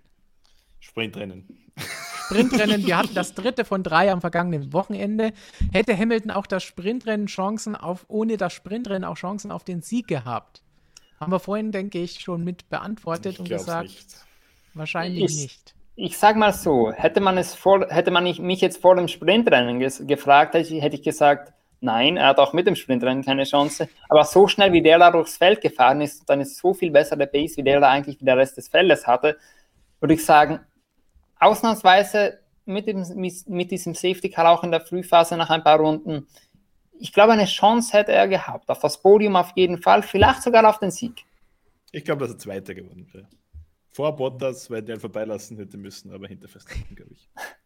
Sprintrennen. 0.81 1.47
Sprintrennen, 2.26 2.86
wir 2.86 2.97
hatten 2.97 3.14
das 3.14 3.35
dritte 3.35 3.66
von 3.66 3.82
drei 3.82 4.10
am 4.10 4.22
vergangenen 4.22 4.72
Wochenende. 4.72 5.32
Hätte 5.72 5.97
Hamilton 5.97 6.31
auch 6.31 6.47
das 6.47 6.62
Sprintrennen 6.62 7.26
Chancen 7.26 7.76
auf, 7.76 8.06
ohne 8.09 8.39
das 8.39 8.55
Sprintrennen 8.55 9.05
auch 9.05 9.16
Chancen 9.16 9.51
auf 9.51 9.64
den 9.64 9.82
Sieg 9.82 10.09
gehabt? 10.09 10.62
Haben 11.20 11.32
wir 11.32 11.40
vorhin, 11.40 11.72
denke 11.72 11.98
ich, 11.98 12.20
schon 12.20 12.43
mit 12.43 12.70
beantwortet 12.70 13.35
ich 13.35 13.40
und 13.40 13.48
gesagt, 13.51 13.85
nicht. 13.85 14.16
wahrscheinlich 14.72 15.24
ich, 15.24 15.43
nicht. 15.43 15.74
Ich 15.97 16.16
sag 16.16 16.36
mal 16.36 16.55
so, 16.55 16.90
hätte 16.90 17.20
man 17.20 17.36
es 17.36 17.55
vor, 17.55 17.86
hätte 17.89 18.10
man 18.10 18.24
mich 18.24 18.60
jetzt 18.62 18.81
vor 18.81 18.97
dem 18.97 19.09
Sprintrennen 19.09 19.78
gefragt, 20.06 20.55
hätte 20.55 20.97
ich 20.97 21.02
gesagt, 21.02 21.52
Nein, 21.85 22.16
er 22.16 22.28
hat 22.28 22.39
auch 22.39 22.55
mit 22.55 22.66
dem 22.66 22.77
Sprintrennen 22.77 23.23
keine 23.23 23.44
Chance. 23.44 23.90
Aber 24.09 24.24
so 24.24 24.48
schnell 24.48 24.73
wie 24.73 24.81
der 24.81 24.98
da 24.98 25.11
durchs 25.11 25.36
Feld 25.36 25.61
gefahren 25.61 26.01
ist, 26.01 26.27
dann 26.31 26.40
ist 26.40 26.56
so 26.56 26.73
viel 26.73 26.90
besser 26.90 27.15
der 27.15 27.27
Pace, 27.27 27.59
wie 27.59 27.62
der 27.62 27.78
da 27.78 27.90
eigentlich 27.90 28.19
wie 28.23 28.24
der 28.24 28.39
Rest 28.39 28.56
des 28.56 28.69
Feldes 28.69 29.06
hatte, 29.06 29.36
würde 30.01 30.15
ich 30.15 30.24
sagen, 30.24 30.61
ausnahmsweise 31.39 32.40
mit, 32.65 32.86
dem, 32.86 33.05
mit 33.15 33.70
diesem 33.70 33.94
Safety 33.94 34.31
Car 34.31 34.51
auch 34.51 34.65
in 34.65 34.70
der 34.70 34.81
Frühphase 34.81 35.36
nach 35.36 35.51
ein 35.51 35.62
paar 35.62 35.78
Runden, 35.78 36.27
ich 36.98 37.12
glaube, 37.12 37.35
eine 37.35 37.44
Chance 37.44 37.93
hätte 37.93 38.12
er 38.12 38.28
gehabt. 38.28 38.70
Auf 38.70 38.78
das 38.78 39.02
Podium 39.02 39.36
auf 39.36 39.52
jeden 39.55 39.82
Fall, 39.82 40.02
vielleicht 40.02 40.43
sogar 40.43 40.66
auf 40.66 40.78
den 40.78 40.90
Sieg. 40.90 41.24
Ich 41.93 42.02
glaube, 42.02 42.23
dass 42.23 42.35
er 42.35 42.39
Zweiter 42.39 42.74
geworden 42.74 43.06
wäre. 43.12 43.28
Vor 43.90 44.16
Bottas, 44.16 44.70
weil 44.70 44.81
der 44.81 44.97
ihn 44.97 45.01
vorbeilassen 45.01 45.59
hätte 45.59 45.77
müssen, 45.77 46.12
aber 46.12 46.28
hinter 46.28 46.48
Verstappen, 46.48 46.97
glaube 46.97 47.12
ich. 47.12 47.28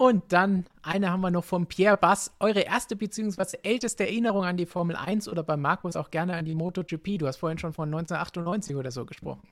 Und 0.00 0.32
dann 0.32 0.64
eine 0.80 1.10
haben 1.10 1.20
wir 1.20 1.30
noch 1.30 1.44
von 1.44 1.66
Pierre 1.66 1.98
Bass. 1.98 2.32
Eure 2.40 2.60
erste 2.60 2.96
bzw. 2.96 3.58
älteste 3.62 4.04
Erinnerung 4.04 4.44
an 4.44 4.56
die 4.56 4.64
Formel 4.64 4.96
1 4.96 5.28
oder 5.28 5.42
bei 5.42 5.58
Markus 5.58 5.94
auch 5.94 6.10
gerne 6.10 6.36
an 6.36 6.46
die 6.46 6.54
MotoGP. 6.54 7.18
Du 7.18 7.26
hast 7.26 7.36
vorhin 7.36 7.58
schon 7.58 7.74
von 7.74 7.90
1998 7.90 8.76
oder 8.76 8.90
so 8.92 9.04
gesprochen. 9.04 9.46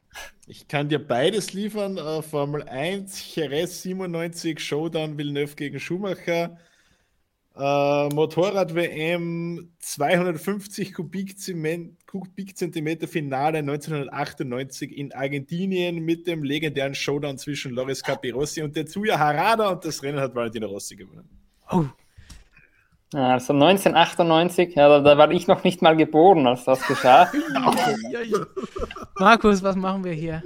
Ich 0.47 0.67
kann 0.67 0.89
dir 0.89 1.07
beides 1.07 1.53
liefern. 1.53 1.99
Uh, 1.99 2.23
Formel 2.23 2.63
1, 2.63 3.35
Jerez 3.35 3.83
97, 3.83 4.59
Showdown 4.59 5.19
Villeneuve 5.19 5.55
gegen 5.55 5.79
Schumacher. 5.79 6.57
Uh, 7.59 8.09
Motorrad-WM 8.15 9.73
250 9.81 10.95
Kubikzentimeter 10.95 13.09
Finale 13.09 13.59
1998 13.59 14.97
in 14.97 15.13
Argentinien 15.13 15.99
mit 15.99 16.29
dem 16.29 16.45
legendären 16.45 16.95
Showdown 16.95 17.37
zwischen 17.37 17.73
Loris 17.73 18.05
Capirossi 18.05 18.63
und 18.63 18.75
Tetsuya 18.75 19.19
Harada 19.19 19.71
und 19.71 19.85
das 19.85 20.05
Rennen 20.05 20.21
hat 20.21 20.37
Valentino 20.37 20.69
Rossi 20.69 20.95
gewonnen. 20.95 21.29
Oh. 21.73 21.87
Also 23.13 23.55
1998, 23.55 24.77
ja, 24.77 24.89
da, 24.89 25.01
da, 25.01 25.19
war 25.19 25.33
ich 25.33 25.49
noch 25.49 25.65
nicht 25.65 25.83
mal 25.83 25.97
geboren, 25.97 26.47
als 26.47 26.63
das 26.63 26.87
geschah. 26.87 27.29
Markus, 29.19 29.65
was 29.65 29.75
machen 29.75 30.05
wir 30.05 30.13
hier? 30.13 30.45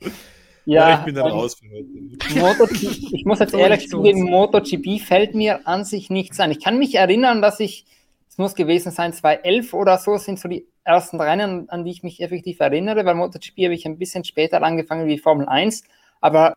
Ja, 0.68 0.90
ja, 0.90 0.98
ich 0.98 1.04
bin 1.06 1.14
dann 1.14 1.28
raus 1.28 1.54
für 1.54 1.70
heute. 1.70 2.74
ich 3.14 3.24
muss 3.24 3.38
jetzt 3.38 3.54
ehrlich 3.54 3.88
zugeben, 3.88 4.24
MotoGP 4.24 5.00
fällt 5.00 5.34
mir 5.34 5.66
an 5.66 5.86
sich 5.86 6.10
nichts 6.10 6.38
an. 6.40 6.50
Ich 6.50 6.62
kann 6.62 6.78
mich 6.78 6.94
erinnern, 6.94 7.40
dass 7.40 7.58
ich, 7.58 7.86
es 8.28 8.36
muss 8.36 8.54
gewesen 8.54 8.92
sein, 8.92 9.14
2011 9.14 9.72
oder 9.72 9.96
so, 9.96 10.18
sind 10.18 10.38
so 10.38 10.46
die 10.46 10.66
ersten 10.84 11.18
Rennen, 11.18 11.70
an 11.70 11.86
die 11.86 11.90
ich 11.90 12.02
mich 12.02 12.20
effektiv 12.20 12.60
erinnere, 12.60 13.06
weil 13.06 13.14
MotoGP 13.14 13.64
habe 13.64 13.74
ich 13.74 13.86
ein 13.86 13.96
bisschen 13.96 14.24
später 14.24 14.62
angefangen 14.62 15.06
wie 15.06 15.16
Formel 15.16 15.48
1, 15.48 15.84
aber 16.20 16.54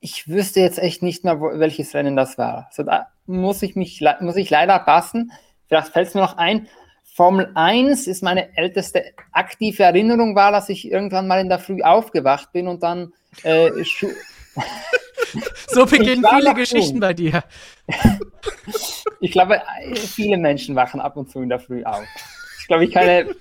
ich 0.00 0.26
wüsste 0.26 0.58
jetzt 0.58 0.80
echt 0.80 1.04
nicht 1.04 1.22
mehr, 1.22 1.40
welches 1.40 1.94
Rennen 1.94 2.16
das 2.16 2.36
war. 2.36 2.66
Also 2.70 2.82
da 2.82 3.06
muss 3.24 3.62
ich 3.62 3.76
mich, 3.76 4.04
muss 4.18 4.34
ich 4.34 4.50
leider 4.50 4.80
passen. 4.80 5.30
Vielleicht 5.68 5.88
fällt 5.88 6.08
es 6.08 6.14
mir 6.14 6.22
noch 6.22 6.38
ein, 6.38 6.66
Formel 7.14 7.52
1 7.54 8.08
ist 8.08 8.24
meine 8.24 8.56
älteste 8.56 9.04
aktive 9.30 9.84
Erinnerung 9.84 10.34
war, 10.34 10.50
dass 10.50 10.68
ich 10.68 10.90
irgendwann 10.90 11.28
mal 11.28 11.40
in 11.40 11.48
der 11.48 11.60
Früh 11.60 11.80
aufgewacht 11.80 12.50
bin 12.52 12.66
und 12.66 12.82
dann 12.82 13.12
äh, 13.44 13.70
so 15.68 15.86
beginnen 15.86 16.26
viele 16.28 16.54
Geschichten 16.54 16.98
bei 16.98 17.14
dir. 17.14 17.44
ich 19.20 19.30
glaube, 19.30 19.62
viele 19.94 20.36
Menschen 20.38 20.74
wachen 20.74 21.00
ab 21.00 21.16
und 21.16 21.30
zu 21.30 21.40
in 21.40 21.50
der 21.50 21.60
Früh 21.60 21.84
auf. 21.84 22.00
Das 22.00 22.58
ist, 22.58 22.66
glaube 22.66 22.84
ich, 22.84 22.90
keine 22.90 23.32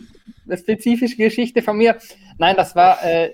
spezifische 0.55 1.15
Geschichte 1.15 1.63
von 1.63 1.75
mir. 1.75 1.97
Nein, 2.37 2.55
das 2.55 2.75
war, 2.75 3.03
äh, 3.03 3.33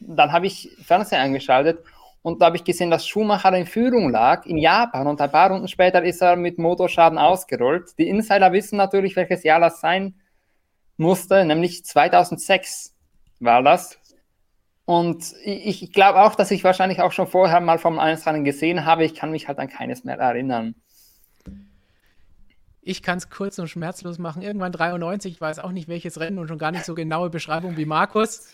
dann 0.00 0.32
habe 0.32 0.48
ich 0.48 0.70
Fernseher 0.84 1.20
eingeschaltet 1.20 1.78
und 2.24 2.40
da 2.40 2.46
habe 2.46 2.56
ich 2.56 2.64
gesehen, 2.64 2.90
dass 2.90 3.06
Schumacher 3.06 3.54
in 3.54 3.66
Führung 3.66 4.08
lag 4.08 4.46
in 4.46 4.56
Japan 4.56 5.06
und 5.06 5.20
ein 5.20 5.30
paar 5.30 5.50
Runden 5.50 5.68
später 5.68 6.02
ist 6.02 6.22
er 6.22 6.36
mit 6.36 6.56
Motorschaden 6.56 7.18
ausgerollt. 7.18 7.98
Die 7.98 8.08
Insider 8.08 8.50
wissen 8.50 8.78
natürlich, 8.78 9.14
welches 9.14 9.42
Jahr 9.42 9.60
das 9.60 9.78
sein 9.78 10.14
musste, 10.96 11.44
nämlich 11.44 11.84
2006 11.84 12.94
war 13.40 13.62
das. 13.62 13.98
Und 14.86 15.34
ich, 15.44 15.82
ich 15.82 15.92
glaube 15.92 16.22
auch, 16.22 16.34
dass 16.34 16.50
ich 16.50 16.64
wahrscheinlich 16.64 17.02
auch 17.02 17.12
schon 17.12 17.26
vorher 17.26 17.60
mal 17.60 17.76
vom 17.76 17.98
1 17.98 18.26
Rennen 18.26 18.44
gesehen 18.44 18.86
habe. 18.86 19.04
Ich 19.04 19.14
kann 19.14 19.30
mich 19.30 19.46
halt 19.46 19.58
an 19.58 19.68
keines 19.68 20.04
mehr 20.04 20.16
erinnern. 20.16 20.74
Ich 22.80 23.02
kann 23.02 23.18
es 23.18 23.28
kurz 23.28 23.58
und 23.58 23.68
schmerzlos 23.68 24.18
machen. 24.18 24.40
Irgendwann 24.40 24.72
93, 24.72 25.34
ich 25.34 25.40
weiß 25.42 25.58
auch 25.58 25.72
nicht 25.72 25.88
welches 25.88 26.18
Rennen 26.18 26.38
und 26.38 26.48
schon 26.48 26.58
gar 26.58 26.70
nicht 26.70 26.86
so 26.86 26.94
genaue 26.94 27.28
Beschreibung 27.28 27.76
wie 27.76 27.84
Markus. 27.84 28.48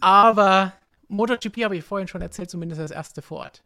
Aber 0.00 0.72
MotoGP 1.10 1.64
habe 1.64 1.76
ich 1.76 1.84
vorhin 1.84 2.08
schon 2.08 2.22
erzählt, 2.22 2.50
zumindest 2.50 2.80
das 2.80 2.90
erste 2.90 3.20
vor 3.20 3.40
Ort. 3.40 3.62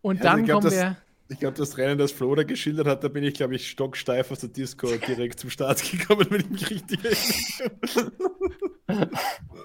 Und 0.00 0.22
ja, 0.22 0.30
also 0.30 0.44
dann 0.44 0.48
kommen 0.48 0.70
wir. 0.70 0.96
Ich 1.28 1.40
glaube, 1.40 1.56
das 1.56 1.76
Rennen, 1.76 1.98
das 1.98 2.12
Flo 2.12 2.36
da 2.36 2.44
geschildert 2.44 2.86
hat, 2.86 3.02
da 3.02 3.08
bin 3.08 3.24
ich, 3.24 3.34
glaube 3.34 3.56
ich, 3.56 3.68
stocksteif 3.68 4.30
aus 4.30 4.38
der 4.38 4.50
Disco 4.50 4.86
direkt 5.08 5.40
zum 5.40 5.50
Start 5.50 5.82
gekommen, 5.90 6.26
wenn 6.30 6.42
ich 6.42 6.50
mich 6.50 6.70
richtig 6.70 7.04
erinnere. 7.04 8.12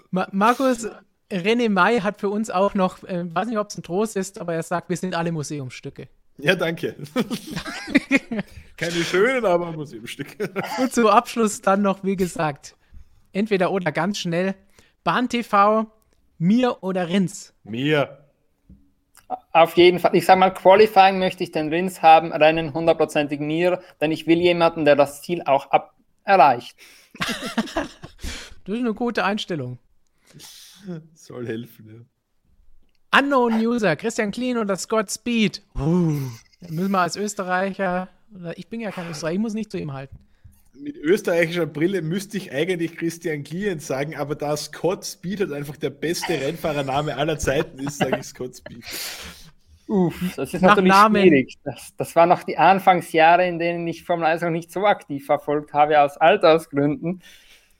Ma 0.09 0.27
Markus, 0.31 0.87
René 1.29 1.69
May 1.69 1.99
hat 1.99 2.19
für 2.19 2.29
uns 2.29 2.49
auch 2.49 2.73
noch, 2.73 3.03
äh, 3.03 3.23
weiß 3.33 3.47
nicht, 3.47 3.59
ob 3.59 3.69
es 3.69 3.77
ein 3.77 3.83
Trost 3.83 4.17
ist, 4.17 4.41
aber 4.41 4.55
er 4.55 4.63
sagt, 4.63 4.89
wir 4.89 4.97
sind 4.97 5.13
alle 5.13 5.31
Museumsstücke. 5.31 6.07
Ja, 6.39 6.55
danke. 6.55 6.95
Keine 8.77 9.03
schönen, 9.03 9.45
aber 9.45 9.71
Museumsstücke. 9.71 10.51
Und 10.79 10.91
zum 10.91 11.05
Abschluss 11.05 11.61
dann 11.61 11.83
noch, 11.83 12.03
wie 12.03 12.15
gesagt, 12.15 12.75
entweder 13.33 13.71
oder 13.71 13.91
ganz 13.91 14.17
schnell 14.17 14.55
Bahn 15.03 15.29
TV, 15.29 15.91
mir 16.37 16.83
oder 16.83 17.07
Rins? 17.09 17.53
Mir. 17.63 18.19
Auf 19.51 19.75
jeden 19.75 19.99
Fall. 19.99 20.15
Ich 20.15 20.25
sage 20.25 20.39
mal, 20.39 20.51
Qualifying 20.51 21.17
möchte 21.17 21.43
ich 21.43 21.51
den 21.51 21.69
Rins 21.69 22.01
haben, 22.01 22.31
Rennen 22.31 22.73
hundertprozentig 22.73 23.39
mir, 23.39 23.81
denn 23.99 24.11
ich 24.11 24.27
will 24.27 24.39
jemanden, 24.39 24.85
der 24.85 24.95
das 24.95 25.21
Ziel 25.21 25.41
auch 25.43 25.71
ab 25.71 25.95
erreicht. 26.23 26.77
das 27.15 27.87
ist 28.65 28.79
eine 28.79 28.93
gute 28.93 29.25
Einstellung. 29.25 29.79
Soll 31.15 31.47
helfen, 31.47 31.87
ja. 31.87 33.19
Unknown 33.19 33.53
User, 33.65 33.95
Christian 33.95 34.31
Klein 34.31 34.57
oder 34.57 34.77
Scott 34.77 35.11
Speed. 35.11 35.63
Uh, 35.75 36.29
müssen 36.69 36.91
wir 36.91 36.99
als 36.99 37.17
Österreicher, 37.17 38.07
ich 38.55 38.69
bin 38.69 38.79
ja 38.79 38.91
kein 38.91 39.09
Österreicher, 39.09 39.33
ich 39.33 39.39
muss 39.39 39.53
nicht 39.53 39.71
zu 39.71 39.77
ihm 39.77 39.91
halten 39.93 40.19
mit 40.73 40.95
österreichischer 40.97 41.65
Brille 41.65 42.01
müsste 42.01 42.37
ich 42.37 42.51
eigentlich 42.51 42.95
Christian 42.95 43.43
Klient 43.43 43.81
sagen, 43.81 44.15
aber 44.15 44.35
da 44.35 44.55
Scott 44.57 45.05
Speed 45.05 45.41
halt 45.41 45.53
einfach 45.53 45.77
der 45.77 45.89
beste 45.89 46.33
Rennfahrername 46.33 47.15
aller 47.15 47.37
Zeiten 47.37 47.79
ist, 47.79 47.97
sage 47.97 48.17
ich 48.19 48.25
Scott 48.25 48.55
Speed. 48.55 48.83
Uff, 49.87 50.15
das 50.37 50.53
ist 50.53 50.61
Nach 50.61 50.69
natürlich 50.69 50.89
Namen. 50.89 51.21
schwierig. 51.21 51.57
Das, 51.63 51.93
das 51.97 52.15
waren 52.15 52.29
noch 52.29 52.43
die 52.43 52.57
Anfangsjahre, 52.57 53.45
in 53.45 53.59
denen 53.59 53.85
ich 53.87 54.03
Formel 54.03 54.25
1 54.25 54.41
noch 54.41 54.49
nicht 54.49 54.71
so 54.71 54.85
aktiv 54.85 55.25
verfolgt 55.25 55.73
habe, 55.73 55.99
aus 55.99 56.17
Altersgründen. 56.17 57.21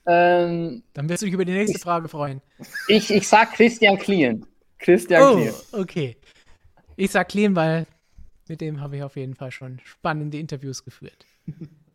Ähm, 0.05 0.83
Dann 0.93 1.09
wirst 1.09 1.21
du 1.21 1.25
dich 1.25 1.33
über 1.33 1.45
die 1.45 1.53
nächste 1.53 1.77
ich, 1.77 1.83
Frage 1.83 2.09
freuen. 2.09 2.41
Ich, 2.87 3.09
ich 3.09 3.27
sag 3.27 3.53
Christian 3.53 3.97
Klien. 3.97 4.45
Christian 4.79 5.23
oh, 5.23 5.35
Klien. 5.35 5.53
okay. 5.71 6.17
Ich 6.97 7.11
sag 7.11 7.29
Klien, 7.29 7.55
weil 7.55 7.87
mit 8.49 8.59
dem 8.59 8.81
habe 8.81 8.97
ich 8.97 9.03
auf 9.03 9.15
jeden 9.15 9.35
Fall 9.35 9.51
schon 9.51 9.79
spannende 9.85 10.37
Interviews 10.37 10.83
geführt. 10.83 11.25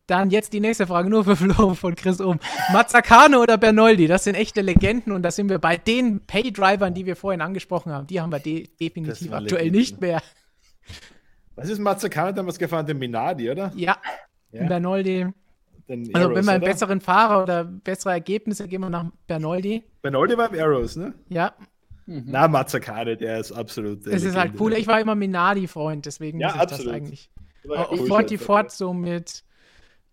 Dann 0.06 0.30
jetzt 0.30 0.52
die 0.52 0.60
nächste 0.60 0.86
Frage, 0.86 1.10
nur 1.10 1.24
für 1.24 1.34
Flo 1.34 1.74
von 1.74 1.96
Chris 1.96 2.20
um. 2.20 2.38
Mazzacane 2.72 3.40
oder 3.40 3.58
Bernoldi, 3.58 4.06
das 4.06 4.24
sind 4.24 4.36
echte 4.36 4.60
Legenden 4.60 5.12
und 5.12 5.22
da 5.22 5.32
sind 5.32 5.48
wir 5.48 5.58
bei 5.58 5.76
den 5.76 6.20
Pay-Drivern, 6.20 6.94
die 6.94 7.06
wir 7.06 7.16
vorhin 7.16 7.40
angesprochen 7.40 7.92
haben. 7.92 8.06
Die 8.06 8.20
haben 8.20 8.30
wir 8.30 8.38
de 8.38 8.68
definitiv 8.80 9.32
aktuell 9.32 9.64
Legende. 9.64 9.78
nicht 9.78 10.00
mehr. 10.00 10.22
Was 11.56 11.68
ist 11.68 11.80
Mazzacane 11.80 12.34
damals 12.34 12.58
gefahren? 12.58 12.86
Den 12.86 12.98
Minardi, 12.98 13.50
oder? 13.50 13.72
Ja, 13.74 13.96
ja. 14.52 14.66
Bernoldi. 14.66 15.26
Den 15.88 16.14
also 16.14 16.34
wenn 16.34 16.44
wir 16.44 16.52
einen 16.52 16.62
oder? 16.62 16.72
besseren 16.72 17.00
Fahrer 17.00 17.42
oder 17.42 17.64
bessere 17.64 18.12
Ergebnisse 18.12 18.68
gehen 18.68 18.82
wir 18.82 18.90
nach 18.90 19.06
Bernoldi. 19.26 19.82
Bernoldi 20.02 20.36
war 20.36 20.52
im 20.52 20.60
Arrows, 20.60 20.96
ne? 20.96 21.14
Ja. 21.28 21.54
Mhm. 22.06 22.24
Na, 22.26 22.46
Mazzacane, 22.46 23.16
der 23.16 23.40
ist 23.40 23.50
absolut. 23.50 24.06
Es 24.06 24.22
ist 24.22 24.36
halt 24.36 24.52
cool. 24.60 24.72
Ich 24.74 24.86
war 24.86 25.00
immer 25.00 25.16
Minardi-Freund, 25.16 26.06
deswegen 26.06 26.38
ja, 26.38 26.48
muss 26.48 26.56
ich 26.56 26.62
absolut. 26.62 26.86
das 26.86 26.94
eigentlich. 26.94 27.30
Ich 27.64 28.10
wollte 28.10 28.28
die 28.28 28.38
Fort 28.38 28.70
so 28.70 28.92
mit 28.92 29.42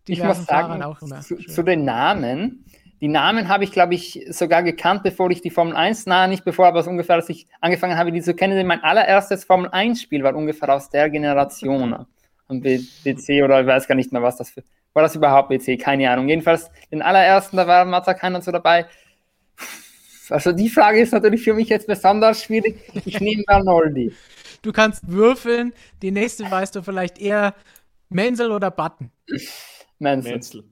ich 0.07 0.23
muss 0.23 0.45
sagen, 0.45 0.83
zu, 1.21 1.37
zu, 1.37 1.63
den 1.63 1.85
Namen, 1.85 2.65
die 3.03 3.07
Namen 3.07 3.49
habe 3.49 3.63
ich, 3.63 3.71
glaube 3.71 3.95
ich, 3.95 4.25
sogar 4.29 4.63
gekannt, 4.63 5.03
bevor 5.03 5.29
ich 5.29 5.41
die 5.41 5.49
Formel 5.49 5.75
1, 5.75 6.05
na, 6.05 6.27
nicht 6.27 6.45
bevor, 6.45 6.67
aber 6.67 6.83
so 6.83 6.89
ungefähr, 6.89 7.15
als 7.15 7.29
ich 7.29 7.47
angefangen 7.59 7.97
habe, 7.97 8.11
die 8.11 8.21
zu 8.21 8.33
kennen. 8.33 8.55
Denn 8.55 8.65
mein 8.67 8.81
allererstes 8.81 9.43
Formel 9.43 9.69
1-Spiel 9.69 10.23
war 10.23 10.35
ungefähr 10.35 10.73
aus 10.73 10.89
der 10.89 11.09
Generation. 11.09 12.05
Am 12.47 12.61
BC 12.61 13.43
oder 13.43 13.61
ich 13.61 13.67
weiß 13.67 13.87
gar 13.87 13.95
nicht 13.95 14.11
mehr, 14.11 14.21
was 14.21 14.37
das 14.37 14.51
für. 14.51 14.63
War 14.93 15.03
das 15.03 15.15
überhaupt 15.15 15.49
BC? 15.49 15.77
Keine 15.79 16.09
Ahnung. 16.09 16.29
Jedenfalls 16.29 16.69
den 16.91 17.01
allerersten, 17.01 17.57
da 17.57 17.67
war 17.67 17.83
Mazda 17.83 18.41
so 18.41 18.51
dabei. 18.51 18.85
Also 20.29 20.51
die 20.51 20.69
Frage 20.69 21.01
ist 21.01 21.11
natürlich 21.11 21.43
für 21.43 21.53
mich 21.53 21.67
jetzt 21.69 21.87
besonders 21.87 22.43
schwierig. 22.43 22.77
Ich 23.05 23.19
nehme 23.19 23.43
Bernoldi. 23.45 24.13
Du 24.61 24.71
kannst 24.71 25.11
würfeln. 25.11 25.73
Die 26.01 26.11
nächste 26.11 26.49
weißt 26.49 26.75
du 26.75 26.81
vielleicht 26.81 27.19
eher 27.19 27.53
Menzel 28.09 28.51
oder 28.51 28.71
Button. 28.71 29.11
Menzel. 30.03 30.31
Menzel. 30.31 30.63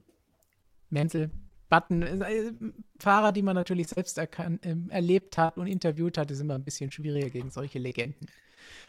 Menzel. 0.90 1.32
Button. 1.70 2.03
Äh, 2.03 2.52
Fahrer, 2.99 3.32
die 3.32 3.41
man 3.41 3.56
natürlich 3.56 3.88
selbst 3.88 4.20
erkan 4.20 4.60
äh, 4.62 4.76
erlebt 4.90 5.40
hat 5.40 5.58
und 5.58 5.66
interviewt 5.66 6.20
hat, 6.20 6.30
ist 6.30 6.41
immer 6.41 6.56
ein 6.56 6.64
bisschen 6.64 6.91
schwieriger 6.91 7.30
gegen 7.30 7.49
solche 7.49 7.80
Legenden. 7.80 8.28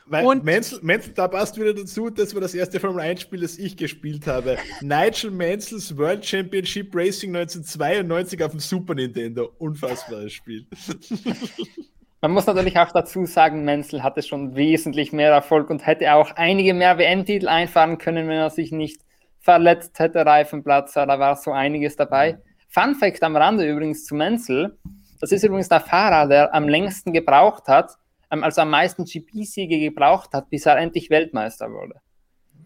Weil 0.04 0.26
und 0.26 0.44
Menzel, 0.44 0.80
Menzel, 0.82 1.14
da 1.14 1.28
passt 1.28 1.58
wieder 1.58 1.72
dazu, 1.72 2.10
das 2.10 2.34
war 2.34 2.40
das 2.40 2.54
erste 2.54 2.80
Formel 2.80 3.02
1-Spiel, 3.04 3.40
das 3.40 3.56
ich 3.56 3.76
gespielt 3.76 4.26
habe. 4.26 4.58
Nigel 4.82 5.30
Menzels 5.30 5.96
World 5.96 6.26
Championship 6.26 6.94
Racing 6.94 7.34
1992 7.34 8.42
auf 8.42 8.50
dem 8.50 8.60
Super 8.60 8.94
Nintendo. 8.94 9.52
Unfassbares 9.58 10.32
Spiel. 10.32 10.66
Man 12.20 12.32
muss 12.32 12.46
natürlich 12.46 12.78
auch 12.78 12.92
dazu 12.92 13.26
sagen, 13.26 13.64
Menzel 13.64 14.02
hatte 14.02 14.22
schon 14.22 14.54
wesentlich 14.54 15.12
mehr 15.12 15.30
Erfolg 15.30 15.70
und 15.70 15.86
hätte 15.86 16.12
auch 16.14 16.32
einige 16.32 16.74
mehr 16.74 16.98
WM-Titel 16.98 17.48
einfahren 17.48 17.98
können, 17.98 18.28
wenn 18.28 18.38
er 18.38 18.50
sich 18.50 18.70
nicht 18.70 19.02
verletzt 19.42 19.98
hätte, 19.98 20.24
Reifenplatzer, 20.24 21.06
da 21.06 21.18
war 21.18 21.36
so 21.36 21.52
einiges 21.52 21.96
dabei. 21.96 22.38
Fun 22.68 22.94
Fact 22.94 23.22
am 23.22 23.36
Rande 23.36 23.68
übrigens 23.68 24.06
zu 24.06 24.14
Menzel, 24.14 24.78
das 25.20 25.30
ist 25.30 25.44
übrigens 25.44 25.68
der 25.68 25.80
Fahrer, 25.80 26.26
der 26.26 26.54
am 26.54 26.68
längsten 26.68 27.12
gebraucht 27.12 27.68
hat, 27.68 27.96
also 28.28 28.62
am 28.62 28.70
meisten 28.70 29.04
GP-Siege 29.04 29.78
gebraucht 29.78 30.30
hat, 30.32 30.48
bis 30.48 30.66
er 30.66 30.78
endlich 30.78 31.10
Weltmeister 31.10 31.70
wurde. 31.70 31.96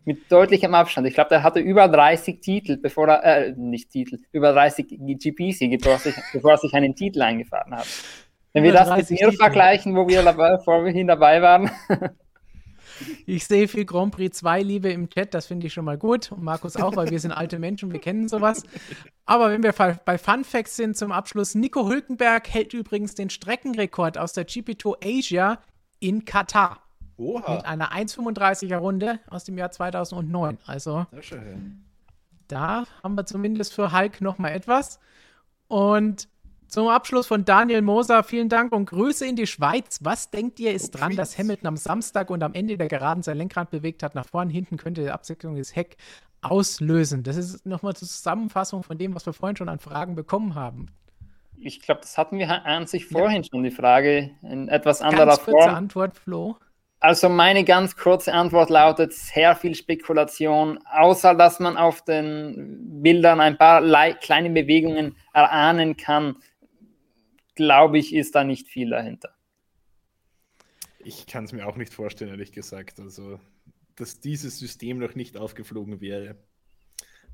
Mit 0.05 0.31
deutlichem 0.31 0.73
Abstand. 0.75 1.09
Ich 1.09 1.15
glaube, 1.15 1.31
der 1.31 1.43
hatte 1.43 1.59
über 1.59 1.89
30 1.89 2.41
Titel, 2.41 2.77
bevor 2.77 3.09
er, 3.09 3.49
äh, 3.49 3.55
nicht 3.57 3.91
Titel, 3.91 4.21
über 4.31 4.53
30 4.53 4.87
GP-Siege, 4.89 5.79
bevor, 5.79 5.99
bevor 6.33 6.53
er 6.53 6.59
sich 6.59 6.73
einen 6.73 6.95
Titel 6.95 7.21
eingefahren 7.23 7.75
hat. 7.75 7.87
Wenn 8.53 8.63
wir 8.63 8.73
das 8.73 8.97
mit 8.97 9.11
mir 9.11 9.33
vergleichen, 9.33 9.95
wo 9.97 10.09
wir 10.09 10.23
dabei, 10.23 10.59
vorhin 10.59 11.09
dabei 11.09 11.43
waren. 11.43 11.71
Ich 13.27 13.47
sehe 13.47 13.69
viel 13.69 13.85
Grand 13.85 14.15
Prix 14.15 14.39
2 14.39 14.63
Liebe 14.63 14.91
im 14.91 15.09
Chat, 15.09 15.35
das 15.35 15.47
finde 15.47 15.67
ich 15.67 15.73
schon 15.73 15.85
mal 15.85 15.99
gut. 15.99 16.33
Und 16.33 16.43
Markus 16.43 16.77
auch, 16.77 16.97
weil 16.97 17.11
wir 17.11 17.21
sind 17.21 17.33
alte 17.33 17.59
Menschen, 17.59 17.93
wir 17.93 18.01
kennen 18.01 18.29
sowas. 18.29 18.63
Aber 19.25 19.51
wenn 19.51 19.63
wir 19.63 19.73
bei 19.73 20.19
Fun 20.19 20.45
Facts 20.45 20.77
sind 20.77 20.97
zum 20.97 21.13
Abschluss, 21.13 21.55
Nico 21.55 21.89
Hülkenberg 21.89 22.49
hält 22.49 22.75
übrigens 22.75 23.15
den 23.15 23.31
Streckenrekord 23.31 24.19
aus 24.19 24.33
der 24.33 24.47
GP2 24.47 25.19
Asia 25.19 25.59
in 25.99 26.25
Katar. 26.25 26.81
Oha. 27.17 27.55
Mit 27.57 27.65
einer 27.65 27.93
1,35er 27.93 28.77
Runde 28.77 29.21
aus 29.29 29.45
dem 29.45 29.57
Jahr 29.57 29.71
2009. 29.71 30.59
Also, 30.67 31.07
da 32.49 32.85
haben 33.03 33.15
wir 33.15 33.25
zumindest 33.25 33.73
für 33.73 33.93
Hulk 33.93 34.21
nochmal 34.21 34.53
etwas. 34.53 35.01
Und 35.69 36.29
zum 36.69 36.89
Abschluss 36.89 37.27
von 37.27 37.45
Daniel 37.45 37.83
Moser, 37.83 38.23
vielen 38.23 38.49
Dank 38.49 38.73
und 38.73 38.87
Grüße 38.87 39.27
in 39.27 39.37
die 39.37 39.47
Schweiz. 39.47 40.01
Was 40.03 40.31
denkt 40.31 40.61
ihr, 40.61 40.73
ist 40.73 40.91
dran, 40.93 41.17
dass 41.17 41.39
Hamilton 41.39 41.69
am 41.69 41.77
Samstag 41.77 42.31
und 42.31 42.43
am 42.43 42.55
Ende 42.55 42.77
der 42.77 42.89
Geraden 42.89 43.23
sein 43.23 43.39
Lenkrad 43.39 43.71
bewegt 43.71 44.03
hat? 44.03 44.15
Nach 44.15 44.27
vorne, 44.27 44.53
hinten 44.53 44.77
könnte 44.77 45.03
die 45.03 45.11
Absicherung 45.11 45.57
des 45.57 45.75
Heck 45.75 45.97
auslösen. 46.43 47.23
Das 47.23 47.37
ist 47.37 47.67
nochmal 47.67 47.95
zur 47.95 48.09
Zusammenfassung 48.09 48.83
von 48.83 48.99
dem, 48.99 49.15
was 49.15 49.27
wir 49.27 49.33
vorhin 49.33 49.57
schon 49.57 49.69
an 49.69 49.79
Fragen 49.79 50.15
bekommen 50.15 50.55
haben. 50.55 50.89
Ich 51.59 51.81
glaube, 51.81 52.03
das 52.03 52.19
hatten 52.19 52.39
wir 52.39 52.67
an 52.67 52.87
sich 52.87 53.07
vorhin 53.07 53.43
ja. 53.43 53.49
schon, 53.51 53.63
die 53.63 53.71
Frage 53.71 54.31
in 54.43 54.69
etwas 54.69 55.01
anderer 55.01 55.27
Ganz 55.27 55.45
kurze 55.45 55.67
Form. 55.67 55.75
Antwort, 55.75 56.17
Flo. 56.17 56.57
Also 56.99 57.29
meine 57.29 57.65
ganz 57.65 57.95
kurze 57.97 58.33
Antwort 58.33 58.71
lautet 58.71 59.13
sehr 59.13 59.55
viel 59.55 59.75
Spekulation, 59.75 60.81
außer 60.91 61.35
dass 61.35 61.61
man 61.61 61.77
auf 61.77 62.03
den 62.03 63.03
Bildern 63.03 63.41
ein 63.41 63.59
paar 63.59 63.83
kleine 64.15 64.51
Bewegungen 64.51 65.15
erahnen 65.35 65.97
kann, 65.97 66.37
glaube 67.57 67.99
ich, 67.99 68.15
ist 68.15 68.35
da 68.35 68.45
nicht 68.45 68.69
viel 68.69 68.91
dahinter. 68.91 69.31
Ich 71.01 71.27
kann 71.27 71.45
es 71.45 71.53
mir 71.53 71.67
auch 71.67 71.77
nicht 71.77 71.93
vorstellen, 71.93 72.31
ehrlich 72.31 72.53
gesagt. 72.53 73.01
Also, 73.01 73.41
dass 73.97 74.21
dieses 74.21 74.59
System 74.59 74.99
noch 74.99 75.15
nicht 75.15 75.37
aufgeflogen 75.37 76.01
wäre, 76.01 76.37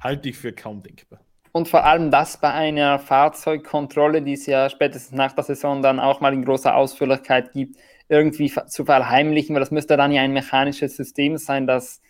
halte 0.00 0.28
ich 0.28 0.36
für 0.36 0.52
kaum 0.52 0.82
denkbar. 0.82 1.20
Und 1.52 1.68
vor 1.68 1.84
allem 1.84 2.10
das 2.10 2.40
bei 2.40 2.50
einer 2.50 2.98
Fahrzeugkontrolle, 2.98 4.22
die 4.22 4.32
es 4.32 4.46
ja 4.46 4.70
spätestens 4.70 5.12
nach 5.12 5.32
der 5.32 5.44
Saison 5.44 5.82
dann 5.82 6.00
auch 6.00 6.20
mal 6.20 6.32
in 6.32 6.44
großer 6.44 6.74
Ausführlichkeit 6.74 7.52
gibt, 7.52 7.76
irgendwie 8.08 8.50
zu 8.68 8.84
verheimlichen, 8.84 9.54
weil 9.54 9.60
das 9.60 9.70
müsste 9.70 9.96
dann 9.96 10.12
ja 10.12 10.22
ein 10.22 10.32
mechanisches 10.32 10.96
System 10.96 11.36
sein, 11.36 11.66
das 11.66 12.00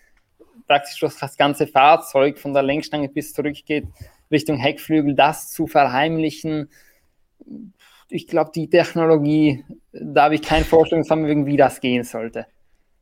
praktisch 0.68 0.98
durch 1.00 1.18
das 1.18 1.36
ganze 1.36 1.66
Fahrzeug 1.66 2.38
von 2.38 2.54
der 2.54 2.62
Lenkstange 2.62 3.08
bis 3.08 3.32
zurückgeht 3.32 3.86
Richtung 4.30 4.58
Heckflügel, 4.58 5.14
das 5.14 5.50
zu 5.50 5.66
verheimlichen, 5.66 6.70
ich 8.12 8.26
glaube, 8.26 8.50
die 8.54 8.68
Technologie, 8.68 9.64
da 9.92 10.24
habe 10.24 10.34
ich 10.34 10.42
keine 10.42 10.64
Vorstellungsvermögen, 10.64 11.46
wie 11.46 11.56
das 11.56 11.80
gehen 11.80 12.04
sollte. 12.04 12.46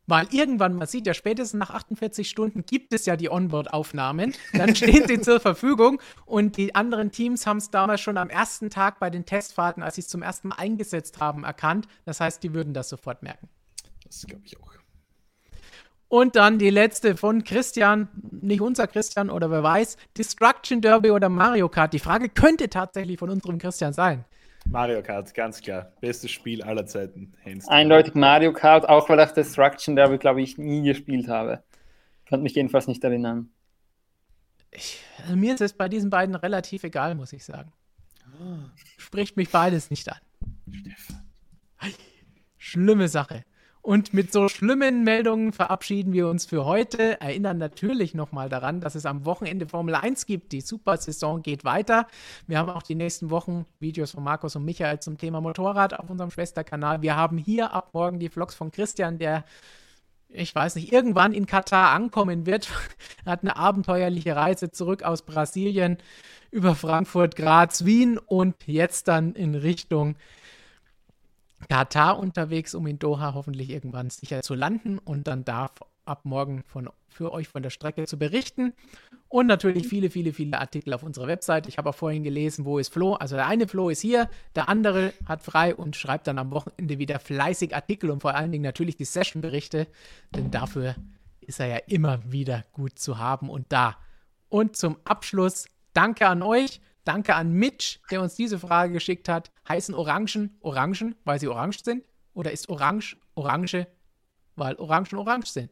Weil 0.07 0.27
irgendwann, 0.33 0.75
man 0.75 0.87
sieht 0.87 1.07
ja 1.07 1.15
spätestens 1.15 1.59
nach 1.59 1.71
48 1.71 2.29
Stunden 2.29 2.65
gibt 2.65 2.93
es 2.93 3.07
ja 3.07 3.17
die 3.17 3.31
Onboard-Aufnahmen, 3.31 4.35
dann 4.53 4.75
stehen 4.75 5.07
sie 5.07 5.21
zur 5.21 5.39
Verfügung 5.41 6.01
und 6.27 6.57
die 6.57 6.75
anderen 6.75 7.11
Teams 7.13 7.47
haben 7.47 7.59
es 7.59 7.71
damals 7.71 8.01
schon 8.01 8.17
am 8.17 8.29
ersten 8.29 8.71
Tag 8.71 8.99
bei 8.99 9.11
den 9.11 9.25
Testfahrten, 9.25 9.83
als 9.83 9.97
sie 9.97 10.01
es 10.01 10.09
zum 10.09 10.23
ersten 10.23 10.49
Mal 10.49 10.57
eingesetzt 10.57 11.21
haben, 11.21 11.45
erkannt. 11.45 11.87
Das 12.05 12.21
heißt, 12.21 12.43
die 12.43 12.55
würden 12.55 12.73
das 12.73 12.89
sofort 12.89 13.23
merken. 13.23 13.49
Das 14.05 14.27
glaube 14.27 14.43
ich 14.45 14.59
auch. 14.59 14.71
Und 16.09 16.35
dann 16.35 16.59
die 16.59 16.71
letzte 16.71 17.17
von 17.17 17.45
Christian, 17.45 18.09
nicht 18.31 18.61
unser 18.61 18.89
Christian 18.89 19.31
oder 19.31 19.49
wer 19.53 19.63
weiß, 19.63 19.97
Destruction 20.19 20.81
Derby 20.81 21.13
oder 21.13 21.29
Mario 21.29 21.69
Kart. 21.69 21.93
Die 21.93 22.01
Frage 22.01 22.29
könnte 22.29 22.69
tatsächlich 22.69 23.19
von 23.19 23.31
unserem 23.31 23.59
Christian 23.59 23.93
sein. 23.93 24.25
Mario 24.69 25.03
Kart, 25.03 25.33
ganz 25.35 25.61
klar. 25.61 25.93
Bestes 26.01 26.31
Spiel 26.31 26.63
aller 26.63 26.87
Zeiten. 26.87 27.33
Eindeutig 27.67 28.15
Mario 28.15 28.53
Kart, 28.53 28.89
auch 28.89 29.09
weil 29.09 29.19
ich 29.21 29.33
Destruction 29.33 29.97
Derby, 29.97 30.19
glaube 30.19 30.43
ich, 30.43 30.59
nie 30.59 30.83
gespielt 30.83 31.29
habe. 31.29 31.63
Kann 32.27 32.43
mich 32.43 32.55
jedenfalls 32.55 32.87
nicht 32.87 33.03
erinnern. 33.03 33.51
Ich, 34.71 35.03
also 35.23 35.35
mir 35.37 35.55
ist 35.55 35.61
es 35.61 35.73
bei 35.73 35.89
diesen 35.89 36.11
beiden 36.11 36.37
relativ 36.37 36.85
egal, 36.85 37.15
muss 37.17 37.33
ich 37.33 37.45
sagen. 37.45 37.73
Spricht 38.97 39.37
mich 39.37 39.51
beides 39.51 39.91
nicht 39.91 40.09
an. 40.09 40.19
Stefan. 40.71 41.25
Schlimme 42.57 43.09
Sache. 43.09 43.45
Und 43.83 44.13
mit 44.13 44.31
so 44.31 44.49
schlimmen 44.49 45.05
Meldungen 45.05 45.53
verabschieden 45.53 46.13
wir 46.13 46.29
uns 46.29 46.45
für 46.45 46.67
heute. 46.67 47.19
Erinnern 47.21 47.57
natürlich 47.57 48.13
nochmal 48.13 48.51
daran, 48.51 48.83
dass 48.83 48.95
es 48.95 49.07
am 49.07 49.25
Wochenende 49.25 49.67
Formel 49.67 49.95
1 49.95 50.27
gibt. 50.27 50.53
Die 50.53 50.61
Super-Saison 50.61 51.43
geht 51.43 51.65
weiter. 51.65 52.07
Wir 52.47 52.59
haben 52.59 52.69
auch 52.69 52.83
die 52.83 52.95
nächsten 52.95 53.31
Wochen 53.31 53.65
Videos 53.79 54.11
von 54.11 54.23
Markus 54.23 54.55
und 54.55 54.67
Michael 54.67 55.01
zum 55.01 55.17
Thema 55.17 55.41
Motorrad 55.41 55.99
auf 55.99 56.11
unserem 56.11 56.31
Schwesterkanal. 56.31 57.01
Wir 57.01 57.17
haben 57.17 57.39
hier 57.39 57.73
ab 57.73 57.91
morgen 57.95 58.19
die 58.19 58.29
Vlogs 58.29 58.55
von 58.55 58.71
Christian, 58.71 59.19
der 59.19 59.45
ich 60.33 60.55
weiß 60.55 60.77
nicht, 60.77 60.93
irgendwann 60.93 61.33
in 61.33 61.47
Katar 61.47 61.91
ankommen 61.91 62.47
wird. 62.47 62.69
er 63.25 63.33
hat 63.33 63.43
eine 63.43 63.57
abenteuerliche 63.57 64.37
Reise 64.37 64.71
zurück 64.71 65.03
aus 65.03 65.23
Brasilien 65.23 65.99
über 66.51 66.75
Frankfurt, 66.75 67.35
Graz, 67.35 67.85
Wien 67.85 68.19
und 68.19 68.55
jetzt 68.67 69.09
dann 69.09 69.35
in 69.35 69.55
Richtung 69.55 70.17
Katar 71.69 72.19
unterwegs, 72.19 72.75
um 72.75 72.87
in 72.87 72.99
Doha 72.99 73.35
hoffentlich 73.35 73.71
irgendwann 73.71 74.11
sicher 74.11 74.43
zu 74.43 74.55
landen 74.55 74.99
und 74.99 75.27
dann 75.27 75.45
darf 75.45 75.73
ab 76.05 76.25
morgen 76.25 76.63
von, 76.67 76.91
für 77.09 77.33
euch 77.33 77.49
von 77.49 77.63
der 77.63 77.71
Strecke 77.71 78.05
zu 78.07 78.19
berichten. 78.19 78.75
Und 79.29 79.47
natürlich 79.47 79.87
viele, 79.87 80.11
viele, 80.11 80.33
viele 80.33 80.59
Artikel 80.59 80.93
auf 80.93 81.05
unserer 81.05 81.29
Website. 81.29 81.69
Ich 81.69 81.79
habe 81.79 81.91
auch 81.91 81.95
vorhin 81.95 82.25
gelesen, 82.25 82.65
wo 82.65 82.79
ist 82.79 82.93
Flo? 82.93 83.15
Also 83.15 83.37
der 83.37 83.47
eine 83.47 83.69
Flo 83.69 83.91
ist 83.91 84.01
hier, 84.01 84.29
der 84.57 84.69
andere 84.69 85.13
hat 85.25 85.43
frei 85.43 85.75
und 85.75 85.95
schreibt 85.95 86.27
dann 86.27 86.39
am 86.39 86.51
Wochenende 86.51 86.99
wieder 86.99 87.21
fleißig 87.21 87.75
Artikel 87.75 88.11
und 88.11 88.21
vor 88.21 88.35
allen 88.35 88.51
Dingen 88.51 88.65
natürlich 88.65 88.97
die 88.97 89.05
Session-Berichte, 89.05 89.87
denn 90.35 90.51
dafür 90.51 90.97
ist 91.41 91.61
er 91.61 91.67
ja 91.67 91.77
immer 91.87 92.21
wieder 92.31 92.65
gut 92.73 92.99
zu 92.99 93.19
haben 93.19 93.49
und 93.49 93.67
da. 93.69 93.97
Und 94.49 94.77
zum 94.77 94.97
Abschluss 95.05 95.67
danke 95.93 96.27
an 96.27 96.43
euch. 96.43 96.81
Danke 97.11 97.35
an 97.35 97.51
Mitch, 97.51 97.99
der 98.13 98.23
uns 98.23 98.37
diese 98.37 98.61
Frage 98.61 98.93
geschickt 98.93 99.29
hat. 99.29 99.51
Heißen 99.69 99.97
Orangen 99.97 100.57
Orangen, 100.61 101.17
weil 101.25 101.41
sie 101.41 101.49
orange 101.49 101.83
sind? 101.83 102.05
Oder 102.35 102.53
ist 102.53 102.69
Orange 102.69 103.17
Orange, 103.35 103.89
weil 104.55 104.77
Orangen 104.77 105.19
orange 105.19 105.49
sind? 105.49 105.71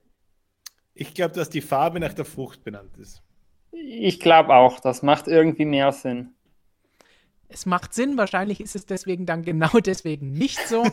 Ich 0.95 1.15
glaube, 1.15 1.37
dass 1.37 1.49
die 1.49 1.61
Farbe 1.61 2.01
nach 2.01 2.13
der 2.13 2.25
Frucht 2.25 2.65
benannt 2.65 2.97
ist. 2.97 3.23
Ich 3.71 4.19
glaube 4.19 4.53
auch, 4.53 4.81
das 4.81 5.05
macht 5.05 5.29
irgendwie 5.29 5.65
mehr 5.65 5.93
Sinn. 5.93 6.35
Es 7.47 7.67
macht 7.67 7.95
Sinn, 7.95 8.19
wahrscheinlich 8.19 8.61
ist 8.61 8.75
es 8.75 8.87
deswegen 8.87 9.25
dann 9.25 9.45
genau 9.45 9.79
deswegen 9.87 10.33
nicht 10.33 10.59
so, 10.67 10.85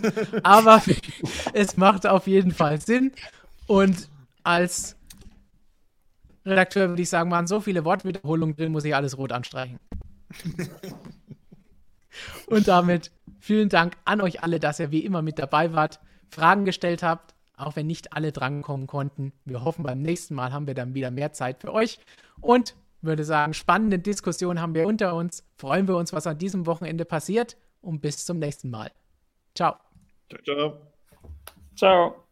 aber 0.44 0.80
es 1.54 1.76
macht 1.76 2.06
auf 2.06 2.28
jeden 2.28 2.52
Fall 2.52 2.80
Sinn. 2.80 3.14
Und 3.66 4.10
als 4.44 4.96
Redakteur 6.46 6.90
würde 6.90 7.02
ich 7.02 7.10
sagen, 7.10 7.32
waren 7.32 7.48
so 7.48 7.62
viele 7.62 7.84
Wortwiederholungen 7.84 8.56
drin, 8.56 8.72
muss 8.72 8.86
ich 8.86 8.94
alles 8.94 9.18
rot 9.18 9.32
anstreichen. 9.32 9.80
Und 12.48 12.68
damit 12.68 13.12
vielen 13.40 13.70
Dank 13.70 13.96
an 14.06 14.22
euch 14.22 14.44
alle, 14.44 14.60
dass 14.60 14.80
ihr 14.80 14.92
wie 14.92 15.06
immer 15.06 15.22
mit 15.22 15.40
dabei 15.40 15.74
wart, 15.74 16.00
Fragen 16.30 16.66
gestellt 16.66 17.04
habt, 17.04 17.36
auch 17.58 17.76
wenn 17.76 17.88
nicht 17.88 18.14
alle 18.14 18.32
drankommen 18.32 18.88
konnten. 18.88 19.34
Wir 19.46 19.64
hoffen, 19.64 19.84
beim 19.84 20.02
nächsten 20.02 20.36
Mal 20.36 20.52
haben 20.52 20.68
wir 20.68 20.74
dann 20.74 20.94
wieder 20.94 21.12
mehr 21.12 21.34
Zeit 21.34 21.62
für 21.62 21.74
euch. 21.74 22.00
Und 22.42 22.76
würde 23.02 23.24
sagen, 23.24 23.54
spannende 23.54 24.00
Diskussionen 24.00 24.60
haben 24.60 24.74
wir 24.74 24.88
unter 24.88 25.16
uns. 25.16 25.44
Freuen 25.58 25.88
wir 25.88 25.96
uns, 25.96 26.12
was 26.12 26.28
an 26.28 26.38
diesem 26.38 26.66
Wochenende 26.66 27.06
passiert. 27.06 27.56
Und 27.82 28.02
bis 28.02 28.26
zum 28.26 28.40
nächsten 28.40 28.70
Mal. 28.70 28.92
Ciao. 29.54 29.76
Ciao, 30.30 30.42
ciao. 30.44 30.78
Ciao. 31.76 32.26